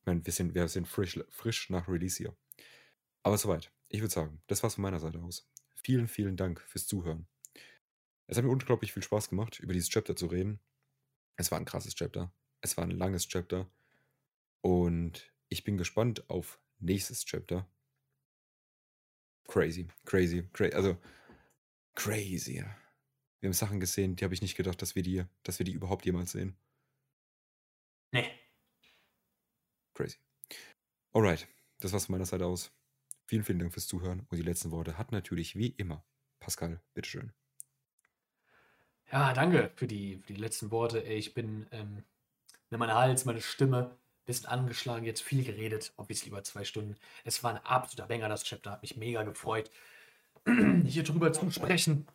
Ich 0.00 0.06
meine, 0.06 0.24
wir 0.24 0.32
sind, 0.32 0.54
wir 0.54 0.68
sind 0.68 0.88
frisch, 0.88 1.18
frisch 1.30 1.70
nach 1.70 1.88
Release 1.88 2.18
hier. 2.18 2.34
Aber 3.22 3.38
soweit. 3.38 3.70
Ich 3.88 4.00
würde 4.00 4.12
sagen, 4.12 4.42
das 4.46 4.62
war's 4.62 4.74
von 4.74 4.82
meiner 4.82 4.98
Seite 4.98 5.18
aus. 5.20 5.48
Vielen, 5.74 6.08
vielen 6.08 6.36
Dank 6.36 6.60
fürs 6.60 6.86
Zuhören. 6.86 7.26
Es 8.26 8.36
hat 8.36 8.44
mir 8.44 8.50
unglaublich 8.50 8.92
viel 8.92 9.02
Spaß 9.02 9.28
gemacht, 9.28 9.58
über 9.60 9.72
dieses 9.72 9.88
Chapter 9.90 10.16
zu 10.16 10.26
reden. 10.26 10.60
Es 11.36 11.50
war 11.50 11.58
ein 11.58 11.64
krasses 11.64 11.94
Chapter. 11.94 12.32
Es 12.60 12.76
war 12.76 12.84
ein 12.84 12.90
langes 12.90 13.28
Chapter. 13.28 13.70
Und 14.60 15.32
ich 15.48 15.64
bin 15.64 15.76
gespannt 15.76 16.28
auf 16.30 16.60
nächstes 16.78 17.24
Chapter. 17.24 17.68
Crazy, 19.48 19.88
crazy, 20.04 20.48
crazy. 20.52 20.74
Also, 20.74 20.96
crazy. 21.94 22.64
Wir 23.40 23.48
haben 23.48 23.52
Sachen 23.52 23.80
gesehen, 23.80 24.16
die 24.16 24.24
habe 24.24 24.34
ich 24.34 24.42
nicht 24.42 24.56
gedacht, 24.56 24.80
dass 24.80 24.94
wir 24.94 25.02
die, 25.02 25.24
dass 25.42 25.58
wir 25.58 25.64
die 25.64 25.72
überhaupt 25.72 26.04
jemals 26.06 26.32
sehen. 26.32 26.56
Nee. 28.12 28.30
Crazy. 29.94 30.18
Alright, 31.12 31.48
das 31.80 31.92
war's 31.92 32.06
von 32.06 32.14
meiner 32.14 32.24
Seite 32.24 32.46
aus. 32.46 32.72
Vielen, 33.26 33.44
vielen 33.44 33.58
Dank 33.58 33.72
fürs 33.72 33.86
Zuhören. 33.86 34.20
Und 34.20 34.36
die 34.36 34.42
letzten 34.42 34.70
Worte 34.70 34.96
hat 34.96 35.12
natürlich 35.12 35.56
wie 35.56 35.70
immer 35.70 36.04
Pascal. 36.38 36.80
Bitteschön. 36.94 37.32
Ja, 39.12 39.34
danke 39.34 39.70
für 39.76 39.86
die, 39.86 40.16
für 40.16 40.32
die 40.32 40.40
letzten 40.40 40.70
Worte. 40.70 41.00
Ich 41.00 41.34
bin, 41.34 41.66
ähm, 41.70 42.02
ne, 42.70 42.78
mein 42.78 42.94
Hals, 42.94 43.26
meine 43.26 43.42
Stimme, 43.42 43.94
bisschen 44.24 44.46
angeschlagen, 44.48 45.04
jetzt 45.04 45.22
viel 45.22 45.44
geredet, 45.44 45.92
obviously 45.98 46.30
über 46.30 46.42
zwei 46.44 46.64
Stunden. 46.64 46.96
Es 47.22 47.44
war 47.44 47.50
ein 47.50 47.58
absoluter 47.58 48.08
Banger, 48.08 48.30
das 48.30 48.44
Chapter, 48.44 48.70
hat 48.70 48.80
mich 48.80 48.96
mega 48.96 49.22
gefreut, 49.22 49.70
hier 50.86 51.04
drüber 51.04 51.30
zu 51.32 51.50
sprechen 51.50 52.06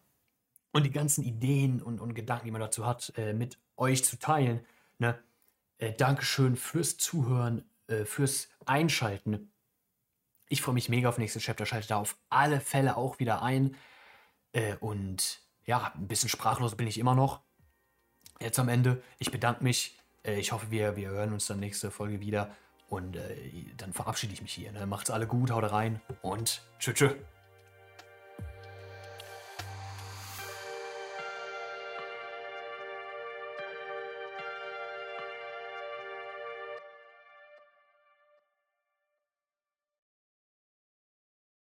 und 0.71 0.83
die 0.87 0.91
ganzen 0.91 1.23
Ideen 1.23 1.83
und, 1.83 1.99
und 2.01 2.15
Gedanken, 2.15 2.45
die 2.45 2.51
man 2.51 2.61
dazu 2.61 2.85
hat, 2.85 3.13
äh, 3.15 3.33
mit 3.33 3.59
euch 3.75 4.03
zu 4.03 4.17
teilen. 4.17 4.65
Ne? 4.97 5.19
Äh, 5.77 5.93
Dankeschön 5.93 6.55
fürs 6.55 6.97
Zuhören, 6.97 7.63
äh, 7.87 8.05
fürs 8.05 8.49
Einschalten. 8.65 9.51
Ich 10.49 10.63
freue 10.63 10.73
mich 10.73 10.89
mega 10.89 11.09
auf 11.09 11.19
nächstes 11.19 11.43
Chapter, 11.43 11.67
schalte 11.67 11.89
da 11.89 11.97
auf 11.97 12.17
alle 12.29 12.59
Fälle 12.59 12.97
auch 12.97 13.19
wieder 13.19 13.43
ein. 13.43 13.75
Äh, 14.53 14.77
und 14.77 15.46
ja, 15.67 15.91
ein 15.95 16.07
bisschen 16.07 16.29
sprachlos 16.29 16.75
bin 16.75 16.87
ich 16.87 16.97
immer 16.97 17.13
noch. 17.13 17.41
Jetzt 18.39 18.57
am 18.57 18.69
Ende. 18.69 19.03
Ich 19.19 19.31
bedanke 19.31 19.63
mich. 19.63 19.99
Äh, 20.23 20.39
ich 20.39 20.51
hoffe, 20.51 20.71
wir, 20.71 20.95
wir 20.95 21.09
hören 21.09 21.33
uns 21.33 21.45
dann 21.45 21.59
nächste 21.59 21.91
Folge 21.91 22.19
wieder. 22.21 22.55
Und 22.89 23.17
äh, 23.17 23.35
dann 23.75 23.93
verabschiede 23.93 24.33
ich 24.33 24.41
mich 24.41 24.53
hier. 24.53 24.71
Ne? 24.71 24.87
Macht's 24.87 25.09
alle 25.09 25.27
gut, 25.27 25.51
haut 25.51 25.69
rein 25.71 26.01
und 26.21 26.61
tschüss. 26.79 26.95
tschüss. 26.95 27.13